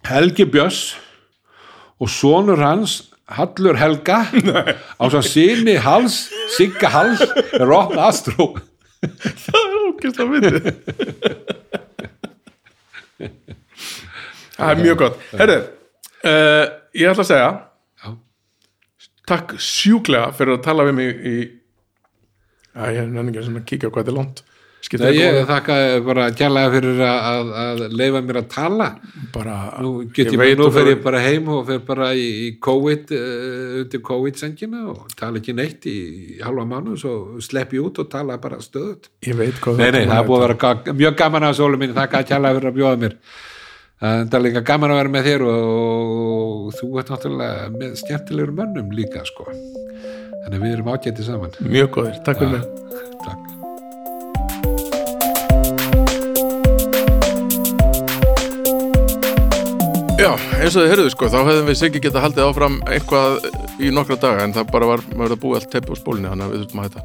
Helgi 0.07 0.45
Björns 0.49 0.81
og 2.01 2.09
sonur 2.09 2.61
hans 2.61 2.99
Hallur 3.31 3.77
Helga 3.79 4.25
á 5.01 5.03
svo 5.07 5.21
síni 5.23 5.77
Hals, 5.79 6.25
Sigga 6.57 6.89
Hals 6.91 7.21
er 7.55 7.71
opna 7.71 8.09
Astró 8.09 8.51
Það 9.45 9.61
er 9.61 9.77
ógæst 9.87 10.19
að 10.21 10.33
myndi 10.33 10.51
Það 14.61 14.71
er 14.71 14.81
mjög 14.83 14.97
gott. 14.99 15.21
Herðu, 15.39 15.57
uh, 16.29 16.65
ég 16.93 17.09
ætla 17.09 17.23
að 17.23 17.29
segja 17.31 17.47
Já. 18.03 18.11
Takk 19.31 19.55
sjúklega 19.57 20.29
fyrir 20.37 20.57
að 20.59 20.65
tala 20.67 20.85
við 20.89 20.97
mig 20.99 21.25
í 21.25 21.35
Já, 22.71 22.83
ég 22.93 23.01
er 23.01 23.09
nefnilega 23.09 23.47
sem 23.47 23.57
að 23.57 23.67
kíkja 23.71 23.89
á 23.89 23.93
hvað 23.95 24.11
þetta 24.11 24.19
er 24.19 24.19
Skipta 24.21 24.50
Nei, 24.81 25.11
ég 25.13 25.35
þakka 25.45 25.75
bara 26.07 26.23
kjærlega 26.33 26.71
fyrir 26.73 27.01
að, 27.05 27.19
að, 27.31 27.51
að 27.61 27.93
leifa 27.99 28.21
mér 28.25 28.39
að 28.41 28.47
tala. 28.51 28.87
Bara 29.35 29.55
nú 29.85 29.91
get 30.09 30.31
ég, 30.33 30.39
veit 30.41 30.57
nú 30.57 30.67
fer 30.73 30.81
fyrir- 30.81 30.95
ég 30.97 31.03
bara 31.05 31.21
heim 31.21 31.51
og 31.53 31.61
fer 31.69 31.83
bara 31.85 32.07
í, 32.17 32.25
í 32.47 32.49
COVID 32.65 33.13
uh, 33.13 33.77
undir 33.83 34.01
COVID-sengina 34.09 34.81
og 34.91 35.13
tala 35.19 35.37
ekki 35.39 35.53
neitt 35.55 35.85
í 35.91 35.95
halva 36.41 36.65
mánu 36.65 36.97
svo 36.99 37.37
slepp 37.45 37.77
ég 37.77 37.85
út 37.91 38.01
og 38.01 38.09
tala 38.11 38.39
bara 38.41 38.57
stöðut 38.63 39.11
Ég 39.29 39.37
veit 39.39 39.61
hvað 39.61 39.77
Nei, 39.83 39.91
nei, 39.99 40.03
það 40.09 40.17
er 40.17 40.27
búið 40.31 40.43
að 40.47 40.49
vera 40.49 40.97
mjög 41.03 41.15
gaman 41.21 41.47
að 41.51 41.55
sólu 41.61 41.79
mín 41.81 41.95
þakka 41.95 42.23
kjærlega 42.31 42.57
fyrir 42.59 42.71
að 42.73 42.77
bjóða 42.81 43.01
mér. 43.05 43.15
Það 44.01 44.33
er 44.39 44.41
líka 44.47 44.61
gaman 44.65 44.91
að 44.95 44.99
vera 45.03 45.13
með 45.13 45.27
þér 45.29 45.43
og, 45.45 46.15
og 46.25 46.75
þú 46.79 46.87
ert 47.03 47.11
náttúrulega 47.13 47.69
með 47.77 47.93
skemmtilegur 48.01 48.55
mönnum 48.57 48.89
líka 48.97 49.21
sko. 49.29 49.45
Þannig 49.51 50.57
að 50.57 50.65
við 50.65 50.73
erum 50.73 50.89
ágætið 50.95 51.27
saman. 51.29 51.53
Mjög 51.69 51.91
góðir, 51.99 52.17
takk 52.25 52.41
fyrir 52.41 52.55
mig. 52.57 52.69
Takk 53.21 53.50
Já, 60.21 60.35
eins 60.61 60.75
og 60.77 60.83
þið 60.83 60.91
heyrðu 60.91 61.11
sko, 61.15 61.27
þá 61.33 61.39
hefðum 61.47 61.69
við 61.71 61.77
sikki 61.79 61.99
geta 62.03 62.21
haldið 62.21 62.45
áfram 62.45 62.75
eitthvað 62.93 63.39
í 63.81 63.87
nokkra 63.89 64.19
daga 64.21 64.43
en 64.45 64.51
það 64.53 64.67
bara 64.75 64.89
var, 64.91 65.01
maður 65.17 65.33
að 65.33 65.41
búið 65.41 65.57
allt 65.57 65.71
teppi 65.73 65.89
á 65.89 65.97
spólinni 65.97 66.29
þannig 66.29 66.45
að 66.45 66.53
við 66.53 66.61
þurfum 66.61 66.81
að 66.83 66.85
hætta. 66.85 67.01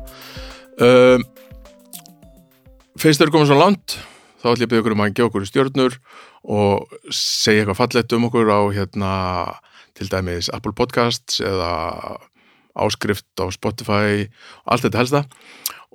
Um, 0.84 1.24
Fyrst 3.00 3.22
þeir 3.22 3.32
komið 3.32 3.48
svo 3.48 3.58
langt 3.62 3.96
þá 4.42 4.46
ætlum 4.50 4.60
ég 4.60 4.68
að 4.68 4.74
byrja 4.74 4.84
ykkur 4.84 4.96
um 4.98 5.04
að 5.06 5.16
gefa 5.16 5.30
okkur 5.30 5.48
stjörnur 5.48 5.98
og 6.60 6.94
segja 7.08 7.64
eitthvað 7.64 7.80
fallegt 7.80 8.14
um 8.18 8.28
okkur 8.28 8.52
á 8.52 8.60
hérna 8.76 9.16
til 9.96 10.12
dæmis 10.12 10.52
Apple 10.52 10.76
Podcasts 10.76 11.40
eða 11.40 11.72
áskrift 12.76 13.28
á 13.40 13.48
Spotify 13.48 14.26
allt 14.68 14.84
þetta 14.84 15.06
helsta. 15.06 15.26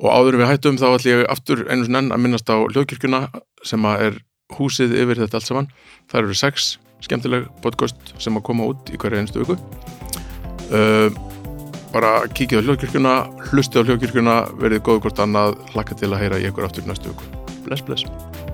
Og 0.01 0.09
áður 0.09 0.41
við 0.41 0.56
hættum 0.56 0.82
þá 0.82 0.90
ætlum 0.95 1.19
ég 1.19 1.27
aftur 1.30 1.67
einu 1.69 1.85
sinni 1.85 2.01
enn 2.01 2.16
að 2.17 2.25
minnast 2.25 2.50
á 2.50 2.58
hljóðkirkjuna 2.66 3.27
sem 3.61 3.85
að 3.85 4.08
er 4.09 4.24
húsið 4.58 5.03
yfir 5.06 5.22
þetta 5.22 5.38
allt 5.38 5.53
saman. 5.53 5.75
Það 6.09 6.25
eru 6.25 6.45
sex 6.48 6.80
skemmtileg 7.06 7.50
podcast 7.64 8.14
sem 8.22 8.38
að 8.38 8.48
koma 8.50 8.70
út 8.72 8.94
í 8.94 9.00
hverja 9.02 9.24
einstu 9.24 9.44
viku. 9.44 9.58
Uh, 10.72 11.10
bara 11.92 12.22
kíkið 12.32 12.64
á 12.64 12.66
hljóðkirkjuna 12.68 13.16
hlustið 13.50 13.84
á 13.84 13.88
hljóðkirkjuna, 13.90 14.38
verið 14.62 14.86
góðu 14.88 15.06
hvort 15.08 15.26
annað 15.26 15.60
hlakka 15.74 16.00
til 16.00 16.14
að 16.14 16.24
heyra 16.24 16.40
í 16.40 16.48
ykkur 16.52 16.70
aftur 16.70 16.88
næstu 16.88 17.12
viku. 17.12 17.44
Bless 17.68 17.84
bless 17.86 18.51